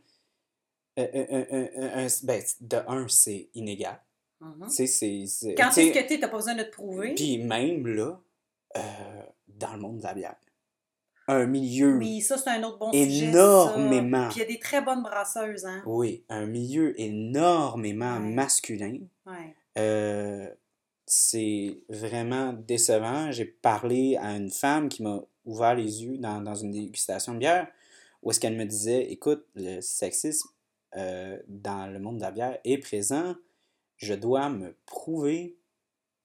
euh, 0.99 1.07
euh, 1.15 1.25
euh, 1.31 1.45
euh, 1.53 1.67
euh, 1.77 2.05
un- 2.05 2.25
ben, 2.25 2.43
de 2.59 2.77
un, 2.87 3.07
c'est 3.07 3.49
inégal. 3.53 3.99
Tu 4.41 4.69
sais, 4.73 4.87
c'est- 4.87 5.25
c'est- 5.27 5.55
Quand 5.55 5.69
est-ce 5.77 5.93
que 5.99 6.07
tu 6.07 6.19
n'as 6.19 6.27
pas 6.27 6.35
besoin 6.37 6.55
de 6.55 6.63
te 6.63 6.71
prouver? 6.71 7.13
Puis 7.15 7.37
même 7.37 7.87
là, 7.87 8.19
euh, 8.77 8.81
dans 9.47 9.73
le 9.73 9.79
monde 9.79 9.99
de 9.99 10.03
la 10.03 10.13
bière, 10.13 10.35
un 11.27 11.45
milieu. 11.45 11.97
Oui, 11.97 12.21
ça, 12.21 12.37
c'est 12.37 12.49
un 12.49 12.61
autre 12.63 12.77
bon 12.79 12.91
sujet. 12.91 13.25
Énormément. 13.27 14.27
Puis 14.29 14.37
il 14.37 14.39
y 14.39 14.45
a 14.45 14.47
des 14.47 14.59
très 14.59 14.81
bonnes 14.81 15.01
brasseuses, 15.03 15.65
hein? 15.65 15.81
Oui, 15.85 16.25
un 16.27 16.45
milieu 16.45 16.99
énormément 16.99 18.15
Ouais. 18.15 18.19
masculin. 18.19 18.97
Ouais. 19.25 19.55
C'est 21.05 21.83
vraiment 21.89 22.53
décevant. 22.53 23.31
J'ai 23.31 23.45
parlé 23.45 24.17
à 24.17 24.31
une 24.35 24.49
femme 24.49 24.87
qui 24.89 25.03
m'a 25.03 25.21
ouvert 25.45 25.75
les 25.75 26.03
yeux 26.03 26.17
dans, 26.17 26.41
dans 26.41 26.55
une 26.55 26.71
dégustation 26.71 27.33
de 27.33 27.39
bière, 27.39 27.67
où 28.23 28.31
est-ce 28.31 28.39
qu'elle 28.39 28.55
me 28.55 28.65
disait, 28.65 29.11
écoute, 29.11 29.45
le 29.55 29.81
sexisme 29.81 30.49
euh, 30.97 31.37
dans 31.47 31.87
le 31.91 31.99
monde 31.99 32.17
de 32.17 32.21
la 32.21 32.31
bière 32.31 32.57
est 32.63 32.77
présent, 32.77 33.33
je 33.97 34.13
dois 34.13 34.49
me 34.49 34.75
prouver. 34.85 35.55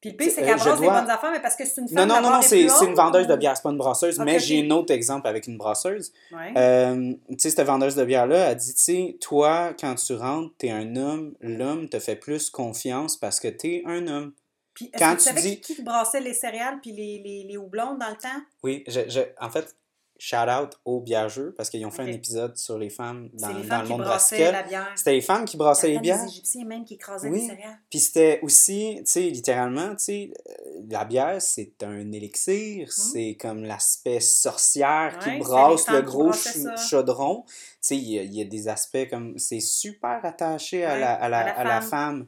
Puis 0.01 0.10
le 0.10 0.16
pire, 0.18 0.30
c'est 0.34 0.43
Euh, 0.43 0.47
qu'elle 0.47 0.59
je 0.59 0.64
brasse 0.64 0.80
des 0.80 0.86
dois- 0.86 1.01
bonnes 1.01 1.10
affaires, 1.10 1.30
mais 1.32 1.40
parce 1.40 1.56
que 1.56 1.64
c'est 1.64 1.80
une 1.80 1.86
Non, 1.86 1.94
femme. 2.02 2.09
non, 2.09 2.20
non, 2.20 2.30
non, 2.32 2.40
est 2.40 2.43
c'est 2.43 2.84
une 2.86 2.94
vendeuse 2.94 3.26
de 3.26 3.36
bière, 3.36 3.56
c'est 3.56 3.62
pas 3.62 3.70
une 3.70 3.78
brasseuse, 3.78 4.18
Ok, 4.20 4.24
mais 4.26 4.34
ok. 4.36 4.40
j'ai 4.43 4.66
un 4.66 4.70
autre 4.72 4.93
exemple 4.93 5.26
avec 5.26 5.47
une 5.47 5.56
brasseuse. 5.56 6.12
Ouais. 6.32 6.52
Euh, 6.56 7.14
tu 7.30 7.36
sais, 7.38 7.51
cette 7.51 7.66
vendeuse 7.66 7.94
de 7.94 8.05
bière-là, 8.05 8.51
elle 8.51 8.56
dit, 8.56 8.74
tu 8.74 8.80
sais, 8.82 9.16
toi, 9.20 9.72
quand 9.80 9.94
tu 9.94 10.14
rentres, 10.14 10.52
t'es 10.59 10.70
un 10.70 10.97
homme, 10.97 11.34
l'homme 11.40 11.88
te 11.88 11.98
fait 11.98 12.16
plus 12.16 12.51
confiance 12.51 13.16
parce 13.16 13.40
que 13.40 13.48
t'es 13.48 13.82
un 13.86 14.06
homme. 14.06 14.32
Puis 14.76 14.90
est-ce 14.94 15.02
quand 15.02 15.12
que 15.14 15.18
tu 15.18 15.24
savais 15.24 15.40
dis- 15.42 15.60
qui, 15.60 15.82
brassait 15.82 16.20
les 16.20 16.34
céréales 16.34 16.78
puis 16.80 16.92
les, 16.92 17.18
les, 17.18 17.42
les 17.48 17.56
houblons 17.56 17.96
dans 17.98 18.10
le 18.10 18.16
temps? 18.16 18.40
Oui, 18.62 18.84
je, 18.86 19.00
je- 19.08 19.20
en 19.40 19.50
fait, 19.50 19.74
shout 20.18 20.36
out 20.48 20.70
aux 20.86 21.00
biageux 21.00 21.52
parce 21.58 21.68
qu'ils 21.68 21.84
ont 21.84 21.90
fait 21.90 22.02
Ok. 22.04 22.08
un 22.08 22.12
épisode 22.12 22.56
sur 22.56 22.78
les 22.78 22.88
femmes 22.88 23.28
dans, 23.34 23.48
les 23.48 23.54
dans 23.54 23.62
femmes 23.64 23.80
le 23.80 23.86
qui 23.86 23.92
monde 23.92 24.00
brassaient 24.02 24.36
brassicole. 24.36 24.52
la 24.52 24.62
bière. 24.62 24.92
C'était 24.96 25.12
les 25.12 25.20
femmes 25.20 25.44
qui 25.44 25.56
brassaient 25.58 25.88
les 25.88 25.98
bières. 25.98 26.22
Les 26.22 26.30
Égyptiens 26.30 26.64
même 26.64 26.84
qui 26.86 26.94
écrasaient 26.94 27.28
Oui. 27.28 27.40
les 27.42 27.46
céréales. 27.48 27.78
Puis 27.90 27.98
c'était 28.00 28.40
aussi, 28.42 28.94
tu 29.00 29.02
sais, 29.10 29.20
littéralement, 29.28 29.90
tu 29.96 30.04
sais, 30.04 30.32
euh, 30.48 30.52
la 30.88 31.04
bière, 31.04 31.42
c'est 31.42 31.82
un 31.82 32.12
élixir, 32.12 32.92
c'est 32.92 33.36
comme 33.38 33.64
l'aspect 33.64 34.20
sorcière. 34.20 35.18
Ouais, 35.26 35.32
qui 35.34 35.38
brasse 35.38 35.88
le 35.88 36.02
gros 36.02 36.32
ch- 36.32 36.56
chaudron. 36.88 37.42
Tu 37.46 37.52
sais, 37.80 37.96
il 37.96 38.04
y, 38.04 38.38
y 38.38 38.40
a 38.40 38.44
des 38.44 38.68
aspects 38.68 39.08
comme, 39.10 39.38
c'est 39.38 39.60
super 39.60 40.20
attaché 40.24 40.84
à, 40.84 40.94
Ouais, 40.94 41.00
la, 41.00 41.12
à, 41.14 41.28
la, 41.28 41.38
à 41.40 41.44
la 41.44 41.52
à 41.58 41.64
la 41.64 41.80
femme. 41.82 42.26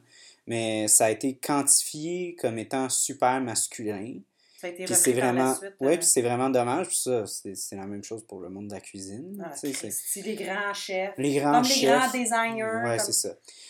Mais 0.49 0.87
ça 0.89 1.05
a 1.05 1.09
été 1.11 1.37
quantifié 1.37 2.35
comme 2.35 2.57
étant 2.57 2.89
super 2.89 3.39
masculin. 3.39 4.15
Ça 4.59 4.67
a 4.67 4.71
été 4.71 4.83
Puis 4.83 4.93
c'est 4.95 5.13
par 5.13 5.21
la 5.23 5.31
vraiment, 5.31 5.55
suite. 5.55 5.73
ouais, 5.79 5.93
euh, 5.93 5.97
puis 5.97 6.05
c'est 6.05 6.21
vraiment 6.21 6.49
dommage. 6.49 6.87
Puis 6.87 6.97
ça, 6.97 7.25
c'est 7.25 7.55
c'est 7.55 7.77
la 7.77 7.85
même 7.85 8.03
chose 8.03 8.25
pour 8.27 8.41
le 8.41 8.49
monde 8.49 8.67
de 8.67 8.73
la 8.73 8.81
cuisine. 8.81 9.41
ah, 9.45 9.55
c'est- 9.55 10.21
les 10.21 10.35
grands 10.35 10.73
chefs. 10.73 11.13
les 11.17 11.35
grands 11.39 11.53
Comme 11.61 11.63
les 11.63 11.69
chefs. 11.75 11.97
grands 11.97 12.11
designers. 12.11 12.63
Ouais, 12.83 12.97
comme- 12.97 13.05
c'est 13.05 13.13
ça. 13.13 13.29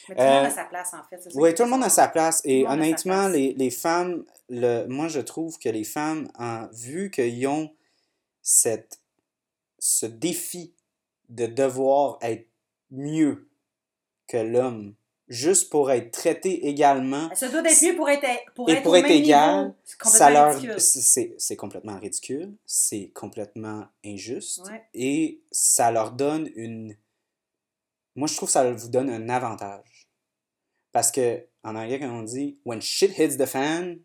Mais 0.09 0.15
tout 0.15 0.21
le 0.23 0.27
monde 0.31 0.45
a 0.45 0.49
sa 0.49 0.63
place, 0.65 0.93
en 0.95 1.03
fait. 1.03 1.27
Oui, 1.35 1.53
tout 1.53 1.63
le 1.63 1.69
monde 1.69 1.83
a 1.83 1.89
sa 1.89 2.07
place. 2.07 2.41
Et 2.43 2.61
le 2.61 2.67
honnêtement, 2.69 3.25
place. 3.25 3.33
les, 3.33 3.53
les 3.53 3.69
femmes, 3.69 4.25
le, 4.49 4.87
moi, 4.87 5.07
je 5.09 5.19
trouve 5.19 5.59
que 5.59 5.69
les 5.69 5.83
femmes, 5.83 6.27
en, 6.39 6.65
vu 6.73 7.11
qu'ils 7.11 7.45
ont 7.47 7.69
cette, 8.41 8.99
ce 9.77 10.07
défi 10.07 10.73
de 11.29 11.45
devoir 11.45 12.17
être 12.23 12.47
mieux 12.89 13.47
que 14.27 14.37
l'homme, 14.37 14.95
juste 15.29 15.69
pour 15.69 15.91
être 15.91 16.11
traité 16.11 16.67
également, 16.67 17.29
Ça 17.35 17.47
doit 17.49 17.61
être 17.61 17.83
mieux 17.83 17.95
pour 17.95 18.09
être, 18.09 18.25
pour 18.55 18.69
Et 18.69 18.73
être 18.73 18.83
pour 18.83 18.97
être 18.97 19.09
égal. 19.09 19.73
C'est 19.85 20.29
leur, 20.31 20.55
ridicule. 20.59 21.35
c'est 21.37 21.55
complètement 21.55 21.97
ridicule, 21.99 22.53
c'est 22.65 23.11
complètement 23.13 23.87
injuste, 24.03 24.61
Ouais. 24.65 24.83
et 24.93 25.41
ça 25.51 25.91
leur 25.91 26.11
donne 26.11 26.49
une... 26.55 26.97
Moi, 28.15 28.27
je 28.27 28.35
trouve 28.35 28.49
que 28.49 28.53
ça 28.53 28.69
vous 28.71 28.89
donne 28.89 29.09
un 29.09 29.29
avantage. 29.29 30.09
Parce 30.91 31.11
que, 31.11 31.45
en 31.63 31.75
anglais, 31.75 31.99
quand 31.99 32.09
on 32.09 32.23
dit 32.23 32.59
«when 32.65 32.81
shit 32.81 33.17
hits 33.17 33.37
the 33.37 33.45
fan», 33.45 33.99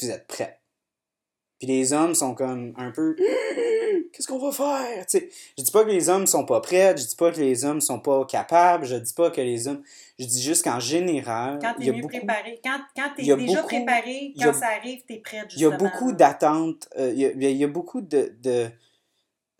vous 0.00 0.10
êtes 0.10 0.26
prêts. 0.26 0.60
Puis 1.58 1.68
les 1.68 1.92
hommes 1.92 2.14
sont 2.14 2.34
comme 2.34 2.72
un 2.76 2.90
peu 2.90 3.14
«qu'est-ce 4.26 4.38
qu'on 4.38 4.50
va 4.50 4.52
faire?» 4.52 5.06
Tu 5.08 5.18
sais, 5.18 5.28
Je 5.58 5.62
dis 5.62 5.70
pas 5.70 5.84
que 5.84 5.90
les 5.90 6.08
hommes 6.08 6.26
sont 6.26 6.44
pas 6.46 6.60
prêts, 6.60 6.96
je 6.96 7.04
dis 7.06 7.16
pas 7.16 7.30
que 7.32 7.40
les 7.40 7.64
hommes 7.64 7.80
sont 7.80 8.00
pas 8.00 8.24
capables, 8.24 8.84
je 8.84 8.96
dis 8.96 9.12
pas 9.14 9.30
que 9.30 9.40
les 9.40 9.68
hommes... 9.68 9.82
Je 10.18 10.26
dis 10.26 10.42
juste 10.42 10.64
qu'en 10.64 10.80
général, 10.80 11.58
Quand 11.60 11.74
il 11.78 11.80
tu 11.80 11.84
y 11.84 11.88
es 11.88 11.90
a 11.90 11.94
mieux 11.96 12.02
beaucoup... 12.02 12.16
préparé, 12.18 12.60
quand, 12.64 12.78
quand 12.96 13.08
tu 13.16 13.22
il 13.22 13.26
y 13.26 13.32
a 13.32 13.34
es 13.34 13.38
déjà 13.38 13.56
beaucoup- 13.62 13.66
préparé, 13.74 14.32
a- 14.38 14.44
quand 14.44 14.52
ça 14.52 14.66
arrive, 14.78 15.02
tu 15.06 15.14
es 15.14 15.18
prête, 15.18 15.46
Il 15.56 15.62
y 15.62 15.64
a 15.66 15.70
beaucoup 15.70 16.12
d'attentes, 16.12 16.88
euh, 16.98 17.10
il, 17.12 17.18
y 17.20 17.26
a, 17.26 17.30
il 17.50 17.56
y 17.56 17.64
a 17.64 17.68
beaucoup 17.68 18.00
de... 18.00 18.32
de 18.42 18.66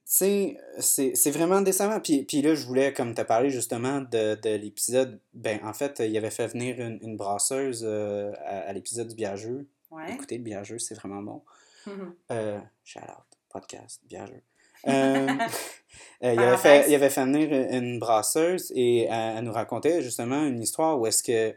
tu 0.06 0.56
sais, 0.78 1.12
c'est 1.14 1.30
vraiment 1.30 1.60
décevant. 1.62 1.98
Puis, 1.98 2.24
puis 2.24 2.40
là, 2.42 2.54
je 2.54 2.64
voulais, 2.66 2.92
comme 2.92 3.14
tu 3.14 3.20
as 3.20 3.24
parlé 3.24 3.50
justement 3.50 4.00
de, 4.02 4.34
de 4.36 4.50
l'épisode, 4.56 5.18
ben 5.32 5.58
en 5.64 5.72
fait, 5.72 6.00
il 6.06 6.16
avait 6.16 6.30
fait 6.30 6.46
venir 6.46 6.78
une, 6.80 6.98
une 7.02 7.16
brasseuse 7.16 7.82
euh, 7.84 8.30
à, 8.44 8.60
à 8.68 8.72
l'épisode 8.74 9.08
du 9.08 9.14
Biageux. 9.14 9.66
Ouais. 9.90 10.12
Écoutez, 10.12 10.36
le 10.36 10.44
Biageux, 10.44 10.78
c'est 10.78 10.94
vraiment 10.94 11.22
bon. 11.22 11.42
Mhm. 11.86 12.14
Euh, 12.30 12.60
shout 12.84 13.00
out, 13.00 13.38
podcast, 13.50 14.02
Biageux. 14.06 14.42
Euh, 14.86 15.28
euh, 16.24 16.32
il, 16.34 16.40
avait 16.40 16.56
fait, 16.56 16.88
il 16.88 16.94
avait 16.94 17.10
fait 17.10 17.24
venir 17.24 17.52
une 17.70 17.98
brasseuse 17.98 18.72
et 18.74 19.04
elle, 19.04 19.38
elle 19.38 19.44
nous 19.44 19.52
racontait 19.52 20.02
justement 20.02 20.44
une 20.44 20.62
histoire 20.62 20.98
où 20.98 21.06
est-ce 21.06 21.22
que, 21.22 21.54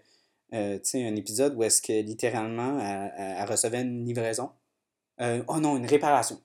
euh, 0.54 0.76
tu 0.78 0.82
sais, 0.84 1.08
un 1.08 1.16
épisode 1.16 1.56
où 1.56 1.64
est-ce 1.64 1.82
que 1.82 1.94
littéralement 1.94 2.80
elle, 2.80 3.50
recevait 3.50 3.82
une 3.82 4.06
livraison. 4.06 4.52
Euh, 5.20 5.44
oh 5.48 5.60
non, 5.60 5.78
une 5.78 5.86
réparation. 5.86 6.40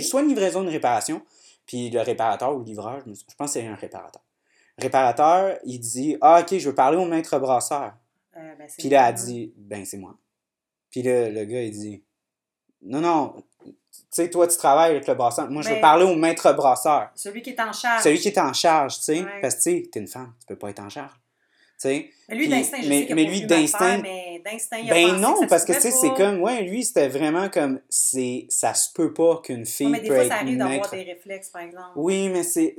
Soit 0.00 0.22
une 0.22 0.28
livraison, 0.28 0.62
une 0.62 0.68
réparation. 0.68 1.22
Puis 1.66 1.90
le 1.90 2.00
réparateur 2.00 2.54
ou 2.54 2.60
le 2.60 2.64
livreur, 2.64 3.02
je, 3.06 3.12
pense 3.36 3.52
que 3.52 3.60
c'est 3.60 3.66
un 3.66 3.74
réparateur. 3.74 4.22
Réparateur, 4.78 5.58
il 5.64 5.78
dit 5.80 6.16
Ah, 6.20 6.40
ok, 6.40 6.58
je 6.58 6.68
veux 6.68 6.74
parler 6.74 6.96
au 6.96 7.04
maître 7.04 7.38
brasseur. 7.38 7.94
Euh, 8.36 8.54
ben, 8.56 8.68
Puis 8.78 8.88
là, 8.88 9.08
elle 9.08 9.14
bon. 9.14 9.24
dit 9.24 9.52
Ben, 9.56 9.84
c'est 9.84 9.98
moi. 9.98 10.16
Puis 10.90 11.02
là, 11.02 11.28
le 11.28 11.44
gars, 11.44 11.62
il 11.62 11.72
dit 11.72 12.02
Non, 12.82 13.00
non, 13.00 13.44
sais, 14.10 14.30
toi, 14.30 14.46
tu 14.46 14.56
travailles 14.56 14.92
avec 14.92 15.06
le 15.06 15.14
brasseur. 15.14 15.50
Moi, 15.50 15.62
je 15.62 15.68
veux 15.68 15.74
Mais- 15.76 15.80
parler 15.80 16.04
au 16.04 16.14
maître 16.16 16.52
brasseur. 16.52 17.10
Celui 17.14 17.42
qui 17.42 17.50
est 17.50 17.60
en 17.60 17.72
charge. 17.72 18.02
Celui 18.02 18.18
qui 18.18 18.28
est 18.28 18.38
en 18.38 18.52
charge, 18.52 18.96
tu 18.98 19.02
sais. 19.02 19.20
Ouais. 19.20 19.40
Parce 19.42 19.54
que, 19.56 19.62
tu 19.62 19.82
sais, 19.82 19.88
t'es 19.90 20.00
une 20.00 20.08
femme, 20.08 20.32
tu 20.40 20.46
peux 20.46 20.56
pas 20.56 20.70
être 20.70 20.80
en 20.80 20.88
charge. 20.88 21.10
Tu 21.80 21.88
sais. 21.88 22.10
Mais 22.28 22.34
lui, 22.34 22.48
d'instinct, 22.48 22.78
je 22.82 22.88
mais- 22.88 23.06
sais 23.06 23.14
mais 23.14 23.24
lui, 23.24 23.42
d'instinct- 23.46 24.02
Ben 24.02 25.08
pensé 25.08 25.20
non, 25.20 25.46
parce 25.48 25.64
que, 25.64 25.72
tu 25.72 25.80
sais, 25.80 25.90
c'est 25.92 26.12
comme, 26.14 26.40
ouais, 26.42 26.62
lui, 26.62 26.84
c'était 26.84 27.08
vraiment 27.08 27.48
comme, 27.48 27.80
c'est, 27.88 28.46
ça 28.48 28.74
se 28.74 28.92
peut 28.92 29.12
pas 29.14 29.40
qu'une 29.44 29.64
fille 29.66 29.86
Ouais, 29.86 29.92
mais 29.92 30.00
des 30.00 30.08
peut 30.08 30.14
fois, 30.14 30.24
être 30.24 30.30
ça 30.30 30.38
arrive 30.38 30.58
d'avoir 30.58 30.90
des 30.90 31.02
réflexes, 31.04 31.50
par 31.50 31.62
exemple. 31.62 31.92
Oui, 31.96 32.28
mais 32.30 32.42
c'est, 32.42 32.74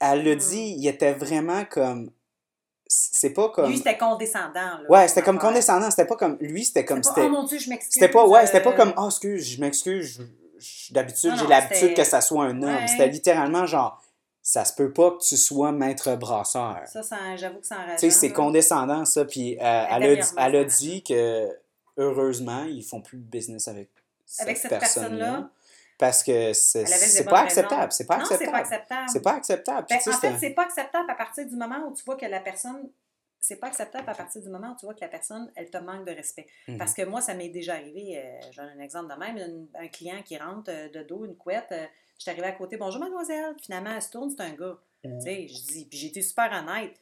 elle 0.00 0.24
l'a 0.24 0.34
Hmm. 0.34 0.38
dit, 0.38 0.74
il 0.78 0.86
était 0.86 1.14
vraiment 1.14 1.64
comme 1.64 2.10
c'est 2.88 3.30
pas 3.30 3.48
comme. 3.50 3.70
Lui, 3.70 3.78
c'était 3.78 3.98
condescendant. 3.98 4.54
Là, 4.54 4.80
Ouais, 4.88 5.08
c'était 5.08 5.22
comme 5.22 5.38
condescendant. 5.38 5.90
C'était 5.90 6.06
pas 6.06 6.16
comme. 6.16 6.36
Lui, 6.40 6.64
c'était 6.64 6.84
comme. 6.84 7.02
C'était 7.02 7.22
oh 7.22 7.28
mon 7.30 7.42
Dieu, 7.44 7.58
je 7.58 7.68
m'excuse. 7.68 7.92
c'était 7.92 8.08
pas, 8.08 8.26
ouais, 8.26 8.46
c'était 8.46 8.62
pas 8.62 8.70
euh, 8.72 8.76
comme, 8.76 8.94
oh, 8.96 9.06
excuse, 9.06 9.44
je 9.44 9.60
m'excuse, 9.60 10.20
d'habitude, 10.90 11.32
j'ai 11.38 11.46
l'habitude 11.46 11.94
que 11.94 12.04
ça 12.04 12.20
soit 12.20 12.44
un 12.44 12.62
homme. 12.62 12.74
Ouais. 12.74 12.86
C'était 12.86 13.08
littéralement 13.08 13.66
genre, 13.66 14.00
ça 14.42 14.64
se 14.64 14.72
peut 14.74 14.92
pas 14.92 15.10
que 15.10 15.22
tu 15.24 15.36
sois 15.36 15.72
maître 15.72 16.14
brasseur. 16.14 16.80
Ça, 16.86 17.02
ça 17.02 17.16
j'avoue 17.36 17.58
que 17.58 17.66
ça 17.66 17.76
enrageant. 17.76 17.94
Tu 17.94 18.00
sais, 18.00 18.10
c'est 18.10 18.28
là. 18.28 18.34
condescendant, 18.34 19.04
ça. 19.04 19.24
Puis 19.24 19.58
euh, 19.60 19.84
elle, 19.90 20.20
a, 20.20 20.46
elle 20.46 20.56
a 20.56 20.64
dit 20.64 21.02
que, 21.02 21.48
heureusement, 21.96 22.64
ils 22.64 22.84
font 22.84 23.00
plus 23.00 23.18
de 23.18 23.24
business 23.24 23.66
avec 23.66 23.90
cette, 24.24 24.42
Avec 24.46 24.56
cette 24.56 24.70
personne-là. 24.70 25.08
personne-là. 25.18 25.50
Parce 25.98 26.22
que 26.22 26.52
c'est 26.52 27.24
pas 27.24 27.40
acceptable. 27.40 27.92
C'est 27.92 28.06
pas 28.06 28.16
acceptable. 28.16 28.50
pas 28.52 28.58
acceptable. 28.58 29.08
C'est 29.08 29.22
pas 29.22 29.32
acceptable. 29.36 29.86
Ben, 29.88 29.96
tu 29.98 30.02
sais, 30.04 30.10
en 30.10 30.18
fait, 30.20 30.38
c'est 30.38 30.50
pas 30.50 30.62
acceptable 30.64 31.10
à 31.10 31.14
partir 31.14 31.46
du 31.46 31.56
moment 31.56 31.86
où 31.88 31.94
tu 31.94 32.04
vois 32.04 32.16
que 32.16 32.26
la 32.26 32.40
personne. 32.40 32.90
C'est 33.38 33.56
pas 33.56 33.68
acceptable 33.68 34.08
à 34.08 34.14
partir 34.14 34.42
du 34.42 34.48
moment 34.48 34.72
où 34.72 34.76
tu 34.76 34.86
vois 34.86 34.94
que 34.94 35.02
la 35.02 35.08
personne, 35.08 35.52
elle 35.54 35.70
te 35.70 35.76
manque 35.78 36.04
de 36.04 36.10
respect. 36.10 36.48
Mhm. 36.66 36.78
Parce 36.78 36.94
que 36.94 37.02
moi, 37.02 37.20
ça 37.20 37.32
m'est 37.34 37.50
déjà 37.50 37.74
arrivé, 37.74 38.18
euh, 38.18 38.40
j'en 38.50 38.64
ai 38.64 38.72
un 38.72 38.80
exemple 38.80 39.12
de 39.14 39.18
même, 39.20 39.36
une- 39.36 39.68
un 39.78 39.86
client 39.88 40.20
qui 40.24 40.36
rentre 40.36 40.68
euh, 40.72 40.88
de 40.88 41.02
dos, 41.04 41.24
une 41.24 41.36
couette, 41.36 41.68
euh, 41.70 41.84
je 42.18 42.22
suis 42.22 42.30
arrivée 42.30 42.46
à 42.48 42.52
côté, 42.52 42.76
bonjour 42.76 42.98
mademoiselle, 43.00 43.54
finalement 43.62 43.90
elle 43.94 44.02
se 44.02 44.10
tourne, 44.10 44.30
c'est 44.30 44.42
un 44.42 44.52
gars. 44.54 44.76
Mhm. 45.04 45.18
Tu 45.18 45.24
sais, 45.24 45.48
je 45.48 45.62
dis, 45.72 45.86
puis 45.88 45.98
j'ai 45.98 46.06
été 46.08 46.22
super 46.22 46.50
honnête. 46.50 46.96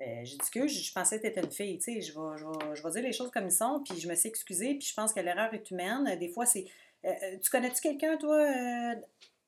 Euh, 0.00 0.04
j'ai 0.24 0.36
dit 0.36 0.50
que 0.52 0.66
je, 0.66 0.80
je 0.82 0.92
pensais 0.92 1.20
que 1.20 1.28
tu 1.28 1.38
une 1.38 1.52
fille, 1.52 1.78
tu 1.78 1.84
sais, 1.84 2.00
je 2.00 2.12
vais, 2.12 2.36
je, 2.38 2.44
vais, 2.44 2.74
je 2.76 2.82
vais 2.82 2.90
dire 2.90 3.02
les 3.02 3.12
choses 3.12 3.30
comme 3.30 3.46
ils 3.46 3.52
sont, 3.52 3.80
puis 3.88 4.00
je 4.00 4.08
me 4.08 4.14
suis 4.16 4.28
excusée, 4.28 4.74
puis 4.74 4.88
je 4.88 4.94
pense 4.94 5.12
que 5.12 5.20
l'erreur 5.20 5.54
est 5.54 5.70
humaine. 5.70 6.18
Des 6.18 6.28
fois, 6.28 6.46
c'est... 6.46 6.64
euh, 7.04 7.08
euh, 7.22 7.36
tu 7.42 7.50
connais-tu 7.50 7.80
quelqu'un, 7.80 8.16
toi? 8.16 8.36
euh, 8.36 8.94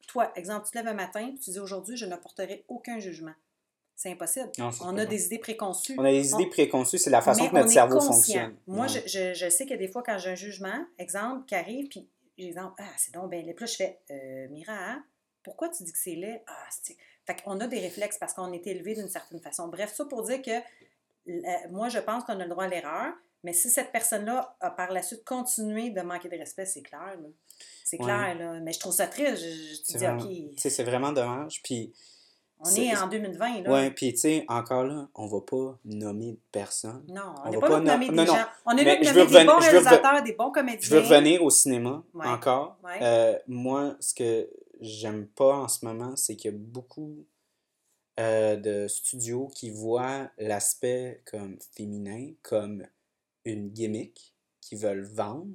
toi, 0.07 0.33
exemple, 0.37 0.65
tu 0.67 0.73
te 0.73 0.79
lèves 0.79 0.89
un 0.89 0.95
matin, 0.95 1.27
puis 1.29 1.39
tu 1.39 1.51
dis 1.51 1.59
aujourd'hui, 1.59 1.97
je 1.97 2.07
ne 2.07 2.17
porterai 2.17 2.65
aucun 2.69 2.99
jugement. 2.99 3.35
C'est 3.95 4.11
impossible. 4.13 4.51
Non, 4.59 4.71
On 4.83 4.97
a 4.97 5.05
des 5.07 5.27
idées 5.27 5.39
préconçues. 5.41 5.95
On 5.99 6.05
a 6.05 6.11
des 6.13 6.29
idées 6.33 6.45
On- 6.47 6.51
préconçues, 6.51 6.99
c'est 6.99 7.11
la 7.11 7.21
façon 7.21 7.45
mais 7.45 7.51
que 7.51 7.55
notre 7.57 7.69
est 7.69 7.73
cerveau 7.73 7.97
conscient. 7.97 8.13
fonctionne. 8.15 8.57
Moi, 8.69 8.87
Ouais. 8.87 9.03
je, 9.07 9.09
je, 9.09 9.35
je 9.35 9.51
sais 9.51 9.67
que 9.67 9.75
des 9.75 9.89
fois, 9.89 10.03
quand 10.05 10.17
j'ai 10.19 10.31
un 10.31 10.35
jugement, 10.37 10.87
exemple, 10.99 11.45
qui 11.47 11.55
arrive, 11.57 11.89
puis 11.89 12.09
exemple, 12.39 12.75
ah, 12.79 12.85
c'est 12.97 13.13
donc 13.13 13.29
ben 13.31 13.45
laid. 13.45 13.55
Puis 13.55 13.65
là, 13.65 13.71
je 13.71 13.77
fais, 13.77 13.99
euh, 14.13 14.47
Mira, 14.51 14.99
pourquoi 15.43 15.69
tu 15.69 15.83
dis 15.83 15.93
que 15.93 15.99
c'est 15.99 16.15
laid? 16.15 16.43
Ah, 16.47 16.67
c'est. 16.71 16.97
Fait 17.27 17.43
qu'on 17.43 17.59
a 17.61 17.67
des 17.67 17.81
réflexes 17.81 18.19
parce 18.19 18.33
qu'on 18.35 18.53
été 18.53 18.71
élevé 18.71 18.95
d'une 18.95 19.09
certaine 19.09 19.41
façon. 19.41 19.67
Bref, 19.69 19.93
ça 19.93 20.05
pour 20.05 20.23
dire 20.23 20.41
que 20.43 20.53
euh, 21.29 21.69
moi, 21.71 21.89
je 21.89 21.99
pense 21.99 22.23
qu'on 22.25 22.39
a 22.39 22.45
le 22.45 22.49
droit 22.49 22.65
à 22.65 22.69
l'erreur, 22.69 23.13
mais 23.45 23.53
si 23.53 23.71
cette 23.71 23.93
personne-là 23.93 24.57
a 24.61 24.71
par 24.71 24.91
la 24.93 25.03
suite 25.03 25.25
continué 25.25 25.91
de 25.91 26.01
manquer 26.01 26.29
de 26.29 26.37
respect, 26.37 26.67
c'est 26.67 26.83
clair. 26.83 27.17
là. 27.21 27.29
C'est 27.85 27.99
Ouais. 27.99 28.05
clair, 28.05 28.39
là. 28.39 28.61
Mais 28.61 28.73
je 28.73 28.81
trouve 28.81 28.93
ça 28.93 29.07
triste. 29.07 29.37
Je, 29.39 29.49
je 29.75 29.81
te 29.81 29.87
C'est 29.93 29.99
dis, 29.99 30.05
vraiment- 30.05 30.23
OK, 30.25 30.53
c'est 30.59 30.85
vraiment 30.85 31.13
dommage. 31.13 31.63
Puis, 31.63 31.93
on 32.61 32.69
est 32.75 32.97
en 32.97 33.07
2020, 33.07 33.63
là. 33.63 33.71
ouais, 33.73 33.91
puis 33.93 34.13
tu 34.13 34.19
sais, 34.19 34.45
encore 34.49 34.83
là, 34.85 35.09
on 35.15 35.27
va 35.27 35.41
pas 35.41 35.79
nommer 35.85 36.33
de 36.33 36.41
personne. 36.51 37.05
Non, 37.09 37.35
On 37.45 37.49
on 37.49 37.53
va 37.53 37.61
pas 37.61 37.69
pas 37.69 37.81
nommer 37.81 38.07
no- 38.07 38.11
des 38.11 38.17
non, 38.17 38.25
non. 38.25 38.35
gens. 38.35 38.47
On 38.67 38.77
est 38.77 38.85
là 38.85 38.95
nommer 38.97 39.05
des 39.27 39.45
bons 39.45 39.53
reven- 39.53 39.61
réalisateurs, 39.61 40.23
des 40.25 40.33
bons 40.33 40.51
comédiens. 40.51 40.81
Je 40.83 40.91
veux 40.95 41.01
revenir 41.01 41.43
au 41.45 41.51
cinéma 41.51 42.03
Ouais. 42.15 42.27
encore. 42.27 42.77
Ouais. 42.83 42.99
Euh, 43.01 43.39
moi, 43.47 43.97
ce 44.01 44.13
que 44.13 44.51
j'aime 44.81 45.27
pas 45.29 45.55
en 45.57 45.69
ce 45.69 45.85
moment, 45.85 46.17
c'est 46.17 46.35
qu'il 46.37 46.51
y 46.51 46.55
a 46.55 46.59
beaucoup 46.59 47.25
euh, 48.21 48.57
de 48.57 48.89
studios 48.89 49.47
qui 49.55 49.71
voient 49.71 50.29
l'aspect 50.39 51.23
comme 51.31 51.57
féminin 51.77 52.33
comme 52.43 52.85
une 53.45 53.69
gimmick 53.71 54.35
qu'ils 54.61 54.79
veulent 54.79 55.05
vendre. 55.05 55.47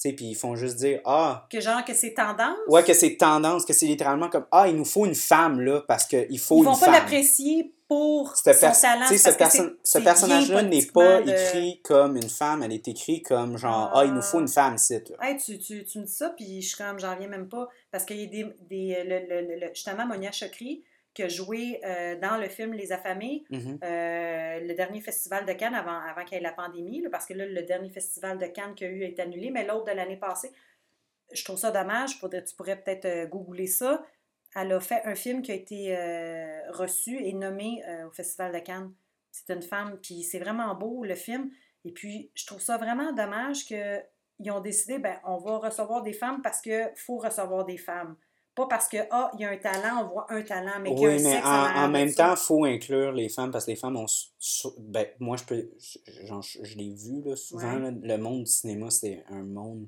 Tu 0.00 0.10
sais, 0.10 0.12
puis 0.12 0.26
ils 0.26 0.36
font 0.36 0.54
juste 0.54 0.76
dire 0.76 1.00
Ah, 1.04 1.46
Que 1.50 1.60
genre 1.60 1.84
que 1.84 1.92
c'est 1.92 2.14
tendance? 2.14 2.56
ouais, 2.68 2.84
que 2.84 2.94
c'est 2.94 3.16
tendance, 3.16 3.64
que 3.64 3.72
c'est 3.72 3.86
littéralement 3.86 4.28
comme 4.28 4.46
Ah, 4.52 4.68
il 4.68 4.76
nous 4.76 4.84
faut 4.84 5.06
une 5.06 5.16
femme 5.16 5.60
là, 5.60 5.82
parce 5.88 6.04
qu'il 6.06 6.38
faut 6.38 6.56
Ils 6.56 6.58
une 6.60 6.64
vont 6.66 6.72
pas 6.76 6.84
femme. 6.86 6.92
l'apprécier 6.94 7.74
pour 7.88 8.36
son 8.36 8.44
talent. 8.44 9.06
tu 9.08 9.18
sais, 9.18 9.32
ce, 9.32 9.36
perso- 9.36 9.56
c'est- 9.56 9.62
ce 9.68 9.76
c'est 9.82 10.02
personnage-là 10.04 10.62
n'est 10.62 10.86
pas 10.86 11.22
de- 11.22 11.30
écrit 11.30 11.80
comme 11.82 12.16
une 12.16 12.28
femme, 12.28 12.62
elle 12.62 12.72
est 12.74 12.86
écrite 12.86 13.26
comme 13.26 13.56
genre 13.56 13.90
Ah, 13.92 14.04
il 14.04 14.12
nous 14.12 14.22
faut 14.22 14.38
une 14.38 14.46
femme 14.46 14.76
là. 14.78 14.98
Hey, 15.20 15.36
tu, 15.38 15.58
tu, 15.58 15.84
tu 15.84 15.98
me 15.98 16.04
dis 16.04 16.12
ça, 16.12 16.30
puis 16.30 16.62
je 16.62 16.68
suis 16.68 16.76
comme, 16.76 17.00
j'en 17.00 17.16
viens 17.16 17.28
même 17.28 17.48
pas. 17.48 17.66
Parce 17.90 18.04
qu'il 18.04 18.18
y 18.20 18.24
a 18.24 18.26
des. 18.26 18.44
des 18.68 19.02
le, 19.04 19.18
le- 19.26 19.48
le- 19.54 19.60
le- 19.66 19.74
justement, 19.74 20.06
Monia 20.06 20.30
Chokri, 20.30 20.84
qui 21.18 21.24
a 21.24 21.28
joué 21.28 21.80
euh, 21.84 22.14
dans 22.20 22.36
le 22.36 22.48
film 22.48 22.72
Les 22.74 22.92
Affamés, 22.92 23.42
Mhm. 23.50 23.80
euh, 23.82 24.60
le 24.60 24.72
dernier 24.74 25.00
festival 25.00 25.44
de 25.46 25.52
Cannes 25.52 25.74
avant, 25.74 25.98
avant 25.98 26.24
qu'il 26.24 26.34
y 26.36 26.38
ait 26.38 26.42
la 26.44 26.52
pandémie, 26.52 27.02
là, 27.02 27.10
parce 27.10 27.26
que 27.26 27.34
là, 27.34 27.44
le 27.44 27.62
dernier 27.64 27.90
festival 27.90 28.38
de 28.38 28.46
Cannes 28.46 28.76
qu'il 28.76 28.86
y 28.86 28.90
a 28.90 28.92
eu 28.92 29.02
est 29.02 29.18
annulé, 29.18 29.50
mais 29.50 29.66
l'autre 29.66 29.86
de 29.86 29.96
l'année 29.96 30.16
passée, 30.16 30.52
je 31.32 31.42
trouve 31.44 31.56
ça 31.58 31.72
dommage. 31.72 32.20
Faudrait- 32.20 32.44
tu 32.44 32.54
pourrais 32.54 32.80
peut-être 32.80 33.04
euh, 33.06 33.26
googler 33.26 33.66
ça. 33.66 34.06
Elle 34.54 34.70
a 34.72 34.78
fait 34.78 35.02
un 35.06 35.16
film 35.16 35.42
qui 35.42 35.50
a 35.50 35.56
été 35.56 35.94
reçu 36.70 37.18
et 37.22 37.32
nommé 37.34 37.82
au 38.06 38.10
Festival 38.12 38.50
de 38.52 38.58
Cannes. 38.60 38.94
C'est 39.32 39.52
une 39.52 39.62
femme, 39.62 39.98
puis 40.02 40.22
c'est 40.22 40.38
vraiment 40.38 40.74
beau 40.74 41.04
le 41.04 41.14
film. 41.16 41.50
Et 41.84 41.92
puis, 41.92 42.30
je 42.34 42.46
trouve 42.46 42.60
ça 42.60 42.76
vraiment 42.78 43.12
dommage 43.12 43.64
qu'ils 43.66 44.50
ont 44.50 44.60
décidé, 44.60 44.98
ben, 44.98 45.18
on 45.24 45.36
va 45.36 45.58
recevoir 45.58 46.02
des 46.02 46.14
femmes 46.14 46.40
parce 46.42 46.60
qu'il 46.62 46.90
faut 46.96 47.18
recevoir 47.18 47.66
des 47.66 47.76
femmes. 47.76 48.16
Pas 48.58 48.66
parce 48.66 48.88
que, 48.88 48.96
ah, 49.12 49.30
il 49.34 49.40
y 49.40 49.44
a 49.44 49.50
un 49.50 49.56
talent, 49.56 50.02
on 50.04 50.08
voit 50.08 50.26
un 50.30 50.42
talent, 50.42 50.80
mais 50.82 50.92
qu'il 50.92 51.02
y 51.02 51.06
a 51.06 51.10
un 51.10 51.16
Oui, 51.16 51.22
mais 51.22 51.32
sexe 51.34 51.46
en, 51.46 51.84
en 51.84 51.88
même 51.88 52.12
temps, 52.12 52.32
il 52.32 52.36
faut 52.36 52.64
inclure 52.64 53.12
les 53.12 53.28
femmes 53.28 53.52
parce 53.52 53.66
que 53.66 53.70
les 53.70 53.76
femmes 53.76 53.96
ont. 53.96 54.06
Ben, 54.78 55.06
moi, 55.20 55.36
je 55.36 55.44
peux. 55.44 55.70
je- 55.78 56.26
genre, 56.26 56.42
je, 56.42 56.58
je 56.64 56.76
l'ai 56.76 56.92
vu 56.92 57.22
là, 57.24 57.36
souvent. 57.36 57.74
Ouais. 57.74 57.80
là, 57.80 57.92
le 58.16 58.18
monde 58.18 58.40
du 58.44 58.50
cinéma, 58.50 58.90
c'est 58.90 59.22
un 59.30 59.44
monde 59.44 59.86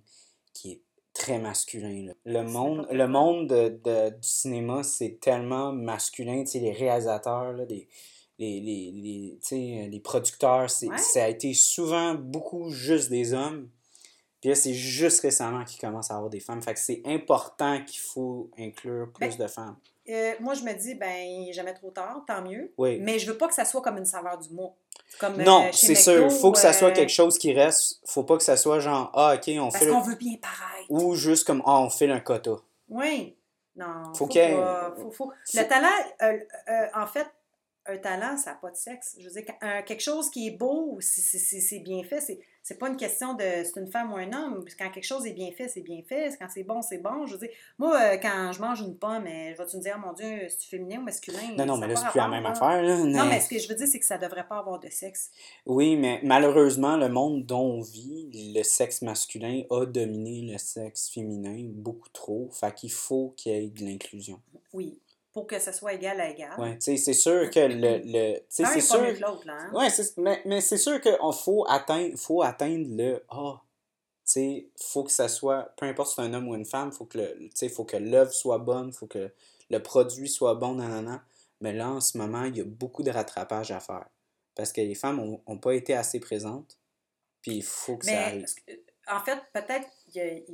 qui 0.54 0.70
est 0.72 0.82
très 1.12 1.40
masculin. 1.40 2.06
là. 2.06 2.12
Le 2.24 2.42
monde, 2.44 2.86
le 2.92 3.08
monde 3.08 3.48
de, 3.48 3.68
de- 3.84 4.10
du 4.10 4.28
cinéma, 4.28 4.84
c'est 4.84 5.18
tellement 5.20 5.72
masculin. 5.72 6.44
Tu 6.44 6.52
sais, 6.52 6.58
les 6.60 6.70
réalisateurs, 6.72 7.52
là, 7.52 7.64
les, 7.64 7.88
les, 8.38 9.88
les, 9.90 10.00
producteurs, 10.00 10.70
c'est, 10.70 10.86
Ouais. 10.88 10.96
ça 10.98 11.24
a 11.24 11.28
été 11.28 11.52
souvent 11.54 12.14
beaucoup 12.14 12.70
juste 12.70 13.10
des 13.10 13.34
hommes. 13.34 13.68
Puis 14.40 14.48
là, 14.50 14.54
c'est 14.54 14.72
juste 14.74 15.20
récemment 15.20 15.64
qu'ils 15.64 15.80
commencent 15.80 16.10
à 16.10 16.14
avoir 16.16 16.30
des 16.30 16.40
femmes. 16.40 16.62
Fait 16.62 16.72
que 16.74 16.80
c'est 16.80 17.02
important 17.04 17.82
qu'il 17.84 18.00
faut 18.00 18.50
inclure 18.58 19.08
plus 19.12 19.36
Ben, 19.36 19.44
de 19.44 19.46
femmes. 19.46 19.76
Euh, 20.08 20.32
moi, 20.40 20.54
je 20.54 20.62
me 20.62 20.72
dis, 20.72 20.94
ben, 20.94 21.08
il 21.26 21.52
jamais 21.52 21.74
trop 21.74 21.90
tard, 21.90 22.24
tant 22.26 22.42
mieux. 22.42 22.72
Oui. 22.78 22.98
Mais 23.00 23.18
je 23.18 23.30
veux 23.30 23.36
pas 23.36 23.48
que 23.48 23.54
ça 23.54 23.64
soit 23.64 23.82
comme 23.82 23.98
une 23.98 24.06
saveur 24.06 24.38
du 24.38 24.48
mois. 24.50 24.74
Comme, 25.18 25.38
euh, 25.40 25.44
Non, 25.44 25.70
chez 25.72 25.88
c'est 25.88 25.94
sûr. 25.94 26.32
Faut 26.32 26.52
que 26.52 26.58
ça 26.58 26.72
soit 26.72 26.88
euh, 26.88 26.92
quelque 26.92 27.10
chose 27.12 27.38
qui 27.38 27.52
reste. 27.52 28.00
Faut 28.06 28.24
pas 28.24 28.36
que 28.38 28.42
ça 28.42 28.56
soit 28.56 28.80
genre, 28.80 29.10
ah, 29.14 29.34
ok, 29.36 29.50
on 29.58 29.68
Parce 29.70 29.78
fait. 29.78 29.84
le- 29.86 29.92
qu'on 29.92 30.00
veut 30.00 30.14
bien 30.16 30.36
paraître. 30.40 30.86
Ou 30.88 31.14
juste 31.14 31.46
comme, 31.46 31.62
ah, 31.66 31.78
on 31.80 31.90
fait 31.90 32.10
un 32.10 32.20
quota. 32.20 32.56
Oui. 32.88 33.36
Non. 33.76 34.04
Faut 34.08 34.14
Faut, 34.14 34.26
qu'il 34.26 34.40
y 34.40 34.44
ait- 34.44 34.54
pas- 34.56 34.94
faut- 34.96 35.10
faut- 35.10 35.32
Le 35.54 35.62
talent, 35.68 35.88
euh, 36.22 36.38
euh, 36.68 36.86
en 36.94 37.06
fait, 37.06 37.26
un 37.86 37.98
talent, 37.98 38.36
ça 38.36 38.50
n'a 38.52 38.56
pas 38.56 38.70
de 38.70 38.76
sexe. 38.76 39.16
Je 39.18 39.28
veux 39.28 39.30
dire, 39.40 39.44
quelque 39.84 40.02
chose 40.02 40.30
qui 40.30 40.48
est 40.48 40.50
beau, 40.56 40.98
si, 41.00 41.20
si- 41.20 41.38
si 41.38 41.60
c'est 41.60 41.78
bien 41.80 42.02
fait, 42.04 42.20
c'est, 42.20 42.38
c'est 42.62 42.78
pas 42.78 42.88
une 42.88 42.96
question 42.96 43.34
de 43.34 43.42
c'est 43.64 43.80
une 43.80 43.90
femme 43.90 44.12
ou 44.12 44.16
un 44.16 44.32
homme. 44.32 44.64
Quand 44.78 44.90
quelque 44.90 45.04
chose 45.06 45.26
est 45.26 45.32
bien 45.32 45.50
fait, 45.52 45.68
c'est 45.68 45.80
bien 45.80 46.02
fait. 46.08 46.36
Quand 46.38 46.48
c'est 46.52 46.62
bon, 46.64 46.82
c'est 46.82 46.98
bon. 46.98 47.26
Je 47.26 47.32
veux 47.32 47.38
dire, 47.38 47.48
moi, 47.78 47.98
euh, 48.00 48.16
quand 48.18 48.52
je 48.52 48.60
mange 48.60 48.80
une 48.80 48.96
pomme, 48.96 49.26
euh, 49.26 49.52
je 49.52 49.62
vais-tu 49.62 49.76
me 49.78 49.82
dire, 49.82 49.94
oh 49.98 50.06
mon 50.06 50.12
Dieu, 50.12 50.46
c'est 50.48 50.68
féminin 50.68 50.98
ou 50.98 51.02
masculin? 51.02 51.38
Non, 51.56 51.64
non, 51.66 51.76
mais 51.78 51.88
là, 51.88 51.96
c'est 51.96 52.08
plus 52.10 52.18
la 52.18 52.28
même 52.28 52.46
affaire, 52.46 52.82
là. 52.82 52.96
Non, 52.98 53.24
mais- 53.24 53.30
mais 53.30 53.40
ce 53.40 53.48
que 53.48 53.58
je 53.58 53.68
veux 53.68 53.74
dire, 53.74 53.86
c'est 53.86 53.98
que 53.98 54.06
ça 54.06 54.18
devrait 54.18 54.46
pas 54.46 54.58
avoir 54.58 54.78
de 54.78 54.88
sexe. 54.90 55.30
Oui, 55.66 55.96
mais 55.96 56.20
malheureusement, 56.22 56.96
le 56.96 57.08
monde 57.08 57.46
dont 57.46 57.60
on 57.60 57.80
vit, 57.82 58.30
le 58.54 58.62
sexe 58.62 59.02
masculin 59.02 59.62
a 59.70 59.86
dominé 59.86 60.52
le 60.52 60.58
sexe 60.58 61.08
féminin 61.10 61.64
beaucoup 61.72 62.08
trop. 62.12 62.48
Fait 62.52 62.74
qu'il 62.74 62.92
faut 62.92 63.32
qu'il 63.36 63.52
y 63.52 63.56
ait 63.56 63.68
de 63.68 63.84
l'inclusion. 63.84 64.40
Oui. 64.72 64.98
Pour 65.32 65.46
que 65.46 65.58
ce 65.58 65.70
soit 65.72 65.92
égal 65.94 66.20
à 66.20 66.30
égal. 66.30 66.50
Tu 66.56 66.80
sais, 66.80 66.96
c'est 66.96 67.12
sûr 67.12 67.50
que 67.50 67.60
le. 67.60 67.98
le 68.04 68.38
tu 68.40 68.64
c'est 68.64 68.80
sûr. 68.80 69.00
l'autre, 69.00 69.46
là. 69.46 69.56
hein? 69.58 69.72
Ouais, 69.72 69.90
c'est- 69.90 70.16
mais, 70.18 70.42
mais 70.44 70.60
c'est 70.60 70.76
sûr 70.78 71.00
qu'il 71.00 71.16
faut 71.44 71.64
atteindre, 71.68 72.16
faut 72.18 72.42
atteindre 72.42 72.86
le 72.88 73.24
Ah. 73.28 73.60
Tu 74.26 74.32
sais, 74.32 74.68
faut 74.80 75.02
que 75.04 75.10
ça 75.10 75.28
soit, 75.28 75.72
peu 75.76 75.86
importe 75.86 76.10
si 76.10 76.14
c'est 76.16 76.22
un 76.22 76.32
homme 76.34 76.48
ou 76.48 76.54
une 76.54 76.64
femme, 76.64 76.92
faut 76.92 77.04
que 77.04 77.18
le, 77.18 77.48
tu 77.50 77.68
faut 77.68 77.84
que 77.84 77.96
l'œuvre 77.96 78.32
soit 78.32 78.58
bonne, 78.58 78.92
faut 78.92 79.06
que 79.08 79.32
le 79.70 79.82
produit 79.82 80.28
soit 80.28 80.54
bon, 80.54 80.74
nanana. 80.76 81.24
Mais 81.60 81.72
là, 81.72 81.90
en 81.90 82.00
ce 82.00 82.16
moment, 82.16 82.44
il 82.44 82.56
y 82.56 82.60
a 82.60 82.64
beaucoup 82.64 83.02
de 83.02 83.10
rattrapage 83.10 83.70
à 83.72 83.80
faire. 83.80 84.06
Parce 84.54 84.72
que 84.72 84.80
les 84.80 84.94
femmes 84.94 85.38
ont 85.46 85.58
pas 85.58 85.74
été 85.74 85.94
assez 85.94 86.20
présentes. 86.20 86.78
Puis 87.42 87.56
il 87.56 87.62
faut 87.62 87.96
que 87.96 88.06
ça 88.06 88.26
arrive. 88.26 88.44
euh, 88.68 88.74
en 89.08 89.20
fait, 89.20 89.38
peut-être 89.52 89.88
qu'il 90.12 90.44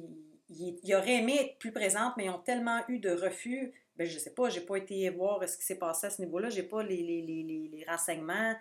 il, 0.48 0.78
il 0.82 0.94
aurait 0.94 1.16
aimé 1.16 1.36
être 1.40 1.58
plus 1.58 1.72
présente, 1.72 2.14
mais 2.16 2.26
ils 2.26 2.30
ont 2.30 2.38
tellement 2.38 2.80
eu 2.88 2.98
de 2.98 3.10
refus. 3.10 3.72
Ben, 3.96 4.06
je 4.06 4.18
sais 4.18 4.34
pas, 4.34 4.50
j'ai 4.50 4.60
pas 4.60 4.76
été 4.76 5.08
voir 5.10 5.46
ce 5.48 5.56
qui 5.56 5.64
s'est 5.64 5.78
passé 5.78 6.06
à 6.06 6.10
ce 6.10 6.20
niveau-là, 6.20 6.50
j'ai 6.50 6.62
pas 6.62 6.82
les, 6.82 7.02
les, 7.02 7.22
les, 7.22 7.70
les, 7.72 7.84
renseignements. 7.88 8.54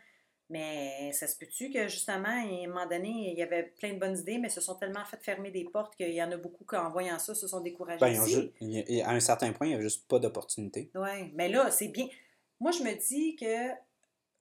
Mais 0.48 1.12
ça 1.12 1.28
se 1.28 1.36
peut-tu 1.38 1.72
que 1.72 1.88
justement, 1.88 2.28
à 2.28 2.44
un 2.44 2.68
moment 2.68 2.86
donné, 2.86 3.32
il 3.32 3.38
y 3.38 3.41
avait 3.41 3.64
plein 3.80 3.94
de 3.94 3.99
bonnes 3.99 4.18
idées, 4.18 4.38
mais 4.38 4.49
se 4.49 4.62
sont 4.62 4.76
tellement 4.76 5.03
fait 5.03 5.18
fermer 5.18 5.49
des 5.49 5.66
portes 5.66 5.95
qu'il 5.95 6.14
y 6.14 6.22
en 6.22 6.32
a 6.32 6.38
beaucoup 6.38 6.64
qui, 6.66 6.76
en 6.76 6.91
voyant 6.91 7.18
ça, 7.18 7.34
se 7.34 7.48
sont 7.48 7.62
découragés. 7.62 7.99
Ben, 7.99 8.22
aussi? 8.22 9.02
à 9.02 9.10
un 9.10 9.20
certain 9.20 9.52
point, 9.53 9.68
il 9.68 9.72
n'y 9.72 9.76
a 9.78 9.82
juste 9.82 10.07
pas 10.07 10.20
d'opportunité. 10.20 10.91
Oui, 10.94 11.32
mais 11.34 11.49
là, 11.49 11.72
c'est 11.72 11.88
bien. 11.88 12.07
Moi, 12.60 12.72
je 12.72 12.84
me 12.84 12.94
dis 12.94 13.36
que 13.36 13.70
Tu 13.70 13.76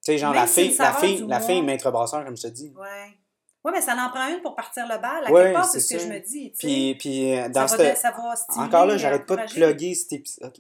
sais, 0.03 0.19
genre, 0.19 0.35
la 0.35 0.47
fille, 0.47 0.77
la 0.77 0.93
fille, 0.93 1.25
la 1.27 1.41
fille 1.41 1.63
maître 1.63 1.91
brasseur, 1.91 2.23
comme 2.25 2.37
je 2.37 2.43
te 2.43 2.49
dis. 2.49 2.71
Ouais. 2.77 3.17
Ouais, 3.65 3.73
mais 3.73 3.81
ça 3.81 3.95
en 3.95 4.11
prend 4.11 4.29
une 4.29 4.43
pour 4.43 4.55
partir 4.55 4.85
le 4.87 5.01
bal. 5.01 5.25
À 5.27 5.33
Ouais, 5.33 5.45
quelque 5.45 5.55
part, 5.55 5.65
c'est 5.65 5.81
ce 5.81 5.95
que 5.95 5.99
je 6.01 6.07
me 6.07 6.19
dis. 6.21 6.53
tu. 6.53 6.59
Puis, 6.67 6.95
puis 6.99 7.33
euh, 7.33 7.43
ça, 7.45 7.49
dans 7.49 7.61
va, 7.63 7.69
cette... 7.69 7.95
de- 7.97 7.99
ça 8.01 8.11
va 8.11 8.37
stimuler, 8.37 8.67
Encore 8.69 8.87
là, 8.87 8.97
j'arrête 8.99 9.27
pas 9.27 9.37
de 9.37 9.51
plugger 9.51 9.95
cet 9.95 10.13
épisode. 10.13 10.53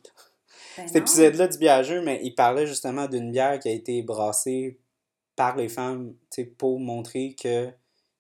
Ben 0.77 0.87
Cet 0.89 0.97
épisode-là 0.97 1.47
du 1.49 1.59
biageux, 1.59 2.01
mais 2.03 2.21
il 2.25 2.35
parlait 2.35 2.67
justement 2.67 3.07
d'une 3.07 3.31
bière 3.31 3.59
qui 3.61 3.69
a 3.69 3.73
été 3.73 4.03
brassée 4.03 4.79
par 5.37 5.55
les 5.57 5.69
femmes, 5.69 6.15
tu 6.33 6.43
sais, 6.43 6.45
pour 6.45 6.81
montrer 6.81 7.35
que 7.41 7.69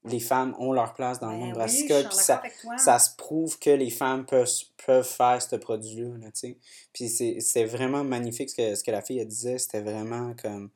les 0.05 0.20
femmes 0.20 0.55
ont 0.59 0.73
leur 0.73 0.93
place 0.93 1.19
dans 1.19 1.28
le 1.31 1.32
Ben 1.35 1.40
monde 1.40 1.48
oui, 1.52 1.55
brassicole. 1.55 2.05
Puis 2.09 2.16
ça, 2.19 2.43
ça 2.77 2.98
se 2.98 3.16
prouve 3.16 3.59
que 3.59 3.70
les 3.70 3.89
femmes 3.90 4.27
peuvent, 4.27 4.47
peuvent 4.86 5.06
faire 5.09 5.40
ce 5.40 5.56
produit-là, 5.56 6.19
là, 6.19 6.27
tu 6.27 6.40
sais. 6.40 6.59
Puis 6.93 7.09
c'est- 7.09 7.65
vraiment 7.65 8.05
magnifique 8.05 8.51
ce 8.51 8.55
que, 8.55 8.74
ce 8.74 8.85
que 8.85 8.90
la 8.90 9.01
fille 9.01 9.19
elle 9.19 9.28
disait. 9.28 9.56
C'était 9.59 9.81
vraiment 9.81 10.35
comme... 10.40 10.70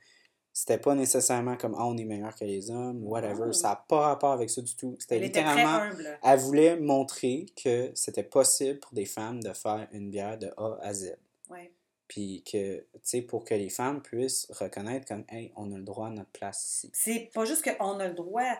C'était 0.58 0.78
pas 0.78 0.96
nécessairement 0.96 1.56
comme 1.56 1.76
«Ah, 1.78 1.86
on 1.86 1.96
est 1.96 2.04
meilleur 2.04 2.34
que 2.34 2.44
les 2.44 2.68
hommes» 2.68 3.04
whatever. 3.06 3.46
Non. 3.46 3.52
Ça 3.52 3.68
n'a 3.68 3.76
pas 3.76 4.08
rapport 4.08 4.32
avec 4.32 4.50
ça 4.50 4.60
du 4.60 4.74
tout. 4.74 4.96
C'était 4.98 5.18
Elle 5.18 5.22
était 5.26 5.44
très 5.44 5.54
littéralement... 5.54 6.18
Elle 6.24 6.40
voulait 6.40 6.76
montrer 6.80 7.46
que 7.62 7.92
c'était 7.94 8.24
possible 8.24 8.80
pour 8.80 8.92
des 8.92 9.04
femmes 9.04 9.40
de 9.40 9.52
faire 9.52 9.86
une 9.92 10.10
bière 10.10 10.36
de 10.36 10.48
A 10.56 10.76
à 10.82 10.92
Z. 10.92 11.16
Ouais. 11.48 11.72
Puis 12.08 12.42
que, 12.42 12.78
tu 12.78 12.86
sais, 13.04 13.22
pour 13.22 13.44
que 13.44 13.54
les 13.54 13.68
femmes 13.68 14.02
puissent 14.02 14.48
reconnaître 14.50 15.06
comme 15.06 15.24
«Hey, 15.28 15.52
on 15.54 15.70
a 15.72 15.76
le 15.76 15.84
droit 15.84 16.08
à 16.08 16.10
notre 16.10 16.30
place 16.32 16.60
ici.» 16.66 16.90
C'est 16.92 17.30
pas 17.32 17.44
juste 17.44 17.62
qu'on 17.62 18.00
a 18.00 18.08
le 18.08 18.14
droit, 18.14 18.52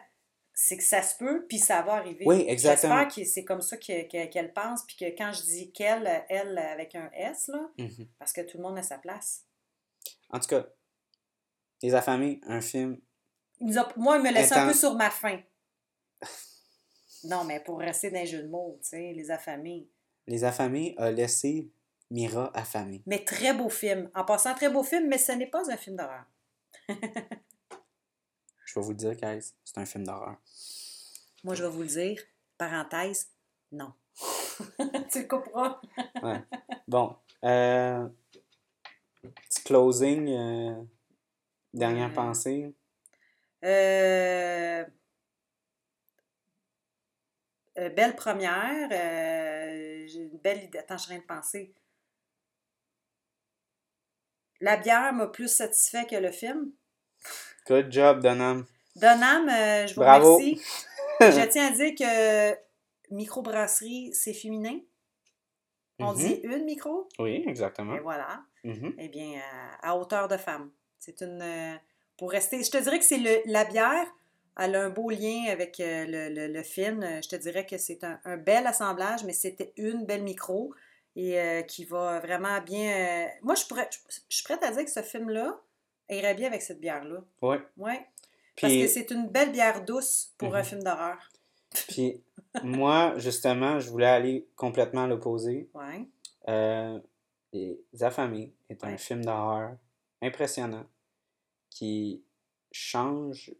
c'est 0.54 0.76
que 0.76 0.84
ça 0.84 1.02
se 1.02 1.16
peut, 1.18 1.46
puis 1.48 1.58
ça 1.58 1.82
va 1.82 1.94
arriver. 1.94 2.22
Oui, 2.28 2.44
exactement. 2.46 2.94
J'espère 3.02 3.24
que 3.24 3.28
c'est 3.28 3.44
comme 3.44 3.60
ça 3.60 3.76
que- 3.76 4.02
que- 4.08 4.30
qu'elle 4.30 4.52
pense, 4.52 4.84
puis 4.86 4.94
que 4.94 5.06
quand 5.18 5.32
je 5.32 5.42
dis 5.42 5.72
qu'elle, 5.72 6.24
elle 6.28 6.58
avec 6.58 6.94
un 6.94 7.10
S, 7.12 7.48
là, 7.48 7.68
Mhm. 7.76 8.06
parce 8.20 8.32
que 8.32 8.42
tout 8.42 8.56
le 8.58 8.62
monde 8.62 8.78
a 8.78 8.84
sa 8.84 8.98
place. 8.98 9.46
En 10.30 10.38
tout 10.38 10.46
cas, 10.48 10.64
Les 11.82 11.94
Affamés, 11.94 12.40
un 12.46 12.60
film 12.60 12.98
Il 13.60 13.68
nous 13.68 13.78
a- 13.78 13.92
moi, 13.96 14.16
il 14.16 14.22
me 14.22 14.30
laisse 14.32 14.52
un 14.52 14.66
peu 14.66 14.74
sur 14.74 14.94
ma 14.94 15.10
faim. 15.10 15.40
Non, 17.24 17.42
mais 17.42 17.58
pour 17.58 17.80
rester 17.80 18.10
dans 18.12 18.20
les 18.20 18.26
jeux 18.26 18.42
de 18.44 18.48
mots, 18.48 18.78
tu 18.80 18.90
sais, 18.90 19.12
les 19.12 19.28
affamés. 19.32 19.88
Les 20.28 20.44
Affamés 20.44 20.94
a 20.98 21.10
laissé 21.10 21.68
Mira 22.12 22.56
affamée. 22.56 23.02
Mais 23.06 23.24
très 23.24 23.52
beau 23.52 23.68
film. 23.68 24.08
En 24.14 24.24
passant, 24.24 24.54
très 24.54 24.70
beau 24.70 24.84
film, 24.84 25.08
mais 25.08 25.18
ce 25.18 25.32
n'est 25.32 25.48
pas 25.48 25.68
un 25.68 25.76
film 25.76 25.96
d'horreur. 25.96 26.24
Je 26.88 28.74
vais 28.74 28.80
vous 28.80 28.90
le 28.90 28.96
dire, 28.96 29.14
guys, 29.16 29.52
c'est 29.64 29.78
un 29.78 29.84
film 29.84 30.04
d'horreur. 30.04 30.36
Moi, 31.42 31.54
je 31.54 31.64
vais 31.64 31.70
vous 31.70 31.82
le 31.82 31.88
dire, 31.88 32.20
parenthèse, 32.56 33.28
non. 33.72 33.92
tu 35.10 35.22
le 35.22 35.26
couperas. 35.28 35.80
Ouais. 36.22 36.42
Bon. 36.86 37.16
Euh, 37.44 38.06
petit 39.22 39.62
closing. 39.64 40.28
euh, 40.28 40.82
dernière 41.74 42.08
Ouais. 42.08 42.14
pensée? 42.14 42.74
Euh, 43.64 44.84
euh, 47.78 47.88
belle 47.90 48.16
première. 48.16 48.88
euh, 48.92 50.04
J'ai 50.06 50.20
une 50.22 50.38
belle 50.38 50.64
idée. 50.64 50.78
Attends, 50.78 50.96
je 50.98 51.04
suis 51.04 51.12
en 51.12 51.16
train 51.20 51.22
de 51.22 51.40
penser. 51.40 51.74
La 54.60 54.76
bière 54.76 55.12
m'a 55.12 55.28
plus 55.28 55.48
satisfait 55.48 56.06
que 56.06 56.16
le 56.16 56.32
film. 56.32 56.72
Good 57.66 57.92
job, 57.92 58.20
Donham. 58.20 58.66
Donham, 58.96 59.48
euh, 59.48 59.86
je 59.86 59.94
vous 59.94 60.00
Bravo. 60.00 60.36
remercie. 60.38 60.60
je 61.20 61.48
tiens 61.48 61.68
à 61.68 61.70
dire 61.72 61.94
que 61.94 62.58
microbrasserie, 63.14 64.12
c'est 64.14 64.32
féminin. 64.34 64.80
On 66.00 66.12
Mhm. 66.12 66.18
dit 66.18 66.40
une 66.44 66.64
micro. 66.64 67.08
Oui, 67.18 67.44
exactement. 67.46 67.94
Et 67.96 68.00
voilà. 68.00 68.42
Mhm. 68.64 68.94
Eh 68.98 69.08
bien, 69.08 69.40
à 69.82 69.96
hauteur 69.96 70.26
de 70.28 70.36
femme. 70.36 70.70
C'est 70.98 71.20
une. 71.22 71.40
euh, 71.42 71.74
pour 72.16 72.30
rester. 72.32 72.62
Je 72.62 72.70
te 72.70 72.78
dirais 72.78 72.98
que 72.98 73.04
c'est 73.04 73.18
le, 73.18 73.40
la 73.46 73.64
bière. 73.64 74.06
Elle 74.60 74.74
a 74.74 74.82
un 74.84 74.90
beau 74.90 75.08
lien 75.10 75.44
avec 75.50 75.78
euh, 75.78 76.04
le, 76.06 76.34
le- 76.34 76.52
le 76.52 76.62
film. 76.64 77.02
Euh, 77.02 77.20
Je 77.22 77.28
te 77.28 77.36
dirais 77.36 77.64
que 77.64 77.78
c'est 77.78 78.02
un, 78.02 78.18
un 78.24 78.36
bel 78.36 78.66
assemblage, 78.66 79.22
mais 79.24 79.32
c'était 79.32 79.72
une 79.76 80.04
belle 80.04 80.22
micro 80.24 80.74
et 81.14 81.38
euh, 81.38 81.62
qui 81.62 81.84
va 81.84 82.18
vraiment 82.20 82.60
bien. 82.60 83.28
Moi, 83.42 83.54
je, 83.54 83.64
pourrais, 83.66 83.88
je, 83.92 83.98
je 84.28 84.34
suis 84.34 84.42
prête 84.44 84.62
à 84.64 84.72
dire 84.72 84.84
que 84.84 84.90
ce 84.90 85.02
film-là 85.02 85.60
irait 86.10 86.34
bien 86.34 86.48
avec 86.48 86.62
cette 86.62 86.80
bière-là. 86.80 87.20
Ouais. 87.42 87.60
Oui. 87.76 87.92
Parce 88.60 88.72
que 88.74 88.88
c'est 88.88 89.10
une 89.12 89.28
belle 89.28 89.52
bière 89.52 89.84
douce 89.84 90.32
pour 90.38 90.54
un 90.56 90.58
Mhm. 90.60 90.64
film 90.64 90.82
d'horreur. 90.82 91.18
puis 91.88 92.20
moi, 92.64 93.14
justement, 93.18 93.78
je 93.78 93.88
voulais 93.90 94.06
aller 94.06 94.48
complètement 94.56 95.04
à 95.04 95.06
l'opposé. 95.06 95.68
Oui. 95.74 96.08
Euh, 96.48 96.98
Affamés 98.00 98.52
est 98.68 98.82
un 98.84 98.88
Ouais. 98.90 98.98
film 98.98 99.24
d'horreur 99.24 99.76
impressionnant 100.22 100.86
qui 101.70 102.22
change 102.72 103.52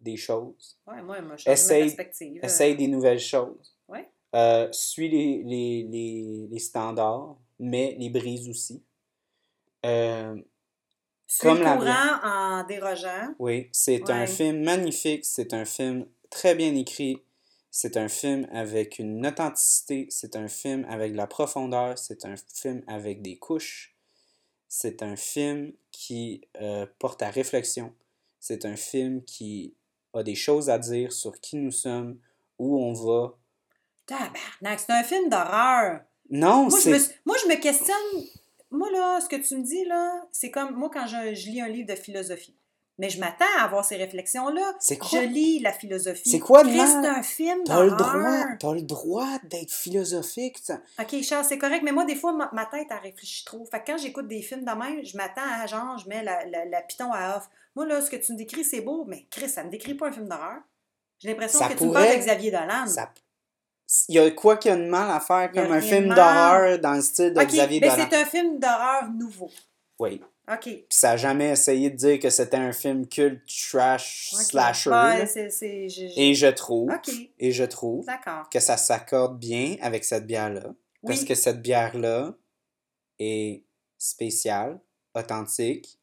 des 0.00 0.16
choses, 0.16 0.78
Ouais, 0.86 1.02
moi, 1.02 1.20
moi, 1.22 1.36
je 1.36 1.48
Essaye- 1.50 1.84
perspective. 1.84 2.40
essaye 2.44 2.76
des 2.76 2.88
nouvelles 2.88 3.18
choses, 3.20 3.76
Ouais. 3.88 4.08
euh, 4.34 4.70
suit 4.72 5.08
les, 5.08 5.42
les, 5.44 5.82
les, 5.90 6.48
les 6.50 6.58
standards, 6.58 7.36
mais 7.58 7.96
les 7.98 8.10
brise 8.10 8.48
aussi. 8.48 8.82
Euh, 9.84 10.36
Suis 11.26 11.40
comme 11.48 11.58
le 11.58 11.64
la 11.64 11.76
courant 11.76 12.28
en 12.62 12.64
dérogeant. 12.66 13.34
oui, 13.38 13.68
c'est 13.72 14.08
un 14.10 14.26
film 14.26 14.62
magnifique, 14.64 15.24
c'est 15.24 15.52
un 15.54 15.64
film 15.64 16.06
très 16.30 16.54
bien 16.54 16.74
écrit, 16.74 17.22
c'est 17.70 17.96
un 17.96 18.08
film 18.08 18.46
avec 18.52 18.98
une 18.98 19.26
authenticité, 19.26 20.06
c'est 20.10 20.36
un 20.36 20.48
film 20.48 20.84
avec 20.88 21.12
de 21.12 21.16
la 21.16 21.26
profondeur, 21.26 21.98
c'est 21.98 22.24
un 22.24 22.34
film 22.36 22.82
avec 22.86 23.22
des 23.22 23.38
couches, 23.38 23.95
c'est 24.78 25.02
un 25.02 25.16
film 25.16 25.72
qui 25.90 26.42
euh, 26.60 26.84
porte 26.98 27.22
à 27.22 27.30
réflexion, 27.30 27.94
c'est 28.38 28.66
un 28.66 28.76
film 28.76 29.24
qui 29.24 29.74
a 30.12 30.22
des 30.22 30.34
choses 30.34 30.68
à 30.68 30.78
dire 30.78 31.12
sur 31.12 31.40
qui 31.40 31.56
nous 31.56 31.70
sommes, 31.70 32.18
où 32.58 32.78
on 32.78 32.92
va. 32.92 33.38
Tabarnak, 34.04 34.80
c'est 34.80 34.92
un 34.92 35.02
film 35.02 35.30
d'horreur. 35.30 36.02
Non, 36.28 36.68
Moi, 36.68 36.78
je 36.84 36.90
me, 36.90 36.98
c'est... 36.98 37.18
moi, 37.24 37.36
je 37.42 37.48
me 37.48 37.58
questionne. 37.58 37.96
Moi, 38.70 38.90
là, 38.92 39.18
ce 39.22 39.30
que 39.30 39.36
tu 39.36 39.56
me 39.56 39.64
dis, 39.64 39.86
là, 39.86 40.28
c'est 40.30 40.50
comme 40.50 40.74
moi 40.74 40.90
quand 40.92 41.06
je, 41.06 41.34
je 41.34 41.48
lis 41.48 41.62
un 41.62 41.68
livre 41.68 41.88
de 41.88 41.94
philosophie. 41.94 42.54
Mais 42.98 43.10
je 43.10 43.20
m'attends 43.20 43.44
à 43.58 43.64
avoir 43.64 43.84
ces 43.84 43.96
réflexions-là. 43.96 44.74
C'est 44.80 44.96
quoi? 44.96 45.08
Je 45.12 45.26
lis 45.26 45.58
la 45.60 45.72
philosophie. 45.72 46.30
C'est 46.30 46.38
quoi 46.38 46.62
Chris, 46.62 46.78
c'est 46.78 47.06
un 47.06 47.22
film 47.22 47.58
T'as 47.66 47.82
le 47.82 47.90
droit, 47.90 48.44
t'as 48.58 48.72
le 48.72 48.82
droit 48.82 49.38
d'être 49.44 49.70
philosophique. 49.72 50.56
ça- 50.62 50.80
OK, 50.98 51.22
Charles, 51.22 51.44
c'est 51.46 51.58
correct, 51.58 51.82
mais 51.84 51.92
moi, 51.92 52.06
des 52.06 52.14
fois, 52.16 52.32
ma, 52.32 52.48
ma 52.54 52.64
tête, 52.64 52.86
elle 52.90 52.96
réfléchit 53.02 53.44
trop. 53.44 53.66
Fait 53.70 53.80
que 53.80 53.86
quand 53.92 53.98
j'écoute 53.98 54.28
des 54.28 54.40
films 54.40 54.64
de 54.64 54.70
même, 54.72 55.04
je 55.04 55.16
m'attends 55.16 55.42
à, 55.44 55.66
genre, 55.66 55.98
je 55.98 56.08
mets 56.08 56.22
la, 56.22 56.46
la, 56.46 56.64
la 56.64 56.80
piton 56.82 57.12
à 57.12 57.36
off. 57.36 57.50
Moi, 57.74 57.84
là, 57.86 58.00
ce 58.00 58.08
que 58.10 58.16
tu 58.16 58.32
me 58.32 58.38
décris, 58.38 58.64
c'est 58.64 58.80
beau, 58.80 59.04
mais 59.06 59.26
Chris, 59.30 59.50
ça 59.50 59.62
me 59.62 59.68
décrit 59.70 59.94
pas 59.94 60.08
un 60.08 60.12
film 60.12 60.28
d'horreur. 60.28 60.60
J'ai 61.18 61.28
l'impression 61.28 61.58
Ça 61.58 61.68
que 61.68 61.74
tu 61.74 61.84
me 61.84 61.92
parles 61.92 62.14
de 62.14 62.18
Xavier 62.18 62.50
Dolan. 62.50 62.86
Ça... 62.86 63.12
Il 64.08 64.14
y 64.16 64.18
a 64.18 64.30
quoi 64.32 64.56
qu'il 64.56 64.70
y 64.70 64.74
a 64.74 64.76
de 64.76 64.86
mal 64.88 65.10
à 65.10 65.20
faire 65.20 65.52
comme 65.52 65.70
un 65.70 65.80
film 65.80 66.08
d'horreur 66.14 66.78
dans 66.78 66.94
le 66.94 67.00
style 67.02 67.32
de 67.34 67.42
Xavier 67.42 67.80
mais 67.80 67.88
Dolan? 67.90 68.06
c'est 68.10 68.16
un 68.16 68.24
film 68.24 68.58
d'horreur 68.58 69.10
nouveau. 69.10 69.50
Oui. 69.98 70.20
OK. 70.52 70.60
Puis 70.62 70.86
ça 70.90 71.10
n'a 71.10 71.16
jamais 71.16 71.50
essayé 71.50 71.90
de 71.90 71.96
dire 71.96 72.18
que 72.20 72.30
c'était 72.30 72.56
un 72.56 72.72
film 72.72 73.08
culte 73.08 73.42
trash 73.70 74.32
OK. 74.34 74.42
slasher. 74.42 74.90
Ouais, 74.90 75.26
j'ai- 75.34 75.88
j'ai- 75.88 76.12
Et 76.30 76.34
je 76.34 76.46
trouve, 76.46 76.90
OK, 76.92 77.10
et 77.38 77.50
je 77.52 77.64
trouve 77.64 78.04
d'accord. 78.06 78.48
que 78.48 78.60
ça 78.60 78.76
s'accorde 78.76 79.38
bien 79.40 79.76
avec 79.82 80.04
cette 80.04 80.26
bière-là. 80.26 80.72
Parce 81.04 81.20
Oui. 81.20 81.26
que 81.26 81.34
cette 81.34 81.62
bière-là 81.62 82.34
est 83.18 83.64
spéciale, 83.98 84.80
authentique, 85.14 85.98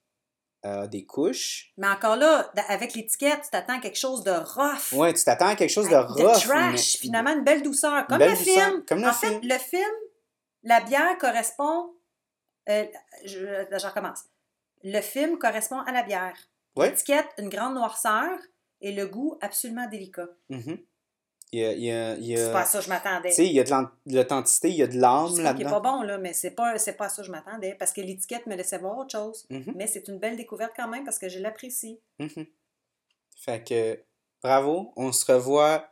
a 0.62 0.88
des 0.88 1.06
couches. 1.06 1.72
Mais 1.78 1.88
encore 1.88 2.16
là, 2.16 2.52
avec 2.70 2.94
l'étiquette, 2.96 3.42
tu 3.44 3.50
t'attends 3.50 3.78
à 3.78 3.82
quelque 3.82 3.98
chose 4.00 4.24
de 4.24 4.32
rough. 4.32 4.94
Ouais, 4.94 5.14
tu 5.14 5.24
t'attends 5.24 5.48
à 5.50 5.56
quelque 5.56 5.70
chose 5.70 5.90
de 5.90 5.96
rough. 5.96 6.42
trash, 6.42 6.72
mais- 6.72 6.78
finalement, 6.78 7.32
une 7.34 7.44
belle 7.44 7.62
douceur. 7.64 8.08
Comme 8.08 8.18
belle 8.20 8.32
le 8.32 8.38
douceur, 8.38 8.70
film. 8.70 8.86
comme 8.86 9.02
le 9.02 9.08
en 9.08 9.14
film. 9.14 9.42
fait, 9.42 9.48
le 9.48 9.58
film, 9.60 9.92
la 10.64 10.82
bière 10.82 11.18
correspond. 11.18 11.94
euh, 12.70 12.86
je, 13.26 13.40
je 13.40 13.86
recommence. 13.86 14.20
Le 14.84 15.00
film 15.02 15.38
correspond 15.38 15.80
à 15.80 15.92
la 15.92 16.04
bière. 16.04 16.36
Ouais. 16.76 16.90
L'étiquette, 16.90 17.28
une 17.38 17.50
grande 17.50 17.76
noirceur 17.76 18.30
et 18.82 18.92
le 18.92 19.08
goût 19.08 19.38
absolument 19.42 19.88
délicat. 19.90 20.28
Il 20.50 21.60
y 21.60 21.64
a, 21.66 21.72
il 21.74 21.84
y 21.84 21.92
a- 21.92 22.16
il 22.16 22.26
y 22.26 22.34
a- 22.36 22.46
C'est 22.48 22.52
pas 22.52 22.62
à 22.62 22.66
ça 22.66 22.80
que 22.80 22.86
je 22.86 22.90
m'attendais. 22.90 23.30
Tu 23.30 23.36
sais, 23.36 23.46
il 23.46 23.54
y 23.54 23.60
a 23.60 23.64
de 23.64 23.72
l'authenticité, 24.08 24.70
il 24.70 24.76
y 24.76 24.82
a 24.84 24.88
de 24.88 24.98
l'âme 25.00 25.40
là-dedans. 25.40 25.70
pas 25.70 25.80
bon, 25.80 26.02
là, 26.02 26.18
mais 26.18 26.34
c'est 26.34 26.52
pas, 26.52 26.78
c'est 26.80 26.94
pas 26.94 27.06
à 27.06 27.10
ça 27.10 27.22
que 27.22 27.28
je 27.28 27.32
m'attendais. 27.32 27.76
Parce 27.76 27.94
que 27.94 28.02
l'étiquette 28.02 28.48
me 28.48 28.56
laissait 28.56 28.80
voir 28.80 28.98
autre 28.98 29.12
chose. 29.12 29.46
Mhm, 29.52 29.74
Mais 29.76 29.86
c'est 29.86 30.08
une 30.08 30.18
belle 30.18 30.36
découverte 30.36 30.74
quand 30.76 30.88
même 30.88 31.04
parce 31.06 31.20
que 31.20 31.30
je 31.30 31.38
l'apprécie. 31.40 32.00
mhm. 32.20 32.46
Fait 33.38 33.64
que, 33.64 34.00
bravo, 34.42 34.94
on 34.96 35.12
se 35.12 35.32
revoit 35.32 35.88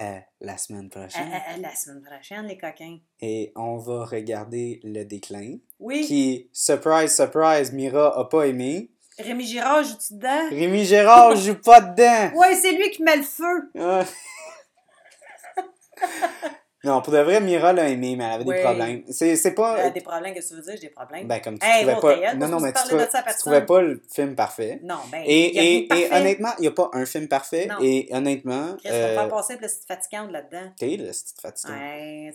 euh, 0.00 0.18
la 0.40 0.56
semaine 0.58 0.88
À- 0.94 0.98
prochaine. 1.00 1.32
à- 1.32 1.54
à 1.54 1.56
la 1.58 1.74
semaine 1.74 2.02
prochaine, 2.02 2.46
les 2.46 2.58
coquins. 2.58 2.98
Et 3.20 3.52
on 3.56 3.76
va 3.78 4.04
regarder 4.04 4.80
le 4.84 5.04
déclin. 5.04 5.56
Oui, 5.78 6.04
Qui, 6.06 6.48
surprise, 6.52 7.14
surprise, 7.14 7.72
Mira 7.72 8.18
a 8.18 8.24
pas 8.24 8.46
aimé. 8.46 8.90
Rémi 9.18 9.46
Girard 9.46 9.82
joue-tu 9.82 10.14
dedans? 10.14 10.48
Rémi 10.50 10.84
Gérard 10.84 11.36
joue 11.36 11.54
pas 11.54 11.80
dedans. 11.80 12.36
Ouais, 12.38 12.54
c'est 12.54 12.72
lui 12.72 12.90
qui 12.90 13.02
met 13.02 13.16
le 13.16 13.22
feu. 13.22 13.72
Non, 16.86 17.02
pour 17.02 17.12
de 17.12 17.18
vrai, 17.18 17.40
Mira 17.40 17.72
l'a 17.72 17.88
aimé, 17.88 18.14
mais 18.16 18.22
elle 18.24 18.32
avait 18.32 18.44
Oui. 18.44 18.54
des 18.54 18.62
problèmes. 18.62 19.02
C'est 19.10 19.34
c'est 19.34 19.54
pas. 19.54 19.86
Euh, 19.86 19.90
des 19.90 20.00
problèmes, 20.00 20.32
qu'est-ce 20.34 20.50
que 20.50 20.54
tu 20.54 20.60
veux 20.60 20.66
dire? 20.66 20.74
J'ai 20.80 20.86
des 20.88 20.94
problèmes. 20.94 21.26
Ben, 21.26 21.40
comme 21.40 21.58
tu 21.58 21.66
Hey, 21.66 21.78
trouvais 21.84 21.92
va 21.92 21.98
au 21.98 22.00
pas. 22.00 22.34
Non, 22.34 22.48
non, 22.48 22.60
mais 22.60 22.72
tu 22.72 22.82
trouvais, 22.84 23.08
tu 23.08 23.38
trouvais 23.40 23.66
pas 23.66 23.80
le 23.82 24.00
film 24.08 24.36
parfait. 24.36 24.78
non, 24.84 24.94
ben, 25.10 25.22
Et, 25.26 25.54
y 25.54 25.58
a 25.58 25.62
et, 25.62 25.88
et 26.04 26.12
honnêtement, 26.14 26.50
il 26.58 26.62
n'y 26.62 26.66
a 26.68 26.70
pas 26.70 26.88
un 26.92 27.04
film 27.04 27.26
parfait. 27.26 27.66
Non. 27.66 27.76
Et 27.82 28.08
honnêtement, 28.12 28.76
me 28.84 28.90
euh, 28.90 29.14
faire 29.14 29.28
passer 29.28 29.54
le 29.54 29.58
petite 29.60 29.84
fatigante 29.88 30.30
là-dedans. 30.30 30.70
t'es 30.78 30.96
c'est 31.12 31.40
fatigant. 31.40 31.74
Ouais, 31.74 32.32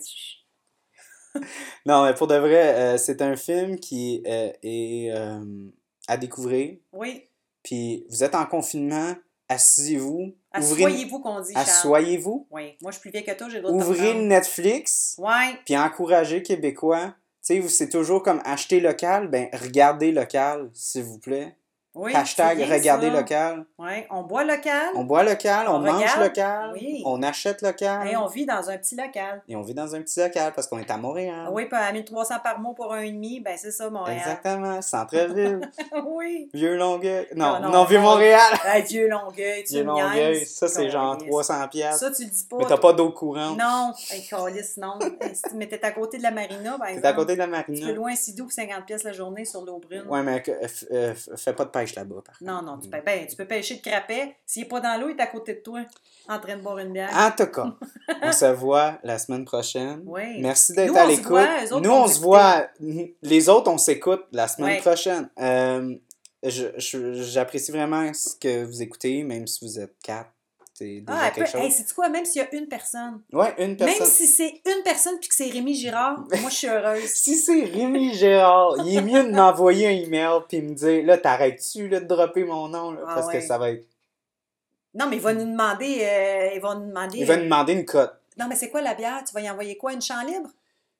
Non, 1.86 2.04
mais 2.04 2.14
pour 2.14 2.26
de 2.26 2.34
vrai, 2.36 2.74
euh, 2.74 2.98
c'est 2.98 3.22
un 3.22 3.36
film 3.36 3.78
qui 3.78 4.22
euh, 4.26 4.52
est 4.62 5.10
euh, 5.12 5.40
à 6.08 6.16
découvrir. 6.18 6.76
Oui, 6.92 7.26
puis 7.62 8.04
vous 8.10 8.22
êtes 8.22 8.34
en 8.34 8.44
confinement, 8.44 9.14
asseyez-vous. 9.52 10.34
Assoyez-vous 10.52 11.20
qu'on 11.20 11.40
dit. 11.40 11.52
Assoyez-vous, 11.54 12.46
Oui, 12.50 12.76
moi 12.82 12.90
je 12.90 12.98
suis 12.98 13.00
plus 13.00 13.10
vieille 13.10 13.24
que 13.24 13.32
toi, 13.32 13.48
j'ai 13.48 13.62
te 13.62 13.66
ouvrez 13.66 14.14
le. 14.14 14.22
Netflix, 14.22 15.16
Ouais, 15.18 15.58
puis 15.64 15.76
encouragez 15.76 16.42
Québécois. 16.42 17.14
Tu 17.44 17.60
sais, 17.60 17.68
c'est 17.68 17.88
toujours 17.88 18.22
comme 18.22 18.40
acheter 18.44 18.80
local, 18.80 19.28
ben 19.28 19.48
regardez 19.52 20.12
local, 20.12 20.70
s'il 20.74 21.02
vous 21.02 21.18
plaît. 21.18 21.56
Oui. 21.94 22.14
Hashtag 22.14 22.58
ça. 22.82 22.96
local. 22.96 23.66
Ouais, 23.78 24.06
on 24.10 24.22
boit 24.22 24.44
local. 24.44 24.88
On 24.94 25.04
boit 25.04 25.22
local, 25.22 25.66
on, 25.68 25.74
On 25.74 25.78
mange 25.80 25.94
regarde, 26.02 26.20
local, 26.22 26.70
oui. 26.74 27.02
on 27.04 27.22
achète 27.22 27.60
local. 27.60 28.08
Et 28.08 28.16
on 28.16 28.26
vit 28.26 28.46
dans 28.46 28.70
un 28.70 28.78
petit 28.78 28.96
local. 28.96 29.42
Et 29.46 29.56
on 29.56 29.60
vit 29.60 29.74
dans 29.74 29.94
un 29.94 30.00
petit 30.00 30.20
local 30.20 30.52
parce 30.54 30.66
qu'on 30.66 30.78
est 30.78 30.90
à 30.90 30.96
Montréal. 30.96 31.48
Oui, 31.52 31.66
puis 31.66 31.76
à 31.78 31.92
1300 31.92 32.36
par 32.42 32.60
mois 32.60 32.74
pour 32.74 32.92
un 32.94 33.00
et 33.00 33.12
demi, 33.12 33.40
ben 33.40 33.56
c'est 33.58 33.70
ça, 33.70 33.90
Montréal. 33.90 34.18
Exactement, 34.18 34.80
centre-ville, 34.80 35.60
oui. 36.06 36.48
vieux 36.54 36.76
Longueuil. 36.76 37.26
Non, 37.36 37.60
non, 37.60 37.68
non, 37.70 37.84
vieux. 37.84 38.00
Montréal. 38.00 38.40
Hey, 38.64 38.82
vieux 38.84 39.08
Longueuil, 39.08 39.64
tu 39.64 39.74
Vieux 39.74 39.84
Longueuil, 39.84 40.46
ça 40.46 40.68
c'est 40.68 40.88
genre 40.90 41.16
Calisse. 41.18 41.30
300 41.30 41.68
pièces. 41.68 41.98
Ça, 41.98 42.10
tu 42.10 42.24
le 42.24 42.30
dis 42.30 42.44
pas. 42.44 42.56
Mais 42.58 42.66
t'as 42.66 42.78
pas 42.78 42.92
d'eau 42.92 43.10
courante. 43.10 43.58
Non, 43.58 43.92
hey, 44.10 44.26
calice, 44.26 44.76
non. 44.78 44.98
Mais 45.54 45.66
t'es 45.66 45.84
à 45.84 45.90
côté 45.90 46.16
de 46.18 46.22
la 46.22 46.30
marina, 46.30 46.78
par 46.78 46.88
T'es 46.88 47.04
à 47.04 47.12
côté 47.12 47.34
de 47.34 47.38
la 47.38 47.46
marina. 47.46 47.86
peu 47.86 47.92
loin, 47.92 48.14
si 48.14 48.34
doux, 48.34 48.44
pour 48.44 48.52
50 48.52 48.86
pièces 48.86 49.04
la 49.04 49.12
journée 49.12 49.44
sur 49.44 49.64
l'eau 49.64 49.78
brune. 49.78 50.04
Ouais, 50.08 50.22
mais 50.22 50.42
euh, 50.48 50.66
euh, 50.92 51.14
fais 51.36 51.52
pas 51.52 51.64
de 51.64 51.70
pêche 51.84 51.94
là-bas. 51.94 52.22
Non, 52.40 52.62
non, 52.62 52.78
tu 52.78 52.88
peux, 52.88 53.00
ben, 53.04 53.26
tu 53.26 53.36
peux 53.36 53.44
pêcher 53.46 53.76
de 53.76 53.80
crapet. 53.82 54.36
S'il 54.46 54.62
n'est 54.62 54.68
pas 54.68 54.80
dans 54.80 55.00
l'eau, 55.00 55.08
il 55.10 55.16
est 55.18 55.22
à 55.22 55.26
côté 55.26 55.54
de 55.54 55.60
toi, 55.60 55.80
en 56.28 56.38
train 56.38 56.56
de 56.56 56.62
boire 56.62 56.78
une 56.78 56.92
bière. 56.92 57.10
En 57.14 57.30
tout 57.30 57.50
cas, 57.50 57.74
on 58.22 58.32
se 58.32 58.46
voit 58.52 58.98
la 59.02 59.18
semaine 59.18 59.44
prochaine. 59.44 60.02
Oui. 60.06 60.40
Merci 60.40 60.72
d'être 60.74 60.96
à 60.96 61.06
l'écoute. 61.06 61.82
Nous, 61.82 61.90
on 61.90 62.06
se 62.08 62.20
voit. 62.20 62.66
Les 63.22 63.48
autres, 63.48 63.70
on 63.70 63.78
s'écoute 63.78 64.24
la 64.32 64.48
semaine 64.48 64.80
prochaine. 64.80 65.28
Euh, 65.38 65.94
je- 66.44 66.72
je- 66.76 67.12
J'apprécie 67.22 67.70
vraiment 67.70 68.12
ce 68.12 68.34
que 68.36 68.64
vous 68.64 68.82
écoutez, 68.82 69.22
même 69.22 69.46
si 69.46 69.64
vous 69.64 69.78
êtes 69.78 69.94
quatre. 70.02 70.30
Déjà 70.80 71.04
Ah, 71.08 71.30
quelque 71.30 71.44
peut- 71.44 71.58
chose. 71.58 71.60
hey, 71.60 71.70
c'est 71.70 71.92
quoi, 71.94 72.08
même 72.08 72.24
s'il 72.24 72.42
y 72.42 72.44
a 72.44 72.54
une 72.54 72.66
personne, 72.66 73.20
Ouais, 73.32 73.54
une 73.58 73.76
personne. 73.76 73.98
même 74.00 74.08
si 74.08 74.26
c'est 74.26 74.60
une 74.66 74.82
personne 74.82 75.18
puis 75.20 75.28
que 75.28 75.34
c'est 75.34 75.48
Rémi 75.50 75.74
Girard, 75.74 76.24
moi 76.40 76.50
je 76.50 76.54
suis 76.56 76.66
heureuse. 76.68 77.04
Si 77.04 77.36
c'est 77.36 77.64
Rémi 77.64 78.14
Gérard, 78.14 78.74
il 78.84 78.96
est 78.96 79.02
mieux 79.02 79.22
de 79.22 79.30
m'envoyer 79.30 79.86
un 79.86 79.90
email 80.04 80.40
puis 80.48 80.60
me 80.62 80.74
dire 80.74 81.04
là, 81.04 81.18
t'arrêtes-tu 81.18 81.88
là, 81.88 82.00
de 82.00 82.06
dropper 82.06 82.44
mon 82.44 82.68
nom 82.68 82.90
là, 82.92 83.00
Ah 83.06 83.14
parce 83.14 83.26
ouais. 83.28 83.34
que 83.34 83.40
ça 83.46 83.58
va 83.58 83.70
être. 83.70 83.86
Non, 84.94 85.06
mais 85.08 85.16
il 85.16 85.22
va 85.22 85.32
nous 85.34 85.44
demander. 85.50 86.00
euh, 86.02 86.50
il 86.54 86.60
va 86.60 86.74
nous 86.74 86.86
demander. 86.88 87.18
Il 87.18 87.26
va 87.26 87.36
nous 87.36 87.44
demander 87.44 87.72
une 87.74 87.84
cote. 87.84 88.12
Non, 88.38 88.46
mais 88.48 88.56
c'est 88.56 88.68
quoi 88.70 88.80
la 88.82 88.94
bière? 88.94 89.22
Tu 89.26 89.32
vas 89.34 89.40
y 89.40 89.48
envoyer 89.50 89.76
quoi? 89.76 89.92
Une 89.92 90.02
champ 90.02 90.20
libre? 90.26 90.50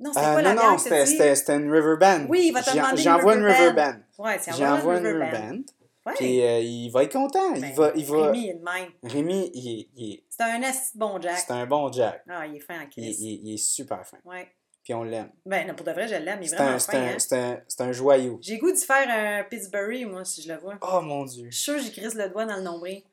Non, 0.00 0.12
c'est 0.12 0.20
Euh, 0.20 0.32
quoi 0.32 0.42
la 0.42 0.54
non, 0.54 0.60
bière 0.60 0.70
non, 0.72 0.78
c'était 0.78 1.06
c'était- 1.06 1.34
c'était 1.34 1.56
une 1.56 1.70
river 1.72 1.96
band. 1.98 2.26
Oui, 2.28 2.44
il 2.46 2.52
va 2.52 2.62
te 2.62 2.70
demander 2.74 2.92
une 2.92 2.98
J'envoie 2.98 3.34
une 3.34 3.44
river 3.44 3.58
river 3.68 3.72
band. 3.72 3.92
band. 4.18 4.24
Ouais, 4.24 4.38
c'est 4.40 4.52
J'envoie 4.52 4.98
une 4.98 5.06
river 5.06 5.24
river 5.24 5.38
band. 5.38 5.48
band. 5.56 5.62
Ouais. 6.04 6.12
Puis 6.16 6.40
euh, 6.42 6.58
il 6.60 6.88
va 6.90 7.04
être 7.04 7.12
content. 7.12 7.52
Ben, 7.52 7.64
il 7.64 7.74
va, 7.74 7.92
il 7.94 8.04
va... 8.06 8.26
Rémi 8.26 8.48
est 8.48 8.54
de 8.54 8.64
même. 8.64 8.90
Rémi, 9.04 9.50
il 9.54 9.68
est, 9.80 9.88
il 9.96 10.12
est- 10.14 10.24
C'est 10.28 10.42
un 10.42 10.58
bon 10.96 11.20
Jack. 11.20 11.38
c'est 11.38 11.52
un 11.52 11.66
bon 11.66 11.92
Jack. 11.92 12.24
Ah, 12.28 12.46
il 12.46 12.56
est 12.56 12.60
fin 12.60 12.80
en 12.80 12.82
Il, 12.82 12.88
crise. 12.90 13.20
il- 13.20 13.40
il 13.46 13.54
est 13.54 13.58
super 13.58 14.04
fin. 14.06 14.18
Ouais. 14.24 14.48
Puis 14.82 14.94
on 14.94 15.04
l'aime. 15.04 15.30
Ben, 15.46 15.64
non, 15.68 15.74
pour 15.76 15.86
de 15.86 15.92
vrai, 15.92 16.08
je 16.08 16.16
l'aime. 16.16 16.40
Il 16.42 16.46
est 16.46 16.48
C'est 16.48 16.56
vraiment 16.56 16.72
un, 16.72 16.78
c'est 16.80 16.90
fin. 17.28 17.38
un, 17.38 17.52
hein. 17.52 17.60
un, 17.78 17.92
joyau. 17.92 18.38
J'ai 18.42 18.58
goût 18.58 18.72
d'y 18.72 18.84
faire 18.84 19.06
un 19.08 19.44
Pittsburgh, 19.44 20.06
moi, 20.10 20.24
si 20.24 20.42
je 20.42 20.52
le 20.52 20.58
vois. 20.58 20.74
Oh 20.82 21.00
mon 21.02 21.24
dieu. 21.24 21.46
Je 21.50 21.54
suis 21.54 21.62
sûre 21.64 21.74
que 21.76 21.82
j'y 21.82 21.92
crisse 21.92 22.14
le 22.14 22.28
doigt 22.28 22.46
dans 22.46 22.56
le 22.56 22.62
nombril. 22.62 23.02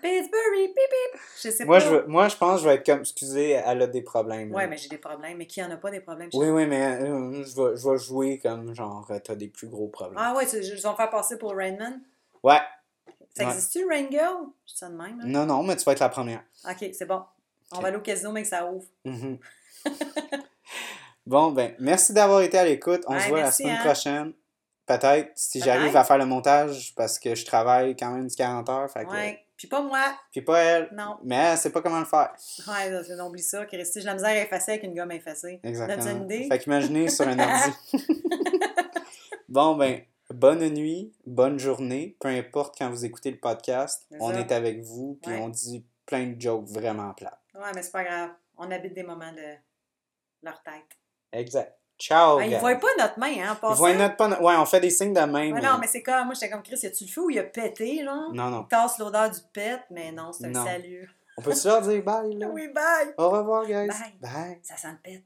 Pittsburgh, 0.00 0.66
pip 0.66 0.74
pip. 0.74 1.20
Je 1.42 1.50
sais 1.50 1.64
Moi 1.64 1.78
pas. 1.78 1.84
je, 1.84 1.88
veux- 1.90 2.06
moi, 2.06 2.28
je 2.28 2.36
pense 2.36 2.56
que 2.56 2.62
je 2.62 2.68
vais 2.68 2.74
être 2.76 2.86
comme. 2.86 3.00
Excusez, 3.00 3.50
elle 3.50 3.82
a 3.82 3.86
des 3.86 4.02
problèmes. 4.02 4.50
là. 4.50 4.56
Ouais, 4.56 4.66
mais 4.68 4.76
j'ai 4.78 4.88
des 4.88 4.98
problèmes. 4.98 5.36
Mais 5.36 5.46
qui 5.46 5.62
en 5.62 5.70
a 5.70 5.76
pas 5.76 5.90
des 5.90 6.00
problèmes? 6.00 6.30
Oui, 6.32 6.48
oui, 6.48 6.66
mais 6.66 6.80
euh, 7.02 7.42
je, 7.42 7.54
vais, 7.60 7.76
je 7.76 7.88
vais 7.90 7.98
jouer 7.98 8.38
comme 8.38 8.74
genre, 8.74 9.06
euh, 9.10 9.18
t'as 9.22 9.34
des 9.34 9.48
plus 9.48 9.66
gros 9.68 9.88
problèmes. 9.88 10.16
Ah 10.18 10.34
ouais, 10.36 10.46
tu- 10.46 10.62
je 10.62 10.68
vais 10.70 10.74
me 10.90 10.96
faire 10.96 11.10
passer 11.10 11.36
pour 11.38 11.54
Rainman. 11.54 12.00
Ouais. 12.42 12.58
Ça 13.36 13.44
Ouais. 13.44 13.50
existe-tu, 13.52 13.86
Rain 13.88 14.06
Girl? 14.10 14.46
Je 14.66 14.72
dis 14.72 14.78
ça 14.78 14.88
de 14.88 14.94
même. 14.96 15.20
hein? 15.20 15.24
Non, 15.26 15.46
non, 15.46 15.62
mais 15.62 15.76
tu 15.76 15.84
vas 15.84 15.92
être 15.92 16.00
la 16.00 16.08
première. 16.08 16.42
Ok, 16.68 16.90
c'est 16.92 17.06
bon. 17.06 17.22
On 17.72 17.78
va 17.80 17.88
aller 17.88 17.96
au 17.96 18.00
casino, 18.00 18.32
mais 18.32 18.42
que 18.42 18.48
ça 18.48 18.66
ouvre. 18.66 18.86
Mhm. 19.04 19.38
bon, 21.26 21.52
ben, 21.52 21.74
merci 21.78 22.12
d'avoir 22.12 22.42
été 22.42 22.58
à 22.58 22.64
l'écoute. 22.64 23.02
On 23.06 23.14
Ouais, 23.14 23.20
se 23.20 23.28
voit 23.28 23.38
merci, 23.42 23.62
la 23.62 23.68
semaine 23.68 23.80
hein. 23.80 23.84
prochaine. 23.84 24.32
Peut-être, 24.86 25.30
si 25.36 25.60
j'arrive 25.60 25.96
à 25.96 26.02
faire 26.02 26.18
le 26.18 26.26
montage, 26.26 26.92
parce 26.96 27.18
que 27.20 27.34
je 27.36 27.44
travaille 27.46 27.94
quand 27.96 28.10
même 28.10 28.26
du 28.26 28.34
40 28.34 28.68
heures. 28.68 28.90
Fait 28.90 29.04
que, 29.04 29.10
Ouais. 29.10 29.44
Puis 29.56 29.68
pas 29.68 29.82
moi. 29.82 30.00
Puis 30.32 30.40
pas 30.40 30.58
elle. 30.58 30.88
Non. 30.92 31.18
Mais 31.22 31.36
elle 31.36 31.58
sait 31.58 31.70
pas 31.70 31.82
comment 31.82 31.98
le 32.00 32.06
faire. 32.06 32.32
Ouais, 32.66 32.98
on 33.20 33.26
oublie 33.26 33.42
ça. 33.42 33.64
Christy, 33.66 34.00
j'ai 34.00 34.06
la 34.06 34.14
misère 34.14 34.30
à 34.30 34.36
effacer 34.42 34.72
avec 34.72 34.84
une 34.84 34.94
gomme 34.94 35.12
effacée. 35.12 35.60
Exactement. 35.62 36.02
As-tu 36.02 36.16
une 36.16 36.24
idée? 36.24 36.48
Fait 36.48 36.58
qu'imaginez 36.58 37.08
sur 37.10 37.28
un 37.28 37.38
ordi. 37.38 37.70
bon, 39.48 39.76
ben, 39.76 40.00
bonne 40.30 40.68
nuit, 40.70 41.12
bonne 41.26 41.58
journée. 41.58 42.16
Peu 42.20 42.28
importe 42.28 42.76
quand 42.78 42.90
vous 42.90 43.04
écoutez 43.04 43.30
le 43.30 43.38
podcast, 43.38 44.06
on 44.20 44.32
est 44.34 44.52
avec 44.52 44.80
vous, 44.82 45.18
puis 45.22 45.32
Ouais. 45.32 45.40
on 45.40 45.48
dit 45.48 45.84
plein 46.06 46.26
de 46.26 46.40
jokes 46.40 46.68
vraiment 46.68 47.12
plates. 47.14 47.38
Ouais, 47.54 47.70
mais 47.74 47.82
c'est 47.82 47.92
pas 47.92 48.04
grave. 48.04 48.30
On 48.56 48.70
habite 48.70 48.94
des 48.94 49.02
moments 49.02 49.32
de 49.32 49.54
leur 50.42 50.62
tête. 50.62 50.98
Exact. 51.32 51.76
Ciao, 51.98 52.38
Ah, 52.38 52.46
ils 52.46 52.56
voient 52.56 52.76
pas 52.76 52.86
notre 52.98 53.18
main, 53.18 53.32
hein, 53.42 53.58
en 53.60 53.72
Ils 53.74 53.76
voient 53.76 53.92
notre 53.94 54.42
Ouais, 54.42 54.54
on 54.56 54.64
fait 54.64 54.80
des 54.80 54.88
signes 54.88 55.12
de 55.12 55.20
main. 55.20 55.52
Ouais, 55.52 55.60
non, 55.60 55.76
mais 55.78 55.86
c'est 55.86 56.02
comme, 56.02 56.24
moi, 56.24 56.34
j'étais 56.34 56.48
comme 56.50 56.62
Chris, 56.62 56.78
y 56.82 56.86
a-tu 56.86 57.04
le 57.04 57.10
feu 57.10 57.20
ou 57.22 57.30
il 57.30 57.38
a 57.38 57.42
pété, 57.42 58.02
genre? 58.02 58.32
Non, 58.32 58.48
non. 58.48 58.62
Il 58.62 58.68
tasse 58.68 58.98
l'odeur 58.98 59.30
du 59.30 59.40
pet, 59.52 59.80
mais 59.90 60.10
non, 60.10 60.32
c'est 60.32 60.46
un 60.46 60.50
Non. 60.50 60.64
salut. 60.64 61.10
On 61.36 61.42
peut-tu 61.42 61.66
leur 61.68 61.82
dire 61.82 62.02
bye, 62.02 62.34
là? 62.36 62.48
Oui, 62.52 62.68
bye! 62.68 63.14
Au 63.18 63.28
revoir, 63.28 63.66
guys. 63.66 63.88
Bye. 63.88 64.14
Bye. 64.20 64.60
Ça 64.62 64.76
sent 64.78 64.88
le 64.92 64.98
pet. 65.02 65.24